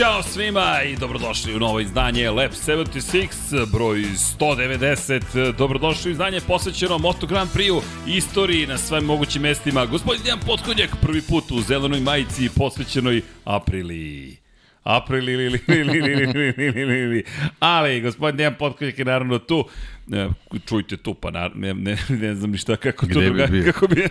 Ćao 0.00 0.22
svima 0.22 0.82
i 0.82 0.96
dobrodošli 0.96 1.54
u 1.54 1.58
novo 1.58 1.80
izdanje 1.80 2.30
Lab 2.30 2.50
76, 2.50 3.72
broj 3.72 3.98
190. 3.98 5.52
Dobrodošli 5.52 6.10
u 6.10 6.12
izdanje 6.12 6.40
posvećeno 6.40 6.98
Moto 6.98 7.26
Grand 7.26 7.50
Prix-u, 7.54 7.82
istoriji 8.06 8.66
na 8.66 8.78
svim 8.78 9.04
mogućim 9.04 9.42
mestima. 9.42 9.86
Gospodin 9.86 10.22
Dejan 10.22 10.38
Potkonjak 10.46 10.90
prvi 11.02 11.22
put 11.22 11.50
u 11.50 11.60
zelenoj 11.60 12.00
majici 12.00 12.48
posvećenoj 12.56 13.22
Aprili. 13.44 14.36
April 14.82 15.28
ili 15.28 15.44
ili 15.44 15.60
ili 15.68 15.98
ili 15.98 16.12
ili 16.12 16.54
ili 16.56 16.80
ili 16.80 17.00
ili 17.00 17.24
Ali, 17.60 18.00
gospodin 18.00 18.36
Dejan 18.36 18.54
Potkonjak 18.58 18.98
je 18.98 19.04
naravno 19.04 19.38
tu. 19.38 19.68
Ne, 20.10 20.28
čujte 20.66 20.96
tu, 20.96 21.14
pa 21.14 21.30
na, 21.30 21.50
ne, 21.54 21.74
ne, 21.74 21.96
ne 22.08 22.34
znam 22.34 22.50
ni 22.50 22.58
šta, 22.58 22.76
kako 22.76 23.06
to 23.06 23.10
Gde 23.10 23.20
bi 23.20 23.26
druga, 23.26 23.46
bio? 23.46 23.72
kako 23.72 23.86
bi... 23.86 24.04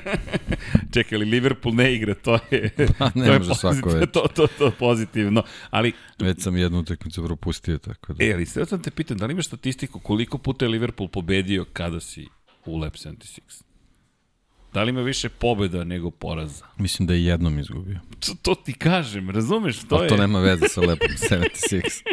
Čekali, 0.93 1.25
Liverpool 1.25 1.75
ne 1.75 1.95
igra, 1.95 2.13
to 2.13 2.39
je... 2.51 2.69
Pa 2.99 3.11
ne 3.15 3.25
to 3.25 3.33
je 3.33 3.39
može 3.39 3.55
svako 3.55 3.81
pozitivno. 3.81 4.05
To, 4.13 4.27
to, 4.35 4.47
to 4.47 4.71
pozitivno. 4.71 5.43
Ali, 5.69 5.91
Već 6.19 6.41
sam 6.43 6.57
jednu 6.57 6.79
utakmicu 6.79 7.25
propustio, 7.25 7.77
tako 7.77 8.13
da. 8.13 8.25
e, 8.25 8.33
ali 8.33 8.45
sve 8.45 8.65
sam 8.65 8.81
te 8.81 8.91
pitan, 8.91 9.17
da 9.17 9.25
li 9.25 9.33
imaš 9.33 9.45
statistiku 9.45 9.99
koliko 9.99 10.37
puta 10.37 10.65
je 10.65 10.69
Liverpool 10.69 11.07
pobedio 11.09 11.65
kada 11.73 11.99
si 11.99 12.27
u 12.65 12.77
Lab 12.77 12.93
76? 12.93 13.63
Da 14.73 14.83
li 14.83 14.89
ima 14.89 15.01
više 15.01 15.29
pobjeda 15.29 15.83
nego 15.83 16.11
poraza? 16.11 16.65
Mislim 16.77 17.07
da 17.07 17.13
je 17.13 17.25
jednom 17.25 17.59
izgubio. 17.59 17.99
To, 18.19 18.33
to 18.41 18.55
ti 18.55 18.73
kažem, 18.73 19.29
razumeš? 19.29 19.79
To 19.79 19.85
To, 19.87 20.03
je... 20.03 20.09
to 20.09 20.17
nema 20.17 20.39
veze 20.39 20.67
sa 20.67 20.81
lepom 20.81 21.07
76. 21.09 22.03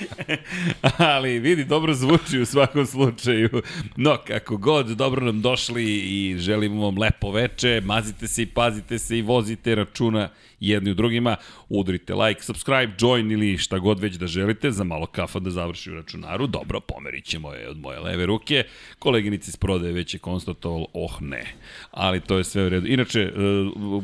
Ali 0.98 1.38
vidi, 1.38 1.64
dobro 1.64 1.94
zvuči 1.94 2.38
u 2.38 2.46
svakom 2.46 2.86
slučaju. 2.86 3.62
No, 3.96 4.16
kako 4.26 4.56
god, 4.56 4.86
dobro 4.86 5.24
nam 5.24 5.40
došli 5.40 5.84
i 5.94 6.36
želimo 6.38 6.84
vam 6.84 6.98
lepo 6.98 7.30
veče. 7.30 7.80
Mazite 7.84 8.28
se 8.28 8.42
i 8.42 8.46
pazite 8.46 8.98
se 8.98 9.18
i 9.18 9.22
vozite 9.22 9.74
računa 9.74 10.28
jedni 10.68 10.90
u 10.90 10.94
drugima. 10.94 11.36
Udrite 11.68 12.14
like, 12.14 12.42
subscribe, 12.42 12.92
join 13.00 13.30
ili 13.30 13.58
šta 13.58 13.78
god 13.78 14.00
već 14.00 14.14
da 14.14 14.26
želite 14.26 14.70
za 14.70 14.84
malo 14.84 15.06
kafa 15.06 15.38
da 15.38 15.50
završi 15.50 15.90
u 15.90 15.94
računaru. 15.94 16.46
Dobro, 16.46 16.80
pomerit 16.80 17.24
ćemo 17.24 17.52
je 17.52 17.68
od 17.68 17.78
moje 17.78 18.00
leve 18.00 18.26
ruke. 18.26 18.64
Koleginici 18.98 19.50
iz 19.50 19.56
prodaje 19.56 19.92
već 19.92 20.14
je 20.14 20.18
konstatovalo, 20.18 20.86
oh 20.92 21.22
ne. 21.22 21.44
Ali 21.90 22.20
to 22.20 22.38
je 22.38 22.44
sve 22.44 22.66
u 22.66 22.68
redu. 22.68 22.86
Inače, 22.86 23.20
e, 23.20 23.32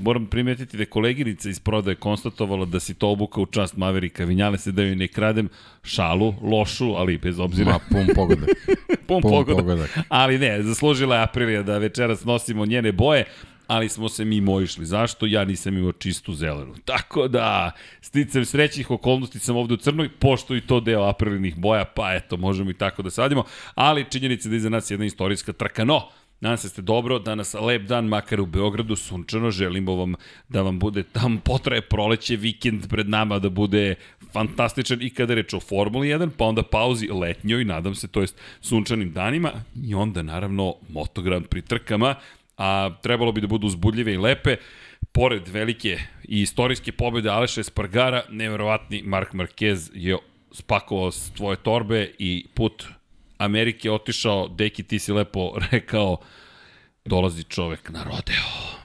moram 0.01 0.27
primetiti 0.27 0.77
da 0.77 0.83
je 0.83 0.86
koleginica 0.86 1.48
iz 1.48 1.61
prodaje 1.61 1.95
konstatovala 1.95 2.67
da 2.67 2.81
si 2.81 2.95
to 2.95 3.09
obuka 3.09 3.41
u 3.41 3.47
čast 3.47 3.77
Maverika. 3.77 4.25
Vinjale 4.25 4.59
se 4.59 4.73
da 4.73 4.83
joj 4.83 4.97
ne 4.97 5.09
kradem 5.09 5.48
šalu, 5.83 6.34
lošu, 6.42 6.95
ali 6.97 7.19
bez 7.19 7.39
obzira. 7.39 7.73
Ma, 7.73 7.79
pun 7.79 8.14
pogodak. 8.14 8.48
pun 9.09 9.23
pun 9.23 9.31
pogodak. 9.31 9.56
pogodak. 9.56 9.98
Ali 10.09 10.39
ne, 10.39 10.62
zaslužila 10.62 11.17
je 11.17 11.23
Aprilija 11.23 11.62
da 11.62 11.79
večeras 11.79 12.25
nosimo 12.25 12.67
njene 12.67 12.92
boje, 12.92 13.25
ali 13.69 13.88
smo 13.88 14.08
se 14.08 14.24
mimo 14.24 14.61
išli. 14.61 14.86
Zašto? 14.86 15.27
Ja 15.27 15.44
nisam 15.44 15.77
imao 15.77 15.92
čistu 15.92 16.34
zelenu. 16.34 16.74
Tako 16.84 17.28
da, 17.28 17.70
sticam 18.00 18.44
srećnih 18.44 18.91
okolnosti 18.91 19.38
sam 19.38 19.56
ovde 19.56 19.74
u 19.74 19.77
crnoj, 19.77 20.08
pošto 20.08 20.56
i 20.56 20.61
to 20.61 20.80
deo 20.80 21.02
aprilinih 21.02 21.56
boja, 21.56 21.84
pa 21.84 22.14
eto, 22.14 22.36
možemo 22.36 22.70
i 22.70 22.74
tako 22.74 23.02
da 23.02 23.11
sadimo, 23.11 23.44
ali 23.74 24.06
činjenica 24.11 24.48
da 24.48 24.55
je 24.55 24.56
iza 24.56 24.69
nas 24.69 24.91
jedna 24.91 25.06
istorijska 25.06 25.52
trka. 25.52 25.84
No, 25.84 26.08
Nadam 26.41 26.56
se 26.56 26.69
da 26.69 26.70
ste 26.70 26.83
dobro, 26.83 27.19
danas 27.19 27.55
lep 27.55 27.83
dan, 27.83 28.05
makar 28.06 28.41
u 28.41 28.46
Beogradu, 28.46 28.96
sunčano, 28.96 29.50
želimo 29.50 29.94
vam 29.94 30.14
da 30.48 30.62
vam 30.62 30.78
bude, 30.78 31.05
vam 31.14 31.39
potraje 31.44 31.80
proleće, 31.80 32.36
vikend 32.36 32.89
pred 32.89 33.08
nama 33.08 33.39
da 33.39 33.48
bude 33.48 33.94
fantastičan 34.33 35.02
i 35.02 35.11
kada 35.11 35.33
je 35.33 35.36
reč 35.36 35.55
o 35.55 35.61
Formuli 35.61 36.08
1, 36.08 36.30
pa 36.36 36.44
onda 36.44 36.62
pauzi 36.62 37.08
letnjoj, 37.08 37.64
nadam 37.64 37.95
se, 37.95 38.08
to 38.08 38.20
jest 38.20 38.40
sunčanim 38.61 39.12
danima 39.12 39.52
i 39.84 39.95
onda 39.95 40.23
naravno 40.23 40.74
Moto 40.89 41.23
Grand 41.23 41.46
Prix 41.46 41.67
trkama, 41.67 42.14
a 42.58 42.91
trebalo 43.02 43.33
bi 43.33 43.41
da 43.41 43.46
budu 43.46 43.67
uzbudljive 43.67 44.14
i 44.14 44.19
lepe. 44.19 44.57
Pored 45.13 45.48
velike 45.48 45.98
i 46.24 46.42
istorijske 46.42 46.92
pobjede 46.92 47.30
Aleša 47.30 47.61
Espargara, 47.61 48.23
neverovatni 48.30 49.02
Mark 49.02 49.33
Marquez 49.33 49.91
je 49.95 50.19
spakovao 50.52 51.11
svoje 51.11 51.57
torbe 51.57 52.11
i 52.19 52.46
put 52.55 52.85
Amerike 53.39 53.91
otišao, 53.91 54.48
deki 54.48 54.83
ti 54.83 54.98
si 54.98 55.13
lepo 55.13 55.52
rekao, 55.70 56.17
dolazi 57.05 57.45
čovek 57.45 57.91
na 57.91 58.05
rodeo. 58.05 58.79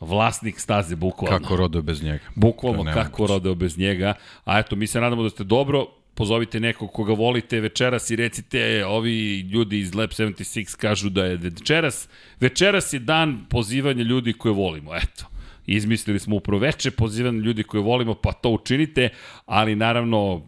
Vlasnik 0.00 0.60
staze, 0.60 0.96
bukvalno. 0.96 1.38
Kako 1.38 1.56
rodeo 1.56 1.82
bez 1.82 2.02
njega. 2.02 2.24
Bukvalno 2.34 2.92
kako 2.92 3.26
rodeo 3.26 3.54
bez 3.54 3.78
njega. 3.78 4.14
A 4.44 4.58
eto, 4.58 4.76
mi 4.76 4.86
se 4.86 5.00
nadamo 5.00 5.22
da 5.22 5.30
ste 5.30 5.44
dobro, 5.44 5.86
pozovite 6.14 6.60
nekog 6.60 6.92
koga 6.92 7.12
volite 7.12 7.60
večeras 7.60 8.10
i 8.10 8.16
recite 8.16 8.84
ovi 8.86 9.40
ljudi 9.40 9.78
iz 9.78 9.94
Lab 9.94 10.10
76 10.10 10.76
kažu 10.76 11.08
da 11.08 11.24
je 11.24 11.36
večeras, 11.36 12.08
večeras 12.40 12.92
je 12.92 12.98
dan 12.98 13.46
pozivanja 13.50 14.02
ljudi 14.02 14.32
koje 14.32 14.52
volimo, 14.52 14.96
eto. 14.96 15.24
Izmislili 15.66 16.18
smo 16.18 16.36
upravo 16.36 16.60
veče 16.60 16.90
pozivanje 16.90 17.38
ljudi 17.38 17.62
koje 17.62 17.82
volimo, 17.82 18.14
pa 18.14 18.32
to 18.32 18.50
učinite, 18.50 19.08
ali 19.46 19.76
naravno 19.76 20.46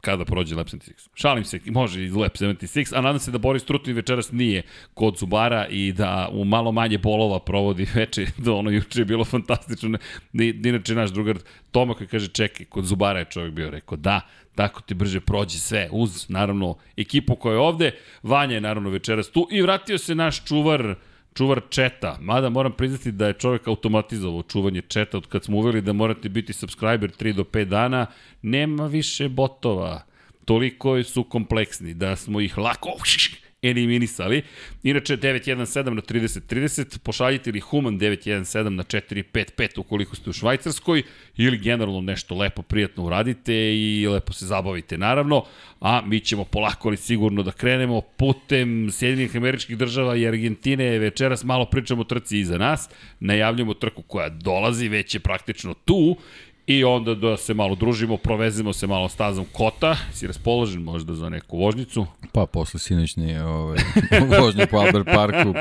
kada 0.00 0.24
prođe 0.24 0.56
Lab 0.56 0.66
76. 0.66 1.08
Šalim 1.14 1.44
se, 1.44 1.60
može 1.66 2.04
iz 2.04 2.14
Lab 2.14 2.30
76, 2.30 2.96
a 2.96 3.00
nadam 3.00 3.18
se 3.18 3.30
da 3.30 3.38
Boris 3.38 3.64
Trutin 3.64 3.94
večeras 3.94 4.32
nije 4.32 4.62
kod 4.94 5.18
Zubara 5.18 5.66
i 5.66 5.92
da 5.92 6.28
u 6.32 6.44
malo 6.44 6.72
manje 6.72 6.98
bolova 6.98 7.38
provodi 7.40 7.86
veče, 7.94 8.26
da 8.44 8.52
ono 8.52 8.70
juče 8.70 9.00
je 9.00 9.04
bilo 9.04 9.24
fantastično. 9.24 9.98
Inače, 10.64 10.94
naš 10.94 11.10
drugar 11.10 11.38
Toma 11.70 11.94
koji 11.94 12.08
kaže, 12.08 12.28
čekaj, 12.28 12.66
kod 12.66 12.84
Zubara 12.84 13.18
je 13.18 13.24
čovjek 13.24 13.54
bio 13.54 13.70
rekao, 13.70 13.96
da, 13.96 14.20
tako 14.54 14.80
ti 14.80 14.94
brže 14.94 15.20
prođe 15.20 15.58
sve, 15.58 15.88
uz, 15.92 16.26
naravno, 16.28 16.76
ekipu 16.96 17.36
koja 17.36 17.52
je 17.52 17.58
ovde, 17.58 17.90
Vanja 18.22 18.54
je 18.54 18.60
naravno 18.60 18.90
večeras 18.90 19.30
tu 19.30 19.48
i 19.50 19.62
vratio 19.62 19.98
se 19.98 20.14
naš 20.14 20.44
čuvar, 20.44 20.94
čuvar 21.38 21.60
četa, 21.70 22.18
mada 22.20 22.48
moram 22.48 22.72
priznati 22.72 23.12
da 23.12 23.26
je 23.26 23.32
čovjek 23.32 23.68
automatizovao 23.68 24.42
čuvanje 24.42 24.80
četa 24.80 25.16
od 25.16 25.26
kad 25.26 25.44
smo 25.44 25.56
uveli 25.56 25.80
da 25.80 25.92
morate 25.92 26.28
biti 26.28 26.52
subscriber 26.52 27.10
3 27.10 27.32
do 27.32 27.44
5 27.44 27.64
dana, 27.64 28.06
nema 28.42 28.86
više 28.86 29.28
botova, 29.28 30.02
toliko 30.44 31.02
su 31.02 31.24
kompleksni 31.24 31.94
da 31.94 32.16
smo 32.16 32.40
ih 32.40 32.58
lako 32.58 32.88
eliminisali. 33.62 34.42
Inače 34.82 35.16
917 35.16 35.90
na 35.90 36.02
3030, 36.02 36.98
pošaljite 36.98 37.50
ili 37.50 37.60
Human 37.60 37.98
917 37.98 38.68
na 38.68 38.82
455 38.82 39.80
ukoliko 39.80 40.16
ste 40.16 40.30
u 40.30 40.32
Švajcarskoj 40.32 41.02
ili 41.36 41.58
generalno 41.58 42.00
nešto 42.00 42.34
lepo, 42.34 42.62
prijatno 42.62 43.04
uradite 43.04 43.54
i 43.76 44.06
lepo 44.08 44.32
se 44.32 44.46
zabavite 44.46 44.98
naravno, 44.98 45.44
a 45.80 46.02
mi 46.06 46.20
ćemo 46.20 46.44
polako 46.44 46.88
ali 46.88 46.96
sigurno 46.96 47.42
da 47.42 47.52
krenemo 47.52 48.00
putem 48.00 48.90
Sjedinjenih 48.92 49.36
američkih 49.36 49.78
država 49.78 50.16
i 50.16 50.26
Argentine. 50.26 50.98
Večeras 50.98 51.44
malo 51.44 51.64
pričamo 51.64 52.00
o 52.00 52.04
trci 52.04 52.38
iza 52.38 52.58
nas, 52.58 52.88
najavljamo 53.20 53.74
trku 53.74 54.02
koja 54.02 54.28
dolazi, 54.28 54.88
već 54.88 55.14
je 55.14 55.20
praktično 55.20 55.74
tu 55.74 56.16
i 56.68 56.84
onda 56.84 57.14
da 57.14 57.36
se 57.36 57.54
malo 57.54 57.74
družimo, 57.74 58.16
provezemo 58.16 58.72
se 58.72 58.86
malo 58.86 59.08
stazom 59.08 59.44
kota. 59.52 59.96
Si 60.12 60.26
raspoložen 60.26 60.82
možda 60.82 61.14
za 61.14 61.28
neku 61.28 61.58
vožnicu? 61.58 62.06
Pa, 62.32 62.46
posle 62.46 62.80
sinoćnje 62.80 63.42
ovaj, 63.42 63.78
vožnje 64.40 64.66
po 64.66 64.76
Albert 64.76 65.06
Parku, 65.14 65.54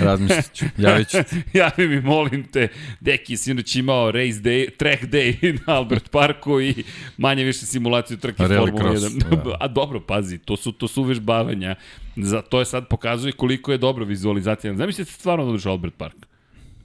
razmislit 0.00 0.52
ću, 0.52 0.64
javit 0.78 1.08
ću 1.08 1.18
ti. 1.30 1.36
Javi 1.58 1.88
mi, 1.88 2.00
molim 2.00 2.44
te, 2.44 2.68
Deki 3.00 3.32
je 3.32 3.36
sinoć 3.36 3.76
imao 3.76 4.10
race 4.10 4.40
day, 4.40 4.76
track 4.76 5.02
day 5.02 5.34
na 5.66 5.74
Albert 5.74 6.10
Parku 6.10 6.60
i 6.60 6.84
manje 7.16 7.44
više 7.44 7.66
simulaciju 7.66 8.16
trke 8.16 8.46
Formula 8.46 8.78
cross, 8.78 9.02
1. 9.02 9.44
da. 9.44 9.56
A 9.60 9.68
dobro, 9.68 10.00
pazi, 10.00 10.38
to 10.38 10.56
su, 10.56 10.72
to 10.72 10.88
su 10.88 11.02
uvežbavanja. 11.02 11.74
Za, 12.16 12.42
to 12.42 12.58
je 12.58 12.64
sad 12.64 12.88
pokazuje 12.88 13.32
koliko 13.32 13.72
je 13.72 13.78
dobra 13.78 14.04
vizualizacija. 14.04 14.76
Zamislite 14.76 15.12
stvarno 15.12 15.56
da 15.56 15.70
Albert 15.70 15.94
Park. 15.94 16.29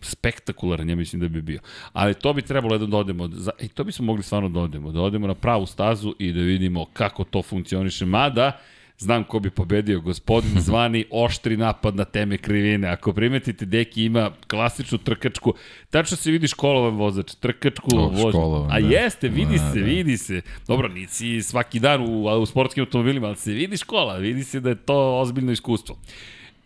Spektakularan, 0.05 0.89
ja 0.89 0.95
mislim 0.95 1.19
da 1.19 1.27
bi 1.27 1.41
bio. 1.41 1.59
Ali 1.93 2.13
to 2.13 2.33
bi 2.33 2.41
trebalo 2.41 2.77
da 2.77 2.97
odemo, 2.97 3.27
za, 3.27 3.51
i 3.59 3.68
to 3.68 3.83
bismo 3.83 4.06
mogli 4.06 4.24
stvarno 4.24 4.50
da 4.50 4.59
odemo, 4.59 4.91
da 4.91 5.01
odemo 5.01 5.27
na 5.27 5.35
pravu 5.35 5.65
stazu 5.65 6.15
i 6.19 6.31
da 6.31 6.39
vidimo 6.41 6.85
kako 6.85 7.24
to 7.24 7.41
funkcioniše. 7.41 8.06
Mada, 8.06 8.59
znam 8.97 9.24
ko 9.24 9.39
bi 9.39 9.50
pobedio, 9.50 10.01
gospodin 10.01 10.51
zvani 10.62 11.06
oštri 11.12 11.57
napad 11.57 11.95
na 11.95 12.06
teme 12.06 12.38
krivine. 12.38 12.88
Ako 12.88 13.13
primetite, 13.13 13.65
Deki 13.65 14.06
ima 14.06 14.31
klasičnu 14.47 14.97
trkačku, 14.97 15.53
tačno 15.89 16.18
se 16.18 16.31
vidi 16.31 16.47
školovan 16.47 16.94
vozač, 16.94 17.35
trkačku 17.35 17.89
O, 17.94 18.07
vozač. 18.07 18.30
školovan, 18.30 18.71
A 18.71 18.80
da. 18.80 18.88
jeste, 18.88 19.27
vidi 19.27 19.57
Da, 19.57 19.71
se, 19.74 19.80
da. 19.80 19.85
vidi 19.85 20.18
se. 20.18 20.41
Dobro, 20.68 20.88
nisi 20.88 21.41
svaki 21.41 21.80
dan 21.80 22.01
u, 22.01 22.41
u 22.41 22.45
sportskim 22.45 22.81
automobilima, 22.83 23.27
ali 23.27 23.35
se 23.35 23.51
vidi 23.51 23.77
škola, 23.77 24.18
vidi 24.18 24.44
se 24.44 24.59
da 24.59 24.69
je 24.69 24.75
to 24.75 25.19
ozbiljno 25.19 25.51
iskustvo. 25.51 25.97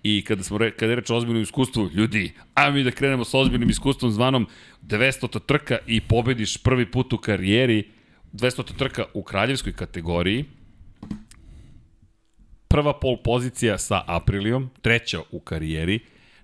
I 0.03 0.23
kada 0.27 0.43
smo 0.43 0.57
re, 0.57 0.71
kada 0.71 0.91
je 0.91 0.95
reč 0.95 1.09
o 1.09 1.15
ozbiljnom 1.15 1.43
iskustvu, 1.43 1.89
ljudi, 1.93 2.31
a 2.53 2.69
mi 2.71 2.83
da 2.83 2.91
krenemo 2.91 3.25
sa 3.25 3.37
ozbiljnim 3.39 3.69
iskustvom 3.69 4.11
zvanom 4.11 4.47
200 4.81 5.39
trka 5.45 5.77
i 5.87 6.01
pobediš 6.01 6.57
prvi 6.57 6.91
put 6.91 7.13
u 7.13 7.17
karijeri, 7.17 7.83
200 8.33 8.77
trka 8.77 9.05
u 9.13 9.23
kraljevskoj 9.23 9.73
kategoriji, 9.73 10.45
prva 12.67 12.93
pol 12.99 13.17
pozicija 13.23 13.77
sa 13.77 14.03
Aprilijom, 14.07 14.69
treća 14.81 15.19
u 15.31 15.39
karijeri, 15.39 15.99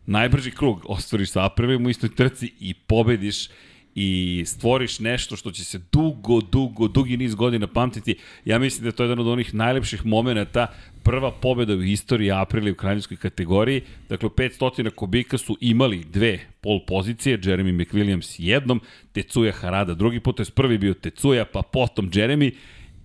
najbrži 0.05 0.51
krug 0.51 0.85
ostvariš 0.85 1.31
sa 1.31 1.45
Aprilijom 1.45 1.85
u 1.85 1.89
istoj 1.89 2.15
trci 2.15 2.53
i 2.59 2.73
pobediš 2.73 3.47
i 3.95 4.43
stvoriš 4.45 4.99
nešto 4.99 5.35
što 5.35 5.51
će 5.51 5.63
se 5.63 5.79
dugo, 5.91 6.41
dugo, 6.41 6.87
dugi 6.87 7.17
niz 7.17 7.35
godina 7.35 7.67
pamtiti, 7.67 8.15
ja 8.45 8.59
mislim 8.59 8.83
da 8.83 8.87
je 8.87 8.91
to 8.91 9.03
jedan 9.03 9.19
od 9.19 9.27
onih 9.27 9.53
najlepših 9.53 10.05
momenta 10.05 10.67
prva 11.03 11.31
pobeda 11.31 11.73
u 11.73 11.83
istoriji 11.83 12.31
Aprilije 12.31 12.71
u 12.71 12.75
kraljevskoj 12.75 13.17
kategoriji. 13.17 13.81
Dakle, 14.09 14.29
500 14.29 14.89
kubika 14.89 15.37
su 15.37 15.57
imali 15.61 16.03
dve 16.13 16.39
pol 16.61 16.79
pozicije, 16.87 17.39
Jeremy 17.39 17.85
McWilliams 17.85 18.35
jednom, 18.39 18.81
Tecuja 19.11 19.51
Harada 19.51 19.93
drugi 19.93 20.19
put, 20.19 20.37
to 20.37 20.43
je 20.43 20.51
prvi 20.55 20.77
bio 20.77 20.93
Tecuja, 20.93 21.45
pa 21.45 21.61
potom 21.61 22.09
Jeremy, 22.11 22.51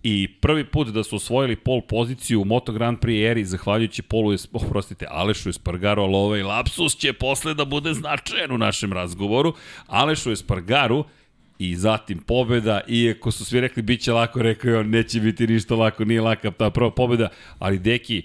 i 0.03 0.29
prvi 0.41 0.65
put 0.65 0.89
da 0.89 1.05
su 1.05 1.17
osvojili 1.17 1.57
pol 1.57 1.81
poziciju 1.81 2.41
u 2.43 2.45
Moto 2.45 2.73
Grand 2.73 2.99
Prix 2.99 3.31
eri 3.31 3.45
zahvaljujući 3.45 4.03
polu, 4.03 4.35
oprostite, 4.53 5.07
Alešu 5.11 5.49
Espargaru, 5.49 6.03
ali 6.03 6.15
ovaj 6.15 6.43
lapsus 6.43 6.97
će 6.97 7.13
posle 7.13 7.55
da 7.55 7.65
bude 7.65 7.95
značajan 7.95 8.53
u 8.53 8.59
našem 8.59 8.93
razgovoru. 8.93 9.55
Alešu 9.87 10.33
Espargaru 10.33 11.05
i 11.59 11.77
zatim 11.77 12.19
pobeda, 12.19 12.81
iako 12.89 13.31
su 13.31 13.45
svi 13.45 13.61
rekli 13.61 13.83
bit 13.83 14.01
će 14.01 14.13
lako, 14.13 14.43
rekao 14.43 14.71
je 14.71 14.79
on, 14.79 14.91
neće 14.91 15.21
biti 15.21 15.47
ništa 15.47 15.75
lako, 15.75 16.05
nije 16.05 16.21
laka 16.21 16.51
ta 16.51 16.71
prva 16.71 16.91
pobeda, 16.91 17.29
ali 17.59 17.79
deki, 17.79 18.23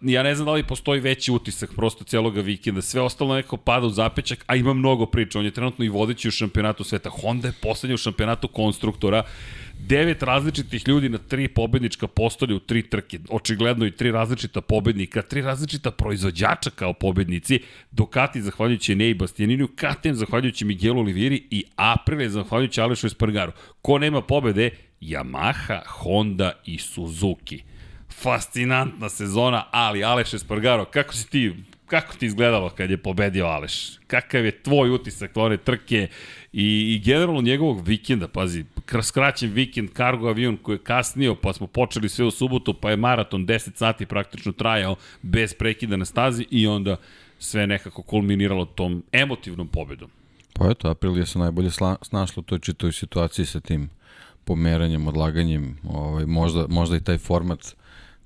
ja 0.00 0.22
ne 0.22 0.34
znam 0.34 0.46
da 0.46 0.52
li 0.52 0.62
postoji 0.62 1.00
veći 1.00 1.32
utisak 1.32 1.70
prosto 1.76 2.04
cijelog 2.04 2.36
vikenda, 2.36 2.82
sve 2.82 3.00
ostalo 3.00 3.34
neko 3.34 3.56
pada 3.56 3.86
u 3.86 3.90
zapečak, 3.90 4.44
a 4.46 4.56
ima 4.56 4.74
mnogo 4.74 5.06
priča, 5.06 5.38
on 5.38 5.44
je 5.44 5.50
trenutno 5.50 5.84
i 5.84 5.88
vodeći 5.88 6.28
u 6.28 6.30
šampionatu 6.30 6.84
sveta, 6.84 7.10
Honda 7.10 7.48
je 7.48 7.54
poslednja 7.62 7.94
u 7.94 7.98
šampionatu 7.98 8.48
konstruktora, 8.48 9.22
devet 9.78 10.22
različitih 10.22 10.88
ljudi 10.88 11.08
na 11.08 11.18
tri 11.18 11.48
pobednička 11.48 12.06
postolja 12.06 12.56
u 12.56 12.58
tri 12.58 12.82
trke, 12.82 13.18
očigledno 13.30 13.86
i 13.86 13.90
tri 13.90 14.10
različita 14.10 14.60
pobednika, 14.60 15.22
tri 15.22 15.42
različita 15.42 15.90
proizvođača 15.90 16.70
kao 16.70 16.92
pobednici, 16.92 17.60
Ducati 17.90 18.42
zahvaljujući 18.42 18.94
Nej 18.94 19.14
Bastianinu, 19.14 19.68
KTM 19.68 20.12
zahvaljujući 20.12 20.64
Miguelu 20.64 21.00
Oliviri 21.00 21.46
i 21.50 21.64
Aprilia 21.76 22.28
zahvaljujući 22.28 22.80
Alešu 22.80 23.06
Espargaru. 23.06 23.52
Ko 23.82 23.98
nema 23.98 24.22
pobede? 24.22 24.70
Yamaha, 25.00 25.80
Honda 25.86 26.52
i 26.64 26.78
Suzuki. 26.78 27.62
Fascinantna 28.10 29.08
sezona, 29.08 29.64
ali 29.70 30.04
Aleš 30.04 30.34
Espargaro, 30.34 30.84
kako 30.84 31.14
si 31.14 31.30
ti 31.30 31.54
kako 31.88 32.16
ti 32.16 32.26
izgledalo 32.26 32.70
kad 32.70 32.90
je 32.90 32.96
pobedio 32.96 33.46
Aleš? 33.46 33.98
Kakav 34.06 34.44
je 34.44 34.62
tvoj 34.62 34.90
utisak 34.90 35.36
one 35.36 35.56
trke 35.56 36.08
i, 36.52 36.94
i 36.94 37.02
generalno 37.04 37.40
njegovog 37.40 37.86
vikenda, 37.86 38.28
pazi, 38.28 38.64
skraćen 39.02 39.50
vikend, 39.50 39.90
cargo 39.96 40.28
avion 40.28 40.56
koji 40.56 40.76
je 40.76 40.82
kasnio, 40.82 41.34
pa 41.34 41.52
smo 41.52 41.66
počeli 41.66 42.08
sve 42.08 42.24
u 42.24 42.30
subotu, 42.30 42.74
pa 42.74 42.90
je 42.90 42.96
maraton 42.96 43.46
10 43.46 43.76
sati 43.76 44.06
praktično 44.06 44.52
trajao 44.52 44.96
bez 45.22 45.54
prekida 45.54 45.96
na 45.96 46.04
stazi 46.04 46.46
i 46.50 46.66
onda 46.66 46.96
sve 47.38 47.66
nekako 47.66 48.02
kulminiralo 48.02 48.64
tom 48.64 49.02
emotivnom 49.12 49.68
pobedom. 49.68 50.10
Pa 50.52 50.70
eto, 50.70 50.88
Aprilija 50.88 51.26
se 51.26 51.38
najbolje 51.38 51.70
snašla 52.02 52.40
u 52.40 52.42
toj 52.42 52.58
čitoj 52.58 52.92
situaciji 52.92 53.46
sa 53.46 53.60
tim 53.60 53.90
pomeranjem, 54.44 55.08
odlaganjem, 55.08 55.78
ovaj, 55.88 56.26
možda, 56.26 56.66
možda 56.68 56.96
i 56.96 57.00
taj 57.00 57.18
format 57.18 57.74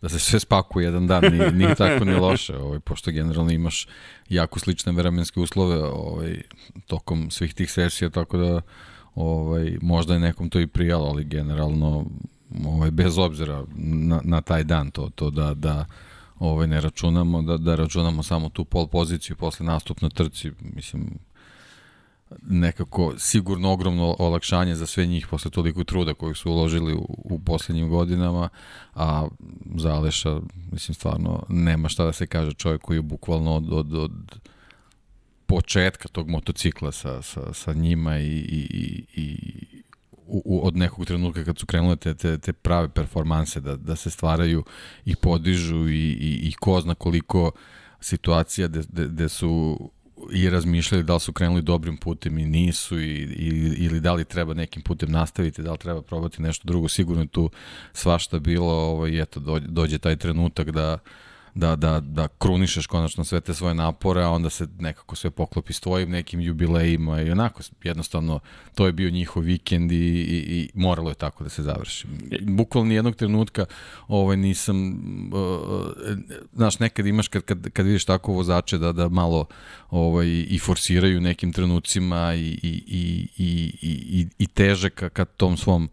da 0.03 0.09
se 0.09 0.19
sve 0.19 0.41
spakuje 0.41 0.85
jedan 0.85 1.07
dan, 1.07 1.25
nije, 1.33 1.53
nije 1.53 1.75
tako 1.75 2.05
ni 2.05 2.15
loše, 2.15 2.57
ovaj, 2.57 2.81
pošto 2.81 3.11
generalno 3.11 3.51
imaš 3.51 3.89
jako 4.29 4.59
slične 4.59 4.93
vremenske 4.93 5.41
uslove 5.41 5.83
ovaj, 5.85 6.43
tokom 6.87 7.31
svih 7.31 7.55
tih 7.55 7.73
sesija, 7.73 8.11
tako 8.11 8.37
da 8.37 8.61
ovaj, 9.15 9.79
možda 9.83 10.15
je 10.15 10.21
nekom 10.21 10.51
to 10.51 10.61
i 10.61 10.67
prijalo, 10.67 11.07
ali 11.07 11.25
generalno 11.25 12.07
ovaj, 12.65 12.91
bez 12.91 13.19
obzira 13.19 13.65
na, 13.77 14.21
na 14.25 14.41
taj 14.41 14.65
dan 14.65 14.91
to, 14.91 15.11
to 15.15 15.31
da, 15.31 15.55
da 15.55 15.87
ovaj, 16.39 16.67
ne 16.67 16.81
računamo, 16.81 17.43
da, 17.43 17.57
da 17.57 17.75
računamo 17.75 18.23
samo 18.23 18.49
tu 18.49 18.65
pol 18.65 18.87
poziciju 18.87 19.37
posle 19.37 19.67
nastup 19.67 20.01
na 20.01 20.09
trci, 20.09 20.51
mislim, 20.75 21.19
nekako 22.43 23.15
sigurno 23.19 23.73
ogromno 23.73 24.17
olakšanje 24.19 24.75
za 24.75 24.87
sve 24.87 25.07
njih 25.07 25.27
posle 25.27 25.51
toliko 25.51 25.85
truda 25.85 26.15
kojeg 26.15 26.37
su 26.37 26.51
uložili 26.51 26.95
u, 26.95 27.07
u 27.09 27.39
poslednjim 27.39 27.89
godinama, 27.89 28.49
a 28.95 29.29
za 29.77 29.95
Aleša, 29.95 30.41
mislim, 30.73 30.95
stvarno 30.95 31.43
nema 31.49 31.89
šta 31.89 32.05
da 32.05 32.13
se 32.13 32.27
kaže. 32.27 32.53
Čovjek 32.53 32.83
koji 32.83 32.97
je 32.97 33.03
bukvalno 33.03 33.55
od, 33.55 33.73
od, 33.73 33.95
od 33.95 34.13
početka 35.47 36.09
tog 36.09 36.29
motocikla 36.29 36.93
sa, 36.93 37.23
sa, 37.23 37.53
sa 37.53 37.73
njima 37.73 38.19
i, 38.19 38.27
i, 38.27 39.05
i 39.15 39.63
u, 40.27 40.43
u, 40.45 40.67
od 40.67 40.77
nekog 40.77 41.07
trenutka 41.07 41.45
kad 41.45 41.59
su 41.59 41.67
krenule 41.67 41.97
te, 41.97 42.15
te, 42.15 42.39
te 42.39 42.53
prave 42.53 42.89
performanse 42.89 43.61
da, 43.61 43.77
da 43.77 43.97
se 43.97 44.11
stvaraju 44.11 44.65
i 45.05 45.17
podižu 45.17 45.89
i, 45.89 46.13
i, 46.13 46.49
i 46.49 46.53
ko 46.53 46.81
zna 46.81 46.95
koliko 46.95 47.51
situacija 48.01 48.69
gde 48.69 49.29
su 49.29 49.79
i 50.31 50.51
razmišljali 50.51 51.05
da 51.05 51.15
li 51.15 51.21
su 51.21 51.33
krenuli 51.33 51.63
dobrim 51.63 51.97
putem 51.97 52.39
i 52.39 52.45
nisu 52.45 53.01
i, 53.01 53.13
i, 53.23 53.75
ili 53.79 54.01
da 54.01 54.13
li 54.13 54.25
treba 54.25 54.55
nekim 54.55 54.83
putem 54.83 55.11
nastaviti, 55.11 55.63
da 55.63 55.73
li 55.73 55.79
treba 55.79 56.03
probati 56.03 56.43
nešto 56.43 56.69
drugo, 56.69 56.89
sigurno 56.89 57.23
je 57.23 57.29
tu 57.29 57.51
svašta 57.93 58.39
bilo, 58.39 58.73
ovaj, 58.73 59.23
eto, 59.23 59.41
dođe, 59.41 59.67
dođe 59.67 59.99
taj 59.99 60.17
trenutak 60.17 60.71
da, 60.71 60.99
da, 61.55 61.77
da, 61.77 62.01
da 62.01 62.29
krunišeš 62.29 62.87
konačno 62.87 63.25
sve 63.25 63.41
te 63.41 63.55
svoje 63.55 63.75
napore, 63.75 64.23
a 64.23 64.31
onda 64.31 64.51
se 64.51 64.67
nekako 64.79 65.17
sve 65.17 65.31
poklopi 65.31 65.73
s 65.73 65.81
tvojim 65.81 66.11
nekim 66.11 66.41
jubilejima 66.41 67.21
i 67.21 67.31
onako, 67.31 67.63
jednostavno, 67.83 68.41
to 68.75 68.87
je 68.87 68.93
bio 68.93 69.11
njihov 69.11 69.43
vikend 69.43 69.93
i, 69.93 69.97
i, 69.97 70.39
i 70.59 70.71
moralo 70.75 71.11
je 71.11 71.15
tako 71.15 71.45
da 71.45 71.51
se 71.51 71.63
završi. 71.63 72.07
Bukvalno 72.41 72.89
nijednog 72.89 73.17
trenutka 73.17 73.65
ovaj, 74.09 74.37
nisam, 74.37 74.93
uh, 75.33 75.91
znaš, 76.53 76.79
nekad 76.79 77.07
imaš 77.07 77.29
kad, 77.29 77.43
kad, 77.43 77.71
kad 77.71 77.87
vidiš 77.87 78.05
tako 78.05 78.33
vozače 78.33 78.79
da, 78.79 78.93
da 78.93 79.09
malo 79.09 79.47
ovaj, 79.91 80.27
i 80.29 80.59
forsiraju 80.59 81.21
nekim 81.21 81.53
trenucima 81.53 82.35
i, 82.35 82.59
i, 82.63 82.83
i, 82.87 83.29
i, 83.39 83.73
i, 83.83 84.27
i 84.39 84.47
teže 84.47 84.91
ka, 84.91 85.09
ka 85.09 85.25
tom 85.25 85.57
svom 85.57 85.89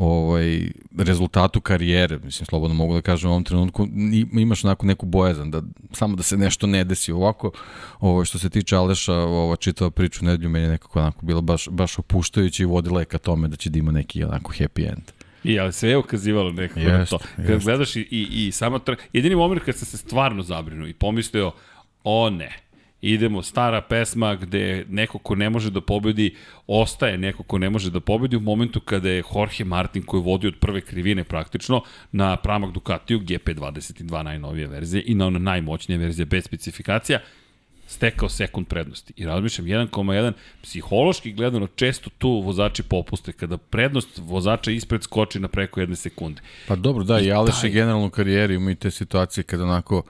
ovaj, 0.00 0.70
rezultatu 0.98 1.60
karijere, 1.60 2.18
mislim, 2.24 2.46
slobodno 2.46 2.74
mogu 2.74 2.94
da 2.94 3.00
kažem 3.00 3.30
u 3.30 3.32
ovom 3.32 3.44
trenutku, 3.44 3.88
imaš 4.32 4.64
onako 4.64 4.86
neku 4.86 5.06
bojazan, 5.06 5.50
da, 5.50 5.62
samo 5.92 6.16
da 6.16 6.22
se 6.22 6.36
nešto 6.36 6.66
ne 6.66 6.84
desi 6.84 7.12
ovako. 7.12 7.50
Ovo, 8.00 8.24
što 8.24 8.38
se 8.38 8.50
tiče 8.50 8.76
Aleša, 8.76 9.14
ova 9.14 9.56
čitava 9.56 9.90
priča 9.90 10.20
u 10.22 10.24
nedelju 10.24 10.50
meni 10.50 10.64
je 10.64 10.70
nekako 10.70 10.98
onako 10.98 11.26
bila 11.26 11.40
baš, 11.40 11.68
baš 11.68 11.98
opuštajuća 11.98 12.62
i 12.62 12.66
vodila 12.66 13.00
je 13.00 13.04
ka 13.04 13.18
tome 13.18 13.48
da 13.48 13.56
će 13.56 13.70
da 13.70 13.78
ima 13.78 13.92
neki 13.92 14.24
onako 14.24 14.52
happy 14.52 14.88
end. 14.88 15.12
I, 15.44 15.58
ali 15.60 15.72
sve 15.72 15.90
je 15.90 15.96
ukazivalo 15.96 16.52
nekako 16.52 16.80
jest, 16.80 17.12
na 17.12 17.18
to. 17.18 17.24
Kad 17.36 17.48
jest. 17.48 17.64
gledaš 17.64 17.96
i, 17.96 18.00
i, 18.00 18.46
i 18.46 18.52
samo 18.52 18.78
trka, 18.78 19.02
jedini 19.12 19.34
moment 19.36 19.62
kad 19.64 19.76
sam 19.76 19.86
se 19.86 19.96
stvarno 19.96 20.42
zabrinuo 20.42 20.88
i 20.88 20.94
pomislio, 20.94 21.52
o 22.04 22.30
ne, 22.30 22.56
idemo, 23.02 23.42
stara 23.42 23.80
pesma 23.80 24.34
gde 24.34 24.84
neko 24.88 25.18
ko 25.18 25.34
ne 25.34 25.50
može 25.50 25.70
da 25.70 25.80
pobedi, 25.80 26.34
ostaje 26.66 27.18
neko 27.18 27.42
ko 27.42 27.58
ne 27.58 27.70
može 27.70 27.90
da 27.90 28.00
pobedi 28.00 28.36
u 28.36 28.40
momentu 28.40 28.80
kada 28.80 29.08
je 29.08 29.22
Jorge 29.34 29.64
Martin 29.64 30.02
koji 30.02 30.22
vodi 30.22 30.46
od 30.46 30.54
prve 30.60 30.80
krivine 30.80 31.24
praktično 31.24 31.82
na 32.12 32.36
pramak 32.36 32.72
Ducatiju 32.72 33.20
GP22 33.20 34.22
najnovije 34.22 34.66
verzije 34.66 35.02
i 35.06 35.14
na 35.14 35.26
ona 35.26 35.38
najmoćnije 35.38 35.98
verzije 35.98 36.26
bez 36.26 36.44
specifikacija, 36.44 37.20
stekao 37.90 38.28
sekund 38.28 38.66
prednosti. 38.66 39.12
I 39.16 39.24
razmišljam, 39.24 39.66
1,1, 39.66 40.32
psihološki 40.62 41.32
gledano, 41.32 41.66
često 41.66 42.10
tu 42.18 42.30
vozači 42.30 42.82
popuste, 42.82 43.32
kada 43.32 43.56
prednost 43.56 44.18
vozača 44.18 44.70
ispred 44.70 45.02
skoči 45.02 45.40
na 45.40 45.48
preko 45.48 45.80
jedne 45.80 45.96
sekunde. 45.96 46.42
Pa 46.68 46.76
dobro, 46.76 47.04
da, 47.04 47.20
i, 47.20 47.26
i 47.26 47.32
Aleš 47.32 47.64
je 47.64 47.70
generalno 47.70 48.06
u 48.06 48.10
karijeri 48.10 48.54
ima 48.54 48.70
i 48.70 48.74
te 48.74 48.90
situacije 48.90 49.44
kada 49.44 49.64
onako 49.64 50.02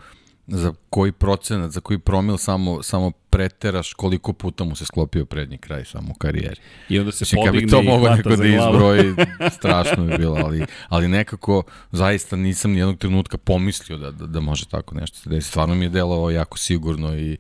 za 0.50 0.73
koji 0.90 1.12
procenat, 1.12 1.71
za 1.71 1.80
koji 1.80 1.99
promil 1.99 2.37
samo, 2.37 2.83
samo 2.83 3.11
preteraš 3.11 3.92
koliko 3.92 4.33
puta 4.33 4.64
mu 4.64 4.76
se 4.76 4.85
sklopio 4.85 5.25
prednji 5.25 5.59
kraj 5.59 5.85
samo 5.85 6.11
u 6.11 6.14
karijeri. 6.14 6.61
I 6.88 6.99
onda 6.99 7.12
se 7.12 7.23
Mislim, 7.23 7.47
podigne 7.47 7.71
to 7.71 7.83
mogo 7.83 8.09
neko 8.09 8.37
da 8.37 8.47
izbroji, 8.47 9.14
strašno 9.59 10.04
bi 10.04 10.19
bilo, 10.19 10.37
ali, 10.45 10.66
ali 10.88 11.09
nekako 11.09 11.62
zaista 11.92 12.37
nisam 12.37 12.73
nijednog 12.73 12.99
trenutka 12.99 13.38
pomislio 13.38 13.99
da, 13.99 14.11
da, 14.11 14.26
da 14.26 14.40
može 14.40 14.66
tako 14.66 14.95
nešto 14.95 15.19
se 15.19 15.30
desiti. 15.30 15.50
Stvarno 15.50 15.75
mi 15.75 15.85
je 15.85 15.88
delovao 15.88 16.30
jako 16.30 16.59
sigurno 16.59 17.16
i, 17.16 17.37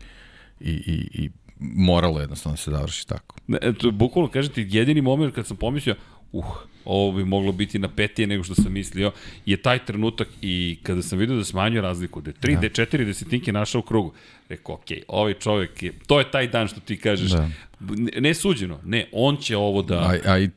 i, 0.60 0.70
i, 0.70 1.24
i 1.24 1.30
moralo 1.60 2.20
jednostavno 2.20 2.54
da 2.54 2.62
se 2.62 2.70
završi 2.70 3.08
tako. 3.08 3.36
Ne, 3.46 3.58
to, 3.78 3.90
bukvalno 3.90 4.30
kažete, 4.30 4.66
jedini 4.68 5.00
moment 5.00 5.34
kad 5.34 5.46
sam 5.46 5.56
pomislio, 5.56 5.94
uh, 6.32 6.44
ovo 6.84 7.12
bi 7.12 7.24
moglo 7.24 7.52
biti 7.52 7.78
na 7.78 7.88
petije 7.88 8.26
nego 8.26 8.44
što 8.44 8.54
sam 8.54 8.72
mislio, 8.72 9.12
je 9.46 9.56
taj 9.56 9.84
trenutak 9.84 10.28
i 10.42 10.78
kada 10.82 11.02
sam 11.02 11.18
vidio 11.18 11.36
da 11.36 11.44
smanjuje 11.44 11.82
razliku, 11.82 12.20
da 12.20 12.30
je 12.30 12.34
3, 12.34 12.54
da. 12.54 12.60
da 12.60 12.68
4 12.68 13.04
desetinke 13.04 13.52
našao 13.52 13.78
u 13.78 13.82
krugu, 13.82 14.12
rekao, 14.48 14.74
ok, 14.74 14.84
ovaj 15.08 15.34
čovjek 15.34 15.82
je, 15.82 15.92
to 16.06 16.18
je 16.18 16.30
taj 16.30 16.48
dan 16.48 16.68
što 16.68 16.80
ti 16.80 16.96
kažeš, 16.96 17.30
da. 17.30 17.50
ne, 17.80 18.20
ne 18.20 18.34
suđeno, 18.34 18.80
ne, 18.84 19.08
on 19.12 19.36
će 19.36 19.56
ovo 19.56 19.82
da... 19.82 19.98
A, 19.98 20.32
a 20.32 20.38
i 20.38 20.50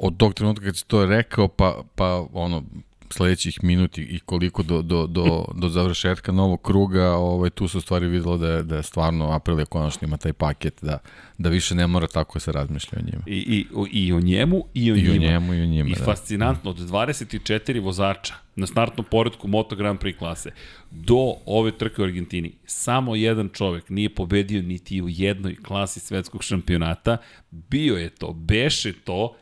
od 0.00 0.16
tog 0.16 0.34
trenutka 0.34 0.64
kad 0.64 0.76
si 0.76 0.86
to 0.86 1.06
rekao, 1.06 1.48
pa, 1.48 1.82
pa 1.94 2.26
ono, 2.32 2.62
sledećih 3.10 3.64
minuti 3.64 4.02
i 4.02 4.18
koliko 4.18 4.62
do, 4.62 4.82
do, 4.82 5.06
do, 5.06 5.44
do 5.54 5.68
završetka 5.68 6.32
novog 6.32 6.62
kruga, 6.62 7.10
ovaj, 7.10 7.50
tu 7.50 7.68
se 7.68 7.78
u 7.78 7.80
stvari 7.80 8.06
videlo 8.08 8.36
da 8.36 8.48
je, 8.48 8.62
da 8.62 8.76
je 8.76 8.82
stvarno 8.82 9.30
Aprilia 9.30 9.64
konačno 9.64 10.08
ima 10.08 10.16
taj 10.16 10.32
paket, 10.32 10.78
da, 10.82 10.98
da 11.38 11.48
više 11.48 11.74
ne 11.74 11.86
mora 11.86 12.06
tako 12.06 12.40
se 12.40 12.52
razmišlja 12.52 12.98
o 12.98 13.06
njima. 13.10 13.22
I, 13.26 13.36
i, 13.36 13.66
o, 13.74 13.86
I 13.90 14.12
o 14.12 14.20
njemu 14.20 14.64
i 14.74 14.92
o 14.92 14.96
I 14.96 15.02
njima. 15.02 15.14
o 15.14 15.18
njemu 15.18 15.54
i 15.54 15.62
o 15.62 15.66
njima, 15.66 15.90
I 15.90 15.94
da. 15.94 16.04
fascinantno, 16.04 16.70
od 16.70 16.76
24 16.78 17.82
vozača 17.82 18.34
na 18.56 18.66
startnom 18.66 19.06
poredku 19.10 19.48
Moto 19.48 19.76
Grand 19.76 19.98
Prix 19.98 20.18
klase 20.18 20.50
do 20.90 21.34
ove 21.46 21.78
trke 21.78 22.02
u 22.02 22.04
Argentini, 22.04 22.52
samo 22.66 23.16
jedan 23.16 23.48
čovek 23.48 23.90
nije 23.90 24.14
pobedio 24.14 24.62
niti 24.62 25.02
u 25.02 25.08
jednoj 25.08 25.56
klasi 25.56 26.00
svetskog 26.00 26.42
šampionata. 26.42 27.16
Bio 27.50 27.96
je 27.96 28.08
to, 28.10 28.32
beše 28.32 28.92
to, 28.92 29.36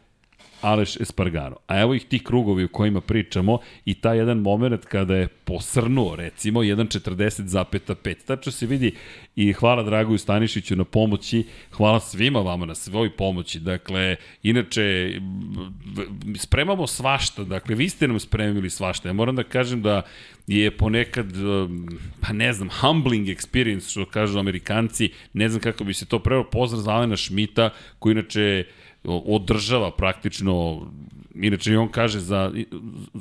Aleš 0.61 0.97
Espargaro. 1.01 1.57
A 1.67 1.81
evo 1.81 1.95
ih 1.95 2.05
ti 2.05 2.19
krugovi 2.19 2.65
u 2.65 2.69
kojima 2.69 3.01
pričamo 3.01 3.59
i 3.85 3.95
taj 3.95 4.19
jedan 4.19 4.39
moment 4.39 4.85
kada 4.85 5.17
je 5.17 5.29
posrnuo, 5.29 6.17
recimo, 6.17 6.61
1.40,5. 6.61 8.15
Tačno 8.25 8.53
se 8.53 8.67
vidi 8.67 8.95
i 9.37 9.53
hvala 9.53 9.83
Dragoju 9.83 10.19
Stanišiću 10.19 10.77
na 10.77 10.85
pomoći, 10.85 11.45
hvala 11.71 12.01
svima 12.01 12.41
vama 12.41 12.67
na 12.67 12.75
svoj 12.75 13.11
pomoći. 13.17 13.61
Dakle, 13.61 14.17
inače, 14.43 15.13
spremamo 16.37 16.87
svašta, 16.87 17.45
dakle, 17.45 17.75
vi 17.75 17.89
ste 17.89 18.09
nam 18.09 18.21
spremili 18.21 18.71
svašta. 18.71 19.09
Ja 19.09 19.13
moram 19.13 19.37
da 19.37 19.43
kažem 19.43 19.83
da 19.83 20.03
je 20.47 20.71
ponekad, 20.71 21.27
pa 22.21 22.33
ne 22.33 22.53
znam, 22.53 22.69
humbling 22.81 23.27
experience, 23.27 23.91
što 23.91 24.07
kažu 24.07 24.39
amerikanci, 24.39 25.11
ne 25.33 25.49
znam 25.49 25.61
kako 25.61 25.85
bi 25.85 25.95
se 25.95 26.07
to 26.07 26.19
preo, 26.19 26.45
pozdrav 26.45 26.83
za 26.83 26.91
Alena 26.91 27.17
Šmita, 27.17 27.71
koji 27.99 28.13
inače 28.13 28.65
održava 29.07 29.91
praktično 29.91 30.87
Inače, 31.41 31.79
on 31.79 31.89
kaže 31.89 32.21
za, 32.21 32.53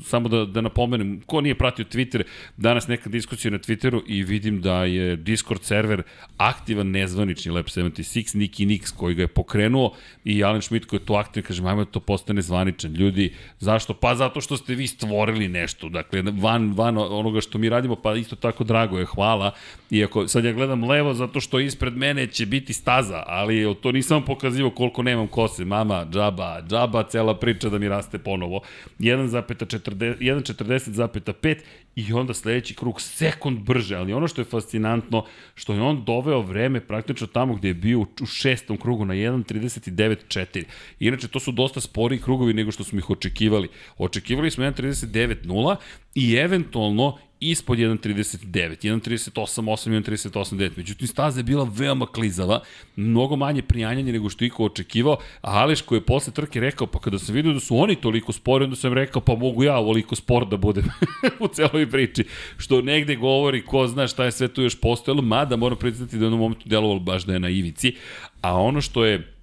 samo 0.04 0.30
da, 0.30 0.46
da 0.46 0.62
napomenem, 0.62 1.22
ko 1.26 1.42
nije 1.42 1.56
pratio 1.56 1.86
Twitter, 1.86 2.24
danas 2.58 2.88
neka 2.88 3.10
diskusija 3.10 3.52
na 3.52 3.60
Twitteru 3.60 4.02
i 4.08 4.24
vidim 4.24 4.62
da 4.62 4.84
je 4.84 5.16
Discord 5.16 5.64
server 5.64 6.04
aktivan 6.38 6.92
nezvanični 6.92 7.52
Lab 7.52 7.66
76, 7.66 8.36
Niki 8.36 8.66
Nix 8.66 8.96
koji 8.96 9.16
ga 9.16 9.22
je 9.22 9.28
pokrenuo 9.28 9.94
i 10.24 10.44
Alan 10.44 10.62
Schmidt 10.62 10.86
koji 10.86 11.00
je 11.00 11.06
to 11.06 11.14
aktivan, 11.14 11.48
kaže, 11.48 11.62
majmo 11.62 11.86
da 11.86 11.92
to 11.92 12.00
postane 12.00 12.42
zvaničan. 12.42 12.94
Ljudi, 12.94 13.34
zašto? 13.60 13.94
Pa 13.94 14.16
zato 14.16 14.42
što 14.42 14.58
ste 14.58 14.76
vi 14.76 14.88
stvorili 14.88 15.48
nešto, 15.48 15.90
dakle, 15.90 16.22
van, 16.22 16.74
van 16.74 16.98
onoga 16.98 17.42
što 17.42 17.58
mi 17.58 17.70
radimo, 17.70 17.96
pa 17.96 18.16
isto 18.16 18.36
tako 18.36 18.64
drago 18.64 19.00
je, 19.00 19.06
hvala. 19.06 19.52
Iako, 19.92 20.28
sad 20.28 20.46
ja 20.46 20.54
gledam 20.54 20.84
levo 20.84 21.14
zato 21.14 21.40
što 21.40 21.60
ispred 21.60 21.98
mene 21.98 22.28
će 22.28 22.46
biti 22.46 22.74
staza, 22.74 23.24
ali 23.28 23.76
to 23.82 23.92
nisam 23.92 24.26
pokazivo 24.26 24.70
koliko 24.70 25.04
nemam 25.04 25.28
kose. 25.28 25.66
Mama, 25.76 26.06
džaba, 26.12 26.62
džaba, 26.68 27.04
cela 27.04 27.40
priča 27.40 27.70
da 27.70 27.78
mi 27.78 27.90
raste 27.90 28.18
ponovo. 28.18 28.62
1,40,5 29.00 31.58
i 31.96 32.14
onda 32.14 32.34
sledeći 32.34 32.76
krug 32.76 33.02
sekund 33.02 33.60
brže, 33.60 33.96
ali 33.96 34.14
ono 34.14 34.28
što 34.28 34.42
je 34.42 34.46
fascinantno, 34.46 35.26
što 35.56 35.74
je 35.74 35.82
on 35.82 36.06
doveo 36.06 36.42
vreme 36.42 36.80
praktično 36.80 37.28
tamo 37.28 37.56
gde 37.56 37.68
je 37.68 37.74
bio 37.74 38.00
u 38.00 38.08
šestom 38.26 38.78
krugu 38.78 39.06
na 39.06 39.14
1.39.4. 39.14 40.64
Inače, 41.00 41.28
to 41.28 41.40
su 41.40 41.52
dosta 41.52 41.82
spori 41.82 42.22
krugovi 42.22 42.54
nego 42.54 42.72
što 42.72 42.84
smo 42.84 43.00
ih 43.00 43.10
očekivali. 43.10 43.68
Očekivali 43.98 44.52
smo 44.52 44.64
1.39.0 44.64 45.76
i 46.16 46.36
eventualno 46.36 47.18
ispod 47.40 47.78
1.39, 47.78 48.48
1.38.8, 48.48 49.62
1.38.9. 49.62 50.72
Međutim, 50.78 51.08
staza 51.08 51.40
je 51.40 51.44
bila 51.44 51.70
veoma 51.72 52.06
klizava, 52.06 52.60
mnogo 52.96 53.36
manje 53.36 53.62
prijanjanje 53.62 54.14
nego 54.14 54.30
što 54.30 54.46
iko 54.46 54.66
očekivao, 54.66 55.18
a 55.42 55.60
Aleš 55.60 55.82
koji 55.82 55.98
je 55.98 56.06
posle 56.06 56.34
trke 56.34 56.60
rekao, 56.60 56.88
pa 56.88 57.00
kada 57.00 57.20
sam 57.20 57.36
vidio 57.36 57.54
da 57.54 57.60
su 57.60 57.78
oni 57.78 57.96
toliko 57.96 58.32
spori, 58.32 58.64
onda 58.64 58.76
sam 58.76 58.94
rekao, 58.94 59.22
pa 59.22 59.36
mogu 59.36 59.64
ja 59.64 59.78
ovoliko 59.78 60.16
spor 60.16 60.48
da 60.48 60.58
budem 60.58 60.86
u 61.40 61.48
celoj 61.48 61.90
priči. 61.92 62.24
Što 62.58 62.82
negde 62.82 63.16
govori, 63.16 63.66
ko 63.66 63.88
zna 63.88 64.08
šta 64.08 64.26
je 64.26 64.32
sve 64.32 64.48
tu 64.48 64.62
još 64.62 64.80
postojalo, 64.82 65.22
mada 65.22 65.56
moram 65.56 65.78
priznati 65.78 66.18
da 66.18 66.18
je 66.18 66.24
u 66.24 66.26
jednom 66.26 66.40
momentu 66.40 66.70
delovalo 66.70 67.00
baš 67.00 67.24
da 67.24 67.34
je 67.34 67.40
na 67.40 67.50
ivici. 67.50 67.96
A 68.42 68.62
ono 68.62 68.82
što 68.82 69.06
je 69.06 69.36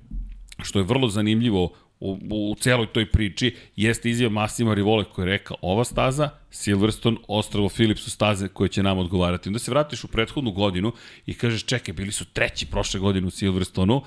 što 0.63 0.79
je 0.79 0.83
vrlo 0.83 1.09
zanimljivo 1.09 1.73
u, 2.03 2.19
u 2.31 2.55
celoj 2.61 2.87
toj 2.87 3.07
priči 3.11 3.57
jeste 3.77 4.11
izjava 4.11 4.33
Massima 4.33 4.75
Rivole 4.75 5.05
koji 5.05 5.23
je 5.23 5.31
rekao 5.31 5.57
ova 5.61 5.85
staza, 5.85 6.31
Silverstone, 6.51 7.17
Ostrovo 7.29 7.69
Philips 7.69 8.03
su 8.03 8.11
staze 8.11 8.49
koje 8.49 8.69
će 8.69 8.83
nam 8.83 8.99
odgovarati. 8.99 9.49
Onda 9.49 9.59
se 9.59 9.71
vratiš 9.71 10.05
u 10.05 10.09
prethodnu 10.09 10.53
godinu 10.53 10.93
i 11.27 11.35
kažeš 11.35 11.65
čekaj, 11.65 11.95
bili 11.95 12.13
su 12.13 12.25
treći 12.25 12.67
prošle 12.67 13.01
godine 13.01 13.27
u 13.27 13.31
Silverstonu, 13.31 14.03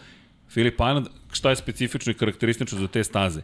Philip 0.50 0.74
Island, 0.74 1.08
šta 1.32 1.50
je 1.50 1.56
specifično 1.56 2.12
i 2.12 2.16
karakteristično 2.16 2.80
za 2.80 2.88
te 2.88 3.04
staze? 3.04 3.42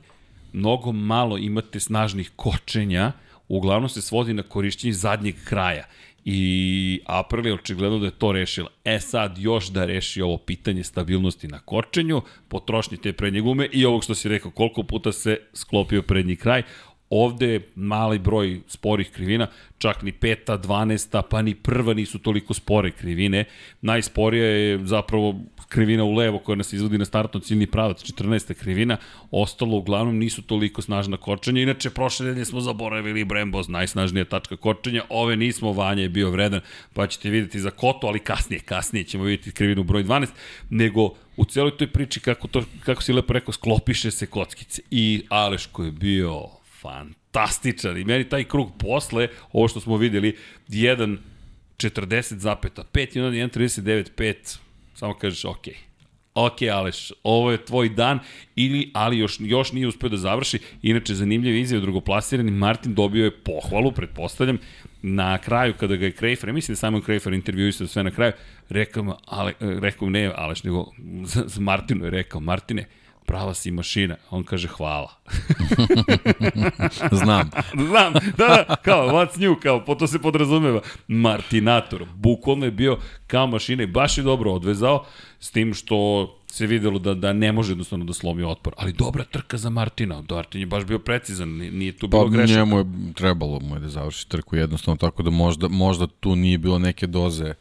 Mnogo 0.53 0.91
malo 0.91 1.37
imate 1.37 1.79
snažnih 1.79 2.31
kočenja, 2.35 3.11
uglavnom 3.47 3.89
se 3.89 4.01
svodi 4.01 4.33
na 4.33 4.43
korišćenje 4.43 4.93
zadnjeg 4.93 5.35
kraja. 5.45 5.85
I 6.25 7.01
Aprilia 7.05 7.53
očigledno 7.53 7.99
da 7.99 8.05
je 8.05 8.11
to 8.11 8.31
rešila. 8.31 8.69
E 8.83 8.99
sad, 8.99 9.37
još 9.37 9.67
da 9.67 9.85
reši 9.85 10.21
ovo 10.21 10.37
pitanje 10.37 10.83
stabilnosti 10.83 11.47
na 11.47 11.59
kočenju, 11.59 12.21
potrošnje 12.47 12.97
te 12.97 13.13
prednje 13.13 13.41
gume 13.41 13.69
i 13.71 13.85
ovog 13.85 14.03
što 14.03 14.15
si 14.15 14.29
rekao, 14.29 14.51
koliko 14.51 14.83
puta 14.83 15.11
se 15.11 15.37
sklopio 15.53 16.01
prednji 16.01 16.35
kraj. 16.35 16.63
Ovde 17.11 17.47
je 17.47 17.61
mali 17.75 18.19
broj 18.19 18.61
sporih 18.67 19.09
krivina, 19.11 19.47
čak 19.77 20.03
ni 20.03 20.11
peta, 20.11 20.57
dvanesta, 20.57 21.21
pa 21.21 21.41
ni 21.41 21.55
prva 21.55 21.93
nisu 21.93 22.19
toliko 22.19 22.53
spore 22.53 22.91
krivine. 22.91 23.45
Najsporija 23.81 24.45
je 24.45 24.79
zapravo 24.87 25.35
krivina 25.69 26.03
u 26.03 26.13
levo 26.13 26.39
koja 26.39 26.55
nas 26.55 26.73
izvodi 26.73 26.97
na 26.97 27.05
startno 27.05 27.39
ciljni 27.39 27.67
pravac, 27.67 28.03
14. 28.03 28.53
krivina, 28.53 28.97
ostalo 29.31 29.77
uglavnom 29.77 30.17
nisu 30.17 30.41
toliko 30.41 30.81
snažna 30.81 31.17
kočenja. 31.17 31.61
Inače, 31.61 31.89
prošle 31.89 32.25
nedelje 32.25 32.45
smo 32.45 32.61
zaboravili 32.61 33.25
Brembos, 33.25 33.67
najsnažnija 33.67 34.25
tačka 34.25 34.57
kočenja, 34.57 35.03
ove 35.09 35.35
nismo, 35.35 35.73
Vanja 35.73 36.01
je 36.01 36.09
bio 36.09 36.29
vredan, 36.29 36.61
pa 36.93 37.07
ćete 37.07 37.29
videti 37.29 37.59
za 37.59 37.71
Koto, 37.71 38.07
ali 38.07 38.19
kasnije, 38.19 38.59
kasnije 38.59 39.03
ćemo 39.03 39.23
videti 39.23 39.51
krivinu 39.51 39.83
broj 39.83 40.03
12, 40.03 40.27
nego 40.69 41.09
u 41.37 41.45
celoj 41.45 41.77
toj 41.77 41.87
priči, 41.87 42.19
kako, 42.19 42.47
to, 42.47 42.63
kako 42.85 43.03
si 43.03 43.13
lepo 43.13 43.33
rekao, 43.33 43.53
sklopiše 43.53 44.11
se 44.11 44.25
kockice. 44.25 44.81
I 44.91 45.23
Aleš 45.29 45.65
koji 45.65 45.87
je 45.87 45.91
bio 45.91 46.60
fantastičan 46.81 47.97
i 47.97 48.03
meni 48.03 48.29
taj 48.29 48.43
krug 48.43 48.71
posle, 48.79 49.27
ovo 49.51 49.67
što 49.67 49.79
smo 49.79 49.97
videli, 49.97 50.35
1 50.69 51.17
40,5 51.77 53.17
i 53.17 53.21
onda 53.21 53.37
1.39,5 53.37 54.57
Samo 55.01 55.13
kažeš, 55.13 55.45
ok, 55.45 55.67
ok, 56.33 56.61
Aleš, 56.73 57.11
ovo 57.23 57.51
je 57.51 57.65
tvoj 57.65 57.89
dan, 57.89 58.19
ili, 58.55 58.91
ali 58.93 59.17
još, 59.17 59.37
još 59.39 59.71
nije 59.71 59.87
uspeo 59.87 60.09
da 60.09 60.17
završi. 60.17 60.59
Inače, 60.81 61.15
zanimljiv 61.15 61.55
izjav 61.55 61.81
drugoplasirani, 61.81 62.51
Martin 62.51 62.93
dobio 62.93 63.25
je 63.25 63.37
pohvalu, 63.37 63.91
pretpostavljam, 63.91 64.57
na 65.01 65.37
kraju 65.37 65.73
kada 65.79 65.95
ga 65.95 66.05
je 66.05 66.11
Krejfer, 66.11 66.53
mislim 66.53 66.73
da 66.73 66.79
Simon 66.79 67.01
Krejfer 67.01 67.33
intervjuisao 67.33 67.87
sve 67.87 68.03
na 68.03 68.11
kraju, 68.11 68.31
rekao, 68.69 69.17
ale, 69.25 69.53
rekao 69.59 70.09
ne 70.09 70.31
Aleš, 70.35 70.63
nego 70.63 70.91
Martinu 71.59 72.05
je 72.05 72.11
rekao, 72.11 72.41
Martine, 72.41 72.85
prava 73.25 73.53
si 73.53 73.71
mašina. 73.71 74.15
On 74.29 74.43
kaže 74.43 74.67
hvala. 74.67 75.11
Znam. 77.21 77.49
Znam, 77.73 78.13
da, 78.13 78.65
da, 78.67 78.75
kao, 78.75 79.07
what's 79.07 79.39
new, 79.39 79.55
kao, 79.59 79.85
po 79.85 79.95
to 79.95 80.07
se 80.07 80.19
podrazumeva. 80.19 80.81
Martinator, 81.07 82.05
bukvalno 82.15 82.65
je 82.65 82.71
bio 82.71 82.97
kao 83.27 83.47
mašina 83.47 83.83
i 83.83 83.87
baš 83.87 84.17
je 84.17 84.23
dobro 84.23 84.51
odvezao, 84.51 85.05
s 85.39 85.51
tim 85.51 85.73
što 85.73 86.27
se 86.51 86.67
videlo 86.67 86.99
da, 86.99 87.13
da 87.13 87.33
ne 87.33 87.51
može 87.51 87.71
jednostavno 87.71 88.05
da 88.05 88.13
slomi 88.13 88.43
otpor. 88.43 88.73
Ali 88.77 88.93
dobra 88.93 89.23
trka 89.23 89.57
za 89.57 89.69
Martina. 89.69 90.23
Martin 90.29 90.61
je 90.61 90.67
baš 90.67 90.83
bio 90.83 90.99
precizan, 90.99 91.49
nije 91.49 91.91
tu 91.91 92.07
bilo 92.07 92.23
pa, 92.23 92.29
grešaka. 92.29 92.59
Njemu 92.59 92.77
je 92.77 92.85
trebalo 93.15 93.59
mu 93.59 93.75
je 93.75 93.79
da 93.79 93.89
završi 93.89 94.29
trku 94.29 94.55
jednostavno, 94.55 94.97
tako 94.97 95.23
da 95.23 95.29
možda, 95.29 95.67
možda 95.67 96.07
tu 96.07 96.35
nije 96.35 96.57
bilo 96.57 96.79
neke 96.79 97.07
doze 97.07 97.53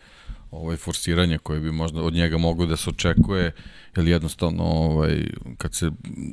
ovaj 0.51 0.77
forsiranja 0.77 1.39
koje 1.39 1.61
bi 1.61 1.73
možda 1.73 2.03
od 2.03 2.15
njega 2.15 2.39
moglo 2.39 2.67
da 2.67 2.77
se 2.77 2.91
očekuje 2.91 3.53
jer 3.97 4.09
jednostavno 4.09 4.65
ovaj, 4.65 5.25
kad 5.59 5.75
se 5.75 5.91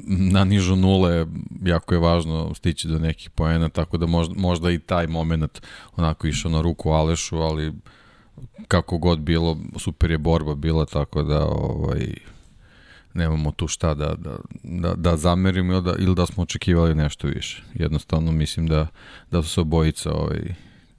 na 0.08 0.44
nižu 0.44 0.76
nule 0.76 1.26
jako 1.66 1.94
je 1.94 2.00
važno 2.00 2.54
stići 2.54 2.88
do 2.88 3.00
nekih 3.00 3.30
poena, 3.30 3.70
tako 3.70 3.98
da 3.98 4.06
možda, 4.06 4.36
možda 4.38 4.72
i 4.72 4.80
taj 4.80 5.08
moment 5.08 5.62
onako 5.96 6.28
išao 6.28 6.52
na 6.52 6.62
ruku 6.62 6.90
Alešu, 6.90 7.38
ali 7.38 7.74
kako 8.68 8.98
god 8.98 9.20
bilo, 9.20 9.58
super 9.80 10.12
je 10.12 10.18
borba 10.18 10.56
bila, 10.56 10.86
tako 10.86 11.24
da 11.24 11.46
ovaj, 11.46 12.14
nemamo 13.14 13.52
tu 13.52 13.68
šta 13.68 13.94
da, 13.94 14.16
da, 14.16 14.38
da, 14.64 14.94
da 14.94 15.18
zamerimo 15.18 15.74
ili 15.74 15.84
da, 15.84 15.96
ili 16.00 16.16
da 16.16 16.26
smo 16.26 16.44
očekivali 16.44 16.96
nešto 16.96 17.28
više. 17.28 17.64
Jednostavno 17.74 18.32
mislim 18.32 18.68
da, 18.68 18.88
da 19.32 19.44
su 19.44 19.50
se 19.50 19.62
obojica 19.62 20.14
ovaj, 20.14 20.56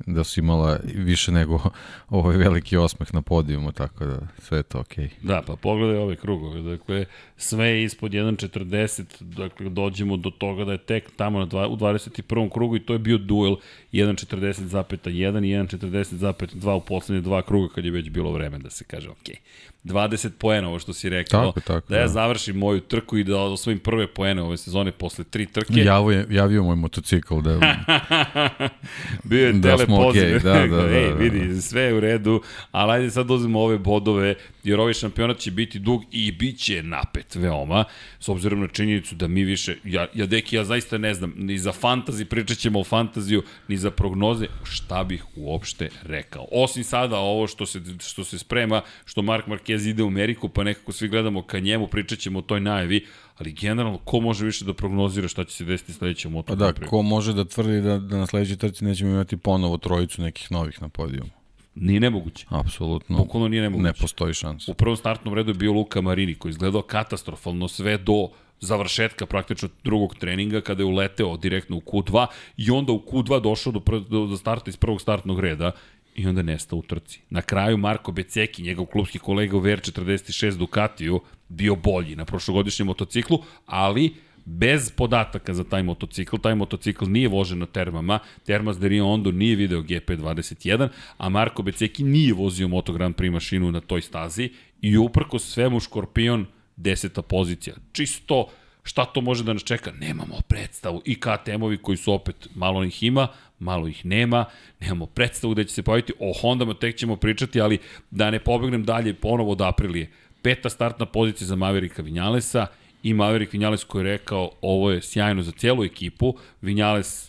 da 0.07 0.25
su 0.25 0.40
imala 0.40 0.78
više 0.95 1.33
nego 1.33 1.61
ovaj 2.09 2.37
veliki 2.37 2.76
osmeh 2.76 3.14
na 3.14 3.23
podijumu, 3.23 3.73
tako 3.73 4.05
da 4.05 4.19
sve 4.38 4.59
je 4.59 4.62
to 4.62 4.81
okej. 4.81 5.05
Okay. 5.05 5.26
Da, 5.26 5.43
pa 5.47 5.57
pogledaj 5.57 5.97
ove 5.97 6.17
krugove, 6.17 6.62
dakle, 6.62 7.05
sve 7.37 7.67
je 7.67 7.85
ispod 7.85 8.12
1.40, 8.12 9.23
dakle, 9.23 9.69
dođemo 9.69 10.17
do 10.17 10.31
toga 10.31 10.64
da 10.64 10.73
je 10.73 10.78
tek 10.78 11.11
tamo 11.17 11.38
na 11.38 11.47
dva, 11.47 11.69
u 11.69 11.76
21. 11.76 12.50
krugu 12.52 12.76
i 12.76 12.81
to 12.81 12.93
je 12.93 12.99
bio 12.99 13.19
duel 13.19 13.57
1.40,1 13.92 15.11
i 15.11 15.21
1.40,2 15.21 16.73
u 16.73 16.80
poslednje 16.80 17.21
dva 17.21 17.42
kruga 17.42 17.75
kad 17.75 17.85
je 17.85 17.90
već 17.90 18.11
bilo 18.11 18.33
vreme 18.33 18.59
da 18.59 18.71
se 18.71 18.85
kaže. 18.85 19.09
Okay 19.09 19.37
20 19.85 20.30
poena, 20.38 20.68
ovo 20.68 20.78
što 20.78 20.92
si 20.92 21.09
rekao. 21.09 21.47
Tako, 21.47 21.61
tako, 21.61 21.88
da 21.88 21.97
ja 21.97 22.02
da. 22.02 22.09
završim 22.09 22.57
moju 22.57 22.80
trku 22.80 23.18
i 23.18 23.25
da 23.25 23.38
osvojim 23.38 23.78
prve 23.78 24.07
poene 24.07 24.42
ove 24.42 24.57
sezone 24.57 24.92
posle 24.92 25.25
tri 25.25 25.47
trke. 25.47 25.73
Javio, 25.75 26.26
javio 26.30 26.62
moj 26.62 26.76
motocikl 26.76 27.40
da... 27.40 27.59
Bio 29.25 29.47
je 29.47 29.52
da 29.52 29.76
telepoziv. 29.76 29.99
Okay, 30.28 30.42
da, 30.42 30.76
da, 30.76 30.83
da, 30.83 30.97
Ej, 30.97 31.12
vidi, 31.12 31.62
sve 31.62 31.83
je 31.83 31.95
u 31.95 32.00
redu, 32.00 32.42
ali 32.71 32.92
ajde 32.92 33.11
sad 33.11 33.30
uzmemo 33.30 33.61
ove 33.61 33.78
bodove, 33.78 34.35
jer 34.64 34.80
ovaj 34.80 34.92
šampionat 34.92 35.38
će 35.38 35.50
biti 35.50 35.78
dug 35.78 36.02
i 36.11 36.33
bit 36.33 36.59
će 36.59 36.83
napet 36.83 37.35
veoma, 37.35 37.85
s 38.21 38.28
obzirom 38.28 38.61
na 38.61 38.68
činjenicu 38.68 39.14
da 39.14 39.28
mi 39.28 39.45
više, 39.45 39.76
ja, 39.85 40.07
ja 40.14 40.26
deki, 40.26 40.57
ja 40.57 40.64
zaista 40.64 40.99
ne 40.99 41.14
znam, 41.14 41.33
ni 41.37 41.59
za 41.59 41.73
fantazi, 41.73 42.25
pričat 42.25 42.59
ćemo 42.59 42.80
o 42.80 42.85
fantaziju, 42.85 43.42
ni 43.68 43.76
za 43.78 43.90
prognoze, 43.90 44.47
šta 44.62 45.04
bih 45.04 45.25
uopšte 45.37 45.88
rekao. 46.02 46.47
Osim 46.52 46.85
sada 46.85 47.18
ovo 47.18 47.47
što 47.47 47.66
se, 47.66 47.80
što 48.00 48.25
se 48.25 48.38
sprema, 48.38 48.82
što 49.04 49.23
Mark 49.23 49.47
Marquez 49.47 49.88
ide 49.88 50.02
u 50.02 50.06
Ameriku, 50.06 50.49
pa 50.49 50.64
nekako 50.64 50.92
svi 50.92 51.08
gledamo 51.08 51.42
ka 51.42 51.58
njemu, 51.58 51.87
pričat 51.87 52.18
ćemo 52.18 52.38
o 52.38 52.42
toj 52.42 52.61
najavi, 52.61 53.06
ali 53.38 53.52
generalno, 53.52 53.99
ko 53.99 54.20
može 54.20 54.44
više 54.44 54.64
da 54.64 54.75
prognozira 54.75 55.28
šta 55.28 55.44
će 55.44 55.56
se 55.56 55.64
desiti 55.64 55.92
sledećem 55.92 56.32
motu? 56.32 56.47
Pa 56.47 56.54
da, 56.54 56.73
ko 56.73 57.02
može 57.02 57.32
da 57.32 57.44
tvrdi 57.44 57.80
da, 57.80 57.99
da 57.99 58.16
na 58.16 58.26
sledećoj 58.26 58.56
trci 58.56 58.85
nećemo 58.85 59.11
imati 59.11 59.37
ponovo 59.37 59.76
trojicu 59.76 60.23
nekih 60.23 60.52
novih 60.52 60.82
na 60.82 60.88
podijumu? 60.88 61.30
Nije 61.75 62.00
nemoguće. 62.00 62.47
Apsolutno. 62.49 63.16
Bukvalno 63.16 63.49
nije 63.49 63.62
nemoguće. 63.62 63.87
Ne 63.87 63.92
postoji 63.92 64.35
šans. 64.35 64.68
U 64.68 64.75
prvom 64.75 64.97
startnom 64.97 65.35
redu 65.35 65.50
je 65.50 65.54
bio 65.54 65.73
Luka 65.73 66.00
Marini 66.00 66.35
koji 66.35 66.50
izgledao 66.50 66.82
katastrofalno 66.82 67.68
sve 67.68 67.99
do 67.99 68.28
završetka 68.61 69.27
praktično 69.27 69.69
drugog 69.85 70.15
treninga 70.15 70.61
kada 70.61 70.83
je 70.83 70.87
uleteo 70.87 71.37
direktno 71.37 71.77
u 71.77 71.81
Q2 71.81 72.27
i 72.57 72.71
onda 72.71 72.93
u 72.93 72.99
Q2 72.99 73.41
došao 73.41 73.73
do, 73.73 73.81
do, 73.99 74.27
do 74.27 74.37
starta 74.37 74.71
iz 74.71 74.77
prvog 74.77 75.00
startnog 75.00 75.41
reda 75.41 75.73
i 76.15 76.27
onda 76.27 76.43
nesta 76.43 76.77
u 76.77 76.83
trci. 76.83 77.21
Na 77.31 77.43
kraju 77.43 77.77
Marko 77.77 78.12
Beceki, 78.12 78.62
njegov 78.62 78.87
klubski 78.87 79.19
kolega 79.19 79.57
u 79.57 79.61
VR46 79.61 80.57
Ducatiju, 80.57 81.21
bio 81.49 81.77
bolji 81.77 82.17
na 82.17 82.25
prošlogodišnjem 82.25 82.87
motociklu, 82.87 83.38
ali 83.67 84.15
bez 84.45 84.91
podataka 84.91 85.55
za 85.55 85.65
taj 85.65 85.83
motocikl. 85.83 86.37
Taj 86.37 86.55
motocikl 86.55 87.05
nije 87.05 87.29
vožen 87.29 87.59
na 87.59 87.67
termama. 87.67 88.19
Termas 88.47 88.79
de 88.79 88.88
Rio 88.88 89.05
Hondo 89.05 89.33
nije 89.33 89.57
video 89.57 89.83
GP21, 89.83 90.88
a 91.19 91.29
Marko 91.29 91.62
Beceki 91.62 92.05
nije 92.05 92.35
vozio 92.35 92.69
Moto 92.69 92.93
Grand 92.93 93.15
Prix 93.15 93.33
mašinu 93.33 93.73
na 93.73 93.81
toj 93.81 94.03
stazi 94.03 94.50
i 94.83 94.97
uprko 94.97 95.38
svemu 95.38 95.81
Škorpion 95.81 96.47
deseta 96.78 97.23
pozicija. 97.23 97.76
Čisto 97.92 98.47
šta 98.82 99.04
to 99.04 99.20
može 99.20 99.44
da 99.44 99.52
nas 99.52 99.64
čeka? 99.64 99.92
Nemamo 99.92 100.40
predstavu. 100.49 101.02
I 101.04 101.20
KTM-ovi 101.20 101.82
koji 101.82 101.97
su 101.97 102.12
opet, 102.12 102.49
malo 102.54 102.85
ih 102.85 103.02
ima, 103.02 103.28
malo 103.58 103.88
ih 103.88 104.06
nema, 104.06 104.44
nemamo 104.80 105.06
predstavu 105.06 105.52
gde 105.52 105.64
će 105.64 105.75
se 105.75 105.82
pojaviti. 105.82 106.12
O 106.20 106.32
Hondama 106.40 106.75
tek 106.75 106.97
ćemo 106.97 107.16
pričati, 107.16 107.61
ali 107.61 107.78
da 108.11 108.30
ne 108.30 108.38
pobegnem 108.38 108.85
dalje 108.85 109.14
ponovo 109.14 109.52
od 109.52 109.61
Aprilije. 109.61 110.11
Peta 110.42 110.70
startna 110.70 111.06
pozicija 111.06 111.47
za 111.47 111.56
Maverika 111.56 112.02
Vinjalesa 112.02 112.66
i 113.02 113.14
Maverick 113.14 113.52
Vinales 113.52 113.85
koji 113.85 114.00
je 114.00 114.12
rekao 114.12 114.50
ovo 114.61 114.90
je 114.90 115.02
sjajno 115.02 115.42
za 115.42 115.52
cijelu 115.52 115.85
ekipu. 115.85 116.35
Vinales 116.62 117.27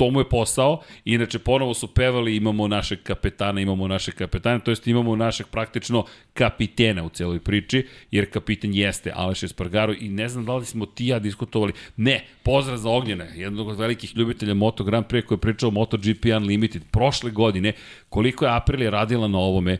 to 0.00 0.10
mu 0.10 0.20
je 0.20 0.28
posao. 0.28 0.80
Inače, 1.04 1.38
ponovo 1.38 1.74
su 1.74 1.94
pevali, 1.94 2.36
imamo 2.36 2.68
našeg 2.68 3.02
kapetana, 3.02 3.60
imamo 3.60 3.88
našeg 3.88 4.14
kapetana, 4.14 4.58
to 4.58 4.70
jest 4.70 4.86
imamo 4.86 5.16
našeg 5.16 5.46
praktično 5.46 6.04
kapitena 6.34 7.04
u 7.04 7.08
celoj 7.08 7.40
priči, 7.40 7.86
jer 8.10 8.30
kapiten 8.32 8.74
jeste 8.74 9.12
Aleš 9.14 9.42
Espargaro 9.42 9.94
i 10.00 10.08
ne 10.08 10.28
znam 10.28 10.44
da 10.44 10.56
li 10.56 10.66
smo 10.66 10.86
ti 10.86 11.06
ja 11.06 11.18
diskutovali. 11.18 11.72
Ne, 11.96 12.24
pozdrav 12.42 12.76
za 12.76 12.90
Ognjena, 12.90 13.24
jednog 13.24 13.68
od 13.68 13.78
velikih 13.78 14.16
ljubitelja 14.16 14.54
Moto 14.54 14.84
Grand 14.84 15.06
Prix 15.06 15.26
koji 15.26 15.36
je 15.36 15.40
pričao 15.40 15.70
MotoGP 15.70 16.24
Unlimited 16.36 16.82
prošle 16.90 17.30
godine, 17.30 17.72
koliko 18.08 18.44
je 18.44 18.56
Aprilija 18.56 18.90
radila 18.90 19.28
na 19.28 19.38
ovome, 19.38 19.78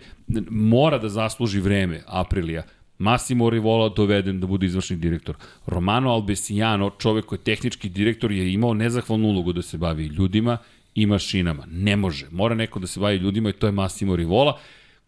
mora 0.50 0.98
da 0.98 1.08
zasluži 1.08 1.60
vreme 1.60 2.02
Aprilija 2.06 2.62
Massimo 3.00 3.50
Rivola 3.50 3.88
doveden 3.88 4.40
da 4.40 4.46
bude 4.46 4.66
izvršni 4.66 4.96
direktor. 4.96 5.36
Romano 5.66 6.10
Albesiano, 6.10 6.90
čovek 6.98 7.24
koji 7.24 7.38
je 7.38 7.44
tehnički 7.44 7.88
direktor, 7.88 8.32
je 8.32 8.52
imao 8.52 8.74
nezahvalnu 8.74 9.28
ulogu 9.28 9.52
da 9.52 9.62
se 9.62 9.78
bavi 9.78 10.06
ljudima 10.06 10.58
i 10.94 11.06
mašinama. 11.06 11.64
Ne 11.70 11.96
može. 11.96 12.26
Mora 12.30 12.54
neko 12.54 12.78
da 12.78 12.86
se 12.86 13.00
bavi 13.00 13.16
ljudima 13.16 13.50
i 13.50 13.52
to 13.52 13.66
je 13.66 13.72
Massimo 13.72 14.16
Rivola 14.16 14.58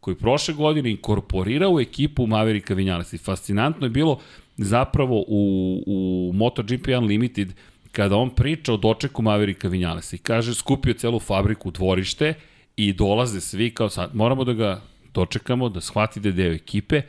koji 0.01 0.17
prošle 0.17 0.55
godine 0.55 0.91
inkorporirao 0.91 1.75
u 1.75 1.81
ekipu 1.81 2.27
Maverika 2.27 2.75
Vinales. 2.75 3.13
I 3.13 3.19
fascinantno 3.19 3.87
je 3.87 3.91
bilo 3.91 4.21
zapravo 4.57 5.25
u, 5.29 5.83
u 5.87 6.31
MotoGP 6.35 6.89
Unlimited 6.99 7.53
kada 7.93 8.17
on 8.17 8.31
priča 8.31 8.73
o 8.73 8.77
dočeku 8.77 9.23
Maverika 9.23 9.69
Vinjalesa 9.69 10.17
i 10.17 10.19
kaže 10.19 10.55
skupio 10.55 10.95
celu 10.95 11.21
fabriku 11.21 11.71
dvorište 11.71 12.35
i 12.77 12.93
dolaze 12.93 13.41
svi 13.41 13.71
kao 13.71 13.89
sad, 13.89 14.11
moramo 14.15 14.45
da 14.45 14.53
ga 14.53 14.81
dočekamo, 15.15 15.69
da 15.69 15.81
shvati 15.81 16.21
da 16.21 16.31
deo 16.31 16.53
ekipe, 16.53 17.03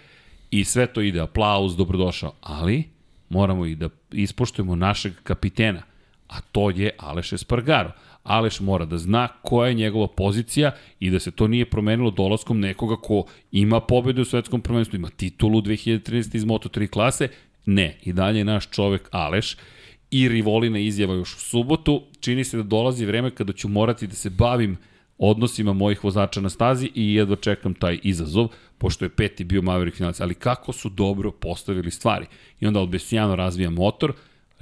I 0.54 0.64
sve 0.64 0.88
to 0.88 1.02
ide, 1.02 1.20
aplauz, 1.20 1.76
dobrodošao. 1.78 2.34
Ali 2.42 2.84
moramo 3.30 3.66
i 3.66 3.76
da 3.76 3.90
ispoštujemo 4.12 4.76
našeg 4.76 5.14
kapitena, 5.24 5.82
a 6.28 6.42
to 6.42 6.70
je 6.70 6.92
Aleš 6.98 7.34
Espargaro. 7.34 7.92
Aleš 8.24 8.60
mora 8.60 8.86
da 8.86 8.98
zna 8.98 9.28
koja 9.28 9.68
je 9.68 9.74
njegova 9.74 10.08
pozicija 10.08 10.72
i 11.00 11.10
da 11.10 11.20
se 11.20 11.32
to 11.32 11.48
nije 11.48 11.70
promenilo 11.70 12.12
dolaskom 12.12 12.60
nekoga 12.60 12.96
ko 12.96 13.26
ima 13.52 13.80
pobedu 13.80 14.22
u 14.22 14.26
svetskom 14.26 14.62
prvenstvu, 14.62 14.96
ima 14.96 15.10
titulu 15.10 15.62
2013 15.62 16.36
iz 16.36 16.46
Moto3 16.46 16.90
klase. 16.90 17.28
Ne, 17.66 17.98
i 18.04 18.14
dalje 18.14 18.38
je 18.38 18.46
naš 18.46 18.70
čovek 18.70 19.10
Aleš 19.12 19.58
i 20.12 20.30
Rivolina 20.30 20.80
izjava 20.80 21.14
još 21.14 21.36
u 21.36 21.40
subotu. 21.40 22.04
Čini 22.20 22.44
se 22.44 22.58
da 22.58 22.64
dolazi 22.64 23.06
vreme 23.06 23.32
kada 23.32 23.54
ću 23.54 23.68
morati 23.68 24.08
da 24.08 24.16
se 24.16 24.30
bavim 24.30 24.78
odnosima 25.18 25.74
mojih 25.74 26.04
vozača 26.04 26.42
na 26.42 26.50
stazi 26.50 26.92
i 26.96 27.14
jedva 27.14 27.36
čekam 27.36 27.74
taj 27.74 28.00
izazov, 28.04 28.48
pošto 28.78 29.06
je 29.06 29.10
peti 29.10 29.44
bio 29.44 29.62
Maverick 29.62 29.98
finalac, 29.98 30.20
ali 30.20 30.36
kako 30.36 30.74
su 30.74 30.90
dobro 30.90 31.32
postavili 31.32 31.92
stvari. 31.92 32.26
I 32.60 32.68
onda 32.68 32.80
Albesiano 32.80 33.36
razvija 33.36 33.70
motor, 33.70 34.14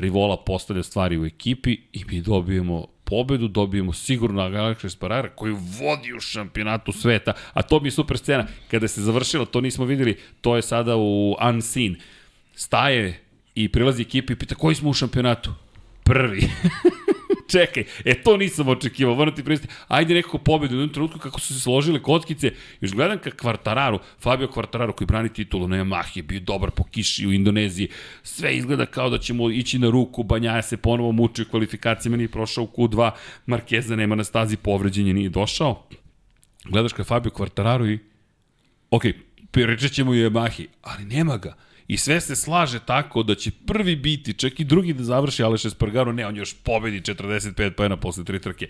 Rivola 0.01 0.37
postavlja 0.37 0.83
stvari 0.83 1.17
u 1.17 1.25
ekipi 1.25 1.77
i 1.93 2.05
mi 2.05 2.21
dobijemo 2.21 2.87
pobedu, 3.03 3.47
dobijemo 3.47 3.93
sigurno 3.93 4.49
Galaxy 4.49 4.89
Sparara 4.89 5.29
koji 5.29 5.53
vodi 5.53 6.13
u 6.17 6.19
šampionatu 6.19 6.91
sveta, 6.91 7.33
a 7.53 7.61
to 7.61 7.79
mi 7.79 7.87
je 7.87 7.91
super 7.91 8.17
scena. 8.17 8.47
Kada 8.71 8.87
se 8.87 9.01
završila, 9.01 9.45
to 9.45 9.61
nismo 9.61 9.85
videli, 9.85 10.17
to 10.41 10.55
je 10.55 10.61
sada 10.61 10.95
u 10.95 11.35
Unseen. 11.49 11.95
Staje 12.55 13.19
i 13.55 13.69
prilazi 13.69 14.01
ekipi 14.01 14.33
i 14.33 14.35
pita 14.35 14.55
koji 14.55 14.75
smo 14.75 14.89
u 14.89 14.93
šampionatu? 14.93 15.53
Prvi. 16.03 16.41
Čekaj, 17.51 17.83
e 18.05 18.13
to 18.23 18.37
nisam 18.37 18.67
očekivao, 18.67 19.15
moram 19.15 19.35
ti 19.35 19.43
pristiti. 19.43 19.73
Ajde 19.87 20.13
nekako 20.13 20.37
pobedu 20.37 20.75
u 20.75 20.79
jednom 20.79 20.93
trenutku 20.93 21.19
kako 21.19 21.39
su 21.39 21.53
se 21.53 21.59
složile 21.59 22.01
kockice. 22.03 22.51
Još 22.81 22.91
gledam 22.91 23.17
ka 23.17 23.31
Kvartararu, 23.31 23.99
Fabio 24.19 24.47
Kvartararu 24.47 24.93
koji 24.93 25.05
brani 25.05 25.33
titulu 25.33 25.67
na 25.67 25.77
Yamahi, 25.77 26.21
bio 26.21 26.39
dobar 26.39 26.71
po 26.71 26.83
kiši 26.83 27.27
u 27.27 27.33
Indoneziji. 27.33 27.89
Sve 28.23 28.55
izgleda 28.55 28.85
kao 28.85 29.09
da 29.09 29.17
ćemo 29.17 29.49
ići 29.49 29.79
na 29.79 29.89
ruku, 29.89 30.23
Banjaja 30.23 30.61
se 30.61 30.77
ponovo 30.77 31.11
muči 31.11 31.41
u 31.41 31.45
kvalifikacijama, 31.45 32.17
nije 32.17 32.31
prošao 32.31 32.63
u 32.63 32.67
Q2, 32.67 33.11
Markeza 33.45 33.95
nema 33.95 34.15
na 34.15 34.23
stazi, 34.23 34.57
povređenje 34.57 35.13
nije 35.13 35.29
došao. 35.29 35.87
Gledaš 36.65 36.93
ka 36.93 37.03
Fabio 37.03 37.31
Kvartararu 37.31 37.87
i... 37.87 37.99
Ok, 38.91 39.03
pričat 39.51 39.91
ćemo 39.91 40.11
Yamahi, 40.11 40.67
ali 40.81 41.05
nema 41.05 41.37
ga. 41.37 41.55
I 41.91 41.97
sve 41.97 42.21
se 42.21 42.35
slaže 42.35 42.79
tako 42.79 43.23
da 43.23 43.35
će 43.35 43.51
prvi 43.67 43.95
biti, 43.95 44.33
čak 44.33 44.59
i 44.59 44.63
drugi 44.63 44.93
da 44.93 45.03
završi 45.03 45.43
Aleš 45.43 45.65
Espargaro, 45.65 46.11
ne, 46.11 46.27
on 46.27 46.37
još 46.37 46.53
pobedi 46.63 47.01
45 47.01 47.71
pojena 47.71 47.97
posle 47.97 48.23
tri 48.23 48.39
trke. 48.39 48.69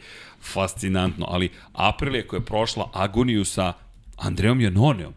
Fascinantno, 0.53 1.25
ali 1.29 1.49
Aprilia 1.73 2.27
koja 2.27 2.37
je 2.37 2.45
prošla 2.45 2.89
agoniju 2.93 3.45
sa 3.45 3.73
Andreom 4.17 4.61
Janoneom, 4.61 5.13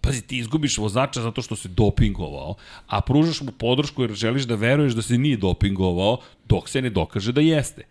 Pazi, 0.00 0.22
ti 0.22 0.38
izgubiš 0.38 0.78
vozača 0.78 1.22
zato 1.22 1.42
što 1.42 1.56
se 1.56 1.68
dopingovao, 1.68 2.54
a 2.86 3.00
pružaš 3.00 3.40
mu 3.40 3.52
podršku 3.52 4.02
jer 4.02 4.12
želiš 4.12 4.42
da 4.50 4.54
veruješ 4.54 4.92
da 4.92 5.02
se 5.02 5.18
nije 5.18 5.36
dopingovao, 5.36 6.18
dok 6.48 6.68
se 6.68 6.82
ne 6.82 6.90
dokaže 6.90 7.32
da 7.32 7.40
jeste. 7.40 7.86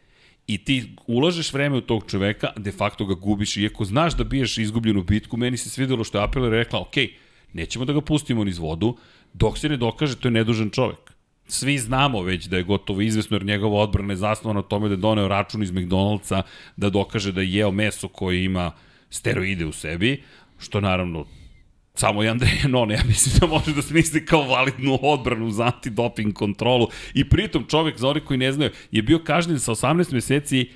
I 0.47 0.57
ti 0.57 0.95
ulažeš 1.07 1.53
vreme 1.53 1.77
u 1.77 1.81
tog 1.81 2.03
čoveka, 2.07 2.51
de 2.57 2.71
facto 2.71 3.05
ga 3.05 3.13
gubiš, 3.13 3.57
iako 3.57 3.85
znaš 3.85 4.17
da 4.17 4.23
biješ 4.23 4.57
izgubljenu 4.57 5.03
bitku, 5.03 5.37
meni 5.37 5.57
se 5.57 5.69
svidelo 5.69 6.03
što 6.03 6.17
je 6.17 6.23
Aprilia 6.23 6.49
rekla, 6.49 6.79
ok, 6.79 6.95
nećemo 7.53 7.85
da 7.85 7.93
ga 7.93 8.01
pustimo 8.01 8.43
niz 8.43 8.57
vodu, 8.57 8.97
Dok 9.33 9.57
se 9.57 9.69
ne 9.69 9.77
dokaže, 9.77 10.15
to 10.15 10.27
je 10.27 10.31
nedužan 10.31 10.69
čovek. 10.69 11.13
Svi 11.47 11.77
znamo 11.77 12.21
već 12.21 12.45
da 12.45 12.57
je 12.57 12.63
gotovo 12.63 13.01
izvesno 13.01 13.35
jer 13.35 13.45
njegova 13.45 13.81
odbrana 13.81 14.13
je 14.13 14.17
zasnovana 14.17 14.61
na 14.61 14.67
tome 14.67 14.87
da 14.87 14.93
je 14.93 14.97
doneo 14.97 15.27
račun 15.27 15.63
iz 15.63 15.71
McDonald'sa 15.71 16.41
da 16.77 16.89
dokaže 16.89 17.31
da 17.31 17.41
je 17.41 17.53
jeo 17.53 17.71
meso 17.71 18.07
koje 18.07 18.43
ima 18.43 18.71
steroide 19.09 19.65
u 19.65 19.71
sebi, 19.71 20.23
što 20.59 20.81
naravno 20.81 21.25
samo 21.93 22.23
i 22.23 22.27
Andrej 22.27 22.61
Non, 22.69 22.91
ja 22.91 23.01
mislim 23.07 23.35
da 23.39 23.47
može 23.47 23.73
da 23.73 23.81
smisli 23.81 24.25
kao 24.25 24.41
validnu 24.41 24.99
odbranu 25.01 25.51
za 25.51 25.65
antidoping 25.65 26.33
kontrolu. 26.33 26.87
I 27.13 27.29
pritom 27.29 27.65
čovek, 27.69 27.97
za 27.97 28.09
oni 28.09 28.19
koji 28.19 28.37
ne 28.37 28.51
znaju, 28.51 28.71
je 28.91 29.01
bio 29.01 29.19
kažnjen 29.19 29.59
sa 29.59 29.71
18 29.71 30.13
meseci 30.13 30.69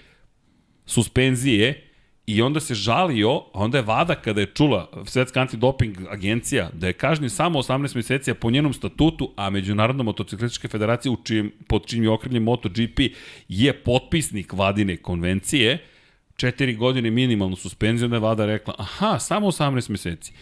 suspenzije 0.86 1.87
I 2.28 2.42
onda 2.42 2.60
se 2.60 2.76
žalio, 2.76 3.36
a 3.36 3.44
onda 3.54 3.78
je 3.78 3.84
Vada 3.84 4.16
kada 4.16 4.42
je 4.42 4.52
čula 4.54 4.92
Svetska 5.06 5.42
antidoping 5.42 5.98
agencija 6.10 6.70
da 6.74 6.88
je 6.88 6.94
kažnjen 6.94 7.30
samo 7.30 7.60
18 7.60 7.96
meseci 7.96 8.34
po 8.34 8.52
njenom 8.52 8.74
statutu, 8.74 9.32
a 9.36 9.50
Međunarodna 9.50 10.04
motociklistička 10.04 10.68
federacija 10.68 11.12
u 11.12 11.18
čijem, 11.24 11.52
pod 11.68 11.86
čim 11.86 12.04
je 12.04 12.10
okrenjen 12.10 12.44
MotoGP 12.44 13.00
je 13.48 13.74
potpisnik 13.74 14.54
Vadine 14.54 14.98
konvencije, 14.98 15.78
četiri 16.36 16.76
godine 16.76 17.12
minimalnu 17.12 17.56
suspenziju, 17.56 18.06
onda 18.06 18.16
je 18.16 18.20
Vada 18.20 18.46
rekla, 18.46 18.76
aha, 18.78 19.20
samo 19.20 19.48
18 19.48 19.90
meseci. 19.90 20.34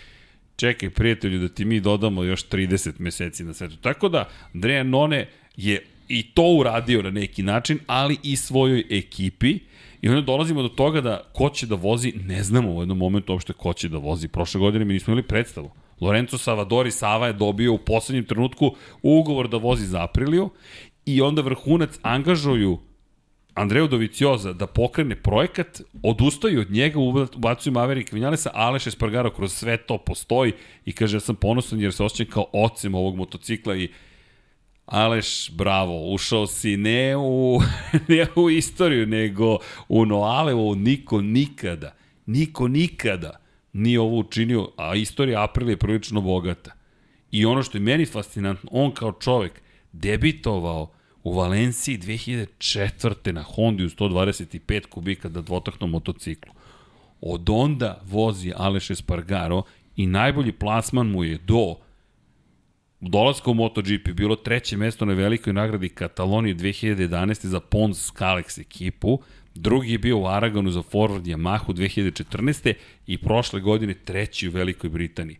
Čekaj, 0.55 0.89
prijatelju, 0.89 1.39
da 1.39 1.47
ti 1.47 1.65
mi 1.65 1.79
dodamo 1.79 2.23
još 2.23 2.49
30 2.49 2.91
meseci 2.99 3.43
na 3.43 3.53
svetu. 3.53 3.75
Tako 3.77 4.09
da, 4.09 4.29
Andrea 4.53 4.83
None 4.83 5.27
je 5.57 5.85
i 6.07 6.23
to 6.23 6.43
uradio 6.43 7.01
na 7.01 7.11
neki 7.11 7.43
način, 7.43 7.79
ali 7.87 8.17
i 8.23 8.35
svojoj 8.35 8.83
ekipi, 8.89 9.59
I 10.05 10.09
onda 10.09 10.21
dolazimo 10.21 10.61
do 10.61 10.69
toga 10.69 11.01
da 11.01 11.21
ko 11.33 11.49
će 11.49 11.65
da 11.65 11.75
vozi, 11.75 12.13
ne 12.25 12.43
znamo 12.43 12.75
u 12.75 12.81
jednom 12.81 12.97
momentu 12.97 13.33
uopšte 13.33 13.53
ko 13.53 13.73
će 13.73 13.89
da 13.89 13.97
vozi. 13.97 14.27
Prošle 14.27 14.59
godine 14.59 14.85
mi 14.85 14.93
nismo 14.93 15.11
imali 15.11 15.27
predstavu. 15.27 15.71
Lorenzo 16.01 16.37
Savadori 16.37 16.91
Sava 16.91 17.27
je 17.27 17.33
dobio 17.33 17.73
u 17.73 17.77
poslednjem 17.77 18.25
trenutku 18.25 18.75
ugovor 19.01 19.49
da 19.49 19.57
vozi 19.57 19.85
za 19.85 20.03
Apriliju 20.03 20.49
i 21.05 21.21
onda 21.21 21.41
vrhunac 21.41 21.99
angažuju 22.01 22.77
Andreju 23.53 23.87
Dovicioza 23.87 24.53
da 24.53 24.67
pokrene 24.67 25.15
projekat, 25.15 25.81
odustaju 26.03 26.61
od 26.61 26.71
njega, 26.71 26.99
ubacuju 27.35 27.73
Maverick 27.73 28.11
Vinjalesa, 28.11 28.51
Aleš 28.53 28.87
Espargaro 28.87 29.33
kroz 29.33 29.53
sve 29.53 29.77
to 29.77 29.97
postoji 29.97 30.53
i 30.85 30.93
kaže 30.93 31.15
ja 31.15 31.21
sam 31.21 31.35
ponosan 31.35 31.81
jer 31.81 31.93
se 31.93 32.03
osjećam 32.03 32.33
kao 32.33 32.45
ocem 32.53 32.95
ovog 32.95 33.15
motocikla 33.15 33.75
i 33.75 33.89
Aleš, 34.85 35.51
bravo, 35.51 36.13
ušao 36.13 36.47
si 36.47 36.77
ne 36.77 37.17
u, 37.17 37.59
ne 38.07 38.27
u 38.35 38.49
istoriju, 38.49 39.05
nego 39.05 39.57
u 39.89 40.05
Noalevo, 40.05 40.75
niko 40.75 41.21
nikada, 41.21 41.95
niko 42.25 42.67
nikada 42.67 43.45
nije 43.73 43.99
ovo 43.99 44.19
učinio, 44.19 44.69
a 44.77 44.95
istorija 44.95 45.43
April 45.43 45.69
je 45.69 45.77
prilično 45.77 46.21
bogata. 46.21 46.71
I 47.31 47.45
ono 47.45 47.63
što 47.63 47.77
je 47.77 47.81
meni 47.81 48.05
fascinantno, 48.05 48.69
on 48.73 48.91
kao 48.91 49.11
čovek 49.11 49.61
debitovao 49.91 50.91
u 51.23 51.33
Valenciji 51.33 51.97
2004. 51.97 53.31
na 53.31 53.43
Hondi 53.43 53.85
u 53.85 53.89
125 53.89 54.85
kubika 54.85 55.29
da 55.29 55.41
dvotahnom 55.41 55.89
motociklu. 55.89 56.53
Od 57.21 57.49
onda 57.49 58.01
vozi 58.05 58.53
Aleš 58.55 58.89
Espargaro 58.89 59.63
i 59.95 60.07
najbolji 60.07 60.51
plasman 60.51 61.07
mu 61.07 61.23
je 61.23 61.37
do 61.37 61.75
dolaska 63.09 63.51
u 63.51 63.53
MotoGP 63.53 64.07
bilo 64.13 64.35
treće 64.35 64.77
mesto 64.77 65.05
na 65.05 65.13
velikoj 65.13 65.53
nagradi 65.53 65.89
Katalonije 65.89 66.55
2011. 66.55 67.45
za 67.45 67.59
Pons 67.59 68.11
Kalex 68.11 68.61
ekipu, 68.61 69.19
drugi 69.55 69.91
je 69.91 69.97
bio 69.97 70.17
u 70.17 70.27
Aragonu 70.27 70.71
za 70.71 70.79
Forward 70.79 71.23
Yamahu 71.23 71.73
2014. 71.73 72.73
i 73.07 73.17
prošle 73.17 73.61
godine 73.61 73.93
treći 73.93 74.47
u 74.47 74.51
Velikoj 74.51 74.89
Britaniji. 74.89 75.37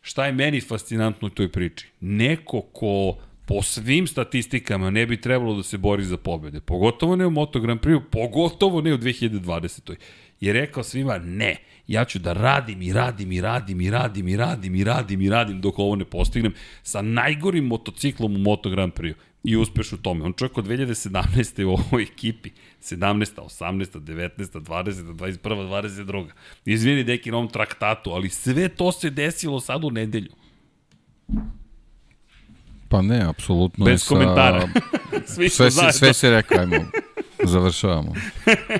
Šta 0.00 0.26
je 0.26 0.32
meni 0.32 0.60
fascinantno 0.60 1.26
u 1.26 1.30
toj 1.30 1.48
priči? 1.48 1.88
Neko 2.00 2.60
ko 2.60 3.16
po 3.46 3.62
svim 3.62 4.06
statistikama 4.06 4.90
ne 4.90 5.06
bi 5.06 5.20
trebalo 5.20 5.54
da 5.54 5.62
se 5.62 5.78
bori 5.78 6.04
za 6.04 6.16
pobede, 6.16 6.60
pogotovo 6.60 7.16
ne 7.16 7.26
u 7.26 7.30
Moto 7.30 7.60
Grand 7.60 7.80
Prix, 7.80 8.00
pogotovo 8.10 8.80
ne 8.80 8.94
u 8.94 8.98
2020. 8.98 9.94
je 10.40 10.52
rekao 10.52 10.82
svima 10.82 11.18
ne 11.18 11.56
ja 11.92 12.04
ću 12.04 12.18
da 12.18 12.32
radim 12.32 12.82
i 12.82 12.92
radim 12.92 13.32
i 13.32 13.40
radim 13.40 13.80
i 13.80 13.90
radim 13.90 14.28
i 14.28 14.36
radim 14.36 14.74
i 14.74 14.84
radim 14.84 15.20
i 15.20 15.30
radim 15.30 15.60
dok 15.60 15.78
ovo 15.78 15.96
ne 15.96 16.04
postignem 16.04 16.54
sa 16.82 17.02
najgorim 17.02 17.64
motociklom 17.64 18.36
u 18.36 18.38
Moto 18.38 18.70
Grand 18.70 18.92
Prix 18.92 19.14
i 19.44 19.56
uspeš 19.56 19.92
u 19.92 19.96
tome. 19.96 20.24
On 20.24 20.32
čovjek 20.32 20.58
od 20.58 20.66
2017. 20.66 21.64
u 21.64 21.70
ovoj 21.70 22.02
ekipi, 22.02 22.50
17. 22.82 23.40
18. 23.60 24.00
19. 24.00 24.60
20. 24.60 24.92
21. 25.14 25.38
22. 25.42 26.26
Izvini 26.64 27.04
deki 27.04 27.30
na 27.30 27.36
ovom 27.36 27.48
traktatu, 27.48 28.10
ali 28.10 28.28
sve 28.28 28.68
to 28.68 28.92
se 28.92 29.10
desilo 29.10 29.60
sad 29.60 29.84
u 29.84 29.90
nedelju. 29.90 30.30
Pa 32.88 33.02
ne, 33.02 33.22
apsolutno. 33.28 33.84
Bez 33.84 34.08
komentara. 34.08 34.68
Svi 35.34 35.48
sve, 35.48 35.70
se, 35.70 35.92
sve 35.92 36.14
se 36.14 36.30
rekao, 36.30 36.58
ajmo. 36.58 36.76
Završavamo. 37.44 38.12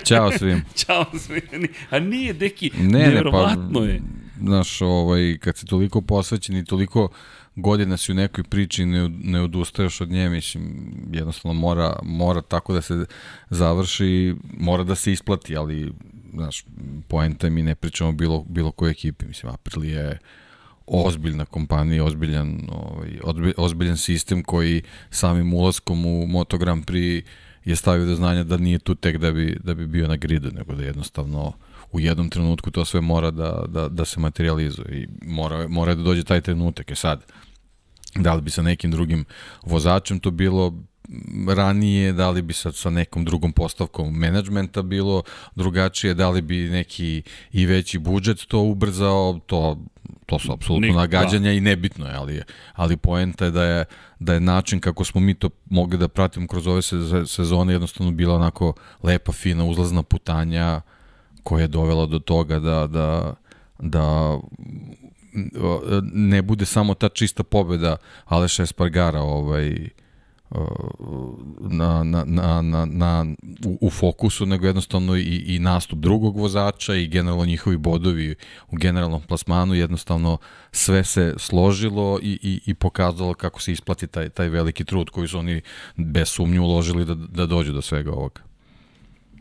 Ćao 0.04 0.30
svim. 0.30 0.64
Ćao 0.86 1.04
svim. 1.18 1.68
A 1.90 1.98
nije, 1.98 2.32
deki, 2.32 2.70
ne, 2.78 2.98
nevjerovatno 2.98 3.80
ne, 3.80 3.86
pa, 3.86 3.92
je. 3.92 4.00
Znaš, 4.40 4.80
ovaj, 4.80 5.38
kad 5.40 5.56
si 5.56 5.66
toliko 5.66 6.00
posvećen 6.00 6.56
i 6.56 6.64
toliko 6.64 7.08
godina 7.56 7.96
si 7.96 8.12
u 8.12 8.14
nekoj 8.14 8.44
priči 8.44 8.86
ne, 8.86 9.08
ne 9.08 9.40
odustaješ 9.40 10.00
od 10.00 10.10
nje, 10.10 10.28
mislim, 10.28 10.92
jednostavno 11.12 11.60
mora, 11.60 11.96
mora 12.02 12.42
tako 12.42 12.72
da 12.72 12.80
se 12.82 13.04
završi, 13.50 14.34
mora 14.58 14.84
da 14.84 14.94
se 14.94 15.12
isplati, 15.12 15.56
ali, 15.56 15.92
znaš, 16.34 16.64
poenta 17.08 17.50
mi 17.50 17.62
ne 17.62 17.74
pričamo 17.74 18.12
bilo, 18.12 18.44
bilo 18.48 18.70
koje 18.70 18.90
ekipi, 18.90 19.26
mislim, 19.26 19.52
April 19.52 19.84
je 19.84 20.18
ozbiljna 20.86 21.44
kompanija, 21.44 22.04
ozbiljan, 22.04 22.68
ovaj, 22.70 23.20
ozbiljan 23.56 23.96
sistem 23.96 24.42
koji 24.42 24.82
samim 25.10 25.54
ulaskom 25.54 26.06
u 26.06 26.26
Moto 26.26 26.58
Grand 26.58 26.84
Prix 26.84 27.22
je 27.64 27.76
stavio 27.76 28.06
do 28.06 28.14
znanja 28.14 28.44
da 28.44 28.56
nije 28.56 28.78
tu 28.78 28.94
tek 28.94 29.16
da 29.16 29.32
bi, 29.32 29.56
da 29.64 29.74
bi 29.74 29.86
bio 29.86 30.08
na 30.08 30.16
gridu, 30.16 30.50
nego 30.52 30.74
da 30.74 30.84
jednostavno 30.84 31.52
u 31.92 32.00
jednom 32.00 32.28
trenutku 32.28 32.70
to 32.70 32.84
sve 32.84 33.00
mora 33.00 33.30
da, 33.30 33.64
da, 33.68 33.88
da 33.88 34.04
se 34.04 34.20
materializuje 34.20 35.02
i 35.02 35.08
mora, 35.26 35.68
mora 35.68 35.94
da 35.94 36.02
dođe 36.02 36.24
taj 36.24 36.40
trenutak. 36.40 36.90
E 36.90 36.94
sad, 36.94 37.24
da 38.14 38.34
li 38.34 38.42
bi 38.42 38.50
sa 38.50 38.62
nekim 38.62 38.90
drugim 38.90 39.24
vozačem 39.62 40.20
to 40.20 40.30
bilo 40.30 40.74
ranije, 41.48 42.12
da 42.12 42.30
li 42.30 42.42
bi 42.42 42.52
sad 42.52 42.74
sa 42.74 42.90
nekom 42.90 43.24
drugom 43.24 43.52
postavkom 43.52 44.14
menadžmenta 44.18 44.82
bilo 44.82 45.22
drugačije, 45.54 46.14
da 46.14 46.30
li 46.30 46.42
bi 46.42 46.56
neki 46.56 47.22
i 47.52 47.66
veći 47.66 47.98
budžet 47.98 48.46
to 48.48 48.60
ubrzao, 48.60 49.40
to, 49.46 49.78
to 50.26 50.38
su 50.38 50.52
apsolutno 50.52 50.86
Nik, 50.86 50.96
nagađanja 50.96 51.48
da. 51.48 51.52
i 51.52 51.60
nebitno 51.60 52.06
je, 52.06 52.14
ali, 52.14 52.42
ali 52.74 52.96
poenta 52.96 53.44
je 53.44 53.50
da 53.50 53.64
je, 53.64 53.84
da 54.18 54.34
je 54.34 54.40
način 54.40 54.80
kako 54.80 55.04
smo 55.04 55.20
mi 55.20 55.34
to 55.34 55.50
mogli 55.70 55.98
da 55.98 56.08
pratimo 56.08 56.46
kroz 56.46 56.66
ove 56.66 56.82
sezone 57.26 57.72
jednostavno 57.72 58.12
bila 58.12 58.34
onako 58.34 58.72
lepa, 59.02 59.32
fina, 59.32 59.64
uzlazna 59.64 60.02
putanja 60.02 60.80
koja 61.42 61.62
je 61.62 61.68
dovela 61.68 62.06
do 62.06 62.18
toga 62.18 62.58
da, 62.58 62.86
da, 62.86 63.34
da 63.78 64.38
ne 66.12 66.42
bude 66.42 66.64
samo 66.66 66.94
ta 66.94 67.08
čista 67.08 67.42
pobeda 67.42 67.96
Aleša 68.24 68.62
Espargara 68.62 69.20
ovaj, 69.20 69.88
na, 71.60 72.04
na, 72.04 72.24
na, 72.24 72.62
na, 72.62 72.86
na, 72.86 73.26
u, 73.66 73.78
u 73.86 73.90
fokusu, 73.90 74.46
nego 74.46 74.66
jednostavno 74.66 75.16
i, 75.16 75.44
i 75.46 75.58
nastup 75.58 75.98
drugog 75.98 76.36
vozača 76.36 76.94
i 76.94 77.08
generalno 77.08 77.44
njihovi 77.44 77.76
bodovi 77.76 78.34
u 78.70 78.76
generalnom 78.76 79.22
plasmanu, 79.22 79.74
jednostavno 79.74 80.38
sve 80.72 81.04
se 81.04 81.34
složilo 81.38 82.18
i, 82.22 82.38
i, 82.42 82.60
i 82.66 82.74
pokazalo 82.74 83.34
kako 83.34 83.60
se 83.60 83.72
isplati 83.72 84.06
taj, 84.06 84.28
taj 84.28 84.48
veliki 84.48 84.84
trud 84.84 85.10
koji 85.10 85.28
su 85.28 85.38
oni 85.38 85.60
bez 85.96 86.28
sumnje 86.28 86.60
uložili 86.60 87.04
da, 87.04 87.14
da 87.14 87.46
dođu 87.46 87.72
do 87.72 87.82
svega 87.82 88.12
ovoga 88.12 88.51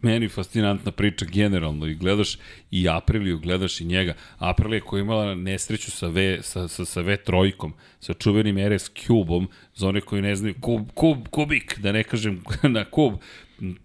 meni 0.01 0.29
fascinantna 0.29 0.91
priča 0.91 1.25
generalno 1.25 1.87
i 1.87 1.95
gledaš 1.95 2.37
i 2.71 2.89
Apriliju, 2.89 3.39
gledaš 3.39 3.81
i 3.81 3.85
njega. 3.85 4.13
Aprilija 4.37 4.81
koja 4.81 4.99
je 4.99 5.01
imala 5.01 5.35
nesreću 5.35 5.91
sa, 5.91 6.07
v, 6.07 6.39
sa, 6.41 6.67
sa, 6.67 6.85
sa 6.85 7.01
V 7.01 7.17
trojkom, 7.17 7.73
sa 7.99 8.13
čuvenim 8.13 8.57
RS 8.57 8.91
Cube-om, 9.05 9.47
za 9.75 9.87
one 9.87 10.01
koji 10.01 10.21
ne 10.21 10.35
znaju, 10.35 10.55
kub, 10.61 10.91
kub, 10.93 11.27
kubik, 11.27 11.79
da 11.79 11.91
ne 11.91 12.03
kažem 12.03 12.43
na 12.77 12.85
kub, 12.85 13.13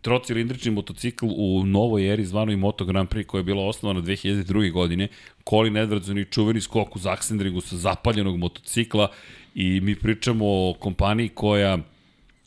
trocilindrični 0.03 0.71
motocikl 0.71 1.27
u 1.37 1.67
novoj 1.67 2.13
eri 2.13 2.25
zvanoj 2.25 2.57
Moto 2.57 2.85
Grand 2.85 3.09
Prix 3.09 3.27
koja 3.27 3.39
je 3.41 3.45
bila 3.45 3.67
osnovana 3.67 4.01
2002. 4.01 4.73
godine, 4.73 5.09
Colin 5.49 5.75
Edwardson 5.75 6.21
i 6.21 6.25
čuveni 6.25 6.61
skok 6.61 6.97
u 6.97 6.99
Zaksendringu 6.99 7.61
sa 7.61 7.77
zapaljenog 7.77 8.37
motocikla 8.37 9.09
i 9.55 9.81
mi 9.81 9.95
pričamo 9.95 10.45
o 10.47 10.75
kompaniji 10.79 11.29
koja 11.29 11.79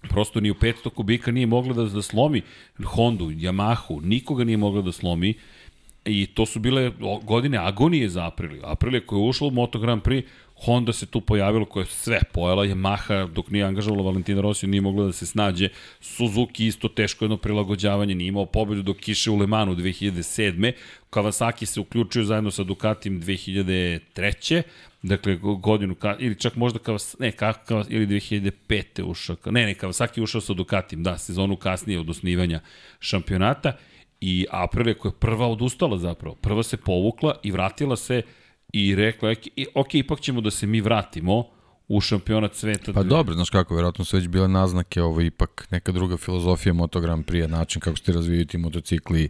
prosto 0.02 0.40
ni 0.40 0.52
u 0.52 0.54
500 0.54 0.90
kubika 0.90 1.32
nije 1.32 1.48
mogla 1.48 1.74
da, 1.74 1.86
da 1.86 2.02
slomi 2.02 2.42
Hondu, 2.84 3.26
Yamahu, 3.26 4.02
nikoga 4.04 4.44
nije 4.44 4.58
mogla 4.58 4.82
da 4.82 4.92
slomi 4.92 5.34
i 6.06 6.26
to 6.26 6.46
su 6.46 6.60
bile 6.60 6.92
godine 7.24 7.58
agonije 7.58 8.10
za 8.10 8.28
Apriliju. 8.28 8.62
Aprilija 8.64 9.06
koja 9.06 9.20
je 9.20 9.30
ušla 9.30 9.48
u 9.48 9.52
Moto 9.52 9.80
Grand 9.80 10.02
Prix, 10.02 10.24
Honda 10.65 10.93
se 10.93 11.06
tu 11.06 11.22
pojavila 11.22 11.65
koja 11.65 11.82
je 11.82 11.88
sve 11.88 12.19
pojela, 12.32 12.65
Yamaha 12.65 13.28
dok 13.34 13.50
nije 13.50 13.65
angažovala 13.65 14.04
Valentina 14.04 14.41
Rossi 14.41 14.67
nije 14.67 14.82
mogla 14.82 15.06
da 15.06 15.12
se 15.12 15.26
snađe, 15.26 15.69
Suzuki 16.02 16.67
isto 16.67 16.88
teško 16.88 17.26
jedno 17.26 17.38
prilagođavanje, 17.38 18.15
nije 18.15 18.28
imao 18.28 18.45
pobedu 18.45 18.82
dok 18.82 18.98
kiše 18.98 19.32
u 19.32 19.38
Le 19.38 19.48
Manu 19.48 19.76
2007. 19.76 20.72
Kawasaki 21.10 21.65
se 21.65 21.80
uključio 21.80 22.24
zajedno 22.24 22.52
sa 22.52 22.63
Ducatim 22.63 23.22
2003. 23.22 24.62
Dakle, 25.02 25.36
godinu, 25.36 25.95
ka, 25.95 26.15
ili 26.19 26.36
čak 26.36 26.56
možda 26.56 26.80
kao, 26.80 26.98
ne, 27.19 27.32
ka, 27.32 27.54
kao, 27.54 27.84
ili 27.89 28.08
2005. 28.08 29.04
ušao, 29.04 29.36
ne, 29.45 29.65
ne, 29.65 29.74
Kawasaki 29.74 30.24
ušao 30.24 30.41
sa 30.41 30.54
Ducatim, 30.54 31.04
da, 31.04 31.17
sezonu 31.17 31.56
kasnije 31.56 32.00
od 32.00 32.10
osnivanja 32.10 32.60
šampionata 33.00 33.78
i 34.22 34.45
Aprilia 34.52 34.93
koja 34.93 35.10
je 35.10 35.19
prva 35.19 35.48
odustala 35.48 35.98
zapravo, 35.98 36.36
prva 36.36 36.63
se 36.63 36.78
povukla 36.78 37.36
i 37.43 37.52
vratila 37.52 37.95
se 37.95 38.22
i 38.74 38.96
rekla, 38.96 39.36
ok, 39.74 39.96
ipak 39.96 40.20
ćemo 40.20 40.42
da 40.42 40.52
se 40.52 40.68
mi 40.68 40.82
vratimo 40.82 41.44
u 41.88 42.02
šampionat 42.02 42.56
sveta. 42.56 42.94
Pa 42.94 43.04
dobro, 43.04 43.34
znaš 43.34 43.50
kako, 43.50 43.76
verovatno 43.76 44.06
su 44.06 44.18
već 44.18 44.28
bile 44.28 44.48
naznake, 44.48 45.02
ovo 45.02 45.22
ipak 45.22 45.68
neka 45.72 45.92
druga 45.92 46.18
filozofija 46.18 46.74
motogram 46.74 47.24
prije, 47.24 47.48
način 47.48 47.82
kako 47.82 47.98
ste 47.98 48.12
razvijaju 48.12 48.46
ti 48.46 48.58
motocikli, 48.58 49.30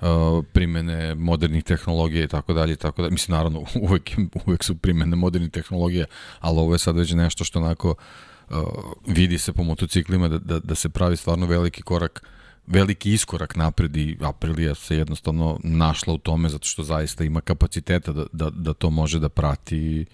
uh, 0.00 0.06
primene 0.52 1.14
modernih 1.14 1.64
tehnologija 1.64 2.24
i 2.24 2.28
tako 2.28 2.52
dalje 2.52 2.72
i 2.72 2.76
tako 2.76 3.02
dalje. 3.02 3.12
Mislim, 3.12 3.36
naravno, 3.36 3.64
uvek, 3.88 4.10
uvek 4.46 4.64
su 4.64 4.76
primene 4.76 5.16
modernih 5.16 5.50
tehnologija, 5.50 6.06
ali 6.40 6.58
ovo 6.58 6.74
je 6.74 6.78
sad 6.78 6.96
već 6.96 7.12
nešto 7.12 7.44
što 7.44 7.58
onako 7.58 7.94
uh, 8.50 8.56
vidi 9.06 9.38
se 9.38 9.52
po 9.52 9.62
motociklima 9.62 10.28
da, 10.28 10.38
da, 10.38 10.58
da 10.58 10.74
se 10.74 10.88
pravi 10.88 11.16
stvarno 11.16 11.46
veliki 11.46 11.82
korak 11.82 12.22
veliki 12.66 13.12
iskorak 13.12 13.56
napred 13.56 13.96
i 13.96 14.16
Aprilia 14.20 14.74
se 14.74 14.96
jednostavno 14.96 15.58
našla 15.62 16.14
u 16.14 16.18
tome 16.18 16.48
zato 16.48 16.68
što 16.68 16.82
zaista 16.82 17.24
ima 17.24 17.40
kapaciteta 17.40 18.12
da, 18.12 18.24
da, 18.32 18.50
da 18.50 18.74
to 18.74 18.90
može 18.90 19.20
da 19.20 19.28
prati 19.28 20.06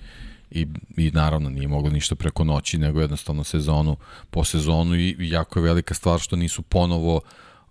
i, 0.50 0.66
i, 0.96 1.10
naravno 1.10 1.50
nije 1.50 1.68
moglo 1.68 1.90
ništa 1.90 2.14
preko 2.14 2.44
noći, 2.44 2.78
nego 2.78 3.00
jednostavno 3.00 3.44
sezonu 3.44 3.96
po 4.30 4.44
sezonu 4.44 4.96
i 4.96 5.16
jako 5.18 5.58
je 5.58 5.62
velika 5.62 5.94
stvar 5.94 6.20
što 6.20 6.36
nisu 6.36 6.62
ponovo 6.62 7.20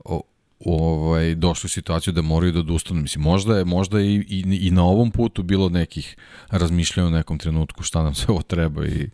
o, 0.05 0.21
ovaj, 0.65 1.35
došli 1.35 1.67
u 1.67 1.69
situaciju 1.69 2.13
da 2.13 2.21
moraju 2.21 2.51
da 2.51 2.59
odustanu. 2.59 3.01
Mislim, 3.01 3.23
možda 3.23 3.57
je, 3.57 3.65
možda 3.65 3.99
je 3.99 4.15
i, 4.15 4.25
i, 4.27 4.67
i 4.67 4.71
na 4.71 4.83
ovom 4.83 5.11
putu 5.11 5.43
bilo 5.43 5.69
nekih 5.69 6.15
razmišljanja 6.49 7.07
u 7.07 7.11
nekom 7.11 7.37
trenutku 7.37 7.83
šta 7.83 8.03
nam 8.03 8.15
sve 8.15 8.31
ovo 8.31 8.41
treba 8.41 8.85
i 8.85 9.09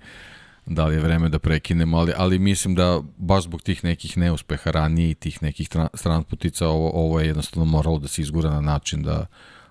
da 0.66 0.86
li 0.86 0.96
je 0.96 1.02
vreme 1.02 1.30
da 1.30 1.40
prekinemo, 1.40 1.98
ali, 1.98 2.14
ali 2.18 2.40
mislim 2.40 2.76
da 2.76 3.02
baš 3.18 3.44
zbog 3.44 3.62
tih 3.62 3.84
nekih 3.84 4.18
neuspeha 4.18 4.72
ranije 4.72 5.10
i 5.10 5.16
tih 5.16 5.44
nekih 5.44 5.70
stran 5.94 6.24
putica 6.24 6.68
ovo, 6.68 6.92
ovo 6.94 7.20
je 7.20 7.28
jednostavno 7.28 7.66
moralo 7.66 8.00
da 8.00 8.08
se 8.08 8.22
izgura 8.22 8.50
na 8.50 8.62
način 8.62 9.04
da, 9.04 9.26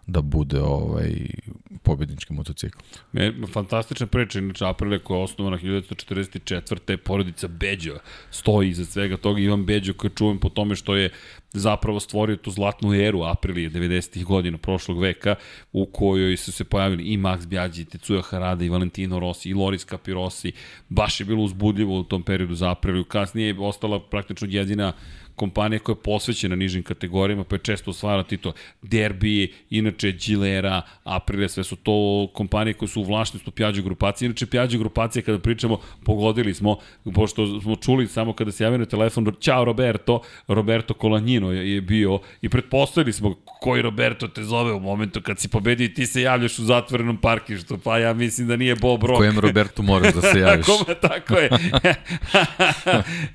da 0.06 0.20
bude 0.20 0.60
ovaj 0.60 1.12
pobednički 1.82 2.32
motocikl. 2.32 2.78
Me, 3.12 3.32
fantastična 3.52 4.06
priča, 4.06 4.38
inače 4.38 4.66
Aprilia 4.66 4.98
koja 4.98 5.18
je 5.18 5.24
osnovana 5.24 5.58
1944. 5.58 6.96
porodica 6.96 7.48
Beđo 7.48 7.98
stoji 8.30 8.68
iza 8.68 8.84
svega 8.84 9.16
toga. 9.16 9.40
Ivan 9.40 9.66
Beđo 9.66 9.94
koji 9.94 10.10
čuvam 10.10 10.38
po 10.38 10.48
tome 10.48 10.76
što 10.76 10.96
je 10.96 11.10
zapravo 11.52 12.00
stvorio 12.00 12.36
tu 12.36 12.50
zlatnu 12.50 12.94
eru 12.94 13.22
Aprilije 13.22 13.70
90. 13.70 14.24
godina 14.24 14.58
prošlog 14.58 15.00
veka 15.00 15.34
u 15.72 15.86
kojoj 15.86 16.36
su 16.36 16.52
se 16.52 16.64
pojavili 16.64 17.04
i 17.04 17.18
Max 17.18 17.46
Bjađi, 17.46 17.82
i 17.82 17.84
Tetsuya 17.84 18.22
Harada, 18.22 18.64
i 18.64 18.68
Valentino 18.68 19.18
Rossi, 19.18 19.48
i 19.50 19.54
Loris 19.54 19.86
Capirossi. 19.86 20.52
Baš 20.88 21.20
je 21.20 21.26
bilo 21.26 21.42
uzbudljivo 21.42 21.98
u 21.98 22.04
tom 22.04 22.22
periodu 22.22 22.54
za 22.54 22.70
Apriliju. 22.70 23.04
Kasnije 23.04 23.46
je 23.46 23.56
ostala 23.58 24.00
praktično 24.00 24.48
jedina 24.50 24.92
kompanija 25.36 25.78
koja 25.78 25.94
je 25.94 26.02
posvećena 26.02 26.56
nižim 26.56 26.82
kategorijama, 26.82 27.44
pa 27.44 27.54
je 27.54 27.60
često 27.62 27.90
osvajala 27.90 28.22
tito 28.22 28.52
Derbi, 28.82 29.52
inače 29.70 30.12
Gilera, 30.12 30.82
Aprilia, 31.04 31.48
sve 31.48 31.64
su 31.64 31.76
to 31.76 32.28
kompanije 32.34 32.74
koje 32.74 32.88
su 32.88 33.00
u 33.00 33.04
vlašništvu 33.04 33.52
Piaggio 33.52 33.82
grupacije. 33.82 34.26
Inače, 34.26 34.46
Piaggio 34.46 34.78
grupacije, 34.78 35.22
kada 35.22 35.38
pričamo, 35.38 35.80
pogodili 36.04 36.54
smo, 36.54 36.76
pošto 37.14 37.60
smo 37.60 37.76
čuli 37.76 38.06
samo 38.06 38.32
kada 38.32 38.52
se 38.52 38.64
javio 38.64 38.78
na 38.78 38.86
telefon, 38.86 39.32
Ćao 39.40 39.64
Roberto, 39.64 40.20
Roberto 40.48 40.94
Colanjino 41.00 41.52
je, 41.52 41.74
je 41.74 41.80
bio 41.80 42.18
i 42.42 42.48
pretpostavili 42.48 43.12
smo 43.12 43.34
koji 43.60 43.82
Roberto 43.82 44.28
te 44.28 44.42
zove 44.42 44.72
u 44.72 44.80
momentu 44.80 45.22
kad 45.22 45.38
si 45.38 45.48
pobedio 45.48 45.84
i 45.84 45.94
ti 45.94 46.06
se 46.06 46.22
javljaš 46.22 46.58
u 46.58 46.64
zatvorenom 46.64 47.16
parkištu, 47.16 47.78
pa 47.78 47.98
ja 47.98 48.12
mislim 48.14 48.48
da 48.48 48.56
nije 48.56 48.74
Bob 48.74 49.02
Rock. 49.04 49.18
Kojem 49.18 49.38
Roberto 49.38 49.82
moraš 49.82 50.14
da 50.14 50.20
se 50.20 50.40
javiš. 50.46 50.66
Kome, 50.66 50.94
tako 51.00 51.34
je. 51.34 51.50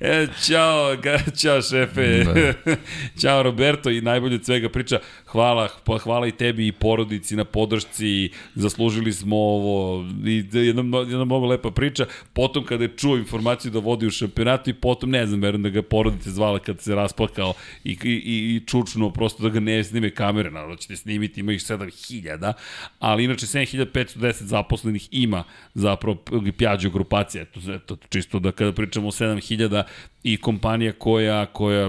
e, 0.00 0.26
čao, 0.46 0.96
čao 1.42 1.62
šefe. 1.94 2.24
Da. 2.24 2.76
čao 3.22 3.42
Roberto 3.42 3.90
i 3.90 4.00
najbolje 4.00 4.34
od 4.34 4.44
svega 4.44 4.68
priča. 4.68 4.98
Hvala, 5.26 5.68
pa 5.84 5.98
hvala 5.98 6.26
i 6.26 6.32
tebi 6.32 6.66
i 6.66 6.72
porodici 6.72 7.36
na 7.36 7.44
podršci. 7.44 8.30
Zaslužili 8.54 9.12
smo 9.12 9.36
ovo. 9.36 10.04
I 10.26 10.44
jedna, 10.52 10.98
jedna 10.98 11.24
mnogo 11.24 11.46
lepa 11.46 11.70
priča. 11.70 12.06
Potom 12.32 12.64
kada 12.64 12.84
je 12.84 12.96
čuo 12.96 13.16
informaciju 13.16 13.70
da 13.70 13.78
vodi 13.78 14.06
u 14.06 14.10
šampionatu 14.10 14.70
i 14.70 14.74
potom 14.74 15.10
ne 15.10 15.26
znam, 15.26 15.40
verujem 15.40 15.62
da 15.62 15.68
ga 15.68 15.82
porodice 15.82 16.30
zvala 16.30 16.58
kad 16.58 16.80
se 16.80 16.94
rasplakao 16.94 17.52
i, 17.84 17.98
i, 18.04 18.20
i 18.24 18.62
čučno 18.66 19.10
prosto 19.10 19.42
da 19.42 19.48
ga 19.48 19.60
ne 19.60 19.84
snime 19.84 20.10
kamere. 20.10 20.50
Naravno 20.50 20.76
ćete 20.76 20.96
snimiti, 20.96 21.40
ima 21.40 21.52
ih 21.52 21.60
7000, 21.60 22.52
ali 22.98 23.24
inače 23.24 23.46
7510 23.46 24.42
zaposlenih 24.42 25.08
ima 25.10 25.44
zapravo 25.74 26.16
Piaggio 26.58 26.90
grupacija. 26.90 27.42
Eto, 27.42 27.60
eto, 27.72 27.96
čisto 28.08 28.38
da 28.38 28.52
kada 28.52 28.72
pričamo 28.72 29.08
o 29.08 29.10
7000 29.10 29.82
i 30.22 30.36
kompanija 30.36 30.92
koja, 30.92 31.46
koja 31.46 31.79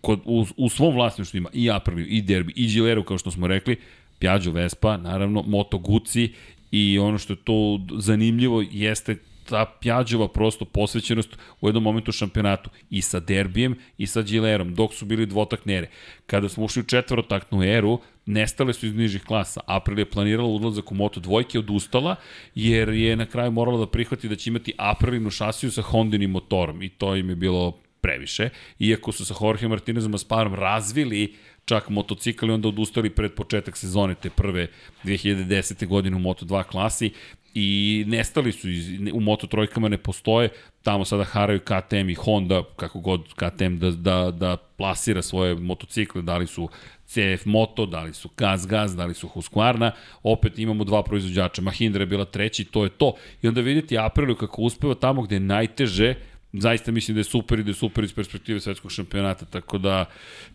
kod, 0.00 0.20
u, 0.24 0.46
u 0.56 0.68
svom 0.68 0.94
vlasništvu 0.94 1.38
ima 1.38 1.48
i 1.52 1.70
Apriliju, 1.70 2.06
i 2.08 2.22
Derbi, 2.22 2.52
i 2.56 2.66
Gileru, 2.66 3.04
kao 3.04 3.18
što 3.18 3.30
smo 3.30 3.46
rekli, 3.46 3.76
Piaggio 4.18 4.52
Vespa, 4.52 4.96
naravno, 4.96 5.42
Moto 5.42 5.78
Guzzi 5.78 6.28
i 6.70 6.98
ono 6.98 7.18
što 7.18 7.32
je 7.32 7.44
to 7.44 7.80
zanimljivo 7.98 8.64
jeste 8.70 9.16
ta 9.50 9.64
Pjađova 9.80 10.28
prosto 10.28 10.64
posvećenost 10.64 11.38
u 11.60 11.68
jednom 11.68 11.82
momentu 11.82 12.12
šampionatu 12.12 12.70
i 12.90 13.02
sa 13.02 13.20
Derbijem 13.20 13.74
i 13.98 14.06
sa 14.06 14.22
Gilerom, 14.22 14.74
dok 14.74 14.94
su 14.94 15.04
bili 15.06 15.26
dvotaknere. 15.26 15.88
Kada 16.26 16.48
smo 16.48 16.64
ušli 16.64 16.80
u 16.80 16.86
četvorotaknu 16.86 17.64
eru, 17.64 17.98
nestale 18.26 18.72
su 18.72 18.86
iz 18.86 18.94
nižih 18.94 19.22
klasa. 19.22 19.60
April 19.66 19.98
je 19.98 20.10
planirala 20.10 20.48
udlazak 20.48 20.92
u 20.92 20.94
Moto 20.94 21.20
dvojke, 21.20 21.58
odustala, 21.58 22.16
jer 22.54 22.88
je 22.88 23.16
na 23.16 23.26
kraju 23.26 23.50
morala 23.50 23.78
da 23.78 23.86
prihvati 23.86 24.28
da 24.28 24.36
će 24.36 24.50
imati 24.50 24.72
Aprilinu 24.78 25.30
šasiju 25.30 25.70
sa 25.70 25.82
Hondinim 25.82 26.30
motorom 26.30 26.82
i 26.82 26.88
to 26.88 27.16
im 27.16 27.28
je 27.28 27.36
bilo 27.36 27.78
previše. 28.00 28.48
Iako 28.78 29.12
su 29.12 29.24
sa 29.24 29.34
Jorge 29.40 29.68
Martinezom 29.68 30.14
Asparom 30.14 30.54
razvili 30.54 31.34
čak 31.64 31.88
motocikl 31.88 32.46
i 32.46 32.52
onda 32.52 32.68
odustali 32.68 33.10
pred 33.10 33.34
početak 33.34 33.76
sezone 33.76 34.14
te 34.14 34.30
prve 34.30 34.66
2010. 35.04 35.86
godine 35.86 36.16
u 36.16 36.20
Moto2 36.20 36.62
klasi 36.62 37.10
i 37.54 38.04
nestali 38.06 38.52
su 38.52 38.70
iz, 38.70 38.88
u 39.12 39.20
Moto 39.20 39.46
trojkama 39.46 39.88
ne 39.88 39.98
postoje, 39.98 40.48
tamo 40.82 41.04
sada 41.04 41.24
haraju 41.24 41.60
KTM 41.60 42.08
i 42.08 42.14
Honda, 42.14 42.62
kako 42.76 43.00
god 43.00 43.34
KTM 43.34 43.76
da, 43.78 43.90
da, 43.90 44.30
da 44.30 44.56
plasira 44.56 45.22
svoje 45.22 45.54
motocikle, 45.54 46.22
da 46.22 46.36
li 46.36 46.46
su 46.46 46.68
CF 47.06 47.44
Moto, 47.44 47.86
da 47.86 48.02
li 48.02 48.14
su 48.14 48.28
Gaz 48.36 48.66
Gaz, 48.66 48.96
da 48.96 49.06
li 49.06 49.14
su 49.14 49.28
Husqvarna, 49.28 49.90
opet 50.22 50.58
imamo 50.58 50.84
dva 50.84 51.02
proizvođača, 51.02 51.62
Mahindra 51.62 52.02
je 52.02 52.06
bila 52.06 52.24
treći, 52.24 52.64
to 52.64 52.84
je 52.84 52.90
to. 52.90 53.14
I 53.42 53.48
onda 53.48 53.60
vidite 53.60 53.98
Apriliju 53.98 54.36
kako 54.36 54.62
uspeva 54.62 54.94
tamo 54.94 55.22
gde 55.22 55.36
je 55.36 55.40
najteže, 55.40 56.14
zaista 56.52 56.92
mislim 56.92 57.14
da 57.14 57.20
je 57.20 57.24
super 57.24 57.58
i 57.58 57.62
da 57.62 57.70
je 57.70 57.74
super 57.74 58.04
iz 58.04 58.12
perspektive 58.12 58.60
svetskog 58.60 58.92
šampionata, 58.92 59.44
tako 59.44 59.78
da 59.78 60.04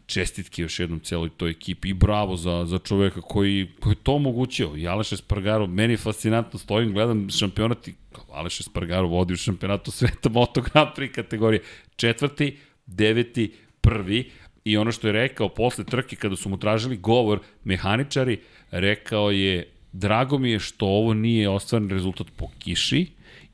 čestitke 0.05 0.61
još 0.61 0.79
jednom 0.79 0.99
celoj 0.99 1.29
toj 1.29 1.51
ekipi 1.51 1.89
i 1.89 1.93
bravo 1.93 2.37
za, 2.37 2.65
za 2.65 2.79
čoveka 2.79 3.21
koji, 3.21 3.71
koji 3.79 3.91
je 3.91 4.03
to 4.03 4.13
omogućio. 4.13 4.75
I 4.77 4.87
Aleš 4.87 5.11
Espargaro, 5.11 5.67
meni 5.67 5.93
je 5.93 5.97
fascinantno, 5.97 6.59
stojim, 6.59 6.93
gledam 6.93 7.29
šampionat 7.29 7.87
i 7.87 7.93
Aleš 8.31 8.59
Espargaro 8.59 9.07
vodi 9.07 9.33
u 9.33 9.37
šampionatu 9.37 9.91
sveta 9.91 10.29
Moto 10.39 10.61
Grand 10.61 10.89
Prix 10.97 11.11
kategorije. 11.11 11.61
Četvrti, 11.95 12.57
deveti, 12.85 13.53
prvi, 13.81 14.31
i 14.65 14.77
ono 14.77 14.91
što 14.91 15.07
je 15.07 15.13
rekao 15.13 15.49
posle 15.49 15.83
trke 15.83 16.15
kada 16.15 16.35
su 16.35 16.49
mu 16.49 16.57
tražili 16.57 16.97
govor 16.97 17.39
mehaničari, 17.63 18.39
rekao 18.71 19.31
je 19.31 19.67
drago 19.91 20.37
mi 20.37 20.51
je 20.51 20.59
što 20.59 20.85
ovo 20.85 21.13
nije 21.13 21.49
ostvaren 21.49 21.89
rezultat 21.89 22.27
po 22.37 22.47
kiši, 22.59 23.05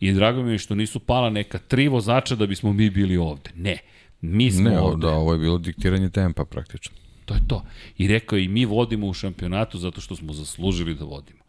i 0.02 0.14
drago 0.14 0.44
mi 0.44 0.52
je 0.52 0.58
što 0.58 0.76
nisu 0.76 1.00
pala 1.00 1.30
neka 1.30 1.58
tri 1.58 1.88
vozača 1.88 2.36
da 2.36 2.46
bismo 2.46 2.74
mi 2.74 2.90
bili 2.90 3.18
ovde. 3.18 3.50
Ne, 3.56 3.78
mi 4.22 4.52
smo 4.52 4.70
ne, 4.70 4.80
ovde. 4.80 5.08
Da, 5.08 5.14
ovo 5.14 5.34
je 5.34 5.40
bilo 5.40 5.58
diktiranje 5.58 6.10
tempa 6.10 6.46
praktično. 6.46 6.96
To 7.26 7.34
je 7.34 7.42
to. 7.48 7.64
I 7.98 8.08
rekao 8.08 8.40
i 8.40 8.48
mi 8.48 8.66
vodimo 8.66 9.08
u 9.08 9.14
šampionatu 9.14 9.78
zato 9.78 10.02
što 10.02 10.16
smo 10.16 10.34
zaslužili 10.34 10.96
da 10.96 11.06
vodimo. 11.06 11.40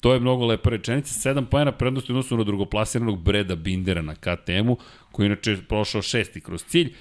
To 0.00 0.12
je 0.12 0.20
mnogo 0.20 0.46
lepa 0.46 0.70
rečenica. 0.70 1.30
7 1.30 1.44
pojena 1.44 1.72
prednosti 1.72 2.12
odnosu 2.12 2.36
na 2.36 2.44
drugoplasiranog 2.44 3.22
Breda 3.22 3.54
Bindera 3.54 4.02
na 4.02 4.14
KTM-u, 4.14 4.76
koji 5.12 5.26
inače 5.26 5.56
prošao 5.68 6.02
šesti 6.02 6.40
kroz 6.40 6.64
cilj. 6.64 6.92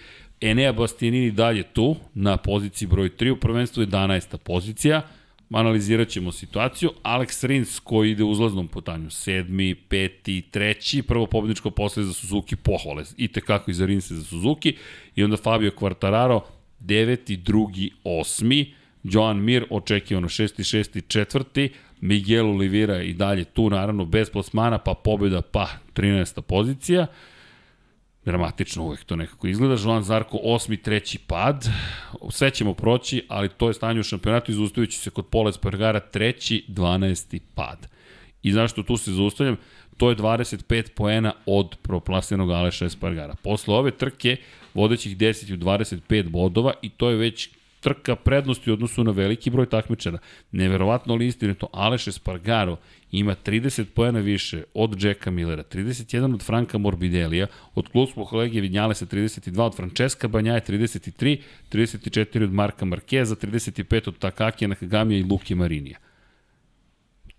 Enea 0.41 0.74
Bastianini 0.74 1.32
dalje 1.32 1.63
tu, 1.63 1.95
na 2.13 2.38
poziciji 2.38 2.88
broj 2.88 3.10
3, 3.10 3.32
u 3.32 3.36
prvenstvu 3.36 3.84
11. 3.84 4.38
pozicija 4.38 5.02
analizirat 5.59 6.07
ćemo 6.07 6.31
situaciju. 6.31 6.91
Alex 7.03 7.47
Rins 7.47 7.79
koji 7.79 8.11
ide 8.11 8.23
uzlaznom 8.23 8.67
putanju, 8.67 9.09
sedmi, 9.09 9.75
peti, 9.75 10.41
treći, 10.51 11.01
prvo 11.01 11.25
pobedničko 11.25 11.71
posle 11.71 12.03
za 12.03 12.13
Suzuki, 12.13 12.55
pohvale, 12.55 13.03
i 13.17 13.27
tekako 13.27 13.71
i 13.71 13.73
za 13.73 13.85
Rinsa 13.85 14.15
za 14.15 14.23
Suzuki, 14.23 14.75
i 15.15 15.23
onda 15.23 15.37
Fabio 15.37 15.71
Quartararo, 15.71 16.41
deveti, 16.79 17.37
drugi, 17.37 17.91
osmi, 18.03 18.73
Joan 19.03 19.43
Mir, 19.43 19.65
očekivano 19.69 20.29
šesti, 20.29 20.63
šesti, 20.63 21.01
četvrti, 21.01 21.69
Miguel 22.01 22.49
Oliveira 22.49 23.01
i 23.01 23.13
dalje 23.13 23.43
tu, 23.43 23.69
naravno, 23.69 24.05
bez 24.05 24.29
plasmana, 24.29 24.77
pa 24.77 24.93
pobjeda, 24.93 25.41
pa 25.41 25.67
13. 25.95 26.41
pozicija, 26.41 27.07
dramatično 28.25 28.84
uvek 28.84 29.03
to 29.03 29.15
nekako 29.15 29.47
izgleda. 29.47 29.75
Joan 29.84 30.03
Zarko, 30.03 30.39
osmi, 30.43 30.77
treći 30.77 31.19
pad. 31.27 31.69
Sve 32.29 32.51
ćemo 32.51 32.73
proći, 32.73 33.25
ali 33.27 33.49
to 33.49 33.67
je 33.67 33.73
stanje 33.73 33.99
u 33.99 34.03
šampionatu 34.03 34.51
i 34.51 34.55
zaustavit 34.55 34.93
se 34.93 35.10
kod 35.10 35.25
Pola 35.25 35.49
Espargara, 35.49 35.99
treći, 35.99 36.65
12. 36.67 37.39
pad. 37.55 37.88
I 38.43 38.51
zašto 38.51 38.84
tu 38.84 38.97
se 38.97 39.12
zaustavljam? 39.12 39.57
To 39.97 40.10
je 40.10 40.15
25 40.15 40.89
poena 40.95 41.34
od 41.45 41.75
proplasiranog 41.81 42.51
Aleša 42.51 42.86
Espargara. 42.86 43.36
Posle 43.43 43.75
ove 43.75 43.91
trke, 43.91 44.38
vodećih 44.73 45.17
10 45.17 45.53
u 45.53 45.57
25 45.57 46.29
bodova 46.29 46.73
i 46.81 46.89
to 46.89 47.10
je 47.10 47.15
već 47.15 47.49
trka 47.81 48.15
prednosti 48.15 48.71
u 48.71 48.73
odnosu 48.73 49.03
na 49.03 49.12
veliki 49.12 49.49
broj 49.49 49.65
takmičara. 49.65 50.17
Neverovatno 50.51 51.15
li 51.15 51.27
istinu 51.27 51.55
to 51.55 51.67
Aleš 51.73 52.07
Espargaro 52.07 52.77
ima 53.12 53.36
30 53.45 53.86
pojena 53.86 54.19
više 54.19 54.63
od 54.74 55.04
Jacka 55.04 55.32
Millera, 55.32 55.63
31 55.63 56.34
od 56.34 56.43
Franka 56.43 56.78
Morbidelija, 56.78 57.47
od 57.76 57.88
Klusmo 57.88 58.26
kolege 58.26 58.62
Vinjalesa 58.62 59.06
32, 59.06 59.62
od 59.62 59.76
Francesca 59.76 60.28
Banjaje 60.28 60.62
33, 60.67 61.41
34 61.71 62.43
od 62.43 62.54
Marka 62.54 62.86
Markeza, 62.86 63.36
35 63.36 64.08
od 64.08 64.17
Takakija 64.17 64.67
Nakagamija 64.67 65.19
i 65.19 65.24
Luke 65.24 65.56
Marinija 65.56 65.97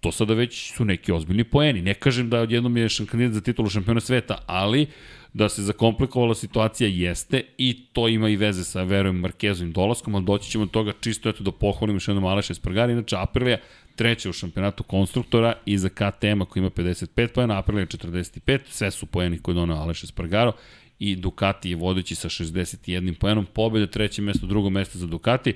to 0.02 0.12
sada 0.12 0.34
već 0.34 0.72
su 0.72 0.84
neki 0.84 1.12
ozbiljni 1.12 1.44
poeni. 1.44 1.82
Ne 1.82 1.94
kažem 1.94 2.30
da 2.30 2.40
odjednom 2.40 2.76
je 2.76 2.88
kandidat 3.10 3.34
za 3.34 3.40
titulu 3.40 3.68
šampiona 3.68 4.00
sveta, 4.00 4.38
ali 4.46 4.86
da 5.32 5.48
se 5.48 5.62
zakomplikovala 5.62 6.34
situacija 6.34 6.88
jeste 6.88 7.42
i 7.58 7.86
to 7.92 8.08
ima 8.08 8.28
i 8.28 8.36
veze 8.36 8.64
sa, 8.64 8.82
verujem, 8.82 9.16
Markezovim 9.16 9.72
dolaskom, 9.72 10.14
ali 10.14 10.24
doći 10.24 10.50
ćemo 10.50 10.64
od 10.64 10.70
toga 10.70 10.92
čisto 11.00 11.28
eto 11.28 11.44
da 11.44 11.52
pohvalimo 11.52 11.96
još 11.96 12.08
jednom 12.08 12.24
Aleša 12.24 12.52
Espargari. 12.52 12.92
Inače, 12.92 13.16
Aprilia 13.16 13.58
treća 13.96 14.30
u 14.30 14.32
šampionatu 14.32 14.82
konstruktora 14.82 15.54
i 15.66 15.78
za 15.78 15.88
KTM-a 15.88 16.44
koji 16.44 16.60
ima 16.60 16.70
55 16.70 17.26
pojena, 17.28 17.58
Aprilia 17.58 17.86
45, 17.86 18.58
sve 18.68 18.90
su 18.90 19.06
pojeni 19.06 19.38
koje 19.38 19.54
donao 19.54 19.82
Aleš 19.82 20.04
Espargaro 20.04 20.52
i 20.98 21.16
Ducati 21.16 21.70
je 21.70 21.76
vodeći 21.76 22.14
sa 22.14 22.28
61 22.28 23.14
pojenom, 23.14 23.46
pobjede 23.46 23.86
treće 23.86 24.22
mesto, 24.22 24.46
drugo 24.46 24.70
mesto 24.70 24.98
za 24.98 25.06
Ducati 25.06 25.54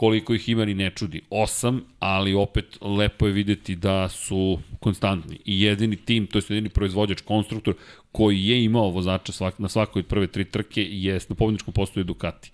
koliko 0.00 0.34
ih 0.34 0.48
ima 0.48 0.64
ni 0.64 0.74
ne 0.74 0.90
čudi. 0.90 1.20
Osam, 1.30 1.82
ali 1.98 2.34
opet 2.34 2.78
lepo 2.80 3.26
je 3.26 3.32
videti 3.32 3.76
da 3.76 4.08
su 4.08 4.58
konstantni. 4.80 5.38
I 5.44 5.62
jedini 5.62 5.96
tim, 5.96 6.26
to 6.26 6.38
je 6.38 6.42
jedini 6.48 6.68
proizvođač, 6.68 7.20
konstruktor, 7.20 7.74
koji 8.12 8.46
je 8.46 8.64
imao 8.64 8.90
vozača 8.90 9.32
svak, 9.32 9.58
na 9.58 9.68
svakoj 9.68 10.02
prve 10.02 10.26
tri 10.26 10.44
trke, 10.44 10.82
je 10.90 11.20
na 11.28 11.34
pobjedničkom 11.34 11.74
postoju 11.74 12.04
Ducati. 12.04 12.50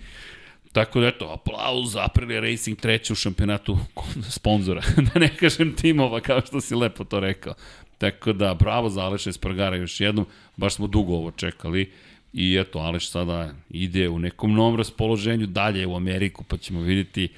Tako 0.77 1.01
da 1.01 1.07
eto, 1.07 1.27
aplauz 1.27 1.97
Aprilia 1.97 2.41
Racing 2.41 2.79
treće 2.79 3.13
u 3.13 3.17
šampionatu 3.17 3.79
sponzora, 4.37 4.83
da 5.15 5.21
ne 5.21 5.37
kažem 5.37 5.73
timova, 5.73 6.21
kao 6.21 6.41
što 6.41 6.61
si 6.61 6.75
lepo 6.75 7.05
to 7.05 7.21
rekao. 7.21 7.55
Tako 7.99 8.33
da, 8.33 8.55
bravo 8.55 8.89
za 8.89 9.01
Aleša 9.01 9.31
Espargara 9.31 9.77
još 9.77 10.01
jednom, 10.01 10.27
baš 10.57 10.75
smo 10.75 10.87
dugo 10.87 11.15
ovo 11.15 11.31
čekali. 11.31 11.93
I 12.33 12.59
eto, 12.61 12.79
Aleš 12.79 13.11
sada 13.11 13.55
ide 13.71 14.09
u 14.09 14.19
nekom 14.19 14.53
novom 14.53 14.77
raspoloženju 14.77 15.47
dalje 15.47 15.87
u 15.87 15.97
Ameriku, 15.97 16.45
pa 16.45 16.57
ćemo 16.57 16.81
vidjeti 16.81 17.29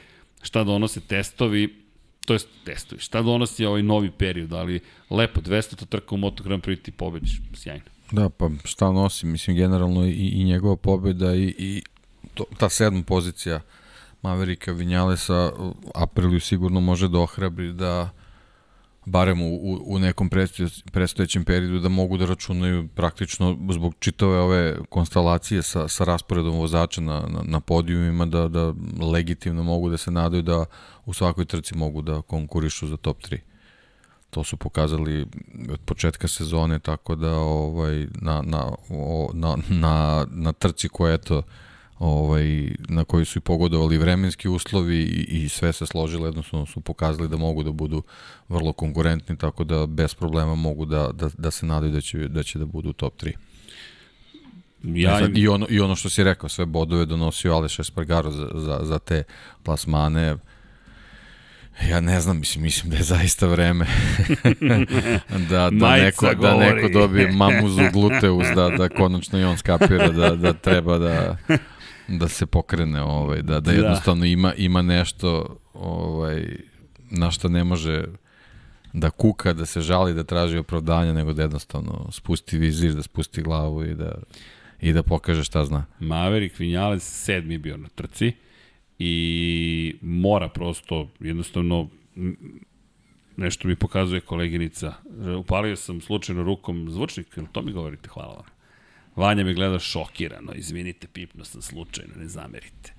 šta 0.43 0.65
donose 0.65 1.01
testovi, 1.01 1.75
to 2.27 2.33
jest 2.33 2.49
testovi, 2.65 3.01
šta 3.01 3.23
donosi 3.23 3.65
ovaj 3.65 3.83
novi 3.83 4.11
period, 4.11 4.53
ali 4.53 4.81
lepo, 5.11 5.41
200 5.41 5.87
trka 5.87 6.15
u 6.15 6.19
Moto 6.19 6.43
Grand 6.43 6.63
Prix 6.63 6.83
ti 6.83 6.91
pobediš, 6.91 7.41
sjajno. 7.55 7.85
Da, 8.13 8.29
pa 8.29 8.51
šta 8.65 8.93
nosi, 8.93 9.27
mislim, 9.27 9.57
generalno 9.57 10.07
i, 10.07 10.13
i 10.13 10.45
njegova 10.45 10.77
pobeda 10.77 11.35
i, 11.35 11.55
i 11.59 11.83
to, 12.39 12.45
ta 12.59 12.69
sedma 12.69 13.03
pozicija 13.03 13.61
Maverika 14.23 14.73
Vinjalesa 14.73 15.53
Apriliju 15.95 16.41
sigurno 16.41 16.81
može 16.81 17.09
da 17.09 17.19
ohrabri 17.19 17.73
da 17.73 18.11
barem 19.07 19.43
u, 19.43 19.79
u 19.87 19.99
nekom 19.99 20.31
predstojećem 20.93 21.45
periodu 21.45 21.79
da 21.79 21.89
mogu 21.89 22.17
da 22.17 22.27
računaju 22.27 22.89
praktično 22.95 23.57
zbog 23.71 23.95
čitave 23.99 24.39
ove 24.39 24.77
konstalacije 24.89 25.63
sa, 25.63 25.89
sa 25.89 26.05
rasporedom 26.05 26.59
vozača 26.59 27.01
na, 27.01 27.21
na, 27.21 27.43
na 27.43 27.61
podijumima 27.61 28.27
da, 28.27 28.49
da 28.49 28.75
legitimno 29.13 29.63
mogu 29.63 29.91
da 29.91 29.97
se 29.97 30.11
nadaju 30.11 30.43
da 30.43 30.65
u 31.07 31.15
svakoj 31.15 31.45
trci 31.45 31.77
mogu 31.77 32.03
da 32.03 32.23
konkurišu 32.23 32.87
za 32.87 32.97
top 32.97 33.23
3. 33.23 33.39
To 34.31 34.45
su 34.45 34.57
pokazali 34.57 35.27
od 35.73 35.81
početka 35.85 36.29
sezone, 36.29 36.79
tako 36.79 37.17
da 37.17 37.37
ovaj, 37.37 38.07
na, 38.21 38.43
na, 38.43 38.71
na, 39.35 39.57
na, 39.69 40.27
na 40.31 40.53
trci 40.53 40.89
koja 40.89 41.13
je 41.13 41.19
to 41.19 41.43
ovaj, 41.99 42.71
na 42.89 43.05
koji 43.05 43.25
su 43.25 43.39
i 43.39 43.43
pogodovali 43.43 43.99
vremenski 43.99 44.49
uslovi 44.49 44.97
i, 44.97 45.45
i 45.45 45.49
sve 45.49 45.73
se 45.73 45.87
složilo, 45.87 46.27
jednostavno 46.27 46.67
su 46.67 46.81
pokazali 46.81 47.29
da 47.29 47.37
mogu 47.37 47.63
da 47.63 47.73
budu 47.73 48.03
vrlo 48.49 48.73
konkurentni, 48.73 49.39
tako 49.39 49.65
da 49.65 49.87
bez 49.87 50.15
problema 50.15 50.55
mogu 50.55 50.85
da, 50.85 51.11
da, 51.13 51.31
da 51.39 51.51
se 51.51 51.67
nadaju 51.67 51.93
da 51.93 52.01
će, 52.01 52.19
da 52.19 52.43
će 52.43 52.59
da 52.59 52.67
budu 52.67 52.93
top 52.93 53.23
3. 53.23 53.33
Ja 54.83 55.21
im... 55.21 55.33
I, 55.37 55.49
ono, 55.49 55.67
I 55.71 55.81
ono 55.81 55.97
što 55.97 56.11
si 56.11 56.25
rekao, 56.25 56.49
sve 56.49 56.67
bodove 56.67 57.07
donosio 57.07 57.55
Aleš 57.55 57.79
Espargaro 57.79 58.31
za, 58.31 58.51
za, 58.55 58.81
za 58.83 58.99
te 58.99 59.23
plasmane, 59.63 60.37
Ja 61.89 62.01
ne 62.01 62.21
znam, 62.21 62.39
mislim, 62.39 62.63
mislim 62.65 62.91
da 62.91 62.97
je 62.97 63.03
zaista 63.03 63.47
vreme 63.47 63.87
da, 65.51 65.71
da, 65.71 65.97
neko, 65.97 66.35
da 66.35 66.57
neko 66.57 66.89
dobije 66.89 67.33
mamuzu 67.33 67.83
gluteus, 67.93 68.47
da, 68.55 68.69
da 68.69 68.89
konačno 68.89 69.39
i 69.39 69.45
on 69.45 69.57
skapira 69.59 70.09
da, 70.09 70.31
da 70.37 70.53
treba 70.53 70.99
da 70.99 71.37
da 72.09 72.29
se 72.29 72.47
pokrene, 72.47 73.03
ovaj, 73.03 73.43
da, 73.43 73.55
da, 73.55 73.61
da 73.61 73.73
jednostavno 73.73 74.25
ima, 74.25 74.55
ima 74.55 74.83
nešto 74.83 75.59
ovaj, 75.75 76.57
na 77.11 77.31
što 77.31 77.49
ne 77.49 77.65
može 77.65 78.05
da 78.93 79.11
kuka, 79.11 79.53
da 79.53 79.67
se 79.67 79.81
žali, 79.81 80.15
da 80.15 80.25
traži 80.25 80.59
opravdanja, 80.59 81.13
nego 81.13 81.33
da 81.33 81.43
jednostavno 81.43 82.09
spusti 82.13 82.59
vizir, 82.59 82.95
da 82.95 83.03
spusti 83.03 83.43
glavu 83.43 83.85
i 83.85 83.95
da, 83.95 84.13
i 84.81 84.93
da 84.93 85.03
pokaže 85.03 85.45
šta 85.45 85.65
zna. 85.65 85.85
Maverick 86.01 86.59
Vinales 86.59 87.25
sedmi 87.25 87.55
je 87.55 87.59
bio 87.59 87.77
na 87.77 87.89
trci 87.89 88.33
i 88.99 89.97
mora 90.03 90.49
prosto 90.49 91.09
jednostavno 91.21 91.89
nešto 93.37 93.69
mi 93.69 93.77
pokazuje 93.77 94.21
koleginica. 94.21 94.93
Upalio 95.39 95.77
sam 95.77 96.01
slučajno 96.01 96.43
rukom 96.43 96.91
zvučnik, 96.91 97.27
ili 97.37 97.47
to 97.53 97.63
mi 97.63 97.73
govorite? 97.73 98.09
Hvala 98.09 98.35
vam. 98.35 98.58
Vanja 99.19 99.45
me 99.45 99.55
gleda 99.55 99.79
šokirano, 99.79 100.53
izvinite, 100.55 101.07
pipno 101.07 101.45
sam 101.45 101.63
slučajno, 101.63 102.15
ne 102.17 102.29
zamerite. 102.29 102.93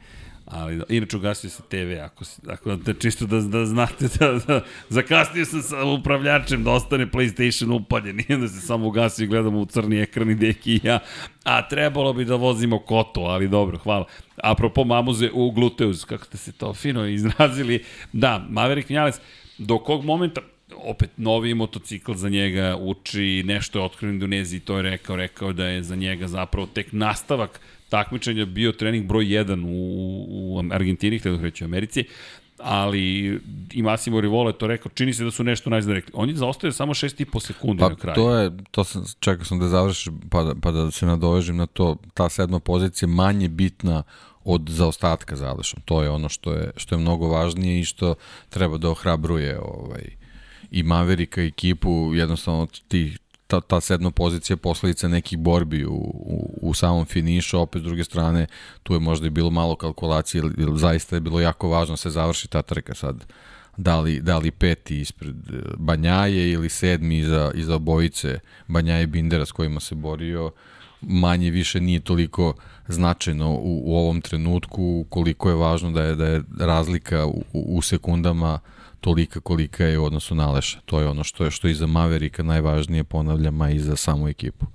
Ali, 0.45 0.81
inače 0.89 1.17
ugasio 1.17 1.49
se 1.49 1.63
TV, 1.69 2.01
ako, 2.03 2.25
ako 2.47 2.75
da, 2.75 2.93
čisto 2.93 3.25
da, 3.25 3.41
da 3.41 3.65
znate 3.65 4.07
da, 4.19 4.39
da 4.47 4.63
zakasnio 4.89 5.45
sam 5.45 5.61
sa 5.61 5.83
upravljačem 5.83 6.63
da 6.63 6.71
ostane 6.71 7.07
PlayStation 7.07 7.75
upaljen, 7.75 8.15
nije 8.15 8.37
da 8.37 8.47
se 8.47 8.61
samo 8.61 8.87
ugasio 8.87 9.23
i 9.23 9.27
gledamo 9.27 9.59
u 9.59 9.65
crni 9.65 9.99
ekran 10.01 10.29
i 10.29 10.35
deki 10.35 10.73
i 10.73 10.79
ja, 10.83 10.99
a 11.43 11.67
trebalo 11.67 12.13
bi 12.13 12.25
da 12.25 12.35
vozimo 12.35 12.79
koto, 12.79 13.21
ali 13.21 13.47
dobro, 13.47 13.77
hvala. 13.77 14.05
Apropo 14.43 14.83
mamuze 14.83 15.29
u 15.33 15.51
gluteus, 15.51 16.05
kako 16.05 16.25
ste 16.25 16.37
se 16.37 16.51
to 16.51 16.73
fino 16.73 17.05
izrazili, 17.05 17.83
da, 18.13 18.45
Maverick 18.49 18.89
Vinales, 18.89 19.15
do 19.57 19.77
kog 19.77 20.05
momenta, 20.05 20.41
opet 20.75 21.09
novi 21.17 21.53
motocikl 21.53 22.13
za 22.13 22.29
njega 22.29 22.77
uči, 22.79 23.43
nešto 23.45 23.79
je 23.79 23.85
otkrio 23.85 24.09
Indoneziji, 24.09 24.59
to 24.59 24.75
je 24.75 24.81
rekao, 24.81 25.15
rekao 25.15 25.53
da 25.53 25.65
je 25.65 25.83
za 25.83 25.95
njega 25.95 26.27
zapravo 26.27 26.67
tek 26.67 26.91
nastavak 26.91 27.59
takmičenja 27.89 28.45
bio 28.45 28.71
trening 28.71 29.05
broj 29.05 29.25
1 29.25 29.65
u, 29.65 30.25
u 30.29 30.63
Argentini, 30.71 31.19
htio 31.19 31.37
da 31.37 31.43
reći 31.43 31.63
u 31.63 31.67
Americi, 31.67 32.03
ali 32.57 33.39
i 33.71 33.81
Massimo 33.81 34.21
Rivola 34.21 34.49
je 34.49 34.57
to 34.57 34.67
rekao, 34.67 34.91
čini 34.95 35.13
se 35.13 35.23
da 35.23 35.31
su 35.31 35.43
nešto 35.43 35.69
najzda 35.69 35.93
rekli. 35.93 36.11
On 36.15 36.29
je 36.29 36.35
zaostao 36.35 36.71
samo 36.71 36.93
6,5 36.93 37.39
sekundi 37.39 37.79
pa, 37.79 37.89
na 37.89 37.95
kraju. 37.95 38.15
To 38.15 38.35
je, 38.35 38.51
to 38.71 38.83
sam, 38.83 39.03
čekao 39.19 39.45
sam 39.45 39.59
da 39.59 39.67
završiš, 39.67 40.13
pa 40.29 40.43
da, 40.43 40.55
pa 40.61 40.71
da 40.71 40.91
se 40.91 41.05
nadovežem 41.05 41.57
na 41.57 41.65
to, 41.65 41.95
ta 42.13 42.29
sedma 42.29 42.59
pozicija 42.59 43.09
manje 43.09 43.49
bitna 43.49 44.03
od 44.43 44.69
zaostatka 44.69 45.35
za 45.35 45.49
Alešom. 45.49 45.81
To 45.85 46.03
je 46.03 46.09
ono 46.09 46.29
što 46.29 46.53
je, 46.53 46.71
što 46.77 46.95
je 46.95 46.99
mnogo 46.99 47.27
važnije 47.27 47.79
i 47.79 47.85
što 47.85 48.15
treba 48.49 48.77
da 48.77 48.89
ohrabruje 48.89 49.59
ovaj, 49.59 50.18
i 50.71 50.83
Maverika 50.83 51.41
ekipu, 51.41 52.11
jednostavno 52.13 52.67
ti 52.87 53.17
ta, 53.49 53.61
ta 53.61 53.81
sedma 53.81 54.11
pozicija 54.11 54.57
posledica 54.57 55.07
nekih 55.07 55.37
borbi 55.37 55.85
u, 55.85 55.93
u, 55.93 56.59
u 56.61 56.73
samom 56.73 57.05
finišu, 57.05 57.59
opet 57.59 57.81
s 57.81 57.85
druge 57.85 58.03
strane 58.03 58.47
tu 58.83 58.93
je 58.93 58.99
možda 58.99 59.27
i 59.27 59.29
bilo 59.29 59.49
malo 59.49 59.75
kalkulacije, 59.75 60.43
jer 60.57 60.69
zaista 60.75 61.15
je 61.15 61.19
bilo 61.19 61.41
jako 61.41 61.69
važno 61.69 61.93
da 61.93 61.97
se 61.97 62.09
završi 62.09 62.47
ta 62.47 62.61
trka 62.61 62.95
sad. 62.95 63.25
Da 63.77 63.99
li, 63.99 64.21
da 64.21 64.37
li 64.37 64.51
peti 64.51 64.99
ispred 65.01 65.35
e, 65.49 65.61
Banjaje 65.77 66.51
ili 66.51 66.69
sedmi 66.69 67.17
iza, 67.17 67.51
iza 67.55 67.75
obojice 67.75 68.39
Banjaje 68.67 69.07
Bindera 69.07 69.45
s 69.45 69.51
kojima 69.51 69.79
se 69.79 69.95
borio, 69.95 70.51
manje 71.01 71.49
više 71.51 71.81
nije 71.81 71.99
toliko 71.99 72.53
značajno 72.87 73.51
u, 73.51 73.81
u 73.85 73.97
ovom 73.97 74.21
trenutku 74.21 75.05
koliko 75.09 75.49
je 75.49 75.55
važno 75.55 75.91
da 75.91 76.03
je 76.03 76.15
da 76.15 76.25
je 76.25 76.41
razlika 76.59 77.25
u, 77.25 77.43
u 77.53 77.81
sekundama 77.81 78.53
uh, 78.53 78.78
tolika 79.01 79.39
kolika 79.39 79.85
je 79.85 79.99
u 79.99 80.05
odnosu 80.05 80.35
na 80.35 80.49
Aleša. 80.49 80.79
To 80.85 80.99
je 80.99 81.07
ono 81.07 81.23
što 81.23 81.45
je 81.45 81.51
što 81.51 81.67
i 81.67 81.73
za 81.73 81.87
Maverika 81.87 82.43
najvažnije, 82.43 83.03
ponavljam, 83.03 83.61
a 83.61 83.69
i 83.69 83.79
za 83.79 83.95
samu 83.95 84.27
ekipu 84.27 84.65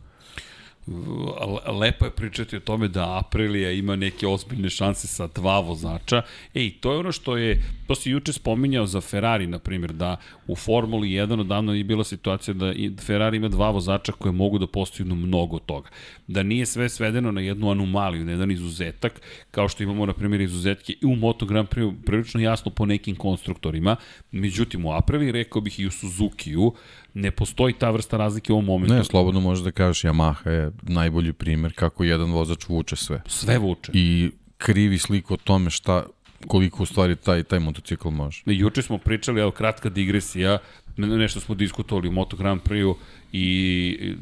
lepo 1.80 2.04
je 2.04 2.10
pričati 2.10 2.56
o 2.56 2.60
tome 2.60 2.88
da 2.88 3.18
Aprilia 3.18 3.70
ima 3.72 3.96
neke 3.96 4.26
ozbiljne 4.26 4.70
šanse 4.70 5.06
sa 5.06 5.26
dva 5.26 5.60
vozača. 5.60 6.22
Ej, 6.54 6.70
to 6.80 6.92
je 6.92 6.98
ono 6.98 7.12
što 7.12 7.36
je, 7.36 7.62
to 7.86 7.94
si 7.94 8.10
juče 8.10 8.32
spominjao 8.32 8.86
za 8.86 9.00
Ferrari, 9.00 9.46
na 9.46 9.58
primjer, 9.58 9.92
da 9.92 10.16
u 10.46 10.56
Formuli 10.56 11.08
1 11.08 11.40
odavno 11.40 11.74
je 11.74 11.84
bila 11.84 12.04
situacija 12.04 12.54
da 12.54 12.72
Ferrari 13.02 13.36
ima 13.36 13.48
dva 13.48 13.70
vozača 13.70 14.12
koje 14.12 14.32
mogu 14.32 14.58
da 14.58 14.66
postignu 14.66 15.14
mnogo 15.14 15.58
toga. 15.58 15.88
Da 16.26 16.42
nije 16.42 16.66
sve 16.66 16.88
svedeno 16.88 17.32
na 17.32 17.40
jednu 17.40 17.70
anomaliju, 17.70 18.24
na 18.24 18.32
jedan 18.32 18.50
izuzetak, 18.50 19.20
kao 19.50 19.68
što 19.68 19.82
imamo, 19.82 20.06
na 20.06 20.12
primjer, 20.12 20.40
izuzetke 20.40 20.92
i 20.92 21.06
u 21.06 21.16
Moto 21.16 21.46
Grand 21.46 21.68
Prix, 21.68 21.94
prilično 22.06 22.40
jasno 22.40 22.70
po 22.70 22.86
nekim 22.86 23.16
konstruktorima. 23.16 23.96
Međutim, 24.30 24.86
u 24.86 24.92
Aprilia, 24.92 25.32
rekao 25.32 25.60
bih 25.62 25.80
i 25.80 25.86
u 25.86 25.90
Suzuki-u, 25.90 26.74
ne 27.14 27.30
postoji 27.30 27.74
ta 27.74 27.90
vrsta 27.90 28.16
razlike 28.16 28.52
u 28.52 28.56
ovom 28.56 28.64
momentu. 28.64 28.94
Ne, 28.94 29.04
slobodno 29.04 29.40
možeš 29.40 29.64
da 29.64 29.70
kažeš 29.70 30.04
Yamaha 30.04 30.50
je 30.50 30.70
najbolji 30.82 31.32
primer 31.32 31.72
kako 31.72 32.04
jedan 32.04 32.32
vozač 32.32 32.68
vuče 32.68 32.96
sve. 32.96 33.22
Sve 33.26 33.58
vuče. 33.58 33.92
I 33.94 34.30
krivi 34.58 34.98
sliku 34.98 35.34
o 35.34 35.36
tome 35.36 35.70
šta 35.70 36.04
koliko 36.46 36.82
u 36.82 36.86
stvari 36.86 37.16
taj, 37.16 37.42
taj 37.42 37.58
motocikl 37.58 38.10
može. 38.10 38.42
Juče 38.46 38.82
smo 38.82 38.98
pričali, 38.98 39.40
evo 39.40 39.50
kratka 39.50 39.88
digresija, 39.88 40.58
nešto 40.96 41.40
smo 41.40 41.54
diskutovali 41.54 42.08
u 42.08 42.12
Moto 42.12 42.36
Grand 42.36 42.60
Prix-u 42.62 42.96
i 43.32 44.14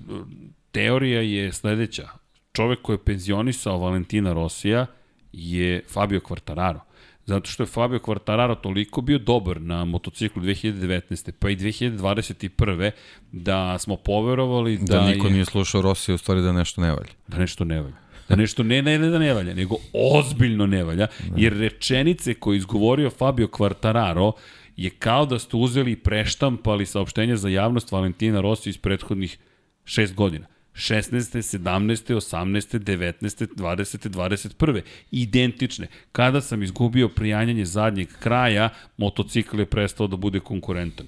teorija 0.72 1.20
je 1.20 1.52
sledeća. 1.52 2.08
Čovek 2.52 2.82
koji 2.82 2.94
je 2.94 3.04
penzionisao 3.04 3.78
Valentina 3.78 4.32
Rosija 4.32 4.86
je 5.32 5.82
Fabio 5.88 6.20
Quartararo. 6.20 6.80
Zato 7.26 7.50
što 7.50 7.62
je 7.62 7.66
Fabio 7.66 7.98
Quartararo 7.98 8.60
toliko 8.60 9.00
bio 9.00 9.18
dobar 9.18 9.60
na 9.60 9.84
motociklu 9.84 10.42
2019. 10.42 11.32
pa 11.38 11.50
i 11.50 11.56
2021. 11.56 12.90
da 13.32 13.78
smo 13.78 13.96
poverovali 13.96 14.78
da, 14.78 14.98
da 14.98 15.06
niko 15.06 15.26
je... 15.26 15.32
nije 15.32 15.44
slušao 15.44 15.82
Rosija 15.82 16.14
u 16.14 16.18
stvari 16.18 16.42
da 16.42 16.52
nešto 16.52 16.80
ne 16.80 16.90
valja. 16.90 17.12
Da 17.28 17.38
nešto 17.38 17.64
ne 17.64 17.80
valja. 17.80 17.96
Da 18.28 18.36
nešto 18.36 18.62
ne, 18.62 18.82
ne, 18.82 18.98
ne 18.98 19.08
da 19.08 19.18
ne 19.18 19.34
valja, 19.34 19.54
nego 19.54 19.76
ozbiljno 19.92 20.66
ne 20.66 20.84
valja, 20.84 21.06
jer 21.36 21.52
rečenice 21.52 22.34
koje 22.34 22.56
izgovorio 22.56 23.10
Fabio 23.10 23.46
Quartararo 23.46 24.32
je 24.76 24.90
kao 24.90 25.26
da 25.26 25.38
ste 25.38 25.56
uzeli 25.56 25.92
i 25.92 25.96
preštampali 25.96 26.86
saopštenja 26.86 27.36
za 27.36 27.48
javnost 27.48 27.92
Valentina 27.92 28.40
Rossi 28.40 28.70
iz 28.70 28.78
prethodnih 28.78 29.38
šest 29.84 30.14
godina. 30.14 30.46
16. 30.74 31.58
17. 31.58 32.14
18. 32.14 32.78
19. 32.78 33.46
20. 33.56 34.08
21. 34.08 34.80
Identične. 35.10 35.86
Kada 36.12 36.40
sam 36.40 36.62
izgubio 36.62 37.08
prijanjanje 37.08 37.64
zadnjeg 37.64 38.08
kraja, 38.18 38.68
motocikl 38.96 39.58
je 39.60 39.66
prestao 39.66 40.06
da 40.06 40.16
bude 40.16 40.40
konkurentan. 40.40 41.06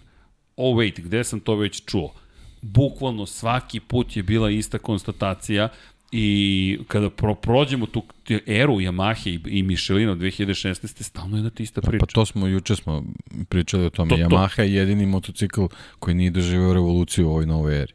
Oh 0.56 0.76
wait, 0.76 1.00
gde 1.00 1.24
sam 1.24 1.40
to 1.40 1.56
već 1.56 1.84
čuo? 1.84 2.14
Bukvalno 2.62 3.26
svaki 3.26 3.80
put 3.80 4.16
je 4.16 4.22
bila 4.22 4.50
ista 4.50 4.78
konstatacija 4.78 5.68
I 6.16 6.78
kada 6.88 7.10
pro, 7.10 7.34
prođemo 7.34 7.86
tu 7.86 8.02
eru 8.46 8.74
Yamahe 8.74 9.30
i, 9.30 9.58
i 9.58 9.62
Michelin 9.62 10.08
od 10.08 10.18
2016. 10.18 11.02
stalno 11.02 11.36
je 11.36 11.42
da 11.42 11.50
ti 11.50 11.62
ista 11.62 11.80
priča. 11.80 12.06
Pa 12.06 12.06
to 12.06 12.26
smo, 12.26 12.46
juče 12.46 12.76
smo 12.76 13.04
pričali 13.48 13.86
o 13.86 13.90
tome. 13.90 14.08
To, 14.08 14.16
Yamaha 14.16 14.56
to. 14.56 14.62
je 14.62 14.74
jedini 14.74 15.06
motocikl 15.06 15.64
koji 15.98 16.14
nije 16.14 16.30
doživio 16.30 16.74
revoluciju 16.74 17.26
u 17.26 17.30
ovoj 17.30 17.46
novoj 17.46 17.82
eri. 17.82 17.92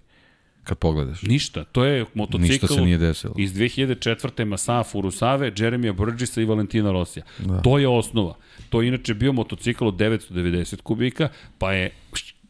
Kad 0.69 0.77
pogledaš. 0.77 1.21
Ništa, 1.21 1.63
to 1.63 1.85
je 1.85 2.05
motocikl 2.13 2.51
Ništa 2.51 2.67
se 2.67 2.81
nije 2.81 2.97
desilo. 2.97 3.33
iz 3.37 3.53
2004. 3.53 4.45
Masaa 4.45 4.83
Furusave, 4.83 5.53
Jeremija 5.57 5.93
Burgessa 5.93 6.41
i 6.41 6.45
Valentina 6.45 6.91
Rosija. 6.91 7.25
Da. 7.39 7.61
To 7.61 7.79
je 7.79 7.87
osnova. 7.87 8.35
To 8.69 8.81
je 8.81 8.87
inače 8.87 9.13
bio 9.13 9.33
motocikl 9.33 9.87
od 9.87 9.93
990 9.93 10.81
kubika, 10.81 11.29
pa 11.57 11.73
je 11.73 11.91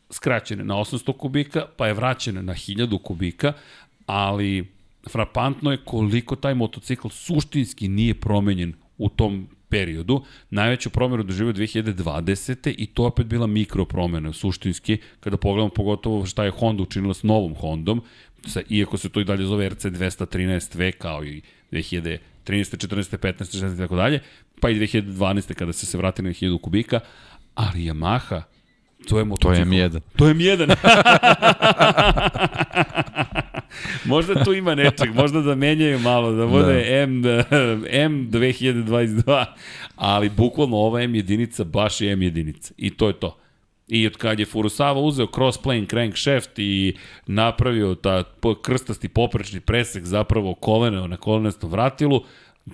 skraćen 0.09 0.67
na 0.67 0.75
800 0.75 1.17
kubika, 1.17 1.65
pa 1.77 1.87
je 1.87 1.93
vraćen 1.93 2.45
na 2.45 2.53
1000 2.53 3.01
kubika, 3.03 3.53
ali 4.05 4.67
frapantno 5.09 5.71
je 5.71 5.77
koliko 5.85 6.35
taj 6.35 6.53
motocikl 6.53 7.07
suštinski 7.07 7.87
nije 7.87 8.13
promenjen 8.13 8.73
u 8.97 9.09
tom 9.09 9.47
periodu. 9.69 10.23
Najveću 10.49 10.89
promenu 10.89 11.23
doživio 11.23 11.53
2020. 11.53 12.73
i 12.77 12.85
to 12.85 13.03
opet 13.03 13.25
bila 13.25 13.47
mikro 13.47 13.85
promena 13.85 14.33
suštinski, 14.33 14.97
kada 15.19 15.37
pogledamo 15.37 15.69
pogotovo 15.69 16.25
šta 16.25 16.43
je 16.43 16.51
Honda 16.51 16.83
učinila 16.83 17.13
s 17.13 17.23
novom 17.23 17.55
Hondom, 17.55 18.01
sa, 18.45 18.61
iako 18.69 18.97
se 18.97 19.09
to 19.09 19.19
i 19.19 19.23
dalje 19.23 19.45
zove 19.45 19.69
RC 19.69 19.85
213V 19.85 20.91
kao 20.91 21.23
i 21.23 21.41
2013. 21.71 22.19
14. 22.45 23.17
15. 23.17 23.61
16. 23.61 23.75
i 23.75 23.77
tako 23.77 23.95
dalje, 23.95 24.19
pa 24.61 24.69
i 24.69 24.75
2012. 24.75 25.53
kada 25.53 25.73
se 25.73 25.85
se 25.85 25.97
vratili 25.97 26.27
na 26.27 26.33
1000 26.33 26.61
kubika, 26.61 26.99
ali 27.55 27.79
Yamaha, 27.79 28.41
to 29.09 29.19
je 29.19 29.25
motocikl. 29.25 29.69
To 29.69 29.75
je 29.75 29.89
M1. 29.89 29.99
To 30.15 30.27
je 30.27 30.35
M1. 30.35 30.75
možda 34.05 34.43
tu 34.43 34.53
ima 34.53 34.75
nečeg, 34.75 35.15
možda 35.15 35.41
da 35.41 35.55
menjaju 35.55 35.99
malo, 35.99 36.31
da 36.31 36.47
bude 36.47 36.73
da. 36.73 36.95
M, 37.03 37.23
M 38.05 38.29
2022, 38.31 39.45
ali 39.95 40.29
bukvalno 40.29 40.77
ova 40.77 41.01
M 41.01 41.15
jedinica 41.15 41.63
baš 41.63 42.01
je 42.01 42.11
M 42.11 42.21
jedinica 42.21 42.73
i 42.77 42.89
to 42.89 43.07
je 43.07 43.13
to. 43.13 43.37
I 43.87 44.07
od 44.07 44.17
kad 44.17 44.39
je 44.39 44.45
Furusawa 44.45 44.99
uzeo 44.99 45.27
crossplane 45.35 45.85
crankshaft 45.85 46.59
i 46.59 46.95
napravio 47.27 47.95
ta 47.95 48.23
krstasti 48.61 49.07
poprečni 49.09 49.59
presek 49.59 50.05
zapravo 50.05 50.53
kolena 50.53 51.07
na 51.07 51.17
kolenastom 51.17 51.69
vratilu, 51.69 52.23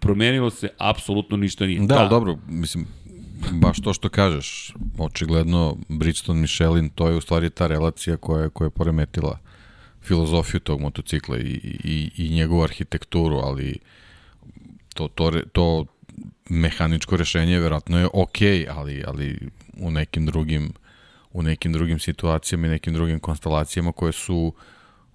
promenilo 0.01 0.49
se 0.49 0.69
apsolutno 0.77 1.37
ništa 1.37 1.65
nije. 1.65 1.79
Da, 1.79 1.95
da. 1.95 2.07
dobro, 2.07 2.37
mislim, 2.47 2.87
baš 3.51 3.81
to 3.81 3.93
što 3.93 4.09
kažeš, 4.09 4.73
očigledno 4.97 5.77
Bridgestone 5.89 6.41
Michelin, 6.41 6.89
to 6.89 7.09
je 7.09 7.15
u 7.15 7.21
stvari 7.21 7.49
ta 7.49 7.67
relacija 7.67 8.17
koja 8.17 8.43
je, 8.43 8.49
koja 8.49 8.65
je 8.65 8.69
poremetila 8.69 9.39
filozofiju 10.05 10.59
tog 10.59 10.81
motocikla 10.81 11.37
i, 11.37 11.59
i, 11.83 12.11
i 12.17 12.29
njegovu 12.29 12.63
arhitekturu, 12.63 13.35
ali 13.37 13.79
to, 14.93 15.07
to, 15.07 15.31
to 15.51 15.85
mehaničko 16.49 17.17
rešenje 17.17 17.59
verovatno 17.59 17.99
je 17.99 18.07
ok, 18.13 18.37
ali, 18.69 19.03
ali 19.07 19.39
u 19.77 19.91
nekim 19.91 20.25
drugim 20.25 20.73
u 21.35 21.41
nekim 21.43 21.73
drugim 21.73 21.99
situacijama 21.99 22.67
i 22.67 22.69
nekim 22.69 22.93
drugim 22.93 23.19
konstelacijama 23.19 23.91
koje 23.91 24.11
su 24.11 24.53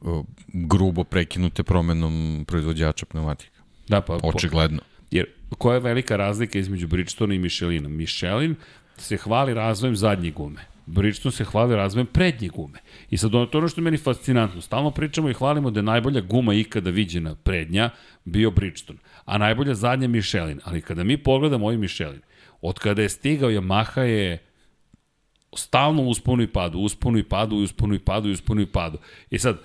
uh, 0.00 0.24
grubo 0.48 1.04
prekinute 1.04 1.62
promenom 1.62 2.44
proizvođača 2.48 3.06
pneumatika. 3.06 3.60
Da, 3.88 4.00
pa, 4.00 4.18
Očigledno. 4.22 4.78
Po, 4.78 5.06
jer 5.10 5.26
koja 5.58 5.74
je 5.74 5.80
velika 5.80 6.16
razlika 6.16 6.58
između 6.58 6.88
Bridgestone 6.88 7.36
i 7.36 7.38
Michelina? 7.38 7.88
Michelin 7.88 8.54
se 8.96 9.16
hvali 9.16 9.54
razvojem 9.54 9.96
zadnje 9.96 10.30
gume. 10.30 10.60
Bridgestone 10.90 11.32
se 11.32 11.44
hvali 11.44 11.76
razvojem 11.76 12.06
prednje 12.06 12.48
gume. 12.48 12.78
I 13.10 13.16
sad 13.16 13.34
ono, 13.34 13.46
to 13.46 13.58
ono 13.58 13.68
što 13.68 13.80
je 13.80 13.84
meni 13.84 13.98
fascinantno, 13.98 14.60
stalno 14.60 14.90
pričamo 14.90 15.30
i 15.30 15.34
hvalimo 15.34 15.70
da 15.70 15.80
je 15.80 15.84
najbolja 15.84 16.20
guma 16.20 16.54
ikada 16.54 16.90
viđena 16.90 17.34
prednja 17.34 17.90
bio 18.24 18.50
Bridgestone, 18.50 18.98
a 19.24 19.38
najbolja 19.38 19.74
zadnja 19.74 20.08
Michelin. 20.08 20.60
Ali 20.64 20.82
kada 20.82 21.04
mi 21.04 21.16
pogledamo 21.16 21.64
ovaj 21.64 21.76
Michelin, 21.76 22.20
od 22.60 22.78
kada 22.78 23.02
je 23.02 23.08
stigao 23.08 23.50
Yamaha 23.50 24.00
je 24.00 24.38
stalno 25.56 26.02
usponu 26.02 26.42
i 26.42 26.46
padu, 26.46 26.78
usponu 26.78 27.18
i 27.18 27.22
padu, 27.22 27.56
usponu 27.56 27.94
i 27.94 27.98
padu, 27.98 28.30
usponu 28.30 28.60
i 28.60 28.66
padu. 28.66 28.98
I 29.30 29.38
sad, 29.38 29.58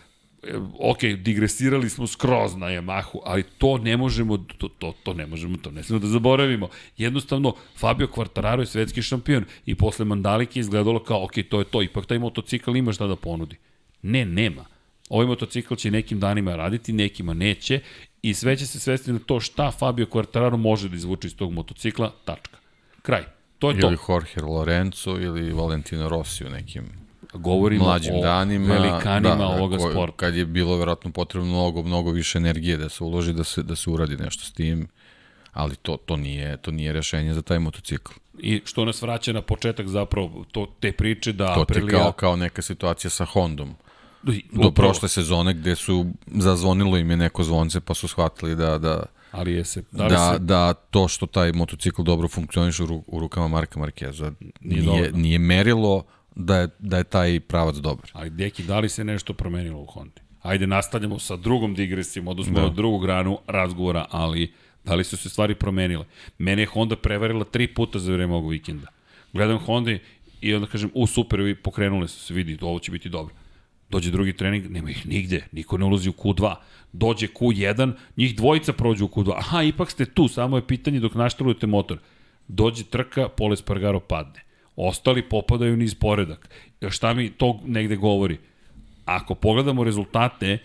ok, 0.80 1.04
digresirali 1.18 1.90
smo 1.90 2.08
skroz 2.08 2.56
na 2.56 2.66
Yamahu, 2.66 3.20
ali 3.24 3.44
to 3.44 3.78
ne 3.78 3.98
možemo, 3.98 4.38
to, 4.38 4.68
to, 4.68 4.94
to 5.04 5.14
ne 5.14 5.26
možemo, 5.26 5.58
to 5.58 5.72
ne 5.72 5.84
smemo 5.84 6.00
da 6.00 6.08
zaboravimo. 6.08 6.70
Jednostavno, 6.98 7.54
Fabio 7.78 8.08
Quartararo 8.08 8.60
je 8.60 8.66
svetski 8.66 9.02
šampion 9.02 9.46
i 9.66 9.76
posle 9.76 10.06
Mandalike 10.06 10.60
izgledalo 10.60 11.04
kao, 11.04 11.24
ok, 11.24 11.34
to 11.50 11.60
je 11.60 11.66
to, 11.66 11.82
ipak 11.82 12.06
taj 12.06 12.20
motocikl 12.20 12.76
ima 12.76 12.94
šta 12.94 13.08
da 13.08 13.16
ponudi. 13.16 13.58
Ne, 14.02 14.26
nema. 14.26 14.66
Ovaj 15.10 15.28
motocikl 15.28 15.76
će 15.76 15.92
nekim 15.92 16.20
danima 16.20 16.56
raditi, 16.56 16.94
nekima 16.94 17.34
neće 17.34 17.80
i 18.22 18.34
sve 18.34 18.58
će 18.58 18.68
se 18.68 18.80
svesti 18.80 19.14
na 19.14 19.20
to 19.20 19.40
šta 19.40 19.72
Fabio 19.72 20.06
Quartararo 20.06 20.58
može 20.58 20.90
da 20.90 20.96
izvuče 20.96 21.28
iz 21.28 21.36
tog 21.36 21.54
motocikla, 21.54 22.12
tačka. 22.26 22.58
Kraj. 23.02 23.24
To 23.60 23.70
je 23.70 23.74
ili 23.74 23.82
to. 23.82 23.88
Ili 23.88 23.98
Jorge 24.10 24.42
Lorenzo 24.42 25.12
ili 25.12 25.54
Valentino 25.54 26.10
Rossi 26.10 26.46
u 26.46 26.50
nekim 26.50 27.05
Govorimo 27.34 27.84
mlađim 27.84 28.16
o 28.16 28.22
danima, 28.22 28.74
velikanima 28.74 29.36
da, 29.36 29.48
ovoga 29.48 29.78
ko, 29.78 29.92
sporta. 29.92 30.18
Kad 30.18 30.36
je 30.36 30.46
bilo 30.46 30.78
verovatno 30.78 31.12
potrebno 31.12 31.50
mnogo, 31.50 31.84
mnogo 31.84 32.12
više 32.12 32.38
energije 32.38 32.78
da 32.78 32.90
se 32.90 33.04
uloži, 33.04 33.34
da 33.34 33.44
se, 33.44 33.64
da 33.64 33.76
se 33.76 33.90
uradi 33.90 34.18
nešto 34.18 34.44
s 34.44 34.52
tim, 34.52 34.88
ali 35.54 35.76
to, 35.76 35.98
to, 35.98 36.18
nije, 36.18 36.58
to 36.58 36.72
nije 36.72 36.94
rešenje 36.94 37.34
za 37.34 37.42
taj 37.42 37.60
motocikl. 37.60 38.12
I 38.40 38.62
što 38.66 38.86
nas 38.86 39.02
vraća 39.02 39.34
na 39.34 39.42
početak 39.42 39.88
zapravo 39.88 40.46
to, 40.52 40.68
te 40.80 40.92
priče 40.92 41.34
da 41.34 41.56
to 41.56 41.62
Aprilia... 41.62 41.98
To 41.98 42.04
kao, 42.04 42.12
kao 42.12 42.36
neka 42.36 42.62
situacija 42.62 43.12
sa 43.12 43.26
Hondom. 43.26 43.76
Do, 44.24 44.34
do 44.52 44.72
prošle 44.72 45.10
sezone 45.10 45.54
gde 45.54 45.76
su 45.76 46.06
zazvonilo 46.28 46.98
im 46.98 47.12
je 47.12 47.18
neko 47.18 47.44
zvonce 47.44 47.80
pa 47.80 47.94
su 47.94 48.08
shvatili 48.08 48.56
da, 48.56 48.78
da 48.78 49.04
Ali 49.32 49.54
je 49.54 49.66
se, 49.66 49.84
da, 49.92 50.08
da, 50.08 50.34
se... 50.34 50.40
da 50.40 50.74
to 50.74 51.08
što 51.08 51.26
taj 51.26 51.52
motocikl 51.52 52.04
dobro 52.04 52.28
funkcioniše 52.28 52.84
u, 52.84 53.04
u 53.08 53.20
rukama 53.20 53.48
Marka 53.48 53.80
Markeza 53.80 54.32
nije, 54.62 54.82
nije, 54.82 55.12
nije 55.12 55.40
merilo 55.40 56.04
da 56.36 56.58
je, 56.58 56.68
da 56.80 56.98
je 56.98 57.04
taj 57.04 57.40
pravac 57.40 57.76
dobar. 57.76 58.12
Ali, 58.14 58.30
deki, 58.30 58.64
da 58.64 58.80
li 58.80 58.90
se 58.90 59.04
nešto 59.04 59.34
promenilo 59.34 59.80
u 59.82 59.86
Hondi? 59.86 60.22
Ajde, 60.42 60.68
nastavljamo 60.68 61.20
sa 61.20 61.36
drugom 61.36 61.76
digresijom, 61.76 62.28
odnosno 62.28 62.62
da. 62.62 62.70
drugu 62.70 63.00
granu 63.00 63.40
razgovora, 63.48 64.06
ali 64.10 64.54
da 64.84 64.96
li 64.96 65.04
su 65.04 65.18
se 65.18 65.30
stvari 65.30 65.56
promenile? 65.56 66.06
Mene 66.38 66.62
je 66.62 66.66
Honda 66.66 66.96
prevarila 66.96 67.44
tri 67.44 67.68
puta 67.68 68.00
za 68.00 68.14
vreme 68.14 68.34
ovog 68.34 68.52
vikenda. 68.52 68.88
Gledam 69.34 69.58
Honda 69.58 69.92
i 70.42 70.54
onda 70.54 70.68
kažem, 70.68 70.92
u 70.94 71.08
super, 71.08 71.56
pokrenule 71.64 72.08
su 72.08 72.20
se, 72.20 72.34
vidi, 72.34 72.58
ovo 72.62 72.80
će 72.80 72.92
biti 72.92 73.10
dobro. 73.10 73.36
Dođe 73.90 74.12
drugi 74.12 74.34
trening, 74.34 74.72
nema 74.72 74.90
ih 74.90 75.08
nigde, 75.08 75.48
niko 75.52 75.78
ne 75.78 75.86
ulazi 75.86 76.10
u 76.10 76.14
Q2. 76.14 76.56
Dođe 76.94 77.28
Q1, 77.28 77.94
njih 78.18 78.36
dvojica 78.36 78.74
prođu 78.74 79.06
u 79.06 79.08
Q2. 79.08 79.34
Aha, 79.38 79.64
ipak 79.64 79.92
ste 79.92 80.06
tu, 80.06 80.28
samo 80.28 80.58
je 80.58 80.68
pitanje 80.68 81.00
dok 81.00 81.16
naštrujete 81.16 81.68
motor. 81.68 82.00
Dođe 82.48 82.84
trka, 82.84 83.30
Poles 83.30 83.62
Pargaro 83.62 84.00
padne. 84.00 84.45
Ostali 84.76 85.22
popadaju 85.30 85.78
niz 85.78 85.96
poredak. 85.96 86.50
Šta 86.90 87.14
mi 87.14 87.30
to 87.30 87.60
negde 87.66 87.96
govori? 87.96 88.38
Ako 89.06 89.36
pogledamo 89.36 89.84
rezultate, 89.84 90.58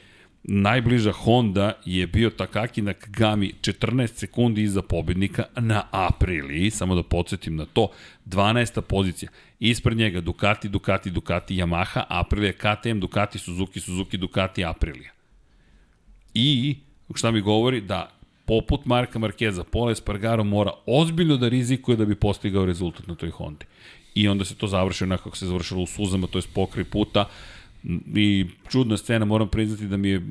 najbliža 0.43 1.13
Honda 1.13 1.73
je 1.85 2.07
bio 2.07 2.31
Takaki 2.31 2.83
na 2.83 2.93
Kagami 2.93 3.53
14 3.61 4.07
sekundi 4.07 4.63
iza 4.63 4.83
pobednika 4.83 5.45
na 5.57 5.85
Apriliji, 5.91 6.71
samo 6.71 6.95
da 6.95 7.03
podsjetim 7.03 7.57
na 7.57 7.67
to, 7.67 7.89
12. 8.27 8.81
pozicija. 8.81 9.31
Ispred 9.59 9.99
njega 9.99 10.21
Ducati, 10.21 10.69
Ducati, 10.69 11.11
Ducati, 11.11 11.57
Yamaha, 11.57 12.05
Aprilia, 12.09 12.53
KTM, 12.53 13.01
Ducati, 13.01 13.39
Suzuki, 13.39 13.81
Suzuki, 13.81 14.17
Ducati, 14.17 14.65
Aprilia. 14.65 15.13
I 16.35 16.77
šta 17.15 17.31
mi 17.31 17.41
govori 17.41 17.81
da 17.81 18.11
poput 18.47 18.85
Marka 18.85 19.19
Markeza, 19.19 19.65
Pola 19.65 19.93
Espargaro 19.93 20.45
mora 20.45 20.71
ozbiljno 20.87 21.37
da 21.37 21.49
rizikuje 21.49 21.97
da 21.97 22.05
bi 22.05 22.15
postigao 22.15 22.65
rezultat 22.67 23.07
na 23.07 23.15
toj 23.15 23.31
Hondi. 23.31 23.67
I 24.15 24.29
onda 24.29 24.45
se 24.45 24.55
to 24.55 24.67
završi 24.67 25.05
onako 25.05 25.25
kako 25.25 25.37
se 25.37 25.47
završilo 25.47 25.83
u 25.83 25.87
suzama, 25.87 26.27
to 26.27 26.39
je 26.39 26.43
pokri 26.55 26.85
puta. 26.85 27.29
I 28.15 28.47
čudna 28.69 28.97
scena, 28.97 29.25
moram 29.25 29.49
priznati 29.49 29.87
da 29.87 29.97
mi 29.97 30.09
je 30.09 30.23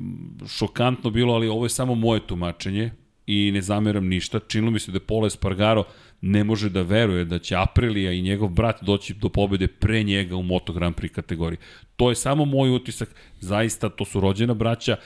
šokantno 0.48 1.10
bilo, 1.10 1.34
ali 1.34 1.48
ovo 1.48 1.64
je 1.64 1.68
samo 1.68 1.94
moje 1.94 2.26
tumačenje 2.26 2.90
i 3.26 3.50
ne 3.52 3.62
zameram 3.62 4.08
ništa. 4.08 4.40
Činilo 4.48 4.70
mi 4.70 4.80
se 4.80 4.92
da 4.92 5.00
Pola 5.00 5.26
Espargaro 5.26 5.84
ne 6.20 6.44
može 6.44 6.68
da 6.68 6.82
veruje 6.82 7.24
da 7.24 7.38
će 7.38 7.56
Aprilija 7.56 8.12
i 8.12 8.22
njegov 8.22 8.48
brat 8.48 8.82
doći 8.82 9.14
do 9.14 9.28
pobede 9.28 9.66
pre 9.66 10.02
njega 10.02 10.36
u 10.36 10.42
Moto 10.42 10.72
Grand 10.72 10.94
Prix 10.94 11.08
kategoriji. 11.08 11.58
To 11.96 12.08
je 12.08 12.14
samo 12.14 12.44
moj 12.44 12.70
utisak, 12.70 13.14
zaista 13.40 13.88
to 13.88 14.04
su 14.04 14.20
rođena 14.20 14.54
braća, 14.54 14.96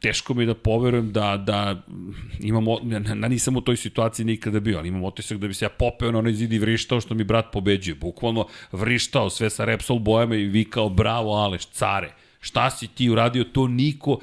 teško 0.00 0.34
mi 0.34 0.42
je 0.42 0.46
da 0.46 0.54
poverujem 0.54 1.12
da, 1.12 1.36
da 1.36 1.82
imam, 2.40 2.64
na, 3.14 3.28
nisam 3.28 3.56
u 3.56 3.60
toj 3.60 3.76
situaciji 3.76 4.26
nikada 4.26 4.60
bio, 4.60 4.78
ali 4.78 4.88
imam 4.88 5.04
otisak 5.04 5.38
da 5.38 5.48
bi 5.48 5.54
se 5.54 5.64
ja 5.64 5.68
popeo 5.68 6.12
na 6.12 6.18
onaj 6.18 6.32
zid 6.32 6.52
i 6.52 6.58
vrištao 6.58 7.00
što 7.00 7.14
mi 7.14 7.24
brat 7.24 7.52
pobeđuje. 7.52 7.94
Bukvalno 7.94 8.46
vrištao 8.72 9.30
sve 9.30 9.50
sa 9.50 9.64
Repsol 9.64 9.98
bojama 9.98 10.34
i 10.34 10.44
vikao 10.44 10.88
bravo 10.88 11.32
Aleš, 11.32 11.66
care, 11.66 12.12
šta 12.40 12.70
si 12.70 12.86
ti 12.86 13.10
uradio, 13.10 13.44
to 13.44 13.68
niko, 13.68 14.18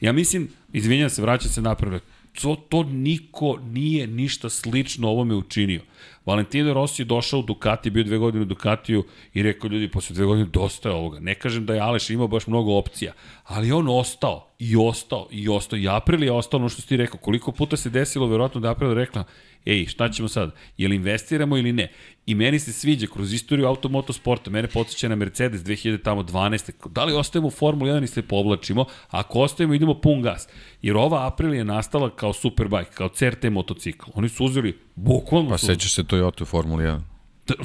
ja 0.00 0.12
mislim, 0.12 0.48
izvinjam 0.72 1.10
se, 1.10 1.22
vraćam 1.22 1.50
se 1.50 1.62
napravljati, 1.62 2.06
to, 2.42 2.56
to 2.68 2.82
niko 2.82 3.58
nije 3.62 4.06
ništa 4.06 4.48
slično 4.48 5.08
ovome 5.08 5.34
učinio. 5.34 5.82
Valentino 6.26 6.74
Rossi 6.74 7.02
je 7.02 7.06
došao 7.06 7.40
u 7.40 7.42
Ducati, 7.42 7.90
bio 7.90 8.04
dve 8.04 8.18
godine 8.18 8.42
u 8.42 8.44
Ducatiju 8.44 9.04
i 9.34 9.42
rekao 9.42 9.68
ljudi, 9.68 9.88
posle 9.88 10.14
dve 10.14 10.26
godine 10.26 10.48
dosta 10.52 10.88
je 10.88 10.94
ovoga. 10.94 11.20
Ne 11.20 11.34
kažem 11.34 11.66
da 11.66 11.74
je 11.74 11.80
Aleš 11.80 12.10
imao 12.10 12.28
baš 12.28 12.46
mnogo 12.46 12.76
opcija, 12.76 13.12
ali 13.48 13.72
on 13.72 13.88
ostao 13.88 14.48
i 14.58 14.76
ostao 14.76 15.28
i 15.30 15.48
ostao. 15.48 15.78
I 15.78 15.88
April 15.88 16.22
je 16.22 16.32
ostao 16.32 16.60
ono 16.60 16.68
što 16.68 16.82
si 16.82 16.88
ti 16.88 16.96
rekao. 16.96 17.20
Koliko 17.20 17.52
puta 17.52 17.76
se 17.76 17.90
desilo, 17.90 18.26
verovatno 18.26 18.60
da 18.60 18.70
April 18.70 18.94
rekla, 18.94 19.24
ej, 19.66 19.86
šta 19.86 20.08
ćemo 20.08 20.28
sad? 20.28 20.54
Jel 20.76 20.92
investiramo 20.92 21.56
ili 21.56 21.72
ne? 21.72 21.92
I 22.26 22.34
meni 22.34 22.58
se 22.58 22.72
sviđa 22.72 23.06
kroz 23.06 23.32
istoriju 23.32 23.66
automotosporta, 23.66 24.50
mene 24.50 24.68
podsjeća 24.68 25.08
na 25.08 25.14
Mercedes 25.14 25.60
2000 25.60 26.02
tamo 26.02 26.22
12. 26.22 26.88
Da 26.88 27.04
li 27.04 27.12
ostajemo 27.12 27.48
u 27.48 27.50
Formuli 27.50 27.90
1 27.90 28.04
i 28.04 28.06
se 28.06 28.22
povlačimo? 28.22 28.84
Ako 29.08 29.40
ostajemo, 29.40 29.74
idemo 29.74 30.00
pun 30.00 30.22
gas. 30.22 30.48
Jer 30.82 30.96
ova 30.96 31.26
April 31.26 31.54
je 31.54 31.64
nastala 31.64 32.16
kao 32.16 32.32
superbike, 32.32 32.90
kao 32.94 33.08
CRT 33.08 33.44
motocikl. 33.44 34.10
Oni 34.14 34.28
su 34.28 34.44
uzeli 34.44 34.78
bukvalno... 34.94 35.50
Pa 35.50 35.58
sećaš 35.58 35.94
se 35.94 36.02
Toyota 36.02 36.42
u 36.42 36.44
Formuli 36.44 36.84
1? 36.84 37.00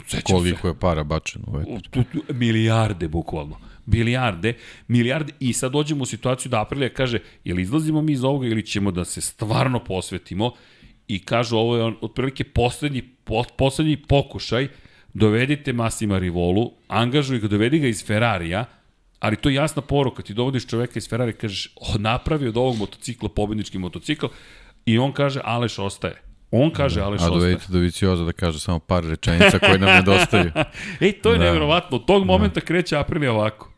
Sećam 0.08 0.36
Koliko 0.36 0.62
se. 0.62 0.68
je 0.68 0.80
para 0.80 1.04
bačeno 1.04 1.46
u 1.48 1.58
vetar? 1.58 2.04
Milijarde, 2.30 3.08
bukvalno. 3.08 3.73
Milijarde, 3.86 4.54
milijarde 4.88 5.34
i 5.40 5.54
sad 5.54 5.72
dođemo 5.72 6.04
u 6.04 6.06
situaciju 6.06 6.50
da 6.50 6.62
Aprilija 6.62 6.90
kaže, 6.90 7.20
jel 7.44 7.60
izlazimo 7.60 8.02
mi 8.02 8.12
iz 8.12 8.24
ovoga 8.24 8.48
ili 8.48 8.66
ćemo 8.66 8.92
da 8.92 9.06
se 9.06 9.22
stvarno 9.22 9.84
posvetimo 9.84 10.52
i 11.08 11.20
kažu 11.20 11.58
ovo 11.58 11.78
je 11.78 11.84
on, 11.84 11.96
otprilike 12.02 12.44
poslednji, 12.44 13.04
poslednji 13.58 13.98
pokušaj, 13.98 14.68
dovedite 15.14 15.74
Massima 15.74 16.20
Rivolu, 16.20 16.72
angažuj 16.88 17.40
ga, 17.40 17.48
dovedi 17.48 17.80
ga 17.80 17.88
iz 17.88 18.06
Ferrarija, 18.06 18.66
ali 19.20 19.36
to 19.36 19.50
je 19.50 19.56
jasna 19.56 19.82
poruka, 19.82 20.24
ti 20.24 20.34
dovodiš 20.34 20.68
čoveka 20.68 20.94
iz 20.98 21.10
Ferrari, 21.10 21.34
kažeš, 21.34 21.70
o, 21.76 21.98
napravi 21.98 22.48
od 22.48 22.58
ovog 22.58 22.78
motocikla 22.78 23.30
pobednički 23.30 23.78
motocikl, 23.78 24.26
i 24.86 24.98
on 24.98 25.12
kaže, 25.12 25.42
Aleš 25.44 25.80
ostaje. 25.80 26.22
On 26.52 26.72
kaže, 26.72 27.00
da, 27.00 27.06
Aleš 27.06 27.22
ostaje. 27.22 27.38
A 27.38 27.40
dovedite 27.40 27.66
do 27.70 27.80
Vicioza 27.80 28.24
da 28.24 28.32
kaže 28.32 28.60
samo 28.60 28.80
par 28.80 29.04
rečenica 29.04 29.60
koje 29.60 29.80
nam 29.80 29.96
nedostaju. 29.96 30.52
Ej, 31.02 31.12
to 31.12 31.32
je 31.32 31.38
da. 31.38 31.44
nevjerovatno, 31.44 31.98
od 31.98 32.06
tog 32.06 32.22
da. 32.22 32.26
momenta 32.26 32.60
da. 32.60 32.66
kreće 32.66 32.98
Aprilia 32.98 33.32
ovako. 33.32 33.73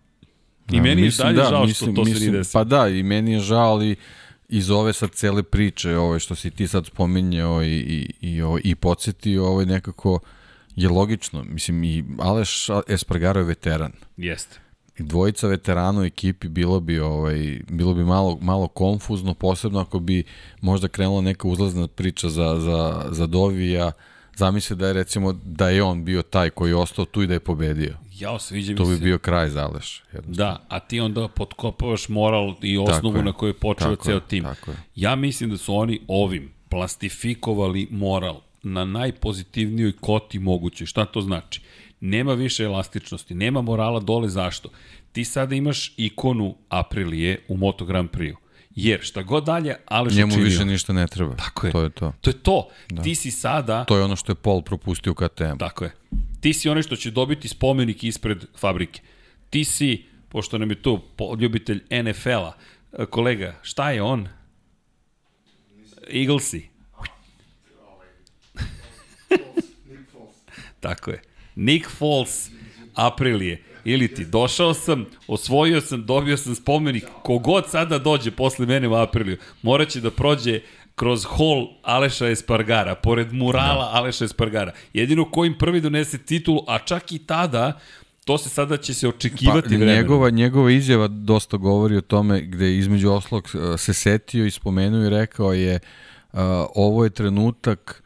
I 0.71 0.81
meni 0.81 1.01
je 1.01 1.11
dalje 1.17 1.37
da, 1.37 1.49
žao 1.49 1.65
mislim, 1.65 1.93
što 1.93 1.95
to 1.95 2.01
mislim, 2.01 2.15
se 2.15 2.19
nije 2.19 2.37
desilo. 2.37 2.59
Pa 2.59 2.63
da, 2.63 2.87
i 2.87 3.03
meni 3.03 3.31
je 3.31 3.39
žao, 3.39 3.71
ali 3.71 3.95
iz 4.49 4.69
ove 4.69 4.93
sad 4.93 5.11
cele 5.11 5.43
priče, 5.43 5.97
ove 5.97 6.19
što 6.19 6.35
si 6.35 6.51
ti 6.51 6.67
sad 6.67 6.85
spominjao 6.85 7.63
i, 7.63 7.67
i, 7.67 8.13
i, 8.21 8.41
ovo, 8.41 8.59
i 8.63 8.75
podsjetio, 8.75 9.45
ovo 9.45 9.59
je 9.59 9.65
nekako 9.65 10.19
je 10.75 10.89
logično. 10.89 11.43
Mislim, 11.43 11.83
i 11.83 12.03
Aleš 12.19 12.67
Espargaro 12.87 13.39
je 13.39 13.45
veteran. 13.45 13.91
Jeste. 14.17 14.59
I 14.97 15.03
dvojica 15.03 15.47
veterana 15.47 16.01
u 16.01 16.05
ekipi 16.05 16.47
bilo 16.47 16.79
bi 16.79 16.99
ovaj 16.99 17.59
bilo 17.69 17.93
bi 17.93 18.03
malo 18.03 18.37
malo 18.41 18.67
konfuzno 18.67 19.33
posebno 19.33 19.79
ako 19.79 19.99
bi 19.99 20.23
možda 20.61 20.87
krenula 20.87 21.21
neka 21.21 21.47
uzlazna 21.47 21.87
priča 21.87 22.29
za 22.29 22.59
za 22.59 23.05
za 23.11 23.27
Dovija 23.27 23.91
zamisli 24.35 24.75
da 24.75 24.87
je 24.87 24.93
recimo 24.93 25.33
da 25.33 25.69
je 25.69 25.83
on 25.83 26.05
bio 26.05 26.21
taj 26.21 26.49
koji 26.49 26.71
je 26.71 26.75
ostao 26.75 27.05
tu 27.05 27.21
i 27.21 27.27
da 27.27 27.33
je 27.33 27.39
pobedio 27.39 27.97
Ja, 28.19 28.39
sviđa 28.39 28.71
mi 28.71 28.77
se. 28.77 28.83
To 28.83 28.89
bi 28.89 28.99
bio 28.99 29.17
kraj 29.17 29.49
Zaleš. 29.49 30.03
Da, 30.27 30.65
a 30.67 30.79
ti 30.79 30.99
onda 30.99 31.27
potkopavaš 31.27 32.09
moral 32.09 32.55
i 32.61 32.77
osnovu 32.77 33.23
na 33.23 33.33
kojoj 33.33 33.49
je 33.49 33.53
počeo 33.53 33.95
ceo 33.95 34.19
tim. 34.19 34.43
Tako 34.43 34.71
je. 34.71 34.77
Ja 34.95 35.15
mislim 35.15 35.49
da 35.49 35.57
su 35.57 35.75
oni 35.75 35.99
ovim 36.07 36.51
plastifikovali 36.69 37.87
moral 37.91 38.41
na 38.63 38.85
najpozitivnijoj 38.85 39.91
koti 39.91 40.39
moguće. 40.39 40.85
Šta 40.85 41.05
to 41.05 41.21
znači? 41.21 41.61
Nema 41.99 42.33
više 42.33 42.63
elastičnosti, 42.63 43.35
nema 43.35 43.61
morala 43.61 43.99
dole 43.99 44.29
zašto. 44.29 44.69
Ti 45.11 45.25
sada 45.25 45.55
imaš 45.55 45.93
ikonu 45.97 46.55
Aprilije 46.69 47.45
u 47.47 47.57
Moto 47.57 47.85
Grand 47.85 48.09
Prix. 48.09 48.35
Jer 48.75 49.01
šta 49.01 49.21
god 49.23 49.43
dalje, 49.45 49.75
ali 49.85 50.15
Njemu 50.15 50.31
činio. 50.31 50.45
više 50.45 50.65
ništa 50.65 50.93
ne 50.93 51.07
treba. 51.07 51.35
Tako 51.35 51.67
je. 51.67 51.71
To 51.71 51.81
je 51.83 51.89
to. 51.89 52.13
To 52.21 52.29
je 52.29 52.33
to. 52.33 52.69
Da. 52.89 53.01
Ti 53.01 53.15
si 53.15 53.31
sada... 53.31 53.85
To 53.85 53.97
je 53.97 54.03
ono 54.03 54.15
što 54.15 54.31
je 54.31 54.35
Paul 54.35 54.61
propustio 54.61 55.11
u 55.11 55.15
KTM. 55.15 55.57
Tako 55.59 55.83
je. 55.83 55.91
Ti 56.41 56.53
si 56.53 56.69
onaj 56.69 56.83
što 56.83 56.95
će 56.95 57.11
dobiti 57.11 57.47
spomenik 57.47 58.03
ispred 58.03 58.45
fabrike. 58.57 59.01
Ti 59.49 59.63
si, 59.63 60.05
pošto 60.29 60.57
nam 60.57 60.69
je 60.69 60.81
tu 60.81 61.01
ljubitelj 61.39 61.83
NFL-a, 62.03 62.51
kolega, 63.09 63.55
šta 63.61 63.91
je 63.91 64.01
on? 64.01 64.27
Eaglesi. 66.13 66.69
Tako 70.79 71.11
je. 71.11 71.21
Nick 71.55 71.89
Foles, 71.89 72.49
Aprilije. 72.93 73.63
Ili 73.85 74.07
ti, 74.07 74.25
došao 74.25 74.73
sam, 74.73 75.05
osvojio 75.27 75.81
sam, 75.81 76.05
dobio 76.05 76.37
sam 76.37 76.55
spomenik, 76.55 77.05
kogod 77.23 77.69
sada 77.69 77.99
dođe 77.99 78.31
posle 78.31 78.65
mene 78.65 78.87
u 78.87 78.95
Apriliju, 78.95 79.37
moraće 79.61 80.01
da 80.01 80.11
prođe 80.11 80.59
kroz 80.95 81.23
hol 81.25 81.67
Aleša 81.83 82.27
Espargara, 82.29 82.95
pored 82.95 83.33
murala 83.33 83.85
da. 83.85 83.97
Aleša 83.97 84.25
Espargara. 84.25 84.71
Jedino 84.93 85.31
ko 85.31 85.45
im 85.45 85.57
prvi 85.57 85.81
donese 85.81 86.17
titulu, 86.17 86.63
a 86.67 86.79
čak 86.79 87.11
i 87.11 87.19
tada, 87.19 87.79
to 88.25 88.37
se 88.37 88.49
sada 88.49 88.77
će 88.77 88.93
se 88.93 89.07
očekivati 89.07 89.69
pa, 89.69 89.75
vremenom. 89.75 89.95
Njegova, 89.95 90.29
njegova 90.29 90.71
izjava 90.71 91.07
dosta 91.07 91.57
govori 91.57 91.97
o 91.97 92.01
tome 92.01 92.41
gde 92.41 92.77
između 92.77 93.11
oslog 93.11 93.49
uh, 93.53 93.79
se 93.79 93.93
setio 93.93 94.45
i 94.45 94.51
spomenuo 94.51 95.05
i 95.05 95.09
rekao 95.09 95.53
je 95.53 95.79
uh, 96.33 96.39
ovo 96.75 97.03
je 97.03 97.09
trenutak 97.09 98.03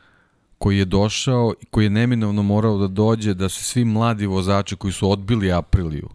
koji 0.60 0.78
je 0.78 0.86
došao 0.86 1.54
i 1.62 1.66
koji 1.66 1.86
je 1.86 1.90
neminovno 1.90 2.44
morao 2.44 2.78
da 2.78 2.88
dođe 2.88 3.34
da 3.34 3.50
se 3.50 3.64
svi 3.64 3.86
mladi 3.86 4.26
vozači 4.26 4.76
koji 4.76 4.94
su 4.94 5.12
odbili 5.12 5.52
Apriliju 5.52 6.10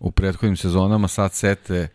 u 0.00 0.10
prethodnim 0.10 0.56
sezonama 0.56 1.08
sad 1.08 1.32
sete 1.32 1.88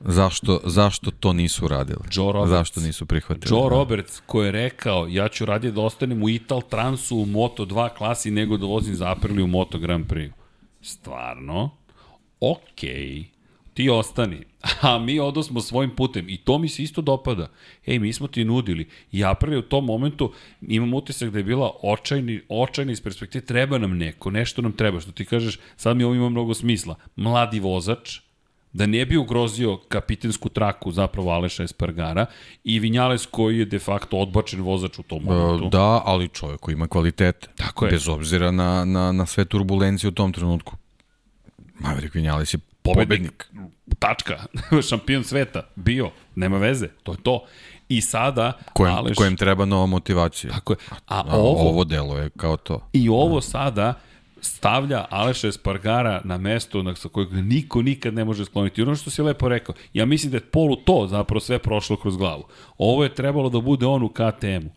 Zašto, 0.00 0.60
zašto 0.64 1.10
to 1.10 1.32
nisu 1.32 1.68
radili? 1.68 2.00
Joe 2.12 2.32
Roberts. 2.32 2.50
Zašto 2.50 2.80
nisu 2.80 3.06
prihvatili? 3.06 3.56
Joe 3.56 3.62
da. 3.62 3.68
Roberts 3.68 4.20
koji 4.26 4.46
je 4.46 4.52
rekao 4.52 5.06
ja 5.08 5.28
ću 5.28 5.44
radije 5.44 5.72
da 5.72 5.80
ostanem 5.80 6.22
u 6.22 6.28
Ital 6.28 6.62
Transu 6.62 7.18
u 7.18 7.26
Moto 7.26 7.64
2 7.64 7.88
klasi 7.96 8.30
nego 8.30 8.56
da 8.56 8.66
vozim 8.66 8.94
za 8.94 9.10
Aprili 9.10 9.42
u 9.42 9.46
Moto 9.46 9.78
Grand 9.78 10.06
Prix. 10.06 10.30
Stvarno? 10.82 11.70
Okej. 12.40 12.90
Okay. 12.90 13.33
Ti 13.74 13.88
ostani. 13.90 14.44
A 14.80 14.98
mi 14.98 15.20
odosmo 15.20 15.60
svojim 15.60 15.90
putem. 15.96 16.28
I 16.28 16.36
to 16.36 16.58
mi 16.58 16.68
se 16.68 16.82
isto 16.82 17.02
dopada. 17.02 17.50
Ej, 17.86 17.98
mi 17.98 18.12
smo 18.12 18.26
ti 18.26 18.44
nudili. 18.44 18.88
I 19.12 19.24
Aprili 19.24 19.56
u 19.56 19.62
tom 19.62 19.84
momentu 19.84 20.32
imam 20.60 20.94
utisak 20.94 21.30
da 21.30 21.38
je 21.38 21.44
bila 21.44 21.70
očajni, 21.82 22.40
očajni 22.48 22.92
iz 22.92 23.00
perspektive 23.00 23.44
treba 23.44 23.78
nam 23.78 23.98
neko, 23.98 24.30
nešto 24.30 24.62
nam 24.62 24.72
treba. 24.72 25.00
Što 25.00 25.12
ti 25.12 25.24
kažeš, 25.24 25.58
sad 25.76 25.96
mi 25.96 26.04
ovo 26.04 26.14
ima 26.14 26.28
mnogo 26.28 26.54
smisla. 26.54 26.94
Mladi 27.16 27.60
vozač, 27.60 28.20
da 28.72 28.86
ne 28.86 29.06
bi 29.06 29.16
ugrozio 29.16 29.76
kapitensku 29.88 30.48
traku 30.48 30.92
zapravo 30.92 31.30
Aleša 31.30 31.62
Espargara 31.62 32.26
i 32.64 32.78
Vinjales 32.78 33.26
koji 33.26 33.58
je 33.58 33.64
de 33.64 33.78
facto 33.78 34.16
odbačen 34.16 34.62
vozač 34.62 34.98
u 34.98 35.02
tom 35.02 35.22
e, 35.22 35.26
momentu. 35.26 35.68
Da, 35.68 36.02
ali 36.04 36.28
čovjek 36.28 36.60
koji 36.60 36.72
ima 36.72 36.88
kvalitete. 36.88 37.48
Tako 37.56 37.86
je. 37.86 37.90
Bez 37.90 38.08
obzira 38.08 38.50
na, 38.50 38.84
na, 38.84 39.12
na 39.12 39.26
sve 39.26 39.44
turbulencije 39.44 40.08
u 40.08 40.12
tom 40.12 40.32
trenutku. 40.32 40.76
Maverick 41.78 42.14
Vinjales 42.14 42.54
je 42.54 42.58
pobednik. 42.84 43.44
pobednik. 43.52 43.74
Tačka. 43.98 44.44
Šampion 44.88 45.24
sveta. 45.24 45.62
Bio. 45.74 46.10
Nema 46.34 46.58
veze. 46.58 46.88
To 47.02 47.12
je 47.12 47.18
to. 47.22 47.44
I 47.88 48.00
sada... 48.00 48.52
Kojem, 48.72 48.94
Aleš... 48.94 49.16
kojem 49.16 49.36
treba 49.36 49.64
nova 49.64 49.86
motivacija. 49.86 50.52
Tako 50.52 50.72
je. 50.72 50.76
A, 50.90 51.22
A 51.26 51.36
ovo... 51.36 51.68
Ovo 51.68 51.84
delo 51.84 52.18
je 52.18 52.30
kao 52.30 52.56
to. 52.56 52.88
I 52.92 53.08
ovo 53.08 53.40
sada 53.40 53.94
stavlja 54.40 55.04
Aleša 55.10 55.48
Espargara 55.48 56.20
na 56.24 56.38
mesto 56.38 56.82
na, 56.82 56.94
sa 56.94 57.08
kojeg 57.08 57.32
niko 57.32 57.82
nikad 57.82 58.14
ne 58.14 58.24
može 58.24 58.44
skloniti. 58.44 58.82
Ono 58.82 58.96
što 58.96 59.10
si 59.10 59.22
lepo 59.22 59.48
rekao, 59.48 59.74
ja 59.92 60.06
mislim 60.06 60.30
da 60.30 60.36
je 60.36 60.50
Polu 60.50 60.76
to 60.76 61.06
zapravo 61.10 61.40
sve 61.40 61.58
prošlo 61.58 61.96
kroz 61.96 62.16
glavu. 62.16 62.44
Ovo 62.78 63.04
je 63.04 63.14
trebalo 63.14 63.48
da 63.48 63.60
bude 63.60 63.86
on 63.86 64.02
u 64.02 64.08
KTM-u. 64.08 64.70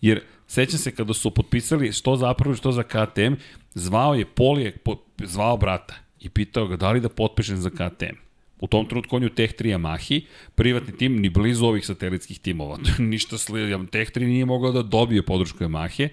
Jer 0.00 0.20
sećam 0.46 0.78
se 0.78 0.94
kada 0.94 1.14
su 1.14 1.30
potpisali 1.30 1.92
što 1.92 2.16
zapravo 2.16 2.54
što 2.54 2.72
za 2.72 2.82
KTM, 2.82 3.34
zvao 3.74 4.14
je 4.14 4.24
Pol 4.24 4.58
je 4.58 4.76
po, 4.76 4.96
zvao 5.24 5.56
brata 5.56 5.94
i 6.22 6.28
pitao 6.28 6.66
ga 6.66 6.76
da 6.76 6.92
li 6.92 7.00
da 7.00 7.08
potpišem 7.08 7.56
za 7.56 7.70
KTM. 7.70 8.16
U 8.60 8.66
tom 8.66 8.86
trenutku 8.88 9.16
on 9.16 9.22
je 9.22 9.26
u 9.26 9.34
Tech 9.34 9.54
3 9.58 9.74
Yamahi, 9.74 10.20
privatni 10.54 10.96
tim 10.96 11.16
ni 11.20 11.30
blizu 11.30 11.66
ovih 11.66 11.86
satelitskih 11.86 12.38
timova. 12.40 12.78
Ništa 12.98 13.38
slijedno. 13.38 13.86
Tech 13.86 14.12
3 14.12 14.26
nije 14.26 14.46
mogao 14.46 14.72
da 14.72 14.82
dobije 14.82 15.22
podršku 15.22 15.64
Yamahe 15.64 16.08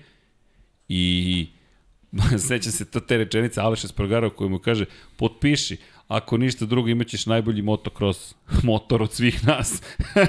i 0.88 1.48
sećam 2.48 2.72
se 2.72 2.86
te 2.86 3.18
rečenice 3.18 3.62
Aleša 3.62 3.88
Spargara 3.88 4.30
koji 4.30 4.50
mu 4.50 4.60
kaže 4.60 4.86
potpiši, 5.18 5.78
ako 6.10 6.38
ništa 6.38 6.66
drugo 6.66 6.90
imaćeš 6.90 7.26
najbolji 7.26 7.62
motocross 7.62 8.36
motor 8.64 9.02
od 9.02 9.12
svih 9.12 9.48
nas. 9.48 9.82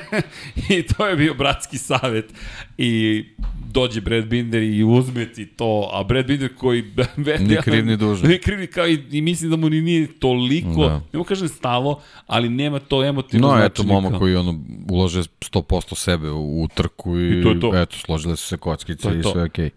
I 0.77 0.83
to 0.83 1.07
je 1.07 1.17
bio 1.17 1.35
bratski 1.35 1.79
savet. 1.79 2.35
I 2.79 3.25
dođe 3.73 4.01
Brad 4.01 4.27
Binder 4.27 4.63
i 4.63 4.85
uzme 4.85 5.33
ti 5.33 5.47
to, 5.47 5.91
a 5.93 6.05
Brad 6.05 6.27
Binder 6.27 6.55
koji... 6.57 6.85
ni 7.49 7.57
kriv 7.63 7.87
ni 7.87 7.97
dužan. 7.97 8.31
Ni 8.31 8.39
kriv 8.39 8.73
kao 8.73 8.89
i, 8.89 9.05
i 9.11 9.21
mislim 9.21 9.51
da 9.51 9.57
mu 9.57 9.69
ni 9.69 9.81
nije 9.81 10.19
toliko, 10.19 10.87
da. 10.87 11.01
ne 11.13 11.19
mu 11.19 11.25
kažem 11.25 11.49
stalo, 11.49 12.01
ali 12.27 12.49
nema 12.49 12.79
to 12.79 13.05
emotivno 13.05 13.49
no, 13.49 13.55
značenje. 13.55 13.89
No, 13.89 13.99
eto, 13.99 14.03
momo 14.03 14.19
koji 14.19 14.37
ono, 14.37 14.61
ulože 14.91 15.21
100% 15.21 15.95
sebe 15.95 16.31
u, 16.31 16.63
u 16.63 16.69
trku 16.69 17.19
i, 17.19 17.41
I 17.41 17.43
to 17.43 17.55
to. 17.55 17.81
eto, 17.83 17.97
složile 17.97 18.37
su 18.37 18.47
se 18.47 18.57
kockice 18.57 19.09
i 19.19 19.23
sve 19.23 19.43
okej. 19.43 19.65
Okay 19.65 19.71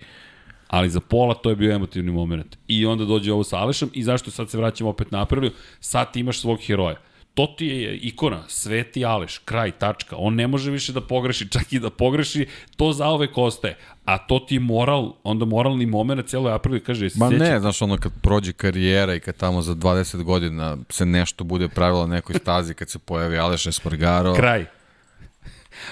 ali 0.73 0.89
za 0.89 0.99
pola 0.99 1.33
to 1.33 1.49
je 1.49 1.55
bio 1.55 1.75
emotivni 1.75 2.11
moment. 2.11 2.57
I 2.67 2.85
onda 2.85 3.05
dođe 3.05 3.33
ovo 3.33 3.43
sa 3.43 3.57
Alešom 3.57 3.89
i 3.93 4.03
zašto 4.03 4.31
sad 4.31 4.49
se 4.49 4.57
vraćamo 4.57 4.89
opet 4.89 5.11
na 5.11 5.21
Apriliju, 5.21 5.51
sad 5.79 6.13
ti 6.13 6.19
imaš 6.19 6.39
svog 6.39 6.59
heroja. 6.65 6.95
To 7.33 7.47
ti 7.57 7.67
je 7.67 7.97
ikona, 7.97 8.43
Sveti 8.47 9.05
Aleš, 9.05 9.37
kraj, 9.37 9.71
tačka. 9.71 10.15
On 10.17 10.35
ne 10.35 10.47
može 10.47 10.71
više 10.71 10.93
da 10.93 11.01
pogreši, 11.01 11.49
čak 11.49 11.73
i 11.73 11.79
da 11.79 11.89
pogreši, 11.89 12.47
to 12.75 12.93
zaovek 12.93 13.37
ostaje. 13.37 13.77
A 14.05 14.17
to 14.17 14.39
ti 14.39 14.55
je 14.55 14.59
moral, 14.59 15.13
onda 15.23 15.45
moralni 15.45 15.85
moment 15.85 16.27
celoj 16.27 16.53
Apriliji 16.53 16.81
kaže... 16.81 17.09
Ma 17.15 17.29
seća... 17.29 17.43
ne, 17.43 17.59
znaš, 17.59 17.81
ono 17.81 17.97
kad 17.97 18.11
prođe 18.21 18.53
karijera 18.53 19.15
i 19.15 19.19
kad 19.19 19.37
tamo 19.37 19.61
za 19.61 19.75
20 19.75 20.23
godina 20.23 20.77
se 20.89 21.05
nešto 21.05 21.43
bude 21.43 21.67
pravilo 21.67 22.07
na 22.07 22.15
nekoj 22.15 22.35
stazi, 22.35 22.73
kad 22.73 22.89
se 22.89 22.99
pojavi 22.99 23.37
Aleš 23.37 23.67
Espargaro... 23.67 24.33
Kraj 24.33 24.65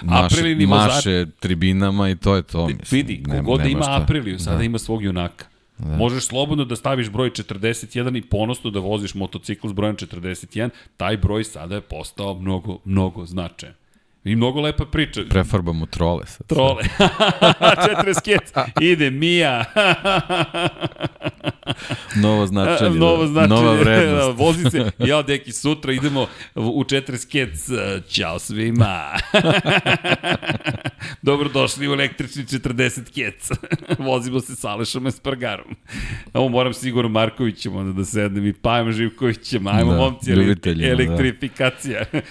Maše, 0.01 0.55
maše 0.67 1.25
tribinama 1.39 2.09
i 2.09 2.15
to 2.15 2.35
je 2.35 2.41
to. 2.41 2.67
Mislim, 2.67 2.85
vidi, 2.91 3.23
kogod 3.23 3.65
ima 3.65 3.83
šta. 3.83 4.01
Apriliju, 4.03 4.39
sada 4.39 4.57
da. 4.57 4.63
ima 4.63 4.79
svog 4.79 5.03
junaka. 5.03 5.45
Da. 5.77 5.97
Možeš 5.97 6.25
slobodno 6.25 6.65
da 6.65 6.75
staviš 6.75 7.09
broj 7.09 7.29
41 7.29 8.17
i 8.17 8.21
ponosno 8.21 8.69
da 8.71 8.79
voziš 8.79 9.13
motocikl 9.13 9.67
s 9.67 9.73
brojem 9.73 9.95
41, 9.95 10.69
taj 10.97 11.17
broj 11.17 11.43
sada 11.43 11.75
je 11.75 11.81
postao 11.81 12.33
mnogo, 12.33 12.79
mnogo 12.85 13.25
značajan. 13.25 13.75
I 14.23 14.35
mnogo 14.35 14.61
lepa 14.61 14.85
priča. 14.85 15.21
Prefarbamo 15.29 15.85
trole 15.85 16.25
sad. 16.25 16.47
Trole. 16.47 16.83
40 16.99 18.21
kec. 18.23 18.53
Ide 18.81 19.09
Mija. 19.09 19.65
Novo 22.15 22.47
značenje. 22.47 22.99
Novo 22.99 23.27
značenje. 23.27 23.55
Nova 23.55 23.73
vrednost. 23.73 24.37
Vozi 24.39 24.69
se. 24.69 24.91
Ja, 24.99 25.21
deki, 25.21 25.51
sutra 25.51 25.93
idemo 25.93 26.27
u 26.55 26.83
40 26.83 27.31
kec. 27.31 27.69
Ćao 28.09 28.39
svima. 28.39 29.11
Dobrodošli 31.21 31.89
u 31.89 31.93
električni 31.93 32.43
40 32.43 33.13
kec. 33.13 33.49
Vozimo 34.07 34.39
se 34.39 34.55
sa 34.55 34.69
Alešom 34.69 35.07
Espargarom. 35.07 35.75
Ovo 36.33 36.49
moram 36.49 36.73
sigurno 36.73 37.09
Markovićem 37.09 37.75
onda 37.75 37.93
da 37.93 38.05
sednem 38.05 38.47
i 38.47 38.53
Pajem 38.53 38.91
Živkovićem. 38.91 39.67
Ajmo, 39.67 39.91
da, 39.91 39.97
momci, 39.97 40.31
elektrifikacija. 40.91 42.03
Da. 42.11 42.21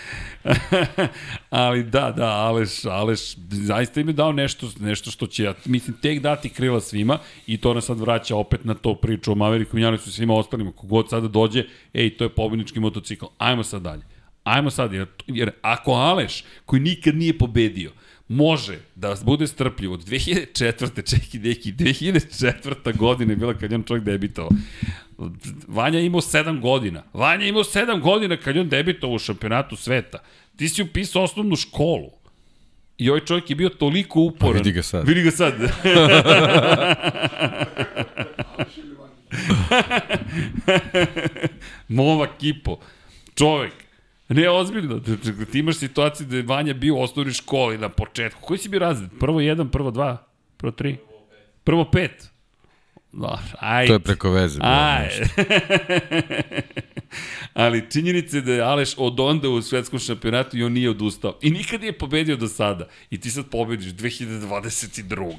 Ali 1.51 1.83
da, 1.83 2.13
da, 2.17 2.27
Aleš, 2.27 2.85
Aleš, 2.85 3.21
zaista 3.51 4.01
im 4.01 4.09
je 4.09 4.13
dao 4.13 4.33
nešto, 4.33 4.71
nešto 4.81 5.11
što 5.11 5.27
će, 5.27 5.53
mislim, 5.65 5.97
tek 6.03 6.21
dati 6.21 6.49
krila 6.49 6.81
svima 6.81 7.19
i 7.47 7.57
to 7.57 7.75
nas 7.75 7.85
sad 7.85 8.01
vraća 8.01 8.37
opet 8.37 8.65
na 8.65 8.75
to 8.75 8.95
priču 9.01 9.33
o 9.33 9.35
Maveriku 9.35 9.77
Vinjanicu 9.77 10.09
i 10.09 10.13
svima 10.13 10.35
ostalima. 10.35 10.73
Kogod 10.73 11.11
sada 11.11 11.29
dođe, 11.29 11.65
ej, 11.95 12.17
to 12.17 12.25
je 12.25 12.29
pobednički 12.29 12.81
motocikl. 12.81 13.27
Ajmo 13.39 13.63
sad 13.63 13.83
dalje. 13.83 14.03
Ajmo 14.45 14.71
sad, 14.71 14.93
jer, 14.93 15.07
jer 15.27 15.51
ako 15.63 15.93
Aleš, 15.93 16.45
koji 16.67 16.81
nikad 16.81 17.17
nije 17.17 17.39
pobedio, 17.39 17.93
može 18.29 18.79
da 18.95 19.17
bude 19.23 19.47
strpljiv 19.47 19.93
od 19.93 20.05
2004. 20.05 21.11
čeki 21.11 21.39
neki, 21.39 21.73
2004. 21.73 22.97
godine 22.97 23.33
je 23.33 23.37
bila 23.37 23.55
kad 23.55 23.71
je 23.71 23.77
on 23.77 23.83
čovjek 23.83 24.05
debitao. 24.05 24.49
Vanja 25.69 25.99
je 25.99 26.07
imao 26.07 26.21
7 26.21 26.61
godina. 26.61 27.03
Vanja 27.13 27.43
je 27.43 27.49
imao 27.49 27.65
7 27.65 28.01
godina 28.01 28.37
kad 28.37 28.55
je 28.55 28.61
on 28.61 28.69
debitao 28.69 29.11
u 29.11 29.19
šampionatu 29.19 29.77
sveta. 29.77 30.19
Ti 30.57 30.69
si 30.69 30.83
upisao 30.83 31.23
osnovnu 31.23 31.57
školu. 31.57 32.11
I 32.99 33.11
ovaj 33.11 33.21
čovjek 33.21 33.51
je 33.51 33.57
bio 33.57 33.69
toliko 33.69 34.21
uporan. 34.21 34.53
Pa 34.53 34.59
vidi 34.59 34.73
ga 34.73 34.83
sad. 34.83 35.09
Vidi 35.09 35.23
ga 35.23 35.31
sad. 35.31 35.55
Mova 41.89 42.27
kipo. 42.39 42.79
Čovjek. 43.35 43.73
Ne, 44.29 44.51
ozbiljno. 44.51 45.01
Ti 45.53 45.59
imaš 45.59 45.77
situaciju 45.77 46.27
da 46.27 46.37
je 46.37 46.43
Vanja 46.43 46.75
bio 46.75 46.95
u 46.95 47.03
osnovnoj 47.03 47.33
školi 47.33 47.79
na 47.79 47.89
početku. 47.89 48.41
Koji 48.43 48.59
si 48.59 48.69
bio 48.69 48.81
razred? 48.81 49.11
Prvo 49.21 49.41
jedan, 49.41 49.69
prvo 49.69 49.91
dva, 49.91 50.27
prvo 50.57 50.73
tri? 50.73 50.97
Prvo 51.65 51.91
pet. 51.91 52.30
No, 53.13 53.39
ajde. 53.59 53.87
To 53.87 53.93
je 53.93 54.01
preko 54.01 54.31
veze. 54.31 54.59
Ajde. 54.63 55.29
Ali 57.55 57.91
činjenica 57.91 58.37
je 58.37 58.41
da 58.41 58.53
je 58.53 58.61
Aleš 58.61 58.95
od 58.97 59.21
onda 59.21 59.49
u 59.49 59.63
svetskom 59.63 59.99
šampionatu 59.99 60.59
i 60.59 60.65
on 60.65 60.73
nije 60.73 60.91
odustao. 60.91 61.39
I 61.43 61.51
nikad 61.51 61.81
nije 61.81 61.99
pobedio 61.99 62.37
do 62.37 62.49
sada. 62.49 62.89
I 63.11 63.21
ti 63.21 63.31
sad 63.31 63.51
pobediš 63.51 63.93
2022. 63.93 65.35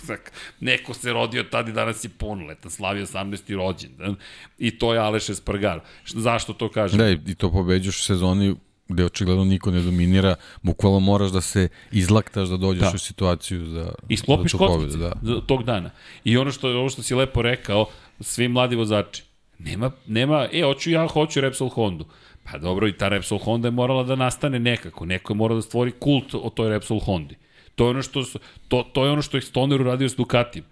Neko 0.60 0.94
se 0.94 1.12
rodio 1.12 1.42
tada 1.42 1.70
i 1.70 1.74
danas 1.74 2.04
je 2.04 2.08
punoletan, 2.08 2.70
slavio 2.70 3.06
18. 3.06 3.56
rođendan. 3.56 4.16
I 4.58 4.78
to 4.78 4.94
je 4.94 5.00
Aleš 5.00 5.28
Espargar. 5.28 5.80
Zašto 6.06 6.52
to 6.52 6.70
kažem? 6.70 6.98
Da, 6.98 7.10
i 7.10 7.34
to 7.34 7.52
pobeđuš 7.52 7.98
u 7.98 8.02
sezoni 8.02 8.54
gde 8.92 9.04
očigledno 9.04 9.44
niko 9.44 9.70
ne 9.70 9.80
dominira, 9.80 10.34
bukvalno 10.62 11.00
moraš 11.00 11.30
da 11.30 11.40
se 11.40 11.68
izlaktaš 11.92 12.48
da 12.48 12.56
dođeš 12.56 12.82
da. 12.82 12.92
u 12.94 12.98
situaciju 12.98 13.66
za, 13.66 13.92
I 14.08 14.16
sklopiš 14.16 14.52
za 14.86 15.14
da. 15.22 15.40
tog 15.46 15.64
dana. 15.64 15.90
I 16.24 16.36
ono 16.36 16.50
što, 16.52 16.68
ovo 16.68 16.88
što 16.88 17.02
si 17.02 17.14
lepo 17.14 17.42
rekao, 17.42 17.86
svi 18.20 18.48
mladi 18.48 18.76
vozači, 18.76 19.22
nema, 19.58 19.90
nema, 20.06 20.48
e, 20.52 20.62
hoću 20.62 20.90
ja, 20.90 21.06
hoću 21.06 21.40
Repsol 21.40 21.68
Hondu. 21.68 22.04
Pa 22.44 22.58
dobro, 22.58 22.88
i 22.88 22.92
ta 22.92 23.08
Repsol 23.08 23.38
Honda 23.38 23.68
je 23.68 23.72
morala 23.72 24.02
da 24.02 24.16
nastane 24.16 24.58
nekako. 24.58 25.06
Neko 25.06 25.32
je 25.32 25.36
morao 25.36 25.56
da 25.56 25.62
stvori 25.62 25.92
kult 25.92 26.34
o 26.34 26.50
toj 26.50 26.68
Repsol 26.68 27.00
Hondi. 27.00 27.36
To 27.74 27.84
je 27.84 27.90
ono 27.90 28.02
što, 28.02 28.24
to, 28.68 28.82
to 28.82 29.04
je 29.04 29.10
ono 29.10 29.22
što 29.22 29.36
je 29.36 29.40
Stoner 29.40 29.80
uradio 29.80 30.08
s 30.08 30.16
Ducatijem. 30.16 30.64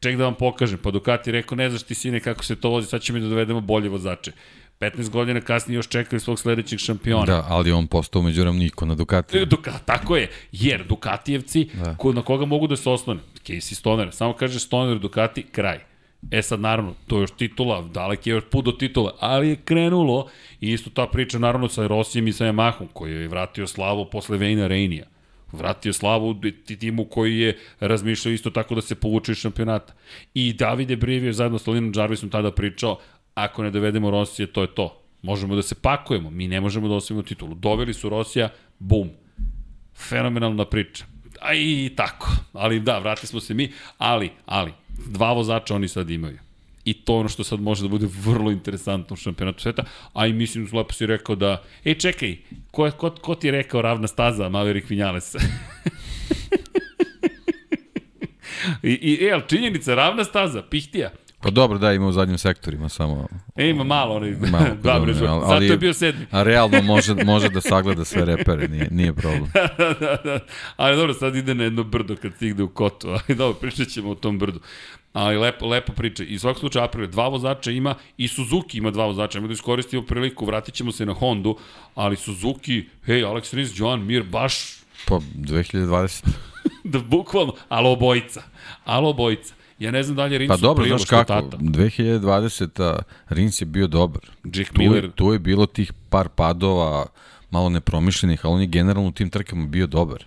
Ček 0.00 0.16
da 0.16 0.24
vam 0.24 0.34
pokažem. 0.34 0.78
Pa 0.82 0.90
Ducati 0.90 1.32
rekao, 1.32 1.56
ne 1.56 1.70
znaš 1.70 1.82
ti 1.82 1.94
sine 1.94 2.20
kako 2.20 2.44
se 2.44 2.56
to 2.56 2.70
vozi, 2.70 2.86
sad 2.86 3.02
ćemo 3.02 3.18
da 3.18 3.28
dovedemo 3.28 3.60
bolje 3.60 3.88
vozače. 3.88 4.32
15 4.82 5.10
godina 5.10 5.40
kasnije 5.40 5.76
još 5.76 5.88
čekali 5.88 6.20
svog 6.20 6.38
sledećeg 6.38 6.78
šampiona. 6.78 7.24
Da, 7.24 7.46
ali 7.48 7.72
on 7.72 7.86
postao 7.86 8.22
među 8.22 8.52
niko 8.52 8.86
na 8.86 8.94
Ducati. 8.94 9.38
E, 9.38 9.44
Duka, 9.44 9.72
tako 9.84 10.16
je, 10.16 10.30
jer 10.52 10.84
Ducatijevci, 10.88 11.68
da. 11.74 11.96
ko, 11.96 12.12
na 12.12 12.22
koga 12.22 12.44
mogu 12.44 12.66
da 12.66 12.76
se 12.76 12.90
osnovne? 12.90 13.22
Casey 13.46 13.74
Stoner, 13.74 14.08
samo 14.12 14.32
kaže 14.32 14.60
Stoner 14.60 14.98
Ducati, 14.98 15.42
kraj. 15.42 15.78
E 16.30 16.42
sad, 16.42 16.60
naravno, 16.60 16.94
to 17.06 17.16
je 17.16 17.20
još 17.20 17.30
titula, 17.30 17.82
dalek 17.82 18.26
je 18.26 18.30
još 18.30 18.44
put 18.50 18.64
do 18.64 18.72
titule, 18.72 19.12
ali 19.20 19.48
je 19.48 19.56
krenulo 19.56 20.28
i 20.60 20.72
isto 20.72 20.90
ta 20.90 21.06
priča 21.06 21.38
naravno 21.38 21.68
sa 21.68 21.86
Rosijem 21.86 22.28
i 22.28 22.32
sa 22.32 22.44
Yamahom, 22.44 22.86
koji 22.92 23.12
je 23.12 23.28
vratio 23.28 23.66
slavu 23.66 24.06
posle 24.10 24.38
Vejna 24.38 24.66
Reinija. 24.66 25.04
Vratio 25.52 25.92
slavu 25.92 26.40
timu 26.78 27.04
koji 27.04 27.38
je 27.38 27.58
razmišljao 27.80 28.32
isto 28.32 28.50
tako 28.50 28.74
da 28.74 28.80
se 28.80 28.94
povuče 28.94 29.32
iz 29.32 29.38
šampionata. 29.38 29.92
I 30.34 30.52
Davide 30.52 30.96
Brivio 30.96 31.32
zajedno 31.32 31.58
s 31.58 31.66
Linom 31.66 31.92
Jarvisom 31.96 32.30
tada 32.30 32.50
pričao, 32.50 32.98
ako 33.34 33.62
ne 33.62 33.70
dovedemo 33.70 34.10
Rosije, 34.10 34.46
to 34.46 34.60
je 34.62 34.74
to. 34.74 35.02
Možemo 35.22 35.56
da 35.56 35.62
se 35.62 35.74
pakujemo, 35.74 36.30
mi 36.30 36.48
ne 36.48 36.60
možemo 36.60 36.88
da 36.88 36.94
osvojimo 36.94 37.22
titulu. 37.22 37.54
Doveli 37.54 37.94
su 37.94 38.08
Rosija, 38.08 38.48
bum. 38.78 39.10
Fenomenalna 40.08 40.64
priča. 40.64 41.04
A 41.40 41.54
i 41.54 41.92
tako. 41.96 42.30
Ali 42.52 42.80
da, 42.80 42.98
vratili 42.98 43.26
smo 43.26 43.40
se 43.40 43.54
mi, 43.54 43.72
ali, 43.98 44.30
ali, 44.46 44.72
dva 45.06 45.32
vozača 45.32 45.74
oni 45.74 45.88
sad 45.88 46.10
imaju. 46.10 46.38
I 46.84 46.94
to 46.94 47.14
ono 47.16 47.28
što 47.28 47.44
sad 47.44 47.60
može 47.60 47.82
da 47.82 47.88
bude 47.88 48.08
vrlo 48.24 48.50
interesantno 48.50 49.14
u 49.14 49.16
šampionatu 49.16 49.60
sveta, 49.60 49.84
a 50.12 50.26
i 50.26 50.32
mislim, 50.32 50.68
lepo 50.72 50.92
si 50.92 51.06
rekao 51.06 51.36
da, 51.36 51.62
ej 51.84 51.94
čekaj, 51.94 52.36
ko, 52.70 52.90
ko, 52.90 53.10
ko 53.10 53.34
ti 53.34 53.46
je 53.46 53.50
rekao 53.52 53.82
ravna 53.82 54.06
staza 54.08 54.48
Maverick 54.48 54.90
Vinales? 54.90 55.34
I, 58.82 58.92
i, 58.92 59.18
e, 59.26 59.32
ali 59.32 59.42
činjenica, 59.48 59.94
ravna 59.94 60.24
staza, 60.24 60.62
pihtija, 60.62 61.10
Pa 61.42 61.50
dobro, 61.50 61.78
da, 61.78 61.92
ima 61.92 62.06
u 62.06 62.12
zadnjim 62.12 62.38
sektorima 62.38 62.88
samo... 62.88 63.28
E, 63.56 63.68
ima 63.68 63.84
malo, 63.84 64.14
oni, 64.14 64.36
malo 64.50 64.66
dva 64.82 65.00
brežu, 65.00 65.24
ali, 65.24 65.46
zato 65.46 65.62
je 65.62 65.76
bio 65.76 65.94
sedmi. 65.94 66.26
A 66.30 66.42
realno 66.42 66.82
može, 66.92 67.14
može 67.24 67.48
da 67.48 67.60
sagleda 67.60 68.04
sve 68.04 68.24
repere, 68.24 68.68
nije, 68.68 68.88
nije 68.90 69.12
problem. 69.12 69.50
da, 69.78 69.94
da, 70.00 70.16
da. 70.24 70.38
Ali 70.76 70.96
dobro, 70.96 71.14
sad 71.14 71.36
ide 71.36 71.54
na 71.54 71.64
jedno 71.64 71.84
brdo 71.84 72.16
kad 72.16 72.34
stigne 72.34 72.62
u 72.62 72.68
kotu, 72.68 73.08
ali 73.28 73.36
dobro, 73.36 73.60
pričat 73.60 73.88
ćemo 73.88 74.10
o 74.10 74.14
tom 74.14 74.38
brdu. 74.38 74.60
Ali 75.12 75.38
lepo, 75.38 75.66
lepo 75.66 75.92
priča. 75.92 76.24
I 76.24 76.38
svakog 76.38 76.60
slučaja 76.60 76.84
Aprilia 76.84 77.10
dva 77.10 77.28
vozača 77.28 77.70
ima 77.70 77.94
i 78.16 78.28
Suzuki 78.28 78.78
ima 78.78 78.90
dva 78.90 79.06
vozača. 79.06 79.38
Ima 79.38 79.46
da 79.46 79.52
iskoristimo 79.52 80.02
priliku, 80.02 80.46
vratit 80.46 80.74
ćemo 80.74 80.92
se 80.92 81.06
na 81.06 81.12
Hondu, 81.12 81.56
ali 81.94 82.16
Suzuki, 82.16 82.84
hej, 83.04 83.22
Alex 83.22 83.54
Rins, 83.54 83.70
Joan 83.74 84.06
Mir, 84.06 84.22
baš... 84.22 84.54
Pa, 85.06 85.14
2020. 85.14 86.26
da, 86.84 86.98
bukvalno, 86.98 87.54
ali 87.68 87.88
obojica. 87.88 88.42
Ali 88.84 89.06
obojica. 89.06 89.54
Ja 89.78 89.90
ne 89.90 90.02
znam 90.02 90.16
da 90.16 90.24
li 90.24 90.34
je 90.34 90.38
Rins 90.38 90.48
Pa 90.48 90.56
dobro, 90.56 90.86
znaš 90.86 91.04
kako, 91.04 91.24
tata. 91.24 91.56
2020. 91.56 92.98
Rins 93.28 93.60
je 93.60 93.66
bio 93.66 93.86
dobar. 93.86 94.22
Jack 94.46 94.72
Tu, 94.72 94.78
Miller, 94.78 95.04
je- 95.04 95.10
tu 95.10 95.32
je 95.32 95.38
bilo 95.38 95.66
tih 95.66 95.92
par 96.08 96.28
padova, 96.28 97.06
malo 97.50 97.68
nepromišljenih, 97.68 98.40
ali 98.44 98.54
on 98.54 98.60
je 98.60 98.66
generalno 98.66 99.08
u 99.08 99.12
tim 99.12 99.30
trkama 99.30 99.66
bio 99.66 99.86
dobar. 99.86 100.24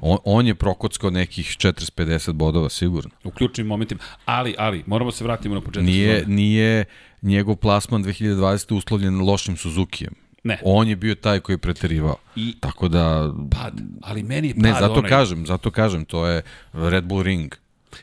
On, 0.00 0.18
on 0.24 0.46
je 0.46 0.54
prokockao 0.54 1.10
nekih 1.10 1.46
40-50 1.48 2.32
bodova 2.32 2.68
sigurno. 2.68 3.10
u 3.24 3.30
ključnim 3.30 3.66
momentima. 3.66 4.00
Ali, 4.24 4.54
ali, 4.58 4.82
moramo 4.86 5.12
se 5.12 5.24
vratimo 5.24 5.54
na 5.54 5.60
početak 5.60 5.84
Nije, 5.84 6.14
sezone. 6.14 6.34
nije 6.34 6.84
njegov 7.22 7.56
plasman 7.56 8.04
2020. 8.04 8.74
uslovljen 8.74 9.20
lošim 9.20 9.56
Suzukijem. 9.56 10.14
Ne. 10.44 10.58
On 10.64 10.88
je 10.88 10.96
bio 10.96 11.14
taj 11.14 11.40
koji 11.40 11.54
je 11.54 11.58
preterivao. 11.58 12.16
I 12.36 12.54
Tako 12.60 12.88
da, 12.88 13.32
pad, 13.50 13.72
ali 14.02 14.22
meni 14.22 14.48
je 14.48 14.54
pad 14.54 14.62
ne, 14.62 14.72
zato 14.72 14.92
onaj... 14.92 15.08
kažem, 15.10 15.46
zato 15.46 15.70
kažem, 15.70 16.04
to 16.04 16.26
je 16.26 16.42
Red 16.72 17.04
Bull 17.04 17.22
Ring. 17.22 17.54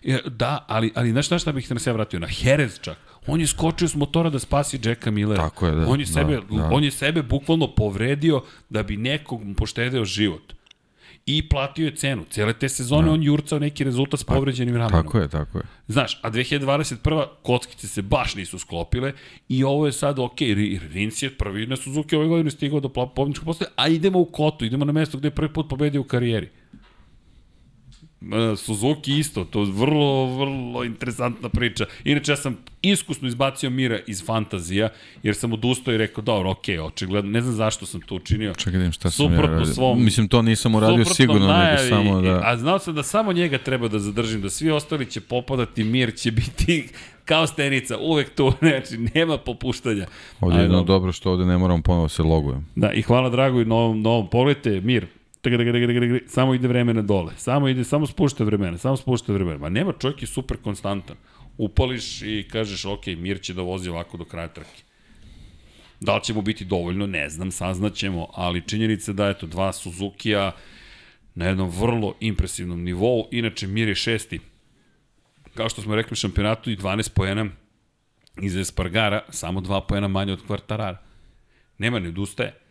Ja, 0.03 0.19
Da, 0.25 0.65
ali, 0.67 0.91
ali 0.95 1.11
znaš 1.11 1.29
na 1.29 1.39
šta 1.39 1.51
bih 1.51 1.71
na 1.71 1.79
sve 1.79 1.93
vratio? 1.93 2.19
Na 2.19 2.27
Jerez 2.41 2.79
čak. 2.81 2.97
On 3.27 3.41
je 3.41 3.47
skočio 3.47 3.87
s 3.87 3.95
motora 3.95 4.29
da 4.29 4.39
spasi 4.39 4.79
Jacka 4.83 5.11
Millera. 5.11 5.43
Tako 5.43 5.67
je, 5.67 5.71
da, 5.71 5.87
On 5.87 5.99
je 5.99 6.05
da, 6.05 6.11
sebe, 6.11 6.39
da. 6.51 6.69
on 6.71 6.83
je 6.83 6.91
sebe 6.91 7.21
bukvalno 7.23 7.67
povredio 7.67 8.41
da 8.69 8.83
bi 8.83 8.97
nekog 8.97 9.41
poštedeo 9.57 10.05
život. 10.05 10.53
I 11.25 11.49
platio 11.49 11.85
je 11.85 11.95
cenu. 11.95 12.23
Cijele 12.29 12.53
te 12.53 12.69
sezone 12.69 13.09
on 13.09 13.23
jurcao 13.23 13.59
neki 13.59 13.83
rezultat 13.83 14.19
s 14.19 14.23
povređenim 14.23 14.75
ramenom. 14.75 15.03
Tako 15.03 15.19
je, 15.19 15.27
tako 15.27 15.57
je. 15.57 15.63
Znaš, 15.87 16.19
a 16.21 16.31
2021. 16.31 17.25
kockice 17.43 17.87
se 17.87 18.01
baš 18.01 18.35
nisu 18.35 18.59
sklopile 18.59 19.13
i 19.49 19.63
ovo 19.63 19.85
je 19.85 19.91
sad 19.91 20.19
ok, 20.19 20.37
Ri- 20.37 20.79
Rins 20.93 21.21
je 21.21 21.29
prvi 21.29 21.67
na 21.67 21.75
Suzuki 21.75 22.15
ove 22.15 22.27
godine 22.27 22.51
stigao 22.51 22.79
do 22.79 22.89
pobjedničkog 22.89 23.45
postoja, 23.45 23.69
a 23.75 23.87
idemo 23.87 24.19
u 24.19 24.25
Kotu, 24.25 24.65
idemo 24.65 24.85
na 24.85 24.91
mesto 24.91 25.17
gde 25.17 25.27
je 25.27 25.31
prvi 25.31 25.53
put 25.53 25.69
pobedio 25.69 26.01
u 26.01 26.03
karijeri. 26.03 26.49
E, 28.23 28.55
Suzuki 28.55 29.19
isto, 29.19 29.45
to 29.45 29.59
je 29.61 29.71
vrlo, 29.71 30.37
vrlo 30.37 30.83
interesantna 30.83 31.49
priča. 31.49 31.85
Inače, 32.03 32.31
ja 32.31 32.35
sam 32.35 32.57
iskusno 32.81 33.27
izbacio 33.27 33.69
Mira 33.69 33.99
iz 34.07 34.25
fantazija, 34.25 34.89
jer 35.23 35.35
sam 35.35 35.53
odustao 35.53 35.93
i 35.93 35.97
rekao, 35.97 36.23
dobro, 36.23 36.51
ok, 36.51 36.63
očigledno, 36.83 37.31
ne 37.31 37.41
znam 37.41 37.55
zašto 37.55 37.85
sam 37.85 38.01
to 38.01 38.15
učinio. 38.15 38.53
Čekaj 38.53 38.71
da 38.71 38.77
vidim 38.77 38.91
šta 38.91 39.09
sam 39.11 39.33
ja 39.33 39.41
radio. 39.41 39.65
svom- 39.65 40.03
Mislim, 40.03 40.27
to 40.27 40.41
nisam 40.41 40.75
uradio 40.75 41.05
sigurno, 41.05 41.41
nego 41.41 41.53
najavi, 41.53 41.89
samo 41.89 42.21
da... 42.21 42.41
A 42.43 42.57
znao 42.57 42.79
sam 42.79 42.95
da 42.95 43.03
samo 43.03 43.33
njega 43.33 43.57
treba 43.57 43.87
da 43.87 43.99
zadržim, 43.99 44.41
da 44.41 44.49
svi 44.49 44.71
ostali 44.71 45.05
će 45.05 45.21
popadati, 45.21 45.83
mir 45.83 46.15
će 46.15 46.31
biti 46.31 46.87
kao 47.25 47.47
stenica, 47.47 47.97
uvek 47.97 48.35
tu, 48.35 48.53
znači 48.59 48.97
nema 49.15 49.37
popuštanja. 49.37 50.05
Ovdje 50.39 50.59
je 50.59 50.63
jedno 50.63 50.77
dobro. 50.77 50.93
dobro 50.93 51.11
što 51.11 51.31
ovde 51.31 51.45
ne 51.45 51.57
moram 51.57 51.81
ponovo 51.81 52.09
se 52.09 52.23
logujem. 52.23 52.67
Da, 52.75 52.91
i 52.91 53.01
hvala 53.01 53.29
Dragu 53.29 53.61
i 53.61 53.65
novom, 53.65 54.01
novom. 54.01 54.29
Pogledajte, 54.29 54.81
mir, 54.81 55.07
Tg, 55.43 55.57
tg, 55.57 55.71
tg, 55.71 55.87
tg, 55.87 56.29
samo 56.31 56.53
ide 56.53 56.67
vreme 56.67 56.93
na 56.93 57.01
dole. 57.01 57.33
Samo 57.37 57.67
ide, 57.67 57.83
samo 57.83 58.07
spušta 58.07 58.43
vremena, 58.43 58.77
samo 58.77 58.97
spušta 58.97 59.33
vremena. 59.33 59.57
Ma 59.57 59.69
nema, 59.69 59.93
čovjek 59.99 60.21
je 60.21 60.27
super 60.27 60.57
konstantan. 60.57 61.15
Upališ 61.57 62.21
i 62.21 62.47
kažeš, 62.51 62.85
ok, 62.85 63.07
mir 63.17 63.41
će 63.41 63.53
da 63.53 63.61
vozi 63.61 63.89
ovako 63.89 64.17
do 64.17 64.25
kraja 64.25 64.47
trke. 64.47 64.83
Da 65.99 66.15
li 66.15 66.23
će 66.23 66.33
mu 66.33 66.41
biti 66.41 66.65
dovoljno, 66.65 67.07
ne 67.07 67.29
znam, 67.29 67.51
saznaćemo, 67.51 68.27
ali 68.33 68.67
činjenica 68.67 69.13
da, 69.13 69.29
eto, 69.29 69.47
dva 69.47 69.73
Suzuki-a 69.73 70.51
na 71.35 71.45
jednom 71.45 71.69
vrlo 71.69 72.15
impresivnom 72.19 72.83
nivou. 72.83 73.27
Inače, 73.31 73.67
Mir 73.67 73.87
je 73.87 73.95
šesti. 73.95 74.39
Kao 75.53 75.69
što 75.69 75.81
smo 75.81 75.95
rekli 75.95 76.13
u 76.13 76.15
šampionatu 76.15 76.71
i 76.71 76.77
12 76.77 77.09
poena 77.13 77.45
iz 78.41 78.55
Espargara, 78.55 79.21
samo 79.29 79.61
dva 79.61 79.81
poena 79.81 80.07
manje 80.07 80.33
od 80.33 80.45
kvartarara. 80.45 80.97
Nema, 81.77 81.99
ne 81.99 82.09
odustaje. 82.09 82.62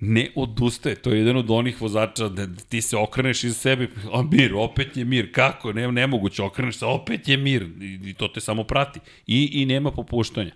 Ne 0.00 0.28
odustaje, 0.34 0.94
to 0.94 1.10
je 1.10 1.18
jedan 1.18 1.36
od 1.36 1.50
onih 1.50 1.80
vozača 1.82 2.28
da 2.28 2.46
ti 2.68 2.82
se 2.82 2.96
okreneš 2.96 3.44
iz 3.44 3.56
sebe, 3.56 3.88
a 4.12 4.22
mir, 4.22 4.54
opet 4.54 4.96
je 4.96 5.04
mir, 5.04 5.32
kako, 5.32 5.72
ne, 5.72 5.92
nemoguće, 5.92 6.42
okreneš 6.42 6.76
se, 6.76 6.86
opet 6.86 7.28
je 7.28 7.36
mir, 7.36 7.62
i, 7.80 8.10
i 8.10 8.14
to 8.14 8.28
te 8.28 8.40
samo 8.40 8.64
prati. 8.64 9.00
I, 9.26 9.62
i 9.62 9.66
nema 9.66 9.90
popuštanja. 9.90 10.52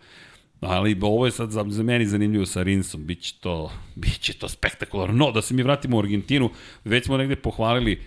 Ali 0.61 0.99
ovo 1.01 1.27
je 1.27 1.33
sad 1.33 1.51
za, 1.51 1.65
za 1.69 1.83
meni 1.83 2.07
zanimljivo 2.07 2.47
sa 2.47 2.63
Rinsom, 2.63 3.07
biće 3.07 3.35
to, 3.41 3.73
biće 3.95 4.33
to 4.33 4.49
spektakularno. 4.49 5.15
No, 5.27 5.33
da 5.33 5.43
se 5.43 5.55
mi 5.55 5.63
vratimo 5.63 5.97
u 5.97 6.01
Argentinu, 6.01 6.51
već 6.85 7.07
smo 7.07 7.17
negde 7.17 7.37
pohvalili, 7.37 8.01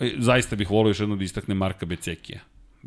e, 0.00 0.10
zaista 0.18 0.56
bih 0.56 0.70
volio 0.70 0.90
još 0.90 1.00
jedno 1.00 1.16
da 1.16 1.24
istakne 1.24 1.54
Marka 1.54 1.86
Becekija. 1.86 2.40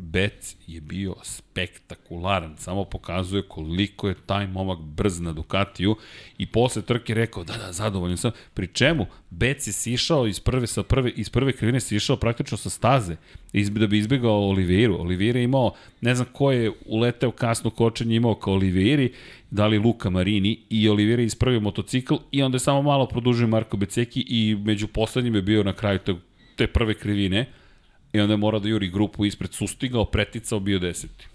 Bec 0.04 0.56
je 0.66 0.80
bio 0.80 1.14
spektakularan, 1.22 2.56
samo 2.58 2.84
pokazuje 2.84 3.42
koliko 3.48 4.08
je 4.08 4.14
taj 4.26 4.46
momak 4.46 4.78
brz 4.78 5.20
na 5.20 5.32
Ducatiju 5.32 5.96
i 6.38 6.46
posle 6.46 6.82
trke 6.82 7.14
rekao 7.14 7.44
da, 7.44 7.56
da, 7.56 7.72
zadovoljan 7.72 8.16
sam. 8.16 8.30
Pri 8.54 8.66
čemu 8.66 9.06
Bec 9.30 9.66
je 9.66 9.72
sišao 9.72 10.26
iz 10.26 10.40
prve, 10.40 10.66
sa 10.66 10.82
prve, 10.82 11.10
iz 11.10 11.30
prve 11.30 11.52
krivine 11.52 11.80
sišao 11.80 12.16
praktično 12.16 12.56
sa 12.56 12.70
staze 12.70 13.16
izb, 13.52 13.78
da 13.78 13.86
bi 13.86 13.98
izbegao 13.98 14.48
Oliveiru. 14.48 15.00
Oliveira 15.00 15.38
je 15.38 15.44
imao, 15.44 15.72
ne 16.00 16.14
znam 16.14 16.28
ko 16.32 16.52
je 16.52 16.72
uleteo 16.86 17.30
kasno 17.30 17.70
kočenje 17.70 18.16
imao 18.16 18.34
kao 18.34 18.54
Oliveiri, 18.54 19.12
da 19.50 19.66
li 19.66 19.78
Luka 19.78 20.10
Marini 20.10 20.58
i 20.70 20.88
Oliveira 20.88 21.22
je 21.22 21.26
ispravio 21.26 21.60
motocikl 21.60 22.14
i 22.30 22.42
onda 22.42 22.56
je 22.56 22.60
samo 22.60 22.82
malo 22.82 23.06
produžio 23.06 23.46
Marko 23.46 23.76
Beceki 23.76 24.24
i 24.28 24.56
među 24.64 24.86
poslednjim 24.86 25.34
je 25.34 25.42
bio 25.42 25.62
na 25.62 25.72
kraju 25.72 25.98
te, 25.98 26.14
te 26.56 26.66
prve 26.66 26.94
krivine 26.94 27.46
i 28.12 28.20
onda 28.20 28.32
je 28.32 28.36
morao 28.36 28.60
da 28.60 28.68
juri 28.68 28.90
grupu 28.90 29.24
ispred, 29.24 29.52
sustigao, 29.52 30.04
preticao, 30.04 30.60
bio 30.60 30.78
deseti. 30.78 31.26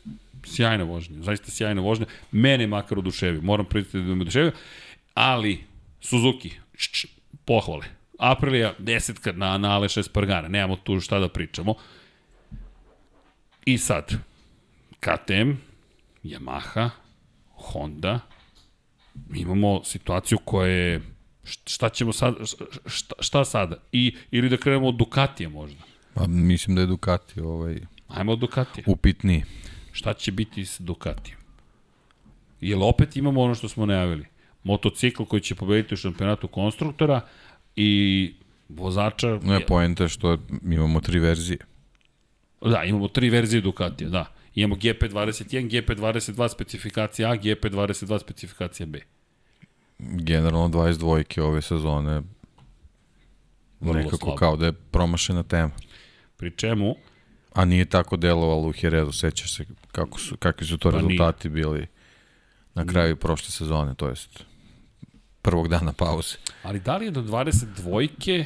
Sjajna 0.44 0.84
vožnja, 0.84 1.22
zaista 1.22 1.52
sjajna 1.52 1.82
vožnja. 1.82 2.06
Mene 2.32 2.68
makar 2.68 3.00
oduševio, 3.00 3.42
moram 3.42 3.66
priznati 3.66 4.08
da 4.08 4.16
me 4.16 4.22
oduševio, 4.22 4.52
ali 5.14 5.64
Suzuki, 6.02 6.52
š, 6.78 6.90
š, 6.94 7.08
pohvale. 7.46 7.86
Aprilia, 8.20 8.74
desetka 8.78 9.32
na, 9.32 9.58
na 9.58 9.76
Aleša 9.76 10.00
Espargara, 10.00 10.48
nemamo 10.48 10.76
tu 10.76 11.00
šta 11.00 11.20
da 11.20 11.30
pričamo. 11.30 11.76
I 13.66 13.78
sad, 13.78 14.14
KTM, 15.00 15.52
Yamaha, 16.24 16.90
Honda, 17.52 18.20
imamo 19.36 19.84
situaciju 19.84 20.38
koja 20.46 20.68
je 20.68 21.02
šta 21.66 21.90
ćemo 21.90 22.14
sad, 22.14 22.36
šta, 22.86 23.16
šta 23.20 23.46
sada? 23.46 23.78
I, 23.92 24.16
ili 24.32 24.50
da 24.50 24.58
krenemo 24.58 24.88
od 24.88 24.96
Ducatija 24.96 25.50
možda. 25.50 25.80
Pa, 26.18 26.28
mislim 26.28 26.76
da 26.76 26.82
je 26.82 26.88
Ducati 26.88 27.42
ovaj, 27.42 27.80
Ajmo 28.08 28.32
od 28.32 28.40
Ducatija. 28.40 28.84
upitniji. 28.88 29.44
Šta 29.92 30.14
će 30.14 30.32
biti 30.32 30.66
s 30.66 30.80
Ducatijem? 30.80 31.38
Jel 32.62 32.84
opet 32.84 33.16
imamo 33.16 33.42
ono 33.42 33.56
što 33.56 33.70
smo 33.70 33.86
najavili? 33.86 34.26
Motocikl 34.64 35.24
koji 35.24 35.42
će 35.42 35.56
pobediti 35.56 35.94
u 35.94 35.98
šampionatu 35.98 36.48
konstruktora 36.48 37.22
i 37.76 38.34
vozača... 38.70 39.40
Ne, 39.44 39.66
poenta 39.66 40.04
je 40.04 40.10
što 40.10 40.38
imamo 40.66 41.02
tri 41.02 41.20
verzije. 41.20 41.58
Da, 42.62 42.84
imamo 42.84 43.08
tri 43.08 43.30
verzije 43.30 43.62
Ducatija, 43.62 44.10
da. 44.10 44.26
Imamo 44.56 44.76
GP21, 44.76 45.70
GP22 45.70 46.52
specifikacija 46.52 47.32
A, 47.32 47.36
GP22 47.38 48.20
specifikacija 48.22 48.86
B. 48.86 49.00
Generalno 50.00 50.68
22 50.68 51.42
ove 51.42 51.62
sezone 51.62 52.22
Vrlo 53.80 53.94
nekako 53.94 54.18
slabo. 54.18 54.36
kao 54.36 54.56
da 54.58 54.66
je 54.66 54.72
promašena 54.74 55.44
tema. 55.44 55.72
Pri 56.38 56.52
čemu, 56.52 56.96
A 57.54 57.66
nije 57.66 57.86
tako 57.86 58.18
delovalo 58.18 58.68
u 58.68 58.72
Herezu, 58.72 59.12
sećaš 59.12 59.56
se 59.56 59.66
kako 59.92 60.20
su, 60.20 60.38
kakvi 60.38 60.68
su 60.68 60.78
to 60.78 60.92
Pa 60.92 60.98
nije. 60.98 61.10
rezultati 61.10 61.50
bili 61.50 61.88
na 62.76 62.86
kraju 62.86 63.16
prošle 63.16 63.50
sezone, 63.52 63.96
to 63.96 64.10
jest 64.10 64.44
prvog 65.42 65.68
dana 65.68 65.94
pauze. 65.94 66.36
ali 66.64 66.80
da 66.80 66.98
li 66.98 67.06
je 67.06 67.12
do 67.12 67.22
22-ke, 67.22 68.46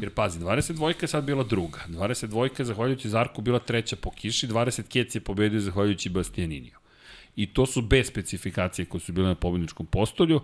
jer 0.00 0.10
pazi, 0.10 0.38
22 0.40 1.02
je 1.02 1.08
sad 1.08 1.24
bila 1.24 1.44
druga, 1.44 1.80
22 1.88 2.60
je 2.60 2.64
zahvaljujući 2.64 3.08
Zarku 3.08 3.42
bila 3.42 3.58
treća 3.58 3.96
po 3.96 4.10
kiši, 4.10 4.48
20 4.48 4.82
Kec 4.88 5.14
je 5.14 5.20
pobedio 5.20 5.60
zahvaljujući 5.60 6.08
Bastianiniju. 6.08 6.78
I 7.36 7.46
to 7.46 7.66
su 7.66 7.82
bez 7.82 8.06
specifikacije 8.08 8.84
koje 8.86 9.00
su 9.00 9.12
bile 9.12 9.28
na 9.28 9.34
pobedničkom 9.34 9.86
postolju. 9.86 10.40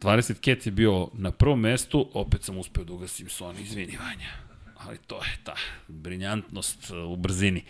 20 0.00 0.40
Kec 0.40 0.66
je 0.66 0.72
bio 0.72 1.08
na 1.12 1.30
prvom 1.30 1.60
mestu, 1.60 2.10
opet 2.14 2.42
sam 2.42 2.58
uspeo 2.58 2.84
da 2.84 2.92
ugasim 2.92 3.26
Sony, 3.28 3.60
izvini 3.62 3.96
Vanja. 3.96 4.45
Ali 4.78 4.98
to 5.06 5.16
je 5.16 5.38
ta 5.44 5.54
briljantnost 5.88 6.90
uh, 6.90 7.12
u 7.12 7.16
brzini. 7.16 7.64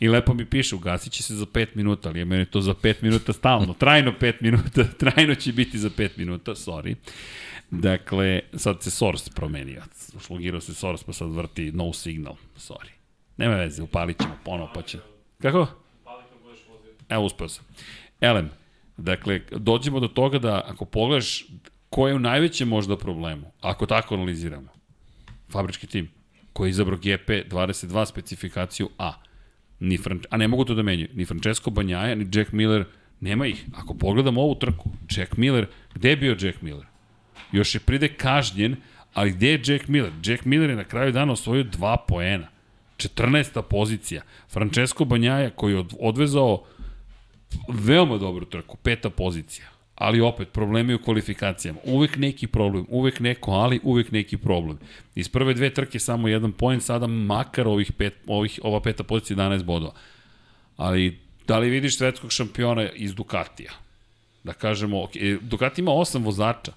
I 0.00 0.08
lepo 0.08 0.34
mi 0.34 0.46
piše, 0.46 0.74
ugasit 0.74 1.12
će 1.12 1.22
se 1.22 1.34
za 1.34 1.46
5 1.46 1.66
minuta, 1.74 2.08
ali 2.08 2.18
je 2.18 2.24
meni 2.24 2.46
to 2.46 2.60
za 2.60 2.74
5 2.74 2.94
minuta 3.02 3.32
stalno. 3.32 3.74
Trajno 3.82 4.12
5 4.20 4.34
minuta, 4.40 4.84
trajno 5.00 5.34
će 5.34 5.52
biti 5.52 5.78
za 5.78 5.90
5 5.90 6.10
minuta, 6.16 6.52
sorry. 6.52 6.94
Dakle, 7.70 8.40
sad 8.54 8.82
se 8.82 8.90
source 8.90 9.30
promenio. 9.34 9.82
Šlogirao 10.26 10.60
se 10.60 10.74
source, 10.74 11.04
pa 11.06 11.12
sad 11.12 11.30
vrti 11.30 11.72
no 11.72 11.92
signal, 11.92 12.34
sorry. 12.56 12.90
Nema 13.36 13.54
veze, 13.54 13.82
upalit 13.82 14.22
ćemo 14.22 14.38
ponovo, 14.44 14.70
pa 14.74 14.82
će... 14.82 14.98
Kako? 15.42 15.66
Evo, 17.08 17.24
uspeo 17.24 17.48
sam. 17.48 17.64
Elem, 18.20 18.50
dakle, 18.96 19.40
dođemo 19.50 20.00
do 20.00 20.08
toga 20.08 20.38
da 20.38 20.62
ako 20.66 20.84
pogledaš 20.84 21.44
ko 21.90 22.08
je 22.08 22.14
u 22.14 22.18
najvećem 22.18 22.68
možda 22.68 22.96
problemu, 22.96 23.52
ako 23.60 23.86
tako 23.86 24.14
analiziramo, 24.14 24.68
fabrički 25.48 25.86
tim, 25.86 26.10
koji 26.54 26.68
je 26.68 26.70
izabrao 26.70 26.98
GP22 26.98 28.06
specifikaciju 28.06 28.88
A, 28.98 29.12
ni 29.80 29.98
Fran... 29.98 30.20
a 30.30 30.36
ne 30.36 30.48
mogu 30.48 30.64
to 30.64 30.74
da 30.74 30.82
menjaju, 30.82 31.08
ni 31.14 31.24
Francesco 31.24 31.70
Banjaja, 31.70 32.14
ni 32.14 32.26
Jack 32.32 32.52
Miller, 32.52 32.84
nema 33.20 33.46
ih. 33.46 33.64
Ako 33.74 33.94
pogledamo 33.94 34.42
ovu 34.42 34.54
trku, 34.54 34.90
Jack 35.16 35.36
Miller, 35.36 35.66
gde 35.94 36.10
je 36.10 36.16
bio 36.16 36.36
Jack 36.40 36.62
Miller? 36.62 36.86
Još 37.52 37.74
je 37.74 37.80
pride 37.80 38.08
kažnjen, 38.08 38.76
ali 39.14 39.32
gde 39.32 39.48
je 39.48 39.62
Jack 39.66 39.88
Miller? 39.88 40.12
Jack 40.24 40.44
Miller 40.44 40.70
je 40.70 40.76
na 40.76 40.84
kraju 40.84 41.12
dana 41.12 41.32
osvojio 41.32 41.64
dva 41.64 41.96
poena. 42.08 42.48
14. 42.96 43.62
pozicija. 43.62 44.22
Francesco 44.48 45.04
Banjaja 45.04 45.50
koji 45.50 45.74
je 45.74 45.84
odvezao 46.00 46.64
veoma 47.68 48.18
dobru 48.18 48.44
trku, 48.44 48.76
peta 48.76 49.10
pozicija. 49.10 49.66
Ali 49.94 50.20
opet, 50.20 50.52
problemi 50.52 50.94
u 50.94 51.02
kvalifikacijama. 51.02 51.78
Uvek 51.84 52.16
neki 52.16 52.46
problem, 52.46 52.86
uvek 52.88 53.20
neko, 53.20 53.50
ali 53.50 53.80
uvek 53.82 54.12
neki 54.12 54.36
problem. 54.36 54.78
Iz 55.14 55.28
prve 55.28 55.54
dve 55.54 55.70
trke 55.74 55.98
samo 55.98 56.28
jedan 56.28 56.52
point, 56.52 56.82
sada 56.82 57.06
makar 57.06 57.68
ovih 57.68 57.92
pet, 57.92 58.14
ovih, 58.26 58.60
ova 58.62 58.80
peta 58.80 59.04
pozicija 59.04 59.36
11 59.36 59.62
bodova. 59.62 59.92
Ali, 60.76 61.18
da 61.46 61.58
li 61.58 61.70
vidiš 61.70 61.98
svetskog 61.98 62.32
šampiona 62.32 62.90
iz 62.90 63.14
Ducatija? 63.14 63.72
Da 64.44 64.52
kažemo, 64.52 64.96
okay, 64.96 65.40
Ducati 65.40 65.80
ima 65.80 65.92
osam 65.92 66.24
vozača, 66.24 66.72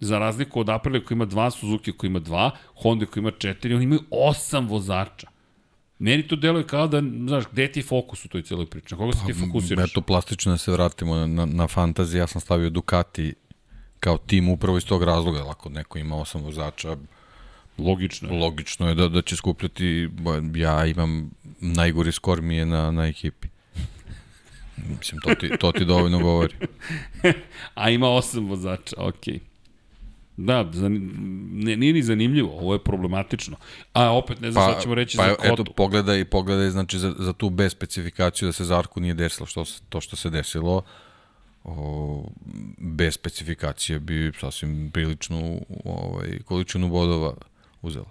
za 0.00 0.18
razliku 0.18 0.60
od 0.60 0.68
Aprilia 0.68 1.04
koji 1.04 1.16
ima 1.16 1.24
dva, 1.24 1.50
Suzuki 1.50 1.92
koji 1.92 2.08
ima 2.08 2.18
dva, 2.18 2.50
Honda 2.74 3.06
koji 3.06 3.22
ima 3.22 3.30
četiri, 3.30 3.74
oni 3.74 3.84
imaju 3.84 4.00
osam 4.10 4.68
vozača. 4.68 5.26
Meni 5.98 6.28
to 6.28 6.36
deluje 6.36 6.66
kao 6.66 6.86
da, 6.88 7.00
znaš, 7.00 7.44
gde 7.52 7.72
ti 7.72 7.80
je 7.80 7.84
fokus 7.84 8.24
u 8.24 8.28
toj 8.28 8.42
celoj 8.42 8.66
priči? 8.66 8.94
Na 8.94 8.98
koga 8.98 9.12
se 9.12 9.26
ti 9.26 9.32
pa, 9.32 9.46
fokusiraš? 9.46 9.90
Eto, 9.90 10.00
plastično 10.00 10.52
da 10.52 10.58
se 10.58 10.72
vratimo 10.72 11.14
na, 11.14 11.26
na, 11.26 11.46
na 11.46 11.66
fantazi, 11.66 12.18
ja 12.18 12.26
sam 12.26 12.40
stavio 12.40 12.70
Ducati 12.70 13.34
kao 14.00 14.18
tim 14.18 14.48
upravo 14.48 14.78
iz 14.78 14.84
tog 14.84 15.02
razloga, 15.02 15.50
ako 15.50 15.68
neko 15.68 15.98
ima 15.98 16.16
osam 16.16 16.42
vozača, 16.42 16.96
Logično 17.78 18.28
je. 18.28 18.38
Logično 18.38 18.88
je 18.88 18.94
da, 18.94 19.08
da 19.08 19.22
će 19.22 19.36
skupljati, 19.36 20.08
ja 20.54 20.86
imam 20.86 21.30
najgori 21.60 22.12
skor 22.12 22.42
mi 22.42 22.56
je 22.56 22.66
na, 22.66 22.90
na 22.90 23.06
ekipi. 23.06 23.48
Mislim, 24.98 25.20
to 25.20 25.34
ti, 25.34 25.50
to 25.60 25.72
ti 25.72 25.84
dovoljno 25.84 26.18
govori. 26.18 26.54
A 27.74 27.90
ima 27.90 28.08
osam 28.08 28.46
vozača, 28.46 28.96
okej. 28.98 29.34
Okay. 29.34 29.40
Da, 30.38 30.62
ne, 31.52 31.76
nije 31.76 31.92
ni 31.92 32.02
zanimljivo, 32.02 32.58
ovo 32.58 32.72
je 32.72 32.84
problematično. 32.84 33.56
A 33.92 34.10
opet 34.10 34.40
ne 34.40 34.52
znam 34.52 34.66
pa, 34.66 34.72
šta 34.72 34.80
ćemo 34.82 34.94
reći 34.94 35.16
pa, 35.16 35.24
za 35.24 35.34
Kotu. 35.34 35.62
Eto, 35.62 35.72
pogledaj, 35.72 36.24
pogledaj 36.24 36.70
znači, 36.70 36.98
za, 36.98 37.14
za 37.18 37.32
tu 37.32 37.50
bez 37.50 37.72
specifikaciju 37.72 38.48
da 38.48 38.52
se 38.52 38.64
Zarku 38.64 39.00
nije 39.00 39.14
desilo 39.14 39.46
što, 39.46 39.64
to 39.88 40.00
što 40.00 40.16
se 40.16 40.30
desilo. 40.30 40.82
O, 41.64 42.24
bez 42.78 43.14
specifikacije 43.14 43.98
bi 43.98 44.32
sasvim 44.40 44.90
priličnu 44.90 45.60
ovaj, 45.84 46.38
količinu 46.44 46.88
bodova 46.88 47.34
uzela. 47.82 48.10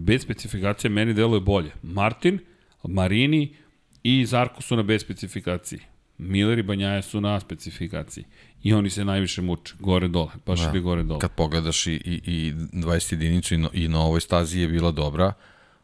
Bez 0.00 0.22
specifikacije 0.22 0.90
meni 0.90 1.14
deluje 1.14 1.40
bolje. 1.40 1.70
Martin, 1.82 2.38
Marini 2.82 3.54
i 4.02 4.26
Zarko 4.26 4.62
su 4.62 4.76
na 4.76 4.82
bez 4.82 5.02
specifikaciji. 5.02 5.80
Miller 6.20 6.58
i 6.58 6.62
Banjaja 6.62 7.02
su 7.02 7.20
na 7.20 7.40
specifikaciji. 7.40 8.24
I 8.62 8.74
oni 8.74 8.90
se 8.90 9.04
najviše 9.04 9.42
muče, 9.42 9.74
gore 9.78 10.08
dole, 10.08 10.30
baš 10.46 10.60
da. 10.60 10.70
ili 10.70 10.80
gore 10.80 11.02
dole. 11.02 11.20
Kad 11.20 11.30
pogledaš 11.30 11.86
i, 11.86 11.92
i, 11.92 12.20
i 12.24 12.52
20 12.72 13.12
jedinicu 13.12 13.54
i, 13.54 13.58
no, 13.58 13.70
i 13.72 13.88
na 13.88 14.00
ovoj 14.00 14.20
stazi 14.20 14.60
je 14.60 14.68
bila 14.68 14.90
dobra, 14.90 15.32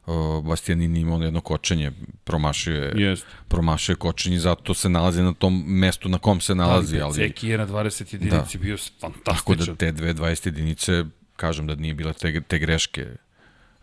uh, 0.06 0.44
Bastianini 0.44 1.00
imao 1.00 1.22
jedno 1.22 1.40
kočenje, 1.40 1.92
promašio 2.24 2.74
je, 2.74 2.92
Jest. 2.96 3.26
promašio 3.48 3.92
je 3.92 3.96
kočenje, 3.96 4.38
zato 4.38 4.74
se 4.74 4.88
nalazi 4.88 5.22
na 5.22 5.34
tom 5.34 5.64
mestu 5.66 6.08
na 6.08 6.18
kom 6.18 6.40
se 6.40 6.54
nalazi. 6.54 7.00
Ali, 7.00 7.14
Ceki 7.14 7.48
je 7.48 7.58
na 7.58 7.66
20 7.66 8.14
jedinici 8.14 8.58
da. 8.58 8.62
bio 8.62 8.76
fantastičan. 9.00 9.34
Tako 9.36 9.54
da 9.54 9.74
te 9.74 9.92
dve 9.92 10.14
20 10.14 10.46
jedinice, 10.46 11.04
kažem 11.36 11.66
da 11.66 11.74
nije 11.74 11.94
bila 11.94 12.12
te, 12.12 12.40
te 12.40 12.58
greške 12.58 13.06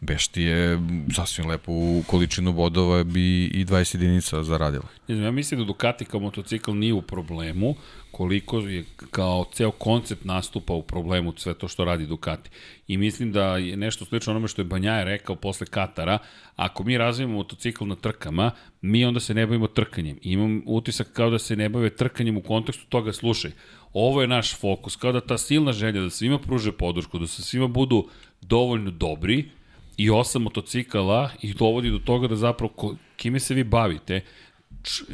Bešti 0.03 0.41
je 0.41 0.79
sasvim 1.15 1.47
lepo 1.47 1.71
u 1.71 2.03
količinu 2.07 2.53
bodova 2.53 3.03
bi 3.03 3.45
i 3.45 3.65
20 3.65 3.95
jedinica 3.95 4.43
zaradila. 4.43 4.85
Ja 5.07 5.31
mislim 5.31 5.59
da 5.59 5.65
Ducati 5.65 6.05
kao 6.05 6.19
motocikl 6.19 6.71
nije 6.71 6.93
u 6.93 7.01
problemu, 7.01 7.75
koliko 8.11 8.59
je 8.59 8.85
kao 9.11 9.45
ceo 9.53 9.71
koncept 9.71 10.25
nastupa 10.25 10.73
u 10.73 10.81
problemu 10.81 11.33
sve 11.37 11.53
to 11.53 11.67
što 11.67 11.85
radi 11.85 12.05
Ducati. 12.05 12.49
I 12.87 12.97
mislim 12.97 13.31
da 13.31 13.57
je 13.57 13.77
nešto 13.77 14.05
slično 14.05 14.31
onome 14.31 14.47
što 14.47 14.61
je 14.61 14.65
Banjaje 14.65 15.05
rekao 15.05 15.35
posle 15.35 15.67
Katara, 15.67 16.17
ako 16.55 16.83
mi 16.83 16.97
razvijemo 16.97 17.33
motocikl 17.33 17.85
na 17.85 17.95
trkama, 17.95 18.51
mi 18.81 19.05
onda 19.05 19.19
se 19.19 19.33
ne 19.33 19.45
bavimo 19.45 19.67
trkanjem. 19.67 20.17
I 20.21 20.31
imam 20.31 20.63
utisak 20.65 21.07
kao 21.13 21.29
da 21.29 21.39
se 21.39 21.55
ne 21.55 21.69
bave 21.69 21.89
trkanjem 21.89 22.37
u 22.37 22.41
kontekstu 22.41 22.85
toga, 22.89 23.13
slušaj, 23.13 23.51
ovo 23.93 24.21
je 24.21 24.27
naš 24.27 24.55
fokus, 24.59 24.95
kao 24.95 25.11
da 25.11 25.21
ta 25.21 25.37
silna 25.37 25.71
želja 25.71 26.01
da 26.01 26.09
svima 26.09 26.39
pruže 26.39 26.71
podršku, 26.71 27.19
da 27.19 27.27
se 27.27 27.41
svima 27.41 27.67
budu 27.67 28.07
dovoljno 28.41 28.91
dobri, 28.91 29.49
i 29.97 30.09
osam 30.09 30.41
motocikala 30.41 31.29
i 31.41 31.53
dovodi 31.53 31.89
do 31.89 31.99
toga 31.99 32.27
da 32.27 32.35
zapravo 32.35 32.73
ko, 32.73 32.95
kime 33.15 33.39
se 33.39 33.53
vi 33.53 33.63
bavite, 33.63 34.21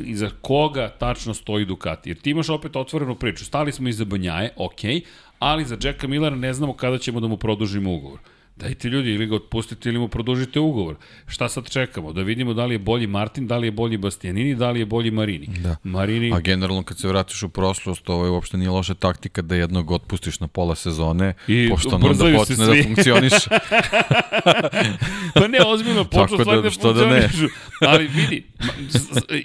i 0.04 0.16
za 0.16 0.30
koga 0.42 0.90
tačno 0.90 1.34
stoji 1.34 1.66
Ducati. 1.66 2.10
Jer 2.10 2.18
ti 2.18 2.30
imaš 2.30 2.50
opet 2.50 2.76
otvorenu 2.76 3.16
priču. 3.16 3.46
Stali 3.46 3.72
smo 3.72 3.90
iza 3.90 4.06
Banjaje, 4.06 4.54
ok, 4.56 4.82
ali 5.40 5.66
za 5.66 5.78
Jacka 5.84 6.08
Millera 6.08 6.36
ne 6.36 6.54
znamo 6.54 6.74
kada 6.74 6.98
ćemo 6.98 7.20
da 7.20 7.28
mu 7.28 7.38
produžimo 7.38 7.94
ugovor. 7.94 8.20
Dajte 8.60 8.90
ljudi, 8.90 9.12
ili 9.12 9.26
ga 9.26 9.36
otpustite 9.36 9.90
ili 9.90 10.00
mu 10.00 10.08
produžite 10.08 10.60
ugovor. 10.60 10.96
Šta 11.28 11.50
sad 11.50 11.70
čekamo? 11.70 12.14
Da 12.14 12.22
vidimo 12.22 12.54
da 12.54 12.66
li 12.66 12.76
je 12.76 12.80
bolji 12.80 13.08
Martin, 13.08 13.48
da 13.48 13.58
li 13.58 13.68
je 13.68 13.72
bolji 13.72 13.98
Bastianini, 13.98 14.56
da 14.56 14.72
li 14.72 14.80
je 14.80 14.86
bolji 14.86 15.12
Marini. 15.12 15.48
Da. 15.48 15.76
Marini... 15.84 16.34
A 16.34 16.40
generalno 16.40 16.84
kad 16.84 17.00
se 17.00 17.08
vratiš 17.08 17.44
u 17.44 17.50
prošlost, 17.50 18.10
ovo 18.10 18.26
je 18.26 18.32
uopšte 18.32 18.58
nije 18.58 18.70
loša 18.70 18.94
taktika 18.94 19.42
da 19.42 19.56
jednog 19.56 19.92
otpustiš 19.92 20.40
na 20.40 20.48
pola 20.48 20.76
sezone, 20.76 21.34
I 21.48 21.70
pošto 21.70 21.96
on 21.96 22.04
onda 22.04 22.38
počne 22.38 22.66
da 22.66 22.84
funkcioniš. 22.84 23.34
pa 25.40 25.48
ne, 25.48 25.60
ozbiljno, 25.66 26.04
počne 26.04 26.38
da, 26.38 26.44
stvari 26.44 26.62
da, 26.62 26.70
da 26.70 26.70
funkcionišu. 26.70 27.48
Da 27.82 27.90
Ali 27.90 28.08
vidi, 28.08 28.44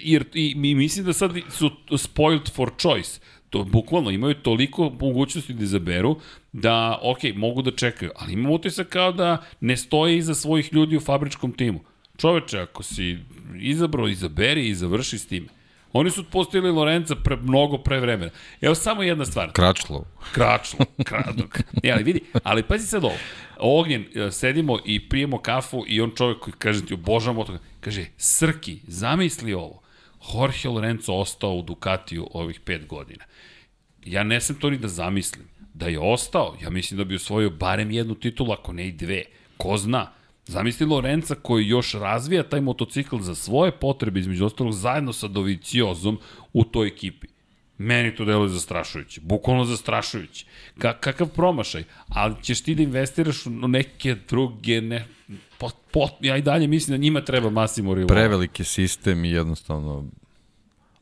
jer 0.01 0.25
i, 0.33 0.53
mi 0.55 0.75
mislim 0.75 1.05
da 1.05 1.13
sad 1.13 1.31
su 1.49 1.71
spoiled 1.97 2.51
for 2.55 2.71
choice 2.77 3.19
to 3.49 3.63
bukvalno 3.63 4.11
imaju 4.11 4.33
toliko 4.33 4.91
mogućnosti 4.99 5.53
da 5.53 5.63
izaberu 5.63 6.19
da, 6.53 6.99
ok, 7.01 7.19
mogu 7.35 7.61
da 7.61 7.71
čekaju, 7.71 8.11
ali 8.15 8.33
imam 8.33 8.51
utisak 8.51 8.89
kao 8.89 9.11
da 9.11 9.37
ne 9.59 9.77
stoje 9.77 10.17
iza 10.17 10.35
svojih 10.35 10.73
ljudi 10.73 10.97
u 10.97 10.99
fabričkom 10.99 11.51
timu. 11.51 11.79
Čoveče, 12.17 12.59
ako 12.59 12.83
si 12.83 13.17
izabrao, 13.59 14.07
izaberi 14.07 14.67
i 14.67 14.75
završi 14.75 15.17
s 15.17 15.27
time. 15.27 15.47
Oni 15.93 16.11
su 16.11 16.23
postavili 16.23 16.71
Lorenza 16.71 17.15
pre, 17.15 17.35
mnogo 17.35 17.77
pre 17.77 17.99
vremena. 17.99 18.31
Evo 18.61 18.75
samo 18.75 19.03
jedna 19.03 19.25
stvar. 19.25 19.51
Kračlov. 19.51 20.03
Kračlov. 20.31 20.87
Kradok. 21.05 21.59
E, 21.83 21.91
ali 21.91 22.03
vidi, 22.03 22.21
ali 22.43 22.63
pazi 22.63 22.87
sad 22.87 23.03
ovo. 23.03 23.15
Ognjen, 23.59 24.05
e, 24.15 24.31
sedimo 24.31 24.79
i 24.85 25.09
pijemo 25.09 25.37
kafu 25.37 25.83
i 25.87 26.01
on 26.01 26.11
čovjek 26.15 26.39
koji 26.39 26.53
kaže 26.57 26.85
ti 26.85 26.93
obožavamo 26.93 27.43
to, 27.43 27.57
kaže, 27.81 28.05
Srki, 28.17 28.79
zamisli 28.87 29.53
ovo. 29.53 29.81
Jorge 30.33 30.69
Lorenzo 30.69 31.13
ostao 31.13 31.55
u 31.55 31.61
Ducatiju 31.61 32.27
ovih 32.33 32.59
pet 32.59 32.87
godina. 32.87 33.23
Ja 34.05 34.23
ne 34.23 34.41
sam 34.41 34.55
to 34.55 34.69
ni 34.69 34.77
da 34.77 34.87
zamislim. 34.87 35.45
Da 35.73 35.87
je 35.87 35.99
ostao, 35.99 36.55
ja 36.61 36.69
mislim 36.69 36.97
da 36.97 37.03
bi 37.03 37.15
osvojio 37.15 37.49
barem 37.49 37.91
jednu 37.91 38.15
titulu, 38.15 38.51
ako 38.51 38.73
ne 38.73 38.87
i 38.87 38.91
dve. 38.91 39.23
Ko 39.57 39.77
zna? 39.77 40.11
Zamisli 40.47 40.85
Lorenza 40.85 41.35
koji 41.35 41.67
još 41.67 41.93
razvija 41.93 42.43
taj 42.43 42.61
motocikl 42.61 43.19
za 43.19 43.35
svoje 43.35 43.71
potrebe, 43.71 44.19
između 44.19 44.45
ostalog 44.45 44.73
zajedno 44.73 45.13
sa 45.13 45.27
Doviciozom 45.27 46.19
u 46.53 46.63
toj 46.63 46.87
ekipi. 46.87 47.27
Meni 47.77 48.15
to 48.15 48.25
deluje 48.25 48.49
zastrašujuće, 48.49 49.21
bukvalno 49.21 49.65
zastrašujuće. 49.65 50.45
Ka, 50.77 50.93
kakav 50.93 51.27
promašaj, 51.27 51.83
ali 52.07 52.35
ćeš 52.41 52.61
ti 52.61 52.75
da 52.75 52.83
investiraš 52.83 53.45
u 53.45 53.49
neke 53.49 54.15
druge, 54.29 54.81
ne, 54.81 55.07
pot, 55.57 55.75
pot, 55.91 56.11
ja 56.21 56.37
i 56.37 56.41
dalje 56.41 56.67
mislim 56.67 56.97
da 56.97 57.01
njima 57.01 57.21
treba 57.21 57.49
Massimo 57.49 57.93
Rivola. 57.93 58.15
Preveliki 58.15 58.63
sistem 58.63 59.25
i 59.25 59.31
jednostavno 59.31 60.05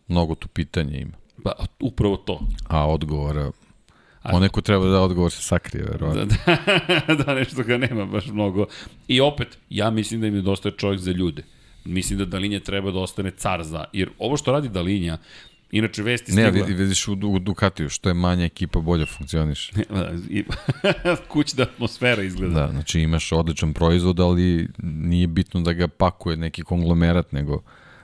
mnogo 0.07 0.35
tu 0.35 0.47
pitanja 0.47 0.97
ima. 0.97 1.22
Pa, 1.43 1.51
upravo 1.79 2.17
to. 2.17 2.39
A 2.67 2.87
odgovora 2.87 3.51
A 4.23 4.39
neko 4.39 4.61
treba 4.61 4.85
da 4.85 5.01
odgovor 5.01 5.31
se 5.31 5.41
sakrije, 5.41 5.85
verovatno. 5.91 6.25
Da, 6.25 6.57
da, 7.07 7.15
da, 7.23 7.33
nešto 7.33 7.63
ga 7.63 7.77
nema 7.77 8.05
baš 8.05 8.27
mnogo. 8.27 8.65
I 9.07 9.21
opet, 9.21 9.57
ja 9.69 9.89
mislim 9.89 10.21
da 10.21 10.27
im 10.27 10.33
nedostaje 10.33 10.75
čovjek 10.77 11.01
za 11.01 11.11
ljude. 11.11 11.43
Mislim 11.85 12.19
da 12.19 12.25
Dalinja 12.25 12.59
treba 12.59 12.91
da 12.91 12.99
ostane 12.99 13.31
car 13.31 13.63
za... 13.63 13.85
Jer 13.93 14.09
ovo 14.19 14.37
što 14.37 14.51
radi 14.51 14.69
Dalinja, 14.69 15.17
Inače, 15.73 16.03
vesti 16.03 16.31
stigla... 16.31 16.51
Ne, 16.51 16.73
vidiš 16.73 17.07
u, 17.07 17.13
u 17.13 17.39
Ducatiju, 17.39 17.89
što 17.89 18.09
je 18.09 18.13
manja 18.13 18.45
ekipa, 18.45 18.79
bolje 18.79 19.05
funkcioniš. 19.05 19.71
Kućna 21.31 21.63
atmosfera 21.63 22.23
izgleda. 22.23 22.53
Da, 22.53 22.71
znači 22.71 22.99
imaš 22.99 23.31
odličan 23.31 23.73
proizvod, 23.73 24.19
ali 24.19 24.67
nije 24.83 25.27
bitno 25.27 25.61
da 25.61 25.73
ga 25.73 25.87
pakuje 25.87 26.37
neki 26.37 26.61
konglomerat, 26.61 27.31
nego 27.31 27.61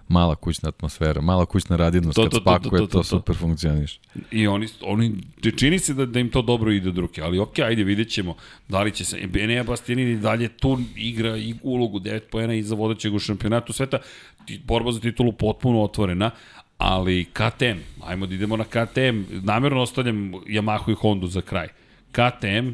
mala 0.09 0.35
kućna 0.35 0.69
atmosfera, 0.69 1.21
mala 1.21 1.45
kućna 1.45 1.75
radidnost, 1.75 2.15
to, 2.15 2.23
kad 2.23 2.31
to, 2.31 2.39
spakuje, 2.41 2.79
to, 2.79 2.85
to, 2.85 2.91
to, 2.91 2.97
to, 2.97 3.03
super 3.03 3.35
funkcioniš. 3.35 3.99
I 4.31 4.47
oni, 4.47 4.67
oni 4.81 5.15
čini 5.57 5.79
se 5.79 5.93
da, 5.93 6.05
da 6.05 6.19
im 6.19 6.29
to 6.29 6.41
dobro 6.41 6.71
ide 6.71 6.89
od 6.89 6.97
ruke, 6.97 7.21
ali 7.21 7.39
ok, 7.39 7.59
ajde, 7.59 7.83
vidjet 7.83 8.09
ćemo 8.09 8.35
da 8.67 8.81
li 8.81 8.91
će 8.91 9.05
se, 9.05 9.27
Benea 9.27 9.63
Bastianini 9.63 10.17
dalje 10.17 10.47
tu 10.47 10.79
igra 10.95 11.37
i 11.37 11.55
ulogu 11.63 11.99
9 11.99 12.19
poena 12.31 12.53
iza 12.53 12.75
vodećeg 12.75 13.13
u 13.13 13.19
šampionatu 13.19 13.73
sveta, 13.73 13.97
borba 14.65 14.91
za 14.91 14.99
titulu 14.99 15.31
potpuno 15.31 15.83
otvorena, 15.83 16.31
ali 16.77 17.25
KTM, 17.25 17.79
ajmo 18.03 18.25
da 18.25 18.35
idemo 18.35 18.57
na 18.57 18.63
KTM, 18.63 19.23
namjerno 19.43 19.81
ostavljam 19.81 20.31
Yamahu 20.31 20.91
i 20.91 20.95
Hondu 20.95 21.27
za 21.27 21.41
kraj. 21.41 21.67
KTM, 22.11 22.69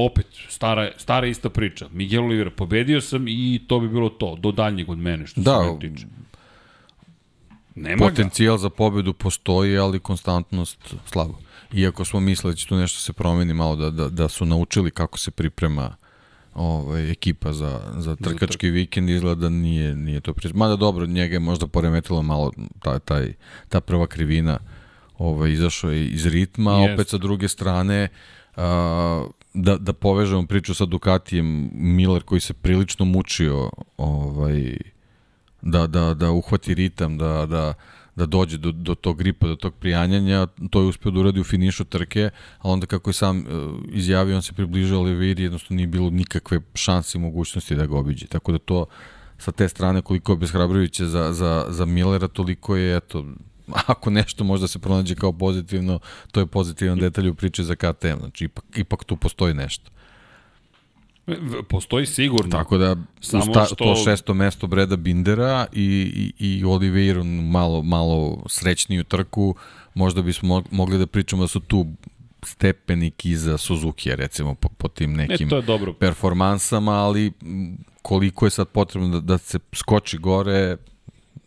opet, 0.00 0.26
stara, 0.48 0.90
stara 0.96 1.26
ista 1.26 1.50
priča. 1.50 1.88
Miguel 1.92 2.24
Oliveira, 2.24 2.50
pobedio 2.50 3.00
sam 3.00 3.28
i 3.28 3.60
to 3.66 3.80
bi 3.80 3.88
bilo 3.88 4.08
to, 4.08 4.36
do 4.36 4.52
daljnjeg 4.52 4.90
od 4.90 4.98
mene, 4.98 5.26
što 5.26 5.40
da, 5.40 5.64
se 5.64 5.88
tiče. 5.88 6.06
Nema 7.74 8.08
potencijal 8.08 8.56
ga. 8.56 8.58
za 8.60 8.70
pobedu 8.70 9.12
postoji, 9.12 9.78
ali 9.78 10.00
konstantnost 10.00 10.94
slabo. 11.06 11.38
Iako 11.72 12.04
smo 12.04 12.20
mislili 12.20 12.52
da 12.52 12.56
će 12.56 12.66
tu 12.66 12.76
nešto 12.76 13.00
se 13.00 13.12
promeni 13.12 13.54
malo, 13.54 13.76
da, 13.76 13.90
da, 13.90 14.08
da 14.08 14.28
su 14.28 14.44
naučili 14.44 14.90
kako 14.90 15.18
se 15.18 15.30
priprema 15.30 15.96
ovaj, 16.54 17.10
ekipa 17.10 17.52
za, 17.52 17.80
za 17.96 18.16
trkački 18.16 18.70
vikend 18.70 19.10
izgleda 19.10 19.48
nije, 19.48 19.94
nije 19.94 20.20
to 20.20 20.34
priča. 20.34 20.54
Mada 20.54 20.76
dobro, 20.76 21.06
njega 21.06 21.34
je 21.34 21.40
možda 21.40 21.66
poremetilo 21.66 22.22
malo 22.22 22.52
taj, 22.82 22.98
taj, 22.98 23.32
ta 23.68 23.80
prva 23.80 24.06
krivina 24.06 24.58
ovaj, 25.18 25.52
izašao 25.52 25.90
je 25.90 26.06
iz 26.06 26.26
ritma, 26.26 26.70
yes. 26.70 26.94
opet 26.94 27.08
sa 27.08 27.18
druge 27.18 27.48
strane 27.48 28.08
a, 28.56 29.26
da, 29.54 29.76
da 29.76 29.92
povežemo 29.92 30.46
priču 30.46 30.74
sa 30.74 30.86
Ducatijem, 30.86 31.70
Miller 31.72 32.22
koji 32.22 32.40
se 32.40 32.54
prilično 32.54 33.04
mučio 33.04 33.70
ovaj, 33.96 34.76
da, 35.62 35.86
da, 35.86 36.14
da 36.14 36.30
uhvati 36.30 36.74
ritam, 36.74 37.18
da, 37.18 37.46
da, 37.46 37.74
da 38.16 38.26
dođe 38.26 38.58
do, 38.58 38.72
do 38.72 38.94
tog 38.94 39.18
gripa, 39.18 39.46
do 39.46 39.56
tog 39.56 39.74
prijanjanja, 39.74 40.46
to 40.70 40.80
je 40.80 40.86
uspio 40.86 41.10
da 41.10 41.20
uradi 41.20 41.40
u 41.40 41.44
finišu 41.44 41.84
trke, 41.84 42.30
a 42.58 42.70
onda 42.70 42.86
kako 42.86 43.10
je 43.10 43.14
sam 43.14 43.38
uh, 43.38 43.44
izjavio, 43.92 44.36
on 44.36 44.42
se 44.42 44.52
približao 44.52 45.00
Oliviri, 45.00 45.42
jednostavno 45.42 45.76
nije 45.76 45.86
bilo 45.86 46.10
nikakve 46.10 46.60
šanse 46.74 47.18
i 47.18 47.20
mogućnosti 47.20 47.74
da 47.74 47.86
ga 47.86 47.96
obiđe. 47.96 48.26
Tako 48.26 48.52
da 48.52 48.58
to 48.58 48.86
sa 49.38 49.52
te 49.52 49.68
strane 49.68 50.02
koliko 50.02 50.32
je 50.32 50.36
beshrabrujuće 50.36 51.06
za, 51.06 51.32
za, 51.32 51.66
za 51.68 51.84
Millera, 51.84 52.28
toliko 52.28 52.76
je, 52.76 52.96
eto, 52.96 53.24
ako 53.92 54.10
nešto 54.10 54.44
možda 54.44 54.68
se 54.68 54.78
pronađe 54.78 55.14
kao 55.14 55.32
pozitivno, 55.32 55.98
to 56.32 56.40
je 56.40 56.46
pozitivan 56.46 56.98
detalj 56.98 57.28
u 57.28 57.34
priči 57.34 57.64
za 57.64 57.74
KTM, 57.74 58.18
znači 58.18 58.44
ipak, 58.44 58.64
ipak 58.76 59.04
tu 59.04 59.16
postoji 59.16 59.54
nešto. 59.54 59.90
Postoji 61.68 62.06
sigurno. 62.06 62.50
Tako 62.50 62.78
da 62.78 62.96
Samo 63.20 63.42
sta, 63.42 63.64
što... 63.64 63.74
to 63.74 63.94
šesto 64.04 64.34
mesto 64.34 64.66
Breda 64.66 64.96
Bindera 64.96 65.66
i, 65.72 66.32
i, 66.38 66.58
i 66.58 66.64
Oliveiru 66.64 67.24
malo, 67.24 67.82
malo 67.82 68.42
srećniju 68.48 69.04
trku, 69.04 69.54
možda 69.94 70.22
bismo 70.22 70.62
mogli 70.70 70.98
da 70.98 71.06
pričamo 71.06 71.42
da 71.42 71.48
su 71.48 71.60
tu 71.60 71.86
stepenik 72.42 73.26
iza 73.26 73.58
Suzuki, 73.58 74.16
recimo, 74.16 74.54
po, 74.54 74.68
po 74.68 74.88
tim 74.88 75.12
nekim 75.12 75.48
e, 75.52 75.56
je 75.56 75.62
dobro. 75.62 75.92
performansama, 75.92 76.92
ali 76.92 77.32
koliko 78.02 78.46
je 78.46 78.50
sad 78.50 78.68
potrebno 78.68 79.08
da, 79.08 79.20
da 79.20 79.38
se 79.38 79.58
skoči 79.72 80.18
gore, 80.18 80.76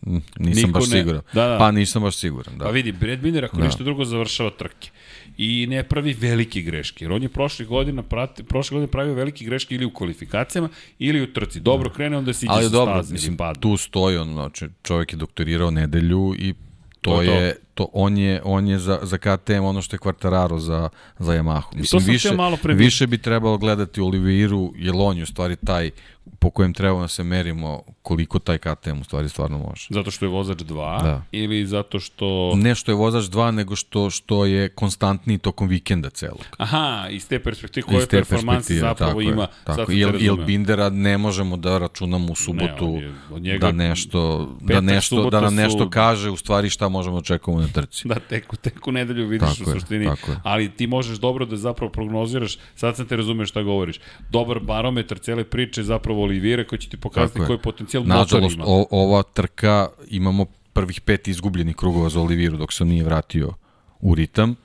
nisam 0.05 0.67
Niko 0.67 0.79
baš 0.79 0.89
ne. 0.89 0.97
siguran. 0.99 1.21
Da, 1.33 1.47
da. 1.47 1.57
Pa 1.57 1.71
nisam 1.71 2.01
baš 2.01 2.15
siguran, 2.15 2.57
da. 2.57 2.65
Pa 2.65 2.71
vidi, 2.71 2.91
Brad 2.91 3.19
Binder 3.19 3.45
ako 3.45 3.57
da. 3.57 3.63
ništa 3.63 3.83
drugo 3.83 4.05
završava 4.05 4.49
trke 4.49 4.89
i 5.37 5.67
ne 5.69 5.83
pravi 5.83 6.13
velike 6.13 6.61
greške. 6.61 7.05
Jer 7.05 7.11
on 7.11 7.23
je 7.23 7.29
prošle 7.29 7.65
godine, 7.65 8.03
prati, 8.03 8.43
prošle 8.43 8.75
godine 8.75 8.91
pravio 8.91 9.13
velike 9.13 9.45
greške 9.45 9.75
ili 9.75 9.85
u 9.85 9.93
kvalifikacijama 9.93 10.69
ili 10.99 11.21
u 11.21 11.33
trci. 11.33 11.59
Dobro 11.59 11.89
da. 11.89 11.95
krene, 11.95 12.17
onda 12.17 12.33
se 12.33 12.45
iđe 12.45 12.53
Ali 12.53 12.63
sa 12.63 12.69
dobro, 12.69 12.93
staze. 12.93 13.13
mislim, 13.13 13.37
tu 13.59 13.77
stoji 13.77 14.17
on, 14.17 14.31
znači, 14.33 14.67
čovjek 14.83 15.13
je 15.13 15.17
doktorirao 15.17 15.71
nedelju 15.71 16.35
i 16.39 16.53
to, 17.01 17.11
to 17.11 17.21
je, 17.21 17.53
to, 17.53 17.59
on 17.78 18.17
je, 18.17 18.41
on 18.43 18.67
je 18.67 18.80
za, 18.80 18.99
za 19.01 19.17
KTM 19.17 19.63
ono 19.63 19.82
što 19.82 19.95
je 19.95 19.99
Quartararo 19.99 20.57
za, 20.57 20.89
za 21.19 21.34
Yamahu. 21.34 21.76
Mislim, 21.76 22.03
više, 22.05 22.36
malo 22.36 22.57
više 22.63 23.07
bi 23.07 23.17
trebalo 23.17 23.57
gledati 23.57 24.01
Oliveiru, 24.01 24.74
jer 24.76 24.93
on 24.97 25.17
je 25.17 25.24
u 25.24 25.26
stvari 25.26 25.55
taj 25.55 25.91
po 26.39 26.49
kojem 26.49 26.74
treba 26.74 27.01
da 27.01 27.07
se 27.07 27.24
merimo 27.24 27.84
koliko 28.01 28.39
taj 28.39 28.57
KTM 28.57 29.01
u 29.01 29.03
stvari 29.03 29.30
stvarno 29.30 29.57
može. 29.57 29.88
Zato 29.89 30.11
što 30.11 30.26
je 30.26 30.30
vozač 30.30 30.57
2 30.57 31.03
da. 31.03 31.24
ili 31.32 31.65
zato 31.65 31.99
što... 31.99 32.53
Ne 32.55 32.76
što 32.76 32.91
je 32.91 32.95
vozač 32.95 33.24
2, 33.24 33.51
nego 33.51 33.76
što, 33.76 34.09
što 34.09 34.45
je 34.45 34.69
konstantniji 34.69 35.38
tokom 35.38 35.67
vikenda 35.67 36.09
celog. 36.09 36.45
Aha, 36.57 37.07
iz 37.09 37.28
te 37.28 37.39
perspektive 37.39 37.88
koje 37.88 38.07
performanse 38.07 38.76
zapravo 38.76 39.11
tako 39.11 39.22
ima. 39.22 39.41
Je, 39.41 39.47
tako. 39.63 39.91
Jel, 39.91 40.22
jel 40.22 40.36
Bindera 40.36 40.89
ne 40.89 41.17
možemo 41.17 41.57
da 41.57 41.78
računamo 41.78 42.32
u 42.32 42.36
subotu 42.36 42.88
ne, 42.88 43.01
je, 43.01 43.13
od 43.32 43.41
njega, 43.41 43.65
da 43.65 43.72
nešto, 43.72 44.49
da, 44.61 44.82
nešto, 44.82 45.30
da 45.30 45.41
nam 45.41 45.55
nešto 45.55 45.84
su... 45.84 45.89
kaže 45.89 46.30
u 46.30 46.38
stvari 46.38 46.69
šta 46.69 46.89
možemo 46.89 47.15
da 47.15 47.19
očekamo 47.19 47.61
na 47.62 47.68
trci. 47.68 48.07
Da, 48.07 48.16
tek, 48.16 48.57
tek 48.62 48.88
u 48.88 48.91
nedelju 48.91 49.28
vidiš 49.28 49.57
tako 49.57 49.70
u 49.70 49.74
suštini. 49.74 50.05
Je, 50.05 50.16
tako 50.16 50.32
je. 50.32 50.38
Ali 50.43 50.70
ti 50.70 50.88
možeš 50.88 51.18
dobro 51.18 51.45
da 51.45 51.57
zapravo 51.57 51.91
prognoziraš, 51.91 52.57
sad 52.76 52.95
sam 52.95 53.05
te 53.05 53.16
razumeš 53.16 53.49
šta 53.49 53.64
govoriš. 53.64 53.99
Dobar 54.30 54.59
barometar 54.59 55.20
cele 55.20 55.43
priče 55.43 55.82
je 55.82 55.86
zapravo 55.86 56.24
Olivire 56.24 56.68
koji 56.68 56.80
će 56.80 56.89
ti 56.89 56.97
pokazati 56.97 57.39
koji 57.47 57.59
potencijal 57.59 58.03
Nažalost, 58.03 58.34
motor 58.34 58.51
ima. 58.53 58.64
O, 58.68 58.86
ova 58.91 59.24
trka 59.24 59.88
imamo 60.09 60.45
prvih 60.74 61.01
pet 61.01 61.28
izgubljenih 61.28 61.76
krugova 61.76 62.09
za 62.09 62.22
Oliviru 62.22 62.57
dok 62.57 62.74
se 62.74 62.86
nije 62.86 63.03
vratio 63.03 63.53
u 63.99 64.16
ritam, 64.16 64.55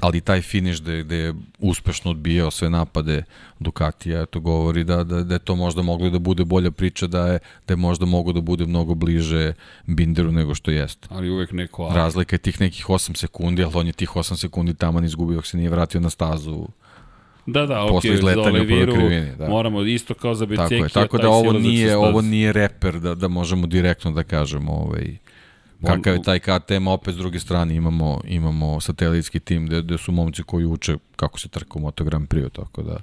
ali 0.00 0.20
taj 0.20 0.40
finiš 0.40 0.82
gde, 0.82 1.02
gde 1.02 1.16
je 1.16 1.34
uspešno 1.58 2.10
odbijao 2.10 2.50
sve 2.50 2.70
napade 2.70 3.22
Ducatija, 3.60 4.26
to 4.26 4.40
govori 4.40 4.84
da, 4.84 5.04
da, 5.04 5.22
da 5.22 5.34
je 5.34 5.38
to 5.38 5.56
možda 5.56 5.82
moglo 5.82 6.10
da 6.10 6.18
bude 6.18 6.44
bolja 6.44 6.70
priča, 6.70 7.06
da 7.06 7.26
je, 7.26 7.38
da 7.68 7.72
je 7.72 7.76
možda 7.76 8.06
mogo 8.06 8.32
da 8.32 8.40
bude 8.40 8.66
mnogo 8.66 8.94
bliže 8.94 9.52
Binderu 9.86 10.32
nego 10.32 10.54
što 10.54 10.70
jeste. 10.70 11.08
Ali 11.10 11.30
uvek 11.30 11.52
neko... 11.52 11.82
Ali... 11.82 11.94
Razlika 11.94 12.34
je 12.34 12.40
tih 12.40 12.60
nekih 12.60 12.86
8 12.86 13.16
sekundi, 13.16 13.64
ali 13.64 13.72
on 13.74 13.86
je 13.86 13.92
tih 13.92 14.10
8 14.10 14.36
sekundi 14.36 14.74
tamo 14.74 15.00
izgubio 15.04 15.42
se 15.42 15.56
nije 15.56 15.70
vratio 15.70 16.00
na 16.00 16.10
stazu 16.10 16.68
Da, 17.46 17.66
da, 17.66 17.84
ok, 17.84 18.02
za 18.22 18.40
Oliviru 18.40 18.94
krivini, 18.94 19.36
da. 19.38 19.48
moramo 19.48 19.82
isto 19.82 20.14
kao 20.14 20.34
za 20.34 20.46
Beceki. 20.46 20.68
Tako 20.68 20.84
je, 20.84 20.88
tako 20.88 21.18
da 21.18 21.28
ovo 21.28 21.52
nije, 21.52 21.96
ovo 21.96 22.20
nije 22.20 22.52
reper 22.52 23.00
da, 23.00 23.14
da 23.14 23.28
možemo 23.28 23.66
direktno 23.66 24.10
da 24.10 24.22
kažemo 24.22 24.72
ovaj, 24.72 25.16
kakav 25.84 26.14
je 26.14 26.22
taj 26.22 26.38
KTM, 26.38 26.86
opet 26.86 27.14
s 27.14 27.18
druge 27.18 27.40
strane 27.40 27.74
imamo, 27.74 28.20
imamo 28.24 28.80
satelitski 28.80 29.40
tim 29.40 29.66
gde, 29.66 29.82
gde 29.82 29.98
su 29.98 30.12
momci 30.12 30.42
koji 30.42 30.66
uče 30.66 30.96
kako 31.16 31.38
se 31.38 31.48
trka 31.48 31.70
u 31.74 31.80
Moto 31.80 32.04
Grand 32.04 32.28
Prix, 32.28 32.50
tako 32.52 32.82
da 32.82 33.00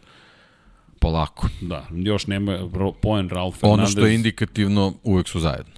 polako. 0.99 1.47
Da, 1.61 1.87
još 1.91 2.27
nema 2.27 2.59
poen 3.01 3.29
Ralf 3.29 3.55
Fernandez. 3.59 3.79
Ono 3.79 3.87
što 3.87 4.05
je 4.05 4.15
indikativno, 4.15 4.93
uvek 5.03 5.27
su 5.27 5.39
zajedno. 5.39 5.73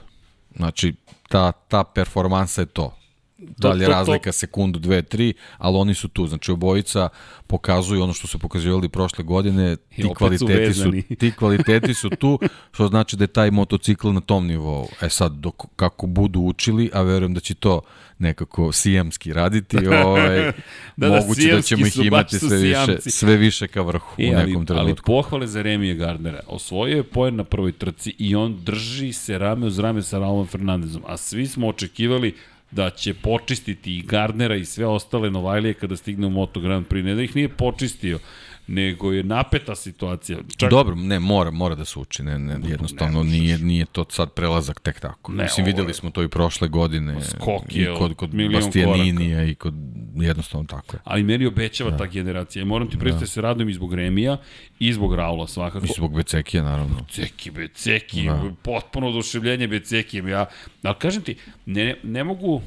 Znači, 0.55 0.93
ta, 1.29 1.51
ta 1.51 1.83
performansa 1.83 2.61
je 2.61 2.65
to 2.65 2.97
da 3.37 3.71
li 3.71 3.83
je 3.83 3.87
razlika 3.87 4.31
sekundu, 4.31 4.79
dve, 4.79 5.01
tri, 5.01 5.33
ali 5.57 5.77
oni 5.77 5.93
su 5.93 6.07
tu. 6.07 6.27
Znači, 6.27 6.51
obojica 6.51 7.09
pokazuju 7.47 8.03
ono 8.03 8.13
što 8.13 8.27
su 8.27 8.39
pokazivali 8.39 8.89
prošle 8.89 9.23
godine, 9.23 9.75
ti 9.75 10.09
kvaliteti 10.17 10.73
su, 10.73 10.81
su, 10.81 11.15
ti 11.19 11.31
kvaliteti 11.31 11.93
su 11.93 12.09
tu, 12.09 12.39
što 12.73 12.87
znači 12.87 13.15
da 13.15 13.23
je 13.23 13.27
taj 13.27 13.51
motocikl 13.51 14.09
na 14.09 14.21
tom 14.21 14.47
nivou. 14.47 14.87
E 15.01 15.09
sad, 15.09 15.31
dok, 15.31 15.63
kako 15.75 16.07
budu 16.07 16.39
učili, 16.39 16.89
a 16.93 17.01
verujem 17.01 17.33
da 17.33 17.39
će 17.39 17.53
to 17.53 17.81
nekako 18.19 18.71
sijemski 18.71 19.33
raditi, 19.33 19.87
ovaj, 20.05 20.51
da, 20.95 21.09
da, 21.09 21.09
moguće 21.09 21.51
da 21.51 21.61
ćemo 21.61 21.87
ih 21.87 21.97
imati 21.97 22.39
sve 22.39 22.57
više, 22.57 22.97
sve 23.01 23.37
više 23.37 23.67
ka 23.67 23.81
vrhu 23.81 24.21
e, 24.21 24.29
u 24.29 24.33
nekom 24.33 24.55
ali, 24.55 24.65
trenutku. 24.65 25.11
Ali 25.11 25.23
pohvale 25.23 25.47
za 25.47 25.61
Remije 25.61 25.95
Gardnera. 25.95 26.39
Osvojio 26.47 26.97
je 26.97 27.03
poen 27.03 27.35
na 27.35 27.43
prvoj 27.43 27.71
trci 27.71 28.15
i 28.19 28.35
on 28.35 28.63
drži 28.63 29.13
se 29.13 29.37
rame 29.37 29.65
uz 29.65 29.79
rame 29.79 30.01
sa 30.01 30.19
Raulom 30.19 30.47
Fernandezom, 30.47 31.03
a 31.07 31.17
svi 31.17 31.47
smo 31.47 31.67
očekivali 31.67 32.35
da 32.71 32.89
će 32.89 33.13
počistiti 33.13 33.97
i 33.97 34.01
Gardnera 34.01 34.55
i 34.55 34.65
sve 34.65 34.85
ostale 34.85 35.31
Novajlije 35.31 35.73
kada 35.73 35.95
stigne 35.95 36.27
u 36.27 36.29
Moto 36.29 36.59
Grand 36.59 36.87
Prix. 36.87 37.03
Ne 37.03 37.15
da 37.15 37.21
ih 37.21 37.35
nije 37.35 37.49
počistio, 37.49 38.19
nego 38.67 39.11
je 39.11 39.23
napeta 39.23 39.75
situacija. 39.75 40.37
Čak... 40.57 40.69
Dobro, 40.69 40.95
ne, 40.95 41.19
mora, 41.19 41.51
mora 41.51 41.75
da 41.75 41.85
se 41.85 41.99
uči, 41.99 42.23
ne, 42.23 42.39
ne, 42.39 42.69
jednostavno 42.69 43.23
ne 43.23 43.29
nije, 43.29 43.57
nije 43.57 43.85
to 43.85 44.05
sad 44.09 44.31
prelazak 44.31 44.79
tek 44.79 44.99
tako. 44.99 45.31
Ne, 45.31 45.43
Mislim, 45.43 45.65
videli 45.65 45.93
smo 45.93 46.09
to 46.09 46.23
i 46.23 46.27
prošle 46.27 46.67
godine, 46.67 47.21
Skok 47.21 47.75
je 47.75 47.83
i 47.83 47.97
kod, 47.97 48.15
kod 48.15 48.29
Bastianinija 48.53 49.43
i 49.43 49.55
kod, 49.55 49.73
jednostavno 50.15 50.67
tako 50.67 50.95
je. 50.95 50.99
Ali 51.03 51.23
meni 51.23 51.45
obećava 51.45 51.91
da. 51.91 51.97
ta 51.97 52.05
generacija. 52.05 52.65
Moram 52.65 52.89
ti 52.89 52.97
predstaviti 52.97 53.29
da. 53.29 53.33
se 53.33 53.41
radujem 53.41 53.69
i 53.69 53.73
zbog 53.73 53.93
Remija 53.93 54.37
i 54.79 54.93
zbog 54.93 55.15
Raula 55.15 55.47
svakako. 55.47 55.85
I 55.85 55.89
zbog 55.95 56.15
Becekija, 56.15 56.63
naravno. 56.63 56.95
Beceki, 56.95 57.51
Beceki, 57.51 58.25
da. 58.25 58.43
potpuno 58.63 59.07
oduševljenje 59.07 59.67
Becekijem. 59.67 60.27
Ja, 60.27 60.45
ali 60.83 60.95
kažem 60.99 61.23
ti, 61.23 61.35
ne, 61.65 61.95
ne 62.03 62.23
mogu, 62.23 62.61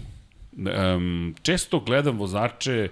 um, 0.56 1.34
često 1.42 1.80
gledam 1.80 2.18
vozače, 2.18 2.88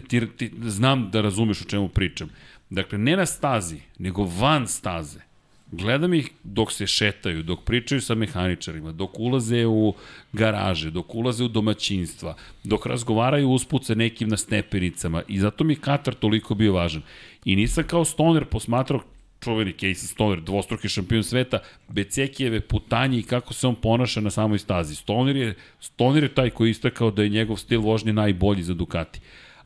ti, 0.00 0.26
ti, 0.36 0.50
znam 0.62 1.10
da 1.10 1.20
razumeš 1.20 1.60
o 1.60 1.64
čemu 1.64 1.88
pričam. 1.88 2.30
Dakle, 2.70 2.98
ne 2.98 3.16
na 3.16 3.26
stazi, 3.26 3.80
nego 3.98 4.24
van 4.24 4.68
staze. 4.68 5.20
Gledam 5.72 6.14
ih 6.14 6.30
dok 6.44 6.72
se 6.72 6.86
šetaju, 6.86 7.42
dok 7.42 7.64
pričaju 7.64 8.00
sa 8.00 8.14
mehaničarima, 8.14 8.92
dok 8.92 9.18
ulaze 9.18 9.66
u 9.66 9.94
garaže, 10.32 10.90
dok 10.90 11.14
ulaze 11.14 11.44
u 11.44 11.48
domaćinstva, 11.48 12.36
dok 12.64 12.86
razgovaraju 12.86 13.50
usput 13.50 13.84
sa 13.84 13.94
nekim 13.94 14.28
na 14.28 14.36
stepenicama 14.36 15.22
i 15.28 15.38
zato 15.38 15.64
mi 15.64 15.76
Katar 15.76 16.14
toliko 16.14 16.54
bio 16.54 16.72
važan. 16.72 17.02
I 17.44 17.56
nisam 17.56 17.84
kao 17.84 18.04
stoner 18.04 18.44
posmatrao 18.44 19.00
čuveni 19.40 19.72
Casey 19.72 20.06
Stoner, 20.06 20.40
dvostruki 20.40 20.88
šampion 20.88 21.24
sveta, 21.24 21.58
Becekijeve 21.88 22.60
putanje 22.60 23.18
i 23.18 23.22
kako 23.22 23.54
se 23.54 23.66
on 23.66 23.74
ponaša 23.74 24.20
na 24.20 24.30
samoj 24.30 24.58
stazi. 24.58 24.94
Stoner 24.94 25.36
je, 25.36 25.54
Stoner 25.80 26.22
je 26.22 26.34
taj 26.34 26.50
koji 26.50 26.70
istakao 26.70 27.10
da 27.10 27.22
je 27.22 27.28
njegov 27.28 27.56
stil 27.56 27.80
vožnje 27.80 28.12
najbolji 28.12 28.62
za 28.62 28.74
Ducati 28.74 29.20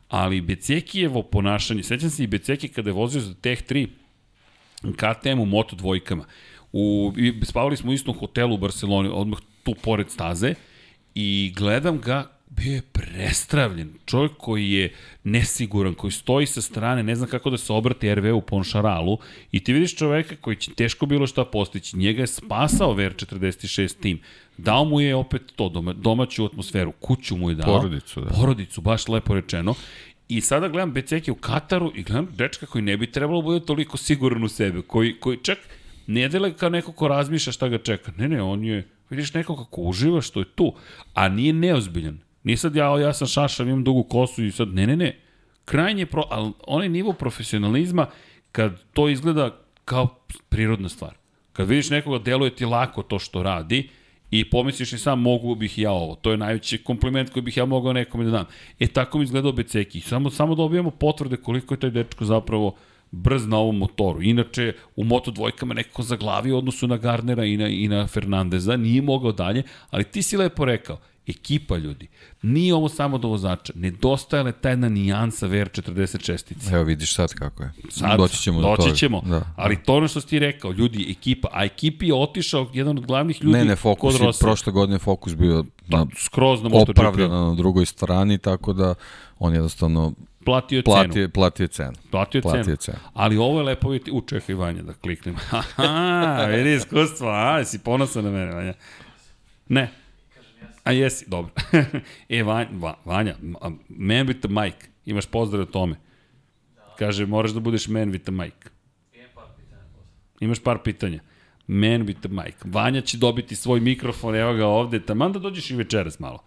ali 0.07 0.41
Becekijevo 0.41 1.23
ponašanje, 1.23 1.83
sećam 1.83 2.09
se 2.09 2.23
i 2.23 2.27
Beceki 2.27 2.67
kada 2.67 2.89
je 2.89 2.93
vozio 2.93 3.21
za 3.21 3.33
Teh 3.33 3.63
3 3.69 3.87
KTM 4.81 5.39
u 5.39 5.45
moto 5.45 5.75
dvojkama, 5.75 6.25
u, 6.73 7.13
spavali 7.43 7.77
smo 7.77 7.91
u 7.91 7.93
istom 7.93 8.15
hotelu 8.17 8.55
u 8.55 8.57
Barceloni, 8.57 9.09
odmah 9.13 9.39
tu 9.63 9.75
pored 9.83 10.09
staze, 10.09 10.53
i 11.15 11.53
gledam 11.55 11.99
ga, 11.99 12.36
bio 12.57 12.73
je 12.73 12.81
prestravljen. 12.81 13.93
Čovjek 14.05 14.31
koji 14.37 14.71
je 14.71 14.93
nesiguran, 15.23 15.93
koji 15.93 16.11
stoji 16.11 16.45
sa 16.45 16.61
strane, 16.61 17.03
ne 17.03 17.15
zna 17.15 17.27
kako 17.27 17.49
da 17.49 17.57
se 17.57 17.73
obrati 17.73 18.15
RV 18.15 18.35
u 18.35 18.41
Ponšaralu 18.41 19.17
i 19.51 19.63
ti 19.63 19.73
vidiš 19.73 19.95
čoveka 19.95 20.35
koji 20.41 20.55
će 20.55 20.71
teško 20.71 21.05
bilo 21.05 21.27
šta 21.27 21.45
postići. 21.45 21.97
Njega 21.97 22.21
je 22.21 22.27
spasao 22.27 22.93
VR46 22.93 23.99
tim. 24.01 24.19
Dao 24.57 24.85
mu 24.85 25.01
je 25.01 25.15
opet 25.15 25.41
to, 25.55 25.69
doma, 25.69 25.93
domaću 25.93 26.45
atmosferu, 26.45 26.91
kuću 26.91 27.37
mu 27.37 27.49
je 27.49 27.55
dao. 27.55 27.81
Porodicu, 27.81 28.21
da. 28.21 28.29
Porodicu, 28.29 28.81
baš 28.81 29.07
lepo 29.07 29.33
rečeno. 29.33 29.73
I 30.29 30.41
sada 30.41 30.67
gledam 30.67 30.91
Beceki 30.91 31.31
u 31.31 31.35
Kataru 31.35 31.91
i 31.95 32.03
gledam 32.03 32.27
dečka 32.35 32.65
koji 32.65 32.81
ne 32.81 32.97
bi 32.97 33.11
trebalo 33.11 33.41
bude 33.41 33.65
toliko 33.65 33.97
siguran 33.97 34.43
u 34.43 34.49
sebe, 34.49 34.81
koji, 34.81 35.19
koji 35.19 35.37
čak 35.37 35.57
ne 36.07 36.29
dele 36.29 36.53
kao 36.53 36.69
neko 36.69 36.91
ko 36.91 37.07
razmišlja 37.07 37.53
šta 37.53 37.67
ga 37.67 37.77
čeka. 37.77 38.11
Ne, 38.17 38.29
ne, 38.29 38.41
on 38.41 38.63
je, 38.63 38.87
vidiš 39.09 39.33
neko 39.33 39.55
kako 39.55 39.81
uživa 39.81 40.21
što 40.21 40.39
je 40.39 40.45
tu, 40.55 40.73
a 41.13 41.29
nije 41.29 41.53
neozbiljan. 41.53 42.19
Nije 42.47 42.57
sad 42.57 42.75
ja, 42.75 42.99
ja 42.99 43.13
sam 43.13 43.27
šašav, 43.27 43.67
imam 43.67 43.83
dugu 43.83 44.03
kosu 44.03 44.45
i 44.45 44.51
sad, 44.51 44.73
ne, 44.73 44.87
ne, 44.87 44.95
ne. 44.95 45.19
Krajnje, 45.65 46.05
pro, 46.05 46.23
ali 46.29 46.51
onaj 46.67 46.89
nivo 46.89 47.13
profesionalizma, 47.13 48.07
kad 48.51 48.83
to 48.93 49.09
izgleda 49.09 49.57
kao 49.85 50.07
prirodna 50.49 50.89
stvar. 50.89 51.13
Kad 51.53 51.67
vidiš 51.67 51.89
nekoga, 51.89 52.19
deluje 52.23 52.55
ti 52.55 52.65
lako 52.65 53.03
to 53.03 53.19
što 53.19 53.43
radi, 53.43 53.89
I 54.31 54.41
pomisliš 54.49 54.93
i 54.93 54.97
sam 54.99 55.21
mogu 55.21 55.53
bih 55.55 55.77
ja 55.79 55.91
ovo. 55.91 56.15
To 56.15 56.31
je 56.31 56.37
najveći 56.37 56.77
kompliment 56.83 57.29
koji 57.29 57.43
bih 57.43 57.57
ja 57.57 57.65
mogao 57.65 57.93
nekome 57.93 58.25
da 58.25 58.31
dam. 58.31 58.45
E 58.79 58.87
tako 58.87 59.17
mi 59.17 59.23
izgledao 59.23 59.51
Beceki. 59.51 60.01
Samo, 60.01 60.29
samo 60.29 60.55
dobijamo 60.55 60.91
potvrde 60.91 61.37
koliko 61.37 61.73
je 61.73 61.79
taj 61.79 61.89
dečko 61.89 62.25
zapravo 62.25 62.75
brz 63.11 63.47
na 63.47 63.57
ovom 63.57 63.77
motoru. 63.77 64.21
Inače, 64.21 64.73
u 64.95 65.03
Moto 65.03 65.31
dvojkama 65.31 65.73
nekako 65.73 66.03
zaglavio 66.03 66.57
odnosu 66.57 66.87
na 66.87 66.97
Garnera 66.97 67.45
i 67.45 67.57
na, 67.57 67.67
i 67.67 67.87
na 67.87 68.07
Fernandeza, 68.07 68.77
nije 68.77 69.01
mogao 69.01 69.31
dalje, 69.31 69.63
ali 69.89 70.03
ti 70.03 70.23
si 70.23 70.37
lepo 70.37 70.65
rekao, 70.65 70.99
ekipa 71.27 71.77
ljudi. 71.77 72.07
Nije 72.41 72.73
ovo 72.73 72.89
samo 72.89 73.17
do 73.17 73.27
vozača. 73.27 73.73
Nedostajala 73.75 74.49
je 74.49 74.53
ta 74.53 74.69
jedna 74.69 74.89
nijansa 74.89 75.47
VR46. 75.47 76.73
Evo 76.73 76.83
vidiš 76.83 77.15
sad 77.15 77.33
kako 77.33 77.63
je. 77.63 77.71
Sad, 77.89 78.17
doći 78.17 78.37
ćemo 78.37 78.61
doći 78.61 78.77
do 78.77 78.83
toga. 78.83 78.95
ćemo. 78.95 79.21
Da. 79.25 79.41
Ali 79.55 79.83
to 79.83 79.95
ono 79.95 80.07
što 80.07 80.21
si 80.21 80.27
ti 80.27 80.39
rekao, 80.39 80.71
ljudi, 80.71 81.11
ekipa, 81.11 81.47
a 81.51 81.63
ekipi 81.65 82.07
je 82.07 82.13
otišao 82.13 82.69
jedan 82.73 82.97
od 82.97 83.05
glavnih 83.05 83.43
ljudi 83.43 83.57
Ne, 83.57 83.65
ne, 83.65 83.75
fokus 83.75 84.19
je, 84.19 84.29
prošle 84.39 84.71
godine 84.73 84.99
fokus 84.99 85.35
bio 85.35 85.65
na, 85.87 86.05
skroz 86.17 86.63
na 86.63 86.69
MotoGP. 86.69 86.89
opravdano 86.89 87.47
na 87.49 87.55
drugoj 87.55 87.85
strani, 87.85 88.37
tako 88.37 88.73
da 88.73 88.95
on 89.39 89.53
jednostavno 89.53 90.13
Platio 90.45 90.77
je 90.77 90.83
cenu. 90.83 91.29
platio, 91.33 91.67
cenu. 91.67 91.93
Platio 92.11 92.39
je 92.39 92.41
Platio 92.41 92.63
cenu. 92.63 92.75
cenu. 92.75 92.97
Ali 93.13 93.37
ovo 93.37 93.59
je 93.59 93.63
lepo 93.63 93.89
vidjeti. 93.89 94.11
U, 94.11 94.21
čekaj 94.21 94.55
Vanja 94.55 94.81
da 94.81 94.93
kliknem. 94.93 95.35
Aha, 95.75 96.45
vidi 96.45 96.73
iskustvo. 96.75 97.27
A, 97.29 97.57
jesi 97.59 97.79
ponosan 97.79 98.23
na 98.23 98.31
mene, 98.31 98.51
Vanja? 98.55 98.73
Ne. 99.69 99.91
A 100.87 100.91
jesi, 100.91 101.25
dobro. 101.29 101.51
e, 102.29 102.43
Vanja, 102.43 102.69
Va- 102.71 102.99
Vanja, 103.05 103.35
man 103.89 104.27
with 104.27 104.39
the 104.39 104.47
mic. 104.47 104.75
Imaš 105.05 105.25
pozdrav 105.25 105.61
o 105.61 105.65
tome. 105.65 105.95
Kaže, 106.99 107.25
moraš 107.25 107.51
da 107.51 107.59
budeš 107.59 107.87
man 107.87 108.11
with 108.11 108.23
the 108.23 108.31
mic. 108.31 108.53
Imaš 110.39 110.59
par 110.59 110.77
pitanja. 110.83 111.19
Man 111.67 112.07
with 112.07 112.19
the 112.19 112.29
mic. 112.29 112.55
Vanja 112.63 113.01
će 113.01 113.17
dobiti 113.17 113.55
svoj 113.55 113.79
mikrofon, 113.79 114.35
evo 114.35 114.53
ga 114.53 114.65
ovde. 114.65 114.99
Taman 114.99 115.31
da 115.31 115.39
dođeš 115.39 115.71
i 115.71 115.75
večeras 115.75 116.19
malo. 116.19 116.43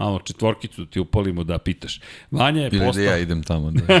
Malo 0.00 0.18
četvorkicu 0.18 0.86
ti 0.86 1.00
upalimo 1.00 1.44
da 1.44 1.58
pitaš. 1.58 2.00
Vanja 2.30 2.60
je 2.62 2.68
Ili 2.68 2.78
da 2.78 2.86
postao... 2.86 3.04
ja 3.04 3.18
idem 3.18 3.42
tamo. 3.42 3.70
Da. 3.70 4.00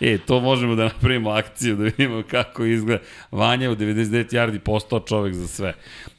E, 0.00 0.18
to 0.18 0.40
možemo 0.40 0.74
da 0.74 0.84
napravimo 0.84 1.30
akciju, 1.30 1.76
da 1.76 1.82
vidimo 1.82 2.22
kako 2.30 2.64
izgleda. 2.64 3.02
Vanja 3.30 3.62
je 3.62 3.70
u 3.70 3.76
99 3.76 4.34
yardi 4.34 4.58
postao 4.58 5.00
čovek 5.00 5.34
za 5.34 5.46
sve. 5.46 5.74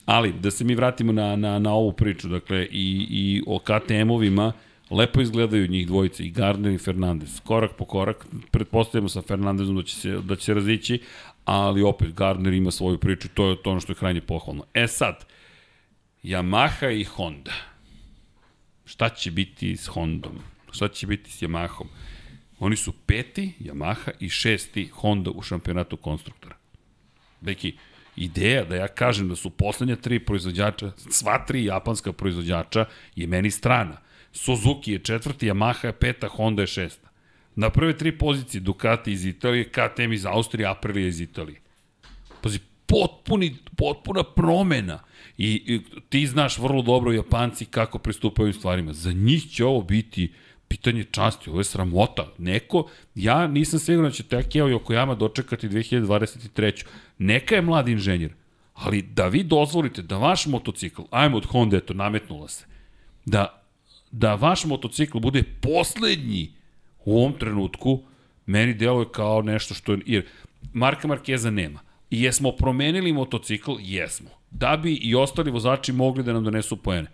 Ali, 0.05 0.33
da 0.33 0.51
se 0.51 0.63
mi 0.63 0.75
vratimo 0.75 1.11
na, 1.11 1.35
na, 1.35 1.59
na 1.59 1.73
ovu 1.73 1.91
priču, 1.91 2.27
dakle, 2.27 2.67
i, 2.71 3.07
i 3.09 3.43
o 3.47 3.59
KTM-ovima, 3.59 4.51
lepo 4.89 5.21
izgledaju 5.21 5.67
njih 5.67 5.87
dvojice, 5.87 6.23
i 6.23 6.31
Gardner 6.31 6.73
i 6.73 6.77
Fernandez. 6.77 7.39
Korak 7.39 7.71
po 7.77 7.85
korak, 7.85 8.25
pretpostavljamo 8.51 9.09
sa 9.09 9.21
Fernandezom 9.21 9.75
da 9.75 9.83
će 9.83 9.95
se, 9.95 10.17
da 10.21 10.35
će 10.35 10.45
se 10.45 10.53
razići, 10.53 11.01
ali 11.45 11.83
opet 11.83 12.13
Gardner 12.13 12.53
ima 12.53 12.71
svoju 12.71 12.97
priču, 12.97 13.27
to 13.33 13.49
je 13.49 13.63
to 13.63 13.71
ono 13.71 13.79
što 13.79 13.91
je 13.91 13.95
krajnje 13.95 14.21
pohvalno. 14.21 14.63
E 14.73 14.87
sad, 14.87 15.25
Yamaha 16.23 16.99
i 16.99 17.03
Honda. 17.03 17.72
Šta 18.85 19.09
će 19.09 19.31
biti 19.31 19.77
s 19.77 19.87
Hondom? 19.87 20.39
Šta 20.71 20.87
će 20.87 21.07
biti 21.07 21.31
s 21.31 21.41
Yamahom? 21.41 21.85
Oni 22.59 22.75
su 22.75 22.91
peti 23.05 23.53
Yamaha 23.59 24.11
i 24.19 24.29
šesti 24.29 24.85
Honda 24.87 25.31
u 25.31 25.41
šampionatu 25.41 25.97
konstruktora. 25.97 26.55
Deki, 27.41 27.73
ideja 28.15 28.63
da 28.63 28.75
ja 28.75 28.87
kažem 28.87 29.29
da 29.29 29.35
su 29.35 29.49
poslednja 29.49 29.95
tri 29.95 30.19
proizvođača, 30.19 30.91
sva 31.09 31.45
tri 31.45 31.65
japanska 31.65 32.13
proizvođača 32.13 32.85
je 33.15 33.27
meni 33.27 33.51
strana. 33.51 33.97
Suzuki 34.31 34.91
je 34.91 34.99
četvrti, 34.99 35.49
Yamaha 35.49 35.85
je 35.85 35.93
peta, 35.93 36.27
Honda 36.27 36.61
je 36.63 36.67
šesta. 36.67 37.09
Na 37.55 37.69
prve 37.69 37.97
tri 37.97 38.17
pozicije 38.17 38.61
Ducati 38.61 39.11
iz 39.11 39.25
Italije, 39.25 39.69
KTM 39.69 40.13
iz 40.13 40.25
Austrije, 40.25 40.67
Aprilia 40.67 41.07
iz 41.07 41.21
Italije. 41.21 41.61
Pazi, 42.41 42.59
potpuni, 42.85 43.55
potpuna 43.77 44.23
promena. 44.23 44.99
I, 45.37 45.63
I 45.65 45.81
ti 46.09 46.27
znaš 46.27 46.57
vrlo 46.57 46.81
dobro 46.81 47.11
Japanci 47.11 47.65
kako 47.65 47.99
pristupaju 47.99 48.43
ovim 48.43 48.53
stvarima. 48.53 48.93
Za 48.93 49.11
njih 49.11 49.51
će 49.51 49.65
ovo 49.65 49.81
biti 49.81 50.31
pitanje 50.67 51.03
časti, 51.03 51.49
ovo 51.49 51.59
je 51.59 51.63
sramota. 51.63 52.27
Neko, 52.37 52.87
ja 53.15 53.47
nisam 53.47 53.79
siguran 53.79 54.09
da 54.09 54.15
će 54.15 54.23
Takeo 54.23 54.67
Yokoyama 54.67 55.17
dočekati 55.17 55.69
2023. 55.69 56.85
Neka 57.17 57.55
je 57.55 57.61
mlad 57.61 57.87
inženjer, 57.87 58.33
ali 58.73 59.01
da 59.01 59.27
vi 59.27 59.43
dozvolite 59.43 60.01
da 60.01 60.17
vaš 60.17 60.45
motocikl, 60.45 61.01
ajmo 61.11 61.37
od 61.37 61.45
Honda, 61.45 61.77
eto, 61.77 61.93
nametnula 61.93 62.47
se, 62.47 62.65
da, 63.25 63.63
da 64.11 64.35
vaš 64.35 64.65
motocikl 64.65 65.19
bude 65.19 65.43
poslednji 65.61 66.51
u 67.05 67.17
ovom 67.17 67.33
trenutku, 67.39 68.01
meni 68.45 68.73
deluje 68.73 69.05
kao 69.11 69.41
nešto 69.41 69.73
što 69.73 69.91
je, 69.93 69.99
jer 70.05 70.25
Marka 70.73 71.07
Markeza 71.07 71.51
nema. 71.51 71.79
I 72.09 72.21
jesmo 72.21 72.51
promenili 72.51 73.13
motocikl? 73.13 73.71
Jesmo. 73.79 74.29
Da 74.53 74.77
bi 74.77 74.93
i 74.93 75.15
ostali 75.15 75.51
vozači 75.51 75.91
mogli 75.91 76.23
da 76.23 76.33
nam 76.33 76.43
donesu 76.43 76.77
poene. 76.77 77.07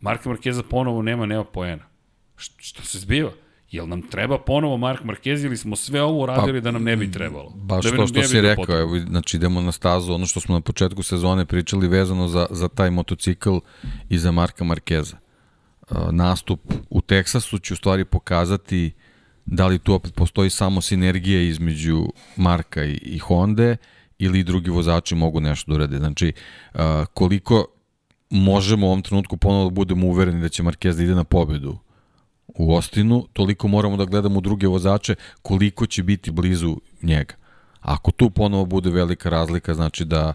Marka 0.00 0.28
Markeza 0.28 0.62
ponovo 0.62 1.02
nema, 1.02 1.26
nema 1.26 1.44
poena. 1.44 1.84
Šta 2.36 2.82
se 2.82 2.98
zbiva? 2.98 3.30
Jel 3.70 3.88
nam 3.88 4.02
treba 4.02 4.38
ponovo 4.38 4.76
Mark 4.76 5.02
Marquez 5.04 5.44
ili 5.44 5.56
smo 5.56 5.76
sve 5.76 6.02
ovo 6.02 6.22
uradili 6.22 6.60
pa, 6.60 6.64
da 6.64 6.70
nam 6.70 6.82
ne 6.82 6.96
bi 6.96 7.12
trebalo? 7.12 7.50
Baš 7.54 7.84
da 7.84 7.90
bi 7.90 7.96
to 7.96 8.06
što 8.06 8.22
si 8.22 8.40
rekao, 8.40 8.64
potrebno. 8.64 8.82
evo, 8.82 8.98
znači 9.08 9.36
idemo 9.36 9.60
na 9.60 9.72
stazu, 9.72 10.12
ono 10.12 10.26
što 10.26 10.40
smo 10.40 10.54
na 10.54 10.60
početku 10.60 11.02
sezone 11.02 11.44
pričali 11.44 11.88
vezano 11.88 12.28
za, 12.28 12.46
za 12.50 12.68
taj 12.68 12.90
motocikl 12.90 13.56
i 14.08 14.18
za 14.18 14.30
Marka 14.32 14.64
Markeza. 14.64 15.16
Nastup 16.10 16.60
u 16.90 17.00
Teksasu 17.00 17.58
će 17.58 17.74
u 17.74 17.76
stvari 17.76 18.04
pokazati 18.04 18.92
da 19.46 19.66
li 19.66 19.78
tu 19.78 19.94
opet 19.94 20.14
postoji 20.14 20.50
samo 20.50 20.80
sinergija 20.80 21.40
između 21.40 22.06
Marka 22.36 22.84
i, 22.84 22.92
i 22.92 23.18
Honda 23.18 23.76
ili 24.18 24.44
drugi 24.44 24.70
vozači 24.70 25.14
mogu 25.14 25.40
nešto 25.40 25.70
da 25.70 25.74
urade. 25.74 25.98
Znači, 25.98 26.32
koliko 27.14 27.66
možemo 28.30 28.86
u 28.86 28.90
ovom 28.90 29.02
trenutku 29.02 29.36
ponovo 29.36 29.64
da 29.64 29.74
budemo 29.74 30.06
uvereni 30.06 30.40
da 30.40 30.48
će 30.48 30.62
Marquez 30.62 30.96
da 30.96 31.02
ide 31.02 31.14
na 31.14 31.24
pobedu 31.24 31.78
u 32.46 32.74
Ostinu, 32.74 33.26
toliko 33.32 33.68
moramo 33.68 33.96
da 33.96 34.04
gledamo 34.04 34.40
druge 34.40 34.66
vozače 34.66 35.14
koliko 35.42 35.86
će 35.86 36.02
biti 36.02 36.30
blizu 36.30 36.76
njega. 37.02 37.34
Ako 37.80 38.10
tu 38.10 38.30
ponovo 38.30 38.64
bude 38.64 38.90
velika 38.90 39.30
razlika, 39.30 39.74
znači 39.74 40.04
da 40.04 40.32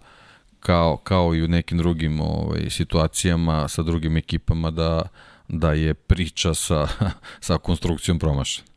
kao, 0.60 0.98
kao 0.98 1.36
i 1.36 1.44
u 1.44 1.48
nekim 1.48 1.78
drugim 1.78 2.22
ovaj, 2.22 2.70
situacijama 2.70 3.68
sa 3.68 3.84
drugim 3.84 4.18
ekipama 4.18 4.72
da, 4.72 5.02
da 5.48 5.74
je 5.74 5.94
priča 5.94 6.54
sa, 6.54 6.88
sa 7.48 7.58
konstrukcijom 7.58 8.20
promašena. 8.20 8.69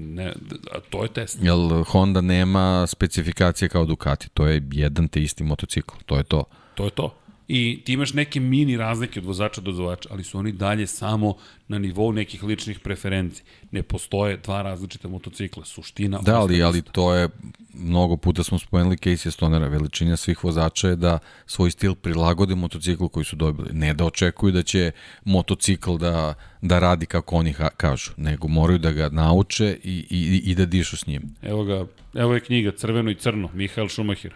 Ne, 0.00 0.32
a 0.72 0.80
to 0.90 1.02
je 1.02 1.08
test. 1.08 1.38
Jer 1.42 1.56
Honda 1.86 2.20
nema 2.20 2.86
specifikacije 2.86 3.68
kao 3.68 3.84
Ducati, 3.84 4.28
to 4.34 4.46
je 4.46 4.62
jedan 4.72 5.08
te 5.08 5.22
isti 5.22 5.44
motocikl, 5.44 5.94
to 6.06 6.16
je 6.16 6.22
to. 6.22 6.44
To 6.74 6.84
je 6.84 6.90
to. 6.90 7.19
I 7.52 7.82
ti 7.84 7.92
imaš 7.92 8.12
neke 8.12 8.40
mini 8.40 8.76
razlike 8.76 9.20
od 9.20 9.26
vozača 9.26 9.60
do 9.60 9.70
vozača, 9.70 10.08
ali 10.12 10.24
su 10.24 10.38
oni 10.38 10.52
dalje 10.52 10.86
samo 10.86 11.34
na 11.68 11.78
nivou 11.78 12.12
nekih 12.12 12.42
ličnih 12.44 12.78
preferencij. 12.78 13.44
Ne 13.70 13.82
postoje 13.82 14.36
dva 14.36 14.62
različita 14.62 15.08
motocikla. 15.08 15.64
Suština... 15.64 16.18
Da, 16.22 16.40
ali, 16.40 16.62
ali 16.62 16.82
to 16.82 17.14
je, 17.14 17.28
mnogo 17.74 18.16
puta 18.16 18.42
smo 18.42 18.58
spomenuli 18.58 18.96
Casey 18.96 19.30
Stonera, 19.30 19.68
veličina 19.68 20.16
svih 20.16 20.44
vozača 20.44 20.88
je 20.88 20.96
da 20.96 21.18
svoj 21.46 21.70
stil 21.70 21.94
prilagode 21.94 22.54
motociklu 22.54 23.08
koji 23.08 23.24
su 23.24 23.36
dobili. 23.36 23.68
Ne 23.72 23.94
da 23.94 24.04
očekuju 24.04 24.52
da 24.52 24.62
će 24.62 24.92
motocikl 25.24 25.96
da, 25.96 26.34
da 26.62 26.78
radi 26.78 27.06
kako 27.06 27.36
oni 27.36 27.52
ha, 27.52 27.68
kažu, 27.68 28.12
nego 28.16 28.48
moraju 28.48 28.78
da 28.78 28.92
ga 28.92 29.08
nauče 29.08 29.78
i, 29.84 30.06
i, 30.10 30.50
i 30.50 30.54
da 30.54 30.66
dišu 30.66 30.96
s 30.96 31.06
njim. 31.06 31.34
Evo 31.42 31.64
ga, 31.64 31.86
evo 32.14 32.34
je 32.34 32.40
knjiga 32.40 32.72
Crveno 32.76 33.10
i 33.10 33.14
crno, 33.14 33.50
Mihael 33.54 33.88
Schumacher. 33.88 34.34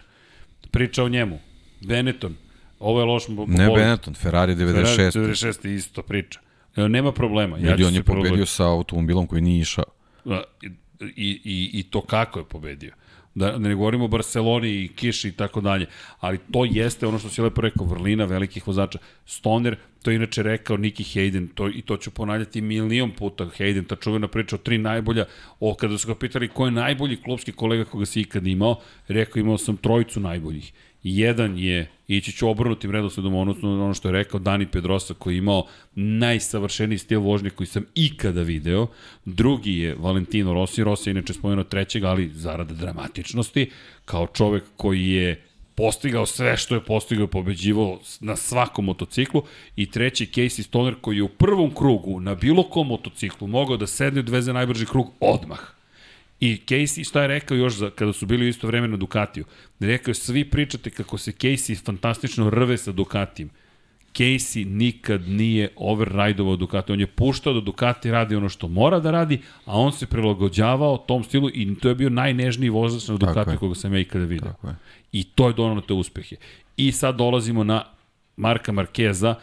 Priča 0.71 1.03
o 1.03 1.09
njemu. 1.09 1.39
Benetton. 1.81 2.35
Ovo 2.79 2.99
je 2.99 3.05
loš 3.05 3.27
Ne. 3.47 3.69
Benetton, 3.75 4.13
Ferrari 4.13 4.55
96. 4.55 5.13
Ferrari 5.13 5.33
96 5.33 5.67
je 5.67 5.75
isto 5.75 6.01
priča. 6.01 6.39
E, 6.75 6.89
Nema 6.89 7.11
problema. 7.11 7.57
Ljudi, 7.57 7.83
ću 7.83 7.87
on 7.87 7.95
je 7.95 8.03
pobedio 8.03 8.45
sa 8.45 8.67
automobilom 8.67 9.27
koji 9.27 9.41
nije 9.41 9.61
išao. 9.61 9.85
I, 11.01 11.41
i, 11.43 11.69
I 11.73 11.83
to 11.83 12.01
kako 12.01 12.39
je 12.39 12.45
pobedio. 12.45 12.93
Da, 13.35 13.51
da 13.51 13.57
ne 13.57 13.75
govorimo 13.75 14.05
o 14.05 14.07
Barceloni 14.07 14.69
i 14.69 14.87
Kiši 14.87 15.27
i 15.27 15.31
tako 15.31 15.61
dalje, 15.61 15.85
ali 16.19 16.37
to 16.51 16.65
jeste 16.65 17.07
ono 17.07 17.19
što 17.19 17.29
si 17.29 17.41
lepo 17.41 17.61
rekao, 17.61 17.85
vrlina 17.85 18.25
velikih 18.25 18.67
vozača. 18.67 18.99
Stoner, 19.25 19.77
To 20.05 20.11
je 20.11 20.15
inače 20.15 20.43
rekao 20.43 20.77
Nicky 20.77 21.03
Hayden, 21.03 21.47
to, 21.53 21.67
i 21.67 21.81
to 21.81 21.97
ću 21.97 22.11
ponavljati 22.11 22.61
milion 22.61 23.11
puta. 23.11 23.45
Hayden, 23.45 23.87
ta 23.87 23.95
čuvena 23.95 24.27
priča 24.27 24.55
o 24.55 24.59
tri 24.59 24.77
najbolja, 24.77 25.25
o 25.59 25.73
kada 25.73 25.97
su 25.97 26.07
ga 26.07 26.15
pitali 26.15 26.47
ko 26.47 26.65
je 26.65 26.71
najbolji 26.71 27.21
klubski 27.21 27.51
kolega 27.51 27.85
koga 27.85 28.05
si 28.05 28.21
ikad 28.21 28.47
imao, 28.47 28.79
rekao 29.07 29.39
imao 29.39 29.57
sam 29.57 29.77
trojicu 29.77 30.19
najboljih. 30.19 30.73
Jedan 31.07 31.57
je, 31.57 31.87
ići 32.07 32.31
ću 32.31 32.49
obrnutim 32.49 32.91
redosledom, 32.91 33.35
odnosno 33.35 33.83
ono 33.83 33.93
što 33.93 34.07
je 34.07 34.11
rekao 34.11 34.39
Dani 34.39 34.65
Pedrosa 34.65 35.13
koji 35.13 35.33
je 35.33 35.37
imao 35.37 35.67
najsavršeniji 35.95 36.97
stil 36.97 37.19
vožnje 37.19 37.49
koji 37.49 37.67
sam 37.67 37.85
ikada 37.95 38.41
video. 38.41 38.87
Drugi 39.25 39.77
je 39.77 39.95
Valentino 39.99 40.53
Rossi, 40.53 40.83
Rossi 40.83 41.09
je 41.09 41.11
inače 41.11 41.33
spomenuo 41.33 41.63
trećeg, 41.63 42.03
ali 42.03 42.31
zarada 42.33 42.73
dramatičnosti, 42.73 43.69
kao 44.05 44.27
čovek 44.27 44.63
koji 44.77 45.09
je 45.09 45.41
postigao 45.75 46.25
sve 46.25 46.57
što 46.57 46.75
je 46.75 46.83
postigao, 46.83 47.27
pobeđivao 47.27 47.99
na 48.19 48.35
svakom 48.35 48.85
motociklu 48.85 49.43
i 49.75 49.91
treći 49.91 50.25
Casey 50.25 50.63
Stoner 50.63 50.95
koji 51.01 51.17
je 51.17 51.23
u 51.23 51.29
prvom 51.29 51.75
krugu 51.75 52.19
na 52.19 52.35
bilo 52.35 52.63
kom 52.63 52.87
motociklu 52.87 53.47
mogao 53.47 53.77
da 53.77 53.87
sedne 53.87 54.19
i 54.19 54.23
odveze 54.25 54.53
najbrži 54.53 54.85
krug 54.85 55.11
odmah. 55.19 55.74
I 56.39 56.57
Casey, 56.67 57.07
šta 57.09 57.21
je 57.21 57.27
rekao 57.27 57.57
još 57.57 57.73
za, 57.73 57.89
kada 57.89 58.13
su 58.13 58.25
bili 58.25 58.45
u 58.45 58.49
isto 58.49 58.67
vreme 58.67 58.87
na 58.87 58.97
Ducatiju? 58.97 59.45
Rekao 59.79 60.09
je, 60.09 60.15
svi 60.15 60.45
pričate 60.49 60.89
kako 60.89 61.17
se 61.17 61.31
Casey 61.31 61.85
fantastično 61.85 62.49
rve 62.49 62.77
sa 62.77 62.91
Ducatijem. 62.91 63.49
Casey 64.15 64.65
nikad 64.65 65.29
nije 65.29 65.69
overrideovao 65.75 66.55
Ducati. 66.55 66.91
On 66.91 66.99
je 66.99 67.07
puštao 67.07 67.53
da 67.53 67.61
Ducati 67.61 68.11
radi 68.11 68.35
ono 68.35 68.49
što 68.49 68.67
mora 68.67 68.99
da 68.99 69.11
radi, 69.11 69.41
a 69.65 69.79
on 69.79 69.91
se 69.91 70.05
prilagođavao 70.05 70.97
tom 70.97 71.23
stilu 71.23 71.49
i 71.53 71.75
to 71.75 71.89
je 71.89 71.95
bio 71.95 72.09
najnežniji 72.09 72.69
vozač 72.69 73.07
na 73.07 73.17
Ducati 73.17 73.57
koga 73.57 73.75
sam 73.75 73.93
ja 73.93 73.99
ikada 73.99 74.25
vidio. 74.25 74.53
I 75.11 75.23
to 75.23 75.47
je 75.47 75.53
donalo 75.53 75.81
te 75.81 75.93
uspehe. 75.93 76.35
I 76.77 76.91
sad 76.91 77.15
dolazimo 77.15 77.63
na 77.63 77.83
Marka 78.37 78.71
Markeza, 78.71 79.35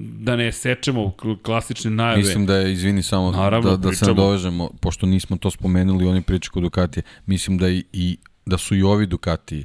da 0.00 0.36
ne 0.36 0.52
sečemo 0.52 1.12
klasične 1.42 1.90
najave. 1.90 2.18
Mislim 2.18 2.46
da 2.46 2.56
je, 2.56 2.72
izvini 2.72 3.02
samo, 3.02 3.30
Naravno, 3.30 3.70
da, 3.70 3.76
da 3.76 3.94
se 3.94 4.06
nadovežemo, 4.06 4.70
pošto 4.80 5.06
nismo 5.06 5.36
to 5.36 5.50
spomenuli, 5.50 6.06
oni 6.06 6.22
pričaju 6.22 6.52
kod 6.52 6.62
Ducatije, 6.62 7.02
mislim 7.26 7.58
da, 7.58 7.68
i, 7.68 7.84
i, 7.92 8.16
da 8.46 8.58
su 8.58 8.76
i 8.76 8.82
ovi 8.82 9.06
Ducati, 9.06 9.64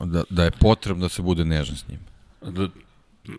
da, 0.00 0.24
da 0.30 0.44
je 0.44 0.50
potrebno 0.50 1.02
da 1.02 1.08
se 1.08 1.22
bude 1.22 1.44
nežan 1.44 1.76
s 1.76 1.88
njim. 1.88 1.98
Da, 2.42 2.68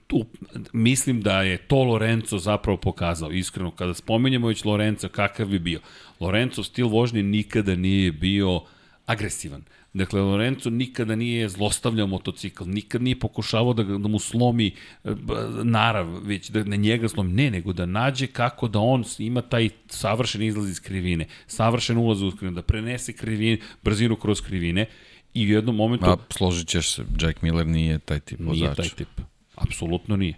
tu, 0.07 0.26
mislim 0.73 1.22
da 1.22 1.41
je 1.41 1.57
to 1.57 1.84
Lorenzo 1.84 2.38
zapravo 2.38 2.77
pokazao, 2.77 3.31
iskreno. 3.31 3.72
Kada 3.72 3.93
spomenjamo 3.93 4.47
već 4.47 4.65
Lorenzo, 4.65 5.10
kakav 5.10 5.47
bi 5.47 5.60
bio? 5.60 5.80
Lorenzo 6.19 6.64
stil 6.64 6.88
vožnje 6.88 7.23
nikada 7.23 7.76
nije 7.76 8.11
bio 8.11 8.61
agresivan. 9.06 9.64
Dakle, 9.95 10.22
Lorenzo 10.22 10.69
nikada 10.69 11.15
nije 11.15 11.49
zlostavljao 11.49 12.07
motocikl, 12.07 12.63
nikad 12.67 13.01
nije 13.01 13.19
pokušavao 13.19 13.73
da, 13.73 13.84
da 13.84 14.07
mu 14.07 14.19
slomi 14.19 14.67
e, 14.67 15.09
narav, 15.63 16.19
već 16.23 16.49
da 16.49 16.63
na 16.63 16.76
njega 16.76 17.07
slomi. 17.07 17.34
Ne, 17.34 17.51
nego 17.51 17.73
da 17.73 17.85
nađe 17.85 18.27
kako 18.27 18.67
da 18.67 18.80
on 18.80 19.03
ima 19.19 19.41
taj 19.41 19.69
savršen 19.88 20.41
izlaz 20.43 20.69
iz 20.69 20.80
krivine, 20.80 21.27
savršen 21.47 21.97
ulaz 21.97 22.22
u 22.22 22.31
krivine, 22.31 22.55
da 22.55 22.61
prenese 22.61 23.13
krivine, 23.13 23.57
brzinu 23.84 24.15
kroz 24.15 24.41
krivine 24.41 24.85
i 25.34 25.45
u 25.45 25.49
jednom 25.49 25.76
momentu... 25.76 26.05
A, 26.05 26.17
složit 26.30 26.67
ćeš 26.67 26.91
se, 26.91 27.05
Jack 27.22 27.41
Miller 27.41 27.67
nije 27.67 27.99
taj 27.99 28.19
tip 28.19 28.39
vozač. 28.39 28.61
Nije 28.61 28.76
taj 28.76 28.89
tip, 28.89 29.22
apsolutno 29.55 30.15
nije. 30.15 30.34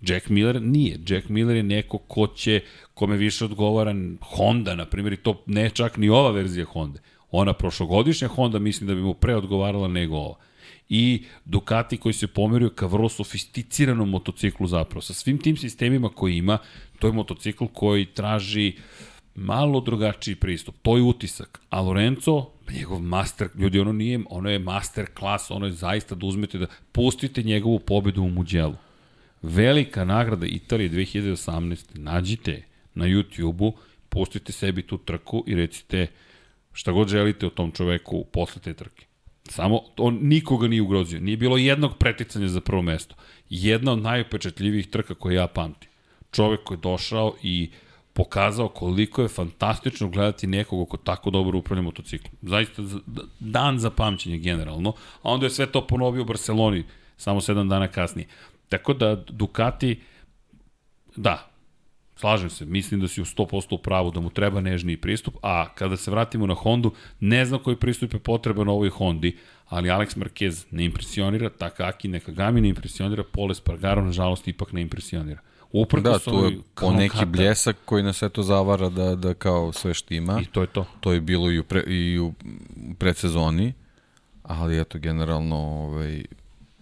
Jack 0.00 0.28
Miller 0.28 0.62
nije. 0.62 0.98
Jack 1.08 1.28
Miller 1.28 1.56
je 1.56 1.62
neko 1.62 1.98
ko 1.98 2.26
će, 2.26 2.60
kome 2.94 3.16
više 3.16 3.44
odgovara 3.44 3.94
Honda, 4.20 4.74
na 4.74 4.86
primjer, 4.86 5.12
i 5.12 5.16
to 5.16 5.42
ne 5.46 5.70
čak 5.70 5.96
ni 5.96 6.08
ova 6.08 6.30
verzija 6.30 6.64
Honda. 6.64 7.00
Ona 7.30 7.52
prošlogodišnja 7.52 8.28
Honda 8.28 8.58
mislim 8.58 8.88
da 8.88 8.94
bi 8.94 9.00
mu 9.00 9.14
pre 9.14 9.36
odgovarala 9.36 9.88
nego 9.88 10.16
ova. 10.16 10.34
I 10.88 11.24
Ducati 11.44 11.96
koji 11.96 12.12
se 12.12 12.26
pomerio 12.26 12.70
ka 12.70 12.86
vrlo 12.86 13.08
sofisticiranom 13.08 14.10
motociklu 14.10 14.66
zapravo. 14.66 15.02
Sa 15.02 15.14
svim 15.14 15.38
tim 15.38 15.56
sistemima 15.56 16.08
koji 16.08 16.36
ima, 16.36 16.58
to 16.98 17.06
je 17.06 17.12
motocikl 17.12 17.64
koji 17.72 18.06
traži 18.06 18.72
malo 19.34 19.80
drugačiji 19.80 20.34
pristup. 20.34 20.74
To 20.82 20.96
je 20.96 21.02
utisak. 21.02 21.60
A 21.70 21.80
Lorenzo, 21.80 22.46
njegov 22.72 23.00
master, 23.00 23.48
ljudi, 23.54 23.80
ono 23.80 23.92
nije, 23.92 24.20
ono 24.30 24.50
je 24.50 24.58
master 24.58 25.06
klas, 25.14 25.50
ono 25.50 25.66
je 25.66 25.72
zaista 25.72 26.14
da 26.14 26.26
uzmete 26.26 26.58
da 26.58 26.66
pustite 26.92 27.42
njegovu 27.42 27.78
pobedu 27.78 28.22
u 28.22 28.30
Muđelu. 28.30 28.74
Velika 29.42 30.04
nagrada 30.04 30.46
Italije 30.46 30.90
2018. 30.90 31.98
Nađite 31.98 32.62
na 32.94 33.04
YouTube-u, 33.06 33.72
pustite 34.08 34.52
sebi 34.52 34.82
tu 34.82 34.98
trku 34.98 35.44
i 35.46 35.54
recite 35.54 36.06
šta 36.80 36.92
god 36.92 37.08
želite 37.08 37.46
o 37.46 37.50
tom 37.50 37.72
čoveku 37.72 38.24
posle 38.32 38.62
te 38.62 38.74
trke. 38.74 39.06
Samo, 39.48 39.80
on 39.96 40.18
nikoga 40.22 40.68
nije 40.68 40.82
ugrozio. 40.82 41.20
Nije 41.20 41.36
bilo 41.36 41.56
jednog 41.56 41.96
preticanja 41.98 42.48
za 42.48 42.60
prvo 42.60 42.82
mesto. 42.82 43.14
Jedna 43.50 43.92
od 43.92 43.98
najupečatljivijih 44.02 44.86
trka 44.86 45.14
koje 45.14 45.34
ja 45.34 45.46
pamtim. 45.46 45.90
Čovek 46.32 46.62
koji 46.64 46.78
je 46.78 46.80
došao 46.80 47.34
i 47.42 47.70
pokazao 48.12 48.68
koliko 48.68 49.22
je 49.22 49.28
fantastično 49.28 50.08
gledati 50.08 50.46
nekog 50.46 50.88
ko 50.88 50.96
tako 50.96 51.30
dobro 51.30 51.58
upravlja 51.58 51.82
motociklom. 51.82 52.32
Zaista 52.42 52.82
dan 53.40 53.78
za 53.78 53.90
pamćenje 53.90 54.38
generalno, 54.38 54.94
a 55.22 55.30
onda 55.30 55.46
je 55.46 55.50
sve 55.50 55.66
to 55.66 55.86
ponovio 55.86 56.22
u 56.22 56.24
Barceloni 56.32 56.84
samo 57.16 57.40
sedam 57.40 57.68
dana 57.68 57.88
kasnije. 57.88 58.28
Tako 58.68 58.94
da 58.94 59.14
Ducati, 59.28 60.00
da, 61.16 61.49
Slažem 62.20 62.50
se, 62.50 62.64
mislim 62.64 63.00
da 63.00 63.08
si 63.08 63.20
u 63.20 63.24
100% 63.24 63.74
u 63.74 63.78
pravu 63.78 64.10
da 64.10 64.20
mu 64.20 64.30
treba 64.30 64.60
nežniji 64.60 64.96
pristup, 64.96 65.36
a 65.42 65.68
kada 65.74 65.96
se 65.96 66.10
vratimo 66.10 66.46
na 66.46 66.54
Hondu, 66.54 66.92
ne 67.20 67.44
znam 67.44 67.62
koji 67.62 67.76
pristup 67.76 68.12
je 68.12 68.18
potreban 68.18 68.68
ovoj 68.68 68.90
Hondi, 68.90 69.36
ali 69.68 69.88
Alex 69.88 70.16
Marquez 70.16 70.66
ne 70.70 70.84
impresionira, 70.84 71.48
Takaki 71.48 72.08
Nekagami 72.08 72.60
ne 72.60 72.68
impresionira, 72.68 73.24
Pole 73.32 73.54
Spargaro 73.54 74.04
nažalost 74.04 74.48
ipak 74.48 74.72
ne 74.72 74.80
impresionira. 74.80 75.40
Uprko 75.72 76.10
da, 76.10 76.18
to 76.18 76.46
je 76.46 76.58
po 76.74 76.90
neki 76.90 77.14
kata. 77.14 77.24
bljesak 77.24 77.76
koji 77.84 78.02
nas 78.02 78.22
eto 78.22 78.42
zavara 78.42 78.88
da, 78.88 79.14
da 79.14 79.34
kao 79.34 79.72
sve 79.72 79.94
štima. 79.94 80.40
I 80.42 80.44
to 80.44 80.60
je 80.60 80.66
to. 80.66 80.86
To 81.00 81.12
je 81.12 81.20
bilo 81.20 81.50
i 81.50 81.58
u, 81.58 81.64
pre, 81.64 81.82
i 81.86 82.18
u 82.18 82.32
predsezoni, 82.98 83.72
ali 84.42 84.80
eto 84.80 84.98
generalno 84.98 85.56
ovaj, 85.56 86.24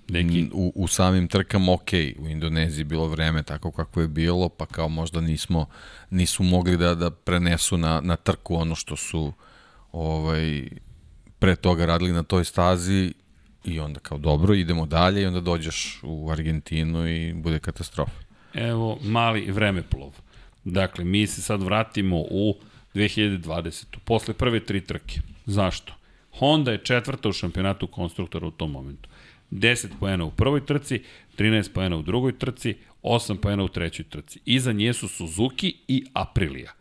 Neki... 0.08 0.50
U, 0.52 0.72
u 0.74 0.88
samim 0.88 1.28
trkama 1.28 1.72
ok, 1.72 1.90
u 2.18 2.28
Indoneziji 2.28 2.84
bilo 2.84 3.06
vreme 3.06 3.42
tako 3.42 3.70
kako 3.70 4.00
je 4.00 4.08
bilo, 4.08 4.48
pa 4.48 4.66
kao 4.66 4.88
možda 4.88 5.20
nismo, 5.20 5.66
nisu 6.10 6.42
mogli 6.42 6.76
da, 6.76 6.94
da 6.94 7.10
prenesu 7.10 7.76
na, 7.76 8.00
na 8.00 8.16
trku 8.16 8.54
ono 8.54 8.74
što 8.74 8.96
su 8.96 9.32
ovaj, 9.92 10.68
pre 11.38 11.56
toga 11.56 11.86
radili 11.86 12.12
na 12.12 12.22
toj 12.22 12.44
stazi 12.44 13.12
i 13.64 13.80
onda 13.80 14.00
kao 14.00 14.18
dobro, 14.18 14.54
idemo 14.54 14.86
dalje 14.86 15.22
i 15.22 15.26
onda 15.26 15.40
dođeš 15.40 16.00
u 16.02 16.30
Argentinu 16.30 17.08
i 17.08 17.32
bude 17.32 17.58
katastrofa. 17.58 18.20
Evo, 18.54 18.98
mali 19.02 19.50
vremeplov. 19.50 20.12
Dakle, 20.64 21.04
mi 21.04 21.26
se 21.26 21.42
sad 21.42 21.62
vratimo 21.62 22.16
u 22.30 22.54
2020. 22.94 23.84
Posle 24.04 24.34
prve 24.34 24.60
tri 24.60 24.80
trke. 24.80 25.20
Zašto? 25.46 25.92
Honda 26.38 26.72
je 26.72 26.84
četvrta 26.84 27.28
u 27.28 27.32
šampionatu 27.32 27.86
konstruktora 27.86 28.46
u 28.46 28.50
tom 28.50 28.70
momentu. 28.70 29.08
10 29.50 29.88
poena 30.00 30.24
u 30.24 30.30
prvoj 30.30 30.66
trci, 30.66 31.02
13 31.38 31.72
poena 31.72 31.96
u 31.96 32.02
drugoj 32.02 32.38
trci, 32.38 32.74
8 33.02 33.36
poena 33.36 33.64
u 33.64 33.68
trećoj 33.68 34.04
trci. 34.04 34.40
Iza 34.44 34.72
nje 34.72 34.92
su 34.92 35.08
Suzuki 35.08 35.76
i 35.88 36.04
Aprilia. 36.12 36.72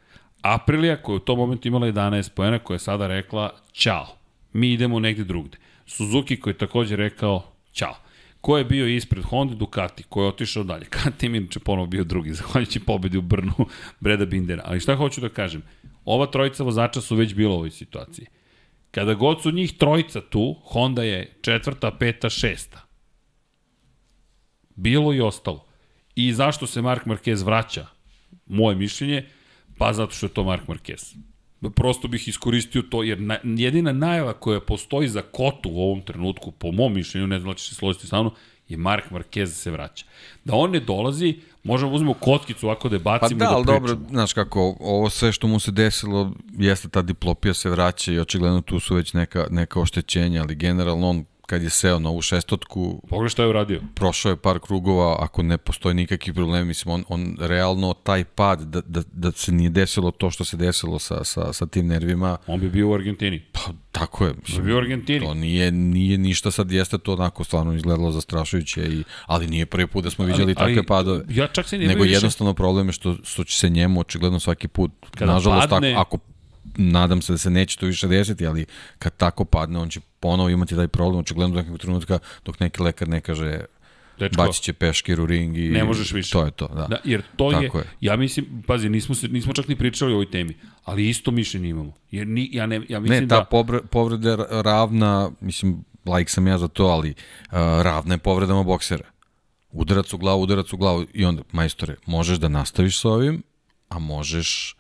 Aprilia 0.41 1.02
koja 1.02 1.14
je 1.14 1.18
u 1.18 1.19
tom 1.19 1.38
momentu 1.38 1.68
imala 1.68 1.88
11 1.88 2.30
poena, 2.35 2.60
koja 2.60 2.76
je 2.76 2.80
sada 2.80 3.07
rekla 3.07 3.56
ćao, 3.73 4.07
mi 4.53 4.73
idemo 4.73 4.99
negde 4.99 5.23
drugde. 5.23 5.57
Suzuki 5.85 6.39
koji 6.39 6.53
je 6.53 6.57
takođe 6.57 6.95
rekao 6.95 7.44
ćao. 7.73 7.95
Ko 8.41 8.57
je 8.57 8.65
bio 8.65 8.88
ispred 8.88 9.23
Honda 9.23 9.56
Ducati, 9.56 10.03
ko 10.03 10.22
je 10.22 10.27
otišao 10.27 10.64
dalje? 10.64 10.85
Katim 11.03 11.35
inače 11.35 11.60
ponovo 11.60 11.88
bio 11.88 12.03
drugi, 12.03 12.34
zahvaljujući 12.39 12.80
pobedi 12.80 13.18
u 13.18 13.22
Brnu 13.22 13.53
Breda 13.99 14.26
Bindera. 14.26 14.64
Ali 14.65 14.80
šta 14.80 14.95
hoću 14.95 15.22
da 15.22 15.30
kažem? 15.30 15.61
Ova 16.06 16.26
trojica 16.26 16.64
vozača 16.64 17.02
su 17.02 17.15
već 17.15 17.34
bila 17.35 17.53
u 17.53 17.57
ovoj 17.57 17.72
situaciji. 17.72 18.26
Kada 18.92 19.14
god 19.14 19.42
su 19.42 19.52
njih 19.52 19.78
trojica 19.78 20.22
tu, 20.22 20.56
Honda 20.64 21.04
je 21.04 21.38
četvrta, 21.42 21.92
peta, 21.92 22.30
šesta. 22.30 22.88
Bilo 24.76 25.14
i 25.14 25.22
ostalo. 25.22 25.66
I 26.16 26.34
zašto 26.34 26.68
se 26.68 26.82
Mark 26.82 27.06
Marquez 27.06 27.46
vraća? 27.46 27.88
Moje 28.46 28.76
mišljenje, 28.76 29.30
pa 29.78 29.94
zato 29.94 30.12
što 30.12 30.26
je 30.26 30.34
to 30.34 30.44
Mark 30.44 30.68
Marquez. 30.68 31.16
Prosto 31.76 32.08
bih 32.08 32.28
iskoristio 32.28 32.82
to, 32.82 33.04
jer 33.04 33.22
na, 33.22 33.38
jedina 33.44 33.92
najava 33.92 34.34
koja 34.34 34.62
postoji 34.62 35.08
za 35.08 35.22
Kotu 35.22 35.70
u 35.70 35.82
ovom 35.82 36.02
trenutku, 36.02 36.52
po 36.52 36.72
mom 36.72 36.94
mišljenju, 36.94 37.28
ne 37.28 37.40
da 37.40 37.54
će 37.54 37.66
se 37.66 37.76
složiti 37.76 38.08
sa 38.08 38.22
mnom, 38.22 38.34
je 38.68 38.78
Mark 38.78 39.12
Marquez 39.12 39.46
se 39.46 39.72
vraća. 39.72 40.06
Da 40.46 40.56
on 40.56 40.72
ne 40.72 40.80
dolazi, 40.80 41.40
možemo 41.68 41.91
da 41.91 41.95
uzmemo 41.95 42.14
kockicu 42.14 42.65
ovako 42.65 42.89
da 42.89 42.95
je 42.95 42.99
bacimo 42.99 43.39
pa 43.39 43.45
da, 43.45 43.49
da, 43.49 43.56
ali 43.56 43.65
dobro, 43.65 43.98
znaš 44.10 44.34
kako, 44.34 44.77
ovo 44.80 45.10
sve 45.10 45.31
što 45.31 45.48
mu 45.48 45.60
se 45.60 45.72
desilo, 45.72 46.31
jeste 46.57 46.89
ta 46.89 47.02
diplopija 47.02 47.53
se 47.53 47.69
vraća 47.69 48.11
i 48.11 48.19
očigledno 48.19 48.61
tu 48.61 48.80
su 48.80 48.95
već 48.95 49.14
neka, 49.14 49.48
neka 49.49 49.80
oštećenja, 49.80 50.41
ali 50.41 50.56
generalno 50.56 51.10
on 51.10 51.26
kad 51.48 51.64
je 51.64 51.69
seo 51.72 51.99
na 51.99 52.10
ovu 52.10 52.22
šestotku, 52.22 53.02
Pogledaj 53.10 53.30
šta 53.30 53.44
je 53.44 53.49
uradio. 53.49 53.82
prošao 53.95 54.30
je 54.30 54.36
par 54.38 54.60
krugova, 54.60 55.18
ako 55.19 55.44
ne 55.44 55.57
postoji 55.57 55.95
nikakvi 55.95 56.34
problem, 56.34 56.68
mislim, 56.68 56.94
on, 56.94 57.03
on 57.10 57.38
realno 57.40 57.94
taj 57.94 58.24
pad, 58.26 58.61
da, 58.61 58.82
da, 58.82 59.02
da 59.14 59.32
se 59.32 59.52
nije 59.52 59.69
desilo 59.69 60.11
to 60.11 60.32
što 60.32 60.45
se 60.45 60.57
desilo 60.57 60.99
sa, 60.99 61.24
sa, 61.24 61.53
sa 61.53 61.65
tim 61.65 61.88
nervima, 61.88 62.38
On 62.48 62.60
bi 62.60 62.69
bio 62.69 62.90
u 62.90 62.94
Argentini. 62.94 63.41
pa 63.52 63.60
tako 63.91 64.24
je. 64.24 64.30
On 64.30 64.36
bi 64.36 64.41
Mislim, 64.41 64.65
bio 64.65 64.76
u 64.76 64.80
Argentini. 64.80 65.19
to 65.19 65.34
nije, 65.34 65.72
nije 65.72 66.18
ništa 66.18 66.52
sad, 66.52 66.72
jeste 66.72 66.98
to 66.98 67.14
onako 67.14 67.44
stvarno 67.44 67.74
izgledalo 67.74 68.11
zastrašujuće, 68.11 68.82
i, 68.84 69.03
ali 69.26 69.48
nije 69.48 69.65
prvi 69.65 69.88
put 69.88 70.03
da 70.03 70.10
smo 70.10 70.26
viđali 70.26 70.56
takve 70.56 70.84
padove. 70.84 71.24
Ja 71.30 71.48
čak 71.48 71.68
se 71.68 71.78
ne 71.78 71.88
Nego 71.88 72.03
više- 72.03 72.14
jednostavno 72.14 72.53
problem 72.53 72.88
je 72.88 72.94
što, 72.94 73.15
što 73.24 73.44
će 73.44 73.57
se 73.57 73.69
njemu 73.69 73.99
očigledno 73.99 74.40
svaki 74.40 74.68
put, 74.68 74.91
Kada 75.11 75.34
nažalost, 75.34 75.69
padne- 75.69 75.91
ako, 75.91 76.02
ako 76.15 76.18
nadam 76.77 77.22
se 77.22 77.34
da 77.34 77.38
se 77.38 77.49
neće 77.49 77.77
to 77.77 77.85
više 77.85 78.07
desiti, 78.07 78.48
ali 78.48 78.65
kad 78.99 79.18
tako 79.18 79.45
padne, 79.45 79.80
on 79.80 79.89
će 79.89 79.99
ponovo 80.19 80.49
imati 80.49 80.76
taj 80.76 80.88
problem, 80.88 81.19
očigledno 81.19 81.56
do 81.56 81.61
nekog 81.61 81.80
trenutka, 81.80 82.19
dok 82.45 82.60
neki 82.60 82.81
lekar 82.81 83.07
ne 83.07 83.22
kaže 83.22 83.60
Dečko, 84.19 84.44
bacit 84.44 84.64
će 84.64 84.73
peškir 84.73 85.22
u 85.22 85.26
ring 85.26 85.57
i 85.57 85.69
Ne 85.69 85.84
možeš 85.84 86.11
više. 86.11 86.31
to 86.31 86.45
je 86.45 86.52
to, 86.52 86.68
da. 86.68 86.88
Da, 86.88 86.98
jer 87.03 87.22
to 87.35 87.52
je, 87.52 87.69
je. 87.73 87.84
ja 88.02 88.15
mislim, 88.15 88.64
pazi, 88.68 88.89
nismo, 88.89 89.15
se, 89.15 89.27
nismo 89.27 89.53
čak 89.53 89.68
ni 89.68 89.76
pričali 89.76 90.11
o 90.11 90.15
ovoj 90.15 90.31
temi, 90.31 90.57
ali 90.84 91.10
isto 91.10 91.31
mišljenje 91.31 91.69
imamo. 91.69 91.94
Jer 92.11 92.27
ni, 92.27 92.49
ja, 92.53 92.65
ne, 92.65 92.81
ja 92.89 92.99
mislim 92.99 93.23
Ne, 93.23 93.27
ta 93.27 93.35
da... 93.35 93.44
povre, 93.44 93.80
povreda 93.91 94.35
ravna, 94.52 95.31
mislim, 95.41 95.84
lajk 96.06 96.30
sam 96.30 96.48
ja 96.48 96.57
za 96.57 96.68
to, 96.68 96.85
ali 96.85 97.10
uh, 97.10 97.57
ravna 97.57 98.14
je 98.14 98.18
povredama 98.18 98.64
boksera. 98.64 99.06
Udarac 99.72 100.14
u 100.14 100.18
glavu, 100.18 100.41
udarac 100.41 100.73
u 100.73 100.77
glavu 100.77 101.06
i 101.14 101.26
onda, 101.26 101.44
majstore, 101.52 101.95
možeš 102.06 102.38
da 102.38 102.48
nastaviš 102.48 103.02
sa 103.02 103.10
ovim, 103.10 103.44
a 103.89 103.99
možeš 103.99 104.77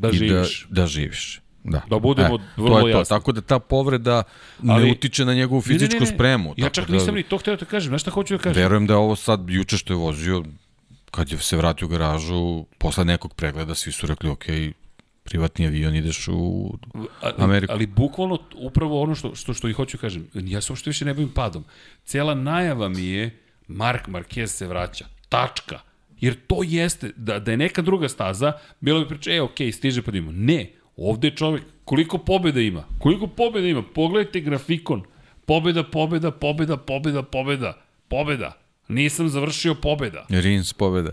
Da 0.00 0.08
i 0.08 0.12
živiš. 0.12 0.66
Da, 0.70 0.80
da 0.80 0.86
živiš. 0.86 1.40
Da. 1.64 1.82
Da 1.90 1.98
budemo 1.98 2.38
to 2.38 2.44
vrlo 2.56 2.78
je 2.78 2.92
to. 2.92 2.98
jasni. 2.98 3.08
Tako 3.08 3.32
da 3.32 3.40
ta 3.40 3.58
povreda 3.58 4.22
ne 4.62 4.74
Ali- 4.74 4.90
utiče 4.90 5.24
na 5.24 5.34
njegovu 5.34 5.62
Ne, 5.66 5.72
ne, 5.72 5.78
fizičku 5.78 5.94
ne, 5.94 6.00
ne. 6.00 6.14
spremu. 6.14 6.54
Ja 6.56 6.68
čak 6.68 6.86
da, 6.88 6.92
nisam 6.94 7.14
ni 7.14 7.22
to 7.22 7.38
htio 7.38 7.56
da 7.56 7.64
kažem. 7.64 7.88
Znaš 7.90 8.00
šta 8.00 8.10
hoću 8.10 8.36
da 8.36 8.42
kažem? 8.42 8.62
Verujem 8.62 8.86
da 8.86 8.94
je 8.94 8.98
ovo 8.98 9.16
sad, 9.16 9.50
juče 9.50 9.76
što 9.76 9.92
je 9.92 9.96
vozio, 9.96 10.44
kad 11.10 11.32
je 11.32 11.38
se 11.38 11.56
vratio 11.56 11.86
u 11.86 11.90
garažu, 11.90 12.64
posle 12.78 13.04
nekog 13.04 13.34
pregleda, 13.34 13.74
svi 13.74 13.92
su 13.92 14.06
rekli, 14.06 14.30
ok, 14.30 14.44
privatni 15.22 15.66
avion, 15.66 15.94
ideš 15.94 16.28
u 16.28 16.72
ali, 17.20 17.34
Ameriku. 17.38 17.72
ali 17.72 17.86
bukvalno 17.86 18.38
upravo 18.56 19.02
ono 19.02 19.14
što, 19.14 19.34
što, 19.34 19.54
što 19.54 19.68
i 19.68 19.72
hoću 19.72 19.98
kažem, 19.98 20.28
ja 20.34 20.60
se 20.60 20.72
uopšte 20.72 20.90
više 20.90 21.04
ne 21.04 21.14
bavim 21.14 21.28
padom. 21.28 21.64
Cijela 22.04 22.34
najava 22.34 22.88
mi 22.88 23.06
je 23.06 23.38
Mark 23.68 24.08
Marquez 24.08 24.46
se 24.46 24.66
vraća. 24.66 25.04
Tačka. 25.28 25.80
Jer 26.20 26.36
to 26.46 26.60
jeste, 26.64 27.12
da, 27.16 27.38
da 27.38 27.50
je 27.50 27.56
neka 27.56 27.82
druga 27.82 28.08
staza, 28.08 28.52
bilo 28.80 29.00
bi 29.00 29.08
priča, 29.08 29.32
e, 29.32 29.40
okej, 29.40 29.72
stiže 29.72 30.02
pa 30.02 30.10
da 30.10 30.18
imamo. 30.18 30.32
Ne, 30.32 30.72
ovde 30.96 31.28
je 31.28 31.36
čovek, 31.36 31.62
koliko 31.84 32.18
pobjeda 32.18 32.60
ima? 32.60 32.84
Koliko 32.98 33.26
pobjeda 33.26 33.68
ima? 33.68 33.82
Pogledajte 33.82 34.40
grafikon. 34.40 35.02
Pobjeda, 35.46 35.82
pobjeda, 35.82 36.30
pobjeda, 36.30 36.76
pobjeda, 36.76 37.22
pobjeda, 37.22 37.82
pobjeda. 38.08 38.60
Nisam 38.88 39.28
završio 39.28 39.74
pobjeda. 39.74 40.26
Rins 40.28 40.72
pobeda. 40.72 41.10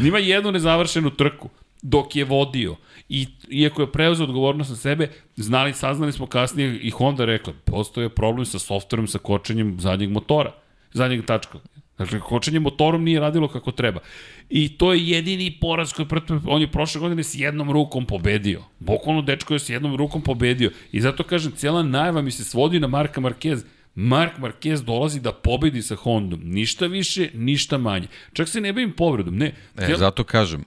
Ima 0.06 0.18
jednu 0.18 0.52
nezavršenu 0.52 1.10
trku 1.10 1.48
dok 1.82 2.16
je 2.16 2.24
vodio. 2.24 2.76
I 3.08 3.26
iako 3.48 3.82
je 3.82 3.92
preuzeo 3.92 4.24
odgovornost 4.24 4.70
na 4.70 4.76
sebe, 4.76 5.08
znali, 5.36 5.72
saznali 5.72 6.12
smo 6.12 6.26
kasnije 6.26 6.78
i 6.78 6.90
Honda 6.90 7.24
rekla, 7.24 7.52
postoje 7.64 8.08
problem 8.08 8.46
sa 8.46 8.58
softverom, 8.58 9.06
sa 9.06 9.18
kočenjem 9.18 9.80
zadnjeg 9.80 10.10
motora, 10.10 10.52
zadnjeg 10.92 11.24
tačka. 11.26 11.58
Dakle, 11.98 12.20
kočenje 12.20 12.60
motorom 12.60 13.04
nije 13.04 13.20
radilo 13.20 13.48
kako 13.48 13.72
treba. 13.72 14.00
I 14.48 14.68
to 14.68 14.92
je 14.92 15.08
jedini 15.08 15.58
poraz 15.60 15.92
koji 15.92 16.06
je, 16.06 16.40
on 16.46 16.60
je 16.60 16.70
prošle 16.72 17.00
godine 17.00 17.24
s 17.24 17.34
jednom 17.34 17.70
rukom 17.70 18.06
pobedio. 18.06 18.62
Bukvalno 18.78 19.22
dečko 19.22 19.54
je 19.54 19.58
s 19.58 19.68
jednom 19.68 19.96
rukom 19.96 20.22
pobedio. 20.22 20.70
I 20.92 21.00
zato 21.00 21.22
kažem, 21.24 21.52
cijela 21.52 21.82
najva 21.82 22.22
mi 22.22 22.30
se 22.30 22.44
svodi 22.44 22.80
na 22.80 22.86
Marka 22.86 23.20
Marquez. 23.20 23.64
Mark 23.94 24.38
Marquez 24.38 24.84
dolazi 24.84 25.20
da 25.20 25.32
pobedi 25.32 25.82
sa 25.82 25.96
Hondom. 25.96 26.40
Ništa 26.44 26.86
više, 26.86 27.30
ništa 27.34 27.78
manje. 27.78 28.06
Čak 28.32 28.48
se 28.48 28.60
ne 28.60 28.72
bavim 28.72 28.92
povredom. 28.92 29.36
Ne. 29.36 29.54
E, 29.76 29.94
zato 29.96 30.24
kažem, 30.24 30.64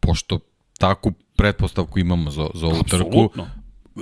pošto 0.00 0.38
takvu 0.78 1.12
pretpostavku 1.36 1.98
imamo 1.98 2.30
za, 2.30 2.46
za 2.54 2.66
ovu 2.66 2.82
trku, 2.82 3.06
Apsolutno. 3.06 3.50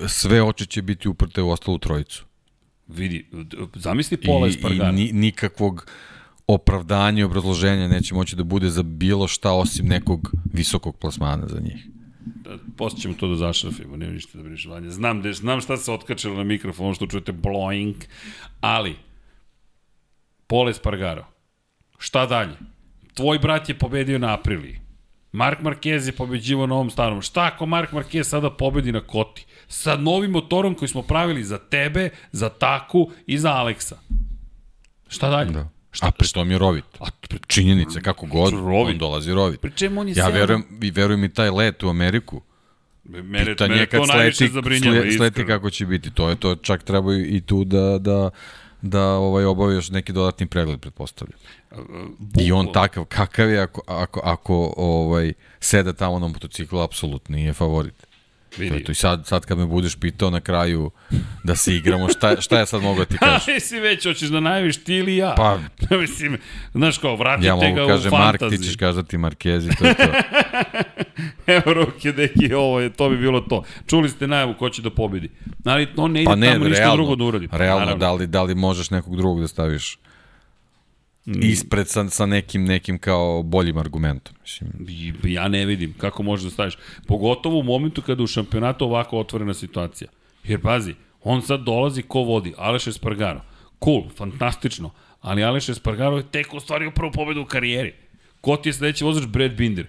sve 0.09 0.43
oči 0.43 0.67
će 0.67 0.83
biti 0.83 1.09
uprte 1.09 1.43
u 1.43 1.51
ostalu 1.51 1.79
trojicu. 1.79 2.25
Vidi, 2.89 3.27
zamisli 3.75 4.17
pola 4.17 4.47
I, 4.47 4.51
Espargara. 4.51 4.91
i 4.91 4.93
ni, 4.93 5.13
nikakvog 5.13 5.87
opravdanja 6.47 7.21
i 7.21 7.25
obrazloženja 7.25 7.89
neće 7.89 8.15
moći 8.15 8.37
da 8.37 8.45
bude 8.45 8.71
za 8.71 8.83
bilo 8.83 9.29
šta 9.29 9.53
osim 9.53 9.87
nekog 9.87 10.33
visokog 10.53 10.97
plasmana 10.97 11.47
za 11.49 11.61
njih. 11.61 11.87
Da, 12.25 12.59
Posle 12.77 13.01
ćemo 13.01 13.15
to 13.15 13.29
da 13.29 13.37
zašrafimo, 13.37 13.97
nema 13.97 14.13
ništa 14.13 14.39
da 14.39 14.43
brineš 14.43 14.67
vanje. 14.67 14.91
Znam, 14.91 15.23
da, 15.23 15.33
znam 15.33 15.61
šta 15.61 15.77
se 15.77 15.93
otkačilo 15.93 16.37
na 16.37 16.45
mikrofon, 16.45 16.95
što 16.95 17.07
čujete 17.07 17.33
bloing, 17.33 17.95
ali 18.61 18.97
Pole 20.47 20.71
Espargaro, 20.71 21.27
šta 21.99 22.27
dalje? 22.27 22.57
Tvoj 23.15 23.39
brat 23.39 23.69
je 23.69 23.79
pobedio 23.79 24.19
na 24.19 24.35
Apriliji. 24.35 24.81
Mark 25.33 25.61
Marquez 25.61 26.07
je 26.07 26.13
pobeđivo 26.13 26.67
na 26.67 26.75
ovom 26.75 26.91
starom. 26.91 27.23
Šta 27.23 27.51
ako 27.55 27.67
Mark 27.67 27.93
Marquez 27.93 28.23
sada 28.23 28.51
pobedi 28.51 28.93
na 28.93 29.01
Koti? 29.01 29.47
Sa 29.69 29.97
novim 29.97 30.31
motorom 30.31 30.75
koji 30.75 30.89
smo 30.89 31.03
pravili 31.03 31.45
za 31.45 31.59
tebe, 31.59 32.11
za 32.33 32.49
Taku 32.49 33.11
i 33.27 33.39
za 33.39 33.53
Aleksa. 33.53 33.99
Šta 35.09 35.31
dalje? 35.31 35.53
Da. 35.53 35.69
Šta, 35.95 36.07
A 36.07 36.11
pri 36.11 36.29
tom 36.29 36.51
je 36.51 36.59
rovit. 36.59 36.85
a, 37.01 37.07
pri, 37.29 37.39
Činjenice, 37.47 38.01
kako 38.03 38.27
god, 38.27 38.53
Rovit. 38.53 38.93
on 38.95 38.99
dolazi 38.99 39.33
rovit. 39.33 39.61
pri 39.61 39.71
čemu 39.77 40.01
on 40.01 40.09
je 40.09 40.15
Ja 40.17 40.29
verujem, 40.29 40.65
i 40.83 40.91
verujem 40.91 41.25
i 41.25 41.33
taj 41.35 41.51
let 41.51 41.83
u 41.83 41.89
Ameriku. 41.89 42.41
Mene, 43.05 43.45
Pitanje 43.45 43.75
mene 43.75 43.87
kad 43.87 44.01
to 44.01 44.07
sleti, 44.07 44.49
zabrinjava, 44.49 45.13
sleti, 45.17 45.47
kako 45.47 45.71
će 45.71 45.87
biti. 45.87 46.11
To 46.11 46.29
je 46.29 46.37
to, 46.37 46.57
čak 46.57 46.83
treba 46.83 47.15
i 47.15 47.41
tu 47.41 47.65
da, 47.65 47.99
da, 47.99 48.31
da 48.83 49.03
ovaj, 49.09 49.45
obavi 49.45 49.75
još 49.75 49.91
neki 49.91 50.13
dodatni 50.13 50.47
pregled, 50.47 50.81
pretpostavljam. 50.81 51.39
I 52.41 52.53
on 52.53 52.73
takav, 52.73 53.05
kakav 53.05 53.51
je 53.51 53.61
ako, 53.61 53.81
ako, 53.87 54.21
ako 54.25 54.75
ovaj, 54.77 55.33
seda 55.61 55.93
tamo 55.93 56.19
na 56.19 56.29
motociklu, 56.29 56.81
apsolutno 56.81 57.37
nije 57.37 57.53
favorit. 57.53 58.07
To 58.57 58.63
je 58.63 58.71
Vidi. 58.71 58.85
to. 58.85 58.93
I 58.93 58.97
sad, 58.97 59.27
sad 59.27 59.45
kad 59.45 59.59
me 59.59 59.67
budeš 59.67 59.97
pitao 59.97 60.31
na 60.31 60.41
kraju 60.41 60.91
da 61.45 61.57
se 61.57 61.77
igramo, 61.77 62.09
šta, 62.09 62.41
šta 62.41 62.59
ja 62.59 62.67
sad 62.67 62.83
mogu 62.83 62.99
da 62.99 63.05
ti 63.05 63.19
kažem? 63.21 63.41
Ali 63.49 63.61
si 63.61 63.81
već, 63.81 64.05
hoćeš 64.05 64.29
da 64.29 64.41
najaviš 64.41 64.77
ti 64.77 64.95
ili 64.95 65.17
ja? 65.17 65.35
Pa- 65.37 65.59
Mislim, 65.97 66.39
znaš 66.73 66.99
kao, 66.99 67.17
vratite 67.17 67.47
Ja 67.47 67.57
ga 67.57 67.67
mogu 67.81 67.93
u 68.09 68.11
Mark, 68.11 68.41
fantazi. 68.41 68.59
ti 68.59 68.65
ćeš 68.65 68.77
kazati 68.77 69.19
Markezi, 69.19 69.71
to 69.71 69.87
je 69.87 69.95
to. 69.95 70.03
Evo 71.49 71.75
ruke, 71.75 72.13
deki, 72.13 72.55
ovo 72.55 72.81
je, 72.81 72.91
to 72.91 73.11
bi 73.11 73.17
bilo 73.17 73.41
to. 73.41 73.63
Čuli 73.87 74.09
ste 74.09 74.27
najavu 74.27 74.55
ko 74.55 74.71
će 74.71 74.83
da 74.83 74.91
pobedi. 74.91 75.31
Ali 75.65 75.89
on 75.97 76.13
ne 76.13 76.23
ide 76.23 76.27
Pa 76.27 76.37
ne, 76.37 76.47
tamo 76.49 76.65
ništa 76.65 76.79
realno, 76.79 76.97
drugo 76.97 77.17
da 77.17 77.25
uradi. 77.25 77.49
realno 77.53 77.79
Naravno. 77.81 77.99
da 77.99 78.13
li, 78.13 78.27
da 78.27 78.43
li 78.43 78.55
možeš 78.55 78.91
nekog 78.91 79.17
drugog 79.17 79.41
da 79.41 79.49
staviš. 79.49 79.99
Ispred 81.27 81.89
sa, 81.89 82.09
sa 82.09 82.27
nekim, 82.27 82.65
nekim 82.65 82.99
kao 82.99 83.43
boljim 83.43 83.79
argumentom. 83.79 84.35
Mislim, 84.43 84.71
Ja 85.25 85.49
ne 85.49 85.67
vidim 85.67 85.95
kako 85.99 86.23
možeš 86.23 86.45
da 86.45 86.51
staviš. 86.51 86.75
Pogotovo 87.07 87.59
u 87.59 87.63
momentu 87.63 88.03
kada 88.03 88.23
u 88.23 88.27
šampionatu 88.27 88.85
ovako 88.85 89.19
otvorena 89.19 89.55
situacija. 89.55 90.11
Jer 90.45 90.61
pazi, 90.61 90.95
on 91.23 91.43
sad 91.43 91.61
dolazi 91.61 92.03
ko 92.03 92.21
vodi, 92.21 92.55
Aleš 92.57 92.87
Espargaro. 92.87 93.41
Cool, 93.85 94.09
fantastično. 94.17 94.91
Ali 95.21 95.45
Aleš 95.45 95.69
Espargaro 95.69 96.17
je 96.17 96.31
tek 96.31 96.55
ostvario 96.55 96.91
prvu 96.91 97.13
pobedu 97.13 97.41
u 97.41 97.45
karijeri. 97.45 97.93
Ko 98.41 98.57
ti 98.57 98.69
je 98.69 98.73
sledeći 98.73 99.05
vozač? 99.05 99.27
Brad 99.27 99.53
Binder 99.53 99.87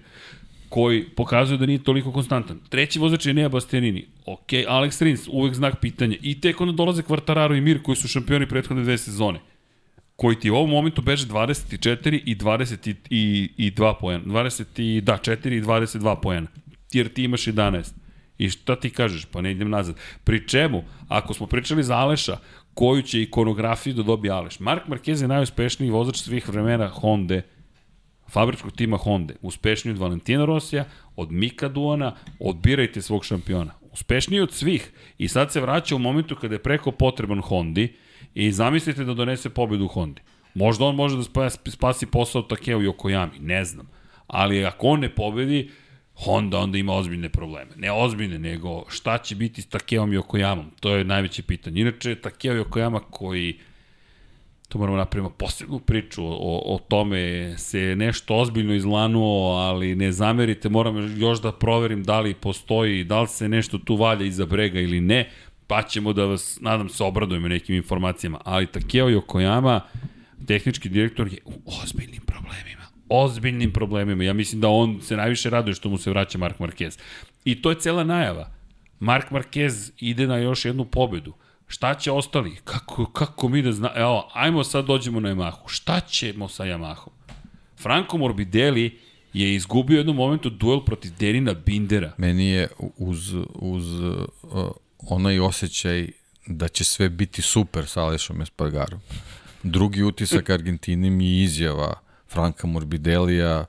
koji 0.68 1.08
pokazuje 1.08 1.58
da 1.58 1.66
nije 1.66 1.82
toliko 1.82 2.12
konstantan. 2.12 2.60
Treći 2.68 2.98
vozač 2.98 3.26
je 3.26 3.34
Nea 3.34 3.48
Bastianini. 3.48 4.06
Ok, 4.26 4.52
Alex 4.52 5.02
Rins, 5.02 5.28
uvek 5.28 5.54
znak 5.54 5.80
pitanja. 5.80 6.16
I 6.22 6.40
tek 6.40 6.60
onda 6.60 6.72
dolaze 6.72 7.02
Kvartararo 7.02 7.54
i 7.54 7.60
Mir 7.60 7.82
koji 7.82 7.96
su 7.96 8.08
šampioni 8.08 8.48
prethodne 8.48 8.82
dve 8.82 8.98
sezone 8.98 9.40
koji 10.16 10.40
ti 10.40 10.50
u 10.50 10.56
ovom 10.56 10.70
momentu 10.70 11.02
beže 11.02 11.26
24 11.26 12.20
i 12.24 12.36
20 12.36 12.88
i, 12.88 12.94
i, 13.10 13.50
i 13.56 13.70
2 13.70 13.94
poena. 14.00 14.24
20 14.24 14.82
i, 14.82 15.00
da, 15.00 15.18
4 15.18 15.58
i 15.58 15.62
22 15.62 16.20
poena. 16.22 16.46
Jer 16.92 17.08
ti 17.08 17.24
imaš 17.24 17.44
11. 17.44 17.92
I 18.38 18.50
šta 18.50 18.76
ti 18.76 18.90
kažeš? 18.90 19.24
Pa 19.24 19.40
ne 19.40 19.50
idem 19.50 19.70
nazad. 19.70 19.96
Pri 20.24 20.48
čemu, 20.48 20.84
ako 21.08 21.34
smo 21.34 21.46
pričali 21.46 21.82
za 21.82 21.96
Aleša, 21.96 22.36
koju 22.74 23.02
će 23.02 23.22
ikonografiju 23.22 23.94
da 23.94 24.02
dobije 24.02 24.32
Aleš? 24.32 24.60
Mark 24.60 24.82
Marquez 24.88 25.22
je 25.22 25.28
najuspešniji 25.28 25.90
vozač 25.90 26.16
svih 26.16 26.48
vremena 26.48 26.88
Honda, 26.88 27.40
fabričkog 28.28 28.72
tima 28.72 28.96
Honda. 28.96 29.34
Uspešniji 29.42 29.92
od 29.92 29.98
Valentina 29.98 30.44
Rosija, 30.44 30.84
od 31.16 31.32
Mika 31.32 31.68
Duana, 31.68 32.14
odbirajte 32.40 33.02
svog 33.02 33.24
šampiona. 33.24 33.72
Uspešniji 33.92 34.40
od 34.40 34.52
svih. 34.52 34.90
I 35.18 35.28
sad 35.28 35.52
se 35.52 35.60
vraća 35.60 35.96
u 35.96 35.98
momentu 35.98 36.36
kada 36.36 36.54
je 36.54 36.62
preko 36.62 36.92
potreban 36.92 37.40
Hondi 37.40 37.96
i 38.36 38.52
zamislite 38.52 39.04
da 39.04 39.14
donese 39.14 39.50
pobedu 39.50 39.88
Hondi. 39.88 40.20
Možda 40.54 40.84
on 40.84 40.94
može 40.94 41.16
da 41.16 41.50
spasi, 41.70 42.06
posao 42.06 42.42
Takeo 42.42 42.82
i 42.82 42.86
Okojami, 42.86 43.38
ne 43.40 43.64
znam. 43.64 43.88
Ali 44.26 44.64
ako 44.64 44.86
on 44.86 45.00
ne 45.00 45.14
pobedi, 45.14 45.70
Honda 46.14 46.58
onda 46.58 46.78
ima 46.78 46.92
ozbiljne 46.92 47.28
probleme. 47.28 47.70
Ne 47.76 47.92
ozbiljne, 47.92 48.38
nego 48.38 48.84
šta 48.88 49.18
će 49.18 49.34
biti 49.34 49.62
s 49.62 49.66
Takeom 49.66 50.12
i 50.12 50.16
Okojamom. 50.16 50.70
To 50.80 50.96
je 50.96 51.04
najveće 51.04 51.42
pitanje. 51.42 51.80
Inače, 51.80 52.14
Takeo 52.14 52.56
i 52.56 52.60
Okojama 52.60 53.00
koji 53.00 53.58
to 54.68 54.78
moramo 54.78 54.98
napravimo 54.98 55.30
posebnu 55.30 55.78
priču 55.78 56.24
o, 56.24 56.74
o 56.74 56.78
tome 56.88 57.54
se 57.58 57.96
nešto 57.96 58.36
ozbiljno 58.36 58.74
izlanuo, 58.74 59.56
ali 59.56 59.94
ne 59.94 60.12
zamerite, 60.12 60.68
moram 60.68 61.20
još 61.20 61.42
da 61.42 61.52
proverim 61.52 62.04
da 62.04 62.20
li 62.20 62.34
postoji, 62.34 63.04
da 63.04 63.20
li 63.20 63.28
se 63.28 63.48
nešto 63.48 63.78
tu 63.78 63.96
valja 63.96 64.26
iza 64.26 64.46
brega 64.46 64.80
ili 64.80 65.00
ne. 65.00 65.30
Pa 65.66 65.82
ćemo 65.82 66.12
da 66.12 66.24
vas, 66.24 66.58
nadam 66.60 66.88
se, 66.88 67.04
obradujemo 67.04 67.48
nekim 67.48 67.76
informacijama, 67.76 68.40
ali 68.44 68.66
Takeo 68.66 69.06
Yokoyama, 69.06 69.80
tehnički 70.46 70.88
direktor, 70.88 71.32
je 71.32 71.38
u 71.44 71.52
ozbiljnim 71.82 72.20
problemima. 72.26 72.82
Ozbiljnim 73.08 73.72
problemima. 73.72 74.24
Ja 74.24 74.32
mislim 74.32 74.60
da 74.60 74.68
on 74.68 75.00
se 75.02 75.16
najviše 75.16 75.50
raduje 75.50 75.74
što 75.74 75.88
mu 75.88 75.98
se 75.98 76.10
vraća 76.10 76.38
Mark 76.38 76.58
Marquez. 76.58 76.98
I 77.44 77.62
to 77.62 77.70
je 77.70 77.80
cela 77.80 78.04
najava. 78.04 78.50
Mark 79.00 79.30
Marquez 79.30 79.92
ide 79.98 80.26
na 80.26 80.36
još 80.36 80.64
jednu 80.64 80.84
pobedu. 80.84 81.32
Šta 81.66 81.94
će 81.94 82.12
ostali? 82.12 82.56
Kako, 82.64 83.06
kako 83.06 83.48
mi 83.48 83.62
da 83.62 83.72
zna... 83.72 83.90
Evo, 83.94 84.30
ajmo 84.34 84.64
sad 84.64 84.86
dođemo 84.86 85.20
na 85.20 85.28
Yamahu. 85.28 85.62
Šta 85.66 86.00
ćemo 86.00 86.48
sa 86.48 86.64
Yamahom? 86.64 87.08
Franco 87.76 88.16
Morbidelli 88.16 88.98
je 89.32 89.54
izgubio 89.54 89.94
u 89.94 89.98
jednom 89.98 90.16
momentu 90.16 90.50
duel 90.50 90.80
protiv 90.80 91.12
Derina 91.18 91.54
Bindera. 91.54 92.12
Meni 92.18 92.46
je 92.46 92.68
uz, 92.96 93.34
uz 93.54 94.00
uh, 94.00 94.70
onaj 95.08 95.40
osjećaj 95.40 96.08
da 96.46 96.68
će 96.68 96.84
sve 96.84 97.08
biti 97.08 97.42
super 97.42 97.86
sa 97.86 98.02
Alešom 98.02 98.42
Espargarom. 98.42 99.00
Drugi 99.62 100.02
utisak 100.02 100.50
Argentini 100.50 101.10
mi 101.10 101.26
je 101.26 101.44
izjava 101.44 102.00
Franka 102.28 102.66
Morbidelija 102.66 103.64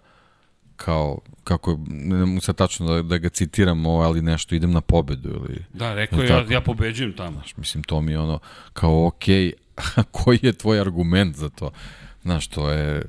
kao, 0.75 1.19
kako, 1.43 1.79
ne 1.87 2.25
mu 2.25 2.41
sad 2.41 2.55
tačno 2.55 2.87
da, 2.87 3.01
da 3.01 3.17
ga 3.17 3.29
citiram, 3.29 3.85
ali 3.85 4.21
nešto, 4.21 4.55
idem 4.55 4.71
na 4.71 4.81
pobedu 4.81 5.29
ili... 5.29 5.65
Da, 5.73 5.93
rekao 5.93 6.21
je, 6.21 6.29
ja, 6.29 6.45
ja 6.49 6.61
pobeđujem 6.61 7.13
tamo. 7.13 7.31
Znaš, 7.31 7.57
mislim, 7.57 7.83
to 7.83 8.01
mi 8.01 8.11
je 8.11 8.19
ono, 8.19 8.39
kao, 8.73 9.07
okej, 9.07 9.53
okay, 9.75 10.03
koji 10.11 10.39
je 10.41 10.53
tvoj 10.53 10.81
argument 10.81 11.35
za 11.35 11.49
to? 11.49 11.71
Znaš, 12.21 12.47
to 12.47 12.71
je 12.71 13.03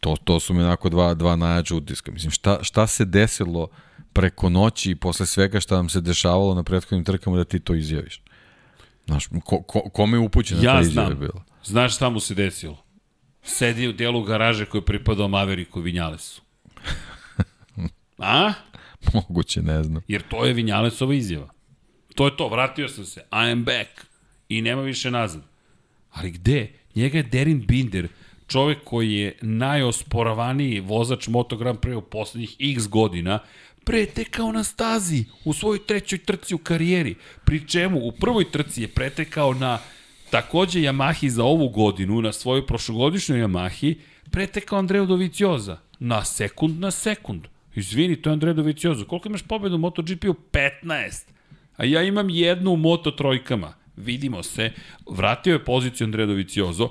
To, 0.00 0.16
to 0.24 0.40
su 0.40 0.54
mi 0.54 0.62
onako 0.62 0.88
dva, 0.88 1.14
dva 1.14 1.36
najjača 1.36 1.74
utiska. 1.74 2.12
Mislim, 2.12 2.30
šta, 2.30 2.58
šta 2.62 2.86
se 2.86 3.04
desilo 3.04 3.68
preko 4.12 4.48
noći 4.48 4.90
i 4.90 4.96
posle 4.96 5.26
svega 5.26 5.60
šta 5.60 5.76
nam 5.76 5.88
se 5.88 6.00
dešavalo 6.00 6.54
na 6.54 6.62
prethodnim 6.62 7.04
trkama 7.04 7.36
da 7.36 7.44
ti 7.44 7.60
to 7.60 7.74
izjaviš? 7.74 8.22
Znaš, 9.06 9.26
ko, 9.44 9.62
ko, 9.62 9.80
kome 9.80 10.16
je 10.16 10.20
upućena 10.20 10.62
ja 10.62 10.74
ta 10.74 10.80
izjava 10.80 11.14
bila? 11.14 11.44
Znaš 11.64 11.94
šta 11.94 12.10
mu 12.10 12.20
se 12.20 12.34
desilo? 12.34 12.84
Sedi 13.42 13.88
u 13.88 13.92
dijelu 13.92 14.22
garaže 14.22 14.64
koji 14.64 14.80
je 14.80 14.84
pripadao 14.84 15.28
Maveriku 15.28 15.80
Vinjalesu. 15.80 16.42
A? 18.18 18.52
Moguće, 19.14 19.62
ne 19.62 19.82
znam. 19.82 20.02
Jer 20.08 20.22
to 20.28 20.44
je 20.44 20.52
Vinjalesova 20.52 21.14
izjava. 21.14 21.48
To 22.14 22.26
je 22.26 22.36
to, 22.36 22.48
vratio 22.48 22.88
sam 22.88 23.04
se, 23.04 23.20
I 23.20 23.52
am 23.52 23.64
back. 23.64 24.06
I 24.48 24.62
nema 24.62 24.82
više 24.82 25.10
nazad. 25.10 25.42
Ali 26.10 26.30
gde? 26.30 26.72
Njega 26.94 27.18
je 27.18 27.22
Derin 27.22 27.66
Binder 27.66 28.08
čovek 28.46 28.78
koji 28.84 29.12
je 29.12 29.36
najosporavaniji 29.42 30.80
vozač 30.80 31.28
Moto 31.28 31.56
Grand 31.56 31.78
Prix 31.78 31.94
u 31.94 32.00
poslednjih 32.00 32.56
x 32.60 32.88
godina, 32.88 33.38
pretekao 33.88 34.52
na 34.52 34.64
stazi 34.64 35.24
u 35.44 35.52
svojoj 35.52 35.78
trećoj 35.86 36.18
trci 36.18 36.54
u 36.54 36.58
karijeri, 36.58 37.14
pri 37.44 37.68
čemu 37.68 38.00
u 38.06 38.12
prvoj 38.12 38.50
trci 38.50 38.82
je 38.82 38.88
pretekao 38.88 39.54
na 39.54 39.78
takođe 40.30 40.80
Yamahi 40.80 41.28
za 41.28 41.44
ovu 41.44 41.68
godinu, 41.68 42.22
na 42.22 42.32
svojoj 42.32 42.66
prošlogodišnjoj 42.66 43.40
Yamahi, 43.40 43.94
pretekao 44.30 44.78
Andreo 44.78 45.06
Dovicioza 45.06 45.78
na 45.98 46.24
sekund 46.24 46.80
na 46.80 46.90
sekund. 46.90 47.46
Izvini, 47.74 48.22
to 48.22 48.30
je 48.30 48.32
Andreo 48.32 48.54
Dovicioza. 48.54 49.04
Koliko 49.04 49.28
imaš 49.28 49.42
pobedu 49.42 49.74
u 49.74 49.78
MotoGP-u? 49.78 50.34
15. 50.52 51.24
A 51.76 51.84
ja 51.84 52.02
imam 52.02 52.30
jednu 52.30 52.72
u 52.72 52.76
Moto 52.76 53.10
trojkama. 53.10 53.74
Vidimo 53.96 54.42
se. 54.42 54.72
Vratio 55.10 55.52
je 55.52 55.64
poziciju 55.64 56.04
Andreo 56.04 56.26
Doviciozo. 56.26 56.90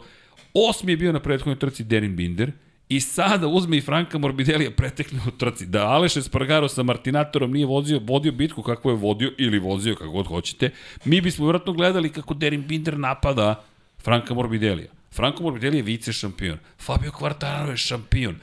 Osmi 0.54 0.92
je 0.92 0.98
bio 0.98 1.12
na 1.12 1.20
prethodnoj 1.20 1.60
trci 1.60 1.84
Derin 1.84 2.16
Binder 2.16 2.52
i 2.90 3.00
sada 3.00 3.48
uzme 3.48 3.78
i 3.78 3.82
Franka 3.82 4.18
Morbidelija 4.18 4.72
pretekne 4.72 5.20
u 5.28 5.32
trci. 5.32 5.66
Da 5.66 5.88
Aleš 5.88 6.18
Espargaro 6.18 6.68
sa 6.68 6.84
Martinatorom 6.84 7.52
nije 7.52 7.66
vozio, 7.66 8.00
vodio 8.04 8.32
bitku 8.32 8.64
kako 8.64 8.90
je 8.90 8.96
vodio 8.96 9.34
ili 9.38 9.60
vozio 9.60 9.96
kako 9.96 10.12
god 10.12 10.28
hoćete, 10.28 10.70
mi 11.06 11.22
bismo 11.22 11.46
vjerojatno 11.46 11.74
gledali 11.74 12.10
kako 12.10 12.34
Derin 12.34 12.68
Binder 12.68 13.00
napada 13.00 13.64
Franka 14.04 14.34
Morbidelija. 14.34 14.88
Franko 15.12 15.44
Morbidelli 15.44 15.78
je 15.78 15.84
vice 15.84 16.14
šampion. 16.14 16.58
Fabio 16.80 17.12
Quartararo 17.12 17.70
je 17.70 17.78
šampion. 17.78 18.36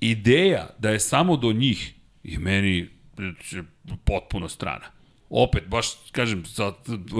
Ideja 0.00 0.68
da 0.78 0.90
je 0.90 1.00
samo 1.00 1.36
do 1.36 1.52
njih 1.52 1.94
je 2.22 2.38
meni 2.38 2.88
potpuno 4.04 4.48
strana 4.48 5.01
opet, 5.32 5.66
baš, 5.68 5.86
kažem, 6.12 6.44
sa 6.44 6.72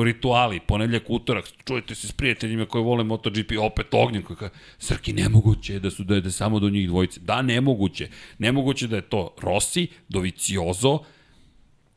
rituali, 0.05 0.61
ponedljak, 0.61 1.03
utorak, 1.09 1.49
čujete 1.65 1.95
se 1.95 2.09
s 2.09 2.13
prijateljima 2.13 2.67
koji 2.67 2.85
vole 2.85 3.05
MotoGP, 3.05 3.53
opet 3.61 3.87
ognjen 3.91 4.23
koji 4.23 4.37
kaže, 4.37 4.53
Srki, 4.79 5.13
nemoguće 5.13 5.73
je 5.73 5.81
da 5.81 5.91
su 5.91 6.05
da 6.05 6.15
je 6.15 6.21
da 6.21 6.31
samo 6.31 6.61
do 6.61 6.71
njih 6.71 6.89
dvojice. 6.89 7.21
Da, 7.21 7.43
nemoguće. 7.43 8.09
Nemoguće 8.39 8.87
da 8.87 8.97
je 8.97 9.03
to 9.03 9.35
Rossi, 9.41 9.87
Doviciozo, 10.09 10.99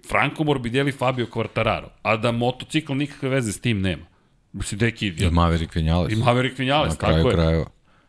Franco 0.07 0.43
Morbidelli, 0.43 0.91
Fabio 0.91 1.25
Quartararo, 1.25 1.89
a 2.01 2.17
da 2.17 2.31
motocikl 2.31 2.93
nikakve 2.93 3.29
veze 3.29 3.51
s 3.51 3.59
tim 3.61 3.81
nema. 3.81 4.05
Mislim, 4.53 4.79
deki... 4.79 5.07
I 5.07 5.29
Maverick 5.31 5.75
Vinales. 5.75 6.13
I 6.13 6.15
Maverick 6.15 6.59
Vinales, 6.59 6.97
tako 6.97 7.11
je. 7.11 7.17
Na 7.17 7.21
kraju 7.23 7.35
krajeva. 7.35 7.65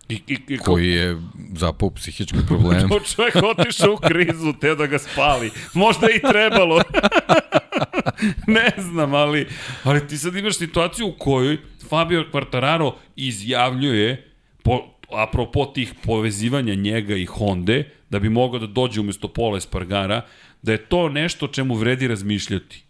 I, 0.09 0.15
i, 0.27 0.39
i, 0.49 0.59
koji 0.59 0.89
je 0.89 1.23
zapao 1.55 1.91
psihički 1.91 2.39
problem. 2.47 2.89
to 2.89 3.01
čovjek 3.01 3.37
otišao 3.43 3.93
u 3.93 3.97
krizu, 3.97 4.53
te 4.61 4.75
da 4.75 4.87
ga 4.87 4.99
spali. 4.99 5.51
Možda 5.75 6.07
i 6.07 6.21
trebalo. 6.31 6.81
ne 8.57 8.83
znam, 8.83 9.15
ali, 9.15 9.47
ali 9.83 10.09
ti 10.09 10.19
sad 10.19 10.37
imaš 10.37 10.57
situaciju 10.59 11.07
u 11.07 11.13
kojoj 11.13 11.59
Fabio 11.89 12.25
Quartararo 12.33 12.93
izjavljuje, 13.17 14.31
po, 14.63 14.85
apropo 15.11 15.65
tih 15.65 15.95
povezivanja 16.05 16.75
njega 16.75 17.17
i 17.17 17.25
Honda, 17.25 17.83
da 18.11 18.19
bi 18.19 18.29
mogao 18.29 18.61
da 18.61 18.67
dođe 18.67 19.01
umesto 19.01 19.29
Pola 19.29 19.59
Espargara, 19.59 20.23
da 20.63 20.73
je 20.73 20.79
to 20.79 21.09
nešto 21.09 21.49
čemu 21.49 21.75
vredi 21.75 22.09
razmišljati 22.09 22.86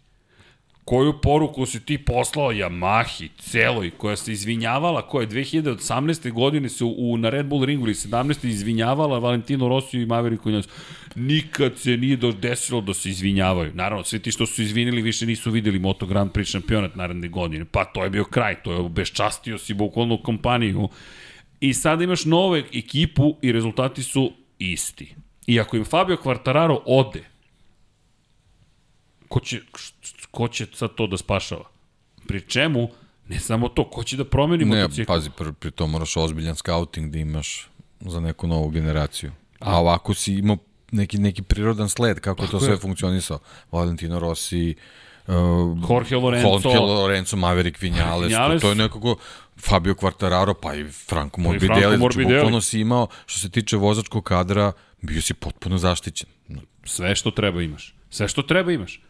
koju 0.87 1.13
poruku 1.21 1.65
si 1.65 1.79
ti 1.85 1.97
poslao 1.97 2.51
Yamahi, 2.51 3.29
celoj, 3.37 3.89
koja 3.97 4.15
se 4.15 4.31
izvinjavala, 4.31 5.01
koja 5.07 5.21
je 5.21 5.29
2018. 5.29 6.31
godine 6.31 6.69
se 6.69 6.83
u, 6.83 7.17
na 7.17 7.29
Red 7.29 7.45
Bull 7.45 7.65
ringu 7.65 7.85
ili 7.85 7.93
17. 7.93 8.47
izvinjavala 8.47 9.19
Valentino 9.19 9.67
Rossi 9.67 9.97
i 9.97 10.05
Mavericku 10.05 10.49
Vinales. 10.49 10.69
Nikad 11.15 11.77
se 11.77 11.97
nije 11.97 12.17
desilo 12.17 12.81
da 12.81 12.93
se 12.93 13.09
izvinjavaju. 13.09 13.73
Naravno, 13.73 14.03
svi 14.03 14.19
ti 14.19 14.31
što 14.31 14.45
su 14.45 14.61
izvinili 14.61 15.01
više 15.01 15.25
nisu 15.25 15.51
videli 15.51 15.79
Moto 15.79 16.05
Grand 16.05 16.31
Prix 16.31 16.51
šampionat 16.51 16.95
naredne 16.95 17.27
godine. 17.27 17.65
Pa 17.65 17.85
to 17.85 18.03
je 18.03 18.09
bio 18.09 18.23
kraj, 18.23 18.55
to 18.63 18.73
je 18.73 18.89
beščastio 18.89 19.57
si 19.57 19.73
bukvalnu 19.73 20.21
kompaniju. 20.23 20.89
I 21.59 21.73
sada 21.73 22.03
imaš 22.03 22.25
nove 22.25 22.63
ekipu 22.73 23.35
i 23.41 23.51
rezultati 23.51 24.03
su 24.03 24.31
isti. 24.59 25.15
I 25.47 25.59
ako 25.59 25.77
im 25.77 25.85
Fabio 25.85 26.17
Quartararo 26.23 26.79
ode, 26.85 27.23
ko 29.27 29.39
će, 29.39 29.61
ko 30.37 30.47
će 30.47 30.67
sad 30.73 30.93
to 30.95 31.07
da 31.07 31.17
spašava? 31.17 31.63
Pri 32.27 32.41
čemu, 32.41 32.89
ne 33.27 33.39
samo 33.39 33.69
to, 33.69 33.87
ko 33.89 34.03
će 34.03 34.17
da 34.17 34.25
promeni 34.25 34.65
ne, 34.65 34.81
motocikl? 34.81 35.01
Ne, 35.01 35.05
pazi, 35.05 35.29
pri, 35.37 35.53
pri 35.53 35.71
to 35.71 35.87
moraš 35.87 36.17
ozbiljan 36.17 36.55
scouting 36.55 37.11
da 37.11 37.17
imaš 37.17 37.69
za 37.99 38.19
neku 38.19 38.47
novu 38.47 38.69
generaciju. 38.69 39.31
A, 39.59 39.71
A 39.71 39.79
ovako 39.79 40.13
si 40.13 40.33
imao 40.33 40.57
neki, 40.91 41.17
neki 41.17 41.41
prirodan 41.41 41.89
sled 41.89 42.19
kako 42.19 42.41
Tako 42.41 42.51
to 42.51 42.59
sve 42.59 42.73
je. 42.73 42.77
funkcionisao. 42.77 43.39
Valentino 43.71 44.19
Rossi, 44.19 44.75
uh, 45.27 45.33
Jorge 45.89 46.15
Lorenzo, 46.15 46.47
Jorge 46.63 46.79
Lorenzo, 46.79 47.37
Maverick 47.37 47.81
Vinales, 47.81 48.29
Vinales. 48.29 48.61
To, 48.61 48.67
to 48.67 48.69
je 48.69 48.75
nekako 48.75 49.15
Fabio 49.69 49.93
Quartararo, 49.93 50.53
pa 50.61 50.75
i 50.75 50.83
Franco 50.83 51.41
Morbidelli, 51.41 51.97
Franco 51.97 52.13
znači 52.13 52.23
bukvalno 52.23 52.61
si 52.61 52.79
imao, 52.79 53.07
što 53.25 53.39
se 53.39 53.49
tiče 53.49 53.77
vozačkog 53.77 54.23
kadra, 54.23 54.71
bio 55.01 55.21
si 55.21 55.33
potpuno 55.33 55.77
zaštićen. 55.77 56.29
Sve 56.83 57.15
što 57.15 57.31
treba 57.31 57.61
imaš. 57.61 57.95
Sve 58.09 58.27
što 58.27 58.41
treba 58.41 58.71
imaš. 58.71 59.01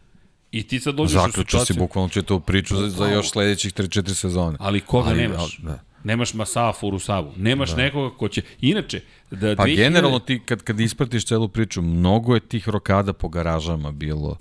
I 0.51 0.63
ti 0.63 0.79
sad 0.79 0.95
dođeš 0.95 1.21
u 1.27 1.31
situaciju... 1.31 1.75
si 1.75 1.79
bukvalno 1.79 2.09
četao 2.09 2.39
priču 2.39 2.75
za, 2.75 2.89
za 2.89 3.07
još 3.07 3.31
sledećih 3.31 3.73
3-4 3.73 4.13
sezone. 4.13 4.57
Ali 4.59 4.81
koga 4.81 5.09
ali, 5.09 5.17
nemaš? 5.17 5.57
Da. 5.57 5.79
Nemaš 6.03 6.33
Masaa 6.33 6.73
Furusavu. 6.73 7.33
Nemaš 7.37 7.69
da. 7.69 7.75
nekoga 7.75 8.17
ko 8.17 8.27
će... 8.27 8.41
Inače, 8.61 9.01
da 9.31 9.55
pa 9.55 9.63
2000... 9.63 9.75
generalno 9.75 10.19
ti 10.19 10.41
kad, 10.45 10.63
kad 10.63 10.79
ispratiš 10.79 11.25
celu 11.25 11.47
priču, 11.47 11.81
mnogo 11.81 12.33
je 12.33 12.39
tih 12.39 12.69
rokada 12.69 13.13
po 13.13 13.29
garažama 13.29 13.91
bilo. 13.91 14.37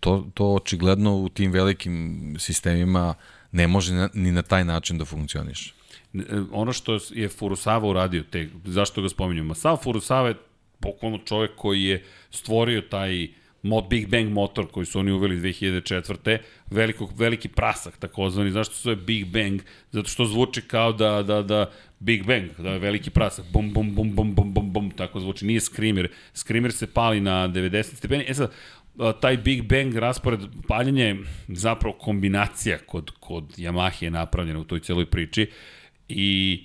To, 0.00 0.26
to 0.34 0.54
očigledno 0.54 1.16
u 1.16 1.28
tim 1.28 1.52
velikim 1.52 2.36
sistemima 2.38 3.14
ne 3.52 3.68
može 3.68 3.94
na, 3.94 4.08
ni 4.14 4.32
na 4.32 4.42
taj 4.42 4.64
način 4.64 4.98
da 4.98 5.04
funkcioniš. 5.04 5.74
Ono 6.52 6.72
što 6.72 6.98
je 7.10 7.28
Furusava 7.28 7.88
uradio, 7.88 8.22
te, 8.30 8.48
zašto 8.64 9.02
ga 9.02 9.08
spominjamo? 9.08 9.48
Masao 9.48 9.76
Furusava 9.76 10.28
je 10.28 10.34
pokvalno 10.80 11.18
čovek 11.18 11.50
koji 11.56 11.82
je 11.82 12.04
stvorio 12.30 12.80
taj 12.80 13.28
Big 13.90 14.08
Bang 14.08 14.32
motor 14.32 14.66
koji 14.70 14.86
su 14.86 14.98
oni 14.98 15.12
uveli 15.12 15.36
2004. 15.36 16.38
Veliko, 16.70 17.10
veliki 17.16 17.48
prasak 17.48 17.96
takozvani. 17.96 18.50
Zašto 18.50 18.74
se 18.74 18.82
zove 18.82 18.96
Big 18.96 19.26
Bang? 19.26 19.60
Zato 19.90 20.08
što 20.08 20.24
zvuči 20.24 20.62
kao 20.62 20.92
da, 20.92 21.22
da, 21.22 21.42
da 21.42 21.70
Big 21.98 22.26
Bang, 22.26 22.50
da 22.58 22.70
je 22.70 22.78
veliki 22.78 23.10
prasak. 23.10 23.44
Bum, 23.52 23.72
bum, 23.72 23.94
bum, 23.94 24.14
bum, 24.14 24.34
bum, 24.34 24.54
bum, 24.54 24.72
bum, 24.72 24.90
tako 24.90 25.20
zvuči. 25.20 25.46
Nije 25.46 25.60
Screamer. 25.60 26.08
Screamer 26.34 26.72
se 26.72 26.86
pali 26.86 27.20
na 27.20 27.48
90 27.48 27.82
stepeni. 27.82 28.24
E 28.28 28.34
sad, 28.34 28.52
taj 29.20 29.36
Big 29.36 29.62
Bang 29.62 29.96
raspored 29.96 30.40
paljenja 30.68 31.04
je 31.04 31.16
zapravo 31.48 31.96
kombinacija 31.98 32.78
kod, 32.78 33.10
kod 33.20 33.44
Yamaha 33.56 34.04
je 34.04 34.10
napravljena 34.10 34.60
u 34.60 34.64
toj 34.64 34.80
celoj 34.80 35.06
priči 35.06 35.50
i 36.08 36.64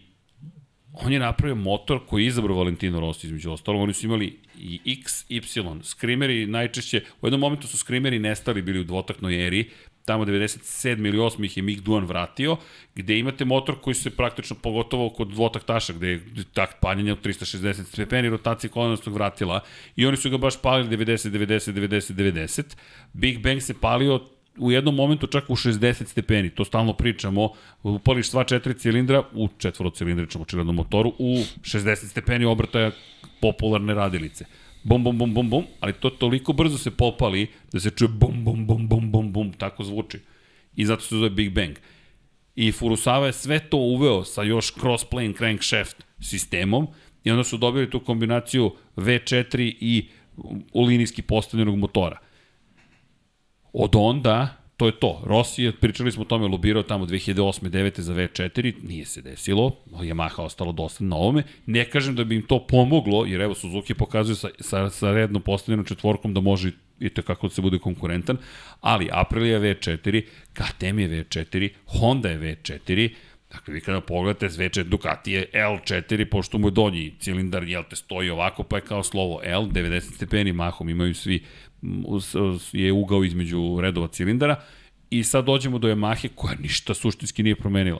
on 1.05 1.13
je 1.13 1.19
napravio 1.19 1.55
motor 1.55 1.99
koji 2.07 2.23
je 2.23 2.27
izabrao 2.27 2.57
Valentino 2.57 2.99
Rossi 2.99 3.27
između 3.27 3.51
ostalog. 3.51 3.81
Oni 3.81 3.93
su 3.93 4.05
imali 4.05 4.39
i 4.59 4.97
X, 4.99 5.25
Y. 5.29 5.41
Screameri 5.83 6.45
najčešće, 6.45 7.03
u 7.21 7.27
jednom 7.27 7.41
momentu 7.41 7.67
su 7.67 7.77
Screameri 7.77 8.19
nestali 8.19 8.61
bili 8.61 8.79
u 8.79 8.83
dvotaknoj 8.83 9.47
eri, 9.47 9.69
tamo 10.05 10.25
97 10.25 11.07
ili 11.07 11.17
8 11.17 11.45
ih 11.45 11.57
je 11.57 11.63
Mick 11.63 11.81
Duan 11.81 12.05
vratio, 12.05 12.57
gde 12.95 13.19
imate 13.19 13.45
motor 13.45 13.75
koji 13.81 13.93
se 13.93 14.09
praktično, 14.09 14.55
pogotovo 14.55 15.09
kod 15.09 15.27
dvotaktaša, 15.27 15.93
gde 15.93 16.07
je 16.07 16.21
takt 16.53 16.79
paljenja 16.81 17.13
od 17.13 17.25
360 17.25 17.83
stepeni, 17.83 18.29
rotacija 18.29 18.71
kolonastog 18.71 19.13
vratila, 19.13 19.61
i 19.95 20.05
oni 20.05 20.17
su 20.17 20.29
ga 20.29 20.37
baš 20.37 20.61
palili 20.61 20.97
90, 20.97 21.29
90, 21.29 21.73
90, 21.73 22.13
90. 22.13 22.63
Big 23.13 23.39
Bang 23.43 23.61
se 23.61 23.73
palio 23.73 24.19
u 24.59 24.71
jednom 24.71 24.95
momentu 24.95 25.27
čak 25.27 25.49
u 25.49 25.55
60 25.55 26.05
stepeni, 26.07 26.49
to 26.49 26.65
stalno 26.65 26.93
pričamo, 26.93 27.49
upališ 27.83 28.29
sva 28.29 28.43
četiri 28.43 28.73
cilindra 28.73 29.23
u 29.33 29.49
četvorocilindričnom 29.57 30.41
očirednom 30.41 30.75
motoru 30.75 31.13
u 31.19 31.35
60 31.61 31.95
stepeni 31.95 32.45
obrtaja 32.45 32.91
popularne 33.41 33.93
radilice. 33.93 34.45
Bum, 34.83 35.03
bum, 35.03 35.17
bum, 35.17 35.33
bum, 35.33 35.49
bum, 35.49 35.63
ali 35.79 35.93
to 35.93 36.09
toliko 36.09 36.53
brzo 36.53 36.77
se 36.77 36.91
popali 36.91 37.47
da 37.73 37.79
se 37.79 37.89
čuje 37.89 38.07
bum, 38.07 38.43
bum, 38.43 38.67
bum, 38.67 38.87
bum, 38.87 39.11
bum, 39.11 39.31
bum, 39.31 39.51
tako 39.53 39.83
zvuči. 39.83 40.19
I 40.75 40.85
zato 40.85 41.01
se 41.01 41.15
zove 41.15 41.29
Big 41.29 41.53
Bang. 41.53 41.77
I 42.55 42.71
Furusawa 42.71 43.25
je 43.25 43.33
sve 43.33 43.59
to 43.59 43.77
uveo 43.77 44.23
sa 44.23 44.43
još 44.43 44.73
cross-plane 44.73 45.37
crankshaft 45.37 46.03
sistemom 46.21 46.87
i 47.23 47.31
onda 47.31 47.43
su 47.43 47.57
dobili 47.57 47.89
tu 47.89 47.99
kombinaciju 47.99 48.71
V4 48.95 49.75
i 49.79 50.07
linijski 50.73 51.21
postavljenog 51.21 51.77
motora. 51.77 52.19
Od 53.73 53.95
onda, 53.95 54.55
to 54.77 54.85
je 54.85 54.99
to. 54.99 55.21
Rossi 55.25 55.63
je, 55.63 55.71
pričali 55.71 56.11
smo 56.11 56.21
o 56.21 56.25
tome, 56.25 56.47
lobirao 56.47 56.83
tamo 56.83 57.05
2008. 57.05 57.69
9. 57.69 57.99
za 57.99 58.13
V4, 58.13 58.73
nije 58.83 59.05
se 59.05 59.21
desilo, 59.21 59.75
Yamaha 59.91 60.41
ostalo 60.41 60.71
dosta 60.71 61.03
na 61.03 61.15
ovome. 61.15 61.43
Ne 61.65 61.85
kažem 61.85 62.15
da 62.15 62.23
bi 62.23 62.35
im 62.35 62.41
to 62.41 62.67
pomoglo, 62.67 63.25
jer 63.25 63.41
evo 63.41 63.55
Suzuki 63.55 63.93
pokazuje 63.93 64.35
sa, 64.35 64.49
sa, 64.59 64.89
sa 64.89 65.11
redno 65.11 65.39
postavljenom 65.39 65.85
četvorkom 65.85 66.33
da 66.33 66.41
može 66.41 66.71
i 66.99 67.09
to 67.09 67.21
kako 67.21 67.47
da 67.47 67.53
se 67.53 67.61
bude 67.61 67.79
konkurentan, 67.79 68.37
ali 68.81 69.09
Aprilia 69.11 69.59
V4, 69.59 70.23
KTM 70.53 70.99
je 70.99 71.09
V4, 71.09 71.69
Honda 71.85 72.29
je 72.29 72.39
V4, 72.39 73.09
Dakle, 73.51 73.73
vi 73.73 73.81
kada 73.81 74.01
pogledate 74.01 74.47
V4 74.47 74.83
Ducati 74.83 75.31
je 75.31 75.49
L4, 75.53 76.25
pošto 76.25 76.57
mu 76.57 76.67
je 76.67 76.71
donji 76.71 77.13
cilindar, 77.19 77.63
jel 77.63 77.83
te, 77.89 77.95
stoji 77.95 78.29
ovako, 78.29 78.63
pa 78.63 78.77
je 78.77 78.81
kao 78.81 79.03
slovo 79.03 79.41
L, 79.43 79.61
90 79.61 80.15
stepeni 80.15 80.53
mahom, 80.53 80.89
imaju 80.89 81.15
svi 81.15 81.43
je 82.73 82.91
ugao 82.91 83.23
između 83.23 83.81
redova 83.81 84.07
cilindara 84.07 84.55
i 85.09 85.23
sad 85.23 85.45
dođemo 85.45 85.79
do 85.79 85.87
Yamahe 85.87 86.29
koja 86.35 86.55
ništa 86.55 86.93
suštinski 86.93 87.43
nije 87.43 87.55
promenila. 87.55 87.99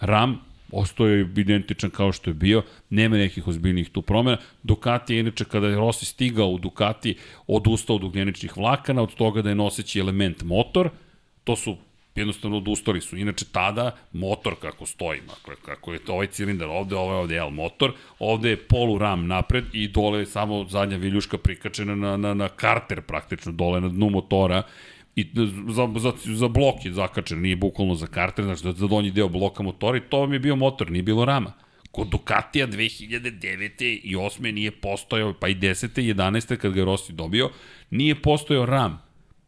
RAM 0.00 0.40
ostoje 0.72 1.30
identičan 1.36 1.90
kao 1.90 2.12
što 2.12 2.30
je 2.30 2.34
bio, 2.34 2.62
nema 2.90 3.16
nekih 3.16 3.48
ozbiljnih 3.48 3.88
tu 3.88 4.02
promena. 4.02 4.38
Ducati 4.62 5.14
je 5.14 5.20
inače 5.20 5.44
kada 5.44 5.68
je 5.68 5.76
Rossi 5.76 6.04
stigao 6.06 6.48
u 6.48 6.58
Ducati 6.58 7.16
odustao 7.46 7.96
od 7.96 8.04
ugljeničnih 8.04 8.56
vlakana, 8.56 9.02
od 9.02 9.14
toga 9.14 9.42
da 9.42 9.48
je 9.48 9.54
noseći 9.54 10.00
element 10.00 10.42
motor, 10.42 10.90
to 11.44 11.56
su 11.56 11.76
jednostavno 12.16 12.56
odustali 12.56 13.00
su. 13.00 13.16
Inače, 13.16 13.44
tada 13.52 13.96
motor 14.12 14.54
kako 14.60 14.86
stoji, 14.86 15.20
kako 15.64 15.92
je 15.92 15.98
to 15.98 16.12
ovaj 16.12 16.26
cilindar 16.26 16.68
ovde, 16.68 16.96
ovo 16.96 17.12
je 17.12 17.18
ovde 17.18 17.36
L 17.36 17.50
motor, 17.50 17.92
ovde 18.18 18.50
je 18.50 18.56
polu 18.56 18.98
ram 18.98 19.26
napred 19.26 19.64
i 19.72 19.88
dole 19.88 20.18
je 20.18 20.26
samo 20.26 20.64
zadnja 20.68 20.96
viljuška 20.96 21.38
prikačena 21.38 21.94
na, 21.94 22.16
na, 22.16 22.34
na 22.34 22.48
karter 22.48 23.00
praktično, 23.00 23.52
dole 23.52 23.80
na 23.80 23.88
dnu 23.88 24.10
motora 24.10 24.62
i 25.16 25.26
za, 25.68 25.88
za, 25.96 26.12
za 26.24 26.48
blok 26.48 26.84
je 26.84 26.92
zakačen, 26.92 27.40
nije 27.40 27.56
bukvalno 27.56 27.94
za 27.94 28.06
karter, 28.06 28.44
znači 28.44 28.62
za 28.62 28.86
donji 28.86 29.10
deo 29.10 29.28
bloka 29.28 29.62
motora 29.62 29.98
i 29.98 30.00
to 30.00 30.20
vam 30.20 30.32
je 30.32 30.38
bio 30.38 30.56
motor, 30.56 30.90
nije 30.90 31.02
bilo 31.02 31.24
rama. 31.24 31.52
Kod 31.90 32.08
Ducatija 32.08 32.66
2009. 32.66 34.00
i 34.02 34.16
8. 34.16 34.52
nije 34.52 34.70
postojao, 34.70 35.34
pa 35.40 35.48
i 35.48 35.54
10. 35.54 36.00
i 36.00 36.14
11. 36.14 36.56
kad 36.56 36.72
ga 36.72 36.84
Rossi 36.84 37.12
dobio, 37.12 37.50
nije 37.90 38.22
postojao 38.22 38.66
RAM. 38.66 39.02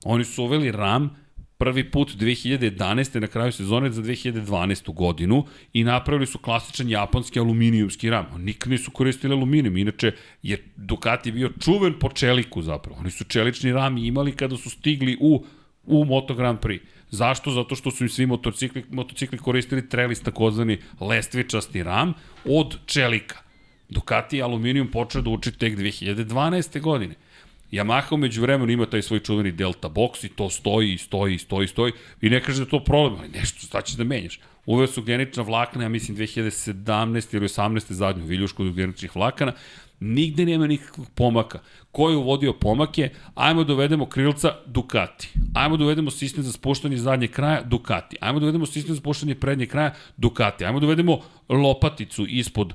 Oni 0.04 0.24
su 0.24 0.44
uveli 0.44 0.72
RAM, 0.72 1.25
prvi 1.58 1.90
put 1.90 2.16
2011. 2.16 3.20
na 3.20 3.26
kraju 3.26 3.52
sezone 3.52 3.90
za 3.90 4.02
2012. 4.02 4.94
godinu 4.94 5.44
i 5.72 5.84
napravili 5.84 6.26
su 6.26 6.38
klasičan 6.38 6.90
japanski 6.90 7.38
aluminijumski 7.38 8.10
ram. 8.10 8.26
Nikad 8.38 8.70
nisu 8.70 8.90
koristili 8.90 9.34
aluminijum, 9.34 9.76
inače 9.76 10.12
je 10.42 10.64
Ducati 10.76 11.32
bio 11.32 11.50
čuven 11.60 11.94
po 12.00 12.08
čeliku 12.08 12.62
zapravo. 12.62 13.00
Oni 13.00 13.10
su 13.10 13.24
čelični 13.24 13.72
ram 13.72 13.98
imali 13.98 14.32
kada 14.32 14.56
su 14.56 14.70
stigli 14.70 15.16
u 15.20 15.44
u 15.86 16.04
Moto 16.04 16.34
Grand 16.34 16.58
Prix. 16.58 16.80
Zašto? 17.10 17.50
Zato 17.50 17.74
što 17.74 17.90
su 17.90 18.04
im 18.04 18.08
svi 18.08 18.26
motocikli, 18.26 18.84
motocikli 18.90 19.38
koristili 19.38 19.88
trelis 19.88 20.22
takozvani 20.22 20.78
lestvičasti 21.00 21.82
ram 21.82 22.14
od 22.44 22.78
čelika. 22.86 23.36
Ducati 23.88 24.42
aluminijum 24.42 24.90
počeo 24.90 25.22
da 25.22 25.30
uči 25.30 25.52
tek 25.52 25.78
2012. 25.78 26.80
godine. 26.80 27.14
Yamaha 27.76 28.14
umeđu 28.14 28.42
vremenu 28.42 28.72
ima 28.72 28.86
taj 28.86 29.02
svoj 29.02 29.20
čuveni 29.20 29.52
Delta 29.52 29.88
Box 29.88 30.26
i 30.26 30.28
to 30.28 30.50
stoji 30.50 30.92
i 30.92 30.98
stoji 30.98 31.34
i 31.34 31.38
stoji 31.38 31.64
i 31.64 31.68
stoji 31.68 31.92
i 32.20 32.30
ne 32.30 32.40
kaže 32.40 32.64
da 32.64 32.70
to 32.70 32.84
problem, 32.84 33.20
ali 33.20 33.28
nešto 33.28 33.66
šta 33.66 33.82
ćeš 33.82 33.96
da 33.96 34.04
menjaš. 34.04 34.40
Uveo 34.66 34.86
su 34.86 35.02
genična 35.02 35.42
vlakana, 35.42 35.84
ja 35.84 35.88
mislim 35.88 36.16
2017. 36.16 37.36
ili 37.36 37.48
18. 37.48 37.92
zadnju 37.92 38.24
viljušku 38.24 38.64
do 38.64 38.72
geničnih 38.72 39.16
vlakana, 39.16 39.52
nigde 40.00 40.44
nema 40.44 40.66
nikakvog 40.66 41.10
pomaka. 41.14 41.58
Ko 41.92 42.10
je 42.10 42.16
uvodio 42.16 42.52
pomake? 42.52 43.10
Ajmo 43.34 43.64
da 43.64 43.72
uvedemo 43.72 44.06
krilca 44.06 44.48
Ducati. 44.66 45.28
Ajmo 45.54 45.76
da 45.76 45.84
uvedemo 45.84 46.10
sistem 46.10 46.44
za 46.44 46.52
spuštanje 46.52 46.96
zadnje 46.96 47.28
kraja 47.28 47.62
Ducati. 47.62 48.16
Ajmo 48.20 48.40
da 48.40 48.44
uvedemo 48.46 48.66
sistem 48.66 48.94
za 48.94 49.00
spuštanje 49.00 49.34
prednje 49.34 49.66
kraja 49.66 49.94
Ducati. 50.16 50.64
Ajmo 50.64 50.80
da 50.80 50.86
uvedemo 50.86 51.20
lopaticu 51.48 52.26
ispod 52.26 52.74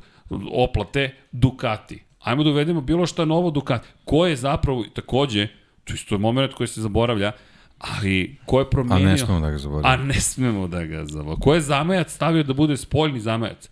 oplate 0.51 1.15
Ducati 1.31 2.10
ajmo 2.23 2.43
da 2.43 2.49
uvedemo 2.49 2.81
bilo 2.81 3.05
šta 3.05 3.25
novo 3.25 3.51
Ducati. 3.51 3.87
Ko 4.05 4.25
je 4.25 4.35
zapravo, 4.35 4.85
takođe, 4.93 5.47
to 5.83 5.93
isto 5.93 6.15
je 6.15 6.19
moment 6.19 6.53
koji 6.53 6.67
se 6.67 6.81
zaboravlja, 6.81 7.31
ali 7.77 8.37
ko 8.45 8.59
je 8.59 8.69
promenio... 8.69 9.07
A 9.07 9.11
ne 9.11 9.17
smemo 9.17 9.39
da 9.41 9.51
ga 9.51 9.57
zaboravimo. 9.57 9.89
A 9.89 9.95
ne 10.07 10.13
smemo 10.13 10.67
da 10.67 10.83
ga 10.83 11.05
zaboravimo. 11.05 11.43
Ko 11.43 11.53
je 11.53 11.61
zamajac 11.61 12.13
stavio 12.13 12.43
da 12.43 12.53
bude 12.53 12.77
spoljni 12.77 13.19
zamajac? 13.19 13.69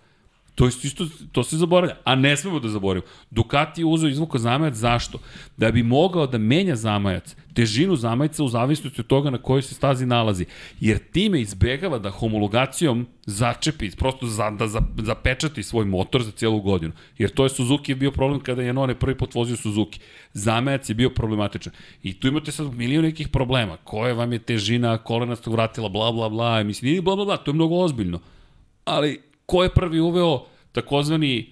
To, 0.56 0.66
je 0.66 0.72
isto, 0.84 1.08
to 1.32 1.44
se 1.44 1.58
zaboravlja, 1.58 1.96
a 2.04 2.16
ne 2.16 2.38
smemo 2.38 2.60
da 2.60 2.68
zaboravimo. 2.68 3.08
Ducati 3.32 3.82
je 3.82 3.86
uzeo 3.86 4.10
izvuko 4.10 4.38
zamajac, 4.38 4.76
zašto? 4.76 5.20
Da 5.58 5.72
bi 5.72 5.84
mogao 5.84 6.28
da 6.28 6.38
menja 6.38 6.76
zamajac, 6.76 7.36
težinu 7.60 7.96
zamajca 7.96 8.44
u 8.44 8.48
zavisnosti 8.48 9.02
od 9.02 9.08
toga 9.08 9.30
na 9.30 9.38
kojoj 9.38 9.62
se 9.62 9.76
stazi 9.76 10.06
nalazi. 10.06 10.46
Jer 10.80 11.00
time 11.12 11.42
izbegava 11.42 11.98
da 12.00 12.10
homologacijom 12.10 13.08
začepi, 13.26 13.90
prosto 13.98 14.28
za, 14.28 14.48
da 14.50 14.68
za, 14.68 14.82
zapečati 15.04 15.64
svoj 15.64 15.86
motor 15.86 16.24
za 16.24 16.32
cijelu 16.32 16.62
godinu. 16.62 16.94
Jer 17.18 17.30
to 17.30 17.44
je 17.44 17.50
Suzuki 17.50 17.96
bio 17.96 18.12
problem 18.12 18.40
kada 18.40 18.64
je 18.64 18.74
None 18.74 18.96
prvi 18.96 19.18
pot 19.18 19.36
vozio 19.36 19.58
Suzuki. 19.58 20.00
Zamajac 20.34 20.90
je 20.90 20.96
bio 20.96 21.10
problematičan. 21.10 21.74
I 22.04 22.14
tu 22.14 22.28
imate 22.28 22.52
sad 22.52 22.74
milion 22.74 23.04
nekih 23.04 23.28
problema. 23.28 23.78
Koja 23.84 24.14
vam 24.14 24.34
je 24.34 24.40
težina 24.40 24.98
kolenastog 24.98 25.54
vratila, 25.54 25.90
bla, 25.90 26.12
bla, 26.12 26.30
bla. 26.30 26.64
Mislim, 26.64 26.92
nije 26.92 27.02
bla, 27.02 27.16
bla, 27.16 27.26
bla, 27.26 27.38
to 27.38 27.52
je 27.52 27.56
mnogo 27.56 27.76
ozbiljno. 27.76 28.22
Ali 28.86 29.20
ko 29.46 29.64
je 29.64 29.74
prvi 29.74 30.00
uveo 30.00 30.46
takozvani 30.72 31.50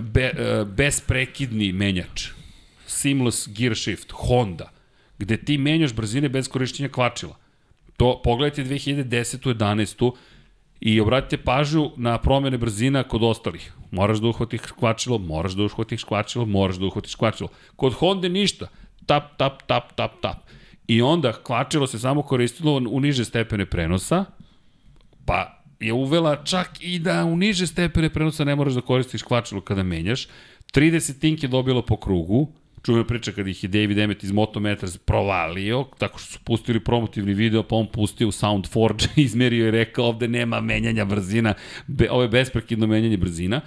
be, 0.00 0.30
besprekidni 0.76 1.72
menjač? 1.72 2.28
Seamless 2.86 3.48
gear 3.48 3.76
shift, 3.76 4.12
Honda, 4.12 4.71
gde 5.22 5.36
ti 5.36 5.58
menjaš 5.58 5.94
brzine 5.94 6.28
bez 6.28 6.48
korišćenja 6.48 6.88
kvačila. 6.88 7.36
To, 7.96 8.20
pogledajte 8.24 8.64
2010. 8.64 9.54
11. 9.54 10.12
i 10.80 11.00
obratite 11.00 11.42
pažnju 11.44 11.90
na 11.96 12.18
promene 12.18 12.58
brzina 12.58 13.02
kod 13.02 13.22
ostalih. 13.22 13.72
Moraš 13.90 14.18
da 14.18 14.28
uhvatiš 14.28 14.60
kvačilo, 14.78 15.18
moraš 15.18 15.52
da 15.52 15.62
uhvatiš 15.62 16.04
kvačilo, 16.04 16.46
moraš 16.46 16.76
da 16.76 16.86
uhvatiš 16.86 17.14
kvačilo. 17.14 17.48
Kod 17.76 17.94
Honda 17.94 18.28
ništa. 18.28 18.66
Tap, 19.06 19.36
tap, 19.38 19.62
tap, 19.66 19.92
tap, 19.94 20.20
tap. 20.22 20.50
I 20.86 21.02
onda 21.02 21.32
kvačilo 21.32 21.86
se 21.86 21.98
samo 21.98 22.22
koristilo 22.22 22.82
u 22.90 23.00
niže 23.00 23.24
stepene 23.24 23.66
prenosa, 23.66 24.24
pa 25.26 25.62
je 25.80 25.92
uvela 25.92 26.44
čak 26.44 26.70
i 26.80 26.98
da 26.98 27.24
u 27.24 27.36
niže 27.36 27.66
stepene 27.66 28.10
prenosa 28.10 28.44
ne 28.44 28.56
moraš 28.56 28.74
da 28.74 28.80
koristiš 28.80 29.22
kvačilo 29.22 29.60
kada 29.60 29.82
menjaš. 29.82 30.28
30 30.74 31.20
tink 31.20 31.42
je 31.42 31.48
dobilo 31.48 31.82
po 31.82 31.96
krugu, 31.96 32.48
čuvena 32.82 33.04
priča 33.04 33.32
kada 33.32 33.50
ih 33.50 33.64
je 33.64 33.68
David 33.68 33.98
Emmet 33.98 34.24
iz 34.24 34.32
Motometra 34.32 34.88
provalio, 35.04 35.84
tako 35.98 36.18
što 36.18 36.32
su 36.32 36.38
pustili 36.44 36.80
promotivni 36.80 37.34
video, 37.34 37.62
pa 37.62 37.76
on 37.76 37.86
pustio 37.86 38.28
u 38.28 38.32
Soundforge, 38.32 39.04
izmerio 39.16 39.68
i 39.68 39.70
rekao 39.70 40.04
ovde 40.04 40.28
nema 40.28 40.60
menjanja 40.60 41.04
brzina, 41.04 41.54
be, 41.86 42.10
ovo 42.10 42.22
je 42.22 42.28
besprekidno 42.28 42.86
menjanje 42.86 43.16
brzina 43.16 43.60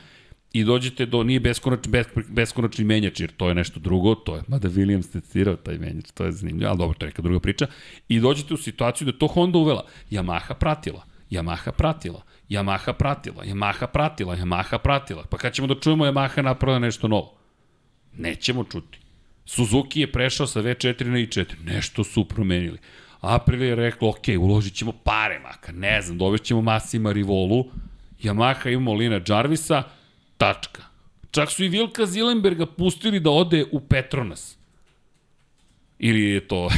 i 0.53 0.63
dođete 0.63 1.05
do, 1.05 1.23
nije 1.23 1.39
beskonačni, 1.39 1.91
beskonačni 2.29 2.83
menjač, 2.83 3.19
jer 3.19 3.31
to 3.31 3.47
je 3.47 3.55
nešto 3.55 3.79
drugo, 3.79 4.15
to 4.15 4.35
je, 4.35 4.41
mada 4.47 4.69
Williams 4.69 5.11
testirao 5.11 5.55
taj 5.55 5.77
menjač, 5.77 6.11
to 6.13 6.25
je 6.25 6.31
zanimljivo, 6.31 6.69
ali 6.69 6.77
dobro, 6.77 6.97
to 6.97 7.05
je 7.05 7.09
neka 7.09 7.21
druga 7.21 7.39
priča, 7.39 7.67
i 8.09 8.19
dođete 8.19 8.53
u 8.53 8.57
situaciju 8.57 9.05
da 9.05 9.17
to 9.17 9.27
Honda 9.27 9.57
uvela, 9.57 9.85
Yamaha 10.11 10.53
pratila 10.53 11.05
Yamaha 11.31 11.71
pratila, 11.71 12.23
Yamaha 12.49 12.93
pratila, 12.93 13.43
Yamaha 13.45 13.87
pratila, 13.87 14.35
Yamaha 14.35 14.77
pratila. 14.77 15.23
Pa 15.29 15.37
kad 15.37 15.53
ćemo 15.53 15.67
da 15.67 15.79
čujemo 15.79 16.05
Yamaha 16.05 16.41
napravila 16.41 16.79
nešto 16.79 17.07
novo? 17.07 17.33
Nećemo 18.17 18.63
čuti. 18.63 18.99
Suzuki 19.45 20.01
je 20.01 20.11
prešao 20.11 20.47
sa 20.47 20.61
V4 20.61 21.05
na 21.05 21.17
i4. 21.17 21.45
Nešto 21.63 22.03
su 22.03 22.25
promenili. 22.25 22.77
Aprilia 23.21 23.69
je 23.69 23.75
rekla, 23.75 24.09
ok, 24.09 24.27
uložit 24.39 24.73
ćemo 24.73 24.91
pare, 24.91 25.39
maka, 25.39 25.71
ne 25.71 26.01
znam, 26.01 26.17
dovešćemo 26.17 26.61
Massima 26.61 27.11
Rivolu, 27.11 27.65
Yamaha 28.23 28.73
imamo 28.73 28.93
Lina 28.93 29.21
Jarvisa, 29.27 29.83
tačka. 30.37 30.83
Čak 31.31 31.51
su 31.51 31.63
i 31.63 31.67
Vilka 31.67 32.05
Zilenberga 32.05 32.65
pustili 32.65 33.19
da 33.19 33.29
ode 33.29 33.65
u 33.71 33.79
Petronas. 33.79 34.57
Ili 35.99 36.21
je 36.21 36.47
to 36.47 36.69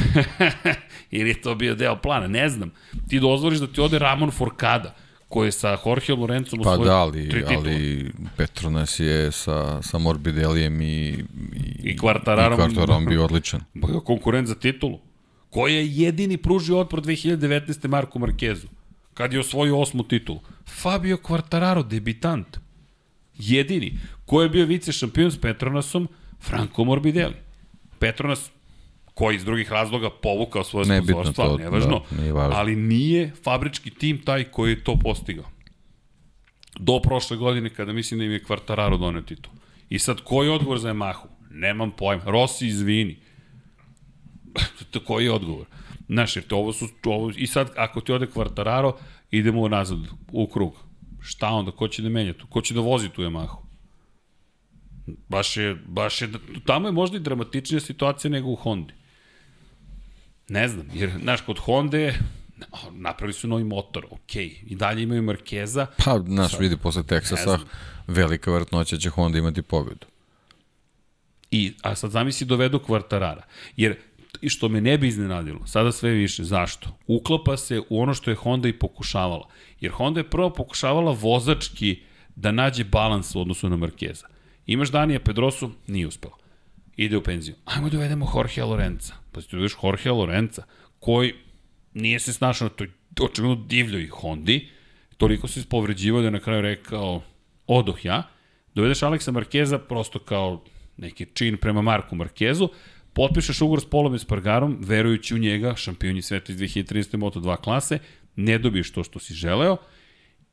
ili 1.11 1.29
je 1.29 1.41
to 1.41 1.55
bio 1.55 1.75
deo 1.75 1.95
plana, 1.95 2.27
ne 2.27 2.49
znam. 2.49 2.71
Ti 3.07 3.19
dozvoliš 3.19 3.59
da 3.59 3.67
ti 3.67 3.81
ode 3.81 3.99
Ramon 3.99 4.31
Forcada, 4.31 4.95
koji 5.27 5.47
je 5.47 5.51
sa 5.51 5.77
Jorge 5.85 6.13
Lorencom 6.13 6.59
pa 6.63 6.77
da, 6.77 6.97
ali, 6.97 7.43
ali 7.57 8.11
Petronas 8.37 8.99
je 8.99 9.31
sa, 9.31 9.81
sa 9.81 9.97
Morbidelijem 9.97 10.81
i, 10.81 10.85
i, 10.87 11.23
I 11.83 11.97
Kvartararom, 11.97 12.53
i 12.53 12.57
Kvartararom 12.57 13.05
bio 13.05 13.25
odličan. 13.25 13.61
Pa 13.81 13.99
konkurent 13.99 14.47
za 14.47 14.55
titulu. 14.55 14.99
Koji 15.49 15.75
je 15.75 15.87
jedini 15.87 16.37
pružio 16.37 16.79
otpor 16.79 17.01
2019. 17.01 17.87
Marku 17.87 18.19
Markezu, 18.19 18.67
kad 19.13 19.33
je 19.33 19.39
osvojio 19.39 19.79
osmu 19.79 20.03
titulu. 20.03 20.39
Fabio 20.81 21.17
Quartararo, 21.17 21.83
debitant. 21.83 22.57
Jedini. 23.37 23.99
Ko 24.25 24.41
je 24.41 24.49
bio 24.49 24.65
vice 24.65 24.91
šampion 24.91 25.31
s 25.31 25.41
Petronasom? 25.41 26.07
Franco 26.39 26.83
Morbidelli. 26.83 27.35
Petronas 27.99 28.51
koji 29.17 29.35
iz 29.35 29.45
drugih 29.45 29.71
razloga 29.71 30.09
povukao 30.09 30.63
svoje 30.63 30.85
ne, 30.85 31.01
sponsorstva, 31.01 31.57
nevažno, 31.57 32.03
da, 32.11 32.21
nije 32.21 32.33
važno. 32.33 32.55
ali 32.55 32.75
nije 32.75 33.31
fabrički 33.43 33.89
tim 33.89 34.21
taj 34.21 34.43
koji 34.43 34.71
je 34.71 34.83
to 34.83 34.95
postigao. 35.03 35.45
Do 36.79 36.99
prošle 36.99 37.37
godine 37.37 37.69
kada 37.69 37.93
mislim 37.93 38.19
da 38.19 38.25
im 38.25 38.31
je 38.31 38.43
Quartararo 38.43 38.99
donio 38.99 39.21
titul. 39.21 39.53
I 39.89 39.99
sad, 39.99 40.21
koji 40.23 40.47
je 40.47 40.51
odgovor 40.51 40.79
za 40.79 40.89
Yamahu? 40.89 41.27
Nemam 41.51 41.91
pojma. 41.91 42.23
Rossi, 42.25 42.67
izvini. 42.67 43.17
koji 45.07 45.25
je 45.25 45.31
odgovor? 45.31 45.65
Znaš, 46.07 46.35
jer 46.35 46.47
te 46.47 46.55
ovo 46.55 46.73
su, 46.73 46.87
ovo, 47.05 47.31
i 47.35 47.47
sad 47.47 47.71
ako 47.75 48.01
ti 48.01 48.11
ode 48.11 48.27
Quartararo, 48.35 48.91
idemo 49.31 49.67
nazad 49.67 49.99
u 50.31 50.47
krug. 50.47 50.77
Šta 51.21 51.47
onda? 51.47 51.71
Ko 51.71 51.87
će 51.87 52.01
da 52.01 52.09
menja 52.09 52.33
tu? 52.33 52.47
Ko 52.47 52.61
će 52.61 52.73
da 52.73 52.81
vozi 52.81 53.09
tu 53.09 53.21
Yamahu? 53.21 53.57
Baš 55.29 55.57
je, 55.57 55.75
baš 55.87 56.21
je, 56.21 56.29
tamo 56.65 56.87
je 56.87 56.91
možda 56.91 57.17
i 57.17 57.19
dramatičnija 57.19 57.79
situacija 57.79 58.31
nego 58.31 58.49
u 58.49 58.55
Hondi. 58.55 58.93
Ne 60.49 60.67
znam, 60.67 60.87
jer, 60.93 61.11
znaš, 61.21 61.41
kod 61.41 61.59
Honda 61.59 62.11
napravili 62.91 63.33
su 63.33 63.47
novi 63.47 63.63
motor, 63.63 64.05
ok, 64.11 64.35
i 64.35 64.75
dalje 64.75 65.03
imaju 65.03 65.21
Markeza. 65.21 65.87
Pa, 66.05 66.19
znaš, 66.19 66.59
vidi, 66.59 66.77
posle 66.77 67.03
Texasa, 67.03 67.59
velika 68.07 68.51
vrtnoća 68.51 68.97
će 68.97 69.09
Honda 69.09 69.37
imati 69.37 69.61
pobedu. 69.61 70.07
I, 71.51 71.73
a 71.81 71.95
sad 71.95 72.11
zamisli 72.11 72.47
dovedu 72.47 72.79
kvartarara. 72.79 73.43
Jer, 73.77 73.97
i 74.41 74.49
što 74.49 74.69
me 74.69 74.81
ne 74.81 74.97
bi 74.97 75.07
iznenadilo, 75.07 75.67
sada 75.67 75.91
sve 75.91 76.09
više, 76.09 76.43
zašto? 76.43 76.97
Uklapa 77.07 77.57
se 77.57 77.81
u 77.89 78.01
ono 78.01 78.13
što 78.13 78.31
je 78.31 78.35
Honda 78.35 78.67
i 78.67 78.79
pokušavala. 78.79 79.47
Jer 79.79 79.91
Honda 79.91 80.19
je 80.19 80.29
prvo 80.29 80.49
pokušavala 80.49 81.11
vozački 81.11 82.01
da 82.35 82.51
nađe 82.51 82.83
balans 82.83 83.35
u 83.35 83.41
odnosu 83.41 83.69
na 83.69 83.75
Markeza. 83.75 84.27
Imaš 84.65 84.89
Danija 84.89 85.19
Pedrosu, 85.19 85.71
nije 85.87 86.07
uspelo. 86.07 86.37
Ide 86.97 87.17
u 87.17 87.23
penziju. 87.23 87.55
Ajmo 87.65 87.89
da 87.89 87.97
uvedemo 87.97 88.31
Jorge 88.35 88.63
Lorenza. 88.63 89.13
Pa 89.37 89.41
si 89.41 89.49
ti 89.49 89.55
Jorge 89.83 90.11
Lorenza, 90.11 90.63
koji 90.99 91.33
nije 91.93 92.19
se 92.19 92.33
snašao 92.33 92.65
na 92.65 92.73
toj 92.73 92.89
očigledno 93.21 93.55
divljoj 93.55 94.07
Hondi, 94.07 94.67
toliko 95.17 95.47
se 95.47 95.59
ispovređivao 95.59 96.21
da 96.21 96.27
je 96.27 96.31
na 96.31 96.39
kraju 96.39 96.61
rekao 96.61 97.21
odoh 97.67 98.05
ja, 98.05 98.23
dovedeš 98.73 99.03
Aleksa 99.03 99.31
Markeza 99.31 99.79
prosto 99.79 100.19
kao 100.19 100.63
neki 100.97 101.25
čin 101.33 101.57
prema 101.57 101.81
Marku 101.81 102.15
Markezu, 102.15 102.69
potpišeš 103.13 103.61
ugovor 103.61 103.81
s 103.81 103.85
Polom 103.85 104.15
Espargarom, 104.15 104.77
verujući 104.81 105.35
u 105.35 105.37
njega, 105.37 105.75
šampion 105.75 106.21
sveta 106.21 106.51
iz 106.51 106.59
2013. 106.59 107.17
Moto2 107.17 107.57
klase, 107.57 107.99
ne 108.35 108.57
dobiješ 108.57 108.91
to 108.91 109.03
što 109.03 109.19
si 109.19 109.33
želeo, 109.33 109.77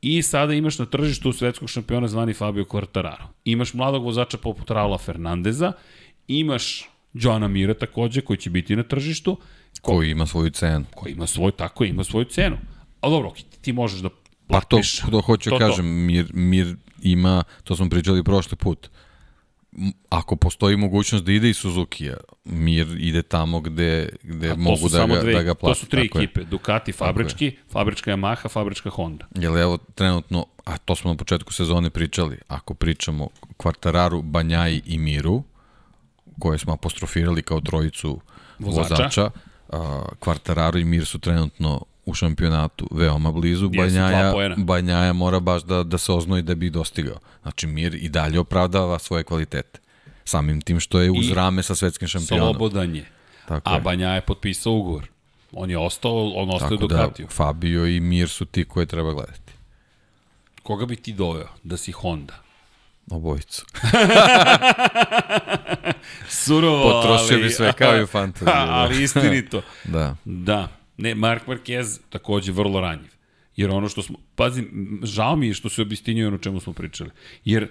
I 0.01 0.21
sada 0.21 0.53
imaš 0.53 0.79
na 0.79 0.85
tržištu 0.85 1.31
svetskog 1.33 1.69
šampiona 1.69 2.07
zvani 2.07 2.33
Fabio 2.33 2.63
Quartararo. 2.63 3.25
Imaš 3.45 3.73
mladog 3.73 4.03
vozača 4.03 4.37
poput 4.37 4.69
Raula 4.71 4.97
Fernandeza, 4.97 5.71
imaš 6.27 6.89
Johna 7.15 7.47
Mira 7.47 7.73
takođe, 7.73 8.21
koji 8.21 8.37
će 8.37 8.49
biti 8.49 8.75
na 8.75 8.83
tržištu. 8.83 9.37
Ko, 9.81 9.91
koji 9.91 10.11
ima 10.11 10.25
svoju 10.25 10.49
cenu. 10.49 10.85
Koji 10.95 11.13
ima 11.13 11.27
svoj, 11.27 11.51
tako 11.51 11.83
ima 11.83 12.03
svoju 12.03 12.25
cenu. 12.25 12.57
Ali 13.01 13.11
dobro, 13.11 13.31
ti, 13.31 13.43
ti 13.61 13.73
možeš 13.73 13.99
da 13.99 14.09
platiš. 14.47 15.01
Pa 15.01 15.05
to, 15.05 15.11
to 15.11 15.21
hoću 15.21 15.49
to, 15.49 15.57
kažem, 15.57 16.05
Mir, 16.05 16.25
Mir 16.33 16.75
ima, 17.01 17.43
to 17.63 17.75
smo 17.75 17.89
pričali 17.89 18.23
prošli 18.23 18.57
put, 18.57 18.89
ako 20.09 20.35
postoji 20.35 20.77
mogućnost 20.77 21.25
da 21.25 21.31
ide 21.31 21.49
i 21.49 21.53
Suzuki, 21.53 22.09
Mir 22.45 22.87
ide 22.99 23.21
tamo 23.21 23.59
gde, 23.59 24.09
gde 24.23 24.55
mogu 24.55 24.89
da 24.89 25.05
ga, 25.05 25.21
dve, 25.21 25.33
da 25.33 25.43
ga 25.43 25.55
plati. 25.55 25.79
To 25.79 25.85
su 25.85 25.89
tri 25.89 26.07
tako 26.07 26.19
ekipe, 26.19 26.41
je. 26.41 26.45
Ducati 26.45 26.91
fabrički, 26.91 27.57
fabrička 27.71 28.11
Yamaha, 28.11 28.51
fabrička 28.51 28.89
Honda. 28.89 29.25
Jel 29.35 29.57
evo 29.57 29.77
trenutno, 29.77 30.45
a 30.65 30.77
to 30.77 30.95
smo 30.95 31.11
na 31.11 31.17
početku 31.17 31.53
sezone 31.53 31.89
pričali, 31.89 32.37
ako 32.47 32.73
pričamo 32.73 33.27
Kvartararu, 33.57 34.21
Banjaji 34.21 34.81
i 34.85 34.97
Miru, 34.97 35.43
koje 36.39 36.57
smo 36.57 36.73
apostrofirali 36.73 37.41
kao 37.41 37.61
trojicu 37.61 38.21
vozača, 38.59 38.93
vozača 38.93 39.29
Kvartararo 40.19 40.79
i 40.79 40.85
Mir 40.85 41.05
su 41.05 41.19
trenutno 41.19 41.85
u 42.05 42.13
šampionatu 42.13 42.87
veoma 42.91 43.31
blizu. 43.31 43.69
Banjaja, 43.69 44.53
Banjaja 44.57 45.13
mora 45.13 45.39
baš 45.39 45.63
da, 45.63 45.83
da 45.83 45.97
se 45.97 46.11
oznoji 46.11 46.41
da 46.41 46.55
bi 46.55 46.69
dostigao. 46.69 47.17
Znači 47.41 47.67
Mir 47.67 47.95
i 47.95 48.09
dalje 48.09 48.39
opravdava 48.39 48.99
svoje 48.99 49.23
kvalitete. 49.23 49.79
Samim 50.25 50.61
tim 50.61 50.79
što 50.79 50.99
je 50.99 51.11
uz 51.11 51.29
I 51.29 51.33
rame 51.33 51.63
sa 51.63 51.75
svetskim 51.75 52.07
šampionom. 52.07 52.53
Slobodan 52.53 52.95
je. 52.95 53.05
Tako 53.47 53.69
A 53.69 53.73
je. 53.73 53.81
Banja 53.81 54.09
je 54.09 54.21
potpisao 54.21 54.73
ugovor. 54.73 55.07
On 55.51 55.69
je 55.69 55.77
ostao, 55.77 56.29
on 56.29 56.49
ostaje 56.49 56.69
Tako 56.69 56.87
Ducatiju. 56.87 57.25
Da, 57.25 57.31
Fabio 57.31 57.87
i 57.87 57.99
Mir 57.99 58.29
su 58.29 58.45
ti 58.45 58.65
koje 58.65 58.85
treba 58.85 59.13
gledati. 59.13 59.53
Koga 60.63 60.85
bi 60.85 60.95
ti 60.95 61.13
doveo 61.13 61.47
da 61.63 61.77
si 61.77 61.91
Honda? 61.91 62.44
Obojicu. 63.11 63.65
Surovo, 66.29 66.83
Potrošio 66.83 67.35
ali, 67.35 67.43
bi 67.43 67.49
sve 67.49 67.73
kao 67.73 67.97
i 67.97 68.03
u 68.03 68.07
fantaziju. 68.17 68.45
Da. 68.45 68.65
ali 68.69 69.03
istinito. 69.03 69.61
da. 69.93 70.15
Da. 70.25 70.67
Ne, 70.97 71.15
Mark 71.15 71.47
Marquez 71.47 71.99
takođe 72.09 72.51
vrlo 72.51 72.81
ranjiv. 72.81 73.09
Jer 73.55 73.69
ono 73.69 73.89
što 73.89 74.01
smo, 74.01 74.17
pazi, 74.35 74.63
žao 75.03 75.35
mi 75.35 75.47
je 75.47 75.53
što 75.53 75.69
se 75.69 75.81
obistinjuje 75.81 76.27
ono 76.27 76.37
čemu 76.37 76.59
smo 76.59 76.73
pričali. 76.73 77.09
Jer 77.45 77.67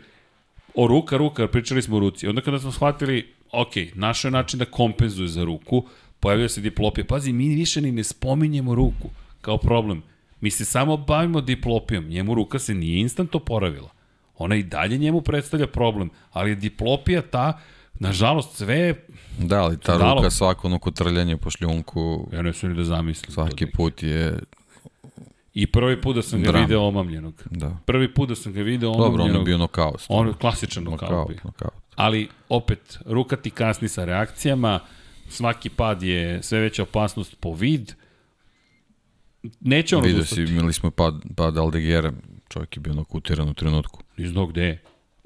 o 0.74 0.86
ruka, 0.86 1.16
ruka, 1.16 1.48
pričali 1.48 1.82
smo 1.82 1.97
o 1.97 2.01
ruci. 2.01 2.28
Onda 2.28 2.40
kada 2.40 2.59
smo 2.59 2.73
shvatili, 2.73 3.32
ok, 3.52 3.73
našao 3.94 4.28
je 4.28 4.32
način 4.32 4.59
da 4.59 4.65
kompenzuje 4.65 5.28
za 5.28 5.44
ruku, 5.44 5.86
pojavio 6.20 6.48
se 6.48 6.61
diplopija. 6.61 7.05
Pazi, 7.05 7.32
mi 7.32 7.48
više 7.48 7.81
ni 7.81 7.93
ne 7.93 8.05
spominjemo 8.05 8.74
ruku 8.74 9.11
kao 9.40 9.59
problem. 9.59 10.02
Mi 10.40 10.51
se 10.51 10.65
samo 10.65 10.97
bavimo 10.97 11.40
diplopijom. 11.40 12.05
Njemu 12.05 12.35
ruka 12.35 12.59
se 12.59 12.74
nije 12.74 13.01
instant 13.01 13.35
oporavila. 13.35 13.90
Ona 14.39 14.56
i 14.56 14.62
dalje 14.62 14.98
njemu 14.98 15.20
predstavlja 15.20 15.66
problem, 15.66 16.11
ali 16.32 16.51
je 16.51 16.55
diplopija 16.55 17.23
ta, 17.23 17.61
nažalost, 17.94 18.56
sve 18.56 18.94
Da, 19.39 19.62
ali 19.62 19.78
ta 19.78 19.98
dalo... 19.98 20.15
ruka 20.15 20.31
svako 20.31 20.66
ono 20.66 20.78
kotrljanje 20.78 21.36
po 21.36 21.51
šljunku... 21.51 22.28
Ja 22.32 22.43
ne 22.43 22.52
sam 22.52 22.70
ni 22.70 22.77
da 22.77 22.85
zamislim. 22.85 23.32
Svaki 23.32 23.66
put 23.66 24.02
je... 24.02 24.39
I 25.55 25.66
prvi 25.66 26.01
put 26.01 26.16
da 26.16 26.23
sam 26.23 26.43
ga 26.43 26.51
Dram. 26.51 26.62
video 26.62 26.82
omamljenog. 26.82 27.43
Da. 27.51 27.77
Prvi 27.86 28.15
put 28.15 28.28
da 28.28 28.35
sam 28.35 28.52
ga 28.52 28.62
video 28.62 28.90
omamljenog. 28.90 29.19
Dobro, 29.19 29.35
on 29.35 29.40
je 29.40 29.44
bio 29.44 29.59
nokaut. 29.59 30.02
On 30.09 30.28
je 30.28 30.35
klasičan 30.40 30.85
nokaut. 30.85 31.11
nokaut, 31.11 31.44
nokaut. 31.44 31.74
Ali, 31.97 32.28
opet, 32.48 32.98
ruka 33.06 33.36
ti 33.36 33.51
kasni 33.51 33.89
sa 33.89 34.05
reakcijama, 34.05 34.81
svaki 35.28 35.69
pad 35.69 36.02
je 36.02 36.43
sve 36.43 36.61
veća 36.61 36.82
opasnost 36.82 37.36
po 37.40 37.55
vid. 37.55 37.93
Neće 39.61 39.97
on 39.97 40.02
Vidio 40.02 40.24
si, 40.24 40.43
imali 40.43 40.73
smo 40.73 40.90
pad, 40.90 41.15
pad 41.36 41.59
Aldegera, 41.59 42.12
čovjek 42.48 42.76
je 42.76 42.80
bio 42.80 42.94
nokutiran 42.94 43.48
u 43.48 43.54
trenutku. 43.54 44.02
Iz 44.16 44.30
znog 44.30 44.50
gde? 44.50 44.78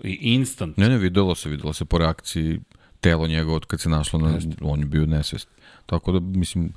I 0.05 0.19
instant. 0.21 0.77
Ne, 0.77 0.89
ne, 0.89 0.99
videlo 0.99 1.35
se, 1.35 1.49
videlo 1.49 1.73
se 1.73 1.85
po 1.85 1.99
reakciji 1.99 2.61
telo 3.01 3.27
njegovo 3.27 3.57
od 3.57 3.67
kad 3.67 3.81
se 3.81 3.89
našlo, 3.89 4.19
na, 4.19 4.31
Jeste. 4.31 4.57
on 4.61 4.81
je 4.81 4.87
bio 4.87 5.07
nesvest. 5.07 5.49
Tako 5.87 6.13
da, 6.13 6.21
mislim, 6.21 6.73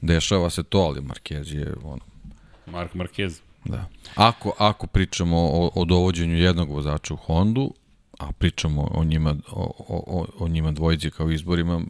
dešava 0.00 0.50
se 0.50 0.62
to, 0.62 0.78
ali 0.78 1.00
Marquez 1.00 1.54
je 1.54 1.74
ono... 1.84 2.02
Mark 2.66 2.94
Marquez. 2.94 3.40
Da. 3.64 3.88
Ako, 4.14 4.52
ako 4.58 4.86
pričamo 4.86 5.36
o, 5.38 5.70
o 5.74 5.84
dovođenju 5.84 6.36
jednog 6.36 6.70
vozača 6.70 7.14
u 7.14 7.16
Hondu, 7.16 7.74
a 8.18 8.32
pričamo 8.32 8.82
o 8.94 9.04
njima, 9.04 9.36
o, 9.50 9.72
o, 9.88 10.26
o 10.38 10.48
njima 10.48 10.72
dvojici 10.72 11.10
kao 11.10 11.30
izborima, 11.30 11.80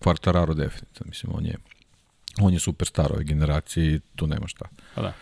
Quartararo 0.00 0.54
definitivno, 0.54 1.08
mislim, 1.08 1.32
on 1.34 1.46
je, 1.46 1.56
on 2.40 2.52
je 2.52 2.58
superstar 2.58 3.12
ove 3.12 3.24
generacije 3.24 3.94
i 3.94 4.00
tu 4.16 4.26
nema 4.26 4.46
šta. 4.46 4.64
Pa 4.94 5.02
da. 5.02 5.12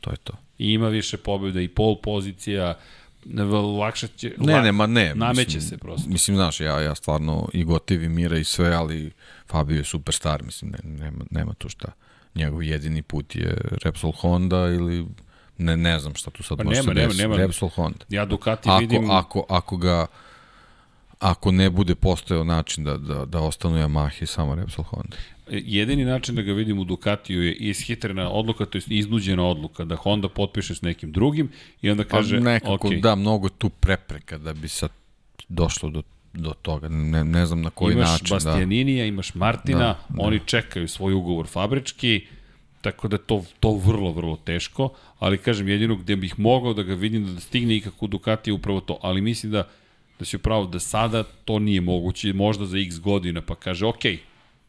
To 0.00 0.10
je 0.10 0.16
to. 0.16 0.32
I 0.58 0.72
ima 0.72 0.88
više 0.88 1.16
pobjeda 1.16 1.60
i 1.60 1.68
pol 1.68 1.96
pozicija, 2.02 2.78
lakše 3.78 4.08
će... 4.08 4.34
Ne, 4.38 4.62
ne, 4.62 4.72
ma 4.72 4.86
ne. 4.86 5.14
Nameće 5.14 5.56
mislim, 5.56 5.60
se 5.60 5.78
prosto. 5.78 6.08
Mislim, 6.10 6.36
znaš, 6.36 6.60
ja, 6.60 6.80
ja 6.80 6.94
stvarno 6.94 7.48
i 7.52 7.64
gotivi 7.64 8.08
mira 8.08 8.38
i 8.38 8.44
sve, 8.44 8.74
ali 8.74 9.12
Fabio 9.50 9.76
je 9.76 9.84
superstar, 9.84 10.42
mislim, 10.42 10.70
ne, 10.70 10.78
nema, 10.90 11.24
nema 11.30 11.54
tu 11.54 11.68
šta. 11.68 11.92
Njegov 12.34 12.62
jedini 12.62 13.02
put 13.02 13.36
je 13.36 13.56
Repsol 13.84 14.12
Honda 14.12 14.66
ili 14.66 15.06
ne, 15.58 15.76
ne 15.76 15.98
znam 15.98 16.14
šta 16.14 16.30
tu 16.30 16.42
sad 16.42 16.58
pa 16.58 16.64
može 16.64 16.76
nema, 16.76 16.94
se 16.94 16.94
nema, 16.94 17.14
nema. 17.14 17.36
Repsol 17.36 17.68
Honda. 17.68 18.04
Ja 18.08 18.24
Ducati 18.24 18.68
ako, 18.68 18.80
vidim... 18.80 19.10
Ako, 19.10 19.46
ako 19.48 19.76
ga 19.76 20.06
ako 21.18 21.52
ne 21.52 21.70
bude 21.70 21.94
postojao 21.94 22.44
način 22.44 22.84
da, 22.84 22.96
da, 22.96 23.24
da 23.24 23.40
ostanu 23.40 23.76
Yamaha 23.76 24.22
i 24.22 24.26
samo 24.26 24.54
Repsol 24.54 24.84
Honda 24.84 25.16
jedini 25.50 26.04
način 26.04 26.34
da 26.34 26.42
ga 26.42 26.52
vidim 26.52 26.78
u 26.78 26.84
Ducatiju 26.84 27.42
je 27.42 27.52
ishitrena 27.52 28.30
odluka, 28.30 28.64
to 28.64 28.78
je 28.78 28.82
iznuđena 28.88 29.44
odluka, 29.44 29.84
da 29.84 29.96
Honda 29.96 30.28
potpiše 30.28 30.74
s 30.74 30.82
nekim 30.82 31.12
drugim 31.12 31.48
i 31.82 31.90
onda 31.90 32.04
kaže, 32.04 32.36
A 32.36 32.40
nekako, 32.40 32.88
okay. 32.88 33.00
da, 33.00 33.14
mnogo 33.14 33.48
tu 33.48 33.68
prepreka 33.68 34.38
da 34.38 34.52
bi 34.52 34.68
sad 34.68 34.90
došlo 35.48 35.90
do, 35.90 36.02
do 36.32 36.52
toga, 36.62 36.88
ne, 36.88 37.24
ne 37.24 37.46
znam 37.46 37.62
na 37.62 37.70
koji 37.70 37.92
imaš 37.92 38.10
način. 38.10 38.26
Imaš 38.26 38.44
Bastianinija, 38.44 39.02
da. 39.02 39.08
imaš 39.08 39.34
Martina, 39.34 39.78
da, 39.78 40.04
da. 40.08 40.22
oni 40.22 40.40
čekaju 40.46 40.88
svoj 40.88 41.12
ugovor 41.12 41.46
fabrički, 41.46 42.26
tako 42.80 43.08
da 43.08 43.14
je 43.14 43.22
to, 43.26 43.44
to 43.60 43.72
vrlo, 43.72 44.12
vrlo 44.12 44.36
teško, 44.36 44.88
ali 45.18 45.38
kažem, 45.38 45.68
jedino 45.68 45.96
gde 45.96 46.16
bih 46.16 46.38
mogao 46.38 46.74
da 46.74 46.82
ga 46.82 46.94
vidim 46.94 47.34
da 47.34 47.40
stigne 47.40 47.76
ikako 47.76 48.06
Ducati 48.06 48.50
je 48.50 48.54
upravo 48.54 48.80
to, 48.80 48.98
ali 49.02 49.20
mislim 49.20 49.52
da 49.52 49.68
da 50.18 50.24
si 50.24 50.36
upravo 50.36 50.66
da 50.66 50.78
sada 50.78 51.22
to 51.22 51.58
nije 51.58 51.80
moguće, 51.80 52.32
možda 52.32 52.66
za 52.66 52.78
x 52.78 52.98
godina, 52.98 53.42
pa 53.42 53.54
kaže, 53.54 53.86
ok, 53.86 54.02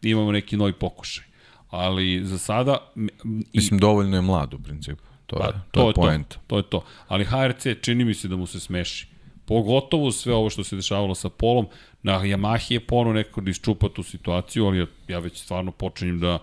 imamo 0.01 0.31
neki 0.31 0.57
novi 0.57 0.73
pokušaj. 0.73 1.25
Ali 1.69 2.25
za 2.25 2.37
sada... 2.37 2.77
I, 3.23 3.27
Mislim, 3.53 3.79
dovoljno 3.79 4.15
je 4.15 4.21
mlad 4.21 4.53
u 4.53 4.59
principu. 4.59 5.03
To, 5.25 5.37
pa, 5.37 5.45
je, 5.45 5.51
to, 5.51 5.59
to 5.71 5.81
je, 5.81 5.87
je 5.87 5.93
point. 5.93 6.27
To, 6.27 6.39
to 6.47 6.57
je 6.57 6.63
to. 6.63 6.83
Ali 7.07 7.25
HRC 7.25 7.67
čini 7.81 8.05
mi 8.05 8.13
se 8.13 8.27
da 8.27 8.35
mu 8.35 8.45
se 8.45 8.59
smeši. 8.59 9.07
Pogotovo 9.45 10.11
sve 10.11 10.33
ovo 10.33 10.49
što 10.49 10.63
se 10.63 10.75
dešavalo 10.75 11.15
sa 11.15 11.29
Polom, 11.29 11.67
na 12.03 12.19
Yamahi 12.19 12.73
je 12.73 12.79
pono 12.79 13.13
neko 13.13 13.41
da 13.41 13.49
iščupa 13.49 13.89
tu 13.89 14.03
situaciju, 14.03 14.65
ali 14.65 14.77
ja, 14.77 14.85
ja 15.07 15.19
već 15.19 15.41
stvarno 15.41 15.71
počinjem 15.71 16.19
da, 16.19 16.39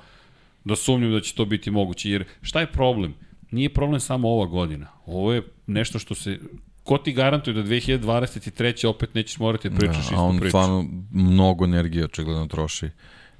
da 0.65 0.77
sumnjam 0.77 1.13
da 1.13 1.21
će 1.21 1.35
to 1.35 1.45
biti 1.45 1.71
moguće. 1.71 2.11
Jer 2.11 2.25
šta 2.43 2.61
je 2.61 2.73
problem? 2.73 3.15
Nije 3.51 3.69
problem 3.69 4.01
samo 4.01 4.29
ova 4.29 4.47
godina. 4.47 4.87
Ovo 5.07 5.33
je 5.33 5.43
nešto 5.67 5.99
što 5.99 6.15
se 6.15 6.39
ko 6.83 6.99
ti 6.99 7.13
garantuje 7.13 7.55
da 7.55 7.63
2023. 7.63 8.87
opet 8.87 9.15
nećeš 9.15 9.39
morati 9.39 9.71
da 9.71 9.77
pričaš 9.77 9.95
da, 9.95 10.01
istu 10.01 10.15
priču? 10.15 10.21
A 10.21 10.25
on 10.25 10.49
stvarno 10.49 10.85
mnogo 11.11 11.65
energije 11.65 12.05
očigledno 12.05 12.47
troši. 12.47 12.91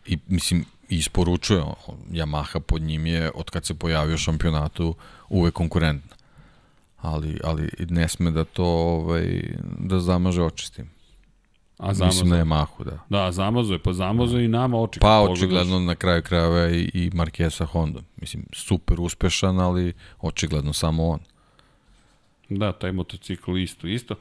I, 0.07 0.19
mislim, 0.27 0.65
isporučuje 0.89 1.63
Yamaha 2.11 2.61
pod 2.61 2.83
njim 2.83 3.07
je, 3.07 3.31
od 3.35 3.51
kad 3.51 3.65
se 3.65 3.75
pojavio 3.75 4.19
šampionatu, 4.19 4.95
uvek 5.29 5.55
konkurentna. 5.55 6.17
Ali, 6.97 7.41
ali 7.45 7.71
ne 7.89 8.09
sme 8.09 8.31
da 8.31 8.45
to 8.45 8.65
ovaj, 8.65 9.43
da 9.79 10.01
zamaže 10.01 10.43
oči 10.43 10.67
s 10.67 10.71
tim. 10.71 10.91
A 11.79 11.95
zamazo. 11.95 12.05
Mislim 12.05 12.31
da 12.31 12.37
je 12.37 12.45
Mahu, 12.45 12.85
da. 12.85 12.99
Da, 13.09 13.33
zamazo 13.33 13.73
je, 13.73 13.79
pa 13.79 13.93
zamazo 13.93 14.39
i 14.39 14.49
nama 14.49 14.81
oči. 14.81 15.01
Pa 15.01 15.21
očigledno 15.21 15.79
na 15.79 15.95
kraju 15.95 16.23
krajeva 16.23 16.69
i, 16.71 16.91
i 16.95 17.11
Markesa 17.15 17.65
Honda. 17.65 18.01
Mislim, 18.17 18.47
super 18.53 19.01
uspešan, 19.01 19.61
ali 19.61 19.93
očigledno 20.21 20.73
samo 20.73 21.07
on. 21.09 21.21
Da, 22.49 22.73
taj 22.73 22.93
motocikl 22.93 23.59
isto, 23.59 23.87
isto. 23.87 24.15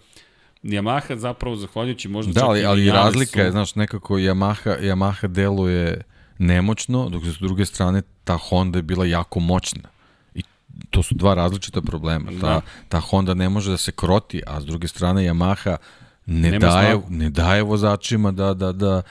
Yamaha 0.66 1.16
zapravo, 1.16 1.56
zahvaljujući 1.56 2.08
možda 2.08 2.34
da, 2.34 2.46
ali, 2.46 2.66
ali 2.66 2.92
razlika 2.92 3.32
su... 3.32 3.40
je, 3.40 3.52
znaš, 3.52 3.76
nekako 3.76 4.16
Yamaha, 4.16 4.80
Yamaha 4.82 5.28
deluje 5.28 6.02
nemoćno, 6.38 7.10
dok 7.10 7.24
s 7.26 7.38
druge 7.40 7.66
strane 7.66 8.02
ta 8.24 8.38
Honda 8.38 8.80
je 8.80 8.84
bila 8.84 9.06
jako 9.06 9.40
moćna. 9.40 9.90
I 10.36 10.44
to 10.90 11.04
su 11.04 11.16
dva 11.16 11.34
različita 11.34 11.82
problema. 11.82 12.32
Ta, 12.42 12.48
da. 12.48 12.62
ta 12.90 13.00
Honda 13.00 13.34
ne 13.34 13.50
može 13.50 13.72
da 13.72 13.78
se 13.78 13.92
kroti, 13.92 14.42
a 14.48 14.62
s 14.62 14.66
druge 14.66 14.88
strane 14.88 15.22
Yamaha 15.22 15.78
ne, 16.26 16.52
Nema 16.52 16.68
daje, 16.68 16.92
snagu. 16.92 17.08
ne 17.10 17.30
daje 17.30 17.64
vozačima 17.64 18.32
da, 18.32 18.54
da, 18.54 18.72
da 18.72 19.02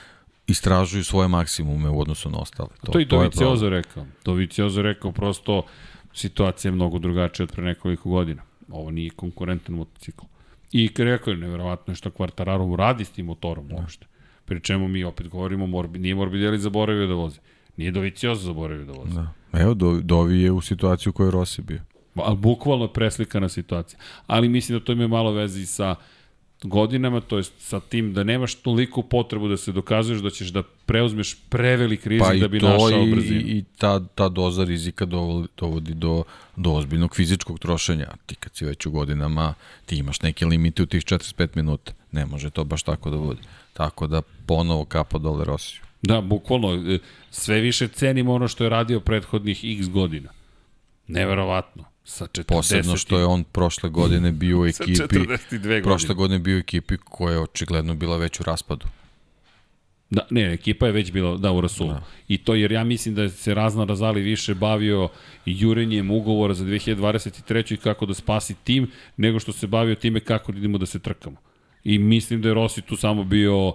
istražuju 0.47 1.05
svoje 1.05 1.28
maksimume 1.28 1.89
u 1.89 2.01
odnosu 2.01 2.31
na 2.31 2.39
ostale. 2.39 2.68
To, 2.85 2.93
to 2.93 3.01
i 3.01 3.05
Doviciozo 3.05 3.68
rekao. 3.68 4.06
Doviciozo 4.24 4.82
rekao 4.82 5.12
prosto 5.12 5.62
situacija 6.14 6.68
je 6.68 6.74
mnogo 6.74 6.98
drugačija 6.98 7.44
od 7.44 7.52
pre 7.52 7.64
nekoliko 7.64 8.09
godina. 8.10 8.43
Ovo 8.70 8.90
nije 8.90 9.10
konkurentan 9.10 9.74
motocikl. 9.74 10.24
I 10.75 10.91
rekao 10.99 11.31
je, 11.31 11.37
nevjerovatno 11.37 11.93
je 11.93 11.97
što 11.97 12.11
Quartararo 12.11 12.77
radi 12.77 13.05
s 13.05 13.11
tim 13.11 13.27
motorom 13.27 13.69
da. 13.69 13.75
uopšte. 13.75 14.07
Pri 14.45 14.61
čemu 14.61 14.89
mi 14.89 15.05
opet 15.05 15.29
govorimo, 15.29 15.67
Morbi, 15.67 15.99
nije 15.99 16.15
Morbidelli 16.15 16.59
zaboravio 16.59 17.07
da 17.07 17.15
vozi. 17.15 17.39
Nije 17.77 17.91
Dovicioso 17.91 18.43
zaboravio 18.43 18.85
da 18.85 18.93
vozi. 18.93 19.15
Da. 19.15 19.33
Evo, 19.53 19.75
Dovi 20.03 20.41
je 20.41 20.53
u 20.53 20.61
situaciji 20.61 21.11
u 21.11 21.13
kojoj 21.13 21.31
Rossi 21.31 21.63
bio. 21.63 21.81
Ali 22.15 22.37
bukvalno 22.37 22.85
je 22.85 22.93
preslikana 22.93 23.49
situacija. 23.49 24.01
Ali 24.27 24.49
mislim 24.49 24.79
da 24.79 24.85
to 24.85 24.93
ima 24.93 25.09
malo 25.09 25.33
veze 25.33 25.61
i 25.61 25.67
sa 25.67 25.95
godinama, 26.65 27.20
to 27.20 27.36
jest 27.36 27.53
sa 27.59 27.81
tim 27.81 28.12
da 28.12 28.24
nemaš 28.24 28.55
toliko 28.55 29.03
potrebu 29.03 29.49
da 29.49 29.57
se 29.57 29.73
dokazuješ 29.73 30.20
da 30.20 30.31
ćeš 30.31 30.49
da 30.49 30.62
preuzmeš 30.86 31.36
prevelik 31.49 32.07
rizik 32.07 32.27
pa 32.27 32.35
da 32.35 32.49
bi 32.49 32.61
našao 32.61 33.07
i, 33.07 33.15
brzinu. 33.15 33.41
I, 33.41 33.59
i 33.59 33.65
ta, 33.78 34.01
ta 34.15 34.28
doza 34.28 34.65
rizika 34.65 35.05
dovodi, 35.05 35.49
dovodi 35.57 35.95
do, 35.95 36.23
do 36.57 36.73
ozbiljnog 36.73 37.16
fizičkog 37.16 37.59
trošenja. 37.59 38.09
Ti 38.27 38.35
kad 38.35 38.57
si 38.57 38.65
već 38.65 38.86
u 38.86 38.91
godinama, 38.91 39.55
ti 39.86 39.97
imaš 39.97 40.23
neke 40.23 40.47
limite 40.47 40.82
u 40.82 40.86
tih 40.86 41.03
45 41.03 41.49
minuta. 41.55 41.93
Ne 42.12 42.27
može 42.27 42.51
to 42.51 42.65
baš 42.65 42.82
tako 42.82 43.11
da 43.11 43.16
bude. 43.16 43.41
Tako 43.73 44.07
da 44.07 44.23
ponovo 44.47 44.85
kapa 44.85 45.19
dole 45.19 45.45
Rosiju. 45.45 45.81
Da, 46.03 46.20
bukvalno, 46.20 46.74
e, 46.74 46.99
sve 47.31 47.61
više 47.61 47.89
cenim 47.89 48.28
ono 48.28 48.49
što 48.49 48.65
je 48.65 48.70
radio 48.70 49.01
prethodnih 49.01 49.65
x 49.65 49.89
godina. 49.89 50.31
Neverovatno. 51.07 51.94
Sa 52.05 52.26
40. 52.26 52.44
Posebno 52.44 52.97
što 52.97 53.18
je 53.18 53.24
on 53.24 53.44
prošle 53.44 53.90
godine 53.90 54.32
bio 54.32 54.60
u 54.60 54.66
ekipi. 54.68 54.97
Sa 54.97 55.06
42 55.06 55.51
godine. 55.51 55.82
Prošle 55.82 56.14
godine 56.14 56.39
bio 56.39 56.56
u 56.56 56.59
ekipi 56.59 56.97
koja 57.05 57.32
je 57.32 57.40
očigledno 57.40 57.94
bila 57.94 58.16
već 58.16 58.40
u 58.40 58.43
raspadu. 58.43 58.86
Da, 60.10 60.26
ne, 60.31 60.52
ekipa 60.52 60.86
je 60.86 60.93
već 60.93 61.12
bila 61.12 61.36
da, 61.36 61.52
u 61.52 61.60
Rasulu. 61.60 61.90
Da. 61.90 62.02
I 62.28 62.39
to 62.39 62.55
jer 62.55 62.72
ja 62.72 62.85
mislim 62.85 63.14
da 63.14 63.28
se 63.28 63.55
Razna 63.55 63.85
Razali 63.85 64.22
više 64.22 64.55
bavio 64.55 65.09
jurenjem 65.47 66.10
ugovora 66.10 66.55
za 66.55 66.64
2023. 66.64 67.74
i 67.74 67.76
kako 67.76 68.06
da 68.06 68.14
spasi 68.14 68.55
tim, 68.55 68.90
nego 69.16 69.40
što 69.40 69.52
se 69.52 69.66
bavio 69.66 69.94
time 69.94 70.20
kako 70.20 70.52
da 70.52 70.59
idemo 70.59 70.78
da 70.78 70.86
se 70.86 70.98
trkamo. 70.98 71.36
I 71.85 71.98
mislim 71.98 72.43
da 72.43 72.48
je 72.48 72.55
Rossi 72.55 72.82
tu 72.82 72.97
samo 72.97 73.24
bio, 73.24 73.72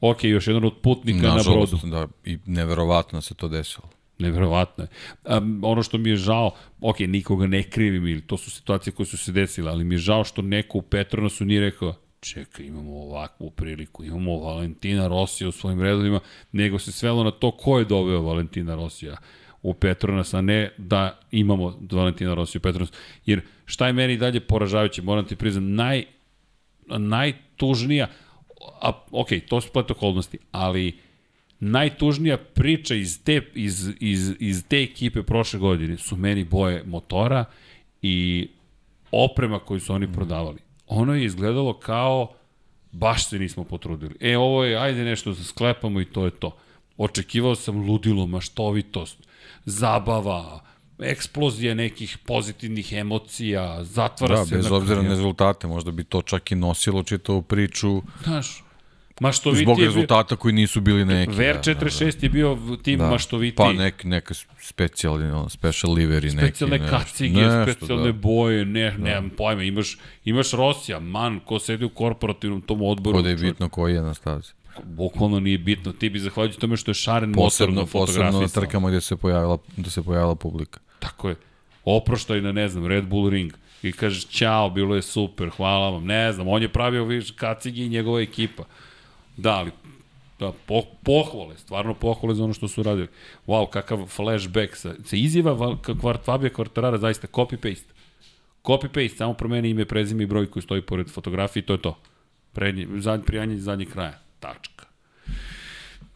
ok, 0.00 0.24
još 0.24 0.46
jedan 0.46 0.64
od 0.64 0.74
putnika 0.82 1.26
na, 1.26 1.34
na 1.34 1.42
brodu. 1.42 1.78
Da, 1.84 2.08
i 2.24 2.38
neverovatno 2.46 3.20
se 3.20 3.34
to 3.34 3.48
desilo. 3.48 3.88
Neverovatno 4.22 4.84
je. 4.84 4.88
Um, 5.36 5.60
ono 5.64 5.82
što 5.82 5.98
mi 5.98 6.10
je 6.10 6.16
žao, 6.16 6.50
ok, 6.80 6.98
nikoga 7.00 7.46
ne 7.46 7.62
krivim, 7.62 8.06
ili 8.06 8.20
to 8.20 8.36
su 8.36 8.50
situacije 8.50 8.92
koje 8.92 9.06
su 9.06 9.18
se 9.18 9.32
desile, 9.32 9.70
ali 9.70 9.84
mi 9.84 9.94
je 9.94 9.98
žao 9.98 10.24
što 10.24 10.42
neko 10.42 10.78
u 10.78 10.82
Petronasu 10.82 11.44
nije 11.44 11.60
rekao, 11.60 11.94
čekaj, 12.20 12.66
imamo 12.66 12.92
ovakvu 12.92 13.50
priliku, 13.50 14.04
imamo 14.04 14.38
Valentina 14.38 15.08
Rosija 15.08 15.48
u 15.48 15.52
svojim 15.52 15.82
redovima, 15.82 16.20
nego 16.52 16.78
se 16.78 16.92
svelo 16.92 17.24
na 17.24 17.30
to 17.30 17.50
ko 17.50 17.78
je 17.78 17.84
doveo 17.84 18.22
Valentina 18.22 18.74
Rosija 18.74 19.16
u 19.62 19.74
Petronas, 19.74 20.34
a 20.34 20.40
ne 20.40 20.70
da 20.78 21.18
imamo 21.30 21.78
Valentina 21.92 22.34
Rosija 22.34 22.58
u 22.58 22.62
Petronas. 22.62 22.92
Jer 23.26 23.40
šta 23.64 23.86
je 23.86 23.92
meni 23.92 24.16
dalje 24.16 24.40
poražavajuće, 24.40 25.02
moram 25.02 25.24
ti 25.24 25.36
priznam, 25.36 25.74
naj, 25.74 26.04
najtužnija, 26.86 28.06
a, 28.80 28.92
ok, 29.10 29.28
to 29.48 29.60
su 29.60 29.68
splet 29.68 29.90
okolnosti, 29.90 30.38
ali 30.52 30.98
najtužnija 31.64 32.36
priča 32.36 32.94
iz 32.94 33.20
te, 33.24 33.42
iz, 33.54 33.90
iz, 34.00 34.32
iz 34.38 34.64
te 34.68 34.82
ekipe 34.82 35.22
prošle 35.22 35.58
godine 35.58 35.96
su 35.96 36.16
meni 36.16 36.44
boje 36.44 36.82
motora 36.86 37.44
i 38.02 38.48
oprema 39.10 39.58
koju 39.58 39.80
su 39.80 39.94
oni 39.94 40.12
prodavali. 40.12 40.58
Ono 40.86 41.14
je 41.14 41.24
izgledalo 41.24 41.78
kao 41.78 42.34
baš 42.92 43.28
se 43.28 43.38
nismo 43.38 43.64
potrudili. 43.64 44.14
E, 44.20 44.36
ovo 44.36 44.64
je, 44.64 44.76
ajde 44.76 45.04
nešto 45.04 45.32
da 45.32 45.44
sklepamo 45.44 46.00
i 46.00 46.04
to 46.04 46.24
je 46.24 46.30
to. 46.30 46.56
Očekivao 46.96 47.54
sam 47.54 47.86
ludilo, 47.88 48.26
maštovitost, 48.26 49.18
zabava, 49.64 50.60
eksplozija 50.98 51.74
nekih 51.74 52.18
pozitivnih 52.26 52.92
emocija, 52.92 53.84
zatvara 53.84 54.36
da, 54.36 54.44
se... 54.44 54.50
Da, 54.50 54.56
bez 54.56 54.70
obzira 54.70 55.02
na 55.02 55.08
rezultate, 55.08 55.66
možda 55.66 55.90
bi 55.90 56.04
to 56.04 56.22
čak 56.22 56.52
i 56.52 56.54
nosilo 56.54 57.02
čitavu 57.02 57.42
priču. 57.42 58.02
Znaš, 58.24 58.64
Maštoviti 59.20 59.62
Zbog 59.62 59.80
rezultata 59.80 60.36
koji 60.36 60.54
nisu 60.54 60.80
bili 60.80 61.04
neki. 61.04 61.32
Ver 61.32 61.56
46 61.56 61.64
da, 61.64 61.74
da, 61.74 62.18
da. 62.20 62.26
je 62.26 62.28
bio 62.28 62.58
tim 62.82 62.98
da. 62.98 63.10
maštoviti. 63.10 63.56
Pa 63.56 63.72
nek, 63.72 64.04
neka 64.04 64.34
specijalni, 64.60 65.50
special 65.50 65.94
livery 65.94 66.34
neki. 66.34 66.46
Specijalne 66.48 66.88
kacige, 66.88 67.40
nešto, 67.40 67.72
specijalne 67.72 68.12
da. 68.12 68.18
boje, 68.18 68.64
ne, 68.64 68.90
da. 68.90 69.04
nemam 69.04 69.30
pojma. 69.30 69.62
Imaš, 69.62 69.98
imaš 70.24 70.52
Rosija, 70.52 71.00
man, 71.00 71.40
ko 71.40 71.58
sedi 71.58 71.84
u 71.84 71.88
korporativnom 71.88 72.60
tom 72.60 72.82
odboru. 72.82 73.18
Kod 73.18 73.26
je 73.26 73.36
bitno 73.36 73.68
koji 73.68 73.94
je 73.94 74.02
na 74.02 74.14
stazi. 74.14 74.52
Bukvalno 74.84 75.40
nije 75.40 75.58
bitno. 75.58 75.92
Ti 75.92 76.10
bi 76.10 76.18
zahvaljujući 76.18 76.60
tome 76.60 76.76
što 76.76 76.90
je 76.90 76.94
šaren 76.94 77.32
posebno, 77.32 77.80
motor 77.80 77.94
na. 77.94 78.06
Posebno 78.06 78.48
trkamo 78.48 78.88
gde 78.88 79.00
se 79.00 79.16
pojavila, 79.16 79.58
da 79.76 79.90
se 79.90 80.02
pojavila 80.02 80.34
publika. 80.34 80.80
Tako 80.98 81.28
je. 81.28 81.36
Oproštaj 81.84 82.40
na, 82.40 82.52
ne 82.52 82.68
znam, 82.68 82.86
Red 82.86 83.04
Bull 83.04 83.28
Ring 83.28 83.52
i 83.82 83.92
kažeš, 83.92 84.26
ćao, 84.26 84.70
bilo 84.70 84.94
je 84.94 85.02
super, 85.02 85.50
hvala 85.50 85.90
vam, 85.90 86.04
ne 86.04 86.32
znam, 86.32 86.48
on 86.48 86.62
je 86.62 86.68
pravio 86.68 87.04
viš 87.04 87.30
kacigi 87.30 87.84
i 87.84 87.88
njegova 87.88 88.20
ekipa. 88.20 88.64
Da, 89.36 89.50
ali 89.50 89.70
da, 90.38 90.52
po, 90.66 90.82
pohvale, 91.02 91.58
stvarno 91.58 91.94
pohvale 91.94 92.34
za 92.34 92.44
ono 92.44 92.52
što 92.52 92.68
su 92.68 92.82
radili. 92.82 93.08
Wow, 93.46 93.70
kakav 93.70 94.06
flashback 94.06 94.76
sa, 94.76 94.94
sa 95.04 95.16
izjava 95.16 95.76
kvart, 96.00 96.24
Fabio 96.24 96.50
Quartarara, 96.50 96.98
zaista 96.98 97.26
copy-paste. 97.26 97.92
Copy-paste, 98.64 99.16
samo 99.16 99.34
promeni 99.34 99.70
ime, 99.70 99.84
prezime 99.84 100.22
i 100.22 100.26
broj 100.26 100.50
koji 100.50 100.62
stoji 100.62 100.82
pored 100.82 101.10
fotografije 101.10 101.62
to 101.66 101.72
je 101.72 101.82
to. 101.82 101.98
Prednje, 102.52 102.88
zadnje, 102.98 103.24
prijanje 103.26 103.56
zadnjeg 103.58 103.88
kraja. 103.88 104.18
Tačka. 104.40 104.86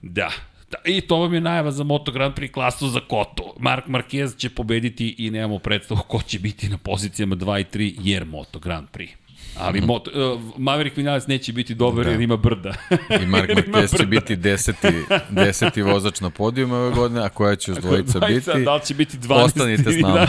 Da, 0.03 0.31
Da, 0.71 0.79
I 0.85 1.01
to 1.01 1.17
vam 1.17 1.35
je 1.35 1.41
najava 1.41 1.71
za 1.71 1.85
Moto 1.85 2.13
Grand 2.13 2.35
Prix 2.35 2.53
klasu 2.53 2.89
za 2.89 3.01
Koto. 3.01 3.55
Mark 3.59 3.87
Marquez 3.87 4.37
će 4.37 4.51
pobediti 4.51 5.15
i 5.19 5.31
nemamo 5.31 5.59
predstavu 5.59 6.01
ko 6.09 6.23
će 6.23 6.39
biti 6.39 6.69
na 6.69 6.79
pozicijama 6.79 7.37
2 7.37 7.61
i 7.61 7.65
3 7.65 7.95
jer 8.03 8.25
Moto 8.25 8.59
Grand 8.59 8.89
Prix. 8.93 9.26
Ali 9.59 9.81
mm. 9.81 9.85
moto, 9.85 10.11
uh, 10.35 10.41
Maverick 10.59 10.97
Vinales 10.97 11.27
neće 11.27 11.53
biti 11.53 11.75
dobar 11.75 12.05
da. 12.05 12.11
jer 12.11 12.21
ima 12.21 12.37
brda. 12.37 12.75
I 13.23 13.27
Mark 13.27 13.51
Marquez 13.57 13.99
će 13.99 14.07
biti 14.07 14.37
deseti, 14.37 14.89
deseti 15.31 15.83
vozač 15.83 16.21
na 16.21 16.31
podijum 16.31 16.73
ove 16.73 16.91
godine, 16.91 17.21
a 17.21 17.29
koja 17.29 17.57
će 17.57 17.71
još 17.71 17.79
dvojica, 17.79 18.21
biti? 18.21 18.65
Da 18.65 18.75
li 18.75 18.85
će 18.85 18.95
biti 18.95 19.17
12. 19.19 19.45
Ostanite 19.45 19.93
s 19.93 20.01
nama. 20.01 20.27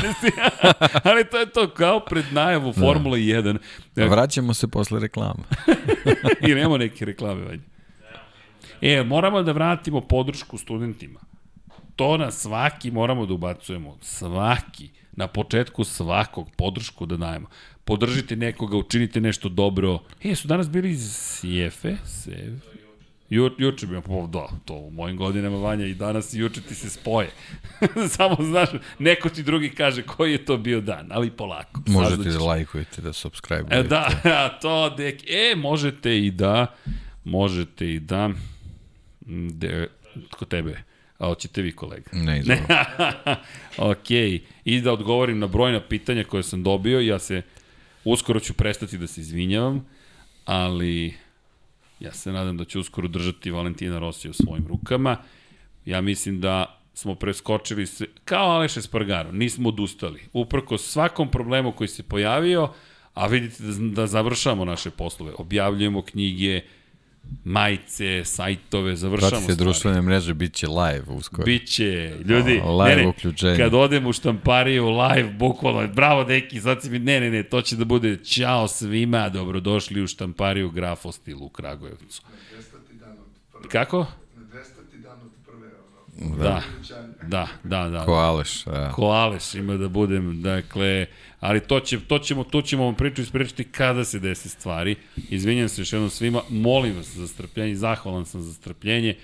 Ali 1.04 1.26
to 1.26 1.38
je 1.38 1.46
to 1.46 1.70
kao 1.70 2.00
pred 2.00 2.26
najavu 2.32 2.74
da. 2.76 2.82
Formula 2.82 3.18
1. 3.18 3.58
Vraćamo 3.96 4.54
se 4.54 4.68
posle 4.68 5.00
reklama. 5.00 5.44
I 6.48 6.56
nema 6.56 6.78
neke 6.78 7.06
reklame, 7.06 7.46
vanje. 7.46 7.64
E, 8.82 9.04
moramo 9.04 9.44
da 9.44 9.52
vratimo 9.52 10.02
podršku 10.02 10.58
studentima. 10.58 11.20
To 11.96 12.18
na 12.18 12.32
svaki 12.32 12.92
moramo 12.92 13.26
da 13.26 13.34
ubacujemo. 13.34 13.98
Svaki. 14.02 14.90
Na 15.12 15.28
početku 15.28 15.84
svakog 15.84 16.50
podršku 16.58 17.06
da 17.06 17.18
dajemo. 17.18 17.48
Podržite 17.88 18.36
nekoga, 18.36 18.78
učinite 18.78 19.22
nešto 19.22 19.50
dobro. 19.50 20.00
E, 20.24 20.36
su 20.36 20.48
danas 20.48 20.70
bili 20.70 20.92
iz 20.92 21.12
Sjefe? 21.16 21.96
Sjefe? 22.06 22.78
Ju, 23.30 23.52
juče 23.58 23.88
bi, 23.88 24.02
po, 24.02 24.28
da, 24.28 24.48
to 24.66 24.74
u 24.74 24.92
mojim 24.92 25.18
godinama 25.18 25.58
vanja 25.58 25.86
i 25.86 25.94
danas 25.94 26.34
i 26.34 26.40
juče 26.40 26.62
ti 26.62 26.76
se 26.76 26.90
spoje. 26.90 27.30
Samo 28.18 28.38
znaš, 28.40 28.70
neko 29.00 29.30
ti 29.30 29.44
drugi 29.44 29.70
kaže 29.70 30.02
koji 30.02 30.32
je 30.32 30.46
to 30.46 30.58
bio 30.58 30.82
dan, 30.82 31.08
ali 31.12 31.32
polako. 31.32 31.82
Možete 31.88 32.30
da 32.30 32.40
lajkujete, 32.40 33.02
da 33.02 33.14
subscribe 33.14 33.66
E, 33.70 33.84
da, 33.84 34.10
to, 34.62 34.90
dek, 34.90 35.24
e, 35.30 35.56
možete 35.56 36.26
i 36.26 36.32
da, 36.32 36.76
možete 37.24 37.94
i 37.94 38.00
da, 38.00 38.30
de, 39.52 39.88
kod 40.32 40.48
tebe, 40.48 40.84
a 41.18 41.26
hoćete 41.26 41.62
vi 41.62 41.72
kolega? 41.72 42.10
Ne, 42.14 42.40
izvoli. 42.40 42.60
ok, 43.92 44.12
i 44.66 44.82
da 44.82 44.94
odgovorim 44.94 45.40
na 45.40 45.48
brojna 45.48 45.82
pitanja 45.82 46.24
koje 46.24 46.44
sam 46.44 46.64
dobio, 46.64 47.00
ja 47.00 47.20
se, 47.20 47.42
uskoro 48.12 48.40
ću 48.40 48.54
prestati 48.54 48.98
da 48.98 49.08
se 49.08 49.22
izvinjavam, 49.22 49.86
ali 50.46 51.14
Ja 52.00 52.14
se 52.14 52.32
nadam 52.32 52.58
da 52.58 52.66
će 52.66 52.80
uskoro 52.80 53.08
držati 53.08 53.52
Valentina 53.52 54.00
Rosija 54.00 54.32
u 54.32 54.34
svojim 54.34 54.68
rukama. 54.68 55.18
Ja 55.86 56.02
mislim 56.02 56.42
da 56.42 56.80
smo 56.94 57.16
preskočili 57.16 57.86
sve, 57.86 58.08
kao 58.26 58.50
Aleš 58.50 58.78
Espargaro, 58.78 59.32
nismo 59.32 59.70
odustali. 59.70 60.22
Uprko 60.34 60.78
svakom 60.78 61.32
problemu 61.32 61.72
koji 61.72 61.88
se 61.88 62.04
pojavio, 62.04 62.70
a 63.14 63.28
vidite 63.28 63.64
da, 63.64 64.02
da 64.02 64.08
završavamo 64.08 64.66
naše 64.66 64.90
poslove. 64.90 65.34
Objavljujemo 65.38 66.02
knjige, 66.02 66.62
majice, 67.44 68.26
sajtove, 68.26 68.96
završamo 68.96 69.30
Pratite 69.30 69.54
stvari. 69.54 69.66
društvene 69.66 70.02
mreže, 70.02 70.34
bit 70.34 70.54
će 70.54 70.68
live 70.68 71.04
uskoro. 71.08 71.46
Biće, 71.46 72.16
ljudi, 72.26 72.62
o, 72.64 72.78
live 72.78 72.96
ne, 72.96 73.02
ne, 73.02 73.08
uključenje. 73.08 73.58
kad 73.58 73.74
odem 73.74 74.08
u 74.08 74.14
štampariju 74.14 74.90
live, 74.90 75.30
bukvalno, 75.34 75.88
bravo 75.88 76.24
deki, 76.24 76.62
sad 76.62 76.82
si 76.82 76.90
mi, 76.90 77.00
ne, 77.00 77.20
ne, 77.20 77.30
ne, 77.30 77.44
to 77.44 77.62
će 77.62 77.76
da 77.76 77.86
bude 77.86 78.18
ćao 78.24 78.68
svima, 78.68 79.30
dobrodošli 79.30 80.02
u 80.04 80.08
štampariju 80.08 80.70
Grafostil 80.70 81.44
u 81.44 81.50
Kragujevcu. 81.50 82.22
Kako? 83.72 84.06
Da, 86.40 86.62
da, 87.24 87.48
da, 87.64 87.90
da. 87.90 88.06
Ko 88.06 88.14
Aleš, 88.14 88.64
da. 88.64 88.92
Ko 88.92 89.06
Aleš 89.06 89.56
ima 89.56 89.78
da 89.78 89.88
budem, 89.88 90.42
dakle, 90.42 91.06
ali 91.40 91.60
to, 91.60 91.80
će, 91.80 92.00
to 92.00 92.20
ćemo, 92.20 92.44
tu 92.44 92.62
ćemo 92.62 92.84
vam 92.84 92.96
priču 92.96 93.22
ispričati 93.22 93.64
kada 93.64 94.06
se 94.06 94.20
desi 94.20 94.50
stvari. 94.50 94.96
Izvinjam 95.30 95.70
se 95.70 95.82
još 95.82 95.94
jednom 95.94 96.10
svima, 96.10 96.42
molim 96.50 96.96
vas 96.96 97.16
za 97.16 97.28
strpljenje, 97.28 97.76
zahvalan 97.76 98.26
sam 98.26 98.42
za 98.42 98.54
strpljenje, 98.54 99.16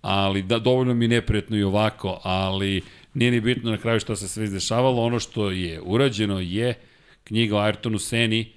ali 0.00 0.42
da, 0.42 0.58
dovoljno 0.58 0.94
mi 0.94 1.08
neprijatno 1.08 1.56
i 1.56 1.62
ovako, 1.62 2.20
ali 2.24 2.82
nije 3.14 3.30
ni 3.30 3.40
bitno 3.40 3.70
na 3.70 3.78
kraju 3.78 4.00
šta 4.00 4.16
se 4.16 4.28
sve 4.28 4.44
izdešavalo. 4.44 5.02
Ono 5.02 5.18
što 5.20 5.50
je 5.50 5.80
urađeno 5.80 6.40
je 6.40 6.74
knjiga 7.24 7.56
o 7.56 7.60
Ayrtonu 7.60 7.98
Seni, 7.98 8.52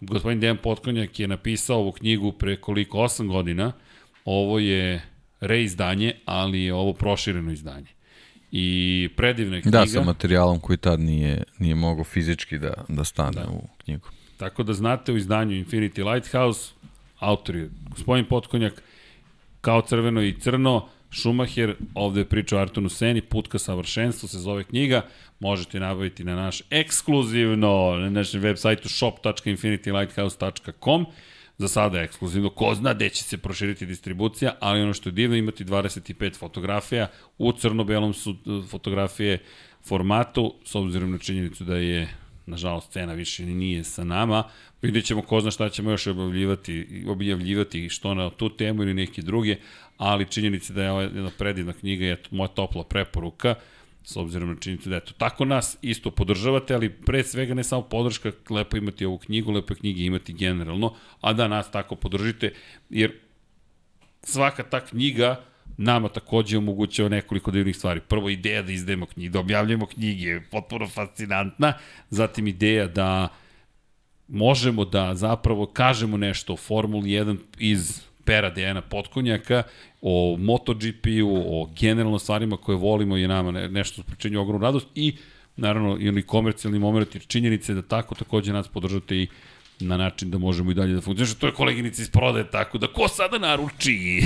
gospodin 0.00 0.40
Dejan 0.40 0.56
Potkonjak 0.56 1.20
je 1.20 1.28
napisao 1.28 1.78
ovu 1.78 1.92
knjigu 1.92 2.32
pre 2.32 2.56
koliko, 2.56 2.98
8 2.98 3.28
godina, 3.28 3.72
ovo 4.24 4.58
je 4.58 5.02
reizdanje, 5.40 6.14
ali 6.24 6.62
je 6.62 6.74
ovo 6.74 6.92
prošireno 6.92 7.52
izdanje. 7.52 7.86
I 8.52 9.08
predivna 9.16 9.60
knjiga. 9.60 9.78
Da, 9.78 9.86
sa 9.86 10.02
materijalom 10.02 10.60
koji 10.60 10.76
tad 10.76 11.00
nije, 11.00 11.42
nije 11.58 11.74
mogo 11.74 12.04
fizički 12.04 12.58
da, 12.58 12.74
da 12.88 13.04
stane 13.04 13.42
da. 13.42 13.48
u 13.50 13.62
knjigu. 13.84 14.08
Tako 14.36 14.62
da 14.62 14.72
znate 14.72 15.12
u 15.12 15.16
izdanju 15.16 15.64
Infinity 15.64 16.12
Lighthouse, 16.12 16.72
autor 17.18 17.56
je 17.56 17.70
gospodin 17.90 18.24
Potkonjak, 18.24 18.82
kao 19.60 19.82
crveno 19.82 20.22
i 20.22 20.34
crno, 20.40 20.88
Schumacher, 21.12 21.74
ovde 21.94 22.20
je 22.20 22.28
priča 22.28 22.56
o 22.56 22.60
Artonu 22.60 22.88
Seni, 22.88 23.20
Put 23.20 23.48
ka 23.48 23.58
savršenstvu 23.58 24.28
se 24.28 24.38
zove 24.38 24.64
knjiga, 24.64 25.02
možete 25.40 25.80
nabaviti 25.80 26.24
na 26.24 26.36
naš 26.36 26.62
ekskluzivno, 26.70 27.96
na 28.00 28.10
našem 28.10 28.40
web 28.40 28.56
sajtu 28.56 28.88
shop.infinitylighthouse.com 28.88 31.06
Za 31.62 31.68
sada 31.68 31.98
je 31.98 32.04
ekskluzivno, 32.04 32.50
ko 32.50 32.74
zna 32.74 32.94
gde 32.94 33.08
će 33.08 33.22
se 33.24 33.38
proširiti 33.38 33.86
distribucija, 33.86 34.54
ali 34.60 34.82
ono 34.82 34.94
što 34.94 35.08
je 35.08 35.12
divno, 35.12 35.36
imati 35.36 35.64
25 35.64 36.36
fotografija, 36.38 37.06
u 37.38 37.52
crno-belom 37.52 38.14
su 38.14 38.30
e, 38.30 38.66
fotografije 38.68 39.38
formatu, 39.84 40.54
s 40.64 40.74
obzirom 40.74 41.12
na 41.12 41.18
činjenicu 41.18 41.64
da 41.64 41.76
je 41.76 42.08
nažalost 42.46 42.90
cena 42.92 43.12
više 43.12 43.46
nije 43.46 43.84
sa 43.84 44.04
nama, 44.04 44.44
vidjet 44.82 45.04
ćemo 45.04 45.22
ko 45.22 45.40
zna 45.40 45.50
šta 45.50 45.68
ćemo 45.68 45.90
još 45.90 46.06
objavljivati, 46.06 47.04
objavljivati 47.08 47.88
što 47.88 48.14
na 48.14 48.30
tu 48.30 48.56
temu 48.56 48.82
ili 48.82 48.94
neke 48.94 49.22
druge, 49.22 49.56
ali 49.96 50.30
činjenica 50.30 50.72
da 50.72 50.82
je 50.82 50.90
ova 50.90 51.02
jedna 51.02 51.30
predivna 51.38 51.72
knjiga 51.72 52.04
je 52.04 52.22
moja 52.30 52.48
topla 52.48 52.84
preporuka, 52.84 53.54
s 54.04 54.16
obzirom 54.16 54.48
na 54.48 54.56
činjenicu 54.60 54.90
da 54.90 54.96
eto, 54.96 55.12
tako 55.18 55.44
nas 55.44 55.78
isto 55.82 56.10
podržavate, 56.10 56.74
ali 56.74 56.90
pre 56.90 57.24
svega 57.24 57.54
ne 57.54 57.64
samo 57.64 57.82
podrška, 57.82 58.32
lepo 58.50 58.76
imati 58.76 59.04
ovu 59.04 59.18
knjigu, 59.18 59.52
lepo 59.52 59.74
knjige 59.74 60.04
imati 60.04 60.32
generalno, 60.32 60.94
a 61.20 61.32
da 61.32 61.48
nas 61.48 61.70
tako 61.70 61.96
podržite, 61.96 62.52
jer 62.90 63.12
svaka 64.22 64.62
ta 64.62 64.80
knjiga 64.80 65.44
nama 65.76 66.08
takođe 66.08 66.58
omogućava 66.58 67.08
nekoliko 67.08 67.50
divnih 67.50 67.76
stvari. 67.76 68.00
Prvo 68.08 68.28
ideja 68.28 68.62
da 68.62 68.72
izdajemo 68.72 69.06
knjige, 69.06 69.30
da 69.30 69.40
objavljujemo 69.40 69.86
knjige, 69.86 70.40
potpuno 70.50 70.88
fascinantna, 70.88 71.72
zatim 72.10 72.46
ideja 72.46 72.86
da 72.86 73.28
možemo 74.28 74.84
da 74.84 75.14
zapravo 75.14 75.66
kažemo 75.66 76.16
nešto 76.16 76.52
o 76.52 76.56
Formuli 76.56 77.10
1 77.10 77.36
iz 77.58 78.02
pera 78.24 78.50
Dejana 78.50 78.80
Potkonjaka, 78.80 79.62
o 80.00 80.36
MotoGP-u, 80.38 81.60
o 81.60 81.68
generalno 81.80 82.18
stvarima 82.18 82.56
koje 82.56 82.76
volimo 82.76 83.16
je 83.16 83.28
nama 83.28 83.52
nešto 83.52 84.02
pričinje 84.02 84.38
ogromnu 84.38 84.66
radost 84.66 84.86
i 84.94 85.16
naravno 85.56 85.96
ili 86.00 86.22
komercijalni 86.22 86.78
moment 86.78 87.14
jer 87.14 87.26
činjenice 87.26 87.74
da 87.74 87.82
tako 87.82 88.14
takođe 88.14 88.52
nas 88.52 88.68
podržate 88.68 89.16
i 89.16 89.26
na 89.82 89.96
način 89.96 90.30
da 90.30 90.38
možemo 90.38 90.70
i 90.70 90.74
dalje 90.74 90.94
da 90.94 91.00
funkcioniš. 91.00 91.34
To 91.34 91.46
je 91.46 91.52
koleginica 91.52 92.02
iz 92.02 92.10
prodaje, 92.10 92.50
tako 92.50 92.78
da 92.78 92.86
ko 92.86 93.08
sada 93.08 93.38
naruči? 93.38 94.22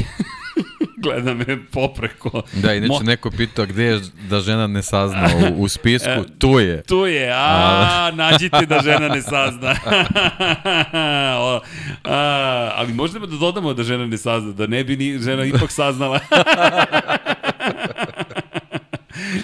Gleda 1.02 1.34
me 1.34 1.64
popreko. 1.70 2.42
Da, 2.52 2.74
inače 2.74 2.92
Mo... 2.92 3.00
neko 3.02 3.30
pitao 3.30 3.66
gde 3.66 3.84
je 3.84 4.00
da 4.30 4.40
žena 4.40 4.66
ne 4.66 4.82
sazna 4.82 5.28
u, 5.56 5.62
u 5.62 5.68
spisku, 5.68 6.24
tu 6.40 6.60
je. 6.60 6.82
Tu 6.82 7.06
je, 7.06 7.32
a, 7.34 8.10
nađite 8.14 8.66
da 8.66 8.80
žena 8.84 9.08
ne 9.08 9.22
sazna. 9.22 9.74
o, 11.38 11.60
a, 12.04 12.70
ali 12.74 12.92
možemo 12.92 13.26
da 13.26 13.36
dodamo 13.36 13.74
da 13.74 13.82
žena 13.82 14.06
ne 14.06 14.18
sazna, 14.18 14.52
da 14.52 14.66
ne 14.66 14.84
bi 14.84 14.96
ni 14.96 15.18
žena 15.18 15.44
ipak 15.44 15.70
saznala. 15.70 16.20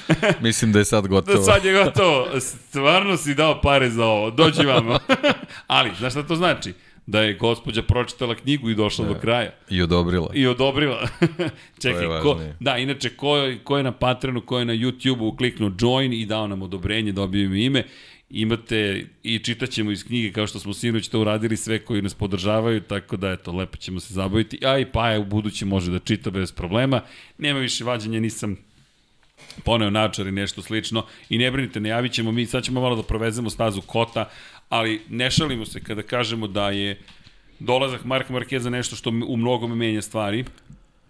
Mislim 0.40 0.72
da 0.72 0.78
je 0.78 0.84
sad 0.84 1.06
gotovo. 1.06 1.38
Da 1.38 1.42
sad 1.42 1.64
je 1.64 1.84
gotovo. 1.84 2.40
Stvarno 2.40 3.16
si 3.16 3.34
dao 3.34 3.60
pare 3.60 3.90
za 3.90 4.04
ovo. 4.04 4.30
Dođi 4.30 4.66
vamo. 4.66 4.98
Ali, 5.66 5.90
znaš 5.98 6.12
šta 6.12 6.22
to 6.22 6.36
znači? 6.36 6.72
da 7.06 7.20
je 7.20 7.34
gospođa 7.34 7.82
pročitala 7.82 8.34
knjigu 8.34 8.70
i 8.70 8.74
došla 8.74 9.04
da. 9.04 9.14
do 9.14 9.20
kraja. 9.20 9.50
I 9.70 9.82
odobrila. 9.82 10.30
I 10.34 10.46
odobrila. 10.46 11.08
Čekaj, 11.82 12.06
ko, 12.22 12.40
da, 12.60 12.78
inače, 12.78 13.08
ko, 13.08 13.36
ko 13.64 13.76
je 13.76 13.82
na 13.82 13.92
Patreonu, 13.92 14.40
ko 14.40 14.58
je 14.58 14.64
na 14.64 14.72
YouTube-u 14.72 15.36
kliknuo 15.36 15.72
join 15.80 16.12
i 16.12 16.26
dao 16.26 16.46
nam 16.46 16.62
odobrenje, 16.62 17.12
dobio 17.12 17.44
im 17.44 17.54
ime, 17.54 17.84
imate 18.30 19.06
i 19.22 19.38
čitaćemo 19.38 19.90
iz 19.90 20.04
knjige 20.04 20.32
kao 20.32 20.46
što 20.46 20.58
smo 20.58 20.74
sinoć 20.74 21.08
to 21.08 21.20
uradili 21.20 21.56
sve 21.56 21.78
koji 21.78 22.02
nas 22.02 22.14
podržavaju, 22.14 22.80
tako 22.80 23.16
da 23.16 23.30
eto, 23.30 23.52
lepo 23.52 23.76
ćemo 23.76 24.00
se 24.00 24.14
zabaviti. 24.14 24.66
A 24.66 24.78
i 24.78 24.84
Paja 24.84 25.20
u 25.20 25.24
budući 25.24 25.64
može 25.64 25.90
da 25.90 25.98
čita 25.98 26.30
bez 26.30 26.52
problema. 26.52 27.00
Nema 27.38 27.58
više 27.58 27.84
vađanja, 27.84 28.20
nisam 28.20 28.56
poneo 29.64 29.90
načar 29.90 30.26
i 30.26 30.32
nešto 30.32 30.62
slično 30.62 31.06
i 31.28 31.38
ne 31.38 31.50
brinite, 31.50 31.80
ne 31.80 31.88
javit 31.88 32.12
ćemo 32.12 32.32
mi, 32.32 32.46
sad 32.46 32.64
ćemo 32.64 32.80
malo 32.80 32.96
da 32.96 33.02
provezemo 33.02 33.50
stazu 33.50 33.80
kota, 33.80 34.28
ali 34.68 35.02
ne 35.08 35.30
šalimo 35.30 35.66
se 35.66 35.80
kada 35.80 36.02
kažemo 36.02 36.46
da 36.46 36.70
je 36.70 37.00
dolazak 37.58 38.04
Marka 38.04 38.32
Markeza 38.32 38.70
nešto 38.70 38.96
što 38.96 39.10
u 39.10 39.36
mnogome 39.36 39.74
menja 39.74 40.02
stvari. 40.02 40.44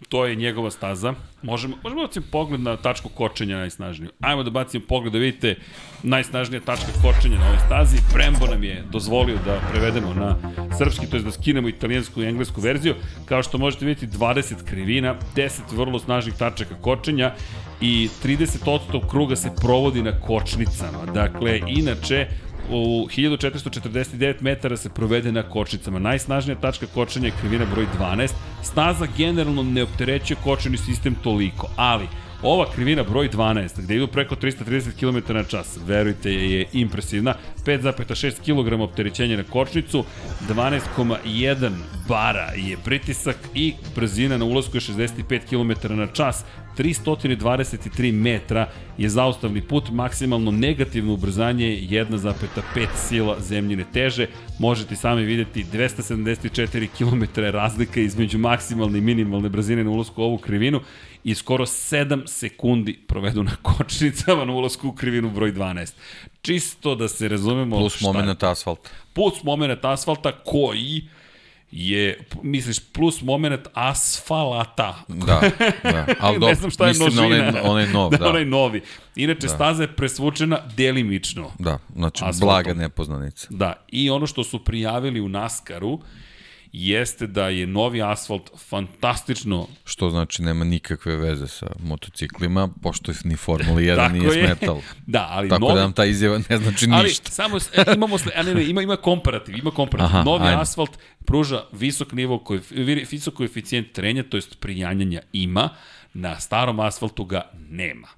To 0.09 0.27
je 0.27 0.35
njegova 0.37 0.71
staza. 0.71 1.15
Možemo, 1.43 1.77
možemo 1.83 2.01
da 2.01 2.07
bacimo 2.07 2.27
pogled 2.31 2.61
na 2.61 2.77
tačku 2.77 3.09
kočenja 3.09 3.57
najsnažniju. 3.57 4.11
Ajmo 4.21 4.43
da 4.43 4.51
bacimo 4.51 4.85
pogled 4.89 5.13
da 5.13 5.19
vidite 5.19 5.57
najsnažnija 6.03 6.61
tačka 6.61 6.93
kočenja 7.03 7.39
na 7.39 7.47
ovoj 7.47 7.59
stazi. 7.67 7.97
Brembo 8.15 8.47
nam 8.47 8.65
je 8.65 8.85
dozvolio 8.91 9.39
da 9.45 9.61
prevedemo 9.71 10.15
na 10.15 10.37
srpski, 10.79 11.07
to 11.07 11.17
je 11.17 11.23
da 11.23 11.33
skinemo 11.33 11.69
italijansku 11.69 12.23
i 12.23 12.27
englesku 12.27 12.61
verziju. 12.61 12.95
Kao 13.25 13.43
što 13.43 13.59
možete 13.59 13.87
vidjeti, 13.87 14.17
20 14.17 14.65
krivina, 14.65 15.15
10 15.37 15.61
vrlo 15.73 15.99
snažnih 15.99 16.35
tačaka 16.35 16.75
kočenja 16.75 17.35
i 17.81 18.09
30% 18.25 19.09
kruga 19.11 19.37
se 19.37 19.51
provodi 19.61 20.03
na 20.03 20.21
kočnicama. 20.21 21.07
Dakle, 21.15 21.61
inače, 21.67 22.29
u 22.77 23.07
1449 23.07 24.35
metara 24.41 24.77
se 24.77 24.89
provede 24.89 25.33
na 25.33 25.43
kočnicama. 25.43 25.99
Najsnažnija 25.99 26.57
tačka 26.61 26.87
kočenja 26.87 27.27
je 27.27 27.35
krivina 27.41 27.67
broj 27.75 27.87
12. 27.99 28.33
Staza 28.63 29.07
generalno 29.17 29.63
ne 29.63 29.83
opterećuje 29.83 30.37
kočeni 30.45 30.79
sistem 30.79 31.15
toliko, 31.23 31.69
ali 31.77 32.09
ova 32.43 32.67
krivina 32.75 33.03
broj 33.03 33.29
12, 33.29 33.83
gde 33.83 33.97
idu 33.97 34.07
preko 34.07 34.35
330 34.35 34.93
km 34.99 35.33
na 35.35 35.45
čas, 35.45 35.79
verujte 35.87 36.33
je 36.33 36.67
impresivna, 36.73 37.35
5,6 37.67 38.33
kg 38.45 38.83
opterećenja 38.83 39.37
na 39.37 39.43
kočnicu, 39.43 40.05
12,1 40.49 41.71
bara 42.09 42.53
je 42.57 42.77
pritisak 42.85 43.37
i 43.55 43.75
brzina 43.97 44.37
na 44.37 44.45
ulazku 44.45 44.77
je 44.77 44.81
65 44.81 45.41
km 45.49 45.95
na 45.95 46.07
čas. 46.07 46.45
323 46.79 48.13
metra 48.13 48.69
je 48.99 49.09
zaustavni 49.09 49.61
put, 49.61 49.91
maksimalno 49.91 50.51
negativno 50.51 51.13
ubrzanje 51.13 51.67
1,5 51.67 52.87
sila 52.97 53.41
zemljine 53.41 53.85
teže. 53.93 54.27
Možete 54.59 54.97
sami 54.97 55.23
videti 55.23 55.65
274 55.73 56.89
km 56.99 57.41
razlika 57.41 58.01
između 58.01 58.39
maksimalne 58.39 58.99
i 58.99 59.01
minimalne 59.01 59.49
brzine 59.49 59.85
na 59.85 59.91
ulazku 59.91 60.23
u 60.23 60.25
ovu 60.25 60.39
krivinu 60.39 60.81
i 61.25 61.35
skoro 61.35 61.67
7 61.67 62.27
sekundi 62.27 62.99
provedu 63.07 63.43
na 63.43 63.57
kočnicama 63.63 64.45
na 64.45 64.53
ulazku 64.53 64.89
u 64.89 64.93
krivinu 64.93 65.31
broj 65.31 65.53
12. 65.53 65.93
Čisto 66.43 66.95
da 66.95 67.09
se 67.09 67.29
razumemo 67.29 67.79
Plus 67.79 68.01
moment 68.01 68.43
asfalta. 68.43 68.91
Plus 69.13 69.43
moment 69.43 69.85
asfalta 69.85 70.33
koji 70.45 71.09
je, 71.73 72.25
misliš, 72.43 72.79
plus 72.93 73.23
moment 73.23 73.67
asfalata. 73.75 75.05
Da, 75.09 75.43
da. 75.83 76.07
Ali 76.21 76.39
ne 76.47 76.55
znam 76.55 76.71
šta 76.71 76.85
je. 76.85 76.89
Mislim 76.89 77.25
onaj, 77.25 77.61
onaj 77.63 77.87
nov, 77.87 78.11
da. 78.11 78.17
da. 78.17 78.29
onaj 78.29 78.45
novi. 78.45 78.83
Inače, 79.17 79.47
da. 79.47 79.49
staza 79.49 79.83
je 79.83 79.97
presvučena 79.97 80.59
delimično. 80.77 81.51
Da, 81.59 81.79
znači 81.97 82.25
asfaltom. 82.25 82.47
blaga 82.47 82.75
nepoznanica. 82.75 83.47
Da, 83.51 83.73
i 83.89 84.11
ono 84.11 84.27
što 84.27 84.45
su 84.45 84.65
prijavili 84.65 85.21
u 85.21 85.29
Naskaru, 85.29 85.99
jeste 86.73 87.27
da 87.27 87.49
je 87.49 87.67
novi 87.67 88.03
asfalt 88.03 88.51
fantastično... 88.69 89.67
Što 89.85 90.11
znači 90.11 90.43
nema 90.43 90.65
nikakve 90.65 91.17
veze 91.17 91.49
sa 91.49 91.67
motociklima, 91.81 92.69
pošto 92.83 93.11
je 93.11 93.17
ni 93.25 93.37
Formula 93.37 93.81
1 93.81 94.13
nije 94.13 94.25
je. 94.25 94.47
smetal. 94.47 94.81
Da, 95.07 95.29
ali 95.31 95.49
Tako 95.49 95.61
novi... 95.61 95.75
da 95.75 95.81
nam 95.81 95.93
ta 95.93 96.05
izjava 96.05 96.41
ne 96.49 96.59
znači 96.59 96.89
ali, 96.93 97.09
ništa. 97.09 97.31
samo, 97.31 97.57
e, 97.57 97.95
imamo, 97.95 98.17
a 98.37 98.43
ne, 98.43 98.55
ne, 98.55 98.65
ima, 98.65 98.83
ima 98.83 98.97
komparativ, 98.97 99.59
ima 99.59 99.71
komparativ. 99.71 100.17
Aha, 100.17 100.25
novi 100.25 100.47
ajde. 100.47 100.61
asfalt 100.61 100.99
pruža 101.25 101.65
visok 101.73 102.13
nivo, 102.13 102.39
koef, 102.39 102.71
visok 103.11 103.35
koeficijent 103.35 103.93
trenja, 103.93 104.23
to 104.23 104.37
jest 104.37 104.61
prijanjanja 104.61 105.21
ima, 105.33 105.69
na 106.15 106.41
starom 106.41 106.81
asfaltu 106.81 107.25
ga 107.25 107.51
nema. 107.69 108.09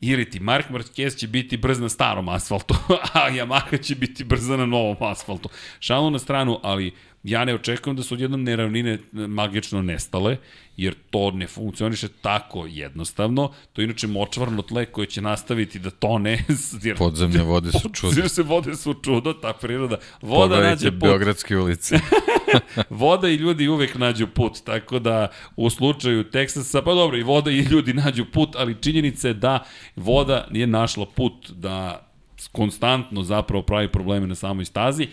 Ili 0.00 0.30
ti 0.30 0.40
Mark 0.40 0.70
Marquez 0.70 1.16
će 1.16 1.26
biti 1.28 1.56
brz 1.56 1.80
na 1.80 1.88
starom 1.88 2.28
asfaltu, 2.28 2.74
a 3.14 3.30
Yamaha 3.30 3.82
će 3.82 3.94
biti 3.94 4.24
brza 4.24 4.56
na 4.56 4.66
novom 4.66 4.96
asfaltu. 5.00 5.48
Šalu 5.80 6.10
na 6.10 6.18
stranu, 6.18 6.60
ali 6.62 6.92
ja 7.26 7.44
ne 7.44 7.54
očekujem 7.54 7.96
da 7.96 8.02
su 8.02 8.14
odjednom 8.14 8.42
neravnine 8.42 8.98
magično 9.12 9.82
nestale, 9.82 10.36
jer 10.76 10.94
to 11.10 11.30
ne 11.30 11.46
funkcioniše 11.46 12.08
tako 12.08 12.66
jednostavno. 12.66 13.52
To 13.72 13.80
je 13.80 13.84
inače 13.84 14.06
močvarno 14.06 14.62
tle 14.62 14.86
koje 14.86 15.06
će 15.06 15.20
nastaviti 15.22 15.78
da 15.78 15.90
tone. 15.90 16.44
Jer, 16.84 16.96
Podzemne 16.96 17.42
vode 17.42 17.72
su 17.72 17.88
čudo. 17.94 18.22
Podzemne 18.22 18.50
vode 18.50 18.76
su 18.76 18.94
čudo, 18.94 19.32
ta 19.32 19.52
priroda. 19.52 19.96
Voda 20.22 20.54
Pogledajte 20.54 20.70
nađe 20.70 20.90
put. 20.90 21.00
Beogradske 21.00 21.56
ulice. 21.56 21.98
voda 22.90 23.28
i 23.28 23.34
ljudi 23.34 23.68
uvek 23.68 23.94
nađu 23.94 24.26
put, 24.26 24.60
tako 24.64 24.98
da 24.98 25.28
u 25.56 25.70
slučaju 25.70 26.30
Teksasa, 26.30 26.82
pa 26.82 26.94
dobro, 26.94 27.16
i 27.16 27.22
voda 27.22 27.50
i 27.50 27.60
ljudi 27.60 27.94
nađu 27.94 28.24
put, 28.32 28.56
ali 28.56 28.76
činjenica 28.80 29.28
je 29.28 29.34
da 29.34 29.64
voda 29.96 30.46
nije 30.50 30.66
našla 30.66 31.06
put 31.06 31.50
da 31.50 32.06
konstantno 32.52 33.22
zapravo 33.22 33.62
pravi 33.62 33.88
probleme 33.88 34.26
na 34.26 34.34
samoj 34.34 34.64
stazi 34.64 35.08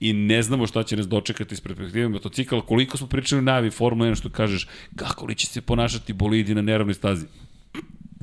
i 0.00 0.12
ne 0.12 0.42
znamo 0.42 0.66
šta 0.66 0.82
će 0.82 0.96
nas 0.96 1.08
dočekati 1.08 1.54
iz 1.54 1.60
perspektive 1.60 2.08
motocikla, 2.08 2.66
koliko 2.66 2.96
smo 2.96 3.06
pričali 3.06 3.42
na 3.42 3.52
najavi 3.52 3.70
Formula 3.70 4.10
1 4.10 4.18
što 4.18 4.30
kažeš, 4.30 4.68
kako 4.96 5.26
li 5.26 5.34
će 5.34 5.46
se 5.46 5.60
ponašati 5.60 6.12
bolidi 6.12 6.54
na 6.54 6.62
neravnoj 6.62 6.94
stazi. 6.94 7.26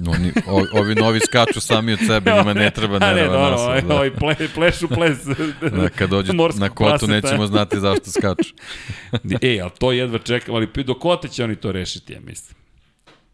Oni, 0.08 0.32
ovi, 0.48 0.68
ovi 0.74 0.96
novi 0.96 1.20
skaču 1.20 1.60
sami 1.60 1.94
od 1.94 2.00
sebe, 2.08 2.32
njima 2.32 2.54
ne 2.54 2.72
treba 2.72 3.00
nerava 3.16 3.50
nasa. 3.50 3.64
Ovaj, 3.64 3.82
da. 3.82 3.94
ovaj 3.94 4.12
ple, 4.14 4.36
plešu 4.56 4.88
ples. 4.88 5.18
Da, 5.76 5.90
kad 5.90 6.10
dođe 6.10 6.34
na 6.60 6.70
kotu 6.70 7.08
nećemo 7.08 7.48
znati 7.48 7.80
zašto 7.80 8.12
skaču. 8.12 8.54
e, 9.42 9.60
ali 9.62 9.72
to 9.80 9.92
jedva 9.92 10.20
čekam, 10.20 10.56
ali 10.56 10.68
do 10.84 10.94
kote 10.94 11.28
će 11.28 11.44
oni 11.44 11.56
to 11.56 11.72
rešiti, 11.72 12.14
ja 12.14 12.20
mislim 12.20 12.63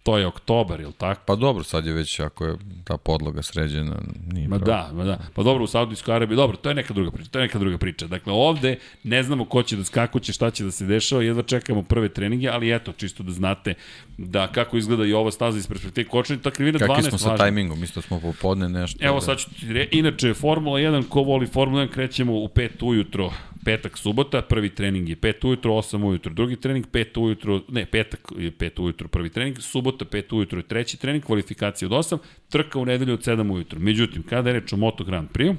to 0.09 0.17
je 0.17 0.27
oktobar, 0.27 0.81
ili 0.81 0.93
tako? 0.93 1.21
Pa 1.25 1.35
dobro, 1.35 1.63
sad 1.63 1.85
je 1.85 1.93
već, 1.93 2.19
ako 2.19 2.45
je 2.45 2.57
ta 2.83 2.97
podloga 2.97 3.41
sređena, 3.41 3.95
nije 4.31 4.47
ma 4.47 4.59
pravo. 4.59 4.71
da, 4.71 4.93
ma 4.93 5.03
da. 5.03 5.19
Pa 5.33 5.43
dobro, 5.43 5.63
u 5.63 5.67
Saudijskoj 5.67 6.15
Arabiji, 6.15 6.35
dobro, 6.35 6.57
to 6.57 6.69
je 6.69 6.75
neka 6.75 6.93
druga 6.93 7.11
priča, 7.11 7.29
to 7.29 7.39
je 7.39 7.43
neka 7.43 7.59
druga 7.59 7.77
priča. 7.77 8.07
Dakle, 8.07 8.33
ovde 8.33 8.75
ne 9.03 9.23
znamo 9.23 9.45
ko 9.45 9.63
će 9.63 9.75
da 9.75 9.83
skakuće, 9.83 10.33
šta 10.33 10.51
će 10.51 10.63
da 10.63 10.71
se 10.71 10.85
dešava, 10.85 11.23
jedva 11.23 11.43
čekamo 11.43 11.83
prve 11.83 12.09
treninge, 12.09 12.49
ali 12.49 12.75
eto, 12.75 12.91
čisto 12.91 13.23
da 13.23 13.31
znate 13.31 13.73
da 14.17 14.47
kako 14.47 14.77
izgleda 14.77 15.05
i 15.05 15.13
ova 15.13 15.31
staza 15.31 15.57
iz 15.57 15.67
perspektive 15.67 16.09
kočenja, 16.09 16.39
ta 16.41 16.51
krivina 16.51 16.79
12 16.79 16.87
Kakvi 16.87 17.03
smo 17.09 17.17
sa 17.17 17.37
tajmingom, 17.37 17.83
isto 17.83 18.01
smo 18.01 18.19
popodne 18.19 18.69
nešto. 18.69 19.05
Evo, 19.05 19.15
da... 19.15 19.21
sad 19.21 19.37
ću 19.37 19.49
ti 19.49 19.73
re... 19.73 19.87
Inače, 19.91 20.33
Formula 20.33 20.79
1, 20.79 21.09
ko 21.09 21.21
voli 21.21 21.47
Formula 21.47 21.83
1, 21.83 21.91
krećemo 21.93 22.33
u 22.33 22.47
5 22.47 22.69
ujutro, 22.81 23.31
petak, 23.65 23.97
subota, 23.97 24.41
prvi 24.41 24.69
trening 24.69 25.09
je 25.09 25.15
5 25.15 25.47
ujutro, 25.47 25.73
8 25.73 26.05
ujutro, 26.05 26.33
drugi 26.33 26.55
trening, 26.55 26.85
5 26.87 27.19
ujutro, 27.19 27.61
ne, 27.69 27.85
petak 27.85 28.31
je 28.37 28.51
5 28.51 28.81
ujutro, 28.81 29.07
prvi 29.07 29.29
trening, 29.29 29.59
subota 29.59 30.05
5 30.05 30.35
ujutro 30.35 30.59
je 30.59 30.67
treći 30.67 30.97
trening, 30.97 31.23
kvalifikacija 31.23 31.87
od 31.87 31.91
8, 31.91 32.17
trka 32.49 32.79
u 32.79 32.85
nedelju 32.85 33.13
od 33.13 33.23
7 33.25 33.53
ujutro. 33.53 33.79
Međutim, 33.79 34.23
kada 34.23 34.49
je 34.49 34.59
reč 34.59 34.73
o 34.73 34.77
Moto 34.77 35.03
Grand 35.03 35.29
Prix, 35.29 35.55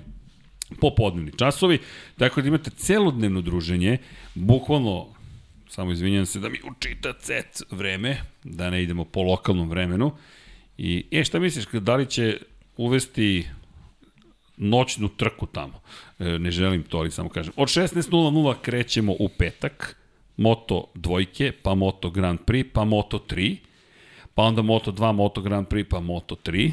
popodnevni 0.80 1.32
časovi, 1.36 1.78
tako 2.18 2.42
da 2.42 2.48
imate 2.48 2.70
celodnevno 2.70 3.40
druženje, 3.40 3.98
bukvalno 4.34 5.06
samo 5.70 5.92
izvinjam 5.92 6.26
se 6.26 6.40
da 6.40 6.48
mi 6.48 6.58
učita 6.70 7.12
cet 7.12 7.62
vreme, 7.70 8.16
da 8.44 8.70
ne 8.70 8.82
idemo 8.82 9.04
po 9.04 9.22
lokalnom 9.22 9.68
vremenu. 9.70 10.12
I, 10.78 11.04
e, 11.10 11.24
šta 11.24 11.38
misliš, 11.38 11.66
da 11.72 11.96
li 11.96 12.06
će 12.06 12.38
uvesti 12.76 13.46
noćnu 14.60 15.08
trku 15.08 15.46
tamo? 15.46 15.80
E, 16.18 16.24
ne 16.38 16.50
želim 16.50 16.82
to, 16.82 16.98
ali 16.98 17.10
samo 17.10 17.28
kažem. 17.28 17.52
Od 17.56 17.68
16.00 17.68 18.54
krećemo 18.62 19.12
u 19.12 19.28
petak, 19.28 19.96
Moto 20.36 20.84
dvojke, 20.94 21.52
pa 21.62 21.74
Moto 21.74 22.10
Grand 22.10 22.38
Prix, 22.46 22.72
pa 22.72 22.84
Moto 22.84 23.18
3, 23.28 23.56
pa 24.34 24.42
onda 24.42 24.62
Moto 24.62 24.92
2, 24.92 25.12
Moto 25.12 25.40
Grand 25.40 25.66
Prix, 25.66 25.88
pa 25.88 26.00
Moto 26.00 26.36
3, 26.44 26.72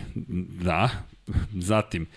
da, 0.64 0.90
zatim 1.72 2.08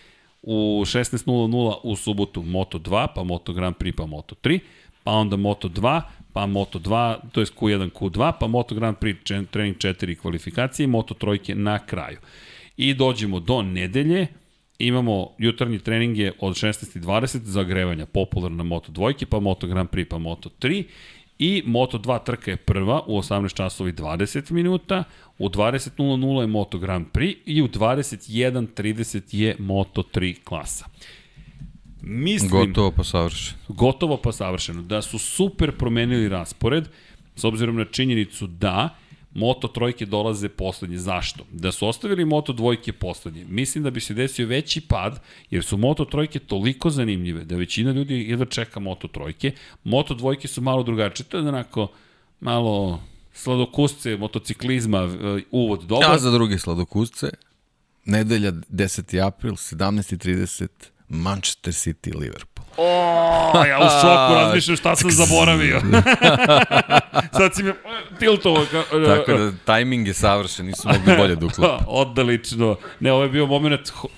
u 0.43 0.83
16.00 0.85 1.75
u 1.83 1.97
subotu 1.97 2.43
Moto 2.43 2.79
2, 2.79 3.07
pa 3.15 3.23
Moto 3.23 3.53
Grand 3.53 3.77
Prix, 3.77 3.97
pa 3.97 4.07
Moto 4.07 4.35
3, 4.43 4.59
pa 5.05 5.13
onda 5.13 5.37
Moto 5.37 5.69
2, 5.69 6.03
pa 6.33 6.47
Moto 6.47 6.79
2, 6.79 7.17
to 7.33 7.41
je 7.41 7.47
Q1, 7.47 7.91
Q2, 7.91 8.33
pa 8.41 8.47
Moto 8.47 8.75
Grand 8.75 8.97
Prix 8.97 9.47
trening 9.51 9.77
4 9.77 10.17
kvalifikacije 10.21 10.87
Moto 10.87 11.15
trojke 11.15 11.55
na 11.55 11.79
kraju. 11.79 12.19
I 12.77 12.95
dođemo 12.95 13.41
do 13.41 13.63
nedelje, 13.63 14.27
imamo 14.81 15.31
jutarnji 15.39 15.78
treninge 15.78 16.32
od 16.40 16.55
16.20 16.55 17.39
za 17.44 17.62
grevanja, 17.62 18.07
popularna 18.07 18.65
Moto 18.65 18.93
dvojke, 18.93 19.27
pa 19.27 19.40
Moto 19.40 19.66
Grand 19.66 19.90
Prix, 19.90 20.09
pa 20.09 20.19
Moto 20.19 20.51
3 20.61 20.85
i 21.39 21.62
Moto 21.66 21.98
2 21.98 22.24
trka 22.24 22.51
je 22.51 22.57
prva 22.57 23.02
u 23.07 23.19
18 23.19 23.55
časovi 23.55 23.93
20 23.93 24.52
minuta, 24.52 25.05
u 25.39 25.48
20.00 25.48 26.40
je 26.40 26.47
Moto 26.47 26.78
Grand 26.78 27.07
Prix 27.12 27.36
i 27.47 27.62
u 27.62 27.69
21.30 27.69 29.20
je 29.28 29.57
Moto 29.59 30.02
3 30.02 30.43
klasa. 30.44 30.86
Mislim, 32.02 32.51
gotovo 32.51 32.90
pa 32.90 33.05
savršeno. 33.05 33.59
Gotovo 33.69 34.16
pa 34.16 34.32
savršeno. 34.32 34.82
Da 34.82 35.02
su 35.02 35.19
super 35.19 35.77
promenili 35.77 36.28
raspored, 36.28 36.89
s 37.36 37.44
obzirom 37.44 37.77
na 37.77 37.85
činjenicu 37.85 38.47
da 38.47 38.97
Moto 39.35 39.69
trojke 39.69 40.07
dolaze 40.07 40.48
poslednje. 40.48 40.98
Zašto? 40.98 41.44
Da 41.52 41.73
su 41.73 41.89
ostavili 41.89 42.24
Moto 42.24 42.52
dvojke 42.52 42.93
poslednje, 42.93 43.44
mislim 43.44 43.85
da 43.85 43.90
bi 43.90 44.01
se 44.01 44.15
desio 44.15 44.47
veći 44.47 44.81
pad, 44.81 45.20
jer 45.51 45.65
su 45.65 45.77
Moto 45.77 46.05
trojke 46.05 46.39
toliko 46.39 46.90
zanimljive 46.90 47.44
da 47.44 47.57
većina 47.57 47.93
ljudi 47.93 48.15
jedva 48.15 48.47
čeka 48.47 48.81
Moto 48.81 49.09
trojke. 49.09 49.52
Moto 49.85 50.15
dvojke 50.15 50.48
su 50.48 50.61
malo 50.61 50.82
drugačije, 50.82 51.27
to 51.27 51.36
je 51.36 51.48
onako 51.48 51.89
malo 52.40 53.02
sladokusce 53.32 54.16
motociklizma, 54.16 54.98
e, 54.98 55.43
uvod 55.51 55.82
dobar. 55.82 56.11
Ja 56.11 56.19
za 56.19 56.31
druge 56.31 56.59
sladokusce, 56.59 57.31
nedelja 58.05 58.52
10. 58.52 59.27
april, 59.27 59.52
17.30, 59.52 60.69
Manchester 61.09 61.74
City, 61.74 62.15
Liverpool. 62.15 62.60
O, 62.82 63.65
ja 63.69 63.78
u 63.78 63.89
šoku 64.01 64.35
razmišljam 64.35 64.77
šta 64.77 64.97
sam 64.97 65.11
zaboravio. 65.11 65.81
Sad 67.39 67.55
si 67.55 67.62
me 67.62 67.74
tiltovo. 68.19 68.62
E, 68.62 69.07
Tako 69.07 69.32
da, 69.32 69.52
tajming 69.65 70.07
je 70.07 70.15
savršen, 70.15 70.66
nisu 70.66 70.89
mogli 70.89 71.16
bolje 71.16 71.36
da 71.40 71.47
uklope. 71.47 71.85
Odlično. 71.86 72.77
Ne, 73.01 73.12
ovo 73.12 73.23
je 73.23 73.28
bio 73.28 73.47
moment 73.47 73.81
uh, 74.02 74.11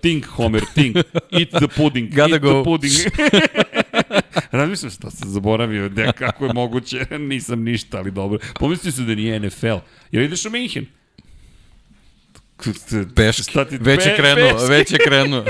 think, 0.00 0.26
Homer, 0.26 0.62
think. 0.74 0.96
Eat 1.30 1.48
the 1.48 1.68
pudding. 1.76 2.14
Gotta 2.14 2.34
eat 2.34 2.42
go. 2.42 2.52
the 2.52 2.64
pudding. 2.64 2.92
Razmišljam 4.52 4.90
šta 4.90 5.10
sam 5.10 5.28
zaboravio, 5.28 5.88
da 5.88 6.12
kako 6.12 6.46
je 6.46 6.52
moguće, 6.52 7.06
nisam 7.18 7.62
ništa, 7.62 7.98
ali 7.98 8.10
dobro. 8.10 8.38
Pomislio 8.60 8.92
se 8.92 9.02
da 9.02 9.14
nije 9.14 9.40
NFL. 9.40 9.76
Jel 10.12 10.22
ideš 10.24 10.46
u 10.46 10.50
Minhen? 10.50 10.86
Peške. 13.16 13.64
Već 13.80 14.06
je 14.06 14.16
krenuo, 14.16 14.66
već 14.68 14.92
je 14.92 14.98
krenuo. 14.98 15.44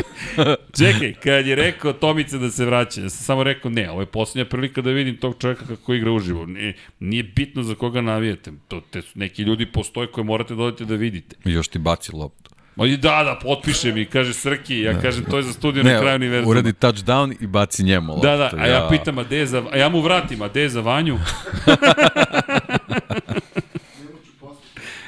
Čekaj, 0.79 1.15
kad 1.23 1.47
je 1.47 1.55
rekao 1.55 1.93
Tomice 1.93 2.39
da 2.39 2.51
se 2.51 2.65
vraća, 2.65 3.01
ja 3.01 3.11
sam 3.11 3.25
samo 3.25 3.43
rekao 3.43 3.71
ne, 3.71 3.91
ovo 3.91 4.01
je 4.01 4.07
posljednja 4.07 4.45
prilika 4.45 4.81
da 4.81 4.91
vidim 4.91 5.17
tog 5.17 5.37
čovjeka 5.41 5.67
kako 5.67 5.95
igra 5.95 6.13
uživo. 6.13 6.47
Nije, 6.47 6.75
nije 7.01 7.23
bitno 7.23 7.63
za 7.63 7.75
koga 7.75 8.01
navijete. 8.01 8.53
To, 8.69 8.81
te, 8.81 9.03
neki 9.15 9.43
ljudi 9.43 9.67
postoje 9.67 10.07
koje 10.07 10.25
morate 10.25 10.55
da 10.55 10.63
odete 10.63 10.85
da 10.85 10.95
vidite. 10.95 11.37
I 11.45 11.53
još 11.53 11.69
ti 11.69 11.79
baci 11.79 12.17
loptu. 12.17 12.51
Ma 12.77 12.87
i 12.87 12.97
da, 12.97 13.25
da, 13.25 13.39
potpiše 13.43 13.93
mi, 13.93 14.05
kaže 14.05 14.35
Srki, 14.35 14.81
ja 14.81 15.01
kažem, 15.01 15.25
to 15.25 15.37
je 15.37 15.43
za 15.43 15.53
studiju 15.53 15.85
na 15.85 16.01
kraju 16.01 16.17
univerzuma. 16.17 16.51
uradi 16.51 16.73
touchdown 16.73 17.35
i 17.41 17.47
baci 17.47 17.83
njemu 17.83 18.13
loptu. 18.13 18.27
Da, 18.27 18.37
da, 18.37 18.51
a 18.59 18.67
ja 18.67 18.89
pitam, 18.91 19.19
a 19.19 19.23
gde 19.23 19.47
za, 19.47 19.63
a 19.73 19.77
ja 19.77 19.89
mu 19.89 20.01
vratim, 20.01 20.43
a 20.43 20.49
gde 20.49 20.61
je 20.61 20.69
za 20.69 20.81
Vanju? 20.81 21.19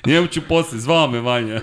Njemu 0.06 0.26
ću 0.26 0.40
posle, 0.48 0.78
zvao 0.78 1.10
me 1.10 1.20
Vanja. 1.20 1.60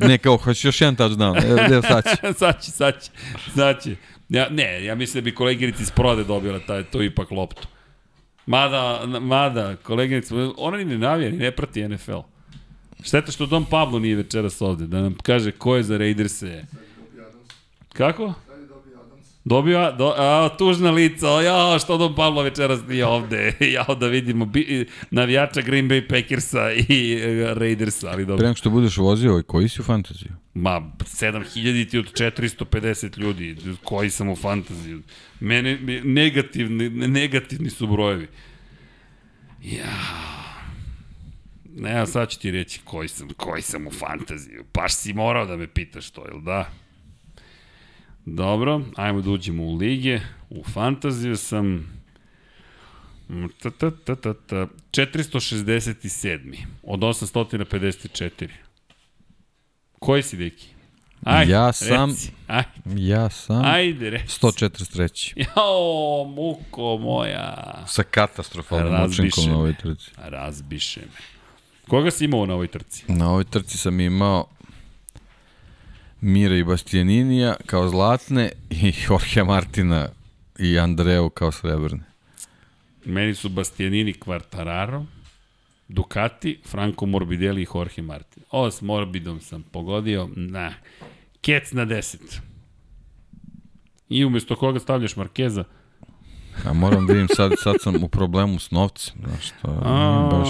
ne, 0.00 0.18
kao, 0.18 0.36
hoćeš 0.36 0.64
još 0.64 0.80
jedan 0.80 0.96
touchdown. 0.96 1.44
Evo, 1.50 1.58
evo 1.72 1.82
sad 1.82 2.04
će. 2.04 2.32
sad 2.32 2.62
će, 2.64 2.70
sad 2.70 3.02
će, 3.02 3.10
sad 3.54 3.82
će. 3.82 3.96
Ja, 4.28 4.48
ne, 4.50 4.84
ja 4.84 4.94
mislim 4.94 5.24
da 5.24 5.24
bi 5.24 5.34
koleginici 5.34 5.82
iz 5.82 5.90
prode 5.90 6.24
dobila 6.24 6.58
taj, 6.58 6.84
to 6.84 7.02
ipak 7.02 7.30
loptu. 7.30 7.68
Mada, 8.46 9.02
mada, 9.20 9.76
koleginici, 9.76 10.34
ona 10.56 10.76
ni 10.76 10.84
ne 10.84 10.98
navija, 10.98 11.30
ni 11.30 11.36
ne 11.36 11.50
prati 11.50 11.88
NFL. 11.88 12.18
Šteta 13.02 13.32
što 13.32 13.46
Dom 13.46 13.64
Pablo 13.64 13.98
nije 13.98 14.16
večeras 14.16 14.62
ovde, 14.62 14.86
da 14.86 15.00
nam 15.00 15.14
kaže 15.22 15.50
ko 15.50 15.76
je 15.76 15.82
za 15.82 15.98
Raiderse. 15.98 16.64
Kako? 17.92 18.34
Dobio, 19.48 19.92
do, 19.92 20.14
a, 20.16 20.48
tužna 20.58 20.90
lica, 20.90 21.26
ja, 21.26 21.78
što 21.78 21.98
Dom 21.98 22.14
Pablo 22.14 22.42
večeras 22.42 22.80
nije 22.88 23.06
ovde, 23.06 23.52
ja 23.76 23.86
da 24.00 24.06
vidimo 24.06 24.44
bi, 24.46 24.86
navijača 25.10 25.60
Green 25.60 25.88
Bay 25.88 26.08
Packersa 26.08 26.72
i 26.72 27.16
uh, 27.16 27.58
Raidersa, 27.58 28.08
ali 28.08 28.26
dobro. 28.26 28.46
Pre 28.46 28.54
što 28.54 28.70
budeš 28.70 28.96
vozio, 28.96 29.42
koji 29.46 29.68
si 29.68 29.80
u 29.80 29.84
fantaziju? 29.84 30.32
Ma, 30.54 30.90
7000 30.98 31.90
ti 31.90 31.98
od 31.98 32.12
450 32.12 33.18
ljudi, 33.18 33.56
koji 33.84 34.10
sam 34.10 34.28
u 34.28 34.36
fantaziju. 34.36 35.02
Mene, 35.40 35.78
negativni, 36.04 36.90
negativni 36.90 37.70
su 37.70 37.86
brojevi. 37.86 38.28
Ja, 39.62 39.96
Ne, 41.78 42.06
sad 42.06 42.28
ću 42.28 42.40
ti 42.40 42.50
reći 42.50 42.80
koji 42.84 43.08
sam, 43.08 43.28
koji 43.36 43.62
sam 43.62 43.86
u 43.86 43.90
fantaziju. 43.90 44.64
Baš 44.74 44.94
si 44.94 45.12
morao 45.12 45.46
da 45.46 45.56
me 45.56 45.66
pitaš 45.66 46.10
to, 46.10 46.24
jel 46.26 46.40
da? 46.40 46.70
Dobro, 48.26 48.80
ajmo 48.96 49.20
da 49.20 49.30
uđemo 49.30 49.62
u 49.62 49.74
lige. 49.74 50.20
U 50.50 50.64
fantaziju 50.64 51.36
sam... 51.36 51.96
Ta, 53.62 53.70
ta, 53.70 53.90
ta, 53.90 54.14
ta, 54.14 54.34
ta, 54.34 54.66
467. 54.90 56.56
Od 56.82 57.00
854. 57.00 58.48
Koji 59.98 60.22
si, 60.22 60.36
Deki? 60.36 60.68
Ajde, 61.24 61.52
ja 61.52 61.72
sam, 61.72 62.10
reci. 62.10 62.30
Ajde. 62.46 62.68
Ja 62.96 63.30
sam 63.30 63.64
Ajde, 63.64 64.10
reci. 64.10 64.40
143. 64.40 65.32
Jao, 65.56 66.24
muko 66.36 66.98
moja. 66.98 67.84
Sa 67.86 68.02
katastrofalnom 68.02 69.10
učinkom 69.10 69.44
na 69.48 69.56
ovoj 69.56 69.74
trci. 69.82 70.10
Razbiše 70.16 71.00
me. 71.00 71.36
Koga 71.88 72.10
si 72.10 72.24
imao 72.24 72.46
na 72.46 72.54
ovoj 72.54 72.68
trci? 72.68 73.04
Na 73.08 73.30
ovoj 73.30 73.44
trci 73.44 73.78
sam 73.78 74.00
imao 74.00 74.48
Mira 76.20 76.56
i 76.56 76.64
Bastianinija 76.64 77.54
kao 77.66 77.88
zlatne 77.88 78.50
i 78.70 78.92
Jorge 79.08 79.44
Martina 79.44 80.08
i 80.58 80.78
Andreu 80.78 81.30
kao 81.30 81.52
srebrne. 81.52 82.02
Meni 83.04 83.34
su 83.34 83.48
Bastianini 83.48 84.14
Quartararo, 84.14 85.04
Ducati, 85.88 86.60
Franco 86.66 87.06
Morbidelli 87.06 87.62
i 87.62 87.66
Jorge 87.74 88.02
Martin. 88.02 88.42
Ovo 88.50 88.70
s 88.70 88.82
Morbidom 88.82 89.40
sam 89.40 89.62
pogodio, 89.62 90.28
na, 90.36 90.74
kec 91.40 91.72
na 91.72 91.86
10. 91.86 92.16
I 94.08 94.24
umesto 94.24 94.56
koga 94.56 94.80
stavljaš 94.80 95.16
Markeza? 95.16 95.64
A 96.64 96.72
moram 96.72 97.06
da 97.06 97.12
vidim, 97.12 97.28
sad, 97.28 97.52
sad 97.58 97.74
sam 97.80 98.04
u 98.04 98.08
problemu 98.08 98.58
s 98.58 98.70
novcem, 98.70 99.14
znaš, 99.24 99.52
to 99.62 99.68
nije 99.68 100.30
baš, 100.30 100.48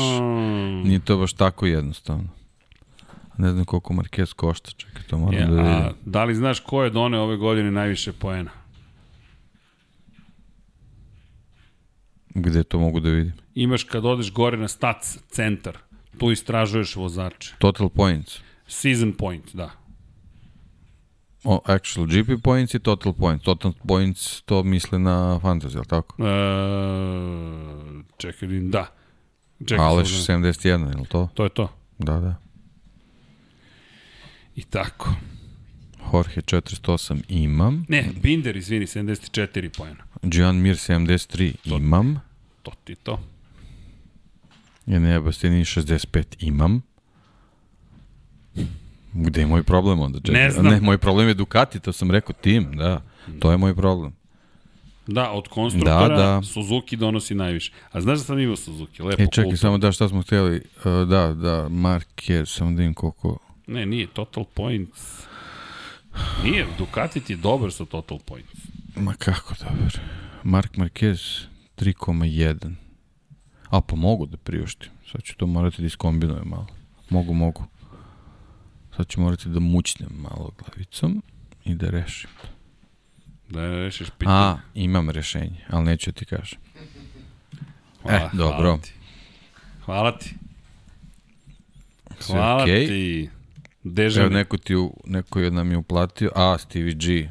nije 0.84 1.00
to 1.00 1.16
baš 1.16 1.32
tako 1.32 1.66
jednostavno. 1.66 2.28
Ne 3.38 3.52
znam 3.52 3.64
koliko 3.64 3.94
Marquez 3.94 4.34
košta, 4.34 4.70
čekaj, 4.76 5.02
to 5.02 5.18
moram 5.18 5.34
ja, 5.34 5.46
da 5.46 5.62
vidim. 5.62 5.66
A 5.66 5.92
da 6.04 6.24
li 6.24 6.34
znaš 6.34 6.60
ko 6.60 6.82
je 6.84 6.90
doneo 6.90 7.22
ove 7.22 7.36
godine 7.36 7.70
najviše 7.70 8.12
poena? 8.12 8.50
Gde 12.34 12.62
to 12.64 12.78
mogu 12.78 13.00
da 13.00 13.10
vidim? 13.10 13.32
Imaš 13.54 13.84
kad 13.84 14.04
odeš 14.04 14.32
gore 14.32 14.56
na 14.56 14.68
Stats 14.68 15.18
centar, 15.28 15.78
tu 16.18 16.30
istražuješ 16.30 16.96
vozače. 16.96 17.54
Total 17.58 17.88
points. 17.88 18.40
Season 18.66 19.12
point, 19.12 19.54
da. 19.54 19.70
O, 21.44 21.60
actual 21.64 22.06
GP 22.06 22.42
points 22.42 22.74
i 22.74 22.78
total 22.78 23.12
points. 23.12 23.44
Total 23.44 23.72
points 23.88 24.42
to 24.42 24.62
misle 24.62 24.98
na 24.98 25.40
fantasy, 25.42 25.76
ali 25.76 25.86
tako? 25.86 26.16
E, 26.22 26.32
čekaj, 28.16 28.48
da. 28.48 28.86
Čekaj, 29.66 29.84
Aleš 29.86 30.08
71, 30.08 30.88
je 30.90 30.96
li 30.96 31.06
to? 31.06 31.28
To 31.34 31.44
je 31.44 31.50
to. 31.50 31.68
Da, 31.98 32.20
da. 32.20 32.34
I 34.56 34.62
tako. 34.62 35.14
Jorge 36.12 36.40
408 36.40 37.22
imam. 37.28 37.84
Ne, 37.88 38.08
Binder, 38.22 38.56
izvini, 38.56 38.86
74 38.86 39.68
pojena. 39.76 40.04
Gian 40.22 40.56
Mir 40.56 40.76
73 40.76 41.52
to, 41.68 41.76
imam. 41.76 42.20
To 42.62 42.72
ti 42.84 42.94
to. 42.94 43.20
Ja 44.86 44.98
ne, 44.98 45.20
Bastini 45.20 45.64
65 45.64 46.24
imam. 46.40 46.82
Gde 49.12 49.40
je 49.40 49.46
moj 49.46 49.62
problem 49.62 50.00
onda? 50.00 50.20
Čekaj. 50.20 50.42
Ne 50.42 50.50
znam. 50.50 50.66
Ne, 50.66 50.80
moj 50.80 50.98
problem 50.98 51.28
je 51.28 51.34
Ducati, 51.34 51.80
to 51.80 51.92
sam 51.92 52.10
rekao, 52.10 52.34
tim, 52.40 52.76
da. 52.76 53.02
To 53.38 53.50
je 53.50 53.56
moj 53.56 53.74
problem. 53.74 54.12
Da, 55.06 55.30
od 55.30 55.48
konstruktora 55.48 56.08
da, 56.08 56.14
da. 56.16 56.42
Suzuki 56.42 56.96
donosi 56.96 57.34
najviše. 57.34 57.72
A 57.92 58.00
znaš 58.00 58.18
da 58.18 58.24
sam 58.24 58.38
imao 58.38 58.56
Suzuki? 58.56 59.02
Lepo 59.02 59.22
e, 59.22 59.26
čekaj, 59.26 59.44
kultu. 59.44 59.56
samo 59.56 59.78
da, 59.78 59.92
šta 59.92 60.08
smo 60.08 60.22
htjeli? 60.22 60.56
Uh, 60.56 60.84
da, 60.84 61.34
da, 61.34 61.68
Marquez, 61.68 62.44
samo 62.44 62.70
da 62.70 62.82
im 62.82 62.94
koliko... 62.94 63.38
Ne, 63.66 63.86
nije, 63.86 64.06
Total 64.06 64.44
Points. 64.44 65.26
Nije, 66.44 66.66
Ducati 66.78 67.20
ti 67.20 67.32
je 67.32 67.36
dobar 67.36 67.72
sa 67.72 67.84
Total 67.84 68.18
Points. 68.18 68.60
Ma 68.96 69.14
kako 69.14 69.54
dobar? 69.58 70.00
Mark 70.42 70.76
Marquez 70.76 71.46
3,1. 71.76 72.74
A 73.70 73.80
pa 73.80 73.96
mogu 73.96 74.26
da 74.26 74.36
priuštim. 74.36 74.90
Sad 75.12 75.22
ću 75.22 75.36
to 75.36 75.46
morati 75.46 75.82
da 75.82 75.86
iskombinujem 75.86 76.48
malo. 76.48 76.66
Mogu, 77.10 77.34
mogu. 77.34 77.64
Sad 78.96 79.08
ću 79.08 79.20
morati 79.20 79.48
da 79.48 79.60
mućnem 79.60 80.10
malo 80.12 80.50
glavicom 80.58 81.22
i 81.64 81.74
da 81.74 81.90
rešim. 81.90 82.30
Da 83.48 83.60
rešiš 83.60 84.08
pitanje. 84.18 84.36
A, 84.36 84.58
imam 84.74 85.10
rešenje, 85.10 85.64
ali 85.68 85.84
neću 85.84 86.12
ti 86.12 86.24
kažem. 86.24 86.58
Hvala, 88.02 88.18
e, 88.18 88.30
dobro. 88.32 88.58
Hvala 88.58 88.78
ti. 88.82 88.92
Hvala 89.84 90.18
ti. 90.18 90.34
Hvala 92.26 92.64
okay. 92.64 92.86
ti. 92.86 93.30
Dežani. 93.92 94.26
Evo, 94.26 94.34
neko, 94.34 94.56
ti, 94.56 94.76
u, 94.76 94.96
neko 95.04 95.40
je 95.40 95.50
nam 95.50 95.70
je 95.70 95.76
uplatio. 95.76 96.30
A, 96.34 96.58
Stevie 96.58 96.94
G. 96.94 97.28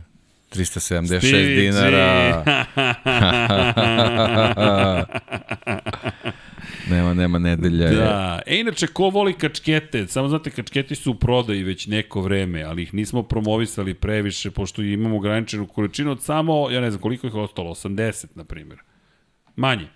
376 0.52 1.18
Stevie 1.18 1.62
dinara. 1.62 2.44
Nema, 6.90 7.14
nema 7.14 7.40
nedelja. 7.40 7.92
Da. 7.92 8.42
E, 8.46 8.60
inače, 8.60 8.88
ko 8.88 9.10
voli 9.10 9.34
kačkete? 9.34 10.08
Samo 10.08 10.28
znate, 10.28 10.50
kačketi 10.50 10.96
su 10.96 11.12
u 11.12 11.16
prodaji 11.16 11.64
već 11.64 11.88
neko 11.88 12.22
vreme, 12.22 12.64
ali 12.64 12.84
ih 12.84 12.94
nismo 12.94 13.24
promovisali 13.24 13.94
previše, 13.94 14.52
pošto 14.52 14.82
imamo 14.82 15.16
ograničenu 15.16 15.68
količinu 15.68 16.12
od 16.12 16.24
samo, 16.24 16.70
ja 16.70 16.82
ne 16.82 16.92
znam 16.92 17.02
koliko 17.02 17.28
ih 17.28 17.34
je 17.34 17.40
ostalo, 17.40 17.70
80, 17.70 18.26
na 18.36 18.44
primjer. 18.44 18.80
Manje. 19.56 19.88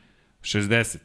60. 0.42 0.98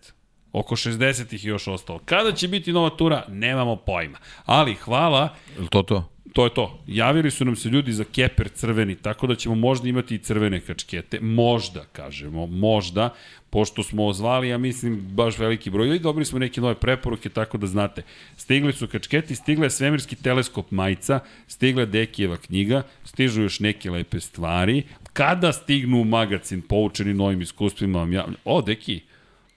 Oko 0.54 0.76
60 0.76 1.34
ih 1.34 1.44
još 1.44 1.68
ostalo. 1.68 1.98
Kada 2.04 2.32
će 2.32 2.48
biti 2.48 2.72
nova 2.72 2.90
tura? 2.90 3.24
Nemamo 3.28 3.76
pojma. 3.76 4.18
Ali 4.44 4.74
hvala. 4.74 5.28
To 5.70 5.82
to? 5.82 6.10
To 6.32 6.44
je 6.44 6.54
to. 6.54 6.82
Javili 6.86 7.30
su 7.30 7.44
nam 7.44 7.56
se 7.56 7.68
ljudi 7.68 7.92
za 7.92 8.04
keper 8.04 8.48
crveni, 8.48 8.94
tako 8.94 9.26
da 9.26 9.34
ćemo 9.34 9.54
možda 9.54 9.88
imati 9.88 10.14
i 10.14 10.18
crvene 10.18 10.60
kačkete. 10.60 11.20
Možda, 11.20 11.84
kažemo, 11.92 12.46
možda 12.46 13.14
pošto 13.50 13.82
smo 13.82 14.06
ozvali, 14.06 14.48
ja 14.48 14.58
mislim, 14.58 14.96
baš 15.00 15.38
veliki 15.38 15.70
broj, 15.70 15.96
i 15.96 15.98
dobili 15.98 16.24
smo 16.24 16.38
neke 16.38 16.60
nove 16.60 16.74
preporuke, 16.74 17.28
tako 17.28 17.58
da 17.58 17.66
znate. 17.66 18.02
Stigli 18.36 18.72
su 18.72 18.86
kačketi, 18.86 19.34
stigla 19.34 19.64
je 19.64 19.70
svemirski 19.70 20.16
teleskop 20.16 20.70
majica, 20.70 21.20
stigla 21.46 21.82
je 21.82 21.86
Dekijeva 21.86 22.36
knjiga, 22.36 22.82
stižu 23.04 23.42
još 23.42 23.60
neke 23.60 23.90
lepe 23.90 24.20
stvari. 24.20 24.82
Kada 25.12 25.52
stignu 25.52 26.00
u 26.00 26.04
magazin, 26.04 26.62
poučeni 26.62 27.14
novim 27.14 27.40
iskustvima, 27.40 27.98
vam 27.98 28.12
ja... 28.12 28.26
O, 28.44 28.62
Deki, 28.62 29.00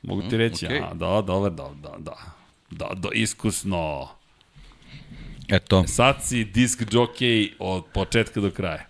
mogu 0.07 0.21
ti 0.21 0.35
mm, 0.35 0.39
reći, 0.39 0.65
mm, 0.65 0.69
okay. 0.69 0.91
a, 0.91 0.93
da, 0.93 1.21
da, 1.21 1.39
da, 1.39 1.49
da, 1.49 1.97
da, 1.97 2.17
da, 2.71 2.93
da, 2.95 3.09
iskusno. 3.13 4.07
Eto. 5.49 5.83
Sad 5.87 6.15
si 6.23 6.43
disk 6.43 6.81
jockey 6.81 7.51
od 7.59 7.85
početka 7.93 8.41
do 8.41 8.51
kraja. 8.51 8.85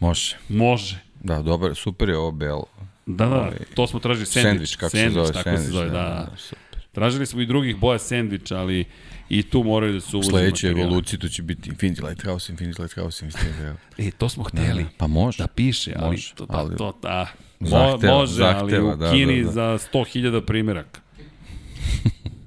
Može. 0.00 0.36
Može. 0.48 0.98
Da, 1.20 1.42
dobar, 1.42 1.74
super 1.74 2.08
je 2.08 2.16
ovo 2.16 2.30
belo. 2.30 2.64
Da, 3.06 3.26
da, 3.26 3.36
ovaj, 3.36 3.58
to 3.74 3.86
smo 3.86 4.00
tražili 4.00 4.26
sandvič. 4.26 4.50
Sandvič, 4.50 4.76
kako 4.76 4.90
sandvič, 4.90 5.12
se 5.12 5.14
zove. 5.14 5.32
Tako 5.32 5.42
sandvič, 5.42 5.64
se 5.64 5.70
zove, 5.70 5.86
da. 5.86 5.92
da. 5.92 6.28
da 6.30 6.36
super. 6.36 6.86
Tražili 6.92 7.26
smo 7.26 7.40
i 7.40 7.46
drugih 7.46 7.76
boja 7.76 7.98
sandvič, 7.98 8.50
ali 8.50 8.84
i 9.28 9.42
tu 9.42 9.64
moraju 9.64 9.92
da 9.92 10.00
se 10.00 10.16
uvoze 10.16 10.30
Sledeće 10.30 10.68
evolucije 10.68 11.18
to 11.18 11.28
će 11.28 11.42
biti 11.42 11.70
Infinity 11.70 12.08
Lighthouse, 12.08 12.52
Infinity 12.52 12.80
Lighthouse, 12.80 13.26
Infinity 13.26 13.46
Lighthouse. 13.46 14.08
E, 14.08 14.10
to 14.10 14.28
smo 14.28 14.44
hteli. 14.44 14.82
Da, 14.82 14.88
pa 14.96 15.06
može. 15.06 15.38
Da 15.38 15.46
piše, 15.46 15.92
ali 15.96 16.10
može, 16.10 16.34
to, 16.34 16.46
ali, 16.48 16.76
to, 16.76 16.98
da, 17.02 17.26
zahteva, 17.68 18.14
može, 18.14 18.32
zahteva, 18.32 18.88
ali 18.88 18.94
u 18.94 18.96
da, 18.96 19.10
Kini 19.10 19.38
da, 19.40 19.44
da. 19.46 19.52
za 19.52 19.78
100.000 19.92 20.40
primjeraka. 20.40 21.00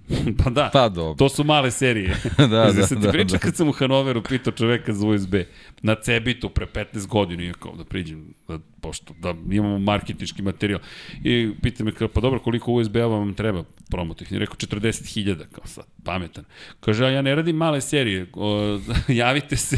pa 0.44 0.50
da, 0.50 0.70
Pa 0.74 0.90
dobro. 0.90 1.14
to 1.14 1.30
su 1.30 1.44
male 1.44 1.72
serije. 1.72 2.16
da, 2.38 2.48
da, 2.48 2.72
da, 2.72 2.88
sam 2.88 2.98
ti 2.98 3.06
da, 3.06 3.12
priča 3.12 3.32
da. 3.32 3.38
kad 3.38 3.56
sam 3.56 3.70
u 3.70 3.72
Hanoveru 3.72 4.22
pitao 4.24 4.54
čoveka 4.54 4.94
za 4.94 5.08
USB 5.08 5.36
na 5.82 5.96
Cebitu 5.96 6.50
pre 6.50 6.66
15 6.66 7.08
godina 7.08 7.44
i 7.44 7.54
kao 7.60 7.76
da 7.76 7.84
priđem, 7.84 8.34
da, 8.48 8.60
pošto 8.82 9.14
da 9.20 9.34
imamo 9.52 9.80
marketički 9.80 10.42
materijal. 10.42 10.80
I 11.24 11.52
pita 11.62 11.84
me 11.84 11.92
kao, 11.92 12.08
pa 12.08 12.22
dobro, 12.22 12.40
koliko 12.40 12.72
USB-a 12.74 13.06
vam 13.06 13.34
treba 13.34 13.64
promotih? 13.90 14.32
I 14.32 14.40
rekao 14.40 14.56
40.000, 14.56 15.36
kao 15.52 15.66
sad, 15.68 15.86
pametan. 16.04 16.44
Kaže, 16.80 17.06
a 17.06 17.10
ja 17.10 17.22
ne 17.22 17.36
radim 17.36 17.56
male 17.56 17.82
serije, 17.82 18.28
o, 18.34 18.80
javite 19.08 19.56
se 19.56 19.78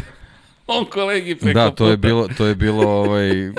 on 0.68 0.85
kolegi 0.85 1.35
preko 1.35 1.59
Da, 1.59 1.72
to 1.72 1.88
je 1.88 1.97
puta. 1.97 2.07
bilo, 2.07 2.27
to 2.38 2.45
je 2.45 2.55
bilo 2.55 2.84
ovaj, 2.88 3.51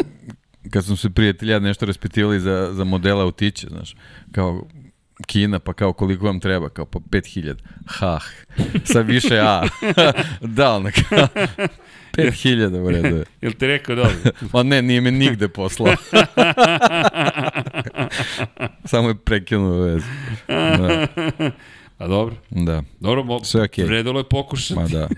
kad 0.71 0.85
smo 0.85 0.97
se 0.97 1.11
prijatelja 1.11 1.59
nešto 1.59 1.87
raspitivali 1.87 2.41
za, 2.41 2.71
za 2.73 2.85
modela 2.85 3.23
autića, 3.23 3.67
znaš, 3.69 3.97
kao 4.33 4.67
Kina, 5.27 5.59
pa 5.59 5.73
kao 5.73 5.93
koliko 5.93 6.27
vam 6.27 6.41
treba, 6.41 6.69
kao 6.69 6.85
pa 6.87 6.99
5000. 6.99 7.55
Ha, 7.87 8.19
sa 8.85 9.01
više 9.01 9.39
A. 9.41 9.63
da, 10.41 10.75
ono 10.77 10.91
kao, 11.09 11.29
5000 12.17 12.79
u 12.81 12.91
redu 12.91 13.17
je. 13.17 13.25
Jel 13.41 13.53
ti 13.53 13.67
rekao 13.67 13.97
dobro? 13.97 14.13
Ma 14.53 14.63
ne, 14.63 14.83
nije 14.83 15.01
me 15.01 15.11
nigde 15.11 15.49
poslao. 15.49 15.95
Samo 18.85 19.09
je 19.09 19.15
prekinuo 19.15 19.81
vezu. 19.81 20.07
Da, 20.49 21.07
A 21.99 22.07
dobro, 22.09 22.37
da, 22.51 22.83
dobro, 23.01 23.25
mo, 23.25 23.45
Sve 23.45 23.63
okej. 23.63 23.85
vredilo 23.85 24.21
je 24.21 24.29
pokušati. 24.29 24.81
ma 24.81 24.89
da. 24.89 25.09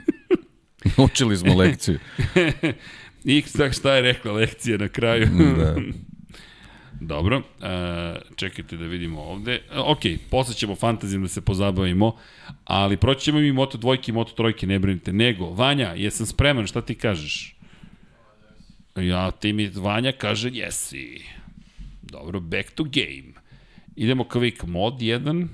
Učili 0.96 1.36
smo 1.36 1.54
lekciju. 1.54 1.98
I 3.24 3.42
šta, 3.72 3.94
je 3.94 4.02
rekla 4.02 4.32
lekcija 4.32 4.78
na 4.78 4.88
kraju? 4.88 5.28
Da. 5.58 5.76
Dobro, 7.00 7.36
uh, 7.36 7.42
čekajte 8.36 8.76
da 8.76 8.84
vidimo 8.84 9.20
ovde. 9.20 9.60
Uh, 9.70 9.90
ok, 9.90 10.00
posle 10.30 10.54
ćemo 10.54 10.76
fantazijom 10.76 11.22
da 11.22 11.28
se 11.28 11.40
pozabavimo, 11.40 12.16
ali 12.64 12.96
proći 12.96 13.24
ćemo 13.24 13.38
i 13.38 13.52
Moto 13.52 13.78
dvojke 13.78 14.10
i 14.10 14.14
Moto 14.14 14.32
trojke, 14.32 14.66
ne 14.66 14.78
brinite. 14.78 15.12
Nego, 15.12 15.50
Vanja, 15.50 15.94
jesam 15.96 16.26
spreman, 16.26 16.66
šta 16.66 16.80
ti 16.80 16.94
kažeš? 16.94 17.56
Ja, 18.96 19.30
ti 19.30 19.52
mi 19.52 19.68
Vanja 19.68 20.12
kaže, 20.12 20.50
jesi. 20.52 21.22
Dobro, 22.02 22.40
back 22.40 22.70
to 22.70 22.84
game. 22.84 23.32
Idemo 23.96 24.24
quick 24.24 24.66
mod 24.66 24.94
1. 24.94 25.46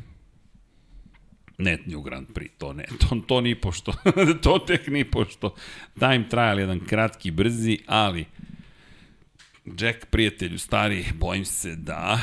Ne, 1.59 1.79
New 1.87 2.03
Grand 2.03 2.29
Prix, 2.35 2.59
to 2.59 2.73
ne, 2.73 2.85
to, 3.01 3.17
to 3.27 3.41
ni 3.41 3.55
pošto, 3.55 3.93
to 4.45 4.59
tek 4.59 4.87
ni 4.87 5.05
pošto. 5.05 5.55
Time 5.99 6.29
trial, 6.29 6.61
jedan 6.61 6.81
kratki, 6.81 7.31
brzi, 7.31 7.79
ali 7.87 8.27
Jack, 9.79 10.07
prijatelju, 10.11 10.59
stari, 10.59 11.05
bojim 11.15 11.45
se 11.45 11.77
da 11.77 12.19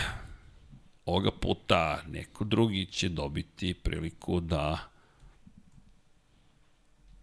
ovoga 1.05 1.31
puta 1.31 2.01
neko 2.07 2.43
drugi 2.43 2.85
će 2.85 3.09
dobiti 3.09 3.73
priliku 3.73 4.39
da 4.39 4.79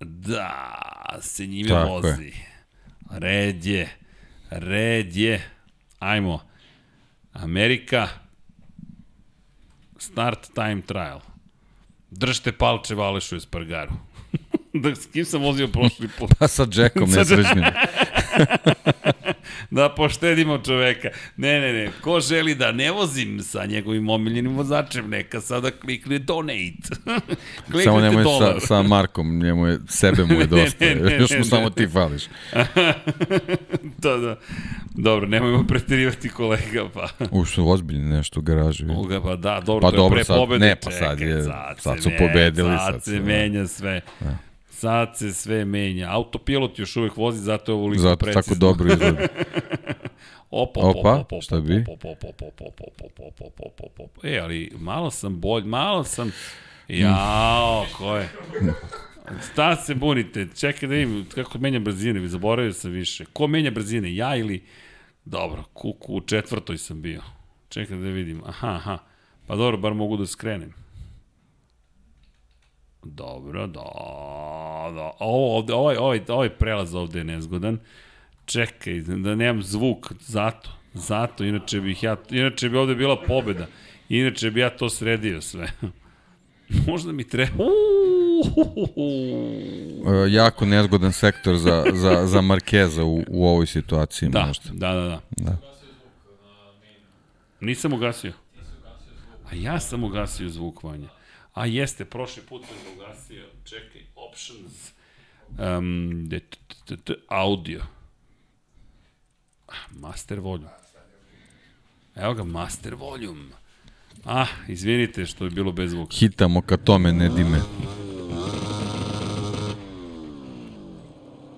da 0.00 1.18
se 1.20 1.46
njime 1.46 1.68
Tako 1.68 1.90
vozi. 1.90 2.24
je. 2.24 2.32
Red 3.10 3.64
je, 3.64 3.96
red 4.50 5.16
je. 5.16 5.50
Ajmo. 5.98 6.40
Amerika, 7.32 8.08
start 9.98 10.50
time 10.54 10.82
trial. 10.82 11.20
Držte 12.10 12.52
palče 12.52 12.94
Valešu 12.94 13.36
Espargaru. 13.36 13.92
da, 14.82 14.94
s 14.94 15.06
kim 15.06 15.24
sam 15.24 15.42
vozio 15.42 15.68
prošli 15.68 16.08
put? 16.18 16.30
Pa 16.38 16.48
sa 16.48 16.66
Jackom 16.72 17.10
nesrećnim. 17.16 17.64
da 19.70 19.88
poštedimo 19.90 20.58
čoveka. 20.58 21.08
Ne, 21.36 21.60
ne, 21.60 21.72
ne. 21.74 21.90
Ko 22.00 22.20
želi 22.20 22.54
da 22.54 22.72
ne 22.72 22.90
vozim 22.90 23.40
sa 23.40 23.66
njegovim 23.66 24.08
omiljenim 24.10 24.52
vozačem, 24.52 25.10
neka 25.10 25.40
sada 25.40 25.70
klikne 25.72 26.18
donate. 26.18 26.50
Kliknite 27.62 27.84
Samo 27.84 28.00
nemoj 28.00 28.22
dolar. 28.24 28.60
sa, 28.60 28.66
sa 28.66 28.82
Markom, 28.82 29.38
njemu 29.38 29.66
je, 29.66 29.78
sebe 29.88 30.24
mu 30.24 30.34
je 30.34 30.46
dosta. 30.56 30.84
Ne, 30.84 30.94
ne, 30.94 31.00
ne, 31.02 31.16
Još 31.16 31.30
ne, 31.30 31.38
mu 31.38 31.44
samo 31.44 31.64
ne. 31.64 31.70
ti 31.70 31.88
fališ. 31.88 32.22
da, 33.98 34.16
da. 34.16 34.36
Dobro, 34.92 35.28
nemojmo 35.28 35.64
pretirivati 35.64 36.28
kolega, 36.28 36.88
pa. 36.90 37.08
Uš 37.30 37.54
su 37.54 37.68
ozbiljni 37.68 38.04
nešto 38.06 38.40
u 38.40 38.42
garaži. 38.42 38.84
vidim. 38.84 38.98
Uga, 38.98 39.22
pa 39.22 39.36
da, 39.36 39.60
dobro, 39.60 39.80
Pa 39.80 39.90
to 39.90 39.96
dobro, 39.96 40.18
je 40.18 40.24
pre 40.24 40.34
pobede. 40.34 40.66
ne, 40.66 40.76
pa 40.76 40.90
sad 40.90 41.20
je- 41.20 41.42
sad, 41.42 41.78
sad 41.78 42.02
su 42.02 42.08
menja, 42.08 42.18
pobedili, 42.20 42.68
Sad, 42.70 42.92
sad 42.92 43.04
se 43.04 43.20
menja 43.20 43.66
sve. 43.66 44.00
Sad 44.80 45.16
se 45.16 45.32
sve 45.32 45.64
menja. 45.64 46.08
Autopilot 46.10 46.78
još 46.78 46.96
uvek 46.96 47.16
vozi, 47.16 47.40
zato 47.40 47.72
je 47.72 47.76
ovo 47.76 47.86
liko 47.86 48.02
Zato 48.02 48.16
precizno. 48.16 48.42
tako 48.42 48.54
dobro 48.54 48.86
izgleda. 48.92 49.26
Opa, 50.50 50.80
Opa, 50.80 50.98
opa, 50.98 51.14
opa, 51.20 51.40
šta 51.40 51.60
bi? 51.60 51.84
Opa, 51.88 52.08
opa, 52.08 52.26
opa, 52.28 52.44
opa, 52.46 52.64
opa, 52.64 52.84
opa, 53.26 53.44
opa, 53.44 53.82
opa, 53.86 54.02
opa. 54.02 54.28
E, 54.28 54.38
ali 54.38 54.72
malo 54.78 55.10
sam 55.10 55.40
bolj, 55.40 55.64
malo 55.64 56.04
sam... 56.04 56.32
Jao, 56.88 57.86
ko 57.96 58.16
je? 58.16 58.28
Šta 59.52 59.76
se 59.76 59.94
bunite? 59.94 60.46
Čekaj 60.60 60.88
da 60.88 60.94
vidim 60.94 61.26
kako 61.34 61.58
menja 61.58 61.78
brzine, 61.80 62.28
zaboravio 62.28 62.72
sam 62.72 62.90
više. 62.90 63.24
Ko 63.32 63.46
menja 63.46 63.70
brzine, 63.70 64.14
ja 64.14 64.36
ili... 64.36 64.64
Dobro, 65.24 65.64
ku, 65.72 65.92
ku, 65.92 66.14
u 66.16 66.20
četvrtoj 66.20 66.78
sam 66.78 67.02
bio. 67.02 67.22
Čekaj 67.68 67.96
da 67.96 68.08
vidim. 68.08 68.42
Aha, 68.46 68.68
aha. 68.68 68.98
Pa 69.46 69.56
dobro, 69.56 69.76
bar 69.76 69.94
mogu 69.94 70.16
da 70.16 70.26
skrenem. 70.26 70.72
Dobro, 73.04 73.66
da, 73.66 73.80
da. 74.94 75.10
Ovo 75.18 75.56
ovde, 75.56 75.74
ovaj, 75.74 75.96
ovaj, 75.96 76.20
ovaj 76.28 76.48
prelaz 76.48 76.94
ovde 76.94 77.18
je 77.18 77.24
nezgodan. 77.24 77.78
Čekaj, 78.44 79.00
da 79.00 79.34
nemam 79.34 79.62
zvuk, 79.62 80.12
zato, 80.20 80.70
zato, 80.94 81.44
inače 81.44 81.80
bih 81.80 82.02
ja, 82.02 82.16
inače 82.30 82.68
bi 82.68 82.76
ovde 82.76 82.94
bila 82.94 83.16
pobeda. 83.26 83.66
Inače 84.08 84.50
bi 84.50 84.60
ja 84.60 84.70
to 84.70 84.88
sredio 84.88 85.40
sve. 85.40 85.72
Možda 86.86 87.12
mi 87.12 87.28
treba... 87.28 87.64
E, 90.06 90.30
jako 90.30 90.64
nezgodan 90.66 91.12
sektor 91.12 91.56
za, 91.56 91.84
za, 91.92 92.26
za 92.26 92.40
Markeza 92.40 93.04
u, 93.04 93.24
u 93.28 93.46
ovoj 93.46 93.66
situaciji. 93.66 94.28
Da, 94.28 94.46
možda. 94.46 94.70
da, 94.72 94.94
da, 94.94 95.00
da. 95.00 95.20
Da. 95.36 95.56
Nisam 97.60 97.92
ugasio. 97.92 98.32
A 99.50 99.54
ja 99.54 99.80
sam 99.80 100.04
ugasio 100.04 100.48
zvuk 100.48 100.82
vanja. 100.82 101.08
A 101.54 101.66
jeste, 101.66 102.04
prošli 102.04 102.42
put 102.42 102.62
sam 102.66 102.76
ga 102.84 103.04
ugasio. 103.04 103.44
Čekaj, 103.64 104.02
options. 104.14 104.92
Um, 105.58 106.28
de, 106.28 106.40
t, 106.84 106.96
t, 106.96 107.14
audio. 107.28 107.80
Ah, 109.68 109.86
Master 110.00 110.40
volume. 110.40 110.70
Evo 112.14 112.34
ga, 112.34 112.44
master 112.44 112.94
volume. 112.94 113.44
Ah, 114.24 114.46
izvinite 114.68 115.26
što 115.26 115.44
je 115.44 115.50
bilo 115.50 115.72
bez 115.72 115.90
zvuka. 115.90 116.16
Hitamo 116.16 116.62
ka 116.62 116.76
tome, 116.76 117.12
ne 117.12 117.28
dime. 117.28 117.58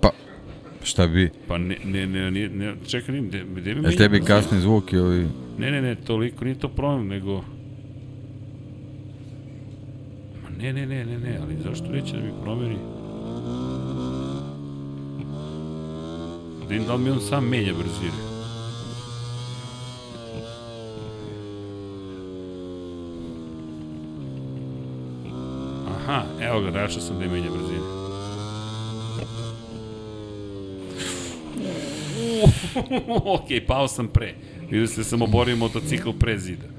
Pa, 0.00 0.10
šta 0.84 1.06
bi? 1.06 1.30
Pa 1.48 1.58
ne, 1.58 1.76
ne, 1.84 2.06
ne, 2.06 2.30
ne, 2.30 2.48
ne 2.48 2.74
čekaj, 2.88 3.20
gde, 3.20 3.44
gde 3.56 3.74
bi 3.74 3.82
Jel 3.82 3.96
tebi 3.96 4.20
kasni 4.20 4.60
zvuk 4.60 4.92
ili... 4.92 5.28
Ne, 5.58 5.70
ne, 5.70 5.82
ne, 5.82 5.94
toliko, 5.94 6.44
nije 6.44 6.58
to 6.58 6.68
problem, 6.68 7.08
nego... 7.08 7.44
Ma 10.42 10.48
ne, 10.62 10.72
ne, 10.72 10.86
ne, 10.86 11.04
ne, 11.04 11.18
ne, 11.18 11.38
ali 11.42 11.56
zašto 11.62 11.88
neće 11.88 12.12
da 12.12 12.22
mi 12.22 12.32
promeri? 12.42 12.76
Da 16.60 16.66
vidim 16.68 16.86
da 16.86 16.96
mi 16.96 17.10
on 17.10 17.20
sam 17.20 17.48
menja 17.48 17.72
brzine. 17.72 18.32
Aha, 25.88 26.22
evo 26.40 26.60
ga, 26.60 26.70
našao 26.70 27.00
sam 27.00 27.18
da 27.18 27.26
menja 27.26 27.50
brzine. 27.50 28.02
ok, 33.24 33.66
pao 33.66 33.88
sam 33.88 34.08
pre. 34.08 34.34
Vidio 34.70 34.86
ste 34.86 35.00
da 35.00 35.04
sam 35.04 35.22
oborio 35.22 35.56
motocikl 35.56 36.10
pre 36.18 36.38
zida. 36.38 36.71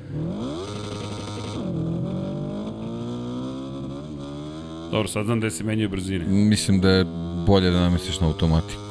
Dobro, 4.93 5.07
sad 5.07 5.25
znam 5.25 5.39
da 5.39 5.49
se 5.49 5.63
menjaju 5.63 5.89
brzine. 5.89 6.25
Mislim 6.25 6.81
da 6.81 6.89
je 6.89 7.05
bolje 7.47 7.69
da 7.69 7.79
namestiš 7.79 8.19
na 8.19 8.27
automatiku. 8.27 8.81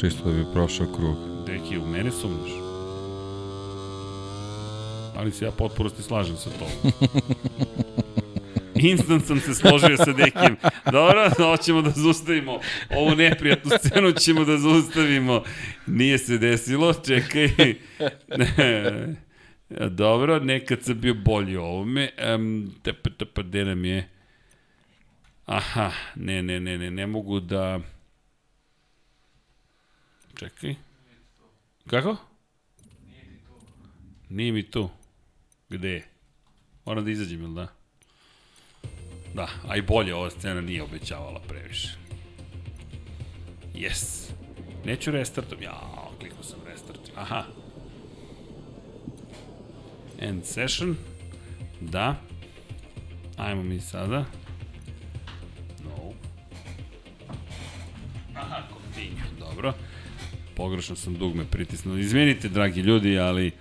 Čisto 0.00 0.24
da 0.24 0.36
bi 0.36 0.44
prošao 0.52 0.86
krug. 0.96 1.16
Deki, 1.46 1.78
u 1.78 1.86
mene 1.86 2.10
sumnjaš. 2.10 2.50
Ali 5.16 5.32
se 5.32 5.44
ja 5.44 5.50
potpunosti 5.50 6.02
slažem 6.02 6.36
sa 6.36 6.50
to. 6.50 6.66
Instant 8.74 9.26
sam 9.26 9.40
se 9.40 9.54
složio 9.54 9.96
sa 9.96 10.12
Dekijem. 10.12 10.56
Dobro, 10.92 11.30
hoćemo 11.36 11.82
da 11.82 11.90
zaustavimo. 11.90 12.60
Ovu 12.96 13.16
neprijatnu 13.16 13.70
scenu 13.78 14.12
ćemo 14.12 14.44
da 14.44 14.58
zaustavimo. 14.58 15.42
Nije 15.86 16.18
se 16.18 16.38
desilo, 16.38 16.94
čekaj. 16.94 17.74
Dobro, 19.90 20.38
nekad 20.38 20.82
sam 20.82 21.00
bio 21.00 21.14
bolji 21.14 21.56
u 21.56 21.62
ovome. 21.62 22.10
Um, 22.34 22.74
tepe, 22.82 23.10
tepe, 23.10 23.42
gde 23.42 23.64
nam 23.64 23.84
je? 23.84 24.11
Aha, 25.52 25.92
ne, 26.16 26.42
ne, 26.42 26.60
ne, 26.60 26.78
ne, 26.78 26.90
ne 26.90 27.06
mogu 27.06 27.40
da... 27.40 27.80
Čekaj. 30.38 30.74
Kako? 31.86 32.16
Nije 34.28 34.52
mi 34.52 34.70
tu. 34.70 34.90
Gde 35.68 35.88
je? 35.88 36.08
Moram 36.84 37.04
da 37.04 37.10
izađem, 37.10 37.42
ili 37.42 37.54
da? 37.54 37.68
Da, 39.34 39.48
a 39.68 39.76
i 39.76 39.82
bolje 39.82 40.14
ova 40.14 40.30
scena 40.30 40.60
nije 40.60 40.82
obećavala 40.82 41.40
previše. 41.48 41.88
Yes. 43.74 44.30
Neću 44.84 45.10
restartom. 45.10 45.62
Ja, 45.62 45.80
kliknuo 46.20 46.42
sam 46.42 46.60
restart. 46.66 47.00
Aha. 47.16 47.44
End 50.20 50.44
session. 50.44 50.96
Da. 51.80 52.16
Ajmo 53.36 53.62
mi 53.62 53.80
sada. 53.80 54.24
Dobro. 59.54 59.72
Pogrešno 60.56 60.96
sam 60.96 61.14
dugme 61.14 61.44
pritisnuo. 61.44 61.96
Izvinite, 61.96 62.48
dragi 62.48 62.80
ljudi, 62.80 63.18
ali... 63.18 63.52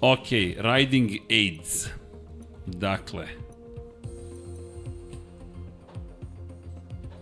Ok, 0.00 0.26
riding 0.58 1.10
aids. 1.30 1.86
Dakle... 2.66 3.26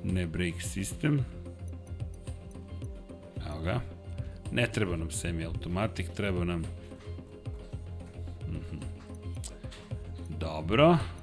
Ne 0.04 0.26
brake 0.26 0.58
system. 0.58 1.18
Evo 3.48 3.60
ga. 3.64 3.80
Ne 4.52 4.66
treba 4.72 4.96
nam 4.96 5.10
semi-automatic, 5.10 6.06
treba 6.16 6.44
nam... 6.44 6.64
Mhm. 8.48 8.78
Dobro. 10.38 10.92
E, 10.92 11.19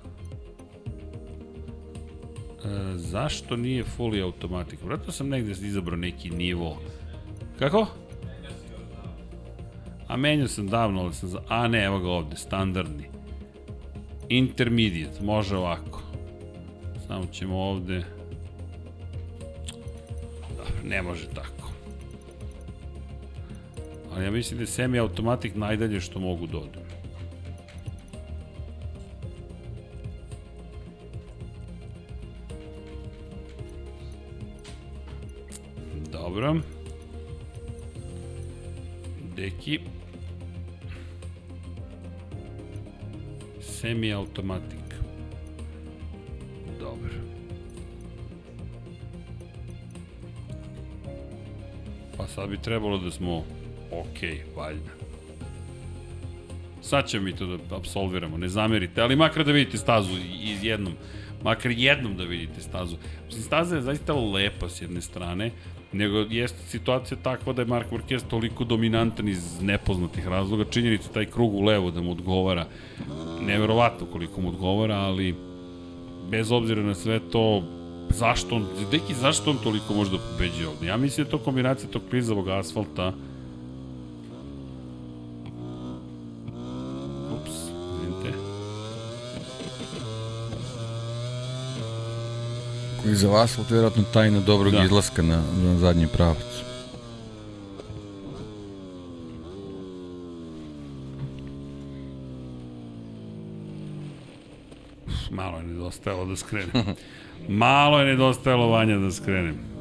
zašto 2.95 3.55
nije 3.55 3.83
fully 3.97 4.23
automatic? 4.23 4.81
Vratno 4.81 5.11
sam 5.11 5.29
negde 5.29 5.51
izabrao 5.51 5.97
neki 5.97 6.29
nivo. 6.29 6.81
Kako? 7.59 7.87
A 10.07 10.17
menjao 10.17 10.47
sam 10.47 10.67
davno, 10.67 11.01
ali 11.01 11.13
sam 11.13 11.29
za... 11.29 11.41
A 11.47 11.67
ne, 11.67 11.83
evo 11.83 11.99
ga 11.99 12.09
ovde, 12.09 12.35
standardni. 12.35 13.09
Intermediate, 14.29 15.23
može 15.23 15.57
ovako. 15.57 16.01
Samo 17.07 17.25
ćemo 17.25 17.57
ovde... 17.57 18.03
Dobro, 20.49 20.73
ne 20.83 21.01
može 21.01 21.27
tako. 21.27 21.71
Ali 24.13 24.25
ja 24.25 24.31
mislim 24.31 24.57
da 24.57 24.63
je 24.63 24.67
semi-automatic 24.67 25.55
najdalje 25.55 26.01
što 26.01 26.19
mogu 26.19 26.47
da. 26.47 26.86
Dobro. 36.27 36.55
Deki. 39.35 39.79
Semi-automatic. 43.61 44.79
Dobro. 46.79 47.13
Pa 52.17 52.27
sad 52.27 52.49
bi 52.49 52.57
trebalo 52.57 52.97
da 52.97 53.11
smo 53.11 53.37
ok, 53.91 54.19
valjda. 54.55 54.91
Sad 56.81 57.07
ćemo 57.07 57.23
mi 57.23 57.35
to 57.35 57.45
da 57.45 57.75
absolviramo, 57.75 58.37
ne 58.37 58.49
zamerite, 58.49 59.01
ali 59.01 59.15
makar 59.15 59.45
da 59.45 59.51
vidite 59.51 59.77
stazu 59.77 60.11
iz 60.41 60.63
jednom, 60.63 60.93
makar 61.43 61.71
jednom 61.71 62.17
da 62.17 62.23
vidite 62.23 62.61
stazu. 62.61 62.95
Staza 63.29 63.75
je 63.75 63.81
zaista 63.81 64.13
lepa 64.13 64.69
s 64.69 64.81
jedne 64.81 65.01
strane, 65.01 65.51
nego 65.91 66.17
jeste 66.29 66.59
situacija 66.67 67.17
takva 67.23 67.53
da 67.53 67.61
je 67.61 67.65
Mark 67.65 67.91
Marquez 67.91 68.23
toliko 68.29 68.63
dominantan 68.63 69.27
iz 69.27 69.61
nepoznatih 69.61 70.27
razloga, 70.27 70.65
činjenica 70.69 71.09
taj 71.13 71.25
krug 71.25 71.55
u 71.55 71.61
levo 71.61 71.91
da 71.91 72.01
mu 72.01 72.11
odgovara, 72.11 72.65
neverovatno 73.41 74.05
koliko 74.05 74.41
mu 74.41 74.49
odgovara, 74.49 74.95
ali 74.95 75.35
bez 76.31 76.51
obzira 76.51 76.81
na 76.81 76.95
sve 76.95 77.19
to, 77.31 77.63
zašto 78.09 78.55
on, 78.55 78.65
deki, 78.91 79.13
zašto 79.13 79.51
on 79.51 79.57
toliko 79.63 79.93
može 79.93 80.11
da 80.11 80.17
pobeđe 80.17 80.67
ovde? 80.67 80.87
Ja 80.87 80.97
mislim 80.97 81.23
da 81.23 81.27
je 81.27 81.31
to 81.31 81.43
kombinacija 81.43 81.89
tog 81.89 82.01
klizavog 82.09 82.49
asfalta, 82.49 83.13
Koji 93.07 93.15
za 93.15 93.29
vas, 93.29 93.57
je 93.57 93.63
vjerojatno 93.69 94.03
tajna 94.13 94.39
dobrog 94.39 94.73
da. 94.73 94.83
izlaska 94.83 95.21
na, 95.21 95.43
na 95.63 95.77
zadnji 95.77 96.07
pravac. 96.07 96.37
Malo 105.31 105.57
je 105.57 105.63
nedostajalo 105.63 106.25
da 106.25 106.35
skrenem. 106.35 106.69
Malo 107.47 107.99
je 107.99 108.05
nedostajalo 108.05 108.67
vanja 108.67 108.97
da 108.97 109.11
skrenem. 109.11 109.76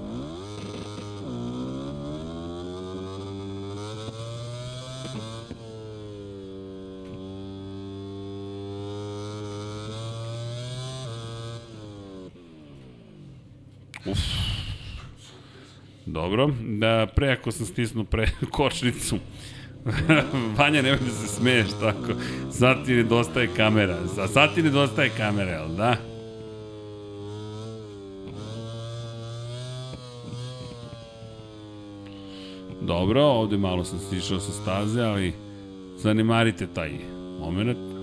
Uf. 14.10 14.18
Dobro, 16.06 16.50
da 16.78 17.06
pre 17.14 17.32
ako 17.32 17.52
sam 17.52 17.66
stisnuo 17.66 18.04
pre 18.04 18.30
kočnicu, 18.50 19.18
Vanja, 20.58 20.82
nemoj 20.82 20.98
da 20.98 21.10
se 21.10 21.26
smeješ 21.26 21.66
tako. 21.80 22.20
Sad 22.50 22.86
ti 22.86 22.94
nedostaje 22.94 23.48
kamera. 23.56 24.06
Za 24.06 24.28
sad 24.28 24.54
ti 24.54 24.62
nedostaje 24.62 25.10
kamera, 25.16 25.50
jel 25.50 25.68
da? 25.68 25.96
Dobro, 32.80 33.22
ovde 33.22 33.56
malo 33.56 33.84
sam 33.84 33.98
stišao 33.98 34.40
sa 34.40 34.52
staze, 34.52 35.02
ali 35.02 35.32
zanimarite 35.96 36.66
taj 36.66 36.90
moment. 37.40 37.95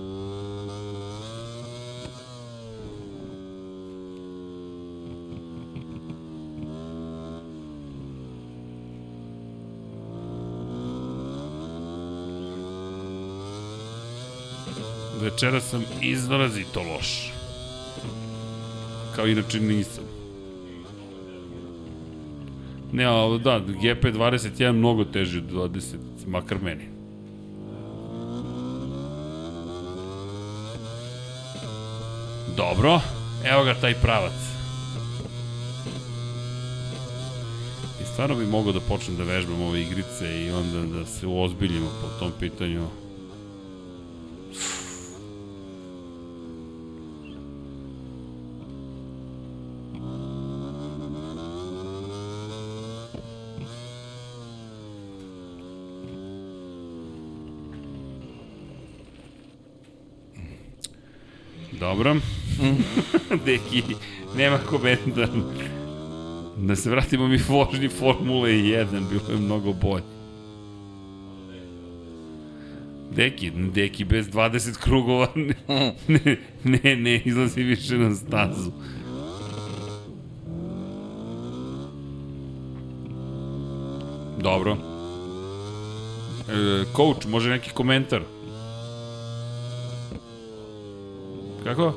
Večera 15.34 15.60
sam 15.60 15.84
izrazito 16.02 16.82
loš. 16.82 17.32
Kao 19.16 19.26
inače 19.26 19.60
nisam. 19.60 20.04
Ne, 22.92 23.04
ali 23.04 23.40
da, 23.40 23.60
GP21 23.60 24.72
mnogo 24.72 25.04
teži 25.04 25.38
od 25.38 25.44
20, 25.52 25.96
makar 26.26 26.58
meni. 26.62 26.84
Dobro, 32.56 33.00
evo 33.44 33.64
ga 33.64 33.74
taj 33.74 33.94
pravac. 33.94 34.32
I 38.02 38.06
stvarno 38.12 38.34
bi 38.34 38.46
mogao 38.46 38.72
da 38.72 38.80
počnem 38.80 39.16
da 39.16 39.24
vežbam 39.24 39.62
ove 39.62 39.82
igrice 39.82 40.44
i 40.44 40.50
onda 40.50 40.98
da 40.98 41.06
se 41.06 41.26
uozbiljimo 41.26 41.86
po 42.02 42.18
tom 42.18 42.32
pitanju. 42.40 43.03
Dobro. 62.04 62.20
Deki, 63.46 63.82
nema 64.36 64.58
komentar. 64.58 65.28
Da 66.56 66.76
se 66.76 66.90
vratimo 66.90 67.28
mi 67.28 67.40
vožnji 67.48 67.88
Formule 67.88 68.50
1, 68.50 68.86
bilo 69.08 69.22
je 69.30 69.36
mnogo 69.36 69.72
bolje. 69.72 70.02
Deki, 73.10 73.50
Deki 73.50 74.04
bez 74.04 74.26
20 74.28 74.78
krugova 74.78 75.28
ne, 75.36 75.94
ne, 76.08 76.36
ne, 76.64 76.96
ne 76.96 77.22
izlazi 77.24 77.62
više 77.62 77.98
na 77.98 78.14
stazu. 78.14 78.70
Dobro. 84.42 84.76
E, 86.48 86.84
coach, 86.96 87.26
može 87.26 87.50
neki 87.50 87.70
komentar? 87.70 88.22
Kako? 91.64 91.92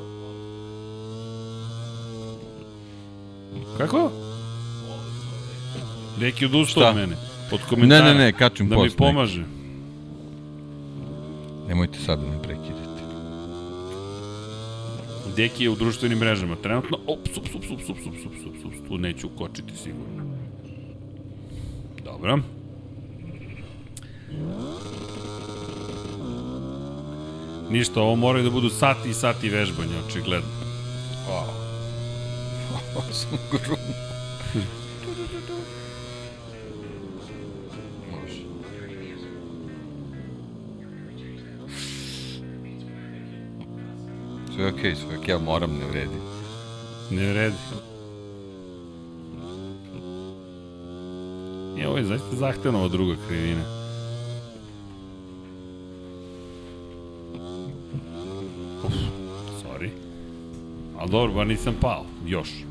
Kako? 3.78 4.10
Neki 6.20 6.44
odustao 6.44 6.82
od 6.84 6.96
mene. 6.96 7.16
Od 7.52 7.60
Ne, 7.60 7.66
komentara. 7.68 8.04
ne, 8.04 8.14
ne, 8.14 8.32
kačim 8.32 8.68
Da 8.68 8.74
post. 8.74 8.82
mi 8.82 8.86
neki. 8.86 8.96
pomaže. 8.98 9.44
Nemojte 11.68 11.98
sad 11.98 12.20
da 12.20 12.26
me 12.26 12.42
prekidate. 12.42 12.78
Deki 15.36 15.64
je 15.64 15.70
u 15.70 15.76
društvenim 15.76 16.18
mrežama 16.18 16.56
trenutno. 16.56 16.98
Op, 17.06 17.18
sup, 17.34 17.44
sup, 17.46 17.62
sup, 17.64 17.80
sup, 17.80 17.96
sup, 17.96 18.14
sup, 18.22 18.32
sup, 18.42 18.54
sup, 18.62 18.88
tu 18.88 18.98
neću 18.98 19.26
ukočiti 19.26 19.76
sigurno. 19.76 20.24
Dobro. 22.04 22.38
Ništa, 27.70 28.00
ovo 28.00 28.16
moraju 28.16 28.44
da 28.44 28.50
budu 28.50 28.70
sati 28.70 29.08
i 29.08 29.14
sati 29.14 29.48
vežbanja, 29.48 29.92
očigledno. 30.08 30.48
Wow. 31.28 31.44
Ovo 32.96 33.12
sam 33.12 33.38
grum. 33.50 33.78
Može. 38.10 38.42
Sve 44.54 44.64
je 44.64 44.72
okej, 44.72 44.92
okay, 44.92 44.96
sve 44.96 45.12
je 45.12 45.18
okej, 45.18 45.32
ja 45.32 45.38
moram, 45.38 45.70
ne 45.70 45.86
vredi. 45.86 46.16
Ne 47.10 47.32
vredi. 47.32 47.56
I 51.78 51.84
ovo 51.84 51.98
je 51.98 52.04
zaista 52.04 52.36
zahtevna 52.36 52.78
ova 52.78 52.88
druga 52.88 53.14
krivina. 53.28 53.78
Uf, 58.84 58.94
sorry. 59.62 59.90
Ali 60.97 60.97
dobro, 61.08 61.34
ba 61.34 61.44
nisam 61.44 61.74
pao. 61.80 62.04
Još. 62.26 62.67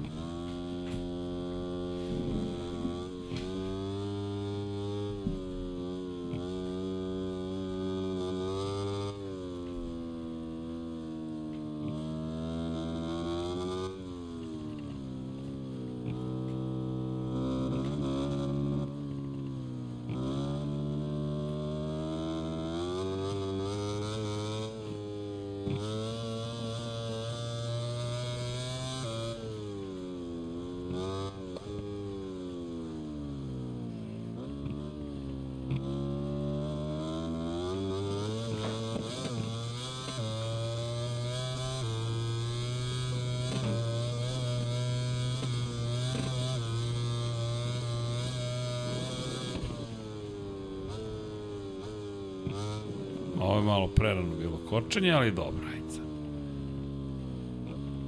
Kočenje, 54.82 55.12
ali 55.12 55.32
dobro, 55.32 55.66
ajde 55.74 55.90
sad. 55.90 56.06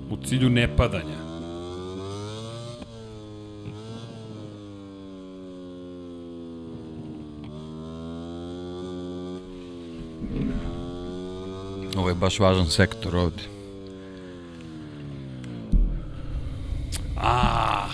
U 0.10 0.18
cilju 0.26 0.50
nepadanja. 0.50 1.20
Ovo 11.98 12.10
je 12.10 12.16
baš 12.16 12.40
važan 12.40 12.66
sektor 12.66 13.16
ovde. 13.16 13.44
Ah, 17.18 17.90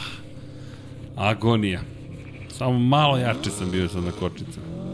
agonija. 1.16 1.82
Samo 2.50 2.80
malo 2.80 3.18
jače 3.18 3.50
sam 3.50 3.72
bio 3.72 3.90
sad 3.90 4.04
na 4.04 4.12
kočnicama. 4.12 4.85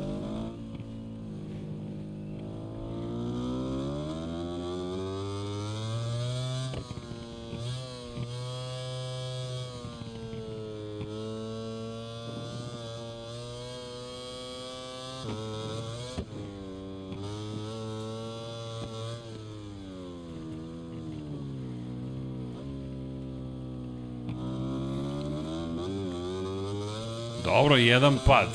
Jedan 27.86 28.18
pad. 28.26 28.48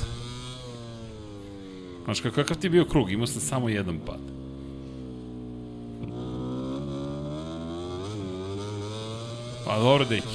Znaš 2.05 2.21
kakav 2.21 2.57
ti 2.57 2.67
je 2.67 2.71
bio 2.71 2.85
krug? 2.85 3.13
Imao 3.13 3.27
sam 3.27 3.41
samo 3.41 3.69
jedan 3.69 3.99
pad. 4.07 4.21
Pa 9.67 9.79
dobro, 9.79 10.05
deki. 10.05 10.27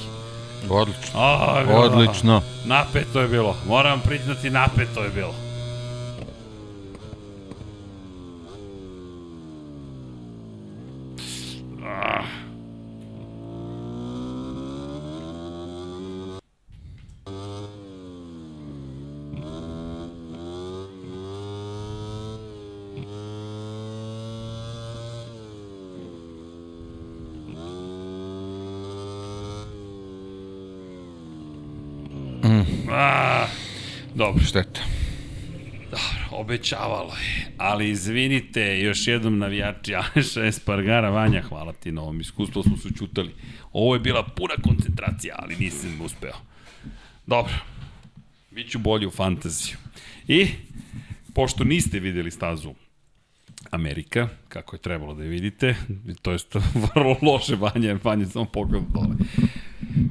Odlično. 0.70 1.20
A, 1.20 1.64
Odlično. 1.68 2.42
Napeto 2.64 3.20
je 3.20 3.28
bilo. 3.28 3.56
Moram 3.68 4.00
priznati, 4.00 4.50
napeto 4.50 5.02
je 5.02 5.10
bilo. 5.10 5.34
Dobro, 36.62 36.76
obećavalo 36.76 37.12
je. 37.14 37.52
Ali 37.58 37.90
izvinite, 37.90 38.80
još 38.80 39.06
jednom 39.06 39.38
navijači 39.38 39.94
Aleša 40.14 40.44
Espargara, 40.44 41.10
Vanja, 41.10 41.42
hvala 41.42 41.72
ti 41.72 41.92
na 41.92 42.02
ovom 42.02 42.20
iskustvu, 42.20 42.62
smo 42.62 42.76
se 42.76 42.88
učutali. 42.88 43.34
Ovo 43.72 43.94
je 43.94 44.00
bila 44.00 44.22
puna 44.22 44.54
koncentracija, 44.62 45.34
ali 45.38 45.56
nisam 45.56 46.00
uspeo. 46.00 46.36
Dobro, 47.26 47.52
Biću 48.50 48.78
bolji 48.78 49.06
u 49.06 49.10
fantaziju. 49.10 49.76
I, 50.28 50.46
pošto 51.34 51.64
niste 51.64 52.00
videli 52.00 52.30
stazu 52.30 52.74
Amerika, 53.70 54.28
kako 54.48 54.76
je 54.76 54.80
trebalo 54.80 55.14
da 55.14 55.22
je 55.22 55.28
vidite, 55.28 55.74
to 56.22 56.32
je 56.32 56.38
vrlo 56.94 57.16
loše 57.22 57.56
Vanja, 57.56 57.98
Vanja 58.04 58.26
samo 58.26 58.44
pogleda 58.44 58.86
dole. 58.94 59.16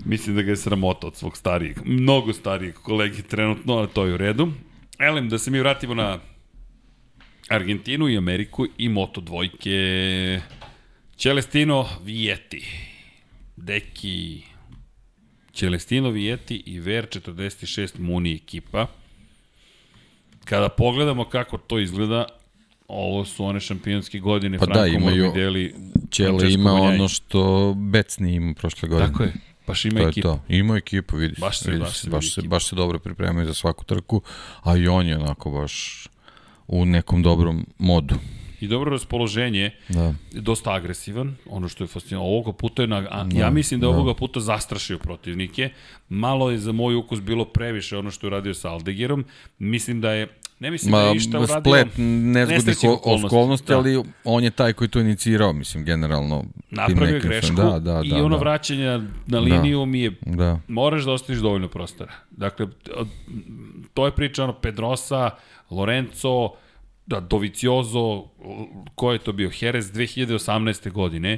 Mislim 0.06 0.36
da 0.36 0.42
ga 0.42 0.52
je 0.52 0.58
sramota 0.58 1.08
od 1.08 1.16
svog 1.16 1.38
starijeg, 1.38 1.78
mnogo 1.86 2.34
starijeg 2.34 2.76
kolegi 2.76 3.22
trenutno, 3.22 3.74
ali 3.74 3.88
to 3.94 4.06
je 4.06 4.14
u 4.14 4.18
redu. 4.18 4.52
Elem, 5.00 5.30
da 5.30 5.38
se 5.38 5.52
mi 5.52 5.60
vratimo 5.60 5.94
na 5.94 6.20
Argentinu 7.52 8.10
i 8.10 8.18
Ameriku 8.18 8.68
i 8.78 8.90
Moto 8.90 9.22
dvojke. 9.22 10.42
Celestino 11.18 11.88
Vieti. 12.04 12.66
Deki 13.58 14.42
Celestino 15.54 16.10
Vieti 16.10 16.56
i 16.58 16.80
Ver 16.80 17.08
46 17.08 18.00
Muni 18.00 18.34
ekipa. 18.36 18.88
Kada 20.46 20.70
pogledamo 20.70 21.26
kako 21.26 21.58
to 21.58 21.80
izgleda, 21.80 22.26
ovo 22.88 23.26
su 23.26 23.46
one 23.46 23.60
šampionske 23.60 24.20
godine, 24.20 24.58
Pa 24.60 24.66
da, 24.66 24.74
Franko 24.74 24.88
imaju- 24.90 25.24
Morbidelli, 25.24 25.74
Francesco 26.18 26.46
ima 26.50 26.72
Banjaj. 26.72 26.90
ono 26.90 27.08
što 27.08 27.42
Bec 27.74 28.18
nije 28.18 28.36
imao 28.36 28.54
prošle 28.54 28.90
godine. 28.90 29.08
Tako 29.08 29.24
je, 29.24 29.34
baš 29.68 29.86
ima 29.86 29.96
To 29.96 30.02
je 30.02 30.10
ekipa. 30.10 30.28
to. 30.28 30.44
Ima 30.50 30.78
ekipu, 30.78 31.18
vidi 31.18 31.36
Baš 31.40 31.60
se- 31.60 31.72
vidi 31.72 31.82
baš 31.82 31.98
se 31.98 32.10
baš, 32.10 32.34
se, 32.34 32.42
baš 32.42 32.66
se 32.66 32.76
dobro 32.76 33.00
pripremaju 33.00 33.48
za 33.48 33.54
svaku 33.54 33.86
trku, 33.86 34.22
a 34.62 34.78
i 34.78 34.88
on 34.88 35.08
je 35.08 35.18
onako 35.18 35.52
baš 35.52 36.08
u 36.72 36.86
nekom 36.86 37.24
dobrom 37.24 37.66
modu. 37.78 38.16
I 38.62 38.68
dobro 38.68 38.92
raspoloženje, 38.92 39.72
Da. 39.90 40.14
dosta 40.34 40.74
agresivan, 40.74 41.36
ono 41.46 41.68
što 41.68 41.84
je 41.84 41.88
fascinantno. 41.88 42.28
Ovoga 42.28 42.52
puta 42.52 42.82
je, 42.82 42.88
na, 42.88 42.98
a, 43.12 43.26
ja 43.34 43.50
mislim 43.50 43.80
da 43.80 43.88
je 43.88 43.92
da. 43.92 43.96
ovoga 43.96 44.14
puta 44.14 44.40
zastrašio 44.40 44.98
protivnike. 44.98 45.70
Malo 46.10 46.52
je 46.52 46.58
za 46.58 46.72
moj 46.72 46.96
ukus 46.96 47.22
bilo 47.22 47.46
previše 47.46 47.98
ono 47.98 48.12
što 48.12 48.28
je 48.28 48.30
uradio 48.30 48.54
sa 48.54 48.70
Aldegirom. 48.70 49.26
Mislim 49.60 50.02
da 50.02 50.12
je, 50.12 50.28
ne 50.60 50.72
mislim 50.72 50.92
da 50.92 50.98
Ma, 50.98 51.04
je 51.04 51.16
išta 51.16 51.40
uradio... 51.40 51.62
splet 51.62 51.88
nezgodnih 51.98 52.78
okolnosti, 52.84 53.26
okolnosti, 53.28 53.68
da. 53.68 53.78
ali 53.78 54.04
on 54.24 54.44
je 54.44 54.52
taj 54.52 54.74
koji 54.74 54.88
to 54.88 55.00
inicirao, 55.00 55.54
mislim, 55.54 55.86
generalno. 55.86 56.46
Napravio 56.72 57.20
grešku 57.20 57.56
svojim- 57.56 57.72
Da, 57.74 57.94
da, 57.94 58.02
i 58.06 58.10
da, 58.10 58.16
ono 58.18 58.30
da. 58.30 58.40
vraćanje 58.40 58.86
na 59.28 59.40
liniju 59.40 59.86
mi 59.86 60.00
je 60.00 60.12
Da. 60.22 60.60
moraš 60.68 61.04
da 61.04 61.12
ostaviš 61.12 61.42
dovoljno 61.42 61.68
prostora. 61.68 62.12
Dakle, 62.32 62.68
to 63.94 64.06
je 64.06 64.12
priča 64.12 64.44
ono 64.44 64.54
Pedrosa, 64.54 65.30
Lorenzo, 65.72 66.50
da, 67.06 67.20
Doviciozo, 67.20 68.24
ko 68.96 69.12
je 69.12 69.20
to 69.20 69.32
bio, 69.32 69.52
Jerez 69.60 69.92
2018. 69.92 70.92
godine, 70.92 71.38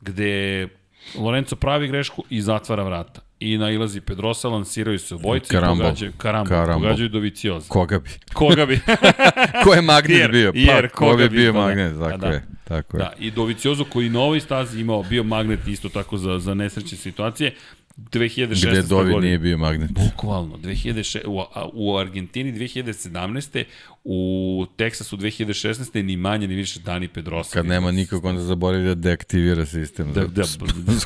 gde 0.00 0.68
Lorenzo 1.14 1.56
pravi 1.56 1.88
grešku 1.88 2.24
i 2.30 2.40
zatvara 2.42 2.82
vrata. 2.82 3.20
I 3.40 3.58
nailazi 3.58 4.00
Pedrosa, 4.00 4.48
lansiraju 4.48 4.98
se 4.98 5.14
obojice 5.14 5.56
i 5.56 5.60
pogađaju, 5.60 6.12
karambol, 6.16 6.48
Karambol. 6.48 6.82
pogađaju 6.82 7.08
Dovicioza. 7.08 7.68
Koga 7.68 7.98
bi? 7.98 8.10
Koga 8.32 8.66
bi? 8.66 8.80
Ko 9.64 9.74
je 9.74 9.82
magnet 9.82 10.18
Jer- 10.18 10.30
bio? 10.30 10.52
jer 10.54 10.82
Pa, 10.82 10.88
ko 10.88 10.98
koga 11.00 11.16
bi 11.18 11.28
bi, 11.28 11.36
bio 11.36 11.52
pa 11.52 11.58
da. 11.58 11.64
magnet, 11.66 11.92
tako 12.00 12.18
da. 12.18 12.28
je. 12.28 12.42
Tako 12.64 12.96
je. 12.96 12.98
da, 12.98 13.12
i 13.18 13.30
Doviciozo 13.30 13.84
koji 13.84 14.08
na 14.08 14.20
ovoj 14.20 14.40
stazi 14.40 14.80
imao 14.80 15.02
bio 15.02 15.22
magnet 15.22 15.68
isto 15.68 15.88
tako 15.88 16.16
za, 16.16 16.38
za 16.38 16.54
nesrećne 16.54 16.98
situacije. 16.98 17.54
2016. 18.02 18.70
Gde 18.70 18.82
Dovi 18.82 19.04
godine. 19.04 19.20
nije 19.20 19.38
bio 19.38 19.58
magnet. 19.58 19.90
Bukvalno, 19.92 20.56
2006, 20.56 21.26
u, 21.26 21.42
u 21.74 21.96
Argentini 21.96 22.52
2017. 22.52 23.64
u 24.04 24.66
Teksasu 24.76 25.16
2016. 25.16 26.02
ni 26.02 26.16
manje 26.16 26.48
ni 26.48 26.54
više 26.54 26.80
Dani 26.80 27.08
Pedrosa. 27.08 27.52
Kad 27.52 27.66
nema 27.66 27.90
nikog, 27.90 28.24
onda 28.24 28.42
zaboravi 28.42 28.84
da 28.84 28.94
deaktivira 28.94 29.66
sistem. 29.66 30.12
Da, 30.12 30.24
da, 30.24 30.42
za 30.42 30.58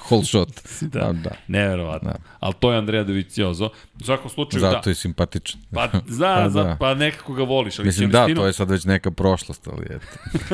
whole 0.02 0.24
shot. 0.24 0.48
Da, 0.82 1.00
A, 1.00 1.12
da. 1.12 1.30
neverovatno. 1.48 2.10
Da. 2.10 2.18
Ali 2.40 2.54
to 2.60 2.72
je 2.72 2.78
Andrea 2.78 3.04
Doviciozo. 3.04 3.70
U 4.00 4.04
svakom 4.04 4.30
slučaju, 4.30 4.60
Zato 4.60 4.80
da. 4.84 4.90
je 4.90 4.94
simpatičan. 4.94 5.60
Pa, 5.72 5.88
za, 6.06 6.34
Pa 6.42 6.48
za, 6.48 6.62
da. 6.62 6.76
pa 6.80 6.94
nekako 6.94 7.32
ga 7.34 7.42
voliš. 7.42 7.78
Ali 7.78 7.86
Mislim 7.86 8.10
da, 8.10 8.18
Celestino- 8.18 8.36
to 8.36 8.46
je 8.46 8.52
sad 8.52 8.70
već 8.70 8.84
neka 8.84 9.10
prošlost, 9.10 9.66
ali 9.68 9.86
eto. 9.90 10.06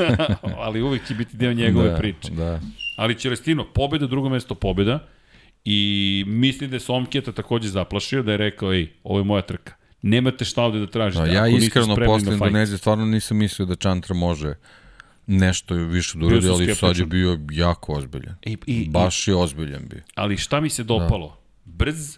ali 0.65 0.81
uvijek 0.81 1.07
će 1.07 1.15
biti 1.15 1.37
deo 1.37 1.53
njegove 1.53 1.89
da, 1.89 1.97
priče. 1.97 2.31
Da. 2.31 2.59
Ali 2.95 3.15
Celestino, 3.15 3.65
pobjeda, 3.65 4.07
drugo 4.07 4.29
mesto 4.29 4.55
pobjeda 4.55 5.07
i 5.65 6.23
mislim 6.27 6.69
da 6.69 6.75
je 6.75 6.79
Somketa 6.79 7.31
takođe 7.31 7.69
zaplašio, 7.69 8.23
da 8.23 8.31
je 8.31 8.37
rekao, 8.37 8.73
ej, 8.73 8.89
ovo 9.03 9.19
je 9.19 9.23
moja 9.23 9.41
trka. 9.41 9.73
Nemate 10.01 10.45
šta 10.45 10.63
ovde 10.63 10.79
da 10.79 10.87
tražite. 10.87 11.25
Da, 11.25 11.31
ja 11.31 11.47
iskreno 11.47 11.95
posle. 12.05 12.33
Indonezije 12.33 12.77
stvarno 12.77 13.05
nisam 13.05 13.37
mislio 13.37 13.65
da 13.65 13.75
Chantra 13.75 14.15
može 14.15 14.55
nešto 15.27 15.75
više 15.75 16.17
da 16.17 16.25
uradi, 16.25 16.47
ali 16.49 16.75
sad 16.75 16.97
je 16.97 17.05
bio 17.05 17.39
jako 17.51 17.93
ozbiljan. 17.93 18.35
I, 18.45 18.57
i, 18.65 18.89
Baš 18.89 19.27
je 19.27 19.35
ozbiljan 19.35 19.87
bio. 19.89 20.01
Ali 20.15 20.37
šta 20.37 20.59
mi 20.59 20.69
se 20.69 20.83
dopalo? 20.83 21.37
Brz, 21.65 22.17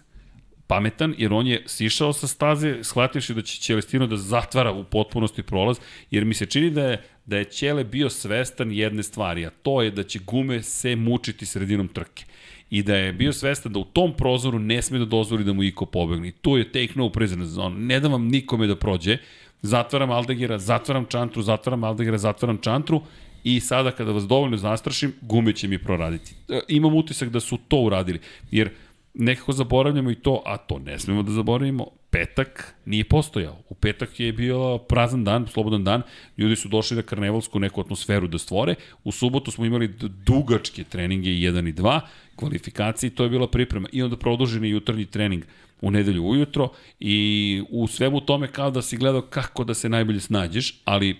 pametan, 0.66 1.14
jer 1.18 1.32
on 1.32 1.46
je 1.46 1.62
sišao 1.66 2.12
sa 2.12 2.26
staze, 2.26 2.78
shvativši 2.82 3.34
da 3.34 3.42
će 3.42 3.60
Celestino 3.60 4.06
da 4.06 4.16
zatvara 4.16 4.72
u 4.72 4.84
potpunosti 4.84 5.42
prolaz, 5.42 5.78
jer 6.10 6.24
mi 6.24 6.34
se 6.34 6.46
čini 6.46 6.70
da 6.70 6.82
je, 6.82 7.02
da 7.26 7.36
je 7.36 7.44
Ćele 7.44 7.84
bio 7.84 8.10
svestan 8.10 8.72
jedne 8.72 9.02
stvari, 9.02 9.46
a 9.46 9.50
to 9.50 9.82
je 9.82 9.90
da 9.90 10.02
će 10.02 10.18
gume 10.18 10.62
se 10.62 10.96
mučiti 10.96 11.46
sredinom 11.46 11.88
trke. 11.88 12.24
I 12.74 12.82
da 12.82 12.96
je 12.96 13.12
bio 13.12 13.32
svestan 13.32 13.72
da 13.72 13.78
u 13.78 13.84
tom 13.84 14.12
prozoru 14.16 14.58
ne 14.58 14.82
sme 14.82 14.98
da 14.98 15.04
dozvoli 15.04 15.44
da 15.44 15.52
mu 15.52 15.62
Iko 15.62 15.86
pobegne. 15.86 16.32
Tu 16.42 16.56
je 16.58 16.72
take 16.72 16.92
no 16.96 17.08
prisoner 17.08 17.46
zone. 17.46 17.78
Ne 17.78 18.00
da 18.00 18.08
vam 18.08 18.26
nikome 18.26 18.66
da 18.66 18.76
prođe. 18.76 19.18
Zatvaram 19.62 20.10
Aldegira, 20.10 20.58
zatvaram 20.58 21.06
Čantru, 21.08 21.42
zatvaram 21.42 21.84
Aldegira, 21.84 22.18
zatvaram 22.18 22.58
Čantru 22.58 23.00
i 23.44 23.60
sada 23.60 23.90
kada 23.90 24.12
vas 24.12 24.26
dovoljno 24.26 24.56
zastrašim, 24.56 25.12
gume 25.20 25.52
će 25.52 25.68
mi 25.68 25.78
proraditi. 25.78 26.34
E, 26.48 26.60
Imam 26.68 26.94
utisak 26.94 27.28
da 27.28 27.40
su 27.40 27.58
to 27.68 27.76
uradili, 27.76 28.20
jer 28.50 28.70
nekako 29.14 29.52
zaboravljamo 29.52 30.10
i 30.10 30.14
to, 30.14 30.42
a 30.46 30.56
to 30.56 30.78
ne 30.78 30.98
smemo 30.98 31.22
da 31.22 31.32
zaboravimo, 31.32 31.86
petak 32.14 32.74
nije 32.84 33.04
postojao. 33.04 33.56
U 33.68 33.74
petak 33.74 34.20
je 34.20 34.32
bio 34.32 34.78
prazan 34.78 35.24
dan, 35.24 35.46
slobodan 35.46 35.84
dan, 35.84 36.02
ljudi 36.36 36.56
su 36.56 36.68
došli 36.68 36.96
da 36.96 37.02
karnevalsku 37.02 37.58
neku 37.58 37.80
atmosferu 37.80 38.28
da 38.28 38.38
stvore. 38.38 38.74
U 39.04 39.12
subotu 39.12 39.50
smo 39.50 39.64
imali 39.64 39.88
dugačke 40.26 40.84
treninge 40.84 41.30
i 41.30 41.40
1 41.50 41.68
i 41.68 41.72
2, 41.72 42.00
kvalifikacije 42.36 43.10
to 43.10 43.22
je 43.22 43.30
bila 43.30 43.48
priprema. 43.48 43.88
I 43.92 44.02
onda 44.02 44.16
produženi 44.16 44.70
jutarnji 44.70 45.06
trening 45.06 45.44
u 45.80 45.90
nedelju 45.90 46.24
ujutro 46.24 46.68
i 47.00 47.62
u 47.70 47.86
svemu 47.86 48.20
tome 48.20 48.46
kao 48.46 48.70
da 48.70 48.82
si 48.82 48.96
gledao 48.96 49.22
kako 49.22 49.64
da 49.64 49.74
se 49.74 49.88
najbolje 49.88 50.20
snađeš, 50.20 50.80
ali 50.84 51.16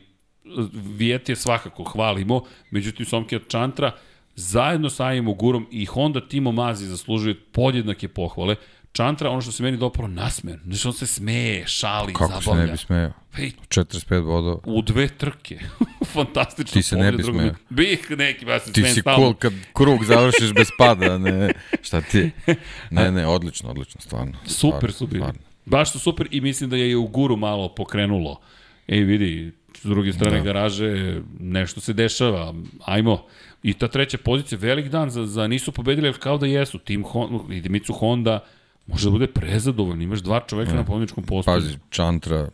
Vijet 0.96 1.28
je 1.28 1.36
svakako 1.36 1.84
hvalimo, 1.84 2.42
međutim 2.70 3.06
Somke 3.06 3.38
Čantra 3.48 3.92
zajedno 4.36 4.90
sa 4.90 5.06
Ajim 5.06 5.34
Gurom 5.34 5.66
i 5.70 5.84
Honda 5.84 6.28
Timo 6.28 6.52
Mazi 6.52 6.86
zaslužuju 6.86 7.36
podjednake 7.52 8.08
pohvale. 8.08 8.56
Čantra, 8.94 9.30
ono 9.30 9.40
što 9.40 9.52
se 9.52 9.62
meni 9.62 9.76
dopalo, 9.76 10.08
nasmen. 10.08 10.60
Znači 10.64 10.88
on 10.88 10.94
se 10.94 11.06
smeje, 11.06 11.66
šali, 11.66 12.12
Kako 12.12 12.32
se 12.32 12.38
zabavlja. 12.40 12.66
ne 12.66 12.72
bi 12.72 12.78
smeo? 12.78 13.10
Ej, 13.38 13.50
45 13.68 14.22
bodova. 14.22 14.58
u 14.64 14.82
dve 14.82 15.08
trke. 15.08 15.58
Fantastično. 16.14 16.72
Ti 16.72 16.82
se 16.82 16.96
ne 16.96 17.12
bi 17.12 17.16
mesta. 17.32 17.58
Bih 17.70 18.10
neki, 18.10 18.46
ja 18.46 18.60
se 18.60 18.72
Ti 18.72 18.84
si 18.84 19.00
stalno. 19.00 19.18
cool 19.18 19.34
kad 19.34 19.52
krug 19.72 20.04
završiš 20.04 20.52
bez 20.52 20.68
pada, 20.78 21.18
ne, 21.18 21.50
šta 21.82 22.00
ti? 22.00 22.30
Ne, 22.90 23.12
ne, 23.12 23.26
odlično, 23.26 23.70
odlično, 23.70 24.00
stvarno. 24.00 24.32
Super 24.46 24.52
Stvarno, 24.70 24.92
su 24.92 25.06
bili. 25.06 25.18
stvarno. 25.20 25.40
Baš 25.66 25.92
su 25.92 25.98
super 25.98 26.28
i 26.30 26.40
mislim 26.40 26.70
da 26.70 26.76
je 26.76 26.90
i 26.90 26.94
u 26.94 27.06
guru 27.06 27.36
malo 27.36 27.68
pokrenulo. 27.68 28.40
Ej, 28.88 29.00
vidi, 29.00 29.52
s 29.76 29.84
druge 29.84 30.12
strane 30.12 30.36
da. 30.36 30.44
garaže 30.44 31.20
nešto 31.40 31.80
se 31.80 31.92
dešava. 31.92 32.54
Ajmo. 32.84 33.26
I 33.62 33.74
ta 33.74 33.88
treća 33.88 34.18
pozicija, 34.18 34.58
velik 34.58 34.86
dan 34.86 35.10
za, 35.10 35.26
za 35.26 35.46
nisu 35.46 35.72
pobedili, 35.72 36.08
ali 36.08 36.16
kao 36.18 36.38
da 36.38 36.46
jesu. 36.46 36.78
Tim 36.78 37.04
Honda, 37.04 37.54
i 37.54 37.60
Dimicu 37.60 37.92
Honda 37.92 38.44
može 38.86 39.04
da 39.04 39.10
bude 39.10 39.26
prezadovoljno. 39.26 40.02
Imaš 40.02 40.20
dva 40.20 40.40
čoveka 40.40 40.70
Da. 40.70 40.76
na 40.76 40.84
pobedničkom 40.84 41.24
postoju. 41.24 41.54
Pazi, 41.56 41.78
Čantra, 41.90 42.48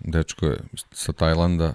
dečko 0.00 0.46
je 0.46 0.58
sa 0.92 1.12
Tajlanda, 1.12 1.72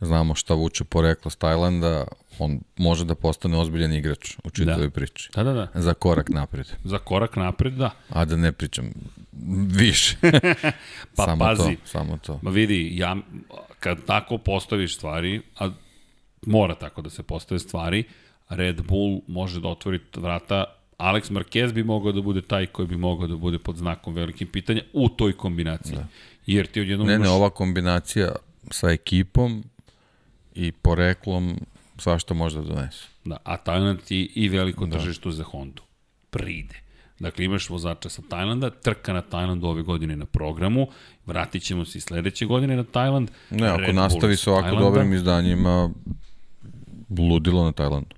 znamo 0.00 0.34
šta 0.34 0.54
vuče 0.54 0.84
poreklo 0.84 1.30
s 1.30 1.36
Tajlanda, 1.36 2.04
on 2.38 2.60
može 2.76 3.04
da 3.04 3.14
postane 3.14 3.56
ozbiljan 3.56 3.92
igrač 3.92 4.36
u 4.44 4.50
čitavoj 4.50 4.86
Da. 4.86 4.90
priči. 4.90 5.30
Da, 5.34 5.42
da, 5.42 5.52
da. 5.52 5.68
Za 5.74 5.94
korak 5.94 6.28
napred. 6.28 6.66
Za 6.84 6.98
korak 6.98 7.36
napred, 7.36 7.72
da. 7.72 7.90
A 8.08 8.24
da 8.24 8.36
ne 8.36 8.52
pričam 8.52 8.90
više. 9.68 10.16
Pa 11.16 11.24
samo 11.24 11.44
pazi. 11.44 11.62
to, 11.76 11.86
samo 11.86 12.18
to. 12.18 12.38
Ma 12.42 12.50
vidi, 12.50 12.96
ja, 12.96 13.16
kad 13.80 14.04
tako 14.04 14.38
postaviš 14.38 14.96
stvari, 14.96 15.40
a 15.58 15.70
mora 16.46 16.74
tako 16.74 17.02
da 17.02 17.10
se 17.10 17.22
postave 17.22 17.58
stvari, 17.58 18.04
Red 18.48 18.82
Bull 18.82 19.20
može 19.26 19.60
da 19.60 19.68
otvori 19.68 20.00
vrata 20.16 20.64
Alex 20.98 21.30
Marquez 21.30 21.72
bi 21.72 21.84
mogao 21.84 22.12
da 22.12 22.20
bude 22.20 22.42
taj 22.42 22.66
koji 22.66 22.88
bi 22.88 22.96
mogao 22.96 23.26
da 23.26 23.36
bude 23.36 23.58
pod 23.58 23.76
znakom 23.76 24.14
velikim 24.14 24.48
pitanja 24.48 24.82
u 24.92 25.08
toj 25.08 25.32
kombinaciji. 25.32 25.96
Da. 25.96 26.06
Jer 26.46 26.66
ti 26.66 26.80
odjednom 26.80 27.06
Ne, 27.08 27.14
imaš... 27.14 27.26
ne, 27.26 27.30
ova 27.32 27.50
kombinacija 27.50 28.32
sa 28.70 28.90
ekipom 28.90 29.64
i 30.54 30.72
poreklom 30.72 31.60
svašta 31.98 32.34
može 32.34 32.60
da 32.60 32.64
donese. 32.64 33.04
Da, 33.24 33.36
a 33.44 33.56
Tajland 33.56 33.98
je 34.08 34.26
i 34.34 34.48
veliko 34.48 34.86
da. 34.86 34.98
tržište 34.98 35.30
za 35.30 35.44
Hondu. 35.44 35.82
Pride. 36.30 36.74
Dakle, 37.18 37.44
imaš 37.44 37.68
vozača 37.70 38.08
sa 38.08 38.22
Tajlanda, 38.28 38.70
trka 38.70 39.12
na 39.12 39.22
Tajlandu 39.22 39.66
ove 39.66 39.82
godine 39.82 40.16
na 40.16 40.26
programu, 40.26 40.88
vratit 41.26 41.62
ćemo 41.62 41.84
se 41.84 41.98
i 41.98 42.00
sledeće 42.00 42.46
godine 42.46 42.76
na 42.76 42.84
Tajland. 42.84 43.30
Ne, 43.50 43.66
ako 43.68 43.80
Red 43.80 43.94
nastavi 43.94 44.36
sa 44.36 44.50
ovako 44.50 44.64
Tajlanda. 44.68 44.84
dobrim 44.90 45.14
izdanjima, 45.14 45.90
ludilo 47.10 47.64
na 47.64 47.72
Tajlandu. 47.72 48.08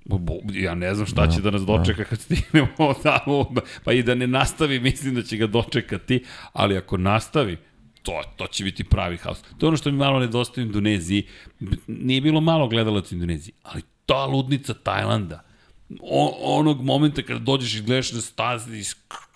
Ja 0.52 0.74
ne 0.74 0.94
znam 0.94 1.06
šta 1.06 1.26
da, 1.26 1.32
će 1.32 1.40
da 1.40 1.50
nas 1.50 1.62
dočeka 1.62 2.04
kad 2.04 2.20
stignemo 2.20 2.94
tamo, 3.02 3.44
pa 3.84 3.92
i 3.92 4.02
da 4.02 4.14
ne 4.14 4.26
nastavi, 4.26 4.80
mislim 4.80 5.14
da 5.14 5.22
će 5.22 5.36
ga 5.36 5.46
dočekati, 5.46 6.24
ali 6.52 6.76
ako 6.76 6.96
nastavi, 6.96 7.56
to, 8.02 8.22
to 8.36 8.46
će 8.46 8.64
biti 8.64 8.84
pravi 8.84 9.16
haos. 9.16 9.42
To 9.58 9.66
je 9.66 9.68
ono 9.68 9.76
što 9.76 9.90
mi 9.90 9.96
malo 9.96 10.20
nedostaje 10.20 10.64
u 10.64 10.66
Indoneziji. 10.66 11.26
Nije 11.86 12.20
bilo 12.20 12.40
malo 12.40 12.68
gledalaca 12.68 13.08
u 13.10 13.14
Indoneziji, 13.14 13.54
ali 13.62 13.82
ta 14.06 14.26
ludnica 14.26 14.74
Tajlanda, 14.74 15.42
o, 16.00 16.56
onog 16.58 16.82
momenta 16.84 17.22
kada 17.22 17.38
dođeš 17.38 17.74
i 17.74 17.82
gledaš 17.82 18.12
na 18.12 18.20
stazi 18.20 18.78
i 18.78 18.84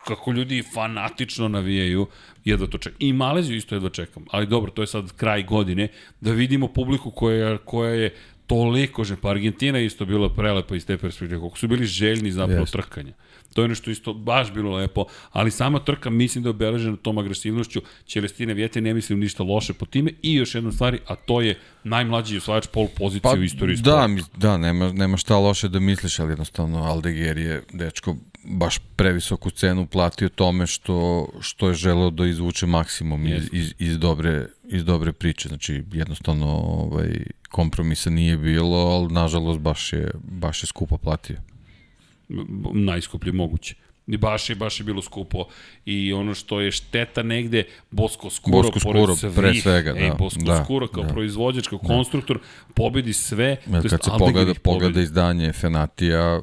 kako 0.07 0.31
ljudi 0.31 0.63
fanatično 0.75 1.49
navijaju, 1.49 2.07
jedva 2.45 2.67
to 2.67 2.79
čekam. 2.79 2.97
I 3.01 3.13
Maleziju 3.13 3.57
isto 3.57 3.75
jedva 3.75 3.91
čekam, 3.91 4.25
ali 4.31 4.47
dobro, 4.47 4.71
to 4.71 4.83
je 4.83 4.87
sad 4.87 5.13
kraj 5.13 5.43
godine, 5.43 5.89
da 6.21 6.33
vidimo 6.33 6.69
publiku 6.69 7.11
koja, 7.11 7.59
koja 7.59 7.91
je 7.91 8.15
toliko 8.47 9.05
že, 9.05 9.17
pa 9.17 9.31
Argentina 9.31 9.79
je 9.79 9.87
isto 9.87 10.05
bila 10.05 10.29
prelepa 10.29 10.77
iz 10.77 10.87
te 10.87 10.99
perspektive, 10.99 11.41
koliko 11.41 11.59
su 11.59 11.69
bili 11.69 11.87
željni 11.87 12.31
zapravo 12.33 12.65
Yes. 12.65 12.73
trkanja. 12.73 13.13
To 13.55 13.63
je 13.63 13.69
nešto 13.69 13.91
isto 13.91 14.13
baš 14.13 14.53
bilo 14.53 14.77
lepo, 14.77 15.05
ali 15.33 15.51
sama 15.51 15.79
trka 15.79 16.11
mislim 16.11 16.45
da 16.45 16.49
je 16.49 16.51
obeležena 16.51 16.97
tom 16.97 17.19
agresivnošću 17.19 17.83
Celestine 18.07 18.55
Vjete, 18.55 18.81
ne 18.81 18.95
mislim 18.95 19.21
ništa 19.21 19.43
loše 19.43 19.73
po 19.73 19.87
time 19.87 20.11
i 20.23 20.35
još 20.35 20.55
jedna 20.55 20.73
stvari, 20.73 20.99
a 21.07 21.15
to 21.15 21.41
je 21.41 21.59
najmlađi 21.85 22.37
osvajač 22.37 22.67
pol 22.67 22.89
pozicije 22.99 23.39
u 23.39 23.43
istoriji 23.43 23.77
sporta. 23.77 24.07
da, 24.07 24.49
da 24.49 24.57
nema, 24.59 24.93
nema 24.93 25.17
šta 25.17 25.39
loše 25.39 25.69
da 25.69 25.81
misliš, 25.81 26.19
ali 26.19 26.33
jednostavno 26.33 26.79
Aldeguer 26.79 27.39
je, 27.39 27.63
dečko, 27.73 28.17
baš 28.45 28.79
previsoku 28.97 29.51
cenu 29.51 29.87
platio 29.87 30.29
tome 30.29 30.67
što, 30.67 31.29
što 31.41 31.69
je 31.69 31.75
želeo 31.75 32.11
da 32.11 32.27
izvuče 32.27 32.67
maksimum 32.67 33.27
iz, 33.27 33.49
iz, 33.53 33.75
iz, 33.79 33.99
dobre, 33.99 34.47
iz 34.65 34.85
dobre 34.85 35.13
priče. 35.13 35.49
Znači, 35.49 35.85
jednostavno 35.93 36.47
ovaj, 36.47 37.25
kompromisa 37.49 38.11
nije 38.11 38.37
bilo, 38.37 38.77
ali 38.77 39.13
nažalost 39.13 39.61
baš 39.61 39.93
je, 39.93 40.11
baš 40.23 40.63
je 40.63 40.67
skupo 40.67 40.97
platio. 40.99 41.37
najskuplje 42.73 43.33
moguće. 43.33 43.75
I 44.07 44.17
baš 44.17 44.51
je, 44.51 44.57
baš 44.57 44.81
je 44.81 44.85
bilo 44.85 45.03
skupo. 45.03 45.45
I 45.85 46.13
ono 46.13 46.35
što 46.35 46.61
je 46.61 46.71
šteta 46.71 47.23
negde, 47.23 47.65
Bosko 47.91 48.31
Skuro, 48.31 48.63
Bosko 48.63 48.81
Skuro, 48.81 49.17
svih, 49.17 49.33
pre 49.37 49.55
svega, 49.55 49.95
ej, 49.97 50.09
da, 50.09 50.15
Bosko 50.15 50.43
da, 50.45 50.65
Skuro 50.65 50.87
kao 50.89 51.03
da. 51.03 51.09
proizvođač, 51.09 51.69
kao 51.69 51.79
konstruktor, 51.79 52.39
pobedi 52.75 53.13
sve. 53.13 53.47
Jer 53.47 53.61
to 53.67 53.77
jest 53.77 53.89
kad 53.89 54.05
se 54.05 54.11
Aldeguer 54.11 54.35
pogleda, 54.35 54.61
pogleda 54.63 55.01
izdanje 55.01 55.53
Fenatija, 55.53 56.43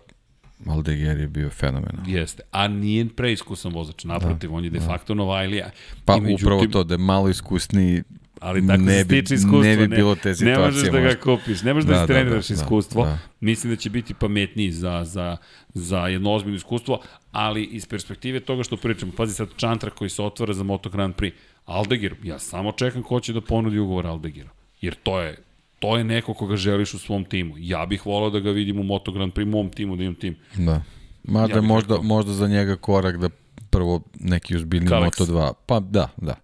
Aldeguer 0.66 1.20
je 1.20 1.28
bio 1.28 1.50
fenomenal. 1.50 2.08
Jeste, 2.08 2.44
a 2.52 2.68
nije 2.68 3.08
preiskusan 3.08 3.74
vozač, 3.74 4.04
naprotiv, 4.04 4.54
on 4.54 4.64
je 4.64 4.70
de 4.70 4.80
facto 4.82 5.14
Novajlija. 5.14 5.70
Pa 6.06 6.18
međutim, 6.18 6.36
upravo 6.38 6.66
to, 6.66 6.84
da 6.84 6.94
je 6.94 6.98
malo 6.98 7.30
iskusniji 7.30 8.04
ali 8.40 8.68
tako 8.68 8.82
Ne 8.82 9.04
bi- 9.06 9.20
iskustvo. 9.20 9.62
ne 9.62 9.78
bi 9.78 9.88
bilo 9.88 10.16
te 10.16 10.30
Ne 10.30 10.36
situacije 10.36 10.66
možeš 10.66 10.84
da 10.84 11.00
ga 11.00 11.16
kupiš, 11.16 11.62
ne 11.62 11.74
možeš 11.74 11.88
da, 11.88 11.94
Da, 11.94 12.00
da 12.00 12.06
da, 12.06 12.14
istreniraš 12.14 12.48
da, 12.48 12.56
da, 12.56 12.62
iskustvo. 12.62 13.06
da. 13.06 13.18
Mislim 13.40 13.74
da 13.74 13.78
će 13.78 13.90
biti 13.90 14.14
pametniji 14.14 14.72
za, 14.72 15.04
za, 15.06 15.38
za 15.70 15.98
jedno 16.00 16.32
ozbiljno 16.32 16.58
iskustvo, 16.58 17.02
ali 17.32 17.64
iz 17.64 17.86
perspektive 17.86 18.40
toga 18.40 18.64
što 18.64 18.78
pričamo, 18.78 19.12
pazi 19.12 19.34
sad 19.34 19.50
Čantra 19.56 19.90
koji 19.90 20.10
se 20.10 20.22
otvara 20.22 20.54
za 20.54 20.64
Moto 20.64 20.90
Grand 20.90 21.16
Prix, 21.16 21.32
Aldegir, 21.66 22.16
ja 22.24 22.40
samo 22.40 22.72
čekam 22.72 23.04
ko 23.04 23.20
će 23.20 23.34
da 23.34 23.42
ponudi 23.42 23.80
ugovor 23.80 24.08
Aldegiru, 24.08 24.50
jer 24.82 24.96
to 24.96 25.20
je 25.22 25.38
to 25.82 25.98
je 25.98 26.04
neko 26.04 26.34
koga 26.34 26.56
želiš 26.56 26.94
u 26.94 27.00
svom 27.00 27.26
timu. 27.26 27.54
Ja 27.58 27.86
bih 27.86 28.06
volao 28.06 28.30
da 28.30 28.40
ga 28.40 28.52
vidim 28.52 28.80
u 28.80 28.84
Moto 28.84 29.12
Grand 29.12 29.34
Prix, 29.34 29.48
mom 29.48 29.70
timu, 29.70 29.96
da 29.96 30.04
imam 30.04 30.16
tim. 30.16 30.36
Da. 30.56 30.82
Mada 31.24 31.54
Ja 31.54 31.62
možda, 31.62 31.94
rekao. 31.94 32.04
možda 32.04 32.34
za 32.34 32.48
njega 32.48 32.76
korak 32.76 33.18
da 33.18 33.30
prvo 33.70 34.02
neki 34.16 34.56
uzbiljni 34.56 34.88
Kalex. 34.88 35.12
Moto2. 35.12 35.54
Pa 35.66 35.80
da, 35.80 36.08
da. 36.18 36.36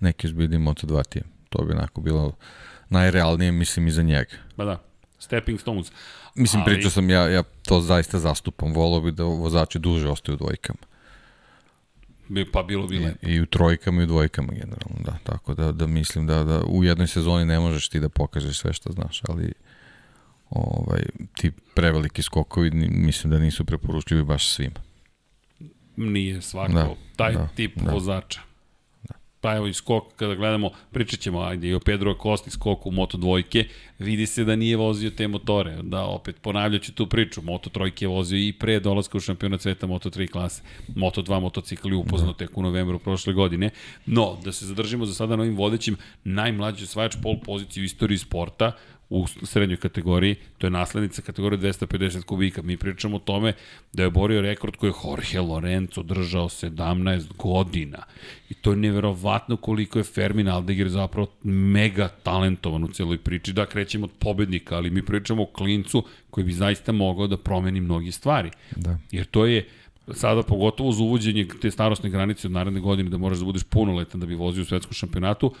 Neki 0.00 0.26
uzbiljni 0.26 0.58
Moto2 0.58 1.04
tim. 1.04 1.22
To 1.48 1.64
bi 1.64 1.72
onako 1.72 2.00
bilo 2.00 2.32
najrealnije, 2.88 3.52
mislim, 3.52 3.86
i 3.86 3.90
za 3.90 4.02
njega. 4.02 4.30
Pa 4.56 4.64
da, 4.64 4.82
stepping 5.18 5.60
stones. 5.60 5.92
Mislim, 6.34 6.62
Ali- 6.62 6.74
pričao 6.74 6.90
sam, 6.90 7.10
ja, 7.10 7.28
ja 7.28 7.42
to 7.42 7.80
zaista 7.80 8.18
zastupam. 8.18 8.72
Volao 8.72 9.00
bi 9.00 9.12
da 9.12 9.24
vozači 9.24 9.78
duže 9.78 10.08
ostaju 10.08 10.34
u 10.34 10.38
dvojkama. 10.38 10.78
Bi- 12.28 12.50
Pa 12.52 12.62
bilo 12.62 12.86
bi 12.86 12.98
lepo. 12.98 13.26
I, 13.26 13.34
I 13.34 13.40
u 13.40 13.46
trojkama 13.46 14.00
i 14.00 14.04
u 14.04 14.06
dvojkama 14.06 14.48
generalno, 14.48 14.96
da. 15.04 15.18
Tako 15.24 15.54
da, 15.54 15.72
da 15.72 15.86
mislim 15.86 16.26
da, 16.26 16.44
da 16.44 16.62
u 16.62 16.84
jednoj 16.84 17.06
sezoni 17.06 17.44
ne 17.44 17.58
možeš 17.60 17.88
ti 17.88 18.00
da 18.00 18.08
pokažeš 18.08 18.58
sve 18.58 18.72
što 18.72 18.92
znaš, 18.92 19.20
ali 19.28 19.52
ovaj, 20.50 21.02
ti 21.36 21.50
preveliki 21.74 22.22
skokovi 22.22 22.70
mislim 22.90 23.30
da 23.30 23.38
nisu 23.38 23.64
preporučljivi 23.64 24.24
baš 24.24 24.48
svima. 24.48 24.80
Nije 25.96 26.42
svako 26.42 26.72
Da, 26.72 26.88
taj 27.16 27.32
da, 27.32 27.48
tip 27.48 27.76
da. 27.76 27.92
vozača. 27.92 28.40
Pa 29.42 29.56
evo 29.56 29.66
i 29.66 29.72
skok, 29.72 30.04
kada 30.16 30.34
gledamo, 30.34 30.70
pričat 30.92 31.20
ćemo, 31.20 31.40
ajde, 31.40 31.68
i 31.68 31.74
o 31.74 31.80
Pedro 31.80 32.10
Acosti 32.10 32.50
skok 32.50 32.86
u 32.86 32.90
Moto 32.90 33.18
dvojke, 33.18 33.64
vidi 33.98 34.26
se 34.26 34.44
da 34.44 34.56
nije 34.56 34.76
vozio 34.76 35.10
te 35.10 35.28
motore. 35.28 35.78
Da, 35.82 36.04
opet, 36.04 36.36
ponavljaću 36.42 36.94
tu 36.94 37.06
priču, 37.06 37.42
Moto 37.42 37.70
trojke 37.70 38.04
je 38.04 38.08
vozio 38.08 38.38
i 38.38 38.52
pre 38.52 38.80
dolaska 38.80 39.18
u 39.18 39.20
šampionat 39.20 39.60
sveta 39.60 39.86
Moto 39.86 40.10
3 40.10 40.30
klase. 40.30 40.62
Moto 40.94 41.22
2 41.22 41.40
motocikli 41.40 41.94
upoznao 41.94 42.32
tek 42.32 42.58
u 42.58 42.62
novembru 42.62 42.98
prošle 42.98 43.32
godine. 43.32 43.70
No, 44.06 44.38
da 44.44 44.52
se 44.52 44.66
zadržimo 44.66 45.06
za 45.06 45.14
sada 45.14 45.36
na 45.36 45.42
ovim 45.42 45.56
vodećim, 45.56 45.96
najmlađi 46.24 46.84
osvajač 46.84 47.16
pol 47.22 47.40
pozicije 47.44 47.82
u 47.82 47.84
istoriji 47.84 48.18
sporta, 48.18 48.72
u 49.12 49.26
srednjoj 49.26 49.76
kategoriji, 49.76 50.36
to 50.58 50.66
je 50.66 50.70
naslednica 50.70 51.22
kategorije 51.22 51.58
250 51.72 52.22
kubika. 52.22 52.62
Mi 52.62 52.76
pričamo 52.76 53.16
o 53.16 53.18
tome 53.18 53.52
da 53.92 54.02
je 54.02 54.06
oborio 54.06 54.40
rekord 54.40 54.76
koji 54.76 54.90
je 54.90 54.94
Jorge 55.04 55.40
Lorenzo 55.40 56.02
držao 56.02 56.48
17 56.48 57.36
godina. 57.38 58.02
I 58.50 58.54
to 58.54 58.70
je 58.70 58.76
neverovatno 58.76 59.56
koliko 59.56 59.98
je 59.98 60.04
Fermin 60.04 60.48
Aldeguer 60.48 60.88
zapravo 60.88 61.26
mega 61.44 62.08
talentovan 62.08 62.84
u 62.84 62.88
celoj 62.88 63.18
priči. 63.18 63.52
Da, 63.52 63.66
krećemo 63.66 64.04
od 64.04 64.12
pobednika, 64.18 64.76
ali 64.76 64.90
mi 64.90 65.02
pričamo 65.02 65.42
o 65.42 65.46
klincu 65.46 66.04
koji 66.30 66.44
bi 66.44 66.52
zaista 66.52 66.92
mogao 66.92 67.26
da 67.26 67.36
promeni 67.36 67.80
mnogi 67.80 68.12
stvari. 68.12 68.50
Da. 68.76 68.98
Jer 69.10 69.26
to 69.26 69.46
je 69.46 69.68
sada 70.14 70.42
pogotovo 70.42 70.88
uz 70.88 71.00
uvođenje 71.00 71.46
te 71.60 71.70
starosne 71.70 72.10
granice 72.10 72.48
od 72.48 72.52
naredne 72.52 72.80
godine 72.80 73.10
da 73.10 73.18
moraš 73.18 73.38
da 73.38 73.44
budeš 73.44 73.62
punoletan 73.62 74.20
da 74.20 74.26
bi 74.26 74.34
vozio 74.34 74.62
u 74.62 74.64
svetskom 74.64 74.94
šampionatu, 74.94 75.54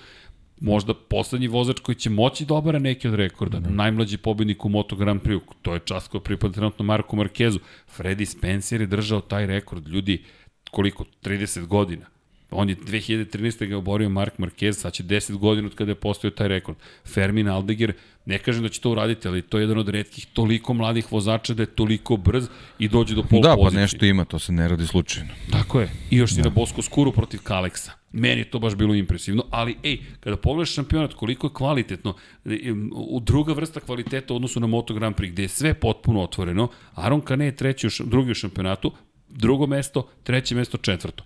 možda 0.60 0.94
poslednji 0.94 1.48
vozač 1.48 1.80
koji 1.80 1.96
će 1.96 2.10
moći 2.10 2.44
da 2.44 2.54
obara 2.54 2.78
neki 2.78 3.08
od 3.08 3.14
rekorda. 3.14 3.60
Da. 3.60 3.70
Najmlađi 3.70 4.16
pobednik 4.16 4.64
u 4.64 4.68
Moto 4.68 4.96
Grand 4.96 5.22
Prix, 5.22 5.40
to 5.62 5.74
je 5.74 5.80
čast 5.84 6.08
koja 6.08 6.20
pripada 6.20 6.54
trenutno 6.54 6.84
Marku 6.84 7.16
Markezu. 7.16 7.58
Freddy 7.98 8.24
Spencer 8.24 8.80
je 8.80 8.86
držao 8.86 9.20
taj 9.20 9.46
rekord, 9.46 9.88
ljudi, 9.88 10.24
koliko? 10.70 11.04
30 11.22 11.66
godina. 11.66 12.06
On 12.52 12.68
je 12.68 12.76
2013. 12.76 13.66
ga 13.66 13.76
oborio 13.76 14.08
Mark 14.08 14.38
Marquez, 14.38 14.72
sad 14.72 14.92
će 14.92 15.02
10 15.02 15.36
godina 15.36 15.66
od 15.66 15.74
kada 15.74 15.90
je 15.90 15.94
postao 15.94 16.30
taj 16.30 16.48
rekord. 16.48 16.78
Fermin 17.04 17.48
Aldeguer, 17.48 17.92
ne 18.26 18.38
kažem 18.38 18.62
da 18.62 18.68
će 18.68 18.80
to 18.80 18.90
uraditi, 18.90 19.28
ali 19.28 19.42
to 19.42 19.58
je 19.58 19.62
jedan 19.62 19.78
od 19.78 19.88
redkih 19.88 20.26
toliko 20.32 20.74
mladih 20.74 21.12
vozača 21.12 21.54
da 21.54 21.62
je 21.62 21.66
toliko 21.66 22.16
brz 22.16 22.48
i 22.78 22.88
dođe 22.88 23.14
do 23.14 23.22
pol 23.22 23.42
Da, 23.42 23.56
pa 23.62 23.70
nešto 23.70 24.06
ima, 24.06 24.24
to 24.24 24.38
se 24.38 24.52
ne 24.52 24.68
radi 24.68 24.86
slučajno. 24.86 25.30
Tako 25.50 25.80
je. 25.80 25.90
I 26.10 26.16
još 26.16 26.30
da. 26.30 26.42
na 26.42 26.50
Bosko 26.50 26.82
Skuru 26.82 27.12
protiv 27.12 27.40
Kaleksa. 27.42 28.01
Meni 28.12 28.40
je 28.40 28.50
to 28.50 28.58
baš 28.58 28.74
bilo 28.74 28.94
impresivno, 28.94 29.44
ali 29.50 29.76
ej, 29.82 29.98
kada 30.20 30.36
pogledaš 30.36 30.74
šampionat 30.74 31.14
koliko 31.14 31.46
je 31.46 31.54
kvalitetno, 31.54 32.14
e, 32.44 32.72
u 32.94 33.20
druga 33.20 33.52
vrsta 33.52 33.80
kvaliteta 33.80 34.34
u 34.34 34.36
odnosu 34.36 34.60
na 34.60 34.66
Moto 34.66 34.94
Grand 34.94 35.16
Prix, 35.16 35.30
gde 35.30 35.42
je 35.42 35.48
sve 35.48 35.74
potpuno 35.74 36.22
otvoreno, 36.22 36.68
Aron 36.94 37.20
Kane 37.20 37.44
je 37.44 37.56
treći, 37.56 37.88
drugi 38.04 38.30
u 38.30 38.34
šampionatu, 38.34 38.92
drugo 39.28 39.66
mesto, 39.66 40.08
treće 40.22 40.54
mesto, 40.54 40.78
četvrto. 40.78 41.24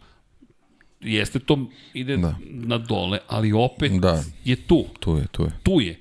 Jeste 1.00 1.38
to, 1.38 1.58
ide 1.94 2.16
da. 2.16 2.34
Na 2.50 2.78
dole, 2.78 3.18
ali 3.28 3.52
opet 3.52 3.92
Da. 3.92 4.22
je 4.44 4.56
tu 4.56 4.84
Tu 5.00 5.16
je, 5.16 5.26
tu 5.32 5.42
je. 5.42 5.50
tu 5.62 5.80
je. 5.80 5.98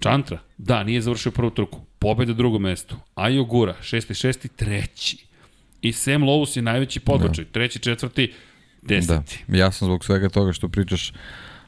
Čantra, 0.00 0.38
da, 0.58 0.84
nije 0.84 1.00
završio 1.00 1.32
prvu 1.32 1.50
trku. 1.50 1.80
Pobeda 1.98 2.32
drugo 2.32 2.58
mesto. 2.58 2.96
Ajo 3.14 3.44
Gura, 3.44 3.76
šesti, 3.82 4.14
šesti, 4.14 4.48
treći. 4.48 5.16
I 5.82 5.92
Sam 5.92 6.22
Lowe's 6.22 6.56
je 6.56 6.62
najveći 6.62 7.00
podbačaj. 7.00 7.44
Da. 7.44 7.50
Treći, 7.50 7.78
četvrti, 7.78 8.32
Da. 8.82 9.22
Ja 9.48 9.72
sam 9.72 9.86
zbog 9.86 10.04
svega 10.04 10.28
toga 10.28 10.52
što 10.52 10.68
pričaš 10.68 11.12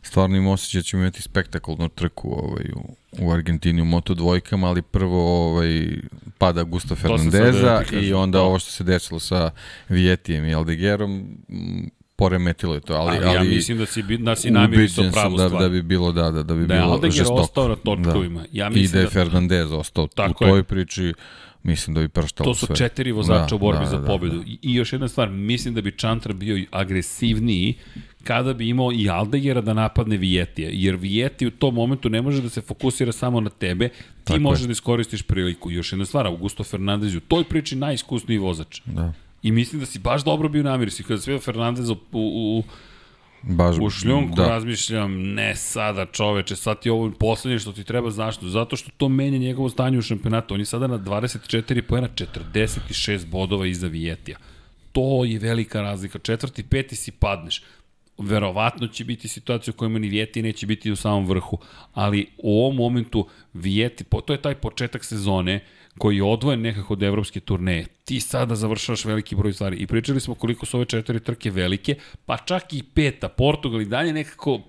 stvarno 0.02 0.36
im 0.36 0.46
osjećaj 0.46 0.78
da 0.78 0.82
ćemo 0.82 1.02
imati 1.02 1.22
spektakulnu 1.22 1.88
trku 1.88 2.32
ovaj, 2.32 2.64
u, 2.76 2.96
u 3.18 3.32
Argentini 3.32 3.82
u 3.82 3.84
Moto 3.84 4.14
dvojkama, 4.14 4.68
ali 4.68 4.82
prvo 4.82 5.50
ovaj, 5.50 5.86
pada 6.38 6.64
da 6.64 6.94
Fernandeza 6.96 7.78
kažem, 7.78 8.04
i 8.04 8.12
onda 8.12 8.38
da. 8.38 8.42
ovo 8.44 8.58
što 8.58 8.70
se 8.70 8.84
desilo 8.84 9.20
sa 9.20 9.50
Vijetijem 9.88 10.44
i 10.44 10.54
Aldegerom 10.54 11.36
poremetilo 12.16 12.74
je 12.74 12.80
to, 12.80 12.94
ali, 12.94 13.16
Ali, 13.16 13.26
ali, 13.26 13.34
ja 13.36 13.42
mislim 13.44 13.78
da 13.78 13.86
si, 13.86 14.02
da 14.18 14.36
si 14.36 14.50
namirisao 14.50 15.04
pravu 15.12 15.30
sam 15.30 15.36
da, 15.38 15.48
stvar. 15.48 15.62
da 15.62 15.68
bi 15.68 15.82
bilo 15.82 16.12
da, 16.12 16.30
da, 16.30 16.42
da 16.42 16.54
bi 16.54 16.66
Da 16.66 16.74
je 16.74 16.80
bilo 16.80 16.92
Aldeguer 16.92 17.12
žestoko. 17.12 17.40
ostao 17.40 17.68
na 17.68 17.76
točkovima. 17.76 18.40
Ja 18.42 18.66
I 18.66 18.70
da 18.70 18.70
mislim 18.70 19.00
je 19.00 19.04
da- 19.04 19.10
Fernandez 19.10 19.72
ostao 19.72 20.06
Tako 20.06 20.44
u 20.44 20.46
je. 20.46 20.52
toj 20.52 20.62
priči, 20.62 21.12
mislim 21.62 21.94
da 21.94 22.00
bi 22.00 22.08
prštalo 22.08 22.44
To 22.44 22.54
su 22.54 22.66
sve. 22.66 22.76
četiri 22.76 23.12
vozača 23.12 23.46
Da, 23.46 23.54
u 23.54 23.58
borbi 23.58 23.80
da, 23.80 23.90
za 23.90 23.98
da, 23.98 24.06
pobedu. 24.06 24.42
I, 24.46 24.58
I 24.62 24.74
još 24.74 24.92
jedna 24.92 25.08
stvar, 25.08 25.30
mislim 25.30 25.74
da 25.74 25.80
bi 25.80 25.92
Čantar 25.92 26.32
bio 26.32 26.64
agresivniji 26.70 27.74
kada 28.24 28.54
bi 28.54 28.68
imao 28.68 28.92
i 28.92 29.08
Aldegera 29.08 29.60
da 29.60 29.74
napadne 29.74 30.16
Vijetija. 30.16 30.70
Jer 30.72 30.96
Vijeti 30.96 31.46
u 31.46 31.50
tom 31.50 31.74
momentu 31.74 32.08
ne 32.08 32.22
može 32.22 32.42
da 32.42 32.48
se 32.48 32.60
fokusira 32.60 33.12
samo 33.12 33.40
na 33.40 33.50
tebe, 33.50 33.88
ti 33.88 33.94
Tako 34.24 34.34
je. 34.34 34.40
možeš 34.40 34.66
da 34.66 34.72
iskoristiš 34.72 35.22
priliku. 35.22 35.70
I 35.70 35.74
još 35.74 35.92
jedna 35.92 36.04
stvar, 36.04 36.26
Augusto 36.26 36.64
Fernandez 36.64 37.14
je 37.14 37.18
u 37.18 37.20
toj 37.20 37.44
priči 37.44 37.76
najiskusniji 37.76 38.38
vozač. 38.38 38.80
Da. 38.84 39.12
I 39.42 39.52
mislim 39.52 39.80
da 39.80 39.86
si 39.86 39.98
baš 39.98 40.24
dobro 40.24 40.48
bio 40.48 40.62
namiris. 40.62 41.00
I 41.00 41.02
kada 41.02 41.20
sve 41.20 41.38
Fernandeza 41.38 41.92
u, 41.92 41.96
u, 42.12 42.18
u 42.58 42.62
Baš, 43.42 43.76
U 43.80 43.90
šljunku 43.90 44.36
da. 44.36 44.48
razmišljam, 44.48 45.22
ne 45.22 45.56
sada 45.56 46.06
čoveče, 46.06 46.56
sad 46.56 46.80
ti 46.80 46.90
ovo 46.90 47.10
poslednje 47.10 47.58
što 47.58 47.72
ti 47.72 47.84
treba, 47.84 48.10
zašto? 48.10 48.48
Zato 48.48 48.76
što 48.76 48.90
to 48.96 49.08
menja 49.08 49.38
njegovo 49.38 49.68
stanje 49.68 49.98
u 49.98 50.02
šampionatu. 50.02 50.54
On 50.54 50.60
je 50.60 50.66
sada 50.66 50.86
na 50.86 50.98
24 50.98 51.82
pojena, 51.82 52.08
46 52.08 53.26
bodova 53.26 53.66
iza 53.66 53.86
Vijetija. 53.86 54.38
To 54.92 55.24
je 55.24 55.38
velika 55.38 55.80
razlika. 55.80 56.18
Četvrti, 56.18 56.62
peti 56.62 56.96
si 56.96 57.10
padneš. 57.10 57.62
Verovatno 58.18 58.86
će 58.86 59.04
biti 59.04 59.28
situacija 59.28 59.72
u 59.74 59.78
kojima 59.78 59.98
ni 59.98 60.08
Vijeti 60.08 60.42
neće 60.42 60.66
biti 60.66 60.90
u 60.90 60.96
samom 60.96 61.26
vrhu, 61.26 61.58
ali 61.94 62.26
u 62.38 62.60
ovom 62.64 62.76
momentu 62.76 63.28
Vijeti, 63.54 64.04
to 64.26 64.32
je 64.32 64.42
taj 64.42 64.54
početak 64.54 65.04
sezone 65.04 65.64
koji 65.98 66.16
je 66.16 66.22
odvojen 66.22 66.60
nekako 66.60 66.92
od 66.92 67.02
evropske 67.02 67.40
turneje. 67.40 67.86
Ti 68.04 68.20
sada 68.20 68.56
završavaš 68.56 69.04
veliki 69.04 69.36
broj 69.36 69.52
stvari 69.52 69.76
i 69.76 69.86
pričali 69.86 70.20
smo 70.20 70.34
koliko 70.34 70.66
su 70.66 70.76
ove 70.76 70.86
četiri 70.86 71.20
trke 71.20 71.50
velike, 71.50 71.94
pa 72.26 72.36
čak 72.36 72.72
i 72.72 72.82
peta, 72.82 73.28
Portugal 73.28 73.80
i 73.80 73.84
dalje 73.84 74.12
nekako 74.12 74.60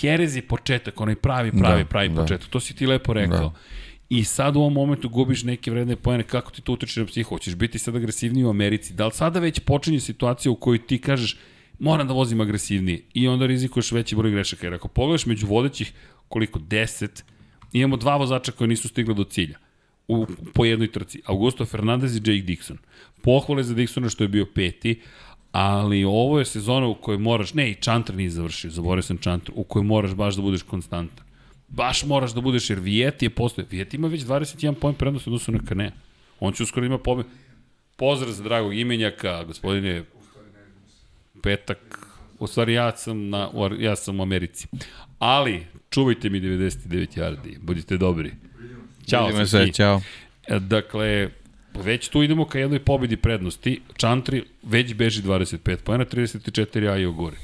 Herez 0.00 0.36
je 0.36 0.42
početak, 0.42 1.00
onaj 1.00 1.14
pravi, 1.14 1.50
pravi, 1.50 1.82
Da, 1.82 1.88
pravi 1.88 2.08
da. 2.08 2.22
početak. 2.22 2.48
To 2.48 2.60
si 2.60 2.76
ti 2.76 2.86
lepo 2.86 3.12
rekao. 3.12 3.48
Da. 3.48 3.52
I 4.08 4.24
sad 4.24 4.56
u 4.56 4.60
ovom 4.60 4.72
momentu 4.72 5.08
gubiš 5.08 5.42
neke 5.42 5.70
vredne 5.70 5.96
pojene, 5.96 6.24
kako 6.24 6.50
ti 6.50 6.62
to 6.62 6.72
utiče 6.72 7.00
na 7.00 7.06
psihu? 7.06 7.28
Hoćeš 7.28 7.54
biti 7.54 7.78
sad 7.78 7.96
agresivniji 7.96 8.44
u 8.44 8.50
Americi? 8.50 8.92
Da 8.92 9.06
li 9.06 9.12
sada 9.12 9.40
već 9.40 9.60
počinje 9.60 10.00
situacija 10.00 10.52
u 10.52 10.56
kojoj 10.56 10.86
ti 10.86 10.98
kažeš 10.98 11.36
moram 11.78 12.08
da 12.08 12.14
vozim 12.14 12.40
agresivnije 12.40 13.02
i 13.14 13.28
onda 13.28 13.46
rizikuješ 13.46 13.92
veći 13.92 14.16
broj 14.16 14.30
grešaka. 14.30 14.66
Jer 14.66 14.74
ako 14.74 14.88
pogledaš 14.88 15.26
među 15.26 15.46
vodećih 15.46 15.92
koliko, 16.28 16.58
10, 16.58 17.22
imamo 17.72 17.96
dva 17.96 18.16
vozača 18.16 18.52
koji 18.52 18.68
nisu 18.68 18.88
stigli 18.88 19.14
do 19.14 19.24
cilja 19.24 19.58
u, 20.08 20.26
po 20.54 20.64
jednoj 20.64 20.92
trci. 20.92 21.22
Augusto 21.24 21.64
Fernandez 21.64 22.16
i 22.16 22.18
Jake 22.18 22.46
Dixon. 22.46 22.76
Pohvale 23.22 23.62
za 23.62 23.74
Dixona 23.74 24.10
što 24.10 24.24
je 24.24 24.28
bio 24.28 24.46
peti, 24.54 25.00
ali 25.52 26.04
ovo 26.04 26.38
je 26.38 26.44
sezona 26.44 26.86
u 26.86 26.94
kojoj 26.94 27.18
moraš, 27.18 27.54
ne 27.54 27.70
i 27.70 27.74
Chantra 27.74 28.16
nije 28.16 28.30
završio, 28.30 28.70
zaboravio 28.70 29.02
sam 29.02 29.18
Chantra, 29.18 29.54
u 29.56 29.64
kojoj 29.64 29.84
moraš 29.84 30.14
baš 30.14 30.34
da 30.34 30.42
budeš 30.42 30.62
konstantan. 30.62 31.26
Baš 31.68 32.04
moraš 32.04 32.34
da 32.34 32.40
budeš, 32.40 32.70
jer 32.70 32.80
Vijeti 32.80 33.24
je 33.24 33.30
postoje. 33.30 33.66
Vijeti 33.70 33.96
ima 33.96 34.08
već 34.08 34.22
21 34.22 34.74
poen 34.74 34.94
prednost 34.94 35.26
odnosu 35.26 35.52
na 35.52 35.58
Kane. 35.58 35.92
On 36.40 36.52
će 36.52 36.62
uskoro 36.62 36.86
ima 36.86 36.98
pobed. 36.98 37.26
Pozdrav 37.96 38.32
za 38.32 38.42
dragog 38.42 38.74
imenjaka, 38.74 39.44
gospodine 39.44 40.04
petak. 41.42 42.06
U 42.38 42.46
stvari 42.46 42.72
ja 42.72 42.96
sam, 42.96 43.28
na, 43.28 43.50
ja 43.78 43.96
sam 43.96 44.20
u 44.20 44.22
Americi. 44.22 44.68
Ali, 45.18 45.66
čuvajte 45.90 46.30
mi 46.30 46.40
99 46.40 47.18
yardi. 47.18 47.58
Budite 47.60 47.96
dobri. 47.96 48.32
Ćao. 49.08 49.26
Vidimo 49.26 49.46
se, 49.46 49.72
ćao. 49.72 50.00
E, 50.46 50.58
Dakle, 50.58 51.28
već 51.74 52.08
tu 52.08 52.22
idemo 52.22 52.44
ka 52.44 52.58
jednoj 52.58 52.84
pobedi 52.84 53.16
prednosti. 53.16 53.80
Čantri 53.96 54.44
već 54.62 54.94
beži 54.94 55.22
25 55.22 55.76
pojena, 55.76 56.04
34 56.04 56.90
a 56.92 56.98
i 56.98 57.06
gore. 57.06 57.36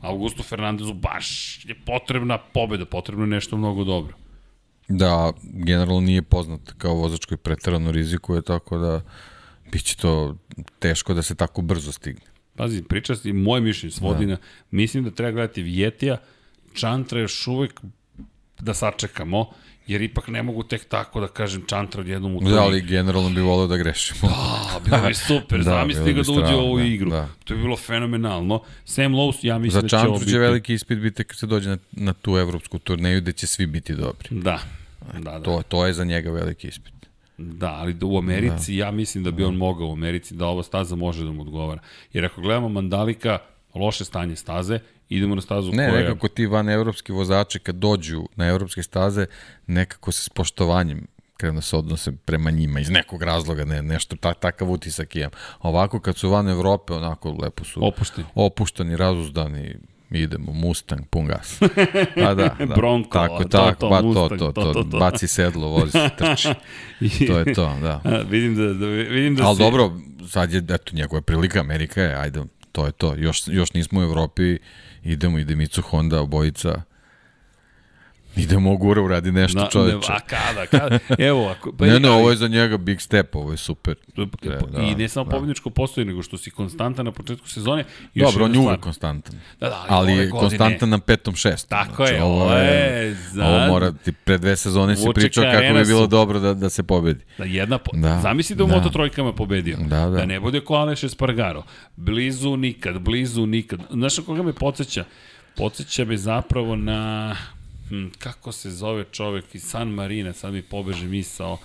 Augusto 0.00 0.42
Fernandezu 0.42 0.94
baš 0.94 1.58
je 1.64 1.74
potrebna 1.86 2.38
pobeda, 2.38 2.84
potrebno 2.84 3.24
je 3.24 3.28
nešto 3.28 3.56
mnogo 3.56 3.84
dobro. 3.84 4.16
Da, 4.88 5.32
generalno 5.42 6.00
nije 6.00 6.22
poznat 6.22 6.60
kao 6.78 6.94
vozač 6.94 7.24
koji 7.24 7.38
pretarano 7.38 7.92
rizikuje, 7.92 8.42
tako 8.42 8.78
da 8.78 9.00
biće 9.72 9.96
to 9.96 10.36
teško 10.78 11.14
da 11.14 11.22
se 11.22 11.34
tako 11.34 11.62
brzo 11.62 11.92
stigne. 11.92 12.32
Pazi, 12.56 12.82
priča 12.82 13.14
i 13.24 13.32
moje 13.32 13.60
mišljenje 13.60 13.92
svodi 13.92 14.26
da. 14.26 14.36
mislim 14.70 15.04
da 15.04 15.10
treba 15.10 15.30
gledati 15.32 15.62
Vjetija, 15.62 16.16
Čantra 16.74 17.20
još 17.20 17.46
uvek 17.46 17.80
da 18.60 18.74
sačekamo, 18.74 19.50
jer 19.86 20.02
ipak 20.02 20.28
ne 20.28 20.42
mogu 20.42 20.62
tek 20.62 20.84
tako 20.88 21.20
da 21.20 21.28
kažem 21.28 21.62
Čantra 21.66 22.00
odjednom 22.00 22.36
u 22.36 22.40
to. 22.40 22.48
Da, 22.48 22.62
ali 22.62 22.80
generalno 22.80 23.30
bi 23.30 23.40
volio 23.40 23.66
da 23.66 23.76
grešimo. 23.76 24.20
Da, 24.22 24.80
bilo 24.84 25.08
bi 25.08 25.14
super, 25.28 25.58
da, 25.58 25.64
zamisli 25.64 26.12
ga 26.12 26.22
da 26.22 26.32
uđe 26.32 26.54
u 26.54 26.58
ovu 26.58 26.78
da, 26.78 26.84
igru. 26.84 27.10
Da. 27.10 27.28
To 27.44 27.54
bi 27.54 27.62
bilo 27.62 27.76
fenomenalno. 27.76 28.62
Sam 28.84 29.12
Lowe's, 29.12 29.38
ja 29.42 29.58
mislim 29.58 29.80
Za 29.80 29.82
da 29.82 29.88
će 29.88 29.96
ovo 29.96 30.04
biti... 30.04 30.18
Za 30.18 30.24
Čantru 30.24 30.32
će 30.32 30.38
veliki 30.38 30.74
ispit 30.74 30.98
biti 30.98 31.24
kad 31.24 31.38
se 31.38 31.46
dođe 31.46 31.70
na, 31.70 31.78
na 31.92 32.12
tu 32.12 32.36
evropsku 32.36 32.78
turneju 32.78 33.20
gde 33.20 33.32
će 33.32 33.46
svi 33.46 33.66
biti 33.66 33.94
dobri. 33.94 34.28
Da, 34.30 34.60
da, 35.12 35.30
da. 35.30 35.42
To, 35.42 35.62
to 35.68 35.86
je 35.86 35.92
za 35.92 36.04
njega 36.04 36.30
veliki 36.30 36.68
ispit. 36.68 36.92
Da, 37.38 37.72
ali 37.72 37.96
u 38.02 38.18
Americi, 38.18 38.76
da. 38.76 38.84
ja 38.84 38.90
mislim 38.90 39.24
da 39.24 39.30
bi 39.30 39.44
on 39.44 39.54
mogao 39.54 39.88
u 39.88 39.92
Americi, 39.92 40.34
da 40.34 40.46
ova 40.46 40.62
staza 40.62 40.96
može 40.96 41.24
da 41.24 41.32
mu 41.32 41.42
odgovara. 41.42 41.80
Jer 42.12 42.24
ako 42.24 42.40
gledamo 42.40 42.68
Mandalika, 42.68 43.38
loše 43.74 44.04
stanje 44.04 44.36
staze, 44.36 44.78
idemo 45.16 45.34
na 45.34 45.40
stazu 45.40 45.70
ne, 45.72 45.88
koja... 45.88 45.92
Ne, 45.92 46.00
nekako 46.00 46.28
ti 46.28 46.46
van 46.46 46.68
evropski 46.68 47.12
vozači 47.12 47.58
kad 47.58 47.74
dođu 47.74 48.24
na 48.36 48.46
evropske 48.46 48.82
staze, 48.82 49.26
nekako 49.66 50.12
se 50.12 50.22
s 50.22 50.28
poštovanjem 50.28 51.06
krenu 51.42 51.54
da 51.54 51.60
se 51.60 51.76
odnose 51.76 52.12
prema 52.12 52.50
njima 52.50 52.80
iz 52.80 52.90
nekog 52.90 53.22
razloga, 53.22 53.64
ne, 53.64 53.82
nešto, 53.82 54.16
ta, 54.16 54.34
takav 54.34 54.70
utisak 54.70 55.16
imam. 55.16 55.30
Ovako 55.60 56.00
kad 56.00 56.16
su 56.16 56.30
van 56.30 56.48
Evrope, 56.48 56.92
onako 56.92 57.36
lepo 57.42 57.64
su 57.64 57.86
opušteni, 57.86 58.26
opušteni 58.34 58.96
razuzdani, 58.96 59.74
idemo, 60.10 60.52
Mustang, 60.52 61.06
pun 61.10 61.26
gas. 61.26 61.60
Pa 62.14 62.34
da, 62.34 62.56
da. 62.68 62.74
Bronco, 62.74 63.10
tako, 63.12 63.42
to, 63.42 63.48
tako, 63.48 63.80
to, 63.80 63.90
pa 63.90 64.02
Mustang, 64.02 64.38
to, 64.38 64.52
to, 64.52 64.52
to, 64.52 64.72
to, 64.72 64.84
to, 64.84 64.98
baci 64.98 65.28
sedlo, 65.28 65.68
vozi 65.68 65.92
se, 65.92 66.10
trči. 66.18 66.48
to 67.28 67.38
je 67.38 67.54
to, 67.54 67.76
da. 67.82 68.00
A, 68.04 68.22
vidim 68.30 68.54
da, 68.56 68.74
da, 68.74 68.86
vidim 68.86 69.36
da 69.36 69.46
Ali 69.46 69.56
si... 69.56 69.62
dobro, 69.62 69.92
sad 70.28 70.52
je, 70.52 70.62
eto, 70.68 70.96
njegova 70.96 71.22
prilika, 71.22 71.60
Amerika 71.60 72.02
je, 72.02 72.14
ajde, 72.14 72.42
to 72.72 72.86
je 72.86 72.92
to. 72.92 73.14
Još, 73.16 73.42
još 73.46 73.72
nismo 73.72 74.00
u 74.00 74.02
Evropi, 74.02 74.58
idemo 75.04 75.38
i 75.38 75.44
Demicu 75.44 75.82
Honda, 75.82 76.20
obojica, 76.20 76.82
Idemo 78.36 78.76
gura 78.76 79.02
uradi 79.02 79.32
nešto 79.32 79.58
Na, 79.58 79.68
čoveče. 79.68 80.12
Ne, 80.12 80.16
a 80.16 80.20
kada, 80.20 80.66
kada? 80.66 80.98
Evo, 81.18 81.48
ako, 81.48 81.72
pa 81.72 81.86
ne, 81.86 82.00
ne, 82.00 82.10
ovo 82.10 82.30
je 82.30 82.36
za 82.36 82.48
njega 82.48 82.76
big 82.76 83.00
step, 83.00 83.36
ovo 83.36 83.50
je 83.50 83.56
super. 83.56 83.94
Da, 84.16 84.82
I 84.82 84.94
ne 84.94 85.08
samo 85.08 85.24
da. 85.24 85.30
pobjedničko 85.30 85.70
postoji, 85.70 86.04
nego 86.04 86.22
što 86.22 86.38
si 86.38 86.50
konstantan 86.50 87.04
na 87.04 87.12
početku 87.12 87.48
sezone. 87.48 87.84
Dobro, 88.14 88.44
on 88.44 88.54
je 88.54 88.60
uvek 88.60 88.80
konstantan. 88.80 89.34
Da, 89.60 89.68
da, 89.68 89.84
ali, 89.88 90.12
ali 90.12 90.22
je 90.22 90.30
konstantan 90.30 90.88
na 90.88 90.98
petom 90.98 91.34
šestom. 91.34 91.78
Tako 91.78 91.96
znači, 91.96 92.14
je, 92.14 92.22
ovo 92.22 92.52
je, 92.54 93.16
za... 93.32 93.46
ovo 93.46 93.66
mora, 93.66 93.92
ti 93.92 94.12
pre 94.12 94.38
dve 94.38 94.56
sezone 94.56 94.96
si 94.96 95.06
pričao 95.14 95.44
kako 95.44 95.74
bi 95.74 95.84
bilo 95.84 96.02
su... 96.02 96.06
dobro 96.06 96.40
da, 96.40 96.54
da 96.54 96.70
se 96.70 96.82
pobedi. 96.82 97.24
Da 97.38 97.44
jedna, 97.44 97.78
po... 97.78 97.90
da, 97.94 98.20
zamisli 98.22 98.56
da 98.56 98.64
u 98.64 98.66
da. 98.66 98.76
Moto 98.76 98.88
trojkama 98.88 99.32
pobedio. 99.32 99.76
Da, 99.80 100.00
da. 100.00 100.10
da 100.10 100.26
ne 100.26 100.40
bude 100.40 100.60
ko 100.60 100.74
Aleš 100.74 101.04
Espargaro. 101.04 101.62
Blizu 101.96 102.56
nikad, 102.56 102.98
blizu 102.98 103.46
nikad. 103.46 103.80
Znaš 103.90 104.16
koga 104.26 104.42
me 104.42 104.52
podsjeća? 104.52 105.04
Podsjeća 105.56 106.04
me 106.04 106.16
zapravo 106.16 106.76
na 106.76 107.36
kako 108.18 108.52
se 108.52 108.70
zove 108.70 109.04
čovek 109.12 109.54
iz 109.54 109.62
San 109.62 109.88
Marina, 109.88 110.32
sad 110.32 110.52
mi 110.52 110.62
pobeže 110.62 111.06
misao, 111.06 111.58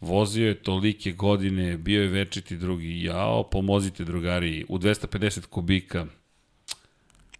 vozio 0.00 0.48
je 0.48 0.54
tolike 0.54 1.12
godine, 1.12 1.76
bio 1.76 2.02
je 2.02 2.08
večiti 2.08 2.56
drugi, 2.56 3.02
jao, 3.02 3.42
pomozite 3.42 4.04
drugari, 4.04 4.64
u 4.68 4.78
250 4.78 5.46
kubika. 5.46 6.06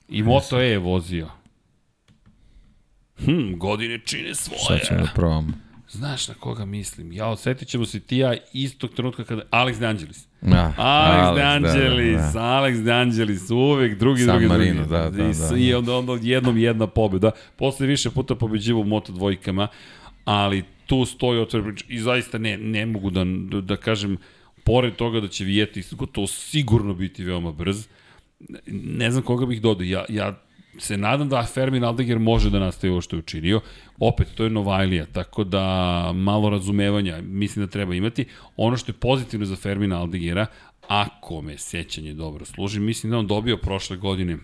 I 0.08 0.22
Moto 0.22 0.60
E 0.60 0.64
je 0.64 0.78
vozio. 0.78 1.30
Hm, 3.16 3.58
godine 3.58 4.00
čine 4.04 4.34
svoje. 4.34 4.60
Sad 4.60 4.88
ćemo 4.88 5.00
da 5.00 5.12
probamo. 5.14 5.52
Znaš 5.88 6.28
na 6.28 6.34
koga 6.34 6.64
mislim? 6.64 7.12
Ja, 7.12 7.28
osjetit 7.28 7.68
ćemo 7.68 7.86
se 7.86 8.00
ti 8.00 8.16
ja 8.16 8.34
istog 8.52 8.90
trenutka 8.90 9.24
kada... 9.24 9.42
Alex 9.50 9.78
De 9.78 9.86
Angelis. 9.86 10.26
Da, 10.44 10.74
Alex, 10.76 11.24
Alex 11.24 11.34
De 11.36 11.42
Angelis, 11.42 12.22
da, 12.22 12.30
da. 12.32 12.40
Alex 12.40 12.78
De 12.78 12.92
Angelis, 12.92 13.50
uvek 13.50 13.98
drugi, 13.98 14.24
San 14.24 14.28
drugi, 14.28 14.46
Marino, 14.46 14.74
drugi. 14.74 14.90
Da, 14.90 15.10
da, 15.10 15.10
da, 15.10 15.48
da. 15.50 15.56
I 15.56 15.74
onda, 15.74 15.94
onda 15.96 16.18
jednom 16.22 16.58
jedna 16.58 16.86
pobjeda. 16.86 17.30
Posle 17.56 17.86
više 17.86 18.10
puta 18.10 18.34
pobeđivo 18.34 18.80
u 18.80 18.84
Moto 18.84 19.12
dvojkama, 19.12 19.68
ali 20.24 20.62
tu 20.86 21.04
stoji 21.04 21.40
otvoren 21.40 21.76
i 21.88 21.98
zaista 21.98 22.38
ne, 22.38 22.56
ne 22.56 22.86
mogu 22.86 23.10
da, 23.10 23.24
da, 23.24 23.60
da 23.60 23.76
kažem, 23.76 24.16
pored 24.64 24.96
toga 24.96 25.20
da 25.20 25.28
će 25.28 25.44
Vijeti 25.44 25.82
to 26.12 26.26
sigurno 26.26 26.94
biti 26.94 27.24
veoma 27.24 27.52
brz, 27.52 27.86
ne 28.66 29.10
znam 29.10 29.22
koga 29.22 29.46
bih 29.46 29.62
dodao. 29.62 29.84
Ja, 29.84 30.04
ja 30.08 30.43
se 30.78 30.96
nadam 30.96 31.28
da 31.28 31.42
Fermin 31.42 31.84
Aldeger 31.84 32.18
može 32.18 32.50
da 32.50 32.58
nastaje 32.58 32.90
ovo 32.90 33.00
što 33.00 33.16
je 33.16 33.20
učinio. 33.20 33.60
Opet, 33.98 34.28
to 34.34 34.44
je 34.44 34.50
Novajlija, 34.50 35.06
tako 35.06 35.44
da 35.44 35.62
malo 36.14 36.50
razumevanja 36.50 37.20
mislim 37.22 37.66
da 37.66 37.70
treba 37.70 37.94
imati. 37.94 38.24
Ono 38.56 38.76
što 38.76 38.92
je 38.92 38.96
pozitivno 38.96 39.46
za 39.46 39.56
Fermin 39.56 39.92
Aldegera, 39.92 40.46
ako 40.88 41.42
me 41.42 41.58
sećanje 41.58 42.14
dobro 42.14 42.44
služi, 42.44 42.80
mislim 42.80 43.10
da 43.10 43.18
on 43.18 43.26
dobio 43.26 43.56
prošle 43.56 43.96
godine 43.96 44.38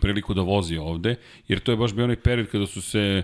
priliku 0.00 0.34
da 0.34 0.42
vozi 0.42 0.76
ovde, 0.76 1.16
jer 1.48 1.60
to 1.60 1.72
je 1.72 1.76
baš 1.76 1.94
bio 1.94 2.04
onaj 2.04 2.16
period 2.16 2.48
kada 2.50 2.66
su 2.66 2.82
se 2.82 3.22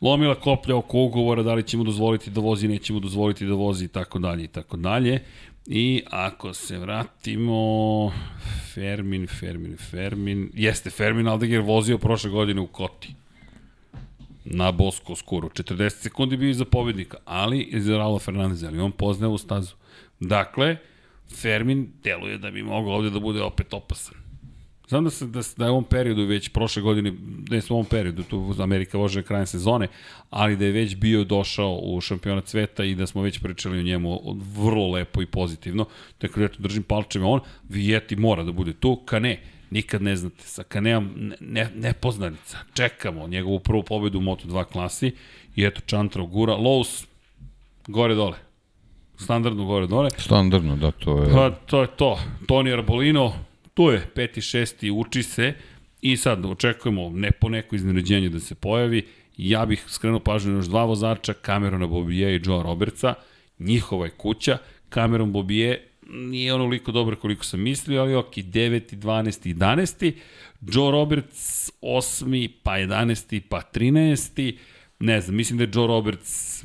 lomila 0.00 0.34
koplja 0.34 0.76
oko 0.76 0.98
ugovora, 0.98 1.42
da 1.42 1.54
li 1.54 1.62
ćemo 1.62 1.84
dozvoliti 1.84 2.30
da 2.30 2.40
vozi, 2.40 2.68
nećemo 2.68 3.00
dozvoliti 3.00 3.46
da 3.46 3.54
vozi 3.54 3.84
i 3.84 3.88
tako 3.88 4.18
dalje 4.18 4.44
i 4.44 4.48
tako 4.48 4.76
dalje. 4.76 5.20
I 5.66 6.02
ako 6.10 6.54
se 6.54 6.78
vratimo, 6.78 8.12
Fermin, 8.74 9.26
Fermin, 9.26 9.76
Fermin, 9.76 10.50
jeste, 10.54 10.90
Fermin 10.90 11.28
Aldeger 11.28 11.60
vozio 11.60 11.98
prošle 11.98 12.30
godine 12.30 12.60
u 12.60 12.66
Koti 12.66 13.14
na 14.44 14.72
Bosko 14.72 15.16
skoro. 15.16 15.48
40 15.48 15.90
sekundi 15.90 16.36
bio 16.36 16.50
iza 16.50 16.64
pobednika, 16.64 17.16
ali 17.24 17.62
iza 17.62 17.96
Raula 17.96 18.18
Fernandez, 18.18 18.64
ali 18.64 18.80
on 18.80 18.92
poznaje 18.92 19.32
u 19.32 19.38
stazu. 19.38 19.74
Dakle, 20.20 20.76
Fermin 21.40 21.92
deluje 22.02 22.38
da 22.38 22.50
bi 22.50 22.62
mogao 22.62 22.92
ovde 22.92 23.10
da 23.10 23.20
bude 23.20 23.42
opet 23.42 23.74
opasan. 23.74 24.23
Znam 24.88 25.04
da, 25.04 25.10
se, 25.10 25.26
da, 25.26 25.40
da 25.56 25.64
je 25.64 25.70
u 25.70 25.74
ovom 25.74 25.84
periodu 25.84 26.24
već 26.24 26.48
prošle 26.48 26.82
godine, 26.82 27.12
ne 27.50 27.60
u 27.68 27.74
ovom 27.74 27.86
periodu, 27.86 28.22
tu 28.22 28.54
Amerika 28.58 28.98
vože 28.98 29.22
krajem 29.22 29.46
sezone, 29.46 29.88
ali 30.30 30.56
da 30.56 30.64
je 30.64 30.72
već 30.72 30.96
bio 30.96 31.24
došao 31.24 31.78
u 31.82 32.00
šampionat 32.00 32.48
sveta 32.48 32.84
i 32.84 32.94
da 32.94 33.06
smo 33.06 33.22
već 33.22 33.38
pričali 33.38 33.78
o 33.78 33.82
njemu 33.82 34.20
vrlo 34.56 34.90
lepo 34.90 35.22
i 35.22 35.26
pozitivno. 35.26 35.86
Tako 36.18 36.40
da 36.40 36.48
držim 36.58 36.82
palčeve 36.82 37.24
on, 37.24 37.40
Vijeti 37.68 38.16
mora 38.16 38.42
da 38.42 38.52
bude 38.52 38.72
tu, 38.72 38.96
Kane, 38.96 39.40
nikad 39.70 40.02
ne 40.02 40.16
znate, 40.16 40.42
sa 40.46 40.62
Kaneom 40.62 41.32
ne, 41.40 41.70
nepoznanica. 41.74 42.58
Čekamo 42.74 43.28
njegovu 43.28 43.58
prvu 43.58 43.82
pobedu 43.82 44.18
u 44.18 44.22
Moto2 44.22 44.64
klasi 44.64 45.12
i 45.56 45.64
eto 45.64 45.80
Čantra 45.86 46.22
gura. 46.22 46.52
Lowe's, 46.54 47.06
gore 47.86 48.14
dole. 48.14 48.36
Standardno 49.16 49.64
gore 49.64 49.86
dole. 49.86 50.10
Standardno, 50.18 50.76
da, 50.76 50.90
to 50.90 51.22
je... 51.22 51.32
Pa, 51.32 51.50
to 51.50 51.80
je 51.80 51.86
to. 51.96 52.18
Toni 52.46 52.72
Arbolino, 52.72 53.32
tu 53.74 53.82
je, 53.82 54.06
peti, 54.14 54.40
šesti, 54.40 54.90
uči 54.90 55.22
se 55.22 55.54
i 56.00 56.16
sad 56.16 56.46
očekujemo 56.46 57.10
ne 57.10 57.30
po 57.30 57.48
neko 57.48 57.76
iznenađenje 57.76 58.28
da 58.28 58.40
se 58.40 58.54
pojavi. 58.54 59.06
Ja 59.36 59.66
bih 59.66 59.84
skrenuo 59.88 60.20
pažnju 60.20 60.52
na 60.52 60.58
još 60.58 60.66
dva 60.66 60.84
vozača, 60.84 61.34
Camerona 61.46 61.86
Bobije 61.86 62.36
i 62.36 62.40
Joe 62.44 62.62
Robertsa. 62.62 63.14
Njihova 63.58 64.04
je 64.04 64.10
kuća. 64.10 64.58
Cameron 64.94 65.32
Bobije 65.32 65.88
nije 66.10 66.54
onoliko 66.54 66.92
dobro 66.92 67.16
koliko 67.16 67.44
sam 67.44 67.60
mislio, 67.60 68.02
ali 68.02 68.14
ok, 68.14 68.34
9. 68.34 68.96
12. 68.96 69.54
11. 69.54 70.12
Joe 70.60 70.90
Roberts 70.90 71.70
8. 71.82 72.50
pa 72.62 72.72
11. 72.72 73.40
pa 73.48 73.60
13. 73.74 74.56
Ne 74.98 75.20
znam, 75.20 75.36
mislim 75.36 75.58
da 75.58 75.64
je 75.64 75.70
Joe 75.74 75.86
Roberts 75.86 76.64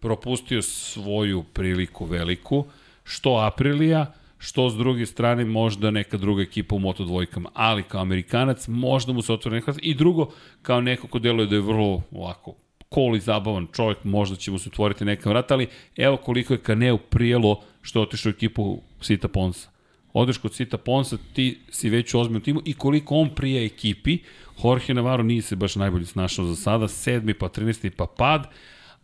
propustio 0.00 0.62
svoju 0.62 1.42
priliku 1.42 2.04
veliku, 2.04 2.64
što 3.04 3.36
Aprilija, 3.36 4.14
što 4.38 4.70
s 4.70 4.74
druge 4.74 5.06
strane 5.06 5.44
možda 5.44 5.90
neka 5.90 6.16
druga 6.16 6.42
ekipa 6.42 6.74
u 6.74 6.78
Moto 6.78 7.04
dvojkama, 7.04 7.50
ali 7.54 7.82
kao 7.82 8.00
Amerikanac 8.00 8.68
možda 8.68 9.12
mu 9.12 9.22
se 9.22 9.32
otvore 9.32 9.56
neka 9.56 9.74
i 9.82 9.94
drugo 9.94 10.30
kao 10.62 10.80
neko 10.80 11.06
ko 11.06 11.18
deluje 11.18 11.46
da 11.46 11.54
je 11.54 11.60
vrlo 11.60 12.02
ovako 12.10 12.54
cool 12.94 13.16
i 13.16 13.20
zabavan 13.20 13.66
čovjek, 13.72 14.04
možda 14.04 14.36
će 14.36 14.50
mu 14.50 14.58
se 14.58 14.68
otvoriti 14.68 15.04
neka 15.04 15.28
vrata, 15.28 15.54
ali 15.54 15.66
evo 15.96 16.16
koliko 16.16 16.54
je 16.54 16.58
Kaneu 16.58 16.98
prijelo 16.98 17.60
što 17.82 17.98
je 17.98 18.02
otišao 18.02 18.30
u 18.30 18.34
ekipu 18.34 18.80
Sita 19.00 19.28
Ponsa. 19.28 19.68
Odeš 20.12 20.38
kod 20.38 20.54
Sita 20.54 20.78
Ponsa, 20.78 21.16
ti 21.32 21.58
si 21.70 21.90
već 21.90 22.14
u 22.14 22.20
ozbiljnom 22.20 22.42
timu 22.42 22.60
i 22.64 22.74
koliko 22.74 23.16
on 23.16 23.30
prije 23.34 23.64
ekipi, 23.64 24.18
Jorge 24.64 24.94
Navarro 24.94 25.22
nije 25.22 25.42
se 25.42 25.56
baš 25.56 25.76
najbolje 25.76 26.06
snašao 26.06 26.44
za 26.44 26.56
sada, 26.56 26.88
sedmi 26.88 27.34
pa 27.34 27.48
13. 27.48 27.90
pa 27.90 28.06
pad, 28.06 28.46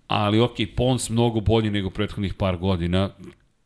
ali 0.07 0.41
ok, 0.41 0.57
Pons 0.77 1.11
mnogo 1.11 1.41
bolji 1.41 1.71
nego 1.71 1.91
prethodnih 1.91 2.35
par 2.35 2.57
godina, 2.57 3.11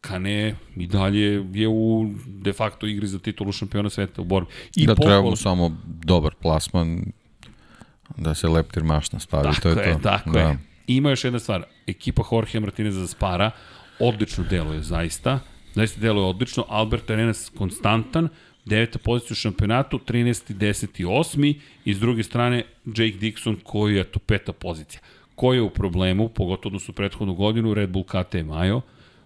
Kane 0.09 0.55
i 0.77 0.87
dalje 0.87 1.45
je 1.53 1.69
u 1.69 2.11
de 2.27 2.53
facto 2.53 2.87
igri 2.87 3.07
za 3.07 3.19
titulu 3.19 3.53
šampiona 3.53 3.91
sveta 3.91 4.23
u 4.23 4.25
borbi. 4.25 4.51
I 4.77 4.87
da 4.87 4.95
treba 4.95 5.23
mu 5.23 5.37
samo 5.37 5.77
dobar 5.85 6.35
plasman 6.43 7.05
da 8.17 8.35
se 8.35 8.49
leptir 8.49 8.85
mašna 8.85 9.19
stavi, 9.19 9.45
tako 9.45 9.61
to 9.61 9.69
je, 9.69 9.89
je 9.89 9.93
to. 9.93 9.99
Tako 9.99 10.31
da. 10.31 10.41
je. 10.41 10.59
Ima 10.87 11.11
još 11.11 11.25
jedna 11.25 11.39
stvar, 11.39 11.65
ekipa 11.87 12.23
Jorge 12.33 12.61
Martinez 12.61 12.95
za 12.95 13.07
Spara 13.07 13.51
odlično 13.99 14.45
deluje 14.51 14.83
zaista, 14.83 15.41
zaista 15.75 16.01
deluje 16.01 16.27
odlično, 16.27 16.65
Albert 16.69 17.11
Arenas 17.11 17.51
konstantan, 17.59 18.29
deveta 18.65 18.99
pozicija 18.99 19.33
u 19.33 19.35
šampionatu, 19.35 19.99
13. 19.99 20.55
10. 20.55 21.07
8. 21.07 21.55
i 21.85 21.95
s 21.95 22.01
druge 22.01 22.23
strane 22.23 22.63
Jake 22.85 23.19
Dixon 23.19 23.57
koji 23.63 23.97
je 23.97 24.05
to 24.05 24.19
peta 24.19 24.53
pozicija. 24.53 25.01
Ko 25.35 25.55
je 25.55 25.63
u 25.63 25.71
problemu, 25.71 26.29
pogotovo 26.29 26.69
odnosu 26.69 26.93
prethodnu 26.93 27.35
godinu, 27.35 27.75
Red 27.75 27.91
Bull 27.91 28.05
KTM 28.05 28.47
Majo, 28.47 28.81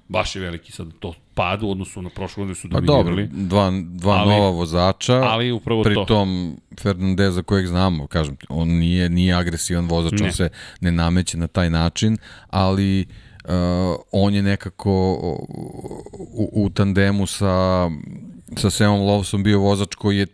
baš 0.08 0.36
je 0.36 0.42
veliki 0.42 0.72
sad 0.72 0.88
to 0.98 1.14
pad 1.34 1.62
u 1.62 1.70
odnosu 1.70 2.02
na 2.02 2.10
prošlu 2.10 2.40
godinu 2.40 2.54
su 2.54 2.68
dominirali. 2.68 3.28
Pa 3.28 3.34
dobro, 3.34 3.46
dva, 3.46 3.72
dva 3.84 4.14
ali, 4.14 4.30
nova 4.30 4.50
vozača, 4.50 5.14
ali 5.14 5.52
upravo 5.52 5.82
pri 5.82 5.94
to. 5.94 6.04
tom 6.04 6.56
Fernandeza 6.80 7.42
kojeg 7.42 7.66
znamo, 7.66 8.06
kažem 8.06 8.36
on 8.48 8.68
nije, 8.68 9.08
nije 9.08 9.34
agresivan 9.34 9.86
vozač, 9.86 10.20
ne. 10.20 10.26
on 10.26 10.32
se 10.32 10.48
ne 10.80 10.92
nameće 10.92 11.38
na 11.38 11.46
taj 11.46 11.70
način, 11.70 12.18
ali 12.50 13.06
uh, 13.44 13.50
on 14.12 14.34
je 14.34 14.42
nekako 14.42 15.12
u, 16.12 16.50
u 16.52 16.70
tandemu 16.70 17.26
sa, 17.26 17.90
sa 18.56 18.70
Semom 18.70 19.00
Lovsom 19.00 19.42
bio 19.42 19.60
vozač 19.60 19.94
koji 19.94 20.18
je 20.18 20.26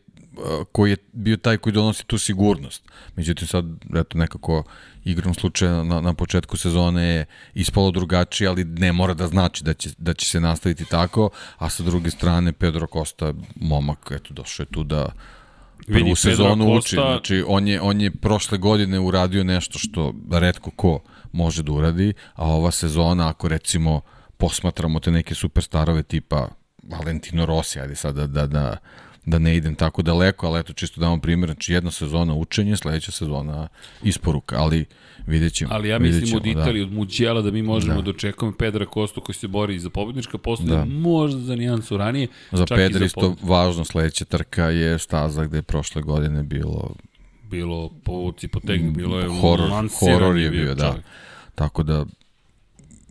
koji 0.72 0.90
je 0.90 0.96
bio 1.12 1.36
taj 1.36 1.56
koji 1.56 1.72
donosi 1.72 2.06
tu 2.06 2.18
sigurnost. 2.18 2.82
Međutim, 3.16 3.48
sad, 3.48 3.64
eto, 3.96 4.18
nekako 4.18 4.64
igrom 5.04 5.34
slučaja 5.34 5.84
na, 5.84 6.00
na 6.00 6.14
početku 6.14 6.56
sezone 6.56 7.04
je 7.04 7.26
ispalo 7.54 7.90
drugačije, 7.90 8.48
ali 8.48 8.64
ne 8.64 8.92
mora 8.92 9.14
da 9.14 9.26
znači 9.26 9.64
da 9.64 9.74
će, 9.74 9.90
da 9.98 10.14
će 10.14 10.26
se 10.26 10.40
nastaviti 10.40 10.84
tako, 10.84 11.30
a 11.56 11.70
sa 11.70 11.82
druge 11.82 12.10
strane 12.10 12.52
Pedro 12.52 12.86
Costa, 12.92 13.32
momak, 13.56 14.10
eto, 14.10 14.34
došao 14.34 14.62
je 14.62 14.66
tu 14.66 14.84
da 14.84 15.08
prvu 15.86 16.04
Vidi, 16.04 16.16
sezonu 16.16 16.64
Costa... 16.64 16.78
uči. 16.78 16.94
Znači, 16.94 17.44
on 17.46 17.68
je, 17.68 17.80
on 17.80 18.00
je 18.00 18.10
prošle 18.10 18.58
godine 18.58 19.00
uradio 19.00 19.44
nešto 19.44 19.78
što 19.78 20.14
redko 20.30 20.70
ko 20.70 21.00
može 21.32 21.62
da 21.62 21.72
uradi, 21.72 22.12
a 22.34 22.46
ova 22.46 22.70
sezona, 22.70 23.28
ako 23.28 23.48
recimo 23.48 24.00
posmatramo 24.36 25.00
te 25.00 25.10
neke 25.10 25.34
superstarove 25.34 26.02
tipa 26.02 26.48
Valentino 26.82 27.46
Rossi, 27.46 27.80
ajde 27.80 27.94
sad 27.96 28.14
da, 28.14 28.26
da, 28.26 28.46
da 28.46 28.76
da 29.26 29.38
ne 29.38 29.56
idem 29.56 29.74
tako 29.74 30.02
daleko, 30.02 30.46
ali 30.46 30.60
eto 30.60 30.72
čisto 30.72 31.00
da 31.00 31.08
vam 31.08 31.20
primjer, 31.20 31.48
znači 31.48 31.72
jedna 31.72 31.90
sezona 31.90 32.34
učenje, 32.34 32.76
sledeća 32.76 33.12
sezona 33.12 33.68
isporuka, 34.02 34.56
ali 34.58 34.84
vidjet 35.26 35.52
ćemo. 35.52 35.74
Ali 35.74 35.88
ja 35.88 35.98
mislim 35.98 36.36
od 36.36 36.42
da. 36.42 36.50
Italije, 36.50 36.84
da. 36.84 36.90
od 36.90 36.92
Muđela 36.92 37.42
da 37.42 37.50
mi 37.50 37.62
možemo 37.62 37.96
da, 37.96 38.02
da 38.02 38.10
očekujemo 38.10 38.56
Pedra 38.56 38.86
Kostu 38.86 39.20
koji 39.20 39.36
se 39.36 39.48
bori 39.48 39.78
za 39.78 39.90
pobednička 39.90 40.38
postoja, 40.38 40.78
da. 40.78 40.84
možda 40.84 41.40
za 41.40 41.56
nijansu 41.56 41.96
ranije. 41.96 42.28
Za 42.52 42.66
Pedra 42.66 42.98
za 42.98 43.04
isto 43.04 43.36
važno 43.42 43.84
sledeća 43.84 44.24
trka 44.24 44.64
je 44.64 44.98
staza 44.98 45.44
gde 45.44 45.58
je 45.58 45.62
prošle 45.62 46.02
godine 46.02 46.42
bilo 46.42 46.94
bilo 47.50 47.90
povuci 48.04 48.48
potegni, 48.48 48.90
bilo 48.90 49.20
je 49.20 49.28
horor, 49.40 49.70
horor 50.00 50.36
je 50.38 50.50
bio, 50.50 50.74
da. 50.74 50.96
Tako 51.54 51.82
da 51.82 52.04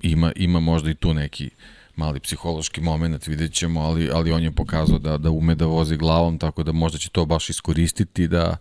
ima, 0.01 0.31
ima 0.35 0.59
možda 0.59 0.89
i 0.89 0.95
tu 0.95 1.13
neki 1.13 1.49
mali 1.95 2.19
psihološki 2.19 2.81
moment, 2.81 3.27
vidjet 3.27 3.53
ćemo, 3.53 3.81
ali, 3.81 4.09
ali 4.13 4.31
on 4.31 4.43
je 4.43 4.51
pokazao 4.51 4.99
da, 4.99 5.17
da 5.17 5.29
ume 5.29 5.55
da 5.55 5.65
vozi 5.65 5.97
glavom, 5.97 6.37
tako 6.37 6.63
da 6.63 6.71
možda 6.71 6.97
će 6.97 7.09
to 7.09 7.25
baš 7.25 7.49
iskoristiti 7.49 8.27
da, 8.27 8.57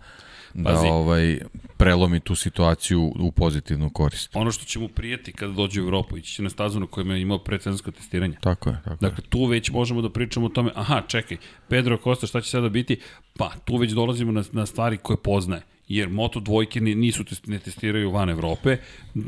da 0.54 0.70
Pazi. 0.70 0.86
ovaj 0.86 1.38
prelomi 1.76 2.20
tu 2.20 2.34
situaciju 2.34 3.12
u 3.20 3.32
pozitivnu 3.32 3.90
korist. 3.90 4.30
Ono 4.36 4.52
što 4.52 4.64
će 4.64 4.78
mu 4.78 4.88
prijeti 4.88 5.32
kada 5.32 5.52
dođe 5.52 5.82
u 5.82 5.84
Evropu, 5.84 6.16
ići 6.16 6.34
će 6.34 6.42
na 6.42 6.50
stazu 6.50 6.80
na 6.80 6.86
kojem 6.86 7.10
je 7.10 7.20
imao 7.20 7.38
predsezonsko 7.38 7.90
testiranje. 7.90 8.36
Tako 8.40 8.70
je, 8.70 8.76
tako 8.84 8.96
Dakle, 9.00 9.24
tu 9.28 9.44
već 9.44 9.70
možemo 9.70 10.02
da 10.02 10.10
pričamo 10.10 10.46
o 10.46 10.48
tome, 10.48 10.70
aha, 10.74 11.02
čekaj, 11.06 11.36
Pedro 11.68 11.98
Costa 12.04 12.26
šta 12.26 12.40
će 12.40 12.50
sada 12.50 12.68
biti? 12.68 13.00
Pa, 13.38 13.50
tu 13.64 13.76
već 13.76 13.92
dolazimo 13.92 14.32
na, 14.32 14.44
na 14.52 14.66
stvari 14.66 14.96
koje 14.96 15.16
poznaje 15.16 15.62
jer 15.92 16.08
Moto 16.08 16.40
dvojke 16.40 16.80
nisu 16.80 17.24
ne 17.46 17.58
testiraju 17.58 18.10
van 18.10 18.30
Evrope, 18.30 18.76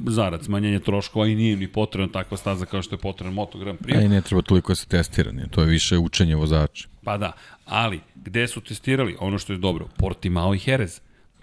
zarad 0.07 0.45
smanjenja 0.45 0.81
troškova 0.81 1.27
i 1.27 1.35
nije 1.35 1.57
ni 1.57 1.69
potrebna 1.69 2.13
takva 2.13 2.37
staza 2.37 2.67
kao 2.67 2.83
što 2.83 2.95
je 2.95 2.99
potrebna 2.99 3.35
Moto 3.35 3.59
Grand 3.59 3.79
Prix. 3.79 3.99
A 3.99 4.03
i 4.03 4.09
ne 4.09 4.21
treba 4.21 4.43
toliko 4.43 4.73
da 4.73 4.77
se 4.77 4.87
tesira, 4.87 5.33
ne? 5.33 5.47
to 5.51 5.61
je 5.61 5.67
više 5.67 5.99
učenje 5.99 6.37
vozača. 6.37 6.89
Pa 7.05 7.19
da, 7.19 7.33
ali 7.65 8.01
gde 8.15 8.49
su 8.49 8.61
testirali? 8.61 9.17
Ono 9.21 9.39
što 9.39 9.53
je 9.53 9.59
dobro, 9.59 9.89
Portimao 9.97 10.55
i 10.55 10.59
Jerez. 10.67 11.01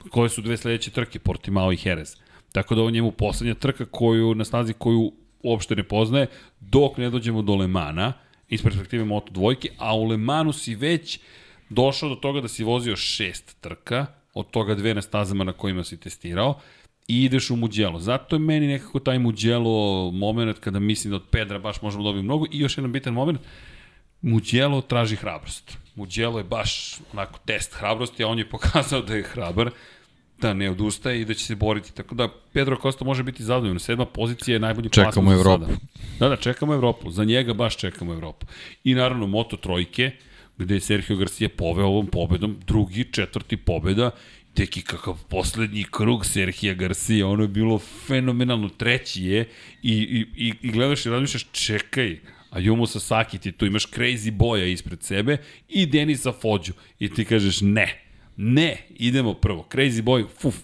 Koje 0.09 0.29
su 0.29 0.41
dve 0.41 0.57
sledeće 0.57 0.91
trke? 0.91 1.19
Portimao 1.19 1.73
i 1.73 1.77
Jerez. 1.83 2.15
Tako 2.51 2.75
da 2.75 2.81
ovo 2.81 2.89
njemu 2.89 3.11
poslednja 3.11 3.53
trka 3.53 3.85
koju, 3.85 4.35
na 4.35 4.45
stazi 4.45 4.73
koju 4.73 5.11
uopšte 5.43 5.75
ne 5.75 5.83
poznaje, 5.83 6.27
dok 6.59 6.97
ne 6.97 7.09
dođemo 7.09 7.41
do 7.41 7.55
Lemana, 7.55 8.13
iz 8.49 8.63
perspektive 8.63 9.05
Moto 9.05 9.31
dvojke, 9.33 9.69
a 9.77 9.95
u 9.95 10.03
Lemanu 10.05 10.53
si 10.53 10.75
već 10.75 11.19
došao 11.69 12.09
do 12.09 12.15
toga 12.15 12.41
da 12.41 12.47
si 12.47 12.63
vozio 12.63 12.95
šest 12.95 13.57
trka, 13.61 14.05
od 14.33 14.51
toga 14.51 14.75
dve 14.75 14.93
na 14.93 15.01
stazama 15.01 15.43
na 15.43 15.53
kojima 15.53 15.83
si 15.83 15.99
testirao, 15.99 16.59
i 17.07 17.23
ideš 17.23 17.49
u 17.49 17.55
Muđelo. 17.55 17.99
Zato 17.99 18.35
je 18.35 18.39
meni 18.39 18.67
nekako 18.67 18.99
taj 18.99 19.19
Muđelo 19.19 20.11
moment 20.11 20.59
kada 20.59 20.79
mislim 20.79 21.11
da 21.11 21.15
od 21.15 21.23
Pedra 21.31 21.59
baš 21.59 21.81
možemo 21.81 22.03
dobiti 22.03 22.23
mnogo. 22.23 22.45
I 22.51 22.59
još 22.59 22.77
jedan 22.77 22.91
bitan 22.91 23.13
moment, 23.13 23.39
Muđelo 24.21 24.81
traži 24.81 25.15
hrabrost. 25.15 25.77
Muđelo 25.95 26.37
je 26.37 26.43
baš 26.43 26.99
onako 27.13 27.39
test 27.45 27.73
hrabrosti, 27.73 28.23
a 28.23 28.27
on 28.27 28.39
je 28.39 28.49
pokazao 28.49 29.01
da 29.01 29.15
je 29.15 29.23
hrabar, 29.23 29.71
da 30.41 30.53
ne 30.53 30.69
odustaje 30.71 31.21
i 31.21 31.25
da 31.25 31.33
će 31.33 31.45
se 31.45 31.55
boriti. 31.55 31.93
Tako 31.93 32.15
da 32.15 32.27
Pedro 32.53 32.77
Costa 32.81 33.05
može 33.05 33.23
biti 33.23 33.43
zadovoljno. 33.43 33.79
Sedma 33.79 34.05
pozicija 34.05 34.55
je 34.55 34.59
najbolji 34.59 34.89
plasman 34.89 35.11
Čekamo 35.11 35.33
Evropu. 35.33 35.65
Sada. 35.65 35.77
Da, 36.19 36.29
da, 36.29 36.35
čekamo 36.35 36.73
Evropu. 36.73 37.11
Za 37.11 37.23
njega 37.23 37.53
baš 37.53 37.77
čekamo 37.77 38.13
Evropu. 38.13 38.45
I 38.83 38.95
naravno 38.95 39.27
Moto 39.27 39.57
trojke, 39.57 40.11
gde 40.61 40.75
je 40.75 40.79
Sergio 40.79 41.17
Garcia 41.17 41.49
poveo 41.49 41.87
ovom 41.87 42.07
pobedom, 42.07 42.57
drugi, 42.67 43.03
četvrti 43.11 43.57
pobeda, 43.57 44.11
teki 44.53 44.81
kakav 44.81 45.17
poslednji 45.29 45.85
krug 45.91 46.25
Serhija 46.25 46.73
Garcia, 46.73 47.27
ono 47.27 47.43
je 47.43 47.47
bilo 47.47 47.79
fenomenalno, 47.79 48.69
treći 48.69 49.23
je 49.23 49.49
i, 49.83 49.93
i, 49.93 50.47
i, 50.47 50.53
i 50.61 50.71
gledaš 50.71 51.05
i 51.05 51.09
razmišljaš, 51.09 51.45
čekaj, 51.51 52.19
a 52.49 52.59
Jumo 52.59 52.87
Sasaki 52.87 53.37
ti 53.37 53.51
tu 53.51 53.65
imaš 53.65 53.85
Crazy 53.87 54.31
Boja 54.31 54.65
ispred 54.65 55.03
sebe 55.03 55.37
i 55.69 55.85
Denisa 55.85 56.31
Fođu 56.31 56.73
i 56.99 57.09
ti 57.09 57.25
kažeš 57.25 57.61
ne, 57.61 58.01
ne, 58.37 58.77
idemo 58.89 59.33
prvo, 59.33 59.67
Crazy 59.71 60.01
Boy, 60.01 60.25
fuf, 60.41 60.55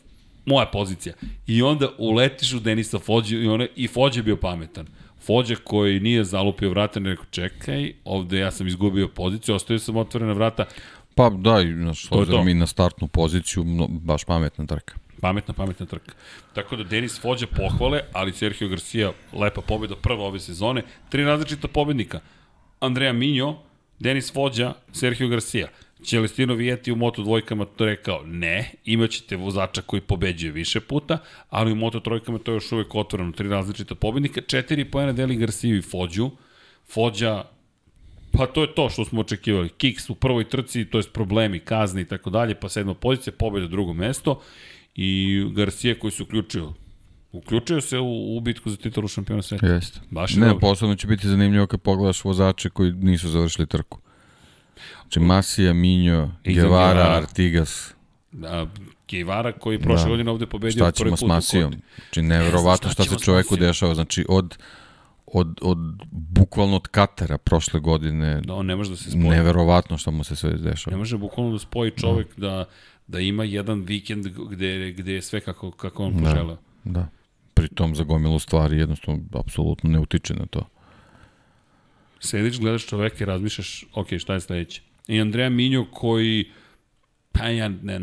moja 0.46 0.66
pozicija. 0.66 1.16
I 1.48 1.62
onda 1.62 1.90
uletiš 1.98 2.54
u 2.54 2.60
Denisa 2.60 3.00
Fođu 3.00 3.38
i, 3.38 3.48
one, 3.48 3.68
i 3.76 3.88
Fođe 3.88 4.24
bio 4.24 4.38
pametan. 4.38 4.88
Fođa 5.28 5.56
koji 5.64 6.00
nije 6.00 6.24
zalupio 6.24 6.70
vrata, 6.70 7.00
ne 7.00 7.10
rekao 7.10 7.26
čekaj, 7.32 7.94
ovde 8.06 8.40
ja 8.40 8.52
sam 8.52 8.68
izgubio 8.68 9.08
poziciju, 9.08 9.56
ostavio 9.56 9.80
sam 9.80 9.98
otvorena 9.98 10.34
vrata. 10.34 10.66
Pa 11.16 11.30
da, 11.30 11.58
s 11.94 12.12
obzirom 12.12 12.48
i 12.48 12.54
na 12.54 12.68
startnu 12.68 13.08
poziciju, 13.08 13.64
no, 13.64 13.88
baš 13.88 14.24
pametna 14.24 14.66
trka. 14.66 14.96
Pametna, 15.22 15.54
pametna 15.54 15.86
trka. 15.86 16.12
Tako 16.54 16.76
da 16.76 16.84
Denis 16.84 17.22
Fođa 17.22 17.48
pohvale, 17.48 18.02
ali 18.14 18.34
Sergio 18.34 18.68
Garcia 18.68 19.12
lepa 19.34 19.62
pobjeda 19.62 19.96
prva 19.96 20.26
ove 20.26 20.40
sezone. 20.40 20.84
Tri 21.10 21.24
različita 21.24 21.68
pobednika. 21.68 22.20
Andrea 22.80 23.14
Minjo, 23.14 23.56
Denis 24.00 24.34
Fođa, 24.34 24.74
Sergio 24.92 25.28
Garcia. 25.28 25.68
Celestino 26.04 26.54
Vijeti 26.54 26.92
u 26.92 26.96
Moto 26.96 27.24
dvojkama 27.24 27.66
to 27.66 27.86
rekao 27.86 28.22
ne, 28.26 28.72
imaćete 28.86 29.36
vozača 29.36 29.82
koji 29.82 30.02
pobeđuje 30.02 30.52
više 30.52 30.80
puta, 30.80 31.18
ali 31.50 31.72
u 31.72 31.76
Moto 31.76 32.00
trojkama 32.00 32.40
to 32.40 32.52
je 32.52 32.56
još 32.56 32.72
uvek 32.72 32.96
otvoreno, 32.96 33.32
tri 33.32 33.50
različita 33.50 33.96
pobednika, 33.96 34.42
četiri 34.42 34.86
pojena 34.86 35.14
deli 35.14 35.36
Garciju 35.36 35.78
i 35.78 35.82
Fođu, 35.82 36.30
Fođa 36.94 37.44
Pa 38.32 38.46
to 38.46 38.62
je 38.62 38.76
to 38.76 38.90
što 38.90 39.06
smo 39.06 39.22
očekivali. 39.22 39.70
Kiks 39.70 40.10
u 40.10 40.16
prvoj 40.16 40.50
trci, 40.50 40.86
to 40.86 40.98
je 40.98 41.04
problemi, 41.14 41.60
kazne 41.60 42.02
i 42.02 42.06
tako 42.06 42.30
dalje, 42.30 42.56
pa 42.56 42.70
sedma 42.70 42.94
pozicija, 42.94 43.34
pobeda 43.40 43.68
drugo 43.68 43.94
mesto 43.94 44.42
i 44.96 45.42
Garcia 45.56 46.00
koji 46.00 46.12
se 46.12 46.24
uključio 46.24 46.74
Uključio 47.32 47.82
se 47.82 48.00
u, 48.00 48.38
u 48.38 48.40
bitku 48.40 48.70
za 48.70 48.78
titulu 48.78 49.08
šampiona 49.08 49.42
sveta. 49.42 49.68
Jeste. 49.68 50.00
Baš 50.10 50.36
ne, 50.36 50.48
dobro. 50.48 50.60
posebno 50.60 50.96
će 50.96 51.08
biti 51.08 51.28
zanimljivo 51.28 51.68
kad 51.68 51.82
pogledaš 51.82 52.24
vozače 52.24 52.70
koji 52.70 52.92
nisu 52.92 53.30
završili 53.30 53.68
trku. 53.68 54.00
Znači 55.08 55.20
Masija, 55.20 55.74
Minjo, 55.74 56.30
Guevara, 56.46 57.18
Artigas. 57.18 57.94
Da, 58.32 58.68
Guevara 59.12 59.52
koji 59.52 59.76
je 59.76 59.80
prošle 59.80 60.04
da. 60.04 60.10
godine 60.10 60.32
ovde 60.32 60.46
pobedio 60.46 60.72
šta 60.72 60.92
ćemo 60.92 61.18
s 61.18 61.22
Masijom? 61.22 61.74
Znači 61.98 62.22
nevjerovatno 62.22 62.90
šta, 62.90 63.04
šta 63.04 63.18
se 63.18 63.26
čoveku 63.26 63.56
dešava. 63.56 63.96
Znači 63.96 64.26
od 64.30 64.58
od, 65.34 65.60
od 65.62 65.78
bukvalno 66.12 66.76
od 66.76 66.88
Katara 66.88 67.38
prošle 67.38 67.80
godine. 67.80 68.42
Da, 68.42 68.54
on 68.54 68.66
ne 68.66 68.76
može 68.76 68.90
da 68.90 68.96
se 68.98 69.12
spoji. 69.12 69.30
Neverovatno 69.30 69.98
šta 69.98 70.12
mu 70.12 70.24
se 70.24 70.36
sve 70.36 70.54
dešava. 70.54 70.92
Ne 70.92 70.98
može 70.98 71.18
bukvalno 71.18 71.52
da 71.52 71.60
spoji 71.60 71.92
čovek 71.92 72.28
da, 72.38 72.48
da, 72.48 72.66
da 73.08 73.20
ima 73.20 73.44
jedan 73.44 73.82
vikend 73.82 74.28
gde, 74.28 74.92
gde 74.92 75.14
je 75.14 75.22
sve 75.22 75.40
kako, 75.40 75.72
kako 75.72 76.04
on 76.04 76.14
da, 76.14 76.30
poželeo. 76.30 76.58
Da. 76.84 77.08
Pritom 77.54 77.96
za 77.96 78.04
gomilu 78.04 78.40
stvari 78.40 78.78
jednostavno 78.78 79.22
apsolutno 79.34 79.90
ne 79.90 80.00
utiče 80.00 80.34
na 80.34 80.46
to. 80.46 80.68
Sediš, 82.20 82.60
gledaš 82.60 82.86
čoveka 82.86 83.24
i 83.24 83.26
razmišljaš, 83.28 83.86
ok, 83.94 84.08
šta 84.18 84.34
je 84.34 84.40
sledeće? 84.40 84.82
I 85.08 85.22
Andreja 85.22 85.50
Minjo 85.50 85.86
koji 85.92 86.52
pa 87.32 87.48
ja 87.48 87.70
ne, 87.70 88.00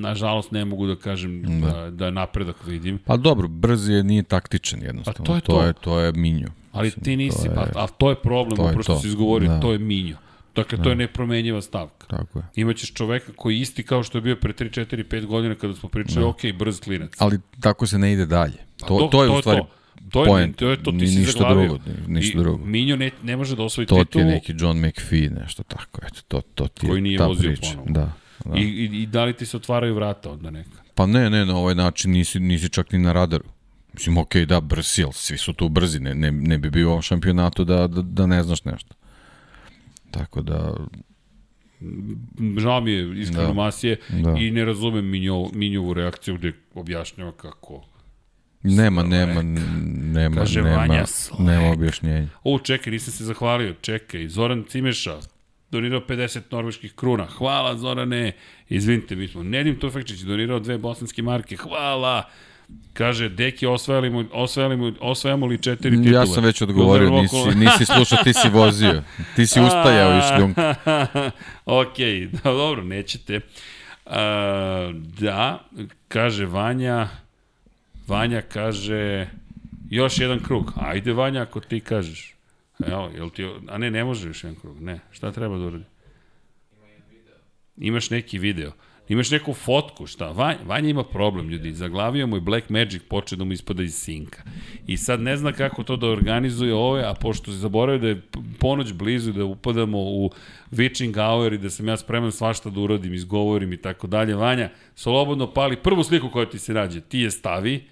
nažalost 0.00 0.50
ne 0.50 0.64
mogu 0.64 0.86
da 0.86 0.96
kažem 0.96 1.42
da, 1.42 1.72
da, 1.72 1.90
da 1.90 2.10
napredak 2.10 2.66
vidim. 2.66 2.98
Pa 3.04 3.16
dobro, 3.16 3.48
brz 3.48 3.88
je, 3.88 4.04
nije 4.04 4.22
taktičan 4.22 4.82
jednostavno. 4.82 5.18
Pa 5.18 5.24
to 5.24 5.34
je 5.34 5.40
to. 5.40 5.52
To 5.52 5.62
je, 5.62 5.72
to 5.72 6.00
je 6.00 6.12
Minjo. 6.12 6.48
Ali 6.72 6.90
ti 6.90 7.16
nisi, 7.16 7.48
je, 7.48 7.54
pa, 7.54 7.66
a 7.74 7.86
to 7.86 8.10
je 8.10 8.16
problem, 8.16 8.56
to 8.56 8.62
upravo 8.62 8.82
što 8.82 8.98
si 8.98 9.08
izgovorio, 9.08 9.48
da. 9.48 9.60
to 9.60 9.72
je 9.72 9.78
Minjo. 9.78 10.16
Dakle, 10.54 10.78
to 10.78 10.84
da. 10.84 10.90
je 10.90 10.96
nepromenjiva 10.96 11.62
stavka. 11.62 12.06
Tako 12.06 12.38
je. 12.38 12.44
Imaćeš 12.54 12.92
čoveka 12.92 13.32
koji 13.36 13.60
isti 13.60 13.82
kao 13.82 14.02
što 14.02 14.18
je 14.18 14.22
bio 14.22 14.36
pre 14.36 14.52
3, 14.52 14.86
4, 14.86 15.04
5 15.04 15.26
godina 15.26 15.54
kada 15.54 15.74
smo 15.74 15.88
pričali, 15.88 16.20
da. 16.20 16.26
ok, 16.26 16.40
brz 16.58 16.80
klinac. 16.80 17.12
Ali 17.18 17.38
tako 17.60 17.86
se 17.86 17.98
ne 17.98 18.12
ide 18.12 18.26
dalje. 18.26 18.58
To, 18.76 18.86
pa 18.86 18.86
to, 18.86 19.08
to 19.12 19.22
je 19.22 19.28
to, 19.28 19.38
u 19.38 19.40
stvari 19.40 19.60
to. 19.60 19.77
To 20.10 20.20
je, 20.20 20.26
point. 20.26 20.56
to 20.56 20.68
je 20.68 20.82
to 20.82 20.92
ti 20.92 21.06
si 21.06 21.18
ništa 21.18 21.32
zaglavio. 21.32 21.68
drugo, 21.68 21.84
ni- 22.06 22.14
ništa 22.14 22.38
I 22.38 22.42
drugo. 22.42 22.64
Minjo 22.64 22.96
ne, 22.96 23.10
ne 23.22 23.36
može 23.36 23.56
da 23.56 23.62
osvoji 23.62 23.86
To 23.86 23.94
ti 23.96 24.04
titulu. 24.04 24.24
je 24.24 24.30
neki 24.30 24.54
John 24.58 24.78
McPhee, 24.78 25.30
nešto 25.30 25.62
tako, 25.62 26.00
eto, 26.04 26.20
to, 26.28 26.40
to 26.40 26.68
ti 26.68 26.86
je 26.86 26.90
Koji 26.90 27.00
nije 27.02 27.18
ta 27.18 27.26
vozio 27.26 27.48
priča. 27.50 27.70
ponovo. 27.70 27.86
Da, 27.90 28.12
da. 28.44 28.58
I, 28.58 28.62
i, 28.62 29.02
I 29.02 29.06
da 29.06 29.24
li 29.24 29.32
ti 29.32 29.46
se 29.46 29.56
otvaraju 29.56 29.94
vrata 29.94 30.30
onda 30.30 30.50
neka? 30.50 30.82
Pa 30.94 31.06
ne, 31.06 31.30
ne, 31.30 31.46
na 31.46 31.56
ovaj 31.56 31.74
način 31.74 32.10
nisi, 32.10 32.40
nisi 32.40 32.68
čak 32.68 32.92
ni 32.92 32.98
na 32.98 33.12
radaru. 33.12 33.44
Mislim, 33.94 34.18
okej, 34.18 34.46
da, 34.46 34.60
brz 34.60 34.86
sil, 34.88 35.10
svi 35.12 35.38
su 35.38 35.52
tu 35.52 35.68
brzi, 35.68 36.00
ne, 36.00 36.14
ne, 36.14 36.30
ne 36.32 36.58
bi 36.58 36.70
bio 36.70 36.86
u 36.86 36.90
ovom 36.90 37.02
šampionatu 37.02 37.64
da, 37.64 37.86
da, 37.86 38.02
da 38.02 38.26
ne 38.26 38.42
znaš 38.42 38.64
nešto. 38.64 38.94
Tako 40.10 40.42
da, 40.42 40.74
Žao 42.58 42.80
mi 42.80 42.92
je 42.92 43.20
iskreno 43.20 43.46
Da. 43.46 43.52
Masije 43.54 43.96
Da. 44.10 44.30
i 44.32 44.50
ne 44.50 44.64
razumem 44.64 45.06
Minjo, 45.06 45.48
Minjovu 45.52 45.94
reakciju 45.94 46.34
gde 46.36 46.52
objašnjava 46.74 47.32
kako... 47.32 47.84
nema, 48.62 49.02
nema, 49.02 49.42
nema, 50.12 50.36
Kaže 50.36 50.62
nema, 50.62 50.76
Vanja 50.76 51.04
nema 51.38 51.70
objašnjenja. 51.70 52.28
O, 52.44 52.58
čekaj, 52.58 52.90
nisam 52.90 53.12
se 53.12 53.24
zahvalio, 53.24 53.74
čekaj, 53.80 54.28
Zoran 54.28 54.64
Cimeša, 54.68 55.16
donirao 55.70 56.00
50 56.00 56.40
norveških 56.50 56.94
kruna. 56.94 57.26
Hvala, 57.26 57.76
Zorane. 57.76 58.32
Izvinite, 58.68 59.16
mi 59.16 59.28
smo. 59.28 59.42
Nedim 59.42 59.78
Tufekčić 59.78 60.20
donirao 60.20 60.58
dve 60.58 60.78
bosanske 60.78 61.22
marke. 61.22 61.56
Hvala. 61.56 62.28
Kaže, 62.92 63.28
deki, 63.28 63.66
osvajali 63.66 64.10
mu, 64.10 64.24
osvajali 64.32 64.76
mu, 64.76 64.92
osvajamo 65.00 65.46
li 65.46 65.62
četiri 65.62 65.96
titule? 65.96 66.14
Ja 66.14 66.26
sam 66.26 66.44
već 66.44 66.62
odgovorio, 66.62 67.10
nisi, 67.10 67.36
nisi 67.54 67.84
slušao, 67.84 68.18
ti 68.24 68.32
si 68.32 68.48
vozio. 68.48 69.02
Ti 69.36 69.46
si 69.46 69.60
ustajao 69.60 70.18
i 70.18 70.20
šljunk. 70.22 70.58
ok, 71.80 71.96
da, 72.32 72.50
dobro, 72.50 72.84
nećete. 72.84 73.40
A, 74.06 74.92
da, 74.94 75.64
kaže 76.08 76.46
Vanja, 76.46 77.08
Vanja 78.08 78.42
kaže, 78.42 79.26
još 79.90 80.18
jedan 80.18 80.40
krug. 80.40 80.72
Ajde 80.76 81.12
Vanja, 81.12 81.42
ako 81.42 81.60
ti 81.60 81.80
kažeš. 81.80 82.34
Evo, 82.86 83.10
jel 83.14 83.30
ti, 83.30 83.48
a 83.68 83.78
ne, 83.78 83.90
ne 83.90 84.04
može 84.04 84.28
još 84.28 84.44
jedan 84.44 84.60
krug, 84.60 84.80
ne. 84.80 85.00
Šta 85.10 85.32
treba 85.32 85.58
da 85.58 85.64
uradi? 85.64 85.84
Imaš 87.76 88.10
neki 88.10 88.38
video. 88.38 88.72
Imaš 89.08 89.30
neku 89.30 89.54
fotku, 89.54 90.06
šta? 90.06 90.30
Vanja, 90.30 90.58
Vanja 90.66 90.88
ima 90.88 91.04
problem, 91.04 91.48
ljudi. 91.48 91.72
Zaglavio 91.72 92.26
mu 92.26 92.36
i 92.36 92.40
Black 92.40 92.70
Magic 92.70 93.02
poče 93.08 93.36
da 93.36 93.44
mu 93.44 93.52
ispada 93.52 93.82
iz 93.82 93.94
sinka. 93.94 94.42
I 94.86 94.96
sad 94.96 95.20
ne 95.20 95.36
zna 95.36 95.52
kako 95.52 95.82
to 95.82 95.96
da 95.96 96.06
organizuje 96.06 96.74
ove, 96.74 97.02
a 97.04 97.14
pošto 97.14 97.52
se 97.52 97.58
zaboravio 97.58 97.98
da 97.98 98.08
je 98.08 98.22
ponoć 98.58 98.92
blizu, 98.92 99.32
da 99.32 99.44
upadamo 99.44 99.98
u 99.98 100.30
witching 100.72 101.14
hour 101.14 101.52
i 101.52 101.58
da 101.58 101.70
sam 101.70 101.88
ja 101.88 101.96
spreman 101.96 102.32
svašta 102.32 102.70
da 102.70 102.80
uradim, 102.80 103.14
izgovorim 103.14 103.72
i 103.72 103.76
tako 103.76 104.06
dalje. 104.06 104.34
Vanja, 104.34 104.70
slobodno 104.94 105.52
pali 105.52 105.76
prvu 105.76 106.04
sliku 106.04 106.30
koja 106.30 106.50
ti 106.50 106.58
se 106.58 106.74
nađe. 106.74 107.00
Ti 107.00 107.18
je 107.18 107.30
stavi 107.30 107.84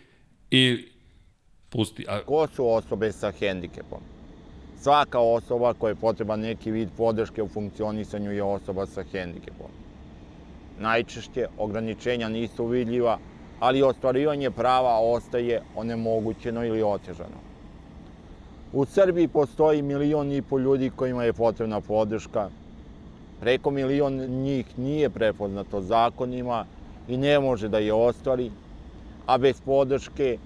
i 0.50 0.88
pusti. 1.70 2.04
A, 2.08 2.20
Ko 2.26 2.46
su 2.46 2.68
osobe 2.68 3.12
sa 3.12 3.30
hendikepom? 3.30 4.00
Svaka 4.80 5.18
osoba 5.20 5.74
koja 5.74 5.90
je 5.90 5.94
potreban 5.94 6.40
neki 6.40 6.70
vid 6.70 6.88
podrške 6.96 7.42
u 7.42 7.48
funkcionisanju 7.48 8.32
je 8.32 8.42
osoba 8.42 8.86
sa 8.86 9.02
hendikepom. 9.12 9.70
Najčešće 10.78 11.46
ograničenja 11.58 12.28
nisu 12.28 12.66
vidljiva, 12.66 13.18
ali 13.60 13.82
ostvarivanje 13.82 14.50
prava 14.50 14.98
ostaje 15.00 15.62
onemogućeno 15.76 16.64
ili 16.64 16.82
otežano. 16.82 17.40
U 18.72 18.84
Srbiji 18.84 19.28
postoji 19.28 19.82
milion 19.82 20.32
i 20.32 20.42
po 20.42 20.58
ljudi 20.58 20.90
kojima 20.90 21.24
je 21.24 21.32
potrebna 21.32 21.80
podrška. 21.80 22.48
Preko 23.40 23.70
milion 23.70 24.14
njih 24.16 24.78
nije 24.78 25.10
prepoznato 25.10 25.80
zakonima 25.80 26.64
i 27.08 27.16
ne 27.16 27.40
može 27.40 27.68
da 27.68 27.78
je 27.78 27.92
ostvari, 27.92 28.50
a 29.26 29.38
bez 29.38 29.60
podrške 29.60 30.38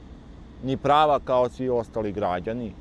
ni 0.64 0.76
prava 0.76 1.20
kao 1.24 1.48
svi 1.48 1.68
ostali 1.68 2.12
građani. 2.12 2.72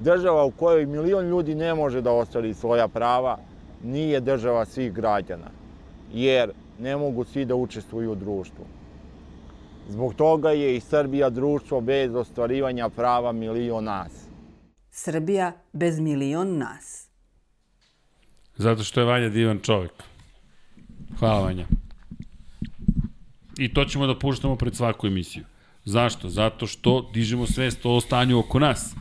Država 0.00 0.44
u 0.44 0.50
kojoj 0.50 0.86
milion 0.86 1.28
ljudi 1.28 1.54
ne 1.54 1.74
može 1.74 2.00
da 2.00 2.12
ostvari 2.12 2.54
svoja 2.54 2.88
prava 2.88 3.38
nije 3.82 4.20
država 4.20 4.64
svih 4.64 4.92
građana, 4.92 5.50
jer 6.12 6.52
ne 6.78 6.96
mogu 6.96 7.24
svi 7.24 7.44
da 7.44 7.54
učestvuju 7.54 8.12
u 8.12 8.14
društvu. 8.14 8.64
Zbog 9.88 10.14
toga 10.14 10.50
je 10.50 10.76
i 10.76 10.80
Srbija 10.80 11.30
društvo 11.30 11.80
bez 11.80 12.14
ostvarivanja 12.14 12.88
prava 12.88 13.32
milion 13.32 13.84
nas. 13.84 14.12
Srbija 14.90 15.52
bez 15.72 16.00
milion 16.00 16.58
nas. 16.58 17.08
zato 18.56 18.82
što 18.82 19.00
je 19.00 19.06
Vanja 19.06 19.28
divan 19.28 19.58
čovjek. 19.58 19.92
Hvala 21.18 21.40
Vanja. 21.40 21.66
I 23.58 23.68
to 23.68 23.84
ćemo 23.84 24.06
da 24.06 24.18
puštamo 24.18 24.56
pred 24.56 24.76
svaku 24.76 25.06
emisiju. 25.06 25.44
Zašto? 25.84 26.28
Zato 26.28 26.66
što 26.66 27.10
dižemo 27.14 27.46
svest 27.46 27.80
o 27.84 28.00
stanju 28.00 28.38
oko 28.38 28.58
nas. 28.58 28.94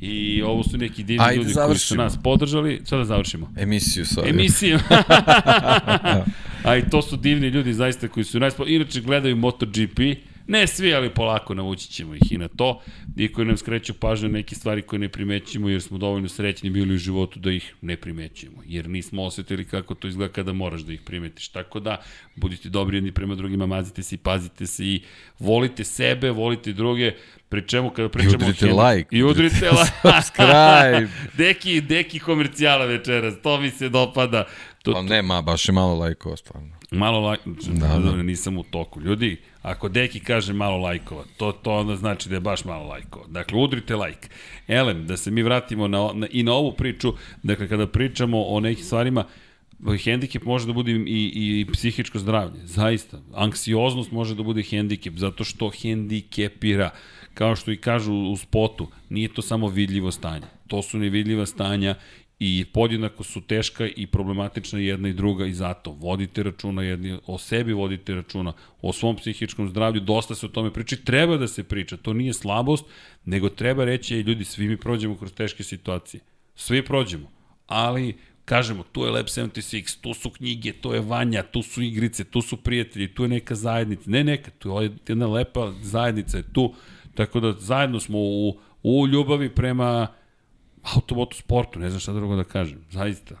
I 0.00 0.42
ovo 0.42 0.62
su 0.62 0.78
neki 0.78 1.02
divni 1.02 1.24
Ajde, 1.24 1.36
ljudi 1.36 1.44
koji 1.44 1.54
su 1.54 1.60
završimo. 1.60 2.02
nas 2.02 2.22
podržali. 2.22 2.80
Sada 2.84 2.98
da 2.98 3.04
završimo. 3.04 3.52
Emisiju 3.56 4.06
sa. 4.06 4.22
Emisiju. 4.26 4.78
A 6.64 6.76
i 6.76 6.90
to 6.90 7.02
su 7.02 7.16
divni 7.16 7.48
ljudi 7.48 7.72
zaista 7.72 8.08
koji 8.08 8.24
su 8.24 8.40
nas... 8.40 8.54
Inače 8.66 9.00
gledaju 9.00 9.36
MotoGP. 9.36 9.98
Ne 10.46 10.66
svi, 10.66 10.94
ali 10.94 11.14
polako 11.14 11.54
navući 11.54 11.88
ćemo 11.88 12.14
ih 12.14 12.32
i 12.32 12.38
na 12.38 12.48
to. 12.48 12.82
I 13.16 13.32
koji 13.32 13.46
nam 13.46 13.56
skreću 13.56 13.94
pažnju 13.94 14.28
na 14.28 14.32
neke 14.32 14.54
stvari 14.54 14.82
koje 14.82 15.00
ne 15.00 15.08
primećujemo 15.08 15.68
jer 15.68 15.82
smo 15.82 15.98
dovoljno 15.98 16.28
srećni 16.28 16.70
bili 16.70 16.94
u 16.94 16.98
životu 16.98 17.38
da 17.38 17.52
ih 17.52 17.74
ne 17.80 17.96
primećujemo. 17.96 18.62
Jer 18.66 18.88
nismo 18.88 19.22
osetili 19.22 19.64
kako 19.64 19.94
to 19.94 20.08
izgleda 20.08 20.32
kada 20.32 20.52
moraš 20.52 20.80
da 20.80 20.92
ih 20.92 21.00
primetiš. 21.00 21.48
Tako 21.48 21.80
da, 21.80 22.02
budite 22.36 22.68
dobri 22.68 22.96
jedni 22.96 23.12
prema 23.12 23.34
drugima, 23.34 23.66
mazite 23.66 24.02
se 24.02 24.14
i 24.14 24.18
pazite 24.18 24.66
se 24.66 24.86
i 24.86 25.02
volite 25.38 25.84
sebe, 25.84 26.30
volite 26.30 26.72
druge. 26.72 27.12
Pri 27.48 27.68
čemu 27.68 27.90
kada 27.90 28.08
pričamo... 28.08 28.46
o 28.46 28.48
udrite 28.48 28.66
like, 28.66 29.16
I 29.16 29.22
udrite 29.22 29.70
like. 29.70 29.92
Subscribe. 30.02 31.08
deki, 31.38 31.80
deki 31.80 32.18
komercijala 32.18 32.84
večeras, 32.84 33.34
to 33.42 33.60
mi 33.60 33.70
se 33.70 33.88
dopada. 33.88 34.44
To, 34.82 34.92
Pa 34.92 35.02
ne, 35.02 35.22
ma, 35.22 35.42
baš 35.42 35.68
je 35.68 35.72
malo 35.72 35.94
lajkova, 35.94 36.36
stvarno. 36.36 36.70
Malo 36.90 37.20
lajk... 37.20 37.40
Da, 37.44 37.86
Da, 37.86 37.98
da. 37.98 38.22
Nisam 38.22 38.58
u 38.58 38.62
toku. 38.62 39.00
Ljudi, 39.00 39.36
ako 39.62 39.88
Deki 39.88 40.20
kaže 40.20 40.52
malo 40.52 40.76
lajkova, 40.76 41.24
to, 41.36 41.52
to 41.52 41.72
onda 41.72 41.96
znači 41.96 42.28
da 42.28 42.34
je 42.34 42.40
baš 42.40 42.64
malo 42.64 42.88
lajkova. 42.88 43.26
Dakle, 43.28 43.58
udrite 43.58 43.96
lajk. 43.96 44.30
Elem, 44.68 45.06
da 45.06 45.16
se 45.16 45.30
mi 45.30 45.42
vratimo 45.42 45.88
na, 45.88 46.10
na, 46.14 46.26
i 46.30 46.42
na 46.42 46.52
ovu 46.52 46.72
priču, 46.72 47.14
dakle, 47.42 47.68
kada 47.68 47.86
pričamo 47.86 48.44
o 48.44 48.60
nekim 48.60 48.84
stvarima, 48.84 49.24
hendikep 50.04 50.44
može 50.44 50.66
da 50.66 50.72
bude 50.72 50.92
i, 50.92 51.02
i 51.06 51.66
psihičko 51.72 52.18
zdravlje, 52.18 52.60
zaista. 52.64 53.20
Anksioznost 53.34 54.10
može 54.10 54.34
da 54.34 54.42
bude 54.42 54.62
hendikep, 54.62 55.14
zato 55.16 55.44
što 55.44 55.70
hendikepira. 55.82 56.90
Kao 57.34 57.56
što 57.56 57.70
i 57.70 57.76
kažu 57.76 58.14
u 58.14 58.36
spotu, 58.36 58.88
nije 59.08 59.34
to 59.34 59.42
samo 59.42 59.68
vidljivo 59.68 60.10
stanje. 60.10 60.46
To 60.66 60.82
su 60.82 60.98
nevidljiva 60.98 61.46
stanja 61.46 61.94
i 62.44 62.64
podjednako 62.64 63.24
su 63.24 63.40
teška 63.40 63.86
i 63.96 64.06
problematična 64.06 64.78
jedna 64.78 65.08
i 65.08 65.12
druga 65.12 65.46
i 65.46 65.52
zato 65.52 65.90
vodite 65.90 66.42
računa 66.42 66.82
jedni 66.82 67.18
o 67.26 67.38
sebi, 67.38 67.72
vodite 67.72 68.14
računa 68.14 68.52
o 68.80 68.92
svom 68.92 69.16
psihičkom 69.16 69.68
zdravlju, 69.68 70.00
dosta 70.00 70.34
se 70.34 70.46
o 70.46 70.48
tome 70.48 70.72
priča 70.72 70.96
treba 71.04 71.36
da 71.36 71.48
se 71.48 71.62
priča, 71.64 71.96
to 71.96 72.12
nije 72.12 72.32
slabost, 72.32 72.84
nego 73.24 73.48
treba 73.48 73.84
reći, 73.84 74.14
ej 74.14 74.22
ljudi, 74.22 74.44
svi 74.44 74.68
mi 74.68 74.76
prođemo 74.76 75.16
kroz 75.16 75.32
teške 75.32 75.62
situacije, 75.62 76.20
svi 76.54 76.84
prođemo, 76.84 77.30
ali 77.66 78.16
kažemo, 78.44 78.82
tu 78.92 79.04
je 79.04 79.10
Lab 79.10 79.26
76, 79.26 80.00
tu 80.00 80.14
su 80.14 80.30
knjige, 80.30 80.72
tu 80.72 80.94
je 80.94 81.00
Vanja, 81.00 81.42
tu 81.42 81.62
su 81.62 81.82
igrice, 81.82 82.24
tu 82.24 82.42
su 82.42 82.56
prijatelji, 82.56 83.14
tu 83.14 83.22
je 83.22 83.28
neka 83.28 83.54
zajednica, 83.54 84.10
ne 84.10 84.24
neka, 84.24 84.50
tu 84.58 84.82
je 84.82 84.90
jedna 85.08 85.26
lepa 85.26 85.72
zajednica 85.82 86.36
je 86.36 86.52
tu, 86.52 86.74
tako 87.14 87.40
da 87.40 87.52
zajedno 87.52 88.00
smo 88.00 88.18
u, 88.18 88.58
u 88.82 89.06
ljubavi 89.06 89.48
prema 89.48 90.08
automoto 90.82 91.36
sportu, 91.36 91.78
ne 91.78 91.90
znam 91.90 92.00
šta 92.00 92.12
drugo 92.12 92.36
da 92.36 92.44
kažem, 92.44 92.78
zaista. 92.90 93.34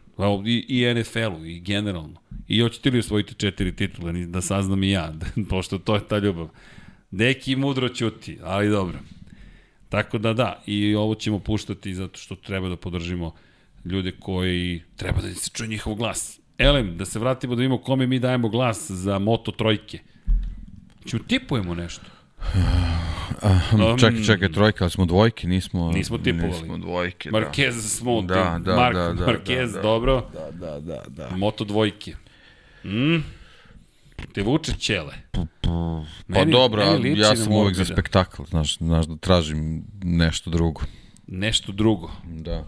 I, 0.46 0.64
i 0.68 0.94
NFL-u, 0.94 1.44
i 1.44 1.60
generalno. 1.60 2.20
I 2.48 2.60
hoćete 2.60 2.90
li 2.90 2.98
osvojiti 2.98 3.34
četiri 3.34 3.76
titule, 3.76 4.12
da 4.12 4.40
saznam 4.40 4.82
i 4.82 4.90
ja, 4.90 5.12
pošto 5.50 5.78
to 5.78 5.94
je 5.94 6.08
ta 6.08 6.18
ljubav. 6.18 6.48
Deki 7.10 7.56
mudro 7.56 7.88
ćuti, 7.88 8.38
ali 8.42 8.70
dobro. 8.70 8.98
Tako 9.88 10.18
da 10.18 10.32
da, 10.32 10.62
i 10.66 10.94
ovo 10.94 11.14
ćemo 11.14 11.38
puštati 11.38 11.94
zato 11.94 12.18
što 12.18 12.36
treba 12.36 12.68
da 12.68 12.76
podržimo 12.76 13.34
ljude 13.84 14.12
koji 14.20 14.82
treba 14.96 15.20
da 15.20 15.34
se 15.34 15.50
čuje 15.50 15.68
njihov 15.68 15.94
glas. 15.94 16.40
Elem, 16.58 16.96
da 16.96 17.04
se 17.04 17.18
vratimo 17.18 17.54
da 17.54 17.60
vidimo 17.60 17.78
kome 17.78 18.06
mi 18.06 18.18
dajemo 18.18 18.48
glas 18.48 18.90
za 18.90 19.18
Moto 19.18 19.52
trojke. 19.52 19.98
Ćemo 21.06 21.22
tipujemo 21.28 21.74
nešto. 21.74 22.04
Um, 23.72 23.98
Čekaj, 23.98 24.22
čekaj, 24.22 24.48
trojka, 24.48 24.84
ali 24.84 24.90
smo 24.90 25.04
dvojke, 25.04 25.46
nismo... 25.48 25.90
Nismo 25.92 26.18
tipovali. 26.18 26.52
Nismo 26.52 26.78
dvojke, 26.78 27.30
da. 27.30 27.38
Marquez 27.38 27.72
smo, 27.72 28.22
Da, 28.22 28.60
da, 28.64 28.76
Mark, 28.76 28.94
da, 28.94 29.12
da, 29.12 29.26
Marquez, 29.26 29.66
da, 29.66 29.72
da. 29.72 29.82
dobro. 29.82 30.28
Da, 30.32 30.50
da, 30.66 30.80
da, 30.80 31.02
da. 31.08 31.28
Moto 31.30 31.64
dvojke. 31.64 32.14
Mm? 32.84 33.16
Te 34.32 34.42
vuče 34.42 34.72
ćele. 34.72 35.14
Pa 35.32 35.40
Meni- 36.28 36.52
dobro, 36.52 36.92
meni 36.92 37.18
ja 37.18 37.28
na 37.28 37.36
sam 37.36 37.52
uvek 37.52 37.74
za 37.74 37.84
spektakl, 37.84 38.42
znaš, 38.44 38.78
znaš 38.78 39.06
da 39.06 39.16
tražim 39.16 39.84
nešto 40.02 40.50
drugo. 40.50 40.80
Nešto 41.26 41.72
drugo. 41.72 42.10
Da. 42.24 42.64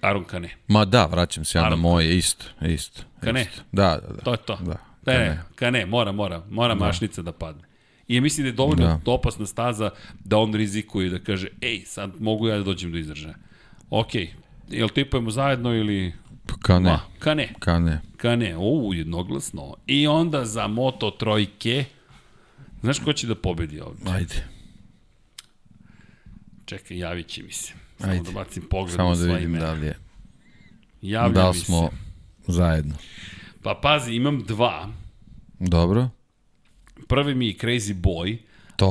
Aron 0.00 0.24
Kane. 0.24 0.56
Ma 0.68 0.84
da, 0.84 1.06
vraćam 1.06 1.44
se 1.44 1.58
ja 1.58 1.62
na 1.62 1.66
Naravno. 1.66 1.88
moje, 1.88 2.16
isto, 2.18 2.44
isto. 2.62 3.02
Kane? 3.20 3.40
isto. 3.42 3.62
Da, 3.72 3.98
da, 4.08 4.14
da. 4.14 4.20
To 4.20 4.30
je 4.32 4.36
to. 4.38 4.56
Da, 4.56 4.76
Ne, 5.08 5.18
ne, 5.18 5.40
Kane, 5.54 5.86
mora, 5.86 6.12
mora. 6.12 6.42
Mora 6.50 6.74
da. 6.74 6.80
mašnica 6.80 7.22
da 7.22 7.32
padne. 7.32 7.62
I 8.08 8.14
ja 8.14 8.20
mislim 8.20 8.44
da 8.44 8.48
je 8.48 8.52
dovoljno 8.54 9.00
Da. 9.04 9.12
opasna 9.12 9.46
staza 9.46 9.90
da 10.20 10.38
on 10.38 10.54
rizikuje 10.54 11.10
da 11.10 11.18
kaže, 11.18 11.48
ej, 11.62 11.80
sad 11.80 12.20
mogu 12.20 12.48
ja 12.48 12.56
da 12.56 12.62
dođem 12.62 12.92
do 12.92 12.98
izražaja. 12.98 13.34
Ok, 13.90 14.14
jel 14.68 14.88
tipujemo 14.88 15.30
zajedno 15.30 15.74
ili... 15.74 16.12
Ka 16.60 16.78
ne, 16.78 16.90
Ma, 16.90 17.00
ka 17.18 17.34
ne, 17.34 17.52
ka 17.58 17.78
ne. 17.78 18.00
ka 18.16 18.36
ne, 18.36 18.56
u, 18.56 18.94
jednoglasno. 18.94 19.76
I 19.86 20.06
onda 20.06 20.44
za 20.44 20.66
Moto 20.66 21.10
trojke, 21.10 21.84
znaš 22.82 22.98
ko 22.98 23.12
će 23.12 23.26
da 23.26 23.34
pobedi 23.34 23.80
ovde? 23.80 24.10
Ajde. 24.10 24.44
Čekaj, 26.64 26.98
javit 26.98 27.26
će 27.26 27.42
mi 27.42 27.52
se. 27.52 27.72
Samo 27.98 28.12
Ajde. 28.12 28.22
da 28.22 28.30
bacim 28.32 28.62
pogled 28.62 28.96
Samo 28.96 29.10
na 29.10 29.16
da 29.16 29.24
vidim 29.24 29.50
ime. 29.50 29.58
da 29.58 29.72
li 29.72 29.86
je. 29.86 29.98
Javlja 31.02 31.34
Da 31.34 31.48
li 31.48 31.54
smo 31.56 31.90
se. 31.90 32.52
zajedno. 32.52 32.94
Pa 33.66 33.74
pazi, 33.74 34.14
imam 34.14 34.44
dva. 34.44 34.88
Dobro. 35.58 36.08
Prvi 37.08 37.34
mi 37.34 37.46
je 37.46 37.54
Crazy 37.54 37.94
Boy. 37.94 38.38
To, 38.76 38.90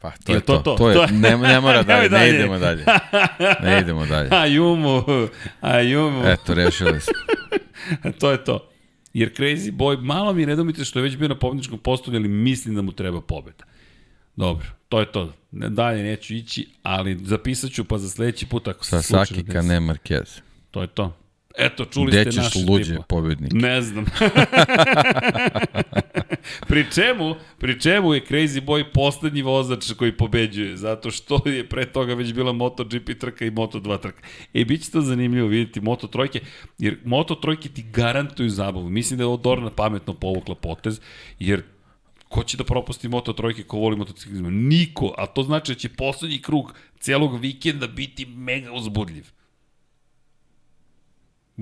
pa 0.00 0.12
to 0.24 0.32
Je 0.32 0.36
je 0.36 0.40
to 0.40 0.56
to. 0.56 0.62
to? 0.62 0.76
To, 0.76 1.02
je, 1.02 1.12
ne, 1.12 1.36
ne 1.36 1.60
mora 1.60 1.82
dalje, 1.92 2.10
ne 2.10 2.28
idemo 2.30 2.58
dalje. 2.58 2.84
Ne 3.62 3.80
idemo 3.80 4.06
dalje. 4.14 4.28
Ajumu, 4.32 5.02
ajumu. 5.60 6.22
Eto, 6.26 6.54
rešili 6.54 7.00
smo. 7.00 7.14
to 8.20 8.30
je 8.30 8.44
to. 8.44 8.68
Jer 9.12 9.32
Crazy 9.32 9.72
Boy, 9.72 10.00
malo 10.02 10.32
mi 10.32 10.42
je 10.42 10.46
nedomite 10.46 10.84
što 10.84 10.98
je 10.98 11.02
već 11.02 11.16
bio 11.16 11.28
na 11.28 11.38
pobedničkom 11.38 11.78
postolju, 11.78 12.16
ali 12.16 12.28
mislim 12.28 12.74
da 12.74 12.82
mu 12.82 12.92
treba 12.92 13.20
pobeda. 13.20 13.64
Dobro, 14.36 14.66
to 14.88 15.00
je 15.00 15.12
to. 15.12 15.32
Dalje 15.50 16.02
neću 16.02 16.34
ići, 16.34 16.68
ali 16.82 17.18
zapisat 17.22 17.70
ću 17.70 17.84
pa 17.84 17.98
za 17.98 18.08
sledeći 18.08 18.46
put 18.46 18.68
ako 18.68 18.84
se 18.84 18.90
Sasaki 18.90 19.08
slučajno 19.26 19.46
ka 19.46 19.52
desi. 19.52 19.68
ne 19.68 19.80
Marquez. 19.80 20.40
To 20.70 20.80
je 20.82 20.86
to. 20.88 21.16
Eto, 21.58 21.84
čuli 21.84 22.10
Gde 22.10 22.32
ste 22.32 22.40
naše 22.40 22.58
luđe 22.68 22.96
pobednik? 23.08 23.52
Ne 23.52 23.82
znam. 23.82 24.04
pri 26.68 26.86
čemu, 26.94 27.34
pri 27.58 27.80
čemu 27.80 28.14
je 28.14 28.24
Crazy 28.28 28.60
Boy 28.60 28.84
poslednji 28.94 29.42
vozač 29.42 29.92
koji 29.92 30.12
pobeđuje, 30.12 30.76
zato 30.76 31.10
što 31.10 31.40
je 31.44 31.68
pre 31.68 31.86
toga 31.86 32.14
već 32.14 32.32
bila 32.32 32.52
MotoGP 32.52 33.18
trka 33.20 33.44
i 33.44 33.50
Moto2 33.50 34.00
trka. 34.00 34.22
E, 34.54 34.64
bit 34.64 34.84
će 34.84 34.90
to 34.90 35.00
zanimljivo 35.00 35.48
vidjeti 35.48 35.80
Moto 35.80 36.06
trojke, 36.06 36.40
jer 36.78 36.96
Moto 37.04 37.34
trojke 37.34 37.68
ti 37.68 37.84
garantuju 37.92 38.50
zabavu. 38.50 38.90
Mislim 38.90 39.18
da 39.18 39.22
je 39.22 39.26
ovo 39.26 39.36
Dorna 39.36 39.70
pametno 39.70 40.14
povukla 40.14 40.54
potez, 40.54 41.00
jer 41.38 41.62
ko 42.28 42.42
će 42.44 42.56
da 42.56 42.64
propusti 42.64 43.08
Moto 43.08 43.32
trojke 43.32 43.62
ko 43.62 43.78
voli 43.78 43.96
motociklizma? 43.96 44.50
Niko, 44.50 45.14
a 45.18 45.26
to 45.26 45.42
znači 45.42 45.72
da 45.72 45.78
će 45.78 45.88
poslednji 45.88 46.42
krug 46.42 46.74
celog 47.00 47.40
vikenda 47.40 47.86
biti 47.86 48.26
mega 48.26 48.72
uzbudljiv. 48.72 49.35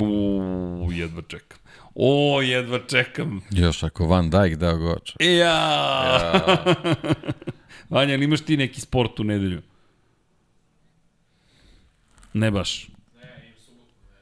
Uuu, 0.01 0.93
jedva 0.93 1.23
čekam. 1.23 1.59
O, 1.95 2.43
jedva 2.43 2.79
čekam. 2.79 3.41
Još 3.51 3.83
ako 3.83 4.07
Van 4.07 4.31
Dijk 4.31 4.55
dao 4.57 4.77
goč. 4.77 5.13
Ja. 5.21 5.29
ja. 5.37 6.65
Vanja, 7.91 8.15
ali 8.15 8.25
imaš 8.25 8.41
ti 8.41 8.57
neki 8.57 8.81
sport 8.81 9.21
u 9.21 9.25
nedelju? 9.25 9.63
Ne 12.33 12.51
baš. 12.51 12.89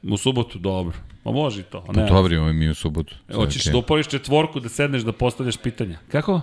U 0.03 0.17
subotu, 0.17 0.59
dobro. 0.59 0.97
Ma 1.25 1.33
može 1.33 1.61
i 1.61 1.65
to. 1.65 1.85
Ne, 1.95 2.07
Dobro 2.07 2.35
imamo 2.35 2.53
mi 2.53 2.69
u 2.69 2.75
subotu. 2.75 3.15
Sve 3.27 3.35
Hoćeš 3.35 3.63
okej. 3.63 3.73
da 3.73 3.79
upališ 3.79 4.09
četvorku 4.09 4.61
da 4.61 4.69
sedneš 4.69 5.03
da 5.03 5.13
postavljaš 5.13 5.57
pitanja. 5.57 5.99
Kako? 6.09 6.41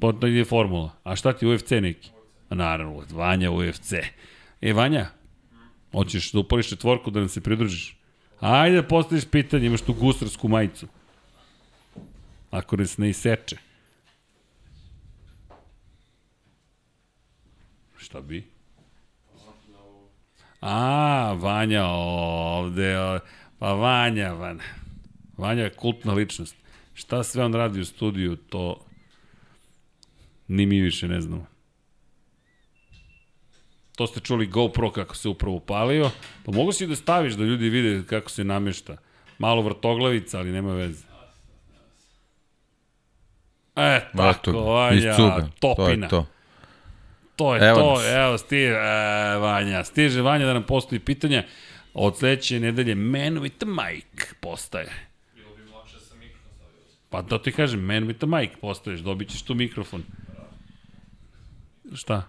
Pa 0.00 0.12
to 0.12 0.26
je 0.26 0.44
formula. 0.44 0.90
A 1.04 1.16
šta 1.16 1.32
ti 1.32 1.46
UFC 1.46 1.70
neki? 1.70 2.10
A 2.48 2.54
naravno, 2.54 3.02
Vanja 3.12 3.50
UFC. 3.50 3.92
E, 4.60 4.72
Vanja, 4.72 5.06
hoćeš 5.96 6.32
da 6.32 6.38
upališ 6.38 6.68
četvorku 6.68 7.10
da 7.10 7.20
nam 7.20 7.28
se 7.28 7.40
pridružiš? 7.40 7.96
Ajde 8.40 8.76
da 8.76 8.88
postaviš 8.88 9.24
pitanje, 9.30 9.66
imaš 9.66 9.80
tu 9.80 9.94
gustarsku 9.94 10.48
majicu. 10.48 10.86
Ako 12.50 12.76
nas 12.76 12.98
ne 12.98 13.10
iseče. 13.10 13.56
Šta 17.96 18.20
bi? 18.20 18.44
A, 20.60 21.32
Vanja 21.32 21.84
ovde, 21.86 22.98
o, 22.98 23.18
pa 23.58 23.72
Vanja, 23.72 24.32
Vanja. 24.32 24.62
Vanja 25.36 25.62
je 25.62 25.74
kultna 25.74 26.12
ličnost. 26.12 26.56
Šta 26.94 27.22
sve 27.22 27.44
on 27.44 27.54
radi 27.54 27.80
u 27.80 27.84
studiju, 27.84 28.36
to 28.36 28.84
ni 30.48 30.66
mi 30.66 30.80
više 30.80 31.08
ne 31.08 31.20
znamo. 31.20 31.55
To 33.96 34.06
ste 34.06 34.20
čuli 34.20 34.46
GoPro 34.46 34.90
kako 34.90 35.16
se 35.16 35.28
upravo 35.28 35.56
upalio. 35.56 36.10
Pa 36.44 36.52
mogu 36.52 36.72
si 36.72 36.86
da 36.86 36.96
staviš 36.96 37.34
da 37.34 37.44
ljudi 37.44 37.68
vide 37.68 38.02
kako 38.06 38.30
se 38.30 38.44
namješta. 38.44 38.96
Malo 39.38 39.62
vrtoglavica, 39.62 40.38
ali 40.38 40.52
nema 40.52 40.74
veze. 40.74 41.04
E, 43.76 44.00
tako, 44.16 44.52
Vanja, 44.52 45.16
topina. 45.60 46.08
To 46.08 46.16
je 46.16 46.24
to. 46.24 46.26
To 47.36 47.54
je 47.54 47.68
Evo 47.68 47.80
to, 47.80 47.94
nas. 47.94 48.04
evo 48.14 48.38
stiže, 48.38 48.72
e, 48.72 49.38
Vanja, 49.38 49.84
stiže 49.84 50.22
Vanja 50.22 50.46
da 50.46 50.52
nam 50.52 50.62
postoji 50.62 50.98
pitanja. 50.98 51.44
Od 51.94 52.18
sledeće 52.18 52.60
nedelje 52.60 52.94
Man 52.94 53.34
with 53.34 53.56
the 53.58 53.66
Mic 53.66 54.34
postaje. 54.40 55.08
Pa 57.10 57.22
da 57.22 57.42
ti 57.42 57.52
kažem, 57.52 57.80
Man 57.80 58.04
with 58.04 58.16
the 58.16 58.26
Mic 58.26 58.50
postaješ, 58.60 59.00
dobit 59.00 59.28
ćeš 59.28 59.42
tu 59.42 59.54
mikrofon. 59.54 60.02
Šta? 61.94 62.22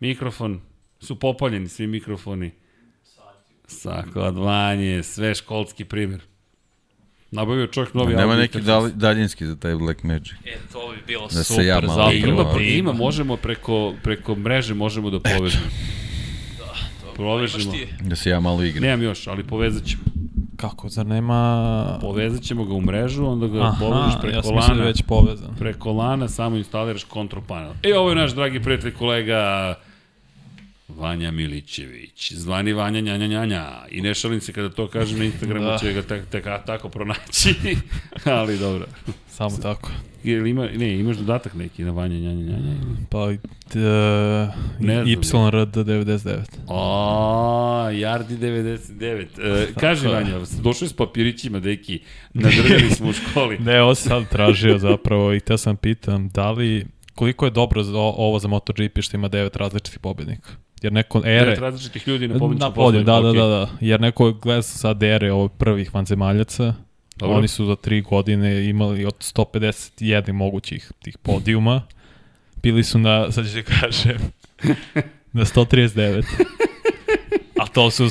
Mikrofon, 0.00 0.60
su 1.00 1.16
popaljeni 1.16 1.68
svi 1.68 1.86
mikrofoni. 1.86 2.50
Sako 3.66 4.20
od 4.20 4.36
Vanje, 4.36 5.02
sve 5.02 5.34
školski 5.34 5.84
primjer. 5.84 6.20
Nabavio 7.30 7.66
čovjek 7.66 7.94
novi 7.94 8.14
Nema 8.14 8.36
neki 8.36 8.60
dal, 8.60 8.90
daljinski 8.90 9.46
za 9.46 9.56
taj 9.56 9.74
Black 9.74 10.02
Magic. 10.02 10.32
E, 10.44 10.56
to 10.72 10.92
bi 10.94 11.02
bilo 11.06 11.26
Da 11.26 11.30
se 11.30 11.44
super, 11.44 11.66
ja 11.66 11.80
malo 11.80 11.86
zapravo. 11.88 12.10
E, 12.10 12.18
ima, 12.18 12.36
Zapravo, 12.36 12.60
ima, 12.60 12.92
možemo 12.92 13.36
preko, 13.36 13.94
preko 14.02 14.34
mreže 14.34 14.74
možemo 14.74 15.10
da 15.10 15.20
povežemo. 15.20 15.64
Povežemo. 17.16 17.74
Imaš 17.74 17.78
ti? 17.78 17.88
Da 18.00 18.16
se 18.16 18.30
ja 18.30 18.40
malo 18.40 18.62
igram. 18.62 18.82
Nemam 18.82 19.02
još, 19.02 19.26
ali 19.26 19.44
povezat 19.44 19.84
ćemo. 19.84 20.02
Kako, 20.56 20.88
zar 20.88 21.06
nema... 21.06 21.98
Povezat 22.00 22.42
ćemo 22.42 22.64
ga 22.64 22.74
u 22.74 22.80
mrežu, 22.80 23.26
onda 23.26 23.46
ga 23.46 23.74
povežeš 23.80 24.14
Aha, 24.14 24.20
preko 24.20 24.36
ja 24.36 24.42
sam 24.42 24.54
da 24.54 24.60
lana. 24.60 24.82
je 24.82 24.86
već 24.86 25.02
povezan. 25.02 25.54
Preko 25.58 25.92
lana 25.92 26.28
samo 26.28 26.56
instaliraš 26.56 27.04
control 27.12 27.42
panel. 27.48 27.72
E, 27.82 27.94
ovo 27.98 28.10
je 28.10 28.16
naš 28.16 28.34
dragi 28.34 28.62
prijatelj 28.62 28.94
kolega 28.94 29.74
Vanja 30.88 31.30
Milićević, 31.30 32.32
zvani 32.32 32.72
Vanja 32.72 33.00
Njanja 33.00 33.26
Njanja. 33.26 33.66
I 33.90 34.00
ne 34.00 34.14
šalim 34.14 34.40
se 34.40 34.52
kada 34.52 34.68
to 34.70 34.88
kažem 34.88 35.18
na 35.18 35.24
Instagramu, 35.24 35.66
da. 35.66 35.78
Će 35.78 35.92
ga 35.92 36.02
tek, 36.02 36.26
tek, 36.26 36.44
tako 36.66 36.88
pronaći. 36.88 37.54
ali 38.24 38.58
dobro. 38.58 38.86
Samo 39.28 39.56
tako. 39.62 39.90
Jel 40.24 40.46
ima, 40.46 40.66
ne, 40.66 40.98
imaš 40.98 41.16
dodatak 41.16 41.54
neki 41.54 41.84
na 41.84 41.90
Vanja 41.90 42.18
Njanja 42.18 42.42
Njanja? 42.42 42.74
Pa, 43.10 43.26
Ne 44.80 44.94
znam. 44.94 45.06
YRD 45.06 45.74
99. 45.76 46.44
O, 46.66 47.90
Jardi 47.90 48.36
99. 48.36 49.26
E, 49.42 49.72
kaži 49.80 50.06
Vanja, 50.06 50.38
došli 50.62 50.88
s 50.88 50.92
papirićima, 50.92 51.60
deki, 51.60 52.00
nadrljali 52.34 52.90
smo 52.90 53.08
u 53.08 53.12
školi. 53.12 53.58
Ne, 53.66 53.82
ovo 53.82 53.94
sam 53.94 54.26
tražio 54.30 54.78
zapravo 54.78 55.34
i 55.34 55.40
te 55.40 55.58
sam 55.58 55.76
pitam 55.76 56.28
da 56.28 56.50
li, 56.50 56.86
koliko 57.14 57.44
je 57.44 57.50
dobro 57.50 57.82
za, 57.82 57.98
ovo 57.98 58.38
za 58.38 58.48
MotoGP 58.48 58.98
što 59.00 59.16
ima 59.16 59.28
devet 59.28 59.56
različitih 59.56 59.98
pobednika? 59.98 60.50
Jer 60.82 60.92
neko 60.92 61.22
ere... 61.24 61.44
Devet 61.44 61.58
različitih 61.58 62.08
ljudi 62.08 62.28
na 62.28 62.38
pobedničkom 62.38 62.74
podiju, 62.74 63.04
da, 63.04 63.12
da, 63.12 63.18
okej. 63.28 63.40
da, 63.40 63.46
da. 63.46 63.68
Jer 63.80 64.00
neko 64.00 64.32
gleda 64.32 64.62
sad 64.62 65.02
ere 65.02 65.32
ovih 65.32 65.50
prvih 65.58 65.94
vanzemaljaca. 65.94 66.74
Dobro. 67.16 67.36
Oni 67.36 67.48
su 67.48 67.66
za 67.66 67.76
tri 67.76 68.00
godine 68.00 68.68
imali 68.68 69.04
od 69.04 69.14
151 69.18 70.32
mogućih 70.32 70.92
tih 71.02 71.18
podijuma. 71.18 71.82
Bili 72.62 72.84
su 72.84 72.98
na, 72.98 73.32
sad 73.32 73.46
ću 73.46 73.52
ti 73.52 73.62
kažem, 73.62 74.18
na 75.32 75.44
139. 75.44 76.22
A 77.58 77.66
to 77.66 77.90
su 77.90 78.08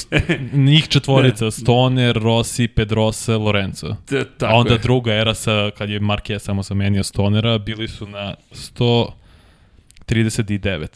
njih 0.53 0.87
četvorica, 0.87 1.51
Stoner, 1.51 2.15
Rossi, 2.15 2.67
Pedrosa, 2.67 3.37
Lorenzo. 3.37 3.95
T- 4.05 4.25
tako 4.37 4.53
A 4.53 4.55
onda 4.55 4.73
je. 4.73 4.79
druga 4.79 5.13
era 5.13 5.33
sa, 5.33 5.71
kad 5.77 5.89
je 5.89 5.99
Marquez 5.99 6.39
samo 6.39 6.63
zamenio 6.63 7.03
Stonera, 7.03 7.57
bili 7.57 7.87
su 7.87 8.07
na 8.07 8.35
139. 8.51 10.87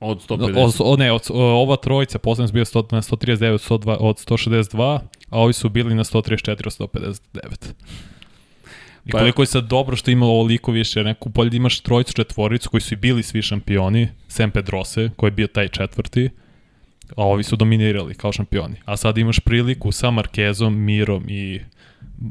Od 0.00 0.18
O, 0.30 0.36
150. 0.36 0.82
o, 0.84 0.96
ne, 0.96 1.12
od, 1.12 1.22
ova 1.34 1.76
trojica, 1.76 2.18
poslednji 2.18 2.48
su 2.48 2.52
bio 2.52 2.64
100, 2.64 2.92
na 2.92 3.02
139 3.02 3.70
102, 3.70 3.96
od 4.00 4.16
162, 4.16 4.98
a 5.30 5.40
ovi 5.40 5.52
su 5.52 5.68
bili 5.68 5.94
na 5.94 6.04
134 6.04 6.50
od 6.50 6.90
159. 6.92 7.72
I 9.06 9.10
Pa- 9.10 9.18
koliko 9.18 9.42
je 9.42 9.46
sad 9.46 9.64
dobro 9.64 9.96
što 9.96 10.10
ima 10.10 10.26
ovoliko 10.26 10.72
više, 10.72 11.04
neku 11.04 11.28
bolje 11.28 11.50
da 11.50 11.56
imaš 11.56 11.80
trojicu, 11.80 12.12
četvoricu 12.12 12.70
koji 12.70 12.80
su 12.80 12.94
i 12.94 12.96
bili 12.96 13.22
svi 13.22 13.42
šampioni, 13.42 14.08
Sem 14.28 14.50
Pedrose, 14.50 15.10
koji 15.16 15.28
je 15.28 15.32
bio 15.32 15.46
taj 15.46 15.68
četvrti, 15.68 16.30
a 17.16 17.24
ovi 17.24 17.42
su 17.42 17.56
dominirali 17.56 18.14
kao 18.14 18.32
šampioni. 18.32 18.76
A 18.84 18.96
sad 18.96 19.18
imaš 19.18 19.38
priliku 19.40 19.92
sa 19.92 20.10
Markezom, 20.10 20.84
Mirom 20.84 21.24
i 21.28 21.60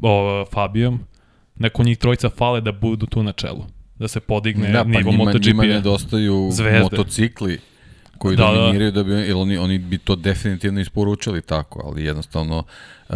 o, 0.02 0.44
Fabijom, 0.52 1.00
neko 1.56 1.82
njih 1.82 1.98
trojica 1.98 2.30
fale 2.30 2.60
da 2.60 2.72
budu 2.72 3.06
tu 3.06 3.22
na 3.22 3.32
čelu 3.32 3.64
da 3.98 4.08
se 4.08 4.20
podigne 4.20 4.68
Da, 4.68 4.78
pa 4.78 4.88
nivo 4.88 5.10
njima, 5.10 5.24
MotoGP. 5.24 5.46
njima 5.46 5.62
nedostaju 5.64 6.48
Zvezde. 6.52 6.80
motocikli 6.80 7.58
koji 8.18 8.36
Da, 8.36 8.44
da. 8.44 8.52
dominiraju 8.52 8.92
da 8.92 9.02
bi, 9.04 9.12
jer 9.12 9.36
oni, 9.36 9.58
oni 9.58 9.78
bi 9.78 9.98
to 9.98 10.16
definitivno 10.16 10.80
isporučili 10.80 11.42
tako, 11.42 11.82
ali 11.84 12.04
jednostavno 12.04 12.64
uh, 13.08 13.14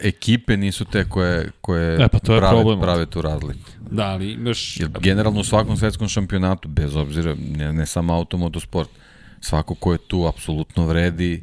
ekipe 0.00 0.56
nisu 0.56 0.84
te 0.84 1.04
koje, 1.04 1.50
koje 1.60 1.94
E, 1.94 2.08
pa 2.08 2.18
to 2.18 2.34
je 2.34 2.40
prave, 2.40 2.54
problem. 2.54 2.80
prave 2.80 3.06
tu 3.06 3.22
razliku. 3.22 3.70
Da, 3.90 4.04
ali 4.04 4.32
imaš... 4.32 4.80
Jer 4.80 4.88
generalno 5.00 5.40
u 5.40 5.44
svakom 5.44 5.76
svetskom 5.76 6.08
šampionatu, 6.08 6.68
bez 6.68 6.96
obzira, 6.96 7.34
ne, 7.48 7.72
ne 7.72 7.86
samo 7.86 8.14
automotosport, 8.14 8.88
svako 9.40 9.74
ko 9.74 9.92
je 9.92 9.98
tu 9.98 10.26
apsolutno 10.26 10.86
vredi 10.86 11.42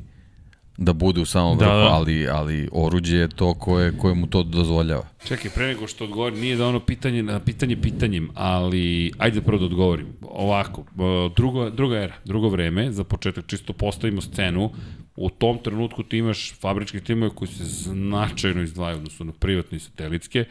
da 0.78 0.94
bude 0.94 1.22
u 1.22 1.26
samom 1.26 1.58
Da, 1.58 1.66
vrhu, 1.66 1.78
da. 1.78 1.94
ali, 1.94 2.28
ali 2.28 2.70
oruđe 2.72 3.18
je 3.18 3.28
to 3.28 3.54
koje, 3.54 3.98
koje 3.98 4.14
mu 4.14 4.28
to 4.28 4.44
dozvoljava. 4.44 5.08
Čekaj, 5.28 5.52
pre 5.52 5.68
nego 5.68 5.88
što 5.88 6.04
odgovorim, 6.04 6.40
nije 6.40 6.56
da 6.56 6.68
ono 6.68 6.80
pitanje 6.80 7.24
na 7.24 7.40
pitanje 7.40 7.82
pitanjem, 7.82 8.30
ali 8.34 9.12
ajde 9.18 9.42
prvo 9.42 9.60
da 9.60 9.66
odgovorim. 9.66 10.08
Ovako, 10.22 10.82
e, 10.82 11.30
drugo, 11.36 11.70
druga 11.70 11.98
era, 11.98 12.14
drugo 12.26 12.50
vreme, 12.50 12.92
za 12.92 13.04
početak 13.04 13.48
čisto 13.48 13.74
postavimo 13.74 14.22
scenu, 14.22 14.72
u 15.16 15.30
tom 15.30 15.58
trenutku 15.58 16.04
ti 16.04 16.18
imaš 16.18 16.54
fabričke 16.60 17.00
timove 17.00 17.32
koji 17.36 17.48
se 17.48 17.64
značajno 17.64 18.62
izdvajaju, 18.62 18.98
odnosno 18.98 19.26
na 19.26 19.32
privatne 19.32 19.78
i 19.78 19.80
satelitske, 19.80 20.45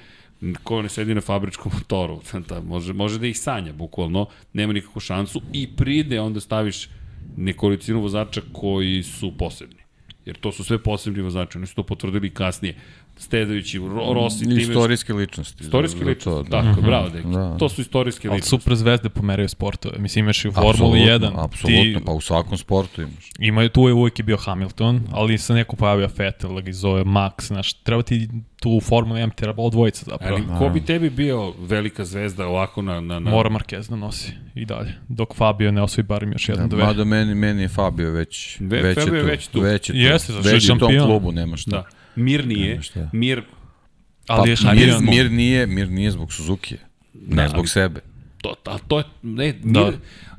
ko 0.62 0.83
ne 0.83 0.89
sedi 0.89 1.15
na 1.15 1.20
fabričkom 1.20 1.73
motoru, 1.75 2.20
da, 2.49 2.61
može, 2.61 2.93
može 2.93 3.19
da 3.19 3.27
ih 3.27 3.39
sanja, 3.39 3.73
bukvalno, 3.73 4.27
nema 4.53 4.73
nikakvu 4.73 5.01
šansu 5.01 5.41
i 5.53 5.69
pride 5.77 6.20
onda 6.20 6.41
staviš 6.41 6.89
nekolicinu 7.36 8.01
vozača 8.01 8.41
koji 8.53 9.03
su 9.03 9.33
posebni. 9.39 9.83
Jer 10.27 10.36
to 10.36 10.53
su 10.53 10.65
sve 10.65 10.78
posebni 10.83 11.23
vozači, 11.23 11.59
oni 11.59 11.67
su 11.67 11.75
to 11.75 11.83
potvrdili 11.83 12.35
kasnije. 12.35 12.75
Stedajući, 13.17 13.78
Ro, 13.78 14.12
Rossi, 14.15 14.39
time... 14.41 14.55
Istorijske 14.57 15.12
ličnosti. 15.12 15.65
Istorijske 15.65 15.99
za 15.99 16.05
ličnosti, 16.05 16.51
to, 16.51 16.62
tako, 16.62 16.81
bravo, 16.81 17.09
deki. 17.09 17.28
Da. 17.28 17.57
To 17.59 17.68
su 17.68 17.81
istorijske 17.81 18.28
Ali 18.28 18.34
ličnosti. 18.34 18.51
super 18.51 18.75
zvezde 18.75 19.09
pomeraju 19.09 19.49
sportove. 19.49 19.99
Mislim, 19.99 20.25
imaš 20.25 20.44
i 20.44 20.49
u 20.49 20.52
Formuli 20.52 20.99
1. 21.01 21.31
Apsolutno, 21.34 21.83
Ti, 22.01 22.05
pa 22.07 22.12
u 22.12 22.20
svakom 22.20 22.59
sportu 22.59 23.02
imaš. 23.02 23.31
imaju, 23.39 23.68
tu 23.68 23.81
je 23.83 23.94
uvijek 23.94 24.18
je 24.18 24.23
bio 24.23 24.36
Hamilton, 24.36 25.01
ali 25.12 25.39
se 25.39 25.55
neko 25.55 25.76
pojavio 25.76 26.09
Vettel, 26.18 26.55
da 26.55 26.60
ga 26.60 26.73
zove 26.73 27.05
Max, 27.05 27.43
znaš, 27.43 27.73
treba 27.73 28.02
ti 28.02 28.28
tu 28.57 28.70
u 28.70 28.81
Formuli 28.81 29.20
1 29.20 29.31
ti 29.31 29.36
treba 29.36 29.62
odvojica 29.62 30.05
zapravo. 30.07 30.34
Ali 30.36 30.59
ko 30.59 30.68
bi 30.68 30.81
tebi 30.81 31.10
bio 31.10 31.52
velika 31.59 32.05
zvezda 32.05 32.47
ovako 32.47 32.83
na... 32.83 33.01
na, 33.01 33.18
na... 33.20 33.31
Mora 33.31 33.51
Marquez 33.51 33.89
da 33.89 33.97
nosi 33.97 34.33
i 34.55 34.65
dalje. 34.65 34.93
Dok 35.09 35.34
Fabio 35.34 35.73
ne 35.73 35.83
osvoji 35.83 36.05
barem 36.05 36.33
još 36.33 36.49
jedno, 36.49 36.62
Da, 36.62 36.68
dve. 36.68 36.84
mada 36.84 37.05
meni, 37.05 37.34
meni 37.34 37.62
je 37.62 37.68
Fabio 37.68 38.10
već, 38.10 38.57
Ve- 38.60 38.83
već, 38.83 38.99
Fabio 38.99 39.15
je 39.15 39.18
je 39.18 39.23
tu. 39.23 39.28
već 39.28 39.47
tu. 39.49 39.60
Već 39.60 39.89
je 39.89 39.93
tu. 39.93 39.99
Jeste, 39.99 40.33
zato 40.33 40.43
što 40.43 40.49
je 40.49 40.55
već 40.55 40.65
je 40.65 40.73
u 40.73 40.78
tom 40.78 40.89
šampion. 40.89 41.07
klubu, 41.07 41.33
nema 41.33 41.57
šta. 41.57 41.70
Da. 41.70 41.84
Mir 42.17 42.47
nije. 42.47 42.81
Mir, 43.12 43.43
ali 44.26 44.51
je 44.51 44.57
Pa, 44.57 44.73
mir, 44.73 44.86
šampion. 44.89 45.05
mir, 45.07 45.31
nije, 45.31 45.67
mir 45.67 45.91
nije 45.91 46.10
zbog 46.10 46.33
Suzuki. 46.33 46.76
Ne 47.15 47.43
Da, 47.43 47.49
zbog 47.49 47.59
ali- 47.59 47.68
sebe. 47.68 48.01
to, 48.39 48.55
a 48.65 48.78
to 48.78 48.99
je, 48.99 49.05
ne, 49.23 49.55
Mir, 49.55 49.73
Da. 49.75 49.93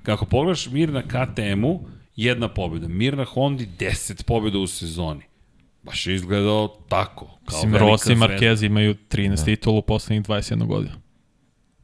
kako 0.03 0.25
pogledaš 0.25 0.67
Mir 0.67 0.89
na 0.89 1.01
KTM-u, 1.03 1.87
jedna 2.15 2.47
pobjeda. 2.47 2.87
Mir 2.87 3.17
na 3.17 3.25
Hondi, 3.25 3.67
10 3.79 4.23
pobjeda 4.23 4.57
u 4.57 4.67
sezoni. 4.67 5.21
Baš 5.83 6.07
je 6.07 6.15
izgledao 6.15 6.67
tako. 6.89 7.25
Kao 7.45 7.57
Mislim, 7.57 7.75
Rossi 7.75 8.13
i. 8.13 8.15
Marquez 8.15 8.65
imaju 8.65 8.95
13 9.09 9.45
titula 9.45 9.77
u 9.77 9.81
poslednjih 9.81 10.23
21 10.23 10.65
godina. 10.65 10.95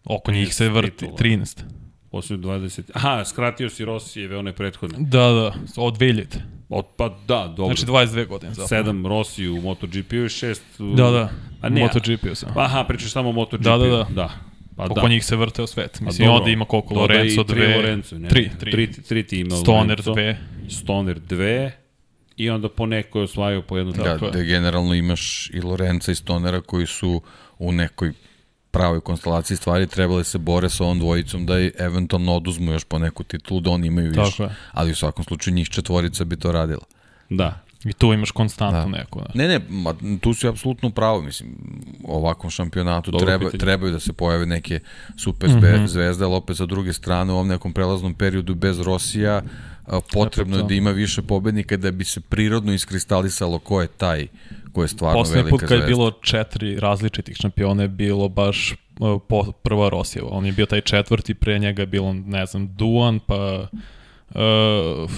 Oko 0.06 0.32
njih 0.32 0.56
se 0.56 0.64
13 0.64 0.72
vrti, 0.72 0.98
titula. 0.98 1.18
13. 1.18 1.64
Poslije 2.12 2.40
20. 2.40 2.82
Aha, 2.94 3.26
skratio 3.26 3.70
si 3.70 3.86
Rosijeve, 3.86 4.38
one 4.38 4.54
prethodne. 4.54 4.98
Da, 5.00 5.20
da, 5.20 5.54
od 5.78 5.98
2000. 5.98 6.26
Od, 6.70 6.86
pa 6.98 7.10
da, 7.28 7.54
dobro. 7.58 7.76
Znači 7.76 7.92
22 7.92 8.28
godine 8.28 8.54
zapravo. 8.54 8.68
Sedam 8.68 9.08
Rossi 9.08 9.48
u 9.48 9.62
MotoGP-u 9.62 10.26
i 10.26 10.30
šest 10.30 10.64
u... 10.80 10.96
Da, 10.96 11.10
da, 11.10 11.30
A 11.62 11.70
ne, 11.70 11.82
MotoGP-u 11.82 12.36
sam. 12.36 12.54
Aha, 12.58 12.84
pričaš 12.84 13.12
samo 13.12 13.30
o 13.30 13.32
MotoGP. 13.32 13.64
Da, 13.64 13.78
da, 13.78 13.88
da. 13.88 14.08
da. 14.10 14.30
Pa 14.76 14.86
Oko 14.86 15.02
da. 15.02 15.08
njih 15.08 15.26
se 15.26 15.36
vrteo 15.36 15.68
svet. 15.68 15.98
Pa 16.00 16.06
Mislim, 16.06 16.26
dobro, 16.26 16.40
ovde 16.40 16.52
ima 16.52 16.66
koliko? 16.66 16.94
Lorenzo 16.94 17.42
i 17.42 17.46
tri 17.48 17.56
dve, 17.56 17.76
Lorenzo, 17.76 18.18
ne, 18.18 18.30
tri, 18.30 18.42
ne, 18.42 18.60
tri. 18.60 18.72
tri, 18.72 19.04
tri 19.04 19.28
ti 19.28 19.40
ima 19.40 19.56
Stoner 19.56 19.90
Lorenzo, 19.90 20.14
dve. 20.14 20.38
Stoner 20.70 21.20
dve 21.20 21.72
i 22.38 22.50
onda 22.50 22.70
po 22.70 22.86
neko 22.86 23.20
je 23.20 23.24
osvajao 23.24 23.62
po 23.62 23.78
jednu 23.78 23.94
Da, 23.94 24.04
tako. 24.04 24.30
da 24.30 24.42
generalno 24.42 24.94
imaš 24.94 25.50
i 25.54 25.62
Lorenza 25.62 26.12
i 26.12 26.16
Stonera 26.16 26.62
koji 26.62 26.86
su 26.86 27.22
u 27.60 27.72
nekoj 27.72 28.14
pravoj 28.72 29.02
konstelaciji 29.02 29.58
stvari 29.58 29.88
trebali 29.88 30.24
se 30.24 30.38
bore 30.38 30.70
sa 30.70 30.84
ovom 30.84 31.00
dvojicom 31.00 31.46
da 31.46 31.60
i 31.60 31.72
eventualno 31.78 32.36
oduzmu 32.36 32.72
još 32.72 32.84
po 32.84 33.00
neku 33.00 33.24
titulu, 33.24 33.60
da 33.60 33.70
oni 33.70 33.88
imaju 33.88 34.12
više. 34.12 34.44
Je. 34.44 34.50
Ali 34.72 34.92
u 34.92 34.96
svakom 34.96 35.26
slučaju 35.26 35.54
njih 35.56 35.70
četvorica 35.70 36.26
bi 36.26 36.36
to 36.36 36.52
radila. 36.52 36.84
Da. 37.30 37.60
I 37.86 37.94
tu 37.94 38.14
imaš 38.14 38.32
konstantno 38.32 38.80
Da. 38.92 38.98
neko. 38.98 39.20
Da. 39.20 39.32
Ne, 39.34 39.48
ne, 39.48 39.60
ma, 39.70 39.94
tu 40.22 40.34
si 40.34 40.48
apsolutno 40.48 40.90
pravo, 40.90 41.22
mislim, 41.22 41.50
u 42.04 42.16
ovakvom 42.16 42.52
šampionatu 42.52 43.12
Dobro 43.12 43.26
treba, 43.26 43.46
pitanje. 43.46 43.60
trebaju 43.60 43.92
da 43.92 44.00
se 44.00 44.14
pojave 44.14 44.46
neke 44.46 44.80
super 45.18 45.50
mm 45.50 45.54
-hmm. 45.54 45.88
zvezde, 45.88 46.26
ali 46.26 46.36
opet 46.36 46.58
sa 46.58 46.66
druge 46.66 46.94
strane 46.94 47.32
u 47.32 47.36
ovom 47.36 47.48
nekom 47.48 47.74
prelaznom 47.74 48.14
periodu 48.14 48.56
bez 48.56 48.80
Rosija 48.80 49.36
a, 49.36 49.42
potrebno 50.14 50.58
je 50.58 50.64
da 50.64 50.74
ima 50.74 50.92
više 50.92 51.22
pobednika 51.22 51.78
da 51.78 51.92
bi 51.92 52.04
se 52.04 52.22
prirodno 52.22 52.74
iskristalisalo 52.74 53.60
ko 53.60 53.82
je 53.82 53.88
taj 53.88 54.28
ko 54.72 54.82
je 54.82 54.88
stvarno 54.88 55.20
Poslednji 55.20 55.38
velika 55.40 55.52
put 55.52 55.62
kad 55.62 55.72
je 55.72 55.78
zvezda. 55.78 55.88
bilo 55.88 56.12
četiri 56.12 56.80
različitih 56.80 57.36
šampiona 57.36 57.82
je 57.82 57.88
bilo 57.88 58.30
baš 58.30 58.72
uh, 59.00 59.22
po, 59.30 59.52
prva 59.54 59.90
Rosijeva. 59.90 60.30
On 60.32 60.46
je 60.46 60.52
bio 60.52 60.66
taj 60.66 60.82
četvrti, 60.82 61.34
pre 61.34 61.60
njega 61.60 61.82
je 61.82 61.88
bilo, 61.88 62.14
ne 62.14 62.46
znam, 62.46 62.76
Duan, 62.76 63.20
pa 63.20 63.68
uh, 64.30 65.12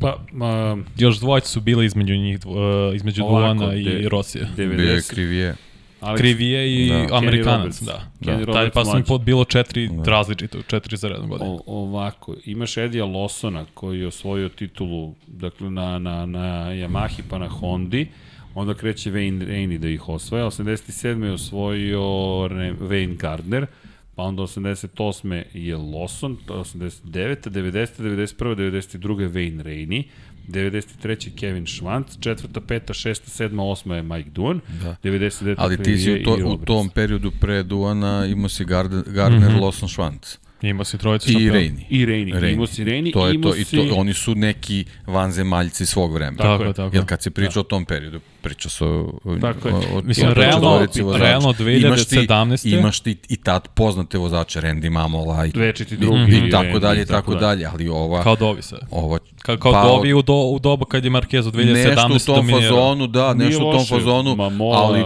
Pa, 0.00 0.18
ma, 0.32 0.76
još 0.96 1.18
dvojice 1.18 1.48
su 1.48 1.60
bile 1.60 1.86
između 1.86 2.14
njih, 2.14 2.38
dvo- 2.40 2.88
uh, 2.88 2.96
između 2.96 3.24
Ovako, 3.24 3.54
Duana 3.54 3.74
i 3.74 4.08
Rosije. 4.08 4.48
90. 4.56 4.76
Bio 4.76 4.92
je 4.92 5.02
Krivije. 5.02 5.54
Alex, 6.02 6.16
Krivije 6.16 6.84
i 6.84 6.88
Da. 6.88 7.06
da. 7.06 7.16
Amerikanac, 7.16 7.80
da. 7.82 8.10
Kenny 8.20 8.46
da. 8.46 8.52
Taj, 8.52 8.70
pa 8.70 8.84
mlađi. 8.84 9.04
pod 9.04 9.20
bilo 9.20 9.44
četiri 9.44 9.88
da. 9.88 10.10
različito, 10.10 10.62
četiri 10.62 10.96
za 10.96 11.08
redom 11.08 11.28
godine. 11.28 11.50
O, 11.50 11.60
ovako, 11.66 12.34
imaš 12.44 12.76
Edija 12.76 13.04
Lawsona 13.04 13.64
koji 13.74 14.00
je 14.00 14.06
osvojio 14.06 14.48
titulu 14.48 15.14
dakle, 15.26 15.70
na, 15.70 15.98
na, 15.98 16.26
na 16.26 16.72
Yamahi 16.72 17.22
pa 17.30 17.38
na 17.38 17.48
Hondi, 17.48 18.06
onda 18.54 18.74
kreće 18.74 19.10
Wayne 19.10 19.46
Rainey 19.46 19.78
da 19.78 19.88
ih 19.88 20.08
osvaja, 20.08 20.44
87. 20.44 21.24
je 21.24 21.32
osvojio 21.32 22.00
Wayne 22.00 23.16
Gardner, 23.16 23.66
pa 24.14 24.22
onda 24.22 24.42
88. 24.42 25.42
je 25.54 25.76
Lawson, 25.76 26.36
89. 26.48 27.50
90. 27.50 28.02
91. 28.02 28.54
92. 28.56 29.28
Wayne 29.30 29.62
Rainey, 29.62 30.02
93. 30.48 31.30
Kevin 31.36 31.66
Schwantz, 31.66 32.16
četvrta, 32.20 32.60
peta, 32.60 32.94
šesta, 32.94 33.30
sedma, 33.30 33.64
osma 33.64 33.96
je 33.96 34.02
Mike 34.02 34.30
Duan, 34.30 34.60
Da. 34.82 34.96
99. 35.02 35.54
Ali 35.58 35.82
ti 35.82 35.96
si 35.98 36.12
u, 36.12 36.24
to, 36.24 36.38
u 36.44 36.56
tom 36.56 36.88
periodu 36.88 37.30
pre 37.40 37.62
Duana 37.62 38.26
imao 38.26 38.48
si 38.48 38.64
Gardner, 38.64 39.04
Gardner 39.06 39.50
mm 39.50 39.56
-hmm. 39.56 39.62
Lawson 39.62 39.88
Schwantz 39.88 40.38
Imao 40.62 40.84
si 40.84 40.98
trojicu 40.98 41.30
i 41.30 41.32
šampiona. 41.32 41.58
Rainey. 41.58 41.80
I 41.90 42.06
Rainey, 42.06 42.32
Rainey. 42.32 42.52
imao 42.52 42.66
si 42.66 42.84
Rainey, 42.84 43.12
To 43.12 43.26
je 43.26 43.34
imao 43.34 43.50
to, 43.50 43.56
i 43.56 43.64
si... 43.64 43.76
to, 43.78 43.94
oni 43.94 44.14
su 44.14 44.34
neki 44.34 44.84
vanzemaljci 45.06 45.86
svog 45.86 46.12
vremena. 46.14 46.36
Tako 46.38 46.62
je, 46.62 46.72
tako 46.72 46.82
je. 46.86 46.98
Jer 46.98 47.06
kad 47.06 47.22
se 47.22 47.30
priča 47.30 47.60
o 47.60 47.62
tom 47.62 47.84
periodu, 47.84 48.20
priča 48.42 48.68
se 48.68 48.84
o, 48.84 49.12
Tako 49.40 49.68
je. 49.68 49.74
o, 49.74 49.78
o 49.92 50.02
Mislim, 50.02 50.28
o 50.28 50.34
realno- 50.34 50.86
realno 51.16 51.54
Imaš 51.60 52.04
ti- 52.04 52.16
2017. 52.16 52.78
Imaš 52.78 53.00
ti 53.00 53.16
i 53.28 53.36
tad 53.36 53.68
poznate 53.68 54.18
vozače, 54.18 54.60
Randy 54.60 54.90
Mamola 54.90 55.46
i, 55.46 55.50
Večiti 55.54 55.94
i, 55.94 55.98
drugi. 55.98 56.36
i 56.38 56.50
tako 56.50 56.64
Randy, 56.66 56.78
dalje, 56.78 57.02
i 57.02 57.06
tako 57.06 57.34
dalje, 57.34 57.66
ali 57.66 57.88
ova, 57.88 58.22
Kao 58.22 58.36
Dovi 58.36 58.62
sad. 58.62 58.80
ova 58.90 59.18
Kao, 59.38 59.56
kao 59.56 59.72
pa, 59.72 59.82
Dovi 59.82 60.12
u, 60.12 60.22
do, 60.22 60.34
u 60.34 60.58
dobu 60.58 60.84
kad 60.84 61.04
je 61.04 61.10
Marquez 61.10 61.48
u 61.48 61.52
2017. 61.52 62.12
Nešto 62.12 62.32
u 62.32 62.36
tom 62.36 62.48
fazonu, 62.50 63.06
da, 63.06 63.34
nešto 63.34 63.68
u 63.68 63.72
tom 63.72 63.86
fazonu, 63.86 64.36
ali 64.74 65.04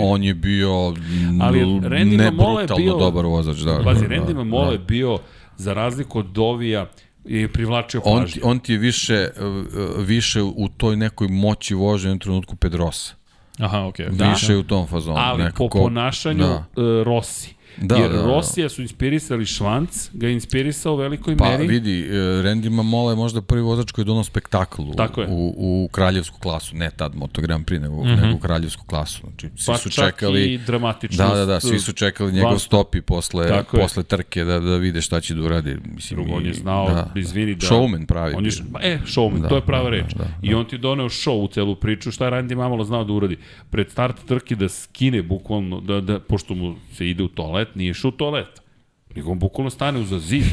on 0.00 0.22
je 0.22 0.34
bio 0.34 0.70
Ali 1.40 1.60
Randy 1.60 2.24
Mamola 2.24 2.60
je 2.60 2.66
brutalno 2.66 2.84
bio- 2.84 2.96
dobar 2.96 3.24
vozač. 3.26 3.56
Da, 3.58 3.80
Pazi, 3.84 4.00
da, 4.00 4.08
Randy 4.08 4.26
da, 4.26 4.34
Mamola 4.34 4.66
da. 4.66 4.72
je 4.72 4.78
bio, 4.78 4.95
za 5.56 5.72
razliku 5.72 6.18
od 6.18 6.26
Dovija, 6.26 6.86
je 7.24 7.48
privlačio 7.48 8.00
On 8.04 8.20
pažnju. 8.22 8.34
ti, 8.34 8.40
on 8.44 8.58
ti 8.58 8.72
je 8.72 8.78
više, 8.78 9.28
uh, 9.36 10.06
više 10.06 10.42
u 10.42 10.68
toj 10.76 10.96
nekoj 10.96 11.28
moći 11.28 11.74
vožnje 11.74 12.12
u 12.12 12.18
trenutku 12.18 12.56
Pedrosa. 12.56 13.14
Aha, 13.58 13.86
okej. 13.86 14.06
Da. 14.10 14.28
Više 14.30 14.52
je 14.52 14.58
u 14.58 14.62
tom 14.62 14.86
fazonu. 14.86 15.16
ali 15.20 15.42
nekako, 15.42 15.68
po 15.68 15.78
ponašanju 15.78 16.38
Da. 16.44 16.54
uh, 16.82 17.02
Rossi. 17.04 17.55
Da, 17.80 17.96
Jer 17.96 18.10
da, 18.10 18.16
da. 18.16 18.26
Rosija 18.26 18.68
su 18.68 18.82
inspirisali 18.82 19.46
Švanc, 19.46 20.08
ga 20.12 20.26
je 20.26 20.32
inspirisao 20.32 20.92
u 20.92 20.96
velikoj 20.96 21.36
Pa 21.36 21.48
meri. 21.50 21.66
vidi, 21.66 22.00
e, 22.00 22.12
Randy 22.14 22.70
Mamola 22.70 23.12
je 23.12 23.16
možda 23.16 23.42
prvi 23.42 23.62
vozač 23.62 23.90
koji 23.90 24.02
je 24.02 24.06
donao 24.06 24.24
spektakl 24.24 24.82
u, 24.82 24.94
Tako 24.94 25.20
je. 25.20 25.26
u, 25.30 25.54
u 25.56 25.88
kraljevsku 25.92 26.38
klasu, 26.40 26.76
ne 26.76 26.90
tad 26.96 27.16
Moto 27.16 27.40
Grand 27.40 27.64
Prix, 27.66 27.80
nego, 27.80 28.04
mm 28.04 28.06
-hmm. 28.06 28.20
nego 28.22 28.36
u 28.36 28.38
kraljevsku 28.38 28.84
klasu. 28.86 29.20
Znači, 29.20 29.48
svi 29.56 29.72
pa 29.72 29.78
su 29.78 29.90
čak 29.90 30.04
čekali... 30.04 30.44
i 30.44 30.58
dramatičnost. 30.58 31.30
Da, 31.32 31.36
da, 31.38 31.46
da, 31.46 31.60
svi 31.60 31.78
su 31.78 31.92
čekali 31.92 32.32
njegov 32.32 32.50
van- 32.50 32.58
stopi 32.58 33.00
posle, 33.00 33.48
Tako 33.48 33.76
je. 33.76 33.82
posle 33.82 34.02
trke 34.02 34.44
da, 34.44 34.60
da 34.60 34.76
vide 34.76 35.00
šta 35.00 35.20
će 35.20 35.34
da 35.34 35.42
uradi. 35.42 35.76
Mislim, 35.94 36.20
Drugo, 36.20 36.36
on 36.36 36.46
je 36.46 36.54
znao, 36.54 36.88
da, 36.88 37.12
izvini, 37.20 37.54
da... 37.54 37.66
Showman 37.66 38.06
pravi. 38.06 38.34
On 38.34 38.44
je, 38.46 38.52
e, 38.82 38.98
showman, 39.06 39.40
Da, 39.40 39.48
to 39.48 39.56
je 39.56 39.62
prava 39.62 39.84
da, 39.84 39.90
reč. 39.90 40.14
da, 40.14 40.24
da, 40.24 40.30
I 40.42 40.54
on 40.54 40.64
ti 40.64 40.74
je 40.74 40.78
doneo 40.78 41.08
show 41.08 41.44
u 41.44 41.48
celu 41.48 41.76
priču, 41.76 42.10
šta 42.12 42.24
je 42.24 42.30
Randy 42.30 42.56
Mamola 42.56 42.84
znao 42.84 43.04
da 43.04 43.12
uradi. 43.12 43.36
Pred 43.70 43.90
start 43.90 44.16
trke 44.26 44.56
da 44.56 44.68
skine 44.68 45.22
bukvalno, 45.22 45.80
da, 45.80 46.00
da, 46.00 46.20
pošto 46.20 46.54
mu 46.54 46.74
se 46.92 47.10
ide 47.10 47.22
u 47.22 47.28
toalet, 47.28 47.65
nije 47.74 47.90
išao 47.90 48.08
u 48.08 48.12
toalet. 48.12 48.62
Nego 49.16 49.30
on 49.30 49.38
bukvalno 49.38 49.70
stane 49.70 50.00
uza 50.00 50.18
zid. 50.18 50.44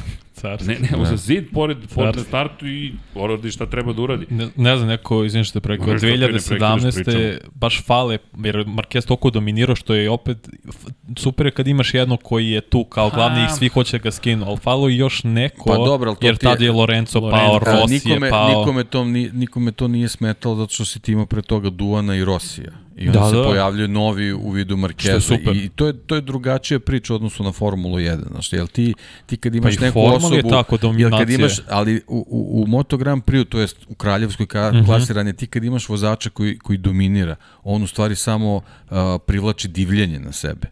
Carski. 0.44 0.68
Ne, 0.70 0.78
ne, 0.92 1.06
za 1.06 1.18
zid 1.18 1.44
pored, 1.54 1.78
pored 1.96 2.16
startu 2.20 2.68
i 2.68 2.94
uradi 3.16 3.52
šta 3.52 3.66
treba 3.66 3.94
da 3.94 4.02
uradi. 4.02 4.26
Ne, 4.30 4.48
ne 4.58 4.78
znam, 4.78 4.90
neko, 4.90 5.24
izvim 5.24 5.44
što 5.44 5.54
te 5.54 5.60
preko, 5.62 5.84
Možeš 5.84 6.02
da 6.02 6.08
te 6.08 6.18
ne 6.18 6.28
prekidaš 6.28 6.60
2017. 6.60 6.94
pričom. 6.96 7.22
baš 7.56 7.84
fale, 7.84 8.18
jer 8.36 8.56
Marquez 8.58 9.06
toliko 9.06 9.30
dominirao 9.30 9.76
što 9.76 9.94
je 9.94 10.10
opet, 10.10 10.38
super 11.18 11.46
je 11.46 11.52
kad 11.52 11.68
imaš 11.68 11.94
jednog 11.94 12.20
koji 12.22 12.50
je 12.50 12.62
tu 12.62 12.84
kao 12.86 13.10
glavni 13.10 13.40
Ha. 13.40 13.46
i 13.46 13.58
svi 13.58 13.68
hoće 13.70 14.00
ga 14.00 14.12
skinu, 14.12 14.46
ali 14.48 14.58
falo 14.58 14.90
i 14.90 14.98
još 14.98 15.24
neko, 15.24 15.64
Pa 15.66 15.76
dobro, 15.76 16.10
ali 16.10 16.18
to 16.18 16.26
jer 16.26 16.38
ti 16.38 16.46
je- 16.46 16.50
tad 16.50 16.62
je 16.62 16.72
Lorenzo, 16.72 17.20
Lorenzo. 17.20 17.60
pao, 17.60 17.76
A, 17.76 17.82
Rossi 17.82 17.94
nikome, 17.96 18.28
je 18.28 18.32
pao. 18.32 18.50
nikome, 18.50 18.84
to, 18.84 19.06
ni, 19.06 19.30
nikome 19.30 19.72
to 19.72 19.88
nije 19.88 20.08
smetalo 20.10 20.56
zato 20.56 20.74
što 20.74 20.86
si 20.86 21.00
ti 21.00 21.12
imao 21.12 21.26
pre 21.26 21.42
toga 21.42 21.70
Duana 21.70 22.16
i 22.16 22.26
Rosija. 22.26 22.72
I 22.96 23.08
onda 23.08 23.20
Da, 23.20 23.30
se 23.30 23.36
da. 23.36 23.44
pojavljaju 23.44 23.88
novi 23.88 24.34
u 24.34 24.50
vidu 24.50 24.78
Markeza. 24.78 25.36
I 25.56 25.70
to 25.70 25.88
je, 25.88 25.94
to 25.96 26.16
je 26.16 26.22
drugačija 26.22 26.80
priča 26.80 27.14
u 27.14 27.16
odnosu 27.16 27.44
na 27.44 27.52
Formulu 27.52 27.96
1. 27.96 28.28
Znaš, 28.28 28.54
jel 28.54 28.68
ti, 28.68 28.94
ti 29.26 29.38
kad 29.38 29.56
imaš 29.56 29.76
Pa 29.76 29.82
i 29.82 29.86
neku 29.86 29.94
Formula 29.94 30.16
osobu... 30.18 30.33
je 30.36 30.44
tako, 30.44 30.76
jel 30.76 30.80
kad 30.80 30.82
dominacija. 30.82 31.36
imaš, 31.36 31.60
ali 31.70 32.02
u, 32.08 32.26
u, 32.30 32.64
u 32.64 32.68
Moto 32.68 32.98
Grand 32.98 33.24
Prix, 33.24 33.46
to 33.46 33.60
jest 33.60 33.78
u 33.90 33.96
kraljevskoj 33.96 34.46
ka, 34.46 34.72
Mhm. 34.72 34.86
klasiranje, 34.86 35.34
ti 35.34 35.48
kad 35.48 35.64
imaš 35.64 35.90
vozača 35.90 36.30
koji, 36.30 36.58
koji 36.58 36.78
dominira, 36.78 37.36
on 37.64 37.84
u 37.84 37.88
stvari 37.88 38.16
samo 38.16 38.56
uh, 38.56 38.62
privlači 39.20 39.68
divljenje 39.68 40.20
na 40.20 40.32
sebe. 40.32 40.68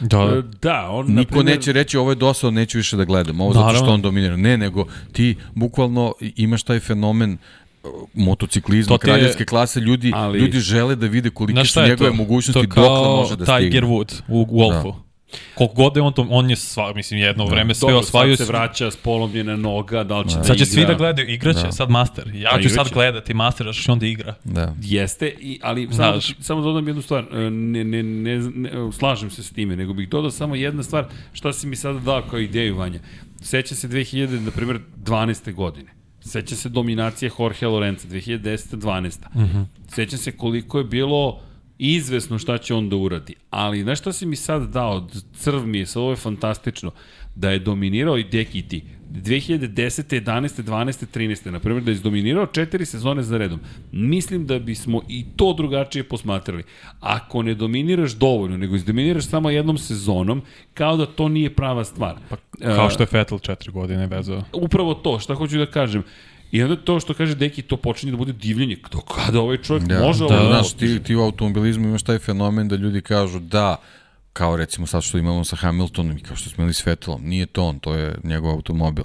Da, 0.00 0.18
E, 0.18 0.26
da. 0.26 0.42
Da, 0.62 0.88
on, 0.90 1.06
Niko 1.06 1.20
na 1.20 1.24
primjer, 1.26 1.46
neće 1.48 1.72
reći 1.72 1.96
ovo 1.96 2.10
je 2.10 2.16
dosadno, 2.16 2.50
neću 2.52 2.78
više 2.78 2.96
da 2.96 3.04
gledam, 3.04 3.40
ovo 3.40 3.52
zato 3.52 3.64
što 3.64 3.72
Naravno. 3.72 3.94
on 3.94 4.02
dominira. 4.02 4.36
Ne, 4.36 4.56
nego 4.56 4.84
ti 5.12 5.36
bukvalno 5.54 6.12
imaš 6.20 6.62
taj 6.62 6.80
fenomen 6.80 7.38
uh, 7.84 7.90
motociklizma, 8.16 8.94
je- 8.94 8.98
kraljevske 8.98 9.44
klase, 9.44 9.80
ljudi, 9.80 10.12
Ali- 10.14 10.38
ljudi 10.38 10.60
žele 10.60 10.96
da 10.96 11.06
vide 11.06 11.30
kolike 11.30 11.64
su 11.64 11.80
njegove 11.82 12.10
to? 12.10 12.16
mogućnosti 12.16 12.62
to 12.64 12.74
kao 12.74 13.16
može 13.16 13.36
da 13.36 13.44
stigne. 13.44 13.60
Tiger 13.60 13.84
Wood 13.84 14.20
u 14.28 14.44
golfu. 14.46 14.94
Koliko 15.54 15.74
god 15.74 15.96
je 15.96 16.02
on 16.02 16.12
to, 16.12 16.26
on 16.30 16.50
je 16.50 16.56
sva, 16.56 16.92
mislim, 16.94 17.20
jedno 17.20 17.44
vreme 17.46 17.74
sve 17.74 17.86
dobro, 17.86 17.98
osvajao. 17.98 18.36
sad 18.36 18.46
se 18.46 18.52
vraća 18.52 18.90
s 18.90 18.96
polomljena 18.96 19.56
noga, 19.56 20.04
da 20.04 20.18
li 20.18 20.30
će 20.30 20.36
da, 20.36 20.44
Sad 20.44 20.56
će 20.56 20.62
igra. 20.62 20.72
svi 20.74 20.84
da 20.84 20.94
gledaju, 20.94 21.28
igraće 21.28 21.62
Da. 21.62 21.72
sad 21.72 21.90
master. 21.90 22.30
Ja 22.34 22.50
Pa 22.50 22.56
ću 22.56 22.68
sad 22.68 22.74
igraće. 22.74 22.94
gledati 22.94 23.34
master, 23.34 23.64
zato 23.64 23.72
što 23.72 23.92
onda 23.92 24.06
igra. 24.06 24.34
Da. 24.44 24.74
Jeste, 24.82 25.34
i, 25.40 25.58
ali 25.62 25.86
samo, 25.86 25.94
Znaš. 26.12 26.34
samo 26.40 26.60
da 26.60 26.64
dodam 26.64 26.86
jednu 26.86 27.02
stvar, 27.02 27.24
e, 27.24 27.50
ne, 27.50 27.84
ne, 27.84 28.02
ne, 28.02 28.38
ne, 28.38 28.70
slažem 28.92 29.30
se 29.30 29.42
s 29.42 29.50
time, 29.50 29.76
nego 29.76 29.92
bih 29.92 30.08
dodao 30.08 30.30
samo 30.30 30.54
jedna 30.54 30.82
stvar, 30.82 31.04
šta 31.32 31.52
si 31.52 31.66
mi 31.66 31.76
sada 31.76 31.98
dao 31.98 32.22
kao 32.22 32.38
ideju, 32.38 32.76
Vanja. 32.76 32.98
Seća 33.40 33.74
se 33.74 33.88
2000, 33.88 34.40
na 34.40 34.50
primjer, 34.50 34.80
12. 34.96 35.54
godine. 35.54 35.90
Seća 36.20 36.56
se 36.56 36.68
dominacije 36.68 37.30
Jorge 37.38 37.66
Lorenza, 37.66 38.08
2010. 38.08 38.76
12. 38.76 39.18
Mm 39.34 39.40
-hmm. 39.40 39.64
Seća 39.88 40.16
se 40.16 40.32
koliko 40.32 40.78
je 40.78 40.84
bilo 40.84 41.40
izvesno 41.82 42.38
šta 42.38 42.58
će 42.58 42.74
on 42.74 42.88
da 42.88 42.96
uradi. 42.96 43.34
Ali, 43.50 43.82
znaš 43.82 43.98
šta 43.98 44.12
si 44.12 44.26
mi 44.26 44.36
sad 44.36 44.72
dao? 44.72 45.08
Crv 45.34 45.66
mi 45.66 45.78
je, 45.78 45.86
sad 45.86 46.02
ovo 46.02 46.10
je 46.12 46.16
fantastično. 46.16 46.90
Da 47.34 47.50
je 47.50 47.58
dominirao 47.58 48.18
i 48.18 48.24
Deki 48.24 48.62
ti. 48.62 48.82
2010. 49.12 50.20
11. 50.20 50.62
12. 50.62 51.06
13. 51.14 51.50
Na 51.50 51.60
primjer, 51.60 51.84
da 51.84 51.90
je 51.90 51.94
izdominirao 51.94 52.46
četiri 52.46 52.86
sezone 52.86 53.22
za 53.22 53.38
redom. 53.38 53.60
Mislim 53.92 54.46
da 54.46 54.58
bismo 54.58 55.02
i 55.08 55.24
to 55.36 55.52
drugačije 55.52 56.04
posmatrali. 56.04 56.62
Ako 57.00 57.42
ne 57.42 57.54
dominiraš 57.54 58.12
dovoljno, 58.12 58.56
nego 58.56 58.76
izdominiraš 58.76 59.26
samo 59.26 59.50
jednom 59.50 59.78
sezonom, 59.78 60.42
kao 60.74 60.96
da 60.96 61.06
to 61.06 61.28
nije 61.28 61.54
prava 61.54 61.84
stvar. 61.84 62.16
Pa, 62.28 62.36
Kao 62.60 62.90
što 62.90 63.02
je 63.02 63.06
Vettel 63.12 63.38
četiri 63.38 63.72
godine 63.72 64.06
vezao. 64.06 64.42
upravo 64.52 64.94
to, 64.94 65.18
šta 65.18 65.34
hoću 65.34 65.58
da 65.58 65.66
kažem. 65.66 66.02
I 66.52 66.62
onda 66.62 66.76
to 66.76 67.00
što 67.00 67.14
kaže 67.14 67.34
Deki, 67.34 67.62
to 67.62 67.76
počinje 67.76 68.12
da 68.12 68.16
bude 68.18 68.32
divljenje. 68.32 68.76
Do 68.92 68.98
kada 69.00 69.40
ovaj 69.40 69.56
čovjek 69.56 69.84
Da, 69.84 70.00
može 70.00 70.18
da, 70.18 70.24
ovo 70.24 70.34
da 70.34 70.48
znaš, 70.48 70.72
ti, 70.72 71.02
ti 71.02 71.16
u 71.16 71.22
automobilizmu 71.22 71.88
imaš 71.88 72.02
taj 72.02 72.18
fenomen 72.18 72.68
da 72.68 72.76
ljudi 72.76 73.00
kažu 73.00 73.38
da, 73.38 73.76
kao 74.32 74.56
recimo 74.56 74.86
sad 74.86 75.02
što 75.02 75.18
imamo 75.18 75.44
sa 75.44 75.56
Hamiltonom 75.56 76.16
i 76.18 76.20
kao 76.20 76.36
što 76.36 76.50
smo 76.50 76.62
imali 76.62 76.74
s 76.74 76.86
Vettelom, 76.86 77.22
nije 77.24 77.46
to 77.46 77.64
on, 77.64 77.78
to 77.78 77.94
je 77.94 78.14
njegov 78.24 78.50
automobil. 78.50 79.04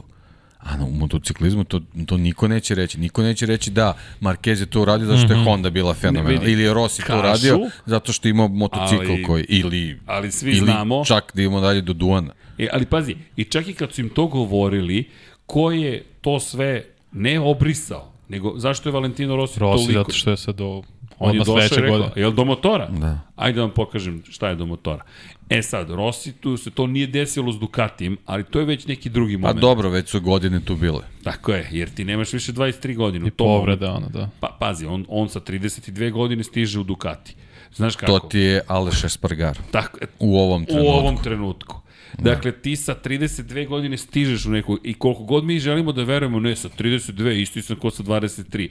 A 0.59 0.77
na, 0.77 0.85
u 0.85 0.92
motociklizmu 0.92 1.64
to, 1.64 1.82
to 2.06 2.17
niko 2.17 2.48
neće 2.48 2.76
reći. 2.76 3.00
Niko 3.00 3.24
neće 3.24 3.45
reći 3.45 3.72
da 3.72 3.98
Marquez 4.22 4.59
je 4.59 4.66
to 4.66 4.82
uradio 4.82 5.06
zato 5.08 5.19
što 5.19 5.34
je 5.34 5.43
Honda 5.43 5.69
bila 5.69 5.93
fenomenalna. 5.93 6.50
Ili 6.50 6.64
je 6.64 6.74
Rossi 6.74 7.03
to 7.08 7.19
uradio 7.19 7.59
zato 7.85 8.14
što 8.14 8.27
je 8.27 8.30
imao 8.30 8.48
motocikl 8.48 9.01
ali- 9.11 9.24
koji... 9.24 9.45
Ili, 9.50 10.00
ali 10.06 10.32
svi 10.32 10.51
ili 10.51 10.59
znamo- 10.59 11.06
čak 11.06 11.32
da 11.34 11.42
idemo 11.42 11.61
dalje 11.61 11.82
do 11.82 11.93
Duana. 11.93 12.34
E, 12.58 12.67
ali 12.74 12.85
pazi, 12.85 13.16
i 13.35 13.43
čak 13.43 13.67
i 13.67 13.74
kad 13.74 13.93
su 13.93 14.01
im 14.01 14.09
to 14.09 14.27
govorili, 14.27 15.09
ko 15.45 15.72
je 15.72 16.03
to 16.22 16.40
sve 16.40 16.84
ne 17.11 17.40
obrisao, 17.40 18.11
nego 18.30 18.53
zašto 18.60 18.90
je 18.90 18.94
Valentino 18.94 19.36
Rossi, 19.36 19.60
Rossi 19.60 19.86
toliko... 19.86 20.00
zato 20.00 20.14
što 20.14 20.30
je 20.32 20.38
sad 20.38 20.56
do... 20.56 20.82
On 21.19 21.36
je 21.36 21.42
odmah 21.42 21.45
došao 21.45 21.66
i 21.66 21.68
sledeće 21.68 21.82
rekao, 21.82 21.98
godine. 21.98 22.22
je 22.22 22.27
li 22.27 22.34
do 22.34 22.45
motora? 22.45 22.88
Da. 22.90 23.19
Ajde 23.36 23.56
da 23.56 23.61
vam 23.61 23.72
pokažem 23.72 24.24
šta 24.30 24.50
je 24.50 24.56
do 24.56 24.66
motora. 24.66 25.03
E 25.50 25.61
sad, 25.61 25.90
Rossi 25.90 26.32
tu 26.34 26.58
se 26.58 26.72
to 26.72 26.88
nije 26.88 27.08
desilo 27.08 27.52
s 27.52 27.60
Ducatijem, 27.60 28.18
ali 28.26 28.44
to 28.44 28.60
je 28.60 28.66
već 28.66 28.88
neki 28.88 29.10
drugi 29.10 29.38
Pa 29.38 29.42
moment. 29.48 29.60
dobro, 29.61 29.90
već 29.90 30.10
su 30.10 30.22
godine 30.22 30.60
tu 30.66 30.76
bile. 30.76 31.02
Tako 31.24 31.52
je, 31.52 31.69
jer 31.72 31.90
ti 31.90 32.06
nemaš 32.06 32.34
više 32.34 32.53
23 32.53 32.95
godine. 32.95 33.26
u 33.26 33.27
I 33.27 33.32
povreda, 33.32 33.94
ono, 33.94 34.10
da. 34.10 34.30
Pa, 34.40 34.58
pazi, 34.60 34.86
on, 34.86 35.06
on 35.10 35.30
sa 35.30 35.40
32 35.40 36.11
godine 36.11 36.44
stiže 36.44 36.80
u 36.80 36.84
Ducati. 36.84 37.36
Znaš 37.76 37.95
kako? 37.95 38.19
To 38.19 38.27
ti 38.27 38.40
je 38.40 38.61
Aleš 38.68 39.03
Espargar 39.03 39.58
Tako, 39.72 39.98
u 40.19 40.40
ovom 40.40 40.64
u 40.64 40.66
trenutku. 40.66 40.92
ovom 40.92 41.18
trenutku. 41.24 41.82
Dakle, 42.18 42.52
ti 42.52 42.76
sa 42.76 42.95
32 43.03 43.68
godine 43.68 43.98
stižeš 43.98 44.45
u 44.45 44.52
neku, 44.52 44.77
i 44.84 44.94
koliko 44.94 45.24
god 45.24 45.44
mi 45.44 45.60
želimo 45.60 45.92
da 45.92 46.03
verujemo, 46.03 46.40
ne, 46.40 46.56
sa 46.56 46.69
32, 46.69 47.42
isti 47.42 47.61
sam 47.61 47.76
ko 47.76 47.92
sa 47.92 48.03
23. 48.03 48.69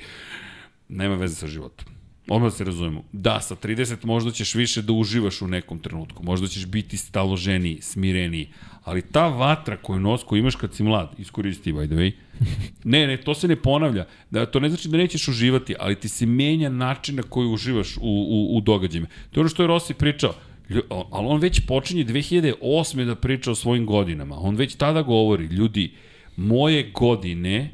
Nema 0.89 1.15
veze 1.15 1.35
sa 1.35 1.47
životom. 1.47 1.97
Odmah 2.29 2.51
da 2.51 2.57
se 2.57 2.65
razumemo. 2.65 3.05
Da, 3.13 3.41
sa 3.41 3.57
30 3.57 4.05
možda 4.05 4.31
ćeš 4.31 4.55
više 4.55 4.83
da 4.83 4.93
uživaš 4.93 5.43
u 5.43 5.49
nekom 5.49 5.79
trenutku. 5.79 6.23
Možda 6.23 6.49
ćeš 6.49 6.67
biti 6.67 6.97
staloženiji, 6.97 7.79
smireniji. 7.81 8.49
Ali 8.85 9.03
ta 9.03 9.29
vatra 9.29 9.77
koju 9.77 10.01
nos, 10.01 10.25
koju 10.25 10.39
imaš 10.39 10.57
kad 10.57 10.75
si 10.75 10.83
mlad, 10.83 11.15
iskoristi, 11.19 11.73
by 11.73 11.87
the 11.87 11.95
way. 11.95 12.13
Ne, 12.85 13.07
ne, 13.07 13.17
to 13.17 13.35
se 13.35 13.49
ne 13.49 13.57
ponavlja. 13.57 14.07
Da, 14.31 14.47
to 14.47 14.61
ne 14.61 14.69
znači 14.69 14.89
da 14.89 14.97
nećeš 14.97 15.29
uživati, 15.29 15.75
ali 15.79 15.95
ti 15.95 16.09
se 16.09 16.27
menja 16.27 16.69
način 16.69 17.17
na 17.17 17.23
koji 17.23 17.49
uživaš 17.49 17.97
u, 17.97 18.01
u, 18.01 18.57
u 18.57 18.61
događajima. 18.61 19.07
To 19.07 19.41
je 19.41 19.43
ono 19.43 19.49
što 19.49 19.63
je 19.63 19.67
Rossi 19.67 19.95
pričao. 19.95 20.35
Ali 20.91 21.27
on 21.27 21.41
već 21.41 21.67
počinje 21.67 22.05
2008. 22.05 23.05
da 23.05 23.15
priča 23.15 23.51
o 23.51 23.55
svojim 23.55 23.87
godinama. 23.87 24.37
On 24.41 24.57
već 24.57 24.75
tada 24.75 25.03
govori, 25.03 25.45
ljudi, 25.45 25.93
moje 26.37 26.91
godine 26.91 27.71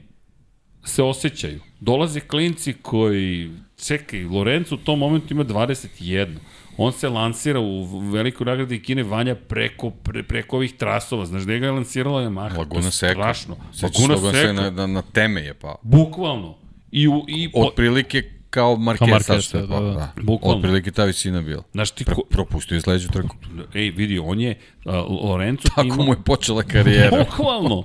se 0.85 1.03
osjećaju. 1.03 1.61
Dolaze 1.81 2.21
klinci 2.21 2.73
koji, 2.73 3.51
čekaj, 3.85 4.25
Lorenzo 4.25 4.75
u 4.75 4.79
tom 4.79 4.99
momentu 4.99 5.35
ima 5.35 5.45
21. 5.45 6.37
On 6.77 6.93
se 6.93 7.09
lansira 7.09 7.61
u 7.61 7.99
velikoj 8.11 8.45
nagradi 8.45 8.83
Kine 8.83 9.03
Vanja 9.03 9.35
preko, 9.35 9.91
pre, 9.91 10.23
preko 10.23 10.57
ovih 10.57 10.73
trasova. 10.73 11.27
Znaš 11.27 11.43
gde 11.43 11.59
ga 11.59 11.67
je 11.67 11.73
lansirala 11.73 12.23
Yamaha? 12.23 12.59
Laguna 12.59 12.87
je 12.87 12.91
Seca. 12.91 13.13
strašno. 13.13 13.57
Laguna 13.83 14.17
Seca. 14.17 14.33
se 14.33 14.53
na, 14.53 14.71
na, 14.71 14.87
na 14.87 15.03
teme 15.03 15.41
je 15.41 15.55
pao. 15.55 15.79
Bukvalno. 15.83 16.59
I, 16.91 17.09
u, 17.09 17.25
i 17.29 17.53
po, 17.53 17.61
Otprilike 17.61 18.42
kao 18.53 18.77
Marquez, 18.77 18.99
Kao 18.99 19.09
Marquez, 19.09 19.23
sad 19.23 19.43
što 19.43 19.59
je 19.59 19.63
da, 19.63 19.69
pao. 19.69 19.83
da. 19.83 19.93
Da. 19.93 20.13
Bukvalno. 20.19 20.57
Otprilike 20.57 20.91
ta 20.91 21.05
visina 21.05 21.43
bila. 21.43 21.63
znaš 21.73 21.91
ti 21.91 22.05
ko, 22.05 22.23
propustio 22.31 22.75
je 22.75 22.81
sledeću 22.81 23.09
trku. 23.09 23.37
ej, 23.75 23.91
vidi, 23.91 24.19
on 24.19 24.41
je, 24.41 24.55
uh, 24.85 24.93
Lorenzo 25.23 25.63
Tako 25.67 25.83
ima- 25.85 25.97
mu 25.97 26.13
je 26.13 26.23
počela 26.25 26.63
karijera. 26.65 27.17
Bukvalno. 27.21 27.85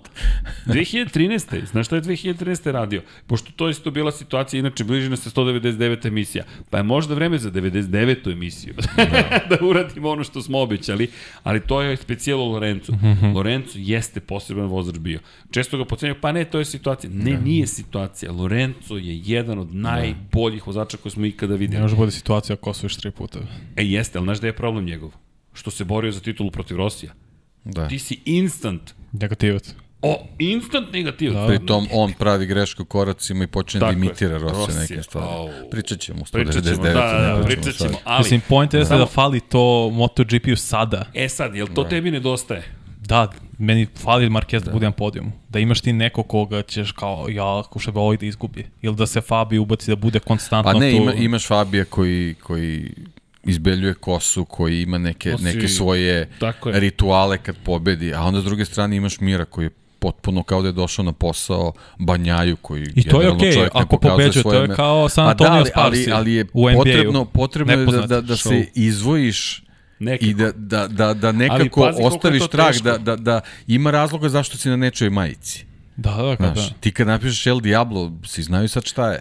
2013. 0.67 1.65
Znaš 1.65 1.85
šta 1.85 1.95
je 1.95 2.01
2013. 2.01 2.37
radio? 2.67 3.01
Pošto 3.27 3.51
to 3.51 3.67
je 3.67 3.71
isto 3.71 3.91
bila 3.91 4.11
situacija, 4.11 4.59
inače 4.59 4.83
bliži 4.83 5.09
nas 5.09 5.19
se 5.19 5.29
199. 5.31 6.07
emisija. 6.07 6.43
Pa 6.69 6.77
je 6.77 6.83
možda 6.83 7.15
vreme 7.15 7.37
za 7.37 7.51
99. 7.51 8.31
emisiju. 8.31 8.73
da 9.49 9.57
uradimo 9.61 10.09
ono 10.09 10.23
što 10.23 10.41
smo 10.41 10.59
obećali. 10.59 11.07
Ali 11.43 11.59
to 11.61 11.81
je 11.81 11.97
specijalo 11.97 12.45
Lorenzo. 12.45 12.93
Lorenzo 13.35 13.71
jeste 13.75 14.19
poseban 14.19 14.65
vozač 14.65 14.97
bio. 14.97 15.19
Često 15.51 15.77
ga 15.77 15.85
pocenjaju, 15.85 16.15
pa 16.21 16.31
ne, 16.31 16.45
to 16.45 16.59
je 16.59 16.65
situacija. 16.65 17.09
Ne, 17.13 17.37
nije 17.37 17.67
situacija. 17.67 18.31
Lorenzo 18.31 18.95
je 18.95 19.21
jedan 19.25 19.59
od 19.59 19.75
najboljih 19.75 20.56
vozača 20.65 20.97
koje 20.97 21.11
smo 21.11 21.25
ikada 21.25 21.53
Ne 21.53 21.57
videli. 21.57 21.81
može 21.81 21.95
bude 21.95 22.11
situacija 22.11 22.53
ako 22.53 22.69
osvojiš 22.69 22.95
tri 22.95 23.11
puta. 23.11 23.39
E, 23.75 23.83
jeste, 23.83 24.17
ali 24.17 24.25
znaš 24.25 24.39
da 24.39 24.47
je 24.47 24.53
problem 24.55 24.85
njegov? 24.85 25.11
Što 25.53 25.71
se 25.71 25.83
borio 25.83 26.11
za 26.11 26.19
titulu 26.19 26.51
protiv 26.51 26.77
Rosija. 26.77 27.11
Da. 27.63 27.87
Ti 27.87 27.99
si 27.99 28.19
instant 28.25 28.81
Negativac. 29.11 29.73
O, 30.01 30.27
instant 30.39 30.93
negativ. 30.93 31.33
Da. 31.33 31.47
Pritom 31.47 31.87
on 31.91 32.13
pravi 32.13 32.45
greške 32.45 32.81
u 32.81 32.85
koracima 32.85 33.43
i 33.43 33.47
počne 33.47 33.79
da 33.79 33.85
Tako 33.85 33.91
je. 33.93 33.95
imitira 33.97 34.37
Rossi 34.37 34.55
Rosija, 34.57 34.79
nekim 34.79 35.03
stvarima. 35.03 35.31
Pričat 35.71 35.99
ćemo. 35.99 36.23
Pričat 36.31 36.63
ćemo, 36.63 36.75
199, 36.75 36.83
da, 36.83 36.93
da, 36.93 37.37
ne 37.37 37.45
pričat 37.45 37.75
ćemo, 37.75 37.97
ali... 38.03 38.19
Mislim, 38.19 38.41
point 38.41 38.73
je 38.73 38.85
Samo- 38.85 38.99
da 38.99 39.05
fali 39.05 39.39
to 39.39 39.89
MotoGP-u 39.89 40.55
sada. 40.55 41.05
E 41.13 41.29
sad, 41.29 41.55
jel 41.55 41.67
to 41.67 41.83
tebi 41.83 42.11
nedostaje? 42.11 42.63
Da, 43.07 43.31
meni 43.57 43.87
fali 43.95 44.29
Marquez 44.29 44.63
da, 44.63 44.71
bude 44.71 44.85
na 44.85 44.91
podijum. 44.91 45.31
Da 45.49 45.59
imaš 45.59 45.81
ti 45.81 45.93
neko 45.93 46.23
koga 46.23 46.61
ćeš 46.61 46.91
kao, 46.91 47.27
ja, 47.29 47.63
ko 47.69 47.79
što 47.79 47.91
ovaj 47.95 48.17
da 48.17 48.25
izgubi. 48.25 48.65
Ili 48.81 48.95
da 48.95 49.05
se 49.07 49.21
Fabi 49.21 49.57
ubaci 49.57 49.91
da 49.91 49.95
bude 49.95 50.19
konstantno 50.19 50.71
Pa 50.73 50.79
ne, 50.79 50.91
tu. 50.91 50.97
ima, 50.97 51.13
imaš 51.13 51.47
Fabija 51.47 51.85
koji, 51.85 52.35
koji 52.43 52.91
izbeljuje 53.43 53.93
kosu, 53.93 54.45
koji 54.45 54.81
ima 54.81 54.97
neke, 54.97 55.31
Nosi- 55.31 55.43
neke 55.43 55.67
svoje 55.67 56.29
rituale 56.65 57.37
kad 57.37 57.55
pobedi, 57.63 58.13
a 58.13 58.23
onda 58.23 58.41
s 58.41 58.43
druge 58.43 58.65
strane 58.65 58.95
imaš 58.95 59.19
Mira 59.19 59.45
koji 59.45 59.65
je 59.65 59.69
potpuno 59.99 60.43
kao 60.43 60.61
da 60.61 60.67
je 60.67 60.71
došao 60.71 61.05
na 61.05 61.11
posao 61.13 61.73
Banjaju 61.99 62.55
koji 62.55 62.87
I 62.95 63.03
to 63.03 63.21
je 63.21 63.29
okej, 63.31 63.53
čovjek 63.53 63.73
ne 63.73 63.81
ako 63.81 63.97
pobeđuje, 63.97 64.43
to 64.43 64.53
je 64.53 64.75
kao 64.75 65.09
San 65.09 65.25
Pa 65.25 65.33
da, 65.33 65.45
Antonio 65.45 65.51
ali, 65.51 65.71
ali, 65.75 65.97
Sparsi 65.97 66.11
ali 66.11 66.33
je 66.33 66.45
potrebno, 66.75 67.25
potrebno 67.25 67.73
je 67.73 67.85
da, 67.85 68.07
da, 68.07 68.21
da 68.21 68.37
se 68.37 68.49
show. 68.49 68.65
Nekako. 69.99 70.25
i 70.25 70.33
da, 70.33 70.51
da, 70.51 70.87
da, 70.87 71.13
da 71.13 71.31
nekako 71.31 71.81
pazi 71.81 72.01
ostaviš 72.03 72.47
trag, 72.47 72.75
da, 72.75 72.97
da, 72.97 73.15
da 73.15 73.41
ima 73.67 73.91
razloga 73.91 74.29
zašto 74.29 74.57
si 74.57 74.69
na 74.69 74.75
nečoj 74.75 75.09
majici. 75.09 75.65
Da, 75.95 76.11
da, 76.11 76.35
kada. 76.35 76.53
Znaš, 76.53 76.69
ti 76.79 76.91
kad 76.91 77.07
napišeš 77.07 77.47
El 77.47 77.59
Diablo, 77.59 78.11
svi 78.23 78.43
znaju 78.43 78.69
sad 78.69 78.85
šta 78.85 79.11
je. 79.11 79.19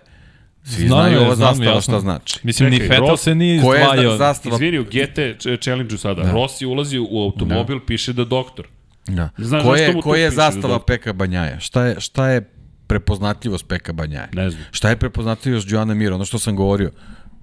Svi 0.64 0.72
Znaju, 0.78 0.88
znaju 0.88 1.20
ova 1.20 1.34
znam, 1.34 1.48
zastava 1.48 1.70
jasno. 1.70 1.80
šta 1.82 2.00
znači. 2.00 2.38
Mislim, 2.42 2.72
Čekaj, 2.72 2.88
ni 2.90 3.06
Ross- 3.06 3.16
se 3.16 3.34
nije 3.34 3.62
Koja 3.62 3.78
je 3.78 3.84
izdvajao. 3.84 4.12
za- 4.12 4.18
zastava? 4.18 4.55
Izvini, 4.55 4.78
u 4.78 4.84
GT 4.84 5.18
challenge-u 5.60 5.98
sada. 5.98 6.22
Da. 6.22 6.32
Rossi 6.32 6.66
ulazi 6.66 6.98
u 7.00 7.22
automobil, 7.22 7.80
piše 7.80 8.12
da 8.12 8.24
doktor. 8.24 8.66
Da. 9.08 9.28
Znaš 9.38 9.62
Ko 9.62 9.68
zašto 9.68 9.82
je, 9.82 9.92
mu 9.92 10.02
ko 10.02 10.10
to 10.10 10.16
je 10.16 10.24
da 10.24 10.34
zastava 10.36 10.68
doktor? 10.68 10.86
Peka 10.88 11.12
Banjaja? 11.12 11.60
Šta 11.60 11.84
je, 11.84 12.00
šta 12.00 12.28
je 12.28 12.40
prepoznatljivost 12.86 13.68
Peka 13.68 13.92
Banjaja? 13.92 14.28
Ne 14.32 14.50
znam. 14.50 14.64
Šta 14.70 14.90
je 14.90 14.96
prepoznatljivost 14.96 15.70
Joana 15.70 15.94
Mira? 15.94 16.14
Ono 16.14 16.24
što 16.24 16.38
sam 16.38 16.56
govorio. 16.56 16.90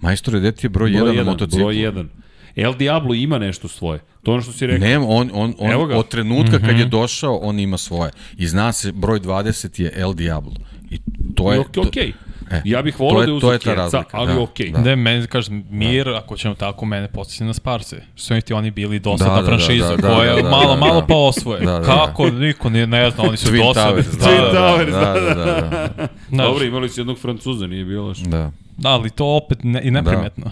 Majstore, 0.01 0.39
gde 0.39 0.51
ti 0.51 0.65
je 0.65 0.69
broj 0.69 0.89
1 0.89 0.93
Broj 0.93 1.05
na 1.05 1.13
jedan, 1.13 1.25
motociklu? 1.25 1.59
broj 1.59 1.77
jedan. 1.77 2.09
El 2.56 2.73
Diablo 2.73 3.14
ima 3.14 3.38
nešto 3.38 3.67
svoje. 3.67 3.99
To 4.23 4.32
je 4.32 4.33
ono 4.33 4.41
što 4.41 4.51
si 4.51 4.67
rekao. 4.67 4.88
Ne, 4.88 4.98
on, 4.98 5.06
on, 5.33 5.53
on 5.57 5.72
Evo 5.72 5.85
ga. 5.85 5.98
od 5.98 6.07
trenutka 6.07 6.51
kad 6.51 6.69
Mhm. 6.69 6.80
je 6.80 6.85
došao, 6.85 7.35
on 7.35 7.59
ima 7.59 7.77
svoje. 7.77 8.11
I 8.38 8.48
zna 8.48 8.72
se, 8.72 8.91
broj 8.91 9.19
20 9.19 9.80
je 9.80 9.91
El 9.95 10.14
Diablo. 10.14 10.53
I 10.90 10.98
to 11.35 11.53
je... 11.53 11.59
Ok, 11.59 11.67
okej. 11.77 12.14
E, 12.51 12.61
Ja 12.65 12.82
bih 12.82 12.99
volao 12.99 13.22
je- 13.22 13.27
da 13.27 13.32
je 13.32 13.33
to 13.33 13.38
uzeo 13.38 13.51
je 13.51 13.59
ta 13.59 13.64
Keca, 13.64 13.73
razlika, 13.75 14.07
ali 14.11 14.33
da, 14.33 14.40
okej. 14.41 14.69
da. 14.69 14.80
Ne, 14.80 14.95
meni 14.95 15.27
kažem, 15.27 15.64
mir, 15.69 16.09
ako 16.09 16.38
ćemo 16.38 16.56
tako, 16.56 16.85
mene 16.85 17.07
podsjeća 17.07 17.43
na 17.43 17.53
Sparse. 17.53 18.01
Što 18.15 18.35
su 18.35 18.41
ti 18.41 18.53
oni 18.53 18.72
bili 18.72 18.99
dosadna 18.99 19.33
Da, 19.33 19.41
da, 19.41 19.48
franšiza, 19.48 19.90
da, 19.90 19.95
da, 19.98 20.07
koja 20.09 20.35
da, 20.35 20.41
da, 20.41 20.49
malo, 20.49 20.69
da, 20.69 20.75
malo 20.77 21.01
da. 21.01 21.07
pa 21.07 21.15
osvoje. 21.15 21.59
Da, 21.59 21.72
da, 21.72 21.80
da. 21.80 21.85
Kako, 21.85 22.30
niko 22.30 22.69
ne, 22.69 22.88
ne 22.88 23.11
zna, 23.11 23.23
oni 23.23 23.38
su 23.38 23.48
Twin 23.48 23.64
dosadni. 23.64 24.01
Towers. 24.01 24.17
Da, 24.17 24.25
Twin 24.25 24.41
da, 24.43 24.51
da. 24.51 24.59
Towers, 24.59 24.91
da, 24.91 25.14
da, 25.14 25.35
da, 25.35 25.69
da, 25.98 26.07
Znaš, 26.30 26.48
Dobro, 26.48 26.65
imali 26.65 26.90
su 26.90 26.99
jednog 27.01 27.17
Francuza, 27.19 27.67
nije 27.67 27.85
bilo 27.85 28.06
loše. 28.06 28.23
da. 28.23 28.51
Da, 28.77 28.90
ali 28.90 29.09
to 29.09 29.25
opet 29.27 29.57
ne, 29.64 29.82
i 29.83 29.91
neprimetno. 29.91 30.51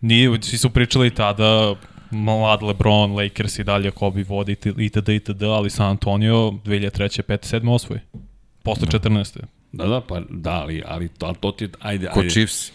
Nije, 0.00 0.42
svi 0.42 0.58
su 0.58 0.70
pričali 0.70 1.14
tada 1.14 1.74
mlad 2.10 2.62
LeBron, 2.62 3.16
Lakers 3.16 3.58
i 3.58 3.64
dalje 3.64 3.90
Kobe 3.90 4.22
vodi 4.22 4.52
itd. 4.76 5.08
itd. 5.08 5.42
ali 5.42 5.70
San 5.70 5.86
Antonio 5.86 6.36
2003. 6.64 7.22
5. 7.22 7.60
7. 7.60 7.70
osvoji. 7.70 8.00
Posle 8.62 8.86
14. 8.86 9.38
Da, 9.72 9.86
da, 9.86 10.00
pa 10.00 10.20
da, 10.30 10.50
ali, 10.50 10.82
ali 10.86 11.08
to, 11.08 11.26
ali 11.26 11.36
to 11.40 11.52
ti 11.52 11.64
je, 11.64 11.70
ajde, 11.80 12.10
Ko 12.14 12.20
ajde. 12.20 12.30
Chiefs. 12.30 12.72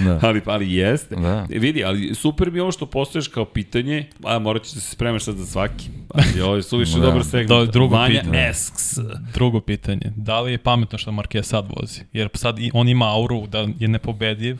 Da. 0.00 0.18
Ali, 0.22 0.42
ali 0.46 0.72
jeste. 0.72 1.16
Da. 1.16 1.46
E, 1.50 1.58
Vidi, 1.58 1.84
ali 1.84 2.14
super 2.14 2.50
mi 2.50 2.58
je 2.58 2.62
ovo 2.62 2.72
što 2.72 2.86
postoješ 2.86 3.28
kao 3.28 3.44
pitanje, 3.44 4.06
a 4.24 4.38
morat 4.38 4.62
ćeš 4.62 4.72
da 4.72 4.80
se 4.80 4.90
spremaš 4.90 5.22
sad 5.22 5.36
za 5.36 5.46
svaki. 5.46 5.84
Ali 6.08 6.40
ovo 6.40 6.56
je 6.56 6.62
suviše 6.62 6.92
Da. 6.92 7.00
dobar 7.00 7.24
segment. 7.24 7.48
Da, 7.48 7.64
drugo 7.66 7.96
Vanja 7.96 8.20
pitanje. 8.20 8.48
Esks. 8.48 8.94
Drugo 9.34 9.60
pitanje, 9.60 10.12
da 10.16 10.40
li 10.40 10.52
je 10.52 10.58
pametno 10.58 10.98
što 10.98 11.10
Marquez 11.10 11.42
sad 11.42 11.66
vozi? 11.70 12.00
Jer 12.12 12.28
sad 12.34 12.58
i- 12.58 12.70
on 12.74 12.88
ima 12.88 13.06
auru 13.08 13.46
da 13.46 13.58
je 13.78 13.88
nepobediv 13.88 14.58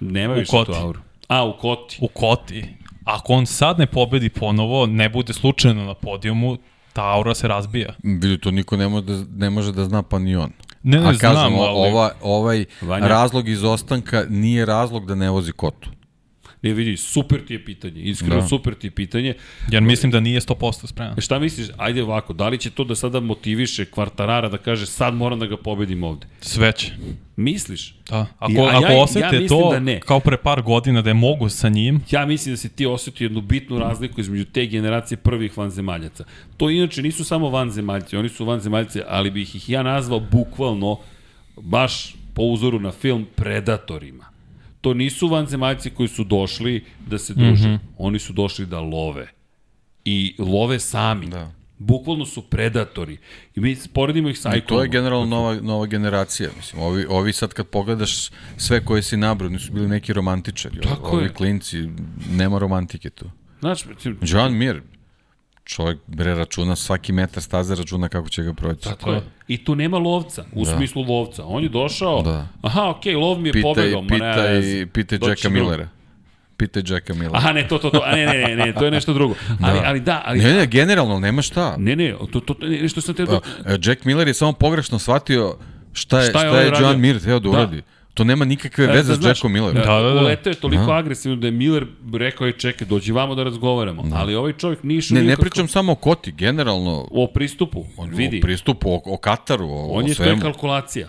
Nema 0.00 0.34
više 0.34 0.50
tu 0.50 0.72
auru. 0.74 1.00
A, 1.28 1.44
u 1.44 1.52
koti. 1.52 1.98
u 2.00 2.08
koti. 2.08 2.64
Ako 3.04 3.32
on 3.32 3.46
sad 3.46 3.78
ne 3.78 3.86
pobedi 3.86 4.28
ponovo, 4.28 4.86
ne 4.86 5.08
bude 5.08 5.32
slučajno 5.32 5.84
na 5.84 5.94
podijumu, 5.94 6.56
ta 6.92 7.04
aura 7.04 7.34
se 7.34 7.48
razbija. 7.48 7.94
Vidi, 8.02 8.38
to 8.38 8.50
niko 8.50 8.76
ne 8.76 8.88
može 8.88 9.06
da, 9.06 9.24
ne 9.36 9.50
može 9.50 9.72
da 9.72 9.84
zna, 9.84 10.02
pa 10.02 10.18
ni 10.18 10.36
on. 10.36 10.50
Ne, 10.82 11.00
ne, 11.00 11.08
A 11.08 11.12
kažem, 11.18 11.30
znam, 11.30 11.54
ali... 11.54 11.90
ova, 11.90 12.10
ovaj 12.22 12.64
Vanja. 12.82 13.08
razlog 13.08 13.48
izostanka 13.48 14.24
nije 14.28 14.66
razlog 14.66 15.06
da 15.06 15.14
ne 15.14 15.30
vozi 15.30 15.52
kotu. 15.52 15.90
Ne 16.62 16.72
vidi, 16.72 16.96
super 16.96 17.40
ti 17.40 17.54
je 17.54 17.64
pitanje. 17.64 18.00
Iskreno, 18.02 18.36
Da. 18.36 18.42
super 18.42 18.74
ti 18.74 18.86
je 18.86 18.90
pitanje. 18.90 19.34
Jer 19.70 19.82
mislim 19.82 20.12
da 20.12 20.20
nije 20.20 20.40
100% 20.40 20.86
spreman. 20.86 21.14
E, 21.18 21.20
Šta 21.20 21.38
misliš, 21.38 21.68
ajde 21.76 22.02
ovako, 22.02 22.32
da 22.32 22.48
li 22.48 22.58
će 22.58 22.70
to 22.70 22.84
da 22.84 22.94
sada 22.94 23.20
motiviše 23.20 23.84
kvartarara 23.84 24.48
da 24.48 24.58
kaže 24.58 24.86
sad 24.86 25.14
moram 25.14 25.38
da 25.38 25.46
ga 25.46 25.56
pobedim 25.56 26.04
ovde? 26.04 26.26
Sve 26.40 26.72
će. 26.72 26.92
Misliš? 27.36 27.94
Da. 28.10 28.26
Ako, 28.38 28.52
Ja- 28.52 28.64
ako 28.68 28.84
ja- 28.84 28.90
ja 28.90 29.02
osete 29.02 29.26
mislim 29.30 29.48
to 29.50 29.70
da 29.72 29.80
ne. 29.80 30.00
kao 30.00 30.20
pre 30.20 30.36
par 30.36 30.62
godina 30.62 31.02
da 31.02 31.10
je 31.10 31.14
mogu 31.14 31.48
sa 31.48 31.68
njim, 31.68 32.00
Ja 32.10 32.26
mislim 32.26 32.52
da 32.52 32.56
se 32.56 32.68
ti 32.68 32.86
osetio 32.86 33.24
jednu 33.24 33.40
bitnu 33.40 33.78
razliku 33.78 34.20
između 34.20 34.44
te 34.44 34.66
generacije 34.66 35.18
prvih 35.18 35.58
vanzemaljaca. 35.58 36.24
To 36.56 36.70
inače 36.70 37.02
nisu 37.02 37.24
samo 37.24 37.48
vanzemaljci, 37.48 38.16
oni 38.16 38.28
su 38.28 38.44
vanzemaljci, 38.44 39.00
ali 39.08 39.30
bih 39.30 39.56
ih 39.56 39.68
ja 39.68 39.82
nazvao 39.82 40.20
bukvalno, 40.22 40.98
baš 41.56 42.14
po 42.34 42.42
uzoru 42.42 42.80
na 42.80 42.90
film, 42.92 43.26
predatorima. 43.36 44.29
To 44.80 44.94
nisu 44.94 45.28
vanzemaljci 45.28 45.90
koji 45.90 46.08
su 46.08 46.24
došli 46.24 46.84
da 47.06 47.18
se 47.18 47.34
druže. 47.34 47.68
Mm 47.68 47.72
-hmm. 47.72 47.78
Oni 47.98 48.18
su 48.18 48.32
došli 48.32 48.66
da 48.66 48.80
love. 48.80 49.28
I 50.04 50.34
love 50.38 50.78
sami. 50.78 51.26
Da. 51.26 51.52
Bukvalno 51.78 52.26
su 52.26 52.42
predatori. 52.42 53.18
I 53.54 53.60
mi 53.60 53.76
poredimo 53.94 54.28
ih 54.28 54.38
sa 54.38 54.56
I 54.56 54.60
to 54.60 54.82
je 54.82 54.88
generalno 54.88 55.26
nova, 55.26 55.54
nova 55.54 55.86
generacija. 55.86 56.50
Mislim, 56.56 56.82
ovi, 56.82 57.06
ovi 57.08 57.32
sad 57.32 57.52
kad 57.52 57.66
pogledaš 57.66 58.30
sve 58.56 58.84
koje 58.84 59.02
si 59.02 59.16
nabrao, 59.16 59.50
nisu 59.50 59.72
bili 59.72 59.88
neki 59.88 60.12
romantičari. 60.12 60.80
Tako 60.80 61.16
ovi 61.16 61.24
je. 61.24 61.34
klinci, 61.34 61.88
nema 62.30 62.58
romantike 62.58 63.10
tu. 63.10 63.30
Znaš, 63.60 63.84
Joan 64.22 64.56
Mir, 64.56 64.82
čovjek 65.70 65.98
bre 66.06 66.34
računa 66.34 66.76
svaki 66.76 67.12
metar 67.12 67.42
staze 67.42 67.74
računa 67.74 68.08
kako 68.08 68.28
će 68.28 68.42
ga 68.42 68.52
proći. 68.52 68.84
Tako 68.84 69.12
je. 69.12 69.20
I 69.48 69.64
tu 69.64 69.74
nema 69.74 69.98
lovca, 69.98 70.44
u 70.52 70.64
da. 70.64 70.76
smislu 70.76 71.02
lovca. 71.02 71.44
On 71.46 71.62
je 71.62 71.68
došao, 71.68 72.22
Da. 72.22 72.46
aha, 72.62 72.88
okej, 72.88 73.14
lov 73.14 73.40
mi 73.40 73.48
je 73.48 73.52
Pitaj, 73.52 73.62
pobegao. 73.74 74.02
pitaj, 74.02 74.60
ne, 74.60 74.86
pitaj 74.86 75.18
Jacka 75.28 75.48
Millera. 75.48 75.88
Pitaj 76.56 76.82
Jacka 76.86 77.14
Millera. 77.14 77.38
Aha, 77.38 77.52
ne, 77.52 77.68
to, 77.68 77.78
to, 77.78 77.90
to, 77.90 78.02
a 78.04 78.16
ne, 78.16 78.26
ne, 78.26 78.38
ne, 78.38 78.56
ne, 78.56 78.72
to 78.74 78.84
je 78.84 78.90
nešto 78.90 79.12
drugo. 79.14 79.34
Ali, 79.62 79.78
ali 79.84 80.00
da, 80.00 80.22
ali... 80.26 80.38
Ne, 80.38 80.52
ne, 80.52 80.66
generalno, 80.66 81.18
nema 81.20 81.42
šta. 81.42 81.76
Ne, 81.78 81.96
ne, 81.96 82.14
to, 82.32 82.40
to, 82.40 82.54
to 82.54 82.66
ne, 82.66 82.88
što 82.88 83.00
sam 83.00 83.14
te... 83.14 83.22
E, 83.22 83.78
Jack 83.84 84.04
Miller 84.04 84.28
je 84.28 84.34
samo 84.34 84.52
pogrešno 84.52 84.98
shvatio 84.98 85.56
šta 85.92 86.20
je, 86.20 86.30
Šta 86.30 86.38
šta 86.38 86.40
je 86.40 86.46
je, 86.46 86.50
ovaj 86.50 86.66
šta 86.66 86.76
je? 86.76 86.82
Joan 86.82 87.00
Mir 87.00 87.20
teo 87.20 87.38
da 87.38 87.50
Da. 87.50 87.70
To 88.14 88.24
nema 88.24 88.44
nikakve 88.44 88.86
Da, 88.86 88.92
veze 88.92 89.16
da 89.16 89.22
s 89.22 89.26
Jackom 89.26 89.52
Millerom. 89.52 89.74
Da, 89.76 90.00
da, 90.00 90.10
da. 90.10 90.20
Uleteo 90.20 90.50
je 90.50 90.54
toliko 90.54 90.84
Da. 90.84 90.94
agresivno 90.94 91.36
da 91.36 91.46
je 91.46 91.50
Miller 91.50 91.86
rekao 92.14 92.46
je 92.46 92.52
čekaj, 92.52 92.86
dođi 92.86 93.12
vamo 93.12 93.34
da 93.34 93.42
razgovaramo. 93.42 94.04
Ali 94.12 94.34
ovaj 94.34 94.52
čovjek 94.52 94.82
nije 94.82 94.98
išao 94.98 95.14
Ne, 95.14 95.22
ne 95.22 95.36
pričam 95.36 95.68
samo 95.68 95.92
o 95.92 95.94
Koti, 95.94 96.32
generalno 96.32 97.08
o 97.10 97.26
pristupu. 97.26 97.84
on, 97.96 98.10
Vidi, 98.10 98.38
o 98.38 98.40
pristupu, 98.40 98.90
o, 98.90 99.02
o 99.04 99.16
Kataru, 99.16 99.66
o, 99.66 99.86
on 99.86 100.04
o 100.04 100.08
je 100.08 100.14
to 100.14 100.22
je 100.22 100.26
svemu. 100.26 100.42
kalkulacija. 100.42 101.08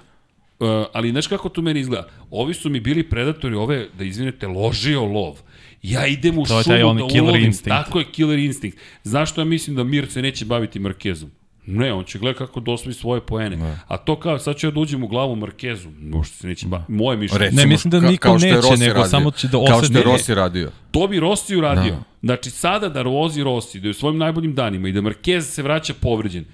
Uh, 0.59 0.67
ali 0.93 1.11
znaš 1.11 1.27
kako 1.27 1.49
to 1.49 1.61
meni 1.61 1.79
izgleda? 1.79 2.07
Ovi 2.31 2.53
su 2.53 2.69
mi 2.69 2.79
bili 2.79 3.03
predatori 3.03 3.55
ove, 3.55 3.87
da 3.93 4.03
izvinete, 4.03 4.47
ložio 4.47 5.03
lov. 5.03 5.37
Ja 5.83 6.07
idem 6.07 6.37
u 6.37 6.45
To 6.45 6.63
šumu 6.63 6.93
da 6.93 7.21
ulovim. 7.21 7.43
instinkt. 7.43 7.69
Tako 7.69 7.99
je 7.99 8.05
killer 8.05 8.39
instinkt. 8.39 8.77
Zašto 9.03 9.41
ja 9.41 9.45
mislim 9.45 9.75
da 9.75 9.83
Mir 9.83 10.07
se 10.07 10.21
neće 10.21 10.45
baviti 10.45 10.79
Markezom? 10.79 11.31
Ne, 11.71 11.93
on 11.93 12.03
će 12.03 12.19
gledati 12.19 12.37
kako 12.37 12.59
da 12.59 12.71
osvoji 12.71 12.93
svoje 12.93 13.21
poene. 13.21 13.55
Ne. 13.55 13.79
A 13.87 13.97
to 13.97 14.19
kao, 14.19 14.39
sad 14.39 14.55
ću 14.55 14.67
ja 14.67 14.71
da 14.71 14.79
uđem 14.79 15.03
u 15.03 15.07
glavu 15.07 15.35
Markezu. 15.35 15.89
Možda 15.99 16.35
se 16.35 16.47
neće 16.47 16.67
baviti. 16.67 16.91
Moje 16.91 17.17
mišljenje. 17.17 17.45
Recimo, 17.45 17.61
Ne, 17.61 17.67
mislim 17.67 17.91
da 17.91 17.97
ka- 17.97 18.11
niko 18.11 18.27
je 18.27 18.33
neće, 18.33 18.55
Rossi 18.55 18.77
nego 18.77 18.93
radio. 18.93 19.09
samo 19.09 19.31
će 19.31 19.47
da 19.47 19.57
Kao 19.67 19.83
što 19.83 19.97
je 19.97 20.03
Rossi 20.03 20.35
radio. 20.35 20.71
To 20.91 21.07
bi 21.07 21.19
Rossi 21.19 21.55
uradio. 21.55 21.91
Da. 21.93 22.03
Znači, 22.21 22.49
sada 22.49 22.89
da 22.89 23.01
vozi 23.01 23.43
Rossi, 23.43 23.79
da 23.79 23.87
je 23.87 23.91
u 23.91 23.93
svojim 23.93 24.17
najboljim 24.17 24.55
danima 24.55 24.87
i 24.87 24.91
da 24.91 25.01
Marquez 25.01 25.41
se 25.41 25.63
vraća 25.63 25.93
povređen, 25.93 26.45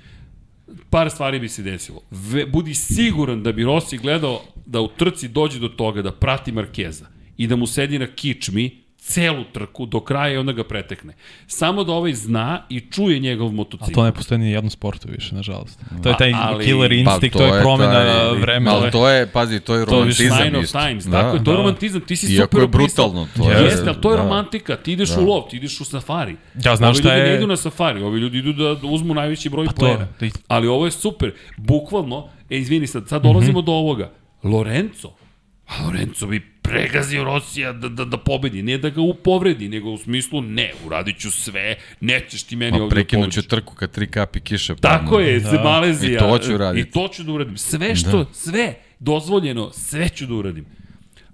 par 0.90 1.10
stvari 1.10 1.40
bi 1.40 1.50
se 1.50 1.62
desilo. 1.64 2.02
Ve, 2.12 2.46
budi 2.46 2.74
siguran 2.74 3.44
da 3.44 3.52
bi 3.52 3.64
Rossi 3.64 3.98
gledao 3.98 4.42
da 4.66 4.82
u 4.82 4.88
trci 4.88 5.28
dođe 5.28 5.60
do 5.60 5.68
toga 5.68 6.02
da 6.02 6.12
prati 6.12 6.52
Markeza 6.52 7.06
i 7.38 7.48
da 7.48 7.56
mu 7.56 7.68
sedi 7.68 8.00
na 8.00 8.08
kičmi 8.08 8.87
celu 9.08 9.44
trku 9.46 9.86
do 9.86 10.00
kraja 10.00 10.34
i 10.34 10.38
onda 10.38 10.52
ga 10.52 10.64
pretekne. 10.64 11.14
Samo 11.48 11.84
da 11.84 11.94
ovaj 11.94 12.14
zna 12.14 12.66
i 12.70 12.80
čuje 12.82 13.20
njegov 13.20 13.48
A 13.48 13.52
motocikl. 13.52 13.92
to 13.92 14.04
ne 14.04 14.12
postoji 14.12 14.38
ni 14.38 14.52
jednom 14.52 14.70
sportu 14.70 15.08
više, 15.10 15.36
nažalost. 15.36 15.80
To 16.04 16.10
je 16.10 16.14
Pa, 16.14 16.18
taj 16.18 16.34
ali- 16.36 16.66
killer 16.66 16.92
instinkt, 16.92 17.38
to 17.38 17.46
je 17.46 17.62
promena 17.62 17.92
taj- 17.94 18.38
vremena. 18.38 18.76
Ali 18.76 18.92
to 18.92 19.10
je, 19.10 19.28
pazi, 19.28 19.60
to 19.60 19.76
je 19.76 19.86
To 19.86 19.92
je 19.92 20.00
romantizam 20.00 20.38
sign 20.38 20.56
of 20.56 20.66
times, 20.74 21.06
da, 21.06 21.12
tako 21.14 21.36
je, 21.36 21.44
to 21.44 21.52
je 21.52 21.56
da. 21.56 21.58
romantizam, 21.58 22.02
ti 22.02 22.16
si 22.16 22.26
Iako 22.28 22.44
super 22.46 22.62
je 22.62 22.68
brutalno, 22.68 23.28
to 23.38 23.52
je- 23.52 23.64
Jeste, 23.64 23.90
ali 23.90 24.02
to 24.02 24.12
je 24.12 24.18
da. 24.18 24.24
romantika, 24.24 24.76
ti 24.76 24.92
ideš 24.92 25.10
Da. 25.10 25.22
u 25.22 25.26
lov, 25.26 25.50
ti 25.50 25.58
ideš 25.58 25.82
u 25.82 25.86
safari. 25.86 26.36
Ja 26.58 26.76
znam 26.76 26.90
ovi 26.90 27.00
šta 27.00 27.10
ljudi 27.10 27.20
je- 27.20 27.28
ne 27.28 27.36
idu 27.36 27.48
na 27.48 27.58
safari, 27.58 28.02
ovi 28.04 28.20
ljudi 28.20 28.38
idu 28.38 28.54
da, 28.54 28.76
da 28.76 28.88
uzmu 28.88 29.14
najveći 29.14 29.50
broj 29.50 29.66
Pa 29.66 29.72
to, 29.72 29.80
poena. 29.80 30.08
da 30.20 30.28
Ali 30.48 30.68
ovo 30.68 30.86
je 30.86 30.92
super, 30.92 31.34
bukvalno, 31.58 32.18
e 32.50 32.58
izvini 32.58 32.88
sad, 32.88 33.08
sad 33.08 33.22
dolazimo 33.24 33.62
do 33.62 33.72
ovoga. 33.74 34.12
Lorenzo, 34.44 35.12
a 35.68 35.84
Lorenzo 35.86 36.28
bi 36.28 36.57
pregazio 36.68 37.24
Rosija 37.24 37.74
da, 37.74 37.90
da, 37.90 38.06
da 38.06 38.18
pobedi, 38.18 38.62
ne 38.62 38.78
da 38.78 38.90
ga 38.90 39.02
upovredi, 39.02 39.70
nego 39.70 39.92
u 39.92 39.98
smislu 39.98 40.42
ne, 40.42 40.72
uradit 40.86 41.20
ću 41.20 41.32
sve, 41.32 41.76
nećeš 42.02 42.44
ti 42.44 42.56
meni 42.56 42.78
Ma 42.78 42.84
ovdje 42.84 43.04
da 43.04 43.10
ću 43.10 43.16
pobediš. 43.16 43.48
trku 43.48 43.76
kad 43.76 43.92
tri 43.92 44.08
kapi 44.08 44.40
kiše 44.40 44.76
padnu. 44.76 45.00
Tako 45.00 45.20
je, 45.20 45.40
da. 45.40 45.64
Malezija. 45.64 46.16
I 46.16 46.20
to 46.20 46.38
ću 46.40 46.56
uraditi. 46.56 46.90
I 46.90 46.92
to 46.92 47.08
ću 47.08 47.24
da 47.24 47.32
uradim. 47.32 47.58
Sve 47.58 47.96
što, 47.96 48.18
da. 48.18 48.34
sve, 48.34 48.74
dozvoljeno, 49.00 49.72
sve 49.74 50.10
ću 50.10 50.26
da 50.26 50.34
uradim. 50.34 50.66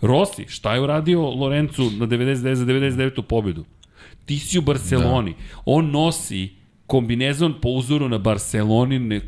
Rossi, 0.01 0.45
šta 0.47 0.73
je 0.73 0.81
uradio 0.81 1.21
Lorencu 1.21 1.83
na 1.83 2.07
99 2.07 2.53
za 2.53 2.65
99. 2.65 3.21
pobedu? 3.21 3.65
Ti 4.25 4.39
si 4.39 4.59
u 4.59 4.61
Barceloni. 4.61 5.31
Da. 5.31 5.61
On 5.65 5.91
nosi 5.91 6.49
kombinezon 6.87 7.53
po 7.61 7.69
uzoru 7.69 8.09
na 8.09 8.17
Barcelonine 8.17 9.21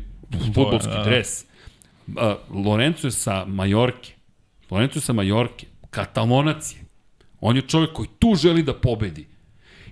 futbolski 0.54 0.90
da. 0.90 1.02
dres. 1.04 1.44
Uh, 2.06 2.14
Lorenzo 2.64 3.06
je 3.06 3.10
sa 3.10 3.44
Majorke. 3.44 4.12
Lorenzo 4.70 4.98
je 4.98 5.00
sa 5.00 5.12
Majorke. 5.12 5.66
Katalonac 5.96 6.72
je. 6.72 6.84
On 7.40 7.56
je 7.56 7.62
čovjek 7.62 7.92
koji 7.92 8.08
tu 8.18 8.34
želi 8.34 8.62
da 8.62 8.74
pobedi. 8.74 9.26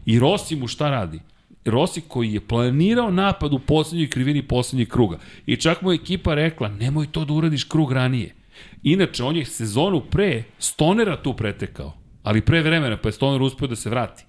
I 0.06 0.18
Rossi 0.18 0.56
mu 0.56 0.68
šta 0.68 0.90
radi? 0.90 1.20
Rossi 1.64 2.00
koji 2.08 2.32
je 2.32 2.40
planirao 2.40 3.10
napad 3.10 3.52
u 3.52 3.58
poslednjoj 3.58 4.10
krivini 4.10 4.42
poslednjeg 4.48 4.88
kruga. 4.88 5.18
I 5.46 5.56
čak 5.56 5.82
mu 5.82 5.92
je 5.92 5.94
ekipa 5.94 6.34
rekla, 6.34 6.68
nemoj 6.68 7.06
to 7.06 7.24
da 7.24 7.32
uradiš 7.32 7.64
krug 7.64 7.92
ranije. 7.92 8.34
Inače, 8.82 9.24
on 9.24 9.36
je 9.36 9.44
sezonu 9.44 10.02
pre 10.10 10.42
Stonera 10.58 11.16
tu 11.22 11.32
pretekao. 11.36 11.92
Ali 12.22 12.40
pre 12.40 12.62
vremena, 12.62 12.96
pa 12.96 13.08
je 13.08 13.12
Stoner 13.12 13.42
uspio 13.42 13.68
da 13.68 13.76
se 13.76 13.90
vrati. 13.90 14.24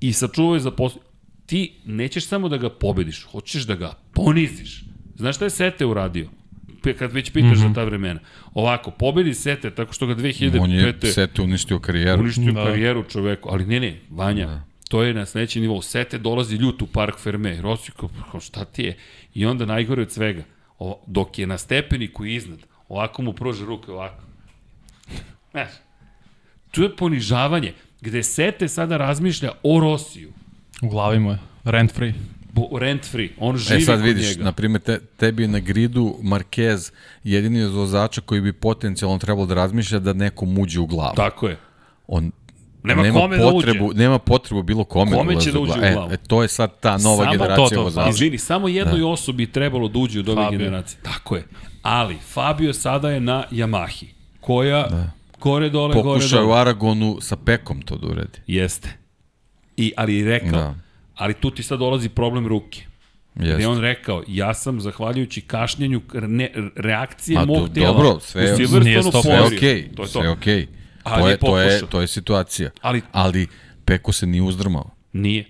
I 0.00 0.12
sačuvao 0.12 0.54
je 0.54 0.60
za 0.60 0.70
posle... 0.70 1.00
ti 1.46 1.80
nećeš 1.84 2.26
samo 2.26 2.48
da 2.48 2.56
ga 2.56 2.70
pobediš, 2.70 3.22
hoćeš 3.22 3.62
da 3.62 3.74
ga 3.74 3.94
poniziš. 4.12 4.84
Znaš 5.16 5.36
šta 5.36 5.44
je 5.44 5.50
Sete 5.50 5.86
uradio? 5.86 6.28
Kad 6.94 7.12
već 7.12 7.30
pitaš 7.30 7.50
mm 7.50 7.62
-hmm. 7.62 7.68
za 7.68 7.74
ta 7.74 7.84
vremena. 7.84 8.20
Ovako, 8.54 8.90
pobedi 8.90 9.34
Sete 9.34 9.70
tako 9.70 9.92
što 9.92 10.06
ga 10.06 10.12
On 10.60 10.70
je 10.70 10.92
2005. 10.92 11.12
Sete 11.12 11.42
uništio 11.42 11.78
karijeru. 11.78 12.22
uništio 12.22 12.52
Da. 12.52 12.64
karijeru 12.64 13.04
čoveku. 13.04 13.48
Ali 13.52 13.66
ne, 13.66 13.80
ne, 13.80 14.00
Vanja, 14.10 14.62
to 14.88 15.02
je 15.02 15.14
na 15.14 15.26
sledeći 15.26 15.60
nivou. 15.60 15.82
Sete 15.82 16.18
dolazi 16.18 16.56
ljut 16.56 16.82
u 16.82 16.86
Park 16.86 17.18
Ferme. 17.18 17.60
Rossi 17.60 17.92
kao, 17.92 18.08
kao, 18.30 18.40
šta 18.40 18.64
ti 18.64 18.82
je? 18.82 18.96
I 19.34 19.46
onda 19.46 19.66
najgore 19.66 20.02
od 20.02 20.12
svega. 20.12 20.42
O, 20.78 21.00
dok 21.06 21.38
je 21.38 21.46
na 21.46 21.58
stepeniku 21.58 22.24
iznad, 22.24 22.58
ovako 22.88 23.22
mu 23.22 23.32
pruže 23.32 23.64
ruke, 23.64 23.90
ovako. 23.90 24.22
Znaš, 25.50 25.68
tu 26.70 26.82
je 26.82 26.96
ponižavanje, 26.96 27.72
gde 28.00 28.22
Sete 28.22 28.68
sada 28.68 28.96
razmišlja 28.96 29.52
o 29.62 29.80
Rosiju. 29.80 30.32
U 30.82 30.88
glavi 30.88 31.18
mu 31.18 31.30
je. 31.30 31.38
Rent 31.64 31.92
free. 31.92 32.12
Bo, 32.52 32.78
rent 32.78 33.04
free. 33.04 33.28
On 33.38 33.56
živi 33.56 33.82
E 33.82 33.84
sad 33.84 33.96
kod 33.96 34.04
vidiš, 34.04 34.28
njega. 34.28 34.44
na 34.44 34.52
primjer, 34.52 34.80
te, 34.82 35.00
tebi 35.16 35.42
je 35.42 35.48
na 35.48 35.58
gridu 35.58 36.16
Marquez 36.22 36.92
jedini 37.24 37.62
od 37.62 37.72
vozača 37.72 38.20
koji 38.20 38.40
bi 38.40 38.52
potencijalno 38.52 39.18
trebalo 39.18 39.46
da 39.46 39.54
razmišlja 39.54 39.98
da 39.98 40.12
nekom 40.12 40.58
uđe 40.58 40.80
u 40.80 40.86
glavu. 40.86 41.12
Tako 41.16 41.48
je. 41.48 41.56
On 42.06 42.32
Nema 42.84 43.02
kome 43.12 43.36
da 43.36 43.42
potrebu, 43.42 43.86
uđe. 43.86 43.98
Nema 43.98 44.18
potrebu 44.18 44.62
bilo 44.62 44.84
kome, 44.84 45.12
Kome 45.12 45.34
da 45.34 45.40
će 45.40 45.52
da 45.52 45.60
uđe 45.60 45.72
u 45.72 45.82
E, 45.82 45.92
glavu? 45.92 46.12
E, 46.12 46.16
to 46.18 46.42
je 46.42 46.48
sad 46.48 46.80
ta 46.80 46.90
nova 46.92 47.16
Samo 47.16 47.32
generacija 47.32 47.68
to, 47.68 47.74
to, 47.74 47.82
vozača. 47.82 48.10
Izvini, 48.10 48.38
samo 48.38 48.68
jednoj 48.68 49.00
da. 49.00 49.06
osobi 49.06 49.46
trebalo 49.46 49.88
da 49.88 49.98
uđe 49.98 50.20
ove 50.22 50.34
Fabio. 50.36 50.58
generacije. 50.58 51.00
Tako 51.02 51.36
je. 51.36 51.44
Ali, 51.82 52.16
Fabio 52.24 52.72
sada 52.72 53.10
je 53.10 53.20
na 53.20 53.44
Yamahi, 53.50 54.06
koja 54.40 54.82
da. 54.82 55.10
gore 55.40 55.70
dole, 55.70 55.94
gore 55.94 56.02
Pokušao 56.04 56.38
je 56.38 56.44
u 56.44 56.46
dole. 56.46 56.60
Aragonu 56.60 57.18
sa 57.20 57.36
Pekom 57.36 57.82
to 57.82 57.96
da 57.96 58.06
uredi. 58.06 58.38
Jeste. 58.46 58.88
I, 59.76 59.92
ali 59.96 60.14
je 60.16 60.24
rekao, 60.24 60.50
da. 60.52 60.74
Ali 61.18 61.34
tu 61.34 61.50
ti 61.50 61.62
sad 61.62 61.78
dolazi 61.78 62.08
problem 62.08 62.46
ruke. 62.46 62.80
Gde 63.34 63.46
Jeste. 63.46 63.62
je 63.62 63.68
on 63.68 63.80
rekao, 63.80 64.22
ja 64.28 64.54
sam, 64.54 64.80
zahvaljujući 64.80 65.40
kašnjenju 65.40 66.00
ne, 66.14 66.50
reakcije 66.76 67.34
Ma, 67.34 67.44
mog 67.46 67.56
to- 67.58 67.68
tela, 67.68 67.86
dobro, 67.88 68.20
sve- 68.20 68.42
u 68.44 68.44
Nije 68.46 68.56
Silverstonu 68.58 69.02
sto- 69.04 69.22
Sve 69.22 69.32
je 69.32 69.42
okej, 69.42 69.82
To 69.86 70.02
je 70.02 70.06
to. 70.06 70.06
sve 70.08 70.22
je 70.22 70.30
okej. 70.30 70.66
Ali 71.02 71.22
To 71.22 71.28
je 71.28 71.32
je, 71.32 71.36
to, 71.38 71.58
je, 71.58 71.80
to 71.82 72.00
je 72.00 72.06
situacija. 72.06 72.70
Ali- 72.80 73.02
ali 73.12 73.46
Peko 73.84 74.12
se 74.12 74.26
nije 74.26 74.42
uzdrmao. 74.42 74.90
Nije. 75.12 75.44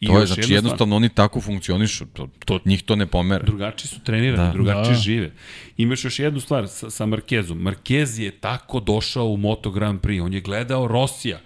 I 0.00 0.06
to 0.06 0.18
je, 0.18 0.26
znači 0.26 0.52
jednostavno 0.52 0.96
oni 0.96 1.08
tako 1.08 1.40
funkcionišu, 1.40 2.06
to, 2.06 2.28
To- 2.38 2.58
to, 2.58 2.64
njih 2.64 2.82
to 2.82 2.96
ne 2.96 3.06
pomera. 3.06 3.44
drugačiji 3.44 3.88
su 3.88 4.00
trenirani, 4.00 4.46
da. 4.46 4.52
Drugačije 4.52 4.82
da. 4.82 4.88
Da. 4.88 4.94
žive. 4.94 5.30
Imaš 5.76 6.04
još 6.04 6.18
jednu 6.18 6.40
stvar 6.40 6.68
sa, 6.68 6.90
sa 6.90 7.06
Markezom. 7.06 7.58
Markez 7.58 8.18
je 8.18 8.30
tako 8.30 8.80
došao 8.80 9.26
u 9.26 9.36
Moto 9.36 9.70
Grand 9.70 10.00
Prix. 10.00 10.22
On 10.22 10.32
je 10.32 10.40
gledao 10.40 10.86
Rosija. 10.88 11.40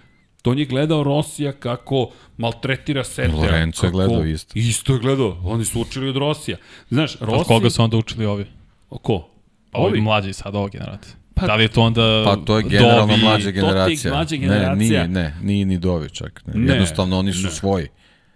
On 0.47 0.59
je 0.59 0.65
gledao 0.65 1.03
Rosija 1.03 1.51
kako 1.51 2.09
maltretira 2.37 3.03
Setera. 3.03 3.33
Lorenzo 3.33 3.85
je 3.85 3.91
gledao 3.91 4.25
isto. 4.25 4.51
Isto 4.55 4.93
je 4.93 4.99
gledao. 4.99 5.37
Oni 5.43 5.65
su 5.65 5.81
učili 5.81 6.09
od 6.09 6.17
Rosija. 6.17 6.57
Znaš, 6.89 7.15
Od 7.15 7.29
Rossi... 7.29 7.47
koga 7.47 7.69
su 7.69 7.83
onda 7.83 7.97
učili 7.97 8.25
ovi? 8.25 8.45
Ko? 8.91 9.29
Pa 9.71 9.79
ovi 9.79 9.87
Ovi? 9.87 10.01
mlađi 10.01 10.33
sad, 10.33 10.55
ova 10.55 10.69
generacija. 10.69 11.15
Pa- 11.33 11.47
da 11.47 11.55
li 11.55 11.63
je 11.63 11.67
to 11.67 11.81
onda 11.81 12.23
Pa 12.25 12.35
to 12.37 12.57
je 12.57 12.63
generalno 12.63 13.07
Dovi, 13.07 13.21
mlađa 13.21 13.45
to 13.45 13.51
generacija. 13.51 14.13
mlađa 14.13 14.35
Ne, 14.35 14.39
generacija. 14.39 14.75
nije, 14.75 15.07
ne, 15.07 15.35
nije 15.41 15.65
ni 15.65 15.77
Dovi 15.77 16.09
čak. 16.09 16.41
Ne. 16.45 16.53
Ne, 16.55 16.73
Jednostavno 16.73 17.19
oni 17.19 17.33
su 17.33 17.43
ne. 17.43 17.51
svoji. 17.51 17.87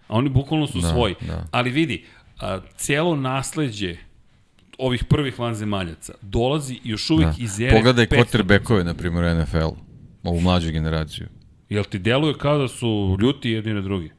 A 0.08 0.16
oni 0.16 0.30
bukvalno 0.30 0.68
su 0.68 0.80
da, 0.80 0.90
svoji. 0.90 1.16
da. 1.22 1.48
Ali 1.52 1.70
vidi, 1.70 2.06
a, 2.40 2.60
cijelo 2.76 3.16
nasledđe 3.16 3.96
ovih 4.78 5.04
prvih 5.04 5.40
vanzemaljaca 5.40 6.14
dolazi 6.22 6.80
još 6.84 7.10
uvijek 7.10 7.30
da. 7.30 7.44
iz 7.44 7.60
ere 7.60 7.72
Pogledaj 7.72 8.08
500. 8.08 8.16
quarterbackove, 8.18 8.84
na 8.84 8.94
primjer, 8.94 9.24
u 9.26 9.42
NFL. 9.42 9.68
Ovu 10.24 10.40
mlađu 10.42 10.72
generaciju. 10.72 11.28
Jel 11.72 11.83
ti 11.83 12.00
deluje 12.00 12.33
kao 12.33 12.58
da 12.58 12.67
su 12.67 13.17
ljuti 13.22 13.50
jedni 13.51 13.74
na 13.74 13.82
drugi? 13.82 14.09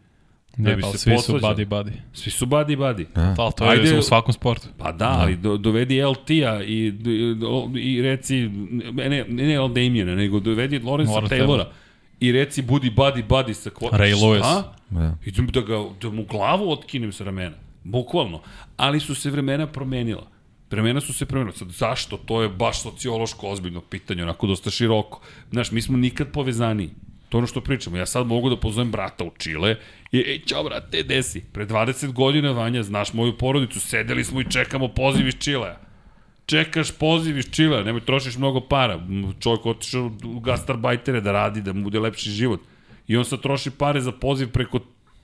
Da 0.56 0.68
Ne, 0.70 0.76
bi 0.76 0.82
pa 0.82 0.88
se 0.88 0.98
svi 0.98 1.18
su 1.18 1.32
posvađali. 1.32 1.66
buddy 1.66 1.68
buddy. 1.68 1.92
Svi 2.12 2.30
su 2.30 2.46
badi 2.46 2.76
badi. 2.76 3.06
Da. 3.14 3.34
Pa, 3.36 3.50
to 3.50 3.64
je 3.64 3.70
Ajde- 3.70 3.98
u 3.98 4.02
svakom 4.02 4.32
sportu. 4.32 4.68
Pa 4.78 4.92
da, 4.92 5.08
ali 5.10 5.36
do, 5.36 5.56
dovedi 5.56 6.02
LT-a 6.02 6.30
i, 6.62 6.92
i, 7.04 7.36
i 7.76 8.02
reci, 8.02 8.48
ne, 8.92 9.08
ne, 9.08 9.24
ne 9.28 9.54
L. 9.54 9.68
Damiena, 9.68 10.14
nego 10.14 10.40
dovedi 10.40 10.78
Lorenza 10.78 11.12
Lawrence 11.12 11.28
Taylora 11.30 11.64
i 12.20 12.32
reci 12.32 12.62
budi 12.62 12.90
badi 12.90 13.22
badi 13.22 13.54
sa 13.54 13.70
kvota. 13.70 13.96
Ray 13.96 14.14
Lewis. 14.14 14.38
Šta? 14.38 14.74
Da. 14.90 15.16
Idem 15.24 15.46
da, 15.46 15.60
ga, 15.60 15.84
da 16.02 16.10
mu 16.10 16.24
glavu 16.24 16.70
otkinem 16.70 17.12
sa 17.12 17.24
ramena. 17.24 17.56
Bukvalno. 17.84 18.40
Ali 18.76 19.00
su 19.00 19.14
se 19.14 19.30
vremena 19.30 19.66
promenila. 19.66 20.26
Vremena 20.70 21.00
su 21.00 21.12
se 21.12 21.26
promenila. 21.26 21.56
Sad, 21.56 21.68
zašto? 21.68 22.16
To 22.16 22.42
je 22.42 22.48
baš 22.48 22.82
sociološko 22.82 23.48
ozbiljno 23.48 23.80
pitanje, 23.80 24.22
onako 24.22 24.46
dosta 24.46 24.70
široko. 24.70 25.20
Znaš, 25.50 25.70
mi 25.72 25.82
smo 25.82 25.96
nikad 25.96 26.28
povezaniji. 26.28 26.90
To 27.32 27.36
je 27.36 27.38
ono 27.38 27.46
što 27.46 27.60
pričamo. 27.60 27.96
Ja 27.96 28.06
sad 28.06 28.26
mogu 28.26 28.50
da 28.50 28.56
pozovem 28.56 28.90
brata 28.90 29.24
u 29.24 29.30
Čile 29.38 29.76
i, 30.12 30.18
ej, 30.18 30.42
čao 30.46 30.64
brate, 30.64 31.02
desi. 31.02 31.40
Pre 31.52 31.66
20 31.66 32.12
godina, 32.12 32.50
Vanja, 32.50 32.82
znaš 32.82 33.12
moju 33.12 33.38
porodicu, 33.38 33.80
sedeli 33.80 34.24
smo 34.24 34.40
i 34.40 34.50
čekamo 34.50 34.88
poziv 34.88 35.28
iz 35.28 35.34
Čilea. 35.38 35.76
Čekaš 36.46 36.90
poziv 36.90 37.38
iz 37.38 37.50
Čilea, 37.50 37.84
nemoj 37.84 38.04
trošiš 38.04 38.36
mnogo 38.36 38.60
para. 38.60 39.00
Čovjek 39.40 39.66
otišao 39.66 40.10
u 40.24 40.40
gastarbajtere 40.40 41.20
da 41.20 41.32
radi, 41.32 41.62
da 41.62 41.72
mu 41.72 41.82
bude 41.82 42.00
lepši 42.00 42.30
život. 42.30 42.60
I 43.08 43.16
on 43.16 43.24
sad 43.24 43.40
troši 43.40 43.70
pare 43.70 44.00
za 44.00 44.12
poziv 44.12 44.50
preko 44.50 44.80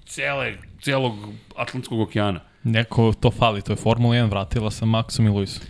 cele, 0.07 0.55
celog 0.81 1.13
Atlantskog 1.57 2.01
okeana. 2.01 2.41
Neko 2.65 3.13
to 3.21 3.31
fali, 3.31 3.63
to 3.63 3.73
je 3.73 3.77
Formula 3.77 4.15
1 4.15 4.31
vratila 4.31 4.71
sa 4.71 4.87
Maxom 4.87 5.27
i 5.27 5.29
Luisom. 5.29 5.63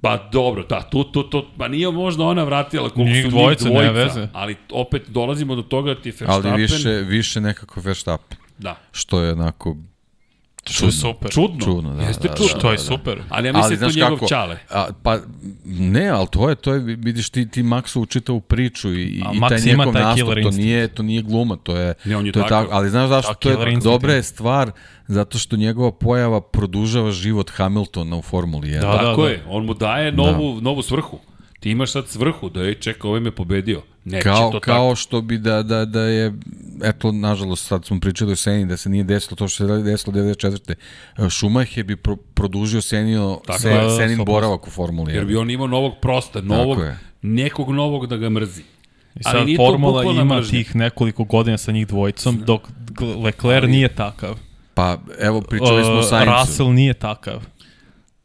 Pa 0.00 0.28
dobro, 0.32 0.62
da, 0.68 0.82
tu, 0.82 1.04
tu, 1.04 1.22
tu, 1.22 1.44
pa 1.58 1.68
nije 1.68 1.90
možda 1.90 2.24
ona 2.24 2.44
vratila 2.44 2.88
koliko 2.90 3.10
Njih 3.12 3.24
su 3.24 3.30
dvojica, 3.30 3.64
njih 3.64 3.72
dvojica, 3.72 3.92
veze. 3.92 4.28
ali 4.32 4.56
opet 4.72 5.02
dolazimo 5.08 5.54
do 5.54 5.62
toga 5.62 5.94
da 5.94 6.00
ti 6.00 6.10
Verstappen, 6.10 6.52
Ali 6.52 6.62
više, 6.62 6.88
više 6.90 7.40
nekako 7.40 7.80
Verstappen. 7.80 8.38
da, 8.58 8.76
Što 8.92 9.20
je 9.22 9.32
onako 9.32 9.76
Što 10.64 10.86
je 10.86 10.92
super. 10.92 11.30
čudno, 11.30 11.60
čudno. 11.60 11.94
Da, 11.94 12.02
jeste 12.02 12.28
da, 12.28 12.34
čudno. 12.34 12.52
da, 12.54 12.60
To 12.60 12.70
je 12.70 12.76
da. 12.76 12.82
super. 12.82 13.22
Ali 13.28 13.48
ja 13.48 13.52
mislim 13.52 13.78
da 13.78 13.86
je 13.86 13.92
to 13.92 13.96
njegov 13.96 14.10
kako, 14.10 14.28
čale. 14.28 14.58
A, 14.70 14.86
pa 15.02 15.18
ne, 15.64 16.08
ali 16.08 16.26
to 16.28 16.48
je, 16.48 16.54
to 16.54 16.74
je, 16.74 16.78
vidiš 16.80 17.30
ti, 17.30 17.48
ti 17.48 17.62
Maxu 17.62 18.08
čitavu 18.08 18.40
priču 18.40 18.92
i, 18.92 19.02
i 19.02 19.22
taj 19.48 19.60
njegov 19.60 19.92
taj 19.92 20.02
nastup, 20.02 20.16
killer 20.18 20.34
to 20.34 20.40
instinct. 20.40 20.58
nije, 20.58 20.88
to 20.88 21.02
nije 21.02 21.22
gluma, 21.22 21.56
to 21.56 21.76
je, 21.76 21.94
Ne, 22.04 22.16
on 22.16 22.26
je 22.26 22.32
to 22.32 22.38
je 22.38 22.42
takav. 22.42 22.62
tako, 22.62 22.74
ali 22.74 22.90
znaš 22.90 23.08
zašto, 23.08 23.32
Da, 23.32 23.34
to 23.34 23.48
je 23.50 23.54
instinct 23.54 23.84
dobra 23.84 24.12
je 24.12 24.22
stvar, 24.22 24.70
zato 25.06 25.38
što 25.38 25.56
njegova 25.56 25.92
pojava 25.92 26.40
produžava 26.40 27.10
život 27.10 27.50
Hamiltona 27.50 28.16
u 28.16 28.22
Formuli 28.22 28.68
1. 28.68 28.80
Da, 28.80 28.98
Tako 28.98 29.22
da. 29.22 29.28
je, 29.28 29.42
on 29.48 29.64
mu 29.64 29.74
daje 29.74 30.12
novu, 30.12 30.54
da. 30.54 30.60
novu 30.60 30.82
svrhu. 30.82 31.18
Ti 31.60 31.70
imaš 31.70 31.92
sad 31.92 32.08
svrhu 32.08 32.48
da 32.48 32.62
je 32.62 32.74
čeka, 32.74 33.08
ovaj 33.08 33.20
me 33.20 33.30
pobedio. 33.30 33.82
Neće 34.04 34.22
kao, 34.22 34.50
to 34.50 34.60
kao 34.60 34.74
tako. 34.80 34.96
što 34.96 35.20
bi 35.20 35.38
da, 35.38 35.62
da, 35.62 35.84
da 35.84 36.00
je, 36.02 36.32
eto, 36.82 37.12
nažalost, 37.12 37.66
sad 37.66 37.84
smo 37.84 38.00
pričali 38.00 38.32
o 38.32 38.36
Seni, 38.36 38.66
da 38.66 38.76
se 38.76 38.88
nije 38.88 39.04
desilo 39.04 39.36
to 39.36 39.48
što 39.48 39.66
se 39.68 39.82
desilo 39.82 40.12
94. 40.14 40.74
Schumacher 41.30 41.84
bi 41.84 41.96
pro, 41.96 42.16
produžio 42.16 42.80
Senio, 42.82 43.38
Tako 43.46 43.58
se, 43.58 43.68
je, 43.70 43.90
Senin 43.90 44.18
100%. 44.18 44.26
boravak 44.26 44.66
u 44.66 44.70
Formuli 44.70 45.12
1. 45.12 45.14
Jer 45.14 45.24
bi 45.24 45.36
on 45.36 45.50
imao 45.50 45.66
novog 45.66 45.92
prosta, 46.02 46.40
novog, 46.40 46.78
nekog 47.22 47.70
novog 47.70 48.06
da 48.06 48.16
ga 48.16 48.30
mrzi. 48.30 48.62
I 49.14 49.20
Ali 49.24 49.38
sad 49.38 49.56
to 49.56 49.66
Formula 49.66 50.04
ima 50.04 50.24
mržnja. 50.26 50.50
tih 50.50 50.76
nekoliko 50.76 51.24
godina 51.24 51.58
sa 51.58 51.72
njih 51.72 51.86
dvojicom, 51.86 52.38
dok 52.38 52.62
Leclerc 53.16 53.62
Ali- 53.62 53.70
nije 53.70 53.88
takav. 53.88 54.38
Pa, 54.74 54.98
evo, 55.20 55.40
pričali 55.40 55.84
smo 55.84 55.92
o 55.92 55.98
Uh, 55.98 56.04
Sainzu. 56.04 56.30
Russell 56.32 56.72
nije 56.72 56.94
takav. 56.94 57.42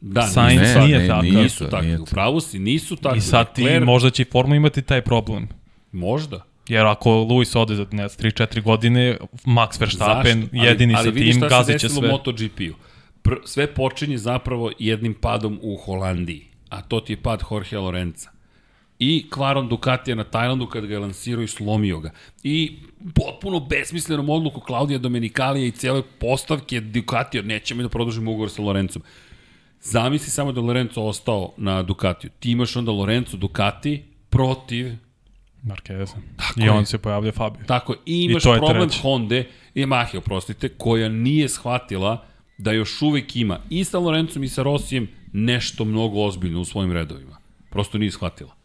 Da, 0.00 0.22
Sainz 0.22 0.60
Ne, 0.62 0.80
nije 0.80 0.98
ne, 0.98 1.06
takav. 1.08 1.24
nisu 1.24 1.66
takvi. 1.66 1.86
nije 1.86 1.96
U 1.96 2.04
to. 2.04 2.10
pravu 2.10 2.40
si, 2.40 2.58
nisu 2.58 2.96
takvi. 2.96 3.18
I 3.18 3.22
sad 3.22 3.54
ti, 3.54 3.62
Leclerc- 3.62 3.84
možda 3.84 4.10
će 4.10 4.22
i 4.22 4.26
Formula 4.26 4.56
imati 4.56 4.82
taj 4.82 5.02
problem. 5.02 5.48
Možda. 5.92 6.40
Jer 6.68 6.86
ako 6.86 7.10
Lewis 7.10 7.58
ode 7.58 7.74
za 7.74 7.86
ne, 7.90 8.04
3-4 8.04 8.62
godine, 8.62 9.16
Max 9.44 9.80
Verstappen 9.80 10.40
Zašto? 10.40 10.56
Ali- 10.56 10.66
jedini 10.66 10.94
ali 10.94 11.04
sa 11.04 11.10
vidiš 11.10 11.30
tim, 11.30 11.40
šta 11.40 11.48
se 11.48 11.54
gazit 11.56 11.80
će 11.80 11.86
desilo 11.86 12.00
sve. 12.00 12.08
u 12.08 12.12
MotoGP-u. 12.12 12.74
Pr 13.22 13.34
sve 13.44 13.66
počinje 13.66 14.18
zapravo 14.18 14.72
jednim 14.78 15.14
padom 15.14 15.58
u 15.62 15.76
Holandiji, 15.76 16.46
a 16.68 16.82
to 16.82 17.00
ti 17.00 17.12
je 17.12 17.16
pad 17.16 17.42
Jorge 17.50 17.78
Lorenza. 17.78 18.28
I 18.98 19.26
kvarom 19.30 19.68
Ducatija 19.68 20.14
na 20.14 20.24
Tajlandu 20.24 20.66
kad 20.66 20.86
ga 20.86 20.94
je 20.94 20.98
lansirao 20.98 21.42
i 21.42 21.48
slomio 21.48 22.00
ga. 22.00 22.10
I 22.42 22.76
potpuno 23.14 23.60
besmislenom 23.60 24.30
odluku 24.30 24.60
Klaudija 24.60 24.98
Domenikalija 24.98 25.66
i 25.66 25.70
cijele 25.70 26.02
postavke 26.18 26.80
Ducatija, 26.80 27.42
nećemo 27.42 27.82
da 27.82 27.88
produžimo 27.88 28.30
ugovor 28.30 28.50
sa 28.50 28.62
Lorencom. 28.62 29.02
Zamisli 29.90 30.30
samo 30.30 30.52
da 30.52 30.60
je 30.60 30.66
Lorenzo 30.66 31.00
ostao 31.00 31.52
na 31.56 31.82
Ducatiju. 31.82 32.30
Ti 32.40 32.50
imaš 32.50 32.76
onda 32.76 32.92
Lorenzo 32.92 33.36
Ducati 33.36 34.02
protiv 34.30 34.92
Marquez. 35.64 36.14
Tako 36.36 36.60
I 36.60 36.64
je. 36.64 36.70
on 36.70 36.86
se 36.86 36.98
pojavlja 36.98 37.32
Fabio. 37.32 37.64
Tako, 37.66 37.92
je. 37.92 37.98
i 38.06 38.24
imaš 38.24 38.44
je 38.44 38.56
problem 38.56 38.88
treće. 38.88 39.02
Honda 39.02 39.36
i 39.36 39.44
Yamaha, 39.74 40.18
oprostite, 40.18 40.68
koja 40.68 41.08
nije 41.08 41.48
shvatila 41.48 42.24
da 42.58 42.72
još 42.72 43.02
uvek 43.02 43.36
ima 43.36 43.58
i 43.70 43.84
sa 43.84 43.98
Lorencom 43.98 44.44
i 44.44 44.48
sa 44.48 44.62
Rosijem 44.62 45.08
nešto 45.32 45.84
mnogo 45.84 46.24
ozbiljno 46.24 46.60
u 46.60 46.64
svojim 46.64 46.92
redovima. 46.92 47.36
Prosto 47.70 47.98
nije 47.98 48.10
shvatila. 48.10 48.56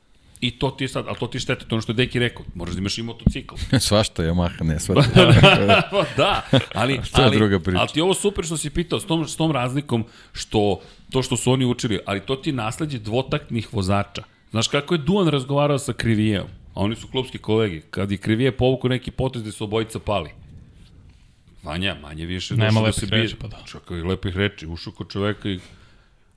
I 0.41 0.51
to 0.51 0.69
ti 0.71 0.83
je 0.83 0.87
sad, 0.87 1.05
ali 1.07 1.17
to 1.19 1.27
ti 1.27 1.37
je 1.37 1.39
šteta, 1.39 1.65
to 1.65 1.75
je 1.75 1.75
ono 1.75 1.81
što 1.81 1.91
je 1.91 1.95
Deki 1.95 2.19
rekao, 2.19 2.45
moraš 2.55 2.73
da 2.73 2.79
imaš 2.79 2.97
i 2.97 3.03
motocikl. 3.03 3.55
Svašta 3.79 4.23
Yamaha 4.23 4.63
ne 4.63 4.79
shvata. 4.79 5.01
Pa 5.91 6.05
da, 6.17 6.41
ali, 6.73 6.93
je 6.93 7.01
ali, 7.13 7.37
druga 7.37 7.59
priča. 7.59 7.79
ali 7.79 7.89
ti 7.89 7.99
je 7.99 8.03
ovo 8.03 8.13
super 8.13 8.45
što 8.45 8.57
si 8.57 8.69
pitao, 8.69 8.99
s 8.99 9.05
tom, 9.05 9.27
s 9.27 9.35
tom 9.35 9.51
razlikom 9.51 10.05
što 10.33 10.81
to 11.11 11.21
što 11.21 11.37
su 11.37 11.51
oni 11.51 11.65
učili, 11.65 11.99
ali 12.05 12.19
to 12.19 12.35
ti 12.35 12.49
je 12.49 12.53
nasledđe 12.53 12.99
dvotaktnih 12.99 13.73
vozača. 13.73 14.23
Znaš 14.51 14.67
kako 14.67 14.93
je 14.93 14.97
Duan 14.97 15.27
razgovarao 15.27 15.79
sa 15.79 15.93
Krivijevom, 15.93 16.47
a 16.73 16.79
oni 16.79 16.95
su 16.95 17.07
klubski 17.07 17.37
kolegi, 17.37 17.81
kad 17.89 18.11
je 18.11 18.17
Krivije 18.17 18.51
povukao 18.57 18.89
neki 18.89 19.11
potez 19.11 19.41
gde 19.41 19.51
su 19.51 19.63
obojica 19.63 19.99
pali. 19.99 20.29
Vanja, 21.63 21.95
manje 22.01 22.25
više 22.25 22.55
Nema 22.55 22.79
da 22.79 22.85
lepih 22.85 22.99
se 22.99 23.05
bije. 23.05 23.21
reči, 23.21 23.35
pa 23.35 23.47
da. 23.47 23.57
Čekaj, 23.65 24.01
lepih 24.01 24.37
reči, 24.37 24.67
ušao 24.67 24.93
kod 24.93 25.09
čoveka 25.09 25.49
i 25.49 25.59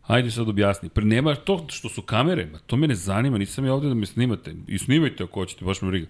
Ajde 0.07 0.31
sad 0.31 0.49
objasni. 0.49 0.89
Pre 0.89 1.05
nema 1.05 1.35
to 1.35 1.67
što 1.69 1.89
su 1.89 2.03
kamere, 2.03 2.47
ma 2.47 2.59
to 2.59 2.77
me 2.77 2.89
ne 2.89 2.94
zanima, 2.94 3.39
nisam 3.39 3.65
ja 3.67 3.75
ovde 3.75 3.89
da 3.89 3.94
me 3.94 4.07
snimate. 4.07 4.55
I 4.67 4.78
snimajte 4.78 5.25
ako 5.25 5.41
hoćete, 5.41 5.65
baš 5.65 5.83
me 5.83 5.89
briga. 5.89 6.07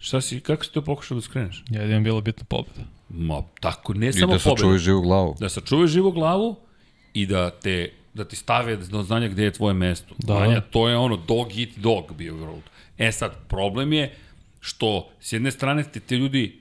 Šta 0.00 0.20
si, 0.20 0.40
kako 0.40 0.64
si 0.64 0.72
to 0.72 0.82
pokušao 0.82 1.14
da 1.14 1.20
skreneš? 1.20 1.64
Jedino 1.70 2.00
bila 2.00 2.20
bitna 2.20 2.44
pobeda. 2.44 2.84
Ma, 3.08 3.42
tako, 3.60 3.94
ne 3.94 4.08
I 4.08 4.12
samo 4.12 4.32
da 4.32 4.38
pobeda. 4.38 4.56
sačuvaj 4.56 4.78
živu 4.78 5.02
glavu. 5.02 5.36
Da 5.40 5.48
sačuvaš 5.48 5.90
živu 5.90 6.12
glavu 6.12 6.56
i 7.14 7.26
da 7.26 7.50
te 7.50 7.90
da 8.14 8.24
ti 8.24 8.36
stave 8.36 8.76
do 8.76 9.02
znanja 9.02 9.28
gde 9.28 9.44
je 9.44 9.52
tvoje 9.52 9.74
mesto. 9.74 10.14
Da. 10.18 10.34
Vanja, 10.34 10.60
to 10.60 10.88
je 10.88 10.96
ono 10.96 11.16
dog 11.16 11.58
eat 11.58 11.68
dog 11.76 12.14
bio 12.16 12.34
world. 12.34 12.66
E 12.98 13.12
sad, 13.12 13.32
problem 13.48 13.92
je 13.92 14.14
što 14.60 15.10
s 15.20 15.32
jedne 15.32 15.50
strane 15.50 15.84
te, 15.84 16.00
te 16.00 16.16
ljudi 16.16 16.60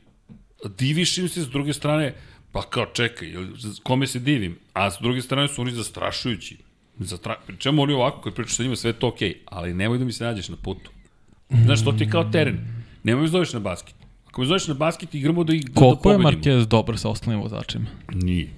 diviš 0.77 1.17
im 1.17 1.29
se, 1.29 1.41
s 1.41 1.49
druge 1.49 1.73
strane, 1.73 2.13
pa 2.51 2.61
kao 2.61 2.85
čekaj, 2.93 3.33
kome 3.83 4.07
se 4.07 4.19
divim? 4.19 4.57
A 4.73 4.91
s 4.91 4.97
druge 5.01 5.21
strane 5.21 5.47
su 5.47 5.61
oni 5.61 5.71
zastrašujući. 5.71 6.57
Zastra... 6.99 7.35
Čemu 7.57 7.81
oni 7.81 7.93
ovako, 7.93 8.21
kad 8.21 8.33
pričaš 8.33 8.55
sa 8.55 8.63
njima, 8.63 8.75
sve 8.75 8.89
je 8.89 8.99
to 8.99 9.07
okej, 9.07 9.29
okay, 9.29 9.37
ali 9.45 9.73
nemoj 9.73 9.97
da 9.97 10.05
mi 10.05 10.11
se 10.11 10.23
nađeš 10.23 10.49
na 10.49 10.55
putu. 10.55 10.91
Znaš, 11.65 11.83
to 11.83 11.91
ti 11.91 12.03
je 12.03 12.09
kao 12.09 12.23
teren. 12.23 12.59
Nemoj 13.03 13.21
me 13.21 13.27
zoveš 13.27 13.53
na 13.53 13.59
basket. 13.59 13.95
Ako 14.27 14.41
me 14.41 14.47
zoveš 14.47 14.67
na 14.67 14.73
basket, 14.73 15.15
igramo 15.15 15.43
da 15.43 15.53
ih 15.53 15.65
da, 15.65 15.79
Koliko 15.79 16.09
da 16.09 16.15
je 16.15 16.17
pobedimo. 16.21 16.43
Marquez 16.43 16.65
dobar 16.65 16.97
sa 16.97 17.09
ostalim 17.09 17.39
vozačima? 17.39 17.85
Nije. 18.13 18.49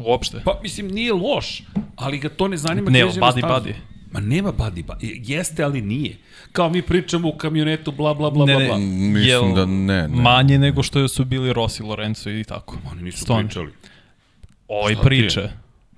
Uopšte. 0.00 0.40
Pa, 0.44 0.60
mislim, 0.62 0.88
nije 0.88 1.12
loš, 1.12 1.62
ali 1.96 2.18
ga 2.18 2.28
to 2.28 2.48
ne 2.48 2.56
zanima 2.56 2.90
Ne, 2.90 3.00
stazu. 3.00 3.40
buddy. 3.40 3.72
Ma 4.12 4.20
nema 4.20 4.52
buddy 4.52 4.84
buddy. 4.84 5.20
Jeste, 5.24 5.64
ali 5.64 5.80
nije. 5.82 6.16
Kao 6.52 6.70
mi 6.70 6.82
pričamo 6.82 7.28
u 7.28 7.32
kamionetu, 7.32 7.92
bla, 7.92 8.14
bla, 8.14 8.30
bla, 8.30 8.46
Ne, 8.46 8.54
bla, 8.54 8.62
ne, 8.62 8.68
bla. 8.68 8.78
Mislim 8.78 9.24
Jel 9.24 9.54
da 9.54 9.66
ne, 9.66 9.76
ne. 10.00 10.22
Manje 10.22 10.58
nego 10.58 10.82
što 10.82 11.08
su 11.08 11.24
bili 11.24 11.52
Rossi, 11.52 11.82
Lorenzo 11.82 12.30
i 12.30 12.44
tako. 12.44 12.76
Oni 12.92 13.02
nisu 13.02 13.18
Stone. 13.18 13.42
pričali. 13.42 13.72
Šta 14.64 14.86
ti 14.86 14.92
je? 14.92 15.02
priče. 15.02 15.48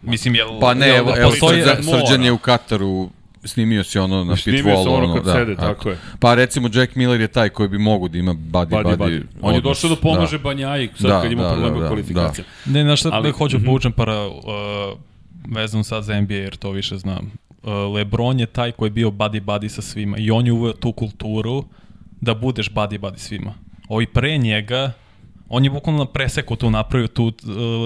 Mislim, 0.02 0.34
jel... 0.34 0.60
Pa 0.60 0.74
ne, 0.74 0.86
jel 0.86 0.96
evo, 0.96 1.12
da 1.12 1.20
evo 1.20 1.30
postoji- 1.30 1.62
Srđan. 1.62 1.82
Srđan 1.84 2.24
je 2.24 2.32
u 2.32 2.38
Kataru 2.38 3.10
snimio 3.46 3.84
si 3.84 3.98
ono 3.98 4.24
na 4.24 4.36
Snimio 4.36 4.62
pitwallu. 4.64 4.84
sam 4.84 4.92
ono 4.92 5.04
ono, 5.04 5.14
kad 5.14 5.24
da, 5.24 5.32
sede, 5.32 5.52
a- 5.52 5.56
tako 5.56 5.88
je. 5.90 5.98
Pa 6.18 6.34
recimo 6.34 6.68
Jack 6.72 6.94
Miller 6.94 7.20
je 7.20 7.28
taj 7.28 7.48
koji 7.48 7.68
bi 7.68 7.78
mogu 7.78 8.08
da 8.08 8.18
ima 8.18 8.32
buddy, 8.32 8.66
Buddy, 8.66 8.82
buddy, 8.84 8.96
buddy. 8.98 9.22
On 9.42 9.54
je 9.54 9.60
došao 9.60 9.90
da 9.90 9.96
pomaže 9.96 10.38
Banjaji 10.38 10.88
sad 10.94 11.06
Da, 11.06 11.22
kad 11.22 11.32
ima 11.32 11.42
da, 11.42 11.48
probleme 11.48 11.70
da, 11.70 11.78
u 11.78 11.80
da, 11.80 11.86
kvalifikacijama. 11.86 12.48
Ne, 12.66 12.82
znaš 12.82 13.00
šta 13.00 13.08
Ali- 13.08 13.16
Ali, 13.18 13.30
hoću 13.30 13.58
mm 13.58 13.64
povučem 13.64 13.92
para 13.92 14.26
uh, 14.26 14.32
vezano 15.48 15.84
sad 15.84 16.04
za 16.04 16.20
NBA 16.20 16.34
jer 16.34 16.56
to 16.56 16.70
više 16.70 16.96
znam. 16.96 17.32
Uh, 17.62 17.72
Lebron 17.94 18.40
je 18.40 18.46
taj 18.46 18.72
koji 18.72 18.86
je 18.86 18.92
bio 18.92 19.08
buddy 19.10 19.40
buddy 19.40 19.68
sa 19.68 19.82
svima 19.82 20.18
i 20.18 20.30
on 20.30 20.46
je 20.46 20.52
uveo 20.52 20.72
tu 20.72 20.92
kulturu 20.92 21.64
da 22.20 22.34
budeš 22.34 22.70
buddy 22.70 22.98
buddy 22.98 23.16
svima. 23.18 23.54
Ovi 23.88 24.06
pre 24.06 24.38
njega, 24.38 24.92
on 25.48 25.64
je 25.64 25.70
bukvalno 25.70 25.98
na 25.98 26.10
preseku 26.10 26.56
tu 26.56 26.70
napravio 26.70 27.08
tu 27.08 27.24
uh, 27.24 27.32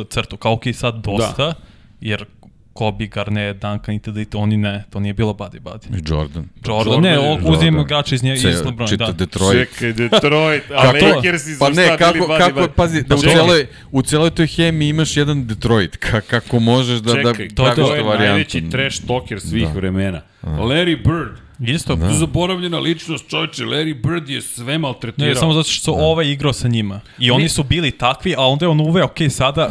crtu. 0.09 0.37
Kao 0.37 0.53
ok, 0.53 0.63
sad 0.75 0.95
dosta, 0.97 1.45
da. 1.45 1.55
jer 2.01 2.25
Kobe, 2.73 3.07
Garnett, 3.07 3.61
Duncan 3.61 3.95
itd. 3.95 4.35
oni 4.35 4.57
ne, 4.57 4.85
to 4.91 5.01
nije 5.01 5.15
bilo 5.15 5.33
buddy 5.33 5.61
buddy. 5.61 5.87
I 5.91 6.03
Jordan. 6.09 6.49
Jordan, 6.67 6.93
Jordan 6.93 7.03
ne, 7.03 7.49
uzimamo 7.49 7.83
igrače 7.83 8.15
iz 8.15 8.23
nje, 8.23 8.35
iz 8.35 8.43
čita 8.89 9.07
da. 9.07 9.13
Detroit. 9.13 9.69
Čekaj, 9.71 9.93
Detroit, 9.93 10.63
a 10.71 10.83
Kako? 10.83 11.07
Lakersi 11.07 11.53
su 11.55 11.59
Pa 11.59 11.71
ne, 11.71 11.97
kako, 11.99 12.19
buddy 12.19 12.39
kako, 12.39 12.61
buddy? 12.61 12.69
pazi, 12.69 13.03
da 13.03 13.15
u 13.15 13.19
celoj, 13.19 13.67
u 13.91 14.03
celoj 14.03 14.31
toj 14.31 14.47
hemiji 14.47 14.89
imaš 14.89 15.17
jedan 15.17 15.47
Detroit, 15.47 15.97
ka, 15.97 16.21
kako 16.21 16.61
možeš 16.61 16.99
da, 16.99 17.15
Čekaj, 17.15 17.49
da 17.49 17.55
to, 17.55 17.69
je 17.69 17.75
to. 17.75 17.83
to 17.83 17.95
je 17.95 18.03
varijantu. 18.03 18.29
najveći 18.29 18.71
trash 18.71 19.07
talker 19.07 19.41
svih 19.41 19.65
Da. 19.65 19.73
vremena. 19.73 20.21
Larry 20.43 20.97
Bird, 20.99 21.39
Isto, 21.69 21.97
da. 21.97 22.11
zaboravljena 22.11 22.79
ličnost, 22.79 23.29
čovječe, 23.29 23.65
Larry 23.65 24.03
Bird 24.03 24.29
je 24.29 24.43
sve 24.43 24.79
maltretirao. 24.79 25.29
Ne, 25.29 25.35
samo 25.35 25.53
zato 25.53 25.69
što 25.69 25.85
su 25.85 25.95
ovaj 25.95 26.27
igrao 26.27 26.53
sa 26.53 26.69
njima. 26.69 27.01
I 27.19 27.31
oni 27.31 27.49
su 27.49 27.63
bili 27.63 27.91
takvi, 27.91 28.35
a 28.35 28.43
onda 28.43 28.65
je 28.65 28.69
on 28.69 28.81
uveo, 28.81 29.05
ok, 29.05 29.19
sada 29.31 29.71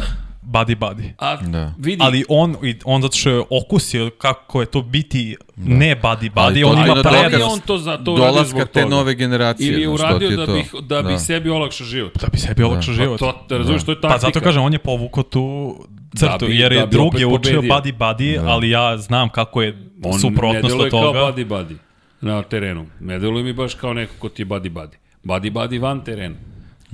buddy 0.50 0.76
buddy. 0.76 1.12
A 1.18 1.36
Da. 1.38 1.74
vidi, 1.78 2.02
Ali 2.02 2.24
on, 2.28 2.56
i- 2.62 2.78
on 2.84 3.02
zato 3.02 3.16
što 3.16 3.30
je 3.30 3.42
okusio 3.52 4.10
kako 4.10 4.60
je 4.60 4.66
to 4.66 4.82
biti 4.82 5.36
ne 5.56 5.96
buddy 5.96 6.04
Ali 6.34 6.54
buddy, 6.54 6.62
to 6.62 6.68
on 6.68 6.76
ima 6.76 6.86
da 6.86 7.00
li 7.02 7.02
dokaz- 7.06 7.14
je 7.14 7.28
prednost. 7.28 7.52
on 7.52 7.60
to 7.60 7.78
za 7.78 7.96
to 7.96 8.12
uradio 8.14 8.44
zbog 8.44 8.62
te 8.64 8.82
toga? 8.82 8.86
nove 8.86 9.14
generacije. 9.14 9.68
Ili 9.68 9.82
je 9.82 9.88
uradio 9.88 10.28
je 10.28 10.36
da 10.36 10.46
to. 10.46 10.52
bi, 10.52 10.64
da 10.82 11.02
bi 11.02 11.18
sebi 11.18 11.50
olakšao 11.50 11.86
život. 11.86 12.12
Da 12.14 12.26
bi 12.26 12.38
sebi 12.38 12.62
olakšao 12.62 12.92
Pa 12.92 12.96
život. 12.96 13.18
to, 13.18 13.44
da 13.48 13.58
razumiješ, 13.58 13.84
to 13.84 13.90
je 13.90 13.96
taktika. 13.96 14.08
Pa 14.10 14.18
zato 14.18 14.40
kažem, 14.40 14.62
on 14.62 14.72
je 14.72 14.78
povukao 14.80 15.22
tu 15.22 15.76
crtu, 16.12 16.46
bi- 16.46 16.56
jer 16.56 16.72
je 16.72 16.80
da 16.80 16.86
drugi 16.86 17.24
opet 17.24 17.38
učio 17.38 17.54
pobedio. 17.56 17.70
buddy 17.72 17.92
buddy, 17.94 18.40
ali 18.44 18.70
ja 18.70 18.96
znam 18.98 19.28
kako 19.28 19.62
je 19.62 19.70
On 20.04 20.12
ne 20.12 20.18
suprotnost 20.18 20.66
deluje 20.68 20.84
od 20.84 20.90
kao 20.90 21.02
toga. 21.02 21.18
buddy 21.20 21.46
buddy 21.46 21.74
na 22.20 22.42
terenu. 22.42 22.86
Ne 23.00 23.18
deluje 23.18 23.44
mi 23.44 23.52
baš 23.52 23.74
kao 23.74 23.94
neko 23.94 24.12
ko 24.18 24.28
ti 24.28 24.42
je 24.42 24.46
buddy 24.46 24.70
buddy. 24.70 24.94
Buddy 25.24 25.52
buddy 25.52 25.78
van 25.78 26.00
terena. 26.00 26.34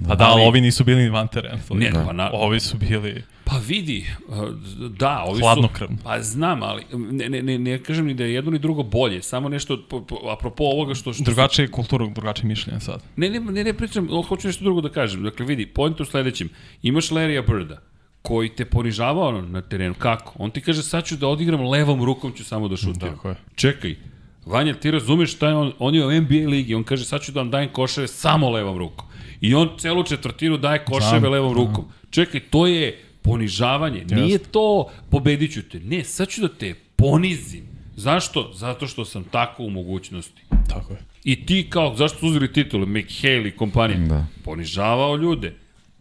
A 0.01 0.15
da, 0.15 0.25
ali 0.25 0.33
Ali- 0.35 0.45
ovi 0.45 0.61
nisu 0.61 0.85
bili 0.85 1.09
van 1.09 1.29
terena. 1.29 1.59
Ne, 1.71 1.91
pa 1.97 2.13
na, 2.13 2.31
Ovi 2.33 2.61
su 2.61 2.77
bili... 2.79 3.23
Pa 3.49 3.57
vidi, 3.67 4.07
uh, 4.29 4.37
da, 4.91 5.25
ovi 5.27 5.41
Hladnokrvno. 5.41 5.97
su... 5.97 6.05
Pa 6.05 6.23
znam, 6.23 6.63
ali 6.63 6.83
ne, 6.93 7.29
ne, 7.29 7.43
ne, 7.43 7.59
ne 7.59 7.79
kažem 7.79 8.07
ni 8.07 8.15
da 8.15 8.25
je 8.25 8.35
jedno 8.35 8.51
ni 8.51 8.59
drugo 8.59 8.83
bolje, 8.83 9.23
samo 9.23 9.49
nešto, 9.49 9.83
po, 9.89 10.01
po, 10.01 10.17
apropo 10.31 10.65
ovoga 10.65 10.95
što... 10.95 11.13
što 11.13 11.25
Drugačije 11.25 11.71
kulturu, 11.71 12.11
drugačije 12.11 12.47
mišljenje 12.47 12.81
sad. 12.81 13.03
Ne, 13.17 13.31
ne, 13.31 13.41
ne, 13.41 13.65
ne 13.65 13.73
pričam, 13.75 14.09
hoću 14.29 14.49
nešto 14.49 14.65
drugo 14.65 14.81
da 14.81 14.89
kažem. 14.89 15.23
Dakle, 15.23 15.47
vidi, 15.47 15.67
point 15.67 16.01
u 16.01 16.05
sledećem. 16.05 16.49
Imaš 16.83 17.11
Larrya 17.11 17.47
Birda, 17.47 17.81
koji 18.23 18.49
te 18.49 18.65
ponižavao 18.65 19.43
na 19.43 19.63
terenu. 19.63 19.95
Kako? 19.95 20.33
On 20.39 20.51
ti 20.51 20.61
kaže, 20.61 20.83
sad 20.83 21.05
ću 21.05 21.17
da 21.17 21.29
odigram 21.29 21.61
levom 21.61 22.05
rukom, 22.05 22.33
ću 22.33 22.45
samo 22.45 22.69
da 22.69 22.77
šutiram. 22.77 23.15
Tako 23.15 23.29
je. 23.29 23.37
Čekaj, 23.55 23.97
Vanja, 24.47 24.75
ti 24.75 24.91
razumeš 24.91 25.33
šta 25.33 25.49
je 25.49 25.55
on, 25.55 25.73
on 25.79 25.95
je 25.95 26.07
u 26.07 26.21
NBA 26.21 26.49
ligi, 26.51 26.75
on 26.75 26.85
kaže 26.85 27.05
sad 27.05 27.23
ću 27.23 27.33
da 27.33 27.41
vam 27.41 27.51
dajem 27.51 27.69
koševe 27.73 28.09
samo 28.09 28.51
levom 28.51 28.79
rukom. 28.79 29.07
I 29.41 29.55
on 29.55 29.71
celu 29.79 30.03
četvrtinu 30.03 30.57
daje 30.57 30.85
koševe 30.85 31.21
Znam. 31.21 31.33
levom 31.33 31.55
rukom. 31.55 31.85
Čekaj, 32.11 32.41
to 32.41 32.67
je 32.67 33.06
ponižavanje. 33.27 34.05
Nije 34.11 34.39
to 34.39 34.91
pobedit 35.11 35.53
ću 35.53 35.63
te. 35.63 35.81
Ne, 35.81 36.05
sad 36.05 36.29
ću 36.29 36.41
da 36.41 36.49
te 36.49 36.75
ponizim. 36.97 37.65
Zašto? 37.97 38.51
Zato 38.55 38.87
što 38.87 39.05
sam 39.05 39.25
tako 39.25 39.63
u 39.63 39.71
mogućnosti. 39.71 40.43
Tako 40.69 40.93
je. 40.93 40.99
I 41.25 41.47
ti 41.47 41.67
kao, 41.71 41.97
zašto 41.97 42.19
su 42.19 42.27
uzeli 42.27 42.53
titule, 42.53 42.87
McHale 42.87 43.49
i 43.49 43.57
kompanija? 43.57 43.99
Da. 43.99 44.27
Ponižavao 44.45 45.17
ljude. 45.17 45.55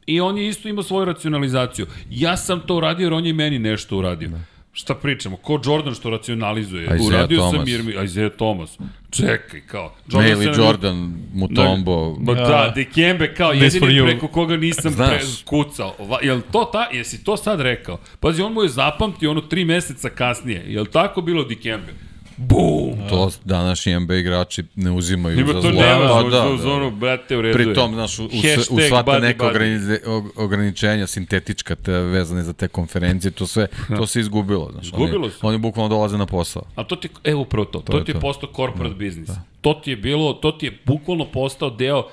I 0.06 0.20
on 0.22 0.38
je 0.38 0.48
isto 0.48 0.70
imao 0.70 0.84
svoju 0.84 1.06
racionalizaciju. 1.06 1.88
Ja 2.10 2.38
sam 2.38 2.60
to 2.60 2.76
uradio 2.76 3.06
jer 3.06 3.14
on 3.14 3.26
je 3.26 3.34
meni 3.34 3.60
nešto 3.60 3.98
uradio. 3.98 4.30
Da. 4.30 4.40
Šta 4.78 4.96
pričamo? 4.96 5.38
Ko 5.38 5.60
Jordan 5.66 5.94
što 5.94 6.10
racionalizuje? 6.10 6.84
Isaiah 6.84 7.02
uradio 7.08 7.40
sam 7.40 7.52
Thomas. 7.52 7.70
jer 7.70 7.84
mi... 7.84 8.04
Isaiah 8.04 8.32
Thomas. 8.32 8.78
Čekaj, 9.12 9.62
kao. 9.62 9.94
Ne, 10.08 10.32
ili 10.32 10.44
se- 10.46 10.62
Jordan, 10.62 11.14
Mutombo. 11.34 12.16
Ma 12.16 12.34
da, 12.34 12.42
Da. 12.42 12.72
Dikembe 12.76 13.34
kao 13.34 13.52
jedini 13.54 14.02
preko 14.04 14.28
koga 14.28 14.58
nisam 14.58 14.92
Znaš. 14.92 15.10
pre, 15.10 15.20
kucao. 15.46 15.96
Va, 16.00 16.18
jel 16.22 16.42
to 16.52 16.64
ta, 16.66 16.88
jesi 16.92 17.24
to 17.24 17.38
sad 17.38 17.62
rekao? 17.62 18.00
Pazi, 18.20 18.42
on 18.42 18.54
mu 18.54 18.64
je 18.64 18.70
zapamtio 18.70 19.32
ono 19.32 19.42
tri 19.42 19.66
meseca 19.66 20.10
kasnije. 20.10 20.64
Jel 20.68 20.86
tako 20.86 21.22
bilo 21.22 21.44
Dikembe? 21.44 21.94
Bum! 22.38 23.10
To 23.10 23.30
današnji 23.46 24.00
NBA 24.00 24.16
igrači 24.16 24.64
ne 24.76 24.92
uzimaju 24.92 25.40
Ima 25.40 25.48
za 25.48 25.54
to 25.54 25.62
zlo. 25.62 25.72
nema, 25.72 26.08
Pa 26.08 26.24
da, 26.24 26.30
da. 26.30 26.72
ono, 26.72 26.92
brate, 26.92 27.38
u 27.38 27.42
redu. 27.42 27.54
Pri 27.56 27.74
tom, 27.74 27.94
znaš, 27.94 28.20
u, 28.20 28.24
u, 28.24 28.28
u 28.70 28.80
sva 28.80 29.04
ta 29.04 29.12
buddy 29.12 29.22
neka 29.22 29.48
ogranize, 29.48 30.00
ograničenja 30.36 31.08
sintetička 31.08 31.76
te 31.76 31.92
vezane 31.92 32.44
za 32.44 32.54
te 32.54 32.68
konferencije, 32.68 33.32
to 33.32 33.48
sve, 33.48 33.68
to 33.90 34.08
se 34.08 34.20
izgubilo. 34.20 34.70
Znaš, 34.72 34.86
Izgubilo 34.86 35.24
oni, 35.24 35.32
se. 35.32 35.38
oni 35.42 35.58
bukvalno 35.58 35.90
dolaze 35.90 36.18
na 36.18 36.26
posao. 36.26 36.64
A 36.76 36.84
to 36.84 36.96
ti, 36.96 37.10
evo 37.24 37.42
upravo 37.42 37.66
to, 37.66 37.80
to, 37.80 37.98
je 37.98 38.06
ti 38.06 38.12
je 38.12 38.14
to. 38.14 38.20
postao 38.20 38.50
corporate 38.56 38.96
biznis. 38.96 39.30
To 39.62 39.74
ti 39.74 39.90
je 39.90 39.96
bilo, 39.96 40.34
to 40.34 40.52
ti 40.52 40.66
je 40.66 40.78
bukvalno 40.86 41.26
postao 41.26 41.70
deo, 41.70 42.04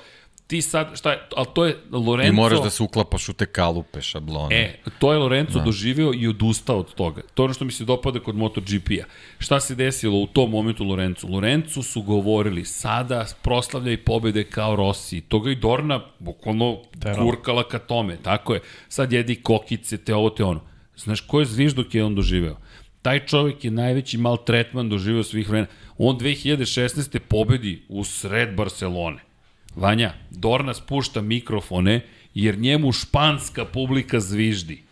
ti 0.47 0.61
sad, 0.61 0.97
šta 0.97 1.11
je, 1.11 1.19
ali 1.35 1.47
to 1.53 1.65
je 1.65 1.77
Lorenzo... 1.91 2.33
I 2.33 2.35
moraš 2.35 2.61
da 2.61 2.69
se 2.69 2.83
uklapaš 2.83 3.29
u 3.29 3.33
te 3.33 3.45
kalupe, 3.45 4.01
šablone. 4.01 4.55
E, 4.55 4.79
to 4.99 5.13
je 5.13 5.19
Lorenzo 5.19 5.59
da. 5.59 5.65
doživeo 5.65 6.11
i 6.15 6.27
odustao 6.27 6.79
od 6.79 6.93
toga. 6.93 7.21
To 7.33 7.43
je 7.43 7.45
ono 7.45 7.53
što 7.53 7.65
mi 7.65 7.71
se 7.71 7.85
dopada 7.85 8.19
kod 8.19 8.35
MotoGP-a. 8.35 9.05
Šta 9.39 9.59
se 9.59 9.75
desilo 9.75 10.19
u 10.19 10.27
tom 10.27 10.51
momentu 10.51 10.83
Lorenzu? 10.83 11.27
Lorenzu 11.27 11.83
su 11.83 12.01
govorili, 12.01 12.65
sada 12.65 13.25
proslavljaj 13.41 13.97
pobede 13.97 14.43
kao 14.43 14.75
Rossi. 14.75 15.21
Toga 15.21 15.51
i 15.51 15.55
Dorna 15.55 16.01
bukvalno 16.19 16.81
kurkala 17.17 17.67
ka 17.67 17.79
tome. 17.79 18.17
Tako 18.23 18.53
je. 18.53 18.61
Sad 18.89 19.13
jedi 19.13 19.35
kokice, 19.35 19.97
te 19.97 20.15
ovo, 20.15 20.29
te 20.29 20.43
ono. 20.43 20.61
Znaš, 20.95 21.21
ko 21.21 21.39
je 21.39 21.45
zvižduk 21.45 21.95
je 21.95 22.03
on 22.03 22.15
doživeo? 22.15 22.57
Taj 23.01 23.25
čovjek 23.25 23.65
je 23.65 23.71
najveći 23.71 24.17
maltretman 24.17 24.89
doživeo 24.89 25.23
svih 25.23 25.49
vremena. 25.49 25.71
On 25.97 26.19
2016. 26.19 27.19
pobedi 27.19 27.83
u 27.89 28.03
sred 28.03 28.55
Barcelone. 28.55 29.32
Vanja, 29.75 30.13
Dorna 30.29 30.73
spušta 30.73 31.21
mikrofone 31.21 32.01
jer 32.33 32.57
njemu 32.57 32.91
španska 32.91 33.65
publika 33.65 34.19
zviždi. 34.19 34.83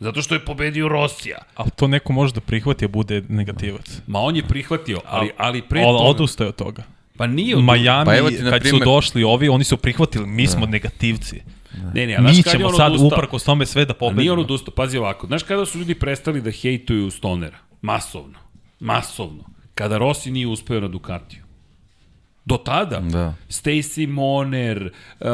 Zato 0.00 0.22
što 0.22 0.34
je 0.34 0.44
pobedio 0.44 0.88
Rosija. 0.88 1.38
Ali 1.54 1.70
to 1.70 1.86
neko 1.86 2.12
može 2.12 2.34
da 2.34 2.40
prihvati, 2.40 2.84
a 2.84 2.88
bude 2.88 3.22
negativac. 3.28 4.00
Ma 4.06 4.18
on 4.20 4.36
je 4.36 4.42
prihvatio, 4.42 5.00
ali, 5.06 5.30
ali 5.36 5.62
pre 5.62 5.82
toga... 5.82 5.98
odustaje 5.98 6.48
od 6.48 6.56
toga. 6.56 6.82
Pa 7.16 7.26
nije 7.26 7.56
od... 7.56 7.64
Miami, 7.64 8.04
Pa 8.04 8.16
evo 8.16 8.30
ti, 8.30 8.42
na 8.42 8.50
kad 8.50 8.62
primer- 8.62 8.78
su 8.78 8.84
došli 8.84 9.24
ovi, 9.24 9.48
oni 9.48 9.64
su 9.64 9.76
prihvatili, 9.76 10.26
mi 10.26 10.46
smo 10.46 10.66
negativci. 10.66 11.40
Ne, 11.94 12.06
ne, 12.06 12.16
a 12.16 12.20
Mi 12.20 12.42
ćemo 12.42 12.66
on 12.66 12.76
sad 12.76 12.92
odustao? 12.92 13.06
uprkos 13.08 13.44
tome 13.44 13.66
sve 13.66 13.84
da 13.84 13.92
A 13.92 13.96
nije 14.00 14.08
on 14.08 14.14
pobedimo. 14.14 14.40
odustao, 14.40 14.74
pazi 14.74 14.98
ovako. 14.98 15.26
Znaš 15.26 15.42
kada 15.42 15.66
su 15.66 15.78
ljudi 15.78 15.94
prestali 15.94 16.40
da 16.40 16.50
hejtuju 16.50 17.10
Stonera? 17.10 17.58
Masovno. 17.82 18.38
Masovno. 18.80 19.44
Kada 19.74 19.98
Rossi 19.98 20.30
nije 20.30 20.46
uspeo 20.46 20.80
na 20.80 20.88
Ducatiju. 20.88 21.42
Do 22.48 22.56
tada. 22.56 23.00
Da. 23.00 23.34
Stacy 23.48 24.06
Moner, 24.06 24.92
uh, 25.20 25.26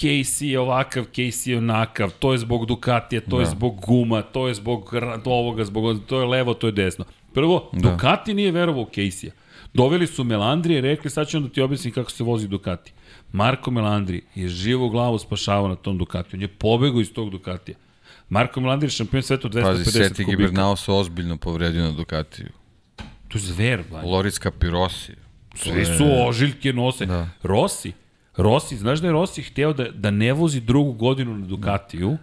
Casey 0.00 0.44
je 0.44 0.60
ovakav, 0.60 1.04
Casey 1.04 1.50
je 1.50 1.58
onakav, 1.58 2.10
to 2.18 2.32
je 2.32 2.38
zbog 2.38 2.66
Ducatija, 2.66 3.20
to 3.20 3.36
da. 3.36 3.42
je 3.42 3.46
zbog 3.46 3.80
guma, 3.86 4.22
to 4.22 4.48
je 4.48 4.54
zbog 4.54 4.94
ovoga, 5.24 5.64
zbog, 5.64 6.00
to 6.06 6.20
je 6.20 6.26
levo, 6.26 6.54
to 6.54 6.66
je 6.66 6.72
desno. 6.72 7.04
Prvo, 7.34 7.70
da. 7.72 7.90
Ducati 7.90 8.34
nije 8.34 8.52
verovao 8.52 8.82
u 8.82 8.86
Casey-a. 8.86 9.32
Doveli 9.74 10.06
su 10.06 10.24
Melandrije, 10.24 10.80
rekli 10.80 11.10
sad 11.10 11.28
ću 11.28 11.40
da 11.40 11.48
ti 11.48 11.60
objasnim 11.60 11.94
kako 11.94 12.10
se 12.10 12.24
vozi 12.24 12.48
Ducati. 12.48 12.92
Marko 13.32 13.70
Melandri 13.70 14.22
je 14.34 14.48
živo 14.48 14.88
glavu 14.88 15.18
spašavao 15.18 15.68
na 15.68 15.76
tom 15.76 15.98
Ducatiju. 15.98 16.38
On 16.38 16.42
je 16.42 16.48
pobegao 16.48 17.00
iz 17.00 17.12
tog 17.12 17.30
Ducatija. 17.30 17.76
Marko 18.28 18.60
Melandri 18.60 18.86
je 18.86 18.90
šampion 18.90 19.22
sveta 19.22 19.48
od 19.48 19.54
250 19.54 19.62
Pazi, 19.62 19.84
Seti 19.84 20.24
kubika. 20.24 20.30
Gibernao 20.30 20.76
se 20.76 20.92
ozbiljno 20.92 21.36
povredio 21.36 21.82
na 21.82 21.92
Ducatiju. 21.92 22.48
To 23.28 23.38
je 23.38 23.40
zver, 23.40 23.84
banje. 23.90 24.08
Loris 24.08 24.40
Capirosi. 24.40 25.23
Svi 25.54 25.84
su 25.84 26.04
ožiljke 26.28 26.72
nose. 26.72 27.06
Da. 27.06 27.28
Rossi, 27.42 27.92
Rossi, 28.36 28.76
znaš 28.76 29.00
da 29.00 29.06
je 29.06 29.12
Rossi 29.12 29.42
hteo 29.42 29.72
da, 29.72 29.90
da 29.90 30.10
ne 30.10 30.32
vozi 30.32 30.60
drugu 30.60 30.92
godinu 30.92 31.38
na 31.38 31.46
Ducatiju, 31.46 32.16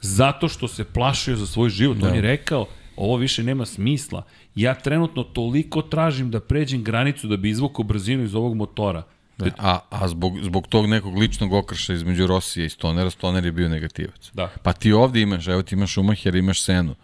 zato 0.00 0.48
što 0.48 0.68
se 0.68 0.84
plašio 0.84 1.36
za 1.36 1.46
svoj 1.46 1.70
život. 1.70 1.96
Da. 1.96 2.08
On 2.08 2.14
je 2.14 2.20
rekao, 2.20 2.66
ovo 2.96 3.16
više 3.16 3.42
nema 3.42 3.66
smisla. 3.66 4.22
Ja 4.54 4.74
trenutno 4.74 5.22
toliko 5.22 5.82
tražim 5.82 6.30
da 6.30 6.40
pređem 6.40 6.84
granicu 6.84 7.28
da 7.28 7.36
bi 7.36 7.50
izvukao 7.50 7.84
brzinu 7.84 8.22
iz 8.22 8.34
ovog 8.34 8.56
motora. 8.56 9.02
Da. 9.38 9.50
A, 9.58 9.78
a 9.90 10.08
zbog, 10.08 10.38
zbog 10.42 10.66
tog 10.66 10.86
nekog 10.86 11.16
ličnog 11.16 11.52
okrša 11.52 11.92
između 11.92 12.26
Rosija 12.26 12.66
i 12.66 12.68
Stonera, 12.68 13.10
Stoner 13.10 13.44
je 13.44 13.52
bio 13.52 13.68
negativac. 13.68 14.30
Da. 14.32 14.50
Pa 14.62 14.72
ti 14.72 14.92
ovde 14.92 15.20
imaš, 15.20 15.48
evo 15.48 15.62
ti 15.62 15.74
imaš 15.74 15.90
Schumacher, 15.92 16.34
imaš 16.34 16.62
Senu. 16.62 16.94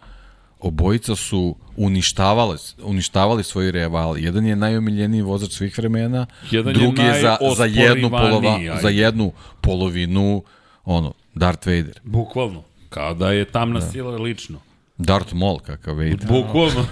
Obojica 0.61 1.15
su 1.15 1.55
uništavali, 1.75 2.57
uništavali 2.83 3.43
svoji 3.43 3.71
rivali. 3.71 4.23
Jedan 4.23 4.45
je 4.45 4.55
najomiljeniji 4.55 5.21
vozač 5.21 5.51
svih 5.51 5.77
vremena, 5.77 6.25
Jedan 6.51 6.75
je 6.75 6.79
drugi 6.79 7.01
je, 7.01 7.21
za, 7.21 7.37
za, 7.55 7.65
jednu 7.65 8.09
polova, 8.09 8.59
za 8.81 8.89
jednu 8.89 9.31
polovinu 9.61 10.43
ono, 10.85 11.13
Darth 11.35 11.67
Vader. 11.67 11.99
Bukvalno. 12.03 12.63
Kao 12.89 13.13
da 13.13 13.31
je 13.31 13.45
tamna 13.45 13.79
da. 13.79 13.85
sila 13.85 14.15
lično. 14.15 14.59
Darth 14.97 15.33
Maul 15.33 15.59
kakav 15.59 15.95
Vader. 15.95 16.27
Bukvalno. 16.37 16.85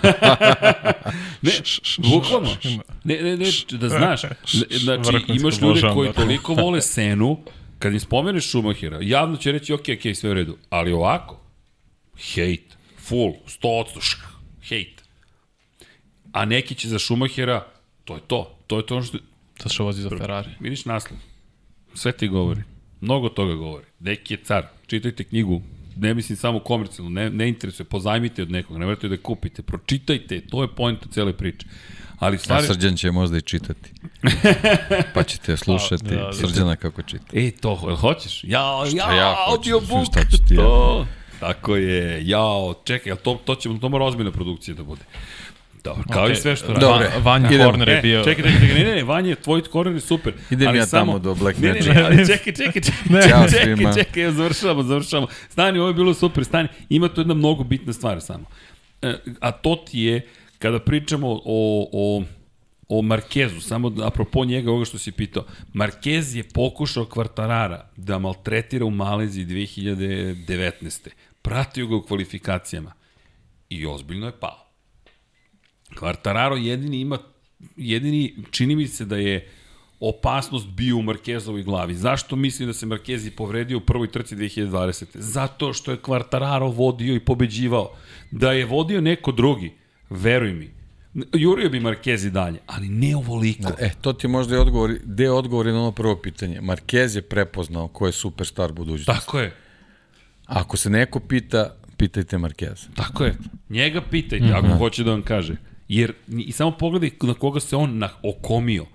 ne, 1.42 1.52
bukvalno. 1.98 2.50
Ne, 3.04 3.22
ne, 3.22 3.38
ne, 3.38 3.46
da 3.72 3.90
znaš. 3.90 4.24
Ne, 4.54 4.78
Znači, 4.78 5.26
imaš 5.28 5.62
ljude 5.62 5.82
koji 5.94 6.10
da. 6.10 6.14
toliko 6.14 6.54
vole 6.54 6.82
Senu, 6.82 7.38
kad 7.80 7.94
im 7.94 8.00
spomeneš 8.00 8.50
Schumachera, 8.50 9.00
javno 9.02 9.38
će 9.38 9.52
reći, 9.52 9.74
ok, 9.74 9.82
ok, 9.82 10.16
sve 10.16 10.30
u 10.30 10.34
redu. 10.34 10.58
Ali 10.70 10.92
ovako, 10.92 11.40
hejt, 12.34 12.78
full, 13.10 13.34
100%, 13.62 14.02
šh, 14.02 14.18
hejt. 14.70 15.04
A 16.32 16.46
neki 16.46 16.76
će 16.76 16.90
za 16.90 17.00
Schumachera, 17.00 17.66
to 18.06 18.16
je 18.16 18.22
to. 18.28 18.58
To 18.68 18.78
je 18.78 18.86
to 18.86 18.96
ono 18.96 19.06
što... 19.06 19.18
To 19.64 19.70
što 19.70 19.84
vozi 19.84 20.02
za 20.02 20.10
Ferrari. 20.10 20.50
Vidiš 20.60 20.86
naslov. 20.86 21.20
Sve 21.94 22.12
ti 22.12 22.28
govori. 22.28 22.62
Mnogo 23.02 23.30
toga 23.30 23.54
govori. 23.54 23.86
Neki 24.00 24.34
je 24.34 24.44
car. 24.44 24.66
Čitajte 24.88 25.24
knjigu. 25.24 25.62
Ne 25.98 26.14
mislim 26.14 26.38
samo 26.38 26.60
komercijalno, 26.60 27.10
ne, 27.10 27.30
ne 27.30 27.50
interesuje. 27.50 27.86
Pozajmite 27.86 28.42
od 28.42 28.52
nekog, 28.52 28.78
ne 28.78 28.86
morate 28.86 29.08
da 29.08 29.18
kupite. 29.18 29.62
Pročitajte, 29.62 30.42
to 30.42 30.62
je 30.62 30.76
point 30.76 31.00
cele 31.12 31.34
priče. 31.34 31.68
Ali 32.20 32.36
A 32.36 32.40
stvari... 32.40 32.68
Srđan 32.68 32.96
će 32.96 33.12
možda 33.12 33.38
i 33.38 33.42
čitati. 33.42 33.94
Pa 35.14 35.24
ćete 35.24 35.58
slušati 35.58 36.04
Da, 36.04 36.16
da, 36.16 36.34
Srđana 36.34 36.76
kako 36.76 37.02
čita. 37.02 37.26
E, 37.34 37.52
to, 37.52 37.76
hoćeš? 37.76 38.38
Šta 38.38 38.48
jao, 38.48 38.86
ja 38.86 39.36
hoću? 39.50 39.52
audiobook. 39.52 40.06
Šta 40.12 40.22
ću 40.32 40.38
ti 40.48 40.56
ja? 40.56 41.06
Tako 41.40 41.76
je. 41.76 42.28
Jao, 42.28 42.74
čekaj, 42.84 43.16
to, 43.16 43.40
to, 43.46 43.56
će, 43.56 43.70
to 43.82 43.90
mora 43.90 44.06
ozbiljna 44.06 44.32
produkcija 44.32 44.76
da 44.76 44.84
bude. 44.84 45.02
Dobro, 45.84 46.04
kao 46.12 46.24
Okej. 46.24 46.34
i 46.34 46.36
sve 46.36 46.56
što 46.56 46.68
radi. 46.68 46.80
Dobre. 46.80 47.10
Vanja 47.20 47.48
idemo. 47.48 47.64
Horner 47.64 47.90
je 47.90 47.98
E, 47.98 48.02
bio... 48.02 48.24
čekaj, 48.24 48.44
čekaj, 48.44 48.60
čekaj, 48.62 48.80
ne, 48.80 48.86
ne, 48.86 48.96
ne, 48.96 49.04
Vanja, 49.04 49.36
tvoj 49.36 49.62
korner 49.62 49.94
je 49.96 50.00
super. 50.02 50.34
Idem 50.52 50.68
ali 50.68 50.78
ja 50.78 50.86
samo, 50.86 51.06
tamo 51.06 51.20
do 51.20 51.36
Black 51.36 51.58
ne, 51.60 51.68
ne, 51.68 51.74
ne, 51.74 51.88
Matcha. 51.88 52.06
ali 52.06 52.28
čekaj, 52.28 52.54
čekaj, 52.54 52.82
čekaj, 52.82 53.22
Ćao 53.30 53.48
čekaj, 53.50 53.64
svima. 53.66 53.94
čekaj, 53.94 54.04
čekaj, 54.04 54.32
završavamo, 54.32 54.84
završavamo. 54.84 55.28
Stani, 55.50 55.80
ovo 55.80 55.88
je 55.88 55.94
bilo 55.94 56.14
super, 56.14 56.46
stani. 56.46 56.68
Ima 56.90 57.08
tu 57.08 57.22
jedna 57.22 57.34
mnogo 57.34 57.64
bitna 57.64 57.94
stvar 57.94 58.22
samo. 58.22 58.46
E, 59.02 59.14
a 59.40 59.52
to 59.52 59.76
ti 59.76 60.00
je, 60.00 60.28
kada 60.60 60.80
pričamo 60.80 61.28
o, 61.30 61.42
o, 61.94 62.24
o 62.90 63.02
Markezu, 63.02 63.62
samo 63.62 63.90
da, 63.90 64.08
apropo 64.08 64.46
njega, 64.46 64.70
ovoga 64.70 64.86
što 64.86 64.98
si 64.98 65.12
pitao, 65.12 65.44
Markez 65.74 66.36
je 66.36 66.44
pokušao 66.44 67.06
Kvartarara 67.06 67.90
da 67.98 68.20
maltretira 68.20 68.86
u 68.86 68.90
Maleziji 68.92 69.46
2019. 69.46 71.10
Pratio 71.42 71.88
ga 71.88 71.96
u 71.96 72.02
kvalifikacijama 72.02 72.94
i 73.70 73.86
ozbiljno 73.86 74.26
je 74.26 74.40
pao. 74.40 74.66
Kvartararo 75.96 76.56
jedini 76.56 77.00
ima, 77.00 77.18
jedini, 77.78 78.36
čini 78.52 78.76
mi 78.76 78.88
se 78.88 79.06
da 79.06 79.18
je 79.18 79.52
opasnost 80.00 80.68
bio 80.68 80.98
u 80.98 81.02
Markezovoj 81.02 81.64
glavi. 81.64 81.96
Zašto 81.96 82.36
mislim 82.36 82.68
da 82.68 82.74
se 82.74 82.86
Markezi 82.86 83.32
povredio 83.32 83.78
u 83.78 83.82
prvoj 83.82 84.12
trci 84.12 84.36
2020. 84.36 85.06
Zato 85.14 85.74
što 85.74 85.92
je 85.92 85.98
Kvartararo 85.98 86.68
vodio 86.68 87.16
i 87.16 87.20
pobeđivao. 87.20 87.96
Da 88.32 88.52
je 88.52 88.66
vodio 88.66 89.02
neko 89.02 89.32
drugi, 89.32 89.74
veruj 90.10 90.54
mi, 90.54 90.72
jurio 91.34 91.70
bi 91.70 91.80
Markezi 91.80 92.32
dalje, 92.32 92.60
ali 92.66 92.90
ne 92.90 93.16
ovoliko. 93.16 93.72
E, 93.80 93.92
to 94.02 94.14
ti 94.14 94.26
je 94.26 94.30
možda 94.30 94.56
i 94.56 94.60
odgovor, 94.60 94.96
deo 95.04 95.36
odgovor 95.36 95.66
na 95.66 95.82
ono 95.82 95.92
prvo 95.92 96.16
pitanje. 96.16 96.62
Marquez 96.62 97.16
je 97.16 97.22
prepoznao 97.22 97.88
ko 97.88 98.06
je 98.06 98.12
superstar 98.12 98.72
budućnosti. 98.72 99.22
Tako 99.22 99.40
je, 99.40 99.56
Ako 100.50 100.78
se 100.78 100.90
neko 100.90 101.20
pita, 101.20 101.76
pitajte 101.98 102.38
Marquez. 102.38 102.88
tako 102.96 103.24
je. 103.24 103.36
Njega 103.70 104.02
pitajte, 104.02 104.54
ako 104.54 104.68
hoće 104.68 105.04
da 105.04 105.12
vam 105.12 105.22
kaže. 105.22 105.56
Jer, 105.88 106.14
i 106.28 106.52
samo 106.52 106.72
pogledaj 106.72 107.12
na 107.22 107.34
koga 107.34 107.60
se 107.60 107.76
on 107.76 107.98
na, 107.98 108.10
okomio. 108.24 108.86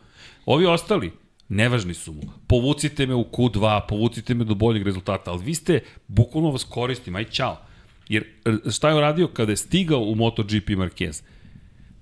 Ovi 0.46 0.66
ostali, 0.66 1.12
nevažni 1.48 1.94
su 1.94 2.12
mu. 2.12 2.22
Povucite 2.46 3.06
me 3.06 3.14
u 3.14 3.24
Q2, 3.24 3.80
povucite 3.88 4.34
me 4.34 4.44
do 4.44 4.54
boljeg 4.54 4.86
rezultata, 4.86 5.30
ali 5.30 5.44
vi 5.44 5.54
ste, 5.54 5.80
bukvalno 6.08 6.50
vas 6.50 6.64
koristim, 6.64 7.16
aj 7.16 7.24
čao. 7.24 7.60
Jer 8.08 8.24
e, 8.44 8.70
šta 8.70 8.88
je 8.88 8.94
uradio 8.94 9.28
kada 9.28 9.52
je 9.52 9.56
stigao 9.56 10.00
u 10.00 10.14
MotoGP 10.14 10.68
Marquez? 10.68 11.22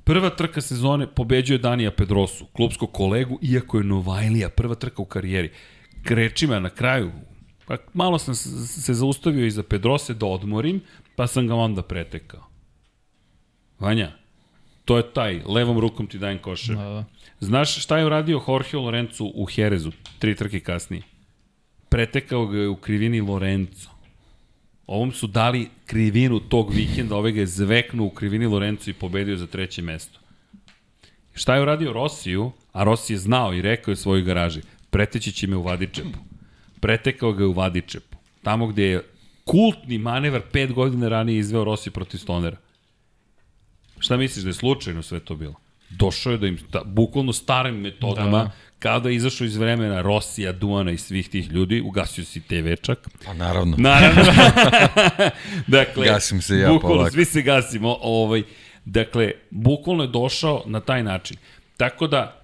Prva 0.04 0.30
trka 0.30 0.60
sezone 0.60 1.06
pobeđuje 1.06 1.58
Danija 1.58 1.90
Pedrosu, 1.90 2.46
klubskog 2.46 2.92
kolegu, 2.92 3.38
iako 3.42 3.78
je 3.78 3.84
Novajlija, 3.84 4.48
prva 4.48 4.74
trka 4.74 5.02
u 5.02 5.04
karijeri. 5.04 5.50
Krečima 6.02 6.58
na 6.58 6.70
kraju, 6.70 7.10
pa 7.66 7.76
malo 7.94 8.18
sam 8.18 8.34
se 8.34 8.94
zaustavio 8.94 9.46
iza 9.46 9.62
Pedrose 9.62 10.14
da 10.14 10.26
odmorim, 10.26 10.80
pa 11.16 11.26
sam 11.26 11.46
ga 11.46 11.54
onda 11.54 11.82
pretekao. 11.82 12.46
Vanja, 13.78 14.12
to 14.84 14.96
je 14.96 15.12
taj, 15.12 15.40
levom 15.46 15.78
rukom 15.78 16.06
ti 16.06 16.18
dajem 16.18 16.38
košer. 16.38 16.76
Da, 16.76 16.82
da. 16.82 17.04
Znaš 17.40 17.82
šta 17.82 17.98
je 17.98 18.06
uradio 18.06 18.40
Jorge 18.48 18.76
Lorenzo 18.76 19.24
u 19.24 19.46
Jerezu, 19.56 19.92
tri 20.18 20.36
trke 20.36 20.60
kasnije? 20.60 21.02
Pretekao 21.88 22.46
ga 22.46 22.58
je 22.58 22.68
u 22.68 22.76
krivini 22.76 23.20
Lorenzo. 23.20 23.88
Ovom 24.86 25.12
su 25.12 25.26
dali 25.26 25.68
krivinu 25.86 26.40
tog 26.40 26.74
vikenda, 26.74 27.16
ove 27.16 27.32
ga 27.32 27.40
je 27.40 27.46
zveknuo 27.46 28.06
u 28.06 28.10
krivini 28.10 28.46
Lorenzo 28.46 28.90
i 28.90 28.94
pobedio 28.94 29.36
za 29.36 29.46
treće 29.46 29.82
mesto. 29.82 30.20
Šta 31.34 31.54
je 31.54 31.62
uradio 31.62 31.92
Rosiju, 31.92 32.52
a 32.72 32.84
Rossi 32.84 33.12
je 33.12 33.18
znao 33.18 33.54
i 33.54 33.62
rekao 33.62 33.92
je 33.92 33.96
svojoj 33.96 34.22
garaži, 34.22 34.60
preteći 34.90 35.32
će 35.32 35.46
me 35.46 35.56
u 35.56 35.62
Vadičepu. 35.62 36.18
Pretekao 36.82 37.32
ga 37.32 37.42
je 37.42 37.48
u 37.48 37.52
Vadičepu. 37.52 38.16
Tamo 38.42 38.66
gde 38.66 38.84
je 38.84 39.02
kultni 39.44 39.98
manevar 39.98 40.40
pet 40.52 40.72
godina 40.72 41.08
ranije 41.08 41.38
izveo 41.38 41.64
Rossi 41.64 41.90
protiv 41.90 42.18
Stonera. 42.18 42.56
Šta 43.98 44.16
misliš 44.16 44.42
da 44.42 44.50
je 44.50 44.54
slučajno 44.54 45.02
sve 45.02 45.20
to 45.20 45.34
bilo? 45.36 45.54
Došao 45.90 46.32
je 46.32 46.38
da 46.38 46.46
im, 46.46 46.58
ta, 46.70 46.82
bukvalno 46.84 47.32
starim 47.32 47.74
metodama, 47.76 48.30
Da. 48.30 48.44
da. 48.44 48.50
kada 48.78 49.08
je 49.08 49.14
izašao 49.14 49.44
iz 49.44 49.56
vremena 49.56 50.00
Rosija, 50.02 50.52
Duana 50.52 50.90
i 50.90 50.98
svih 50.98 51.28
tih 51.28 51.50
ljudi, 51.50 51.80
ugasio 51.80 52.24
si 52.24 52.40
TV-čak, 52.40 53.08
Pa 53.24 53.34
naravno. 53.34 53.76
Naravno. 53.78 54.22
dakle, 55.68 56.06
Gasim 56.06 56.42
se 56.42 56.56
ja 56.56 56.68
bukvalno, 56.68 56.96
polako. 56.96 57.10
svi 57.10 57.24
se 57.24 57.42
gasimo. 57.42 57.98
Ovaj, 58.00 58.42
dakle, 58.84 59.32
bukvalno 59.50 60.02
je 60.02 60.08
došao 60.08 60.62
na 60.66 60.80
taj 60.80 61.02
način. 61.02 61.36
Tako 61.76 62.06
da, 62.06 62.41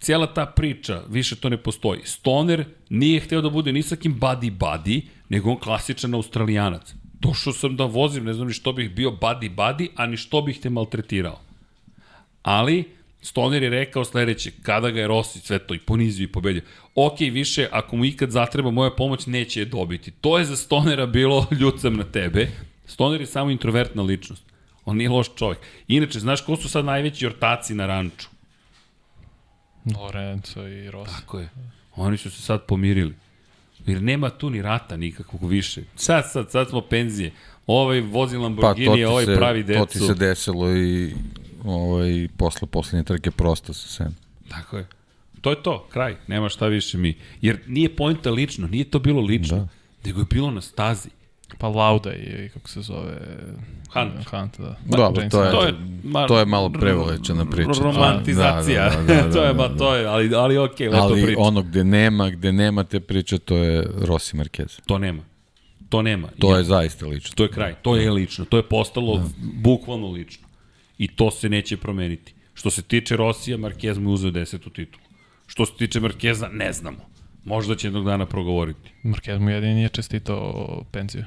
cijela 0.00 0.26
ta 0.26 0.46
priča, 0.46 1.02
više 1.08 1.36
to 1.36 1.48
ne 1.48 1.56
postoji. 1.56 2.00
Stoner 2.04 2.64
nije 2.88 3.20
hteo 3.20 3.40
da 3.40 3.50
bude 3.50 3.72
ni 3.72 3.82
sa 3.82 3.96
kim 3.96 4.20
buddy 4.20 4.58
buddy, 4.58 5.02
nego 5.28 5.50
on 5.50 5.58
klasičan 5.58 6.14
australijanac. 6.14 6.94
Došao 7.20 7.52
sam 7.52 7.76
da 7.76 7.84
vozim, 7.84 8.24
ne 8.24 8.32
znam 8.32 8.46
ni 8.46 8.52
što 8.52 8.72
bih 8.72 8.90
bio 8.94 9.10
buddy 9.10 9.54
buddy, 9.54 9.88
a 9.94 10.06
ni 10.06 10.16
što 10.16 10.42
bih 10.42 10.60
te 10.60 10.70
maltretirao. 10.70 11.40
Ali, 12.42 12.84
Stoner 13.22 13.62
je 13.62 13.70
rekao 13.70 14.04
sledeće, 14.04 14.50
kada 14.62 14.90
ga 14.90 15.00
je 15.00 15.08
Rossi 15.08 15.40
sve 15.40 15.58
to 15.58 15.74
i 15.74 15.78
ponizio 15.78 16.24
i 16.24 16.32
pobedio. 16.32 16.62
Ok, 16.94 17.20
više, 17.20 17.68
ako 17.72 17.96
mu 17.96 18.04
ikad 18.04 18.30
zatreba 18.30 18.70
moja 18.70 18.90
pomoć, 18.90 19.26
neće 19.26 19.60
je 19.60 19.64
dobiti. 19.64 20.10
To 20.10 20.38
je 20.38 20.44
za 20.44 20.56
Stonera 20.56 21.06
bilo 21.06 21.46
ljucam 21.60 21.96
na 21.96 22.04
tebe. 22.04 22.48
Stoner 22.86 23.20
je 23.20 23.26
samo 23.26 23.50
introvertna 23.50 24.02
ličnost. 24.02 24.42
On 24.84 24.96
nije 24.96 25.08
loš 25.08 25.26
čovjek. 25.36 25.58
Inače, 25.88 26.20
znaš 26.20 26.40
ko 26.40 26.56
su 26.56 26.68
sad 26.68 26.84
najveći 26.84 27.26
ortaci 27.26 27.74
na 27.74 27.86
ranču? 27.86 28.28
Lorenzo 29.94 30.66
i 30.66 30.90
Rossi. 30.90 31.14
Tako 31.20 31.38
je. 31.38 31.48
Oni 31.96 32.16
su 32.16 32.30
se 32.30 32.42
sad 32.42 32.66
pomirili. 32.66 33.14
Jer 33.86 34.02
nema 34.02 34.30
tu 34.30 34.50
ni 34.50 34.62
rata 34.62 34.96
nikakvog 34.96 35.50
više. 35.50 35.82
Sad, 35.96 36.30
sad, 36.32 36.50
sad 36.50 36.68
smo 36.68 36.80
penzije. 36.80 37.32
Ovaj 37.66 38.00
vozi 38.00 38.36
Pa 38.36 38.42
Lamborghini, 38.42 38.96
ti, 38.96 39.04
ovaj 39.04 39.24
se, 39.24 39.34
pravi 39.36 39.62
decu. 39.62 39.80
to 39.80 39.86
ti 39.86 39.98
se 39.98 40.14
desilo 40.14 40.76
i 40.76 41.14
ovaj, 41.64 42.28
posle 42.36 42.68
poslednje 42.68 43.04
trke 43.04 43.30
prosto 43.30 43.74
sa 43.74 43.88
sen. 43.88 44.14
Tako 44.48 44.76
je. 44.76 44.86
to 45.40 45.50
je 45.50 45.62
to, 45.62 45.86
kraj, 45.92 46.16
nema 46.26 46.48
šta 46.48 46.66
više 46.66 46.98
mi. 46.98 47.16
Jer 47.40 47.58
nije 47.66 47.96
pojenta 47.96 48.30
lično, 48.30 48.68
nije 48.68 48.84
to 48.84 48.98
bilo 48.98 49.20
lično, 49.20 49.56
da. 49.56 49.68
nego 50.04 50.20
je 50.20 50.26
bilo 50.30 50.50
na 50.50 50.60
stazi. 50.60 51.08
Pa 51.58 51.68
Lauda 51.68 52.12
i 52.14 52.48
kako 52.48 52.68
se 52.68 52.80
zove... 52.80 53.18
Hunt. 53.92 54.26
Hunt, 54.30 54.58
da. 54.60 54.76
Dobro, 54.84 55.22
to 55.30 55.44
je, 55.44 55.50
To 55.50 55.62
je, 55.66 55.74
ma, 56.04 56.26
to 56.26 56.38
je 56.38 56.46
malo 56.46 56.70
prevolećena 56.70 57.44
priča. 57.50 57.80
Romantizacija. 57.82 58.90
Da, 58.90 58.96
da, 58.96 59.14
da, 59.14 59.22
da, 59.22 59.32
to 59.34 59.42
je, 59.42 59.46
da, 59.46 59.52
ma 59.62 59.68
da. 59.68 59.76
to 59.76 59.94
je, 59.94 60.06
ali, 60.06 60.34
ali 60.34 60.58
okej, 60.58 60.88
okay, 60.88 60.92
lepo 60.92 61.04
Ali 61.04 61.22
priča. 61.22 61.40
ono 61.40 61.62
gde 61.62 61.84
nema, 61.84 62.30
gde 62.30 62.52
nema 62.52 62.84
te 62.84 63.00
priče, 63.00 63.38
to 63.38 63.56
je 63.56 63.86
Rossi 64.00 64.36
Marquez. 64.36 64.80
To 64.86 64.98
nema. 64.98 65.22
To 65.88 66.02
nema. 66.02 66.28
To 66.38 66.50
Ja- 66.52 66.58
je 66.58 66.64
zaista 66.64 67.06
lično. 67.06 67.34
To 67.34 67.42
je 67.42 67.48
kraj. 67.50 67.74
To 67.82 67.96
je 67.96 68.10
lično. 68.10 68.44
To 68.44 68.56
je 68.56 68.62
postalo 68.62 69.16
da. 69.18 69.24
bukvalno 69.54 70.10
lično. 70.10 70.46
I 70.98 71.08
to 71.08 71.30
se 71.30 71.48
neće 71.48 71.76
promeniti. 71.76 72.34
Što 72.54 72.70
se 72.70 72.82
tiče 72.82 73.16
Rosija, 73.16 73.58
Marquez 73.58 73.98
mu 73.98 74.10
je 74.10 74.14
uzeo 74.14 74.30
desetu 74.30 74.70
titulu. 74.70 75.04
Što 75.46 75.66
se 75.66 75.72
tiče 75.78 76.00
Markeza, 76.00 76.48
ne 76.52 76.72
znamo. 76.72 76.98
Možda 77.46 77.76
će 77.76 77.86
jednog 77.86 78.04
dana 78.04 78.26
progovoriti. 78.26 78.90
Marquez 79.04 79.38
mu 79.38 79.50
jedini 79.50 79.74
nije 79.74 79.88
čestitao 79.88 80.84
penziju. 80.92 81.24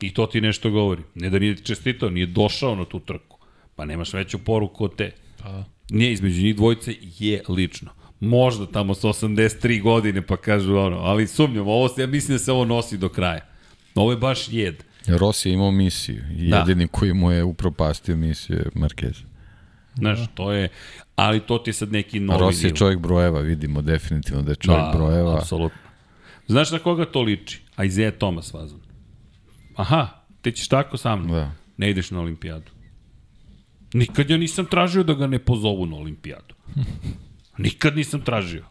I 0.00 0.14
to 0.14 0.26
ti 0.26 0.40
nešto 0.40 0.70
govori. 0.70 1.02
Ne 1.14 1.30
da 1.30 1.38
nije 1.38 1.56
čestitao, 1.56 2.10
nije 2.10 2.26
došao 2.26 2.74
na 2.76 2.84
tu 2.84 3.00
trku. 3.00 3.38
Pa 3.76 3.84
nemaš 3.84 4.12
veću 4.12 4.38
poruku 4.38 4.84
od 4.84 4.96
te. 4.96 5.10
Pa 5.42 5.48
da. 5.48 5.64
Nije 5.90 6.12
između 6.12 6.42
njih 6.42 6.56
dvojice 6.56 6.94
je 7.18 7.42
lično. 7.48 7.90
Možda 8.20 8.66
tamo 8.66 8.94
sa 8.94 9.08
83 9.08 9.82
godine 9.82 10.22
pa 10.22 10.36
kažu 10.36 10.76
ono, 10.76 10.96
ali 10.96 11.26
sumnjam, 11.26 11.68
ovo 11.68 11.88
se, 11.88 12.00
ja 12.00 12.06
mislim 12.06 12.34
da 12.34 12.38
se 12.38 12.52
ovo 12.52 12.64
nosi 12.64 12.98
do 12.98 13.08
kraja. 13.08 13.46
Ovo 13.94 14.10
je 14.10 14.16
baš 14.16 14.48
jed. 14.48 14.84
Rossi 15.06 15.48
je 15.48 15.52
imao 15.52 15.70
misiju. 15.70 16.22
Da. 16.50 16.56
Jedini 16.56 16.88
koji 16.88 17.12
mu 17.12 17.30
je 17.30 17.44
upropastio 17.44 18.16
misiju 18.16 18.56
je 18.56 18.70
Marquez. 18.74 19.22
Znaš, 19.94 20.18
to 20.34 20.52
je, 20.52 20.68
ali 21.16 21.40
to 21.40 21.58
ti 21.58 21.70
je 21.70 21.74
sad 21.74 21.92
neki 21.92 22.20
novi 22.20 22.40
Rossi 22.40 22.64
je 22.64 22.66
nivo. 22.66 22.76
čovjek 22.76 22.98
brojeva, 22.98 23.40
vidimo 23.40 23.82
definitivno 23.82 24.42
da 24.42 24.52
je 24.52 24.56
čovjek 24.56 24.84
da, 24.84 24.92
brojeva. 24.94 25.36
apsolutno. 25.38 25.78
Znaš 26.46 26.70
na 26.70 26.78
koga 26.78 27.04
to 27.04 27.22
liči? 27.22 27.60
A 27.76 27.84
Isaiah 27.84 28.14
Thomas 28.18 28.52
vazan. 28.52 28.80
Aha, 29.76 30.08
ti 30.42 30.52
ćeš 30.52 30.68
tako 30.68 30.96
sa 30.96 31.16
mnom. 31.16 31.30
Da. 31.30 31.52
Ne 31.76 31.90
ideš 31.90 32.10
na 32.10 32.20
olimpijadu. 32.20 32.70
Nikad 33.94 34.30
ja 34.30 34.36
nisam 34.36 34.66
tražio 34.66 35.02
da 35.02 35.14
ga 35.14 35.26
ne 35.26 35.38
pozovu 35.38 35.86
na 35.86 35.96
olimpijadu. 35.96 36.54
Nikad 37.58 37.96
nisam 37.96 38.20
tražio. 38.20 38.64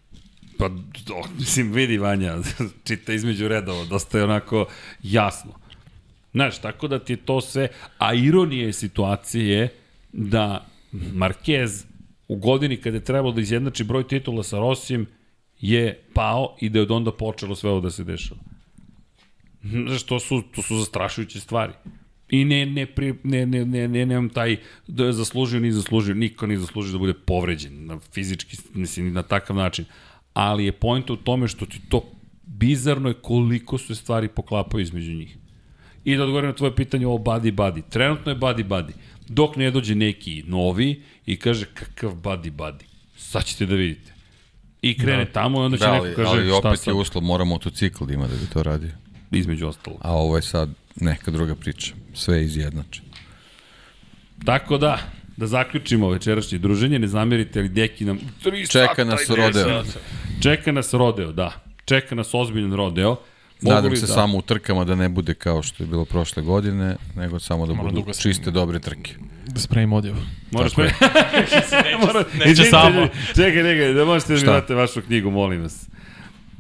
Pa, 0.57 0.69
do, 0.69 1.15
mislim, 1.39 1.71
vidi 1.71 1.97
Vanja, 1.97 2.35
čita 2.87 3.13
između 3.13 3.47
redova, 3.47 3.85
dosta 3.85 4.17
je 4.17 4.23
onako 4.23 4.65
jasno. 5.03 5.51
Znaš, 6.33 6.61
tako 6.61 6.87
da 6.87 6.99
ti 6.99 7.13
je 7.13 7.17
to 7.17 7.41
sve, 7.41 7.67
a 7.97 8.13
ironija 8.13 8.73
situacije 8.73 9.47
je 9.47 9.69
da 10.13 10.65
Marquez 10.93 11.85
u 12.31 12.35
godini 12.35 12.77
kada 12.77 12.97
je 12.97 13.03
trebalo 13.03 13.33
da 13.33 13.41
izjednači 13.41 13.83
broj 13.83 14.07
titula 14.07 14.43
sa 14.43 14.59
Rosijem 14.59 15.05
je 15.59 16.03
pao 16.13 16.55
i 16.61 16.69
da 16.69 16.79
je 16.79 16.83
od 16.83 16.91
onda 16.91 17.11
počelo 17.11 17.55
sve 17.55 17.69
ovo 17.69 17.81
da 17.81 17.91
se 17.91 18.03
dešava. 18.03 18.39
Znaš, 19.63 20.03
to 20.03 20.19
su, 20.19 20.41
to 20.55 20.61
su 20.61 20.77
zastrašujuće 20.77 21.39
stvari. 21.39 21.73
I 22.29 22.45
ne, 22.45 22.65
ne, 22.65 22.85
pri, 22.85 23.15
ne, 23.23 23.45
ne, 23.45 23.65
ne, 23.65 23.87
ne, 23.87 24.05
nemam 24.05 24.29
taj 24.29 24.57
da 24.87 25.05
je 25.05 25.13
zaslužio, 25.13 25.59
ni 25.59 25.71
zaslužio, 25.71 26.15
niko 26.15 26.47
ni 26.47 26.57
zaslužio 26.57 26.91
da 26.91 26.97
bude 26.97 27.13
povređen 27.13 27.85
na 27.85 27.99
fizički, 28.13 28.57
mislim, 28.73 29.13
na 29.13 29.23
takav 29.23 29.55
način. 29.55 29.85
Ali 30.33 30.65
je 30.65 30.71
point 30.71 31.09
u 31.09 31.15
tome 31.15 31.47
što 31.47 31.65
ti 31.65 31.81
to 31.89 32.03
bizarno 32.43 33.09
je 33.09 33.19
koliko 33.21 33.77
se 33.77 33.95
stvari 33.95 34.27
poklapaju 34.27 34.81
između 34.81 35.13
njih. 35.13 35.37
I 36.05 36.15
da 36.15 36.23
odgovorim 36.23 36.49
na 36.49 36.55
tvoje 36.55 36.75
pitanje 36.75 37.07
o 37.07 37.17
buddy 37.17 37.51
buddy. 37.51 37.81
Trenutno 37.89 38.31
je 38.31 38.37
buddy 38.37 38.67
buddy. 38.67 38.91
Dok 39.33 39.55
ne 39.55 39.71
dođe 39.71 39.95
neki 39.95 40.43
novi 40.47 41.03
i 41.25 41.37
kaže 41.37 41.65
kakav 41.65 42.11
buddy 42.11 42.51
buddy. 42.51 42.83
Sad 43.17 43.45
ćete 43.45 43.65
da 43.65 43.75
vidite. 43.75 44.11
I 44.81 44.97
krene 44.97 45.25
da. 45.25 45.31
tamo 45.31 45.61
i 45.61 45.65
onda 45.65 45.77
će 45.77 45.83
Da, 45.83 45.91
neko 45.91 46.05
ali, 46.05 46.15
kaže 46.15 46.29
ali 46.29 46.47
šta 46.47 46.57
opet 46.57 46.79
sad, 46.79 46.87
je 46.87 46.99
uslov, 46.99 47.23
mora 47.23 47.43
motocikl 47.43 48.05
da 48.05 48.13
ima 48.13 48.27
da 48.27 48.35
bi 48.35 48.45
to 48.53 48.63
radio. 48.63 48.89
između 49.31 49.67
ostalog. 49.67 49.99
A 50.03 50.13
ovo 50.13 50.35
je 50.35 50.41
sad 50.41 50.69
neka 50.95 51.31
druga 51.31 51.55
priča. 51.55 51.93
Sve 52.13 52.37
je 52.37 52.43
izjednače. 52.43 53.01
Tako 54.45 54.77
da, 54.77 54.99
da 55.37 55.47
zaključimo 55.47 56.09
večerašnje 56.09 56.57
druženje, 56.57 56.99
ne 56.99 57.07
zamerite 57.07 57.59
ali 57.59 57.69
deki 57.69 58.05
nam... 58.05 58.19
Tri 58.43 58.67
Čeka 58.67 59.03
nas 59.03 59.29
rodeo. 59.29 59.83
Čeka 60.41 60.71
nas 60.71 60.93
rodeo, 60.93 61.31
da. 61.31 61.63
Čeka 61.85 62.15
nas 62.15 62.33
ozbiljan 62.33 62.73
rodeo. 62.73 63.15
Nadam 63.61 63.95
se 63.95 64.01
da... 64.01 64.13
samo 64.13 64.37
u 64.37 64.41
trkama 64.41 64.83
da 64.85 64.95
ne 64.95 65.09
bude 65.09 65.33
kao 65.33 65.61
što 65.61 65.83
je 65.83 65.87
bilo 65.87 66.05
prošle 66.05 66.43
godine, 66.43 66.95
nego 67.15 67.39
samo 67.39 67.65
da 67.65 67.73
Mora 67.73 67.89
budu 67.89 68.13
čiste 68.21 68.51
dobre 68.51 68.79
trke. 68.79 69.13
Da 69.47 69.59
spremim 69.59 70.05
je. 70.05 70.13
Mora... 70.51 70.69
neće 72.39 72.51
Izvinite, 72.51 72.69
samo. 72.77 73.07
Čekaj, 73.27 73.63
čekaj, 73.63 73.93
da 73.93 74.05
možete 74.05 74.33
da 74.33 74.39
mi 74.39 74.45
date 74.45 74.75
vašu 74.75 75.01
knjigu, 75.01 75.31
molim 75.31 75.61
vas. 75.61 75.85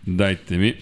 Dajte 0.05 0.57
mi. 0.57 0.75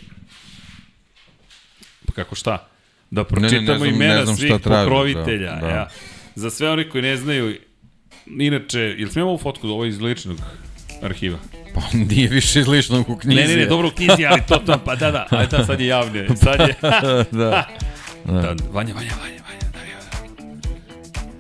Pa 2.06 2.14
kako 2.14 2.35
šta? 2.35 2.67
Da 3.11 3.22
Ne, 3.22 3.27
ne, 3.31 3.41
ne 3.41 3.49
pročitamo 3.49 3.80
znam- 3.80 3.95
imena 3.95 4.15
ne 4.15 4.25
znam 4.25 4.38
šta 4.38 4.48
svih 4.48 4.61
tražiš, 4.61 4.83
pokrovitelja. 4.83 5.56
da, 5.56 5.61
da. 5.61 5.69
Ja. 5.69 5.89
Za 6.35 6.49
sve 6.49 6.69
oni 6.69 6.89
koji 6.89 7.01
ne 7.01 7.17
znaju, 7.17 7.56
inače, 8.25 8.95
ili 8.98 9.11
smijemo 9.11 9.30
ovu 9.30 9.38
fotku 9.38 9.67
ovo 9.67 9.85
iz 9.85 9.99
ličnog 10.01 10.38
arhiva? 11.01 11.38
Pa 11.73 11.81
nije 11.93 12.27
više 12.27 12.59
iz 12.59 12.67
ličnog 12.67 13.09
u 13.09 13.17
knjizi. 13.17 13.41
Ne, 13.41 13.48
ne, 13.48 13.56
ne, 13.56 13.65
dobro 13.65 13.88
u 13.88 13.91
knjizi, 13.91 14.25
ali 14.25 14.41
to 14.48 14.57
tam, 14.57 14.80
pa 14.85 14.95
da, 14.95 15.11
da, 15.11 15.27
ali 15.31 15.48
da, 15.48 15.65
sad 15.65 15.80
je 15.80 15.88
javlje, 15.88 16.27
sad 16.35 16.59
je, 16.59 16.75
da. 17.39 17.67
da, 18.25 18.56
Vanja, 18.72 18.93
Vanja, 18.93 18.93
Vanja, 18.93 19.11
Vanja, 19.22 19.69
da, 19.73 19.80
da. 19.80 20.48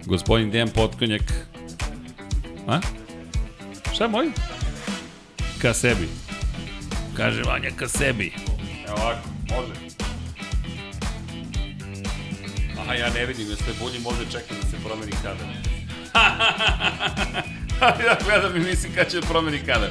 Gospodin 0.05 0.51
Dejan 0.51 0.69
Potkonjak, 0.69 1.21
a? 2.67 2.79
Šta 3.93 4.03
je 4.03 4.09
moj? 4.09 4.27
Ka 5.61 5.73
sebi. 5.73 6.07
Kaže 7.17 7.41
Vanja, 7.43 7.69
ka 7.75 7.87
sebi. 7.87 8.33
Evo 8.87 8.97
ovako, 8.97 9.29
može. 9.49 9.73
Aha, 12.79 12.93
ja 12.93 13.09
ne 13.09 13.25
vidim, 13.25 13.49
jeste 13.49 13.71
bolji 13.79 13.99
može 13.99 14.25
čekati 14.31 14.55
da 14.61 14.67
se 14.69 14.77
promeni 14.85 15.11
kadar. 15.11 15.47
ja 18.07 18.17
gledam 18.25 18.55
i 18.55 18.59
mislim 18.59 18.93
kad 18.95 19.11
će 19.11 19.19
da 19.19 19.27
promeni 19.27 19.59
kadar. 19.59 19.89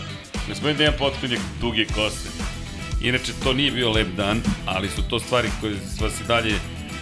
Gospodin 0.49 0.77
Dejan 0.77 0.94
Potkonjak, 0.99 1.41
duge 1.60 1.85
kose. 1.85 2.28
Inače, 3.02 3.33
to 3.44 3.52
nije 3.52 3.70
bio 3.70 3.91
lep 3.91 4.09
dan, 4.17 4.43
ali 4.67 4.89
su 4.89 5.02
to 5.10 5.18
stvari 5.18 5.49
koje 5.60 5.75
vas 6.01 6.20
i 6.20 6.25
dalje 6.28 6.55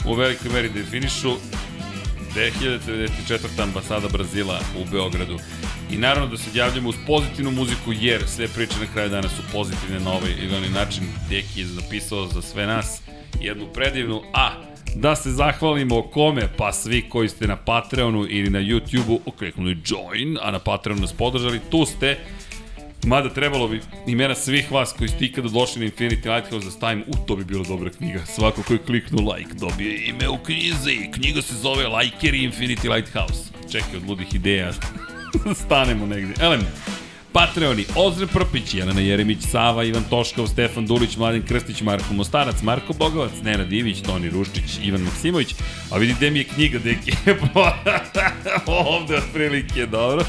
u 0.07 0.15
velikoj 0.15 0.51
meri 0.53 0.69
definišu. 0.69 1.37
2094. 2.35 3.63
ambasada 3.63 4.09
Brazila 4.09 4.61
u 4.81 4.85
Beogradu. 4.91 5.39
I 5.91 5.97
naravno 5.97 6.29
da 6.29 6.37
se 6.37 6.51
javljamo 6.55 6.89
uz 6.89 6.95
pozitivnu 7.07 7.51
muziku, 7.51 7.93
jer 7.93 8.23
sve 8.27 8.49
priče 8.49 8.75
na 8.81 8.87
kraju 8.93 9.09
dana 9.09 9.29
su 9.29 9.43
pozitivne 9.53 10.01
na 10.01 10.11
ovaj 10.11 10.31
ili 10.39 10.57
onaj 10.57 10.71
način. 10.71 11.05
Deki 11.31 11.61
je 11.61 11.67
napisao 11.67 12.27
za 12.27 12.43
sve 12.43 12.67
nas 12.67 13.03
jednu 13.41 13.67
predivnu, 13.75 14.23
a 14.35 14.51
da 14.95 15.17
se 15.17 15.31
zahvalimo 15.31 16.03
kome, 16.03 16.49
pa 16.57 16.73
svi 16.73 17.09
koji 17.09 17.29
ste 17.29 17.47
na 17.47 17.57
Patreonu 17.57 18.27
ili 18.29 18.51
na 18.51 18.59
YouTubeu 18.59 19.19
okreknuli 19.27 19.79
join, 19.87 20.39
a 20.43 20.51
na 20.51 20.59
Patreonu 20.59 21.01
nas 21.01 21.13
podržali, 21.13 21.61
tu 21.71 21.87
ste. 21.87 22.19
Mada 23.07 23.29
trebalo 23.29 23.69
bi 23.69 23.81
imena 24.07 24.35
svih 24.35 24.73
vas 24.73 24.93
koji 24.99 25.09
ste 25.09 25.25
ikada 25.25 25.49
došli 25.49 25.81
na 25.81 25.91
Infinity 25.91 26.35
Lighthouse 26.35 26.65
da 26.65 26.71
stavim, 26.71 27.05
u 27.07 27.27
to 27.27 27.37
bi 27.37 27.45
bila 27.45 27.65
dobra 27.65 27.91
knjiga. 27.91 28.27
Svako 28.27 28.63
ko 28.63 28.73
je 28.73 28.79
kliknu 28.79 29.19
like 29.33 29.55
dobije 29.55 30.07
ime 30.07 30.29
u 30.29 30.39
knjizi. 30.39 31.11
Knjiga 31.15 31.43
se 31.43 31.55
zove 31.55 31.87
Likeri 31.87 32.39
Infinity 32.39 32.95
Lighthouse. 32.95 33.51
Čekaj, 33.73 33.97
od 33.97 34.09
ludih 34.09 34.35
ideja. 34.35 34.73
Stanemo 35.65 36.07
negde. 36.07 36.35
Elem, 36.41 36.61
Patreoni, 37.33 37.85
Ozre 37.97 38.27
Prpić, 38.27 38.75
Jelena 38.75 39.01
Jeremić, 39.01 39.39
Sava, 39.51 39.85
Ivan 39.85 40.05
Toškov, 40.11 40.47
Stefan 40.47 40.87
Dulić, 40.87 41.17
Mladen 41.17 41.43
Krstić, 41.47 41.83
Marko 41.83 42.15
Mostarac, 42.15 42.63
Marko 42.63 42.93
Bogovac, 42.93 43.33
Nenad 43.43 43.69
Divić, 43.69 44.01
Toni 44.03 44.31
Ruščić, 44.31 44.79
Ivan 44.83 45.01
Maksimović, 45.01 45.55
a 45.91 45.99
vidi 45.99 46.15
gde 46.15 46.31
mi 46.31 46.39
je 46.39 46.45
knjiga, 46.45 46.79
deki. 46.79 47.13
Ovde 48.67 49.17
otprilike, 49.17 49.87
dobro. 49.87 50.25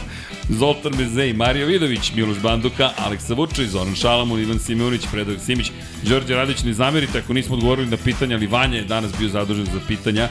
Zoltan 0.50 0.94
Mezej, 0.98 1.34
Mario 1.34 1.68
Vidović, 1.68 2.12
Miloš 2.16 2.40
Banduka, 2.40 2.92
Aleksa 2.98 3.34
Vučević, 3.34 3.70
Zoran 3.70 3.96
Šalamun, 3.96 4.40
Ivan 4.40 4.60
Simeonić, 4.60 5.02
Predrag 5.12 5.40
Simić, 5.40 5.72
Đorđe 6.04 6.36
Radić, 6.36 6.64
ne 6.64 6.74
zamerite 6.74 7.20
ako 7.20 7.34
nismo 7.34 7.56
odgovorili 7.56 7.88
na 7.88 7.98
pitanja, 7.98 8.36
ali 8.36 8.48
Vanja 8.48 8.78
je 8.78 8.84
danas 8.84 9.12
bio 9.20 9.30
zadužen 9.30 9.66
za 9.66 9.80
pitanja. 9.88 10.30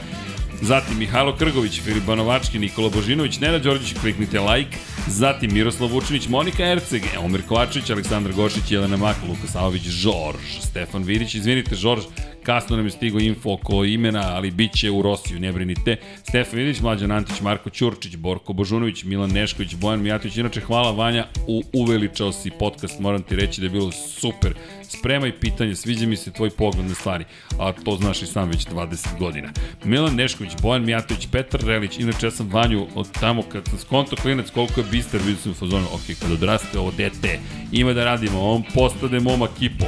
Zatim 0.62 0.98
Mihajlo 0.98 1.36
Krgović, 1.36 1.80
Filip 1.80 2.04
Banovački, 2.04 2.58
Nikola 2.58 2.88
Božinović, 2.88 3.40
Nena 3.40 3.58
Đorđević, 3.58 3.94
kliknite 4.00 4.40
like. 4.40 4.76
Zatim 5.08 5.54
Miroslav 5.54 5.90
Vučinić, 5.90 6.28
Monika 6.28 6.64
Erceg, 6.64 7.02
Omer 7.18 7.42
Kovačević, 7.48 7.90
Aleksandar 7.90 8.32
Gošić, 8.32 8.70
Jelena 8.70 8.96
Mak, 8.96 9.16
Luka 9.28 9.46
Savović, 9.52 9.82
Žorž, 9.82 10.60
Stefan 10.60 11.02
Vidić. 11.02 11.34
Izvinite, 11.34 11.74
Žorž, 11.74 12.02
kasno 12.42 12.76
nam 12.76 12.86
je 12.86 12.90
stigo 12.90 13.18
info 13.18 13.52
oko 13.52 13.84
imena, 13.84 14.34
ali 14.34 14.50
bit 14.50 14.72
će 14.72 14.90
u 14.90 15.02
Rosiju, 15.02 15.40
ne 15.40 15.52
brinite. 15.52 15.96
Stefan 16.28 16.58
Vidić, 16.58 16.80
Mlađan 16.80 17.12
Antić, 17.12 17.40
Marko 17.40 17.70
Ćurčić, 17.70 18.16
Borko 18.16 18.52
Božunović, 18.52 19.04
Milan 19.04 19.30
Nešković, 19.30 19.74
Bojan 19.74 20.02
Mijatović. 20.02 20.36
Inače, 20.36 20.60
hvala 20.60 20.90
Vanja, 20.90 21.26
u, 21.46 21.62
uveličao 21.72 22.32
si 22.32 22.50
podcast, 22.50 23.00
moram 23.00 23.22
ti 23.22 23.36
reći 23.36 23.60
da 23.60 23.66
je 23.66 23.70
bilo 23.70 23.92
super. 23.92 24.54
Spremaj 24.88 25.40
pitanje, 25.40 25.74
sviđa 25.74 26.06
mi 26.06 26.16
se 26.16 26.32
tvoj 26.32 26.50
pogled 26.50 26.86
na 26.86 26.94
stvari, 26.94 27.24
a 27.58 27.72
to 27.72 27.96
znaš 27.96 28.22
i 28.22 28.26
sam 28.26 28.48
već 28.48 28.66
20 28.66 29.18
godina. 29.18 29.48
Milan 29.84 30.14
Nešković, 30.14 30.52
Bojan 30.62 30.84
Mijatović, 30.84 31.28
Petar 31.32 31.60
Relić, 31.60 31.98
inače 31.98 32.26
ja 32.26 32.30
sam 32.30 32.48
Vanju 32.48 32.86
od 32.94 33.12
tamo 33.20 33.42
kad 33.42 33.68
sam 33.68 33.78
skonto 33.78 34.16
klinac 34.16 34.50
koliko 34.50 34.80
je 34.80 34.86
bister, 34.90 35.20
vidio 35.20 35.42
sam 35.42 35.52
u 35.52 35.54
fazonu, 35.54 35.86
ok, 35.92 36.18
kad 36.20 36.32
odraste 36.32 36.78
ovo 36.78 36.90
dete, 36.96 37.38
ima 37.72 37.92
da 37.92 38.04
radimo, 38.04 38.50
on 38.50 38.62
postade 38.74 39.20
momak 39.20 39.50
kipo. 39.58 39.84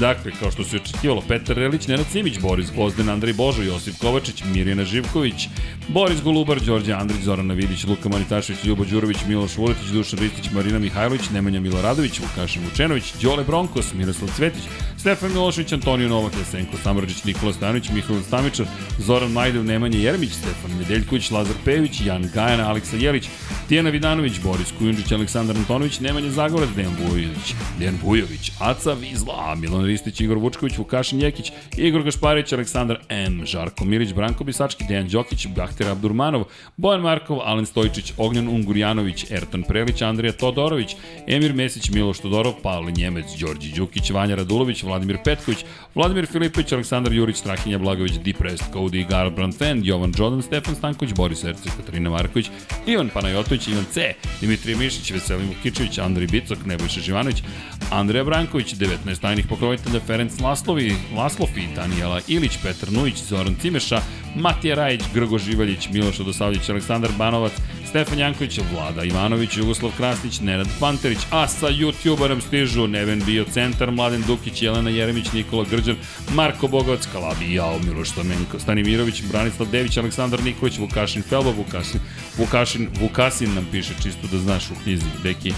Dakle, 0.00 0.32
kao 0.40 0.50
što 0.50 0.64
se 0.64 0.76
očekivalo, 0.76 1.22
Petar 1.28 1.56
Relić, 1.56 1.86
Nenad 1.86 2.06
Simić, 2.12 2.38
Boris 2.38 2.70
Gvozden, 2.72 3.08
Andrej 3.08 3.32
Božo, 3.32 3.62
Josip 3.62 3.94
Kovačić, 3.98 4.42
Mirjana 4.44 4.84
Živković, 4.84 5.48
Boris 5.88 6.22
Golubar, 6.22 6.60
Đorđe 6.60 6.92
Andrić, 6.92 7.22
Zoran 7.22 7.46
Navidić, 7.46 7.84
Luka 7.84 8.08
Manitašević, 8.08 8.64
Ljubo 8.64 8.84
Đurović, 8.84 9.16
Miloš 9.28 9.56
Vuletić, 9.56 9.86
Dušan 9.86 10.18
Ristić, 10.18 10.50
Marina 10.50 10.78
Mihajlović, 10.78 11.30
Nemanja 11.30 11.60
Miloradović, 11.60 12.20
Vukašin 12.20 12.62
Vučenović, 12.64 13.12
Đole 13.22 13.44
Bronkos, 13.44 13.94
Miroslav 13.94 14.30
Cvetić, 14.36 14.62
Stefan 14.98 15.32
Milošević, 15.32 15.72
Antonio 15.72 16.08
Novak, 16.08 16.32
Jesenko 16.38 16.76
Samrđić, 16.82 17.24
Nikola 17.24 17.52
Stanović, 17.52 17.88
Mihajlo 17.90 18.22
Stamičar, 18.22 18.66
Zoran 18.98 19.32
Majdev, 19.32 19.64
Nemanja 19.64 19.98
Jeremić, 19.98 20.32
Stefan 20.32 20.78
Nedeljković, 20.78 21.30
Lazar 21.30 21.54
Pejović, 21.64 22.00
Jan 22.00 22.30
Gajana, 22.34 22.68
Aleksa 22.68 22.96
Jelić, 22.96 23.28
Tijana 23.68 23.90
Vidanović, 23.90 24.40
Boris 24.40 24.72
Kujundžić, 24.78 25.12
Aleksandar 25.12 25.56
Antonović, 25.56 26.00
Nemanja 26.00 26.30
Zagorac, 26.30 26.68
Dejan 26.76 26.96
Vujović, 27.00 27.54
Dejan 27.78 27.98
Vujović, 28.02 28.52
Aca 28.58 28.92
Vizla, 28.92 29.54
Milan 29.54 29.75
Ristić, 29.84 30.20
Igor 30.20 30.38
Vučković, 30.38 30.78
Vukašin 30.78 31.22
Jekić, 31.22 31.52
Igor 31.76 32.02
Gašparić, 32.02 32.52
Aleksandar 32.52 32.98
M, 33.08 33.46
Žarko 33.46 33.84
Milić, 33.84 34.12
Branko 34.12 34.44
Bisački, 34.44 34.84
Dejan 34.88 35.08
Đokić, 35.08 35.46
Bahter 35.56 35.88
Abdurmanov, 35.88 36.44
Bojan 36.76 37.00
Markov, 37.00 37.40
Alen 37.44 37.66
Stojičić, 37.66 38.12
Ognjan 38.16 38.48
Ungurjanović, 38.48 39.30
Ertan 39.30 39.62
Prelić, 39.62 40.02
Andrija 40.02 40.32
Todorović, 40.32 40.96
Emir 41.26 41.54
Mesić, 41.54 41.90
Miloš 41.90 42.18
Todorov, 42.18 42.52
Pavle 42.62 42.92
Njemec, 42.92 43.26
Đorđi 43.40 43.72
Đukić, 43.72 44.10
Vanja 44.10 44.34
Radulović, 44.34 44.82
Vladimir 44.82 45.18
Petković, 45.24 45.64
Vladimir 45.94 46.26
Filipović, 46.26 46.72
Aleksandar 46.72 47.12
Jurić, 47.12 47.36
Strahinja 47.36 47.78
Blagović, 47.78 48.12
Depressed, 48.24 48.72
Cody 48.72 49.08
Garbrand 49.08 49.54
Fan, 49.54 49.80
Jovan 49.84 50.12
Jordan, 50.18 50.42
Stefan 50.42 50.74
Stanković, 50.74 51.14
Boris 51.14 51.44
Erce, 51.44 51.70
Katarina 51.76 52.10
Marković, 52.10 52.50
Ivan 52.86 53.08
Panajotović, 53.08 53.68
Ivan 53.68 53.84
C, 53.90 54.14
Dimitrije 54.40 54.76
Mišić, 54.76 55.10
Veselin 55.10 55.48
Vukičević, 55.48 55.98
Andrij 55.98 56.26
Bicok, 56.26 56.58
Nebojša 56.66 57.00
Živanović, 57.00 57.42
Andreja 57.90 58.24
Branković, 58.24 58.74
19 58.74 59.20
tajnih 59.20 59.46
pokrovitelja 59.66 60.00
Ferenc 60.06 60.40
Laslovi, 60.40 60.94
Laslofi, 61.16 61.66
Danijela 61.76 62.20
Ilić, 62.28 62.58
Petar 62.62 62.92
Nujić, 62.92 63.16
Zoran 63.16 63.56
Cimeša, 63.62 64.00
Matija 64.36 64.74
Rajić, 64.74 65.02
Grgo 65.14 65.38
Živaljić, 65.38 65.88
Miloš 65.92 66.20
Odosavljić, 66.20 66.68
Aleksandar 66.68 67.10
Banovac, 67.18 67.52
Stefan 67.88 68.18
Janković, 68.18 68.60
Vlada 68.72 69.04
Ivanović, 69.04 69.56
Jugoslav 69.56 69.92
Krasnić, 69.96 70.40
Nenad 70.40 70.68
Panterić, 70.80 71.18
a 71.30 71.48
sa 71.48 71.66
YouTubera 71.66 72.28
nam 72.28 72.40
stižu 72.40 72.86
Neven 72.86 73.22
Bio 73.26 73.44
Centar, 73.44 73.90
Mladen 73.90 74.22
Dukić, 74.26 74.62
Jelena 74.62 74.90
Jeremić, 74.90 75.32
Nikola 75.32 75.64
Grđan, 75.70 75.96
Marko 76.34 76.68
Bogovac, 76.68 77.06
Kalabi 77.12 77.54
Jao, 77.54 77.78
Miloš 77.78 78.10
Stamenko, 78.10 78.58
Stanimirović, 78.58 79.22
Branislav 79.22 79.68
Dević, 79.70 79.96
Aleksandar 79.96 80.42
Nikolić, 80.42 80.78
Vukašin 80.78 81.22
Felba, 81.22 81.50
Vukašin, 81.50 82.00
Vukašin, 82.38 82.88
Vukasin 83.00 83.54
nam 83.54 83.66
piše 83.72 83.94
čisto 84.02 84.26
da 84.32 84.38
znaš 84.38 84.70
u 84.70 84.74
knjizi, 84.84 85.06
Deki, 85.22 85.52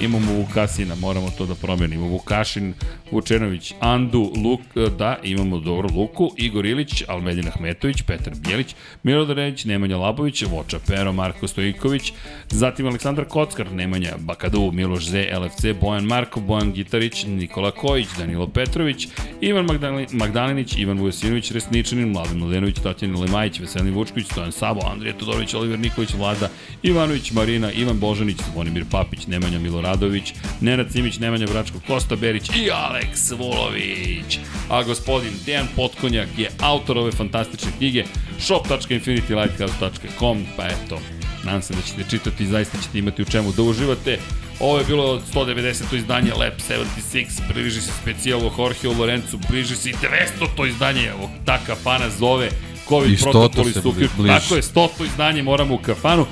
imamo 0.00 0.32
Vukasina, 0.32 0.94
moramo 0.94 1.30
to 1.38 1.46
da 1.46 1.54
promenimo. 1.54 2.06
Vukašin, 2.06 2.74
Vučenović, 3.10 3.74
Andu, 3.80 4.32
Luk, 4.44 4.90
da, 4.98 5.18
imamo 5.22 5.60
dobro 5.60 5.88
Luku, 5.94 6.30
Igor 6.36 6.66
Ilić, 6.66 7.02
Almedin 7.08 7.48
Ahmetović, 7.48 8.02
Petar 8.02 8.34
Bjelić, 8.34 8.74
Milodar 9.02 9.36
Redić, 9.36 9.64
Nemanja 9.64 9.96
Labović, 9.96 10.42
Voča 10.42 10.78
Pero, 10.86 11.12
Marko 11.12 11.48
Stojiković, 11.48 12.12
zatim 12.50 12.86
Aleksandar 12.86 13.24
Kockar, 13.24 13.72
Nemanja 13.72 14.12
Bakadu, 14.18 14.70
Miloš 14.72 15.06
Z, 15.08 15.26
LFC, 15.38 15.80
Bojan 15.80 16.04
Markov, 16.04 16.42
Bojan 16.42 16.72
Gitarić, 16.72 17.24
Nikola 17.26 17.70
Kojić, 17.70 18.08
Danilo 18.18 18.46
Petrović, 18.46 19.08
Ivan 19.40 19.64
Magdalini, 19.64 20.06
Magdalinić, 20.12 20.76
Ivan 20.78 20.98
Vujosinović, 20.98 21.50
Resničanin, 21.50 22.08
Mladen 22.08 22.38
Mladenović, 22.38 22.76
Tatjana 22.82 23.20
Lemajić, 23.20 23.60
Veselin 23.60 23.94
Vučković, 23.94 24.26
Stojan 24.26 24.52
Sabo, 24.52 24.80
Andrija 24.90 25.18
Todorović, 25.18 25.54
Oliver 25.54 25.78
Nikolić, 25.78 26.14
Vlada, 26.14 26.50
Ivanović, 26.82 27.32
Marina, 27.32 27.72
Ivan 27.72 27.98
Božanić, 27.98 28.36
Zvonimir 28.52 28.84
Papić, 28.90 29.26
Nemanja 29.26 29.58
Miloradović, 29.86 30.34
Nenad 30.60 30.92
Simić, 30.92 31.18
Nemanja 31.18 31.46
Bračko, 31.46 31.78
Kosta 31.86 32.16
Berić 32.16 32.48
i 32.48 32.70
Aleks 32.70 33.30
Vulović. 33.30 34.38
A 34.68 34.82
gospodin 34.82 35.32
Dejan 35.46 35.66
Potkonjak 35.76 36.28
je 36.36 36.50
autor 36.60 36.98
ove 36.98 37.12
fantastične 37.12 37.70
knjige 37.78 38.04
shop.infinitylighthouse.com 38.38 40.44
pa 40.56 40.66
eto, 40.66 40.98
nadam 41.44 41.62
se 41.62 41.74
da 41.74 41.80
ćete 41.82 42.04
čitati 42.10 42.44
i 42.44 42.46
zaista 42.46 42.78
ćete 42.82 42.98
imati 42.98 43.22
u 43.22 43.24
čemu 43.24 43.52
da 43.52 43.62
uživate. 43.62 44.18
Ovo 44.60 44.78
je 44.78 44.84
bilo 44.84 45.22
190. 45.34 45.96
izdanje 45.96 46.32
Lab 46.32 46.52
76, 46.68 47.52
bliži 47.54 47.80
se 47.80 47.90
specijalo 48.02 48.54
Jorge 48.58 48.88
Lorenzu, 48.98 49.38
bliži 49.50 49.76
se 49.76 49.90
i 49.90 49.94
200. 50.40 50.68
izdanje, 50.68 51.12
ovog 51.12 51.30
ta 51.44 51.58
kafana 51.66 52.10
zove, 52.10 52.50
COVID 52.88 53.22
protokoli 53.22 53.72
su 53.72 53.92
bliži. 53.92 54.08
Tako 54.26 54.56
je, 54.56 54.62
100. 54.62 55.04
izdanje 55.04 55.42
moramo 55.42 55.74
u 55.74 55.78
kafanu 55.78 56.26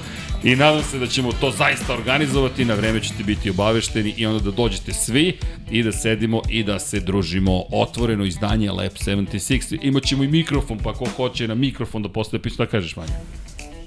i 0.45 0.57
nadam 0.57 0.83
se 0.83 0.99
da 0.99 1.07
ćemo 1.07 1.33
to 1.33 1.51
zaista 1.51 1.95
organizovati, 1.95 2.65
na 2.65 2.75
vreme 2.75 3.03
ćete 3.03 3.25
biti 3.25 3.51
obavešteni 3.51 4.15
i 4.17 4.27
onda 4.27 4.45
da 4.45 4.51
dođete 4.51 4.93
svi 4.93 5.39
i 5.71 5.83
da 5.83 5.93
sedimo 5.93 6.43
i 6.49 6.63
da 6.63 6.79
se 6.79 7.01
družimo. 7.01 7.65
Otvoreno 7.73 8.25
izdanje 8.25 8.71
Lab 8.71 8.93
76, 8.93 9.79
imaćemo 9.83 10.25
i 10.25 10.29
mikrofon, 10.29 10.79
pa 10.79 10.93
ko 10.93 11.05
hoće 11.17 11.49
na 11.49 11.55
mikrofon 11.55 12.03
da 12.03 12.09
postaje 12.09 12.43
pitanje, 12.43 12.55
šta 12.55 12.67
kažeš 12.67 12.97
Vanja? 12.97 13.13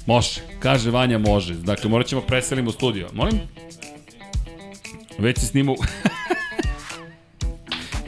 Može, 0.06 0.42
kaže 0.60 0.92
Vanja 0.92 1.18
može, 1.18 1.53
dakle 1.53 1.90
morat 1.90 2.08
ćemo 2.08 2.22
preselimo 2.22 2.72
studio. 2.72 3.10
Molim? 3.14 3.40
Već 5.19 5.38
se 5.38 5.45
snimao... 5.45 5.76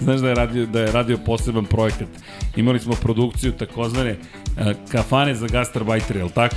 Znaš 0.01 0.19
da 0.19 0.29
je 0.29 0.35
radio, 0.35 0.65
da 0.65 0.81
je 0.81 0.91
radio 0.91 1.17
poseban 1.25 1.65
projekat. 1.65 2.07
Imali 2.55 2.79
smo 2.79 2.93
produkciju 2.93 3.51
takozvane 3.51 4.11
uh, 4.11 4.71
kafane 4.91 5.35
za 5.35 5.47
gastarbajtere, 5.47 6.19
jel 6.19 6.29
tako? 6.29 6.55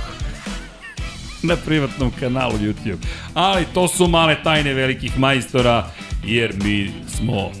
Na 1.43 1.55
privatnom 1.55 2.11
kanalu 2.19 2.53
YouTube. 2.53 2.97
Ali 3.33 3.65
to 3.73 3.87
su 3.87 4.07
male 4.07 4.35
tajne 4.43 4.73
velikih 4.73 5.19
majstora, 5.19 5.87
jer 6.25 6.53
mi 6.63 6.91
smo 7.17 7.51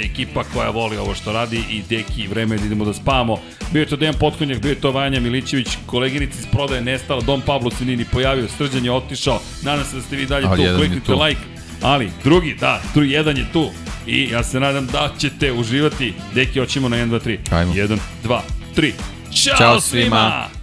ekipa 0.00 0.44
koja 0.44 0.70
voli 0.70 0.96
ovo 0.96 1.14
što 1.14 1.32
radi 1.32 1.62
i 1.70 1.82
deki 1.88 2.26
vreme 2.28 2.56
da 2.58 2.64
idemo 2.66 2.84
da 2.84 2.92
spavamo. 2.94 3.38
Bio 3.72 3.80
je 3.80 3.86
to 3.86 3.96
Dejan 3.96 4.14
Potkonjak, 4.14 4.62
bio 4.62 4.70
je 4.70 4.80
to 4.80 4.90
Vanja 4.90 5.20
Milićević, 5.20 5.68
koleginica 5.86 6.38
iz 6.38 6.46
prodaje 6.52 6.80
nestala, 6.82 7.20
Dom 7.20 7.40
Pablo 7.40 7.70
se 7.70 7.84
nije 7.84 7.96
ni 7.96 8.04
pojavio, 8.04 8.48
Srđan 8.58 8.84
je 8.84 8.92
otišao, 8.92 9.40
nadam 9.62 9.84
se 9.84 9.96
da 9.96 10.02
ste 10.02 10.16
vi 10.16 10.26
dalje 10.26 10.46
Ali 10.46 10.64
tu, 10.66 10.76
kliknite 10.78 11.06
tu. 11.06 11.22
like, 11.22 11.40
ali 11.82 12.10
drugi, 12.24 12.56
da, 12.60 12.82
tu 12.94 13.02
jedan 13.02 13.36
je 13.36 13.46
tu 13.52 13.70
i 14.06 14.28
ja 14.32 14.42
se 14.42 14.60
nadam 14.60 14.86
da 14.86 15.10
ćete 15.18 15.52
uživati. 15.52 16.14
Deki, 16.34 16.58
hoćemo 16.58 16.88
na 16.88 16.96
1, 16.96 17.08
2, 17.10 17.38
3. 17.50 17.56
Ajmo. 17.58 17.72
1, 17.74 17.98
2, 18.24 18.40
3. 18.76 18.92
Ćao, 19.32 19.56
Ćao 19.58 19.80
svima! 19.80 20.04
svima! 20.04 20.59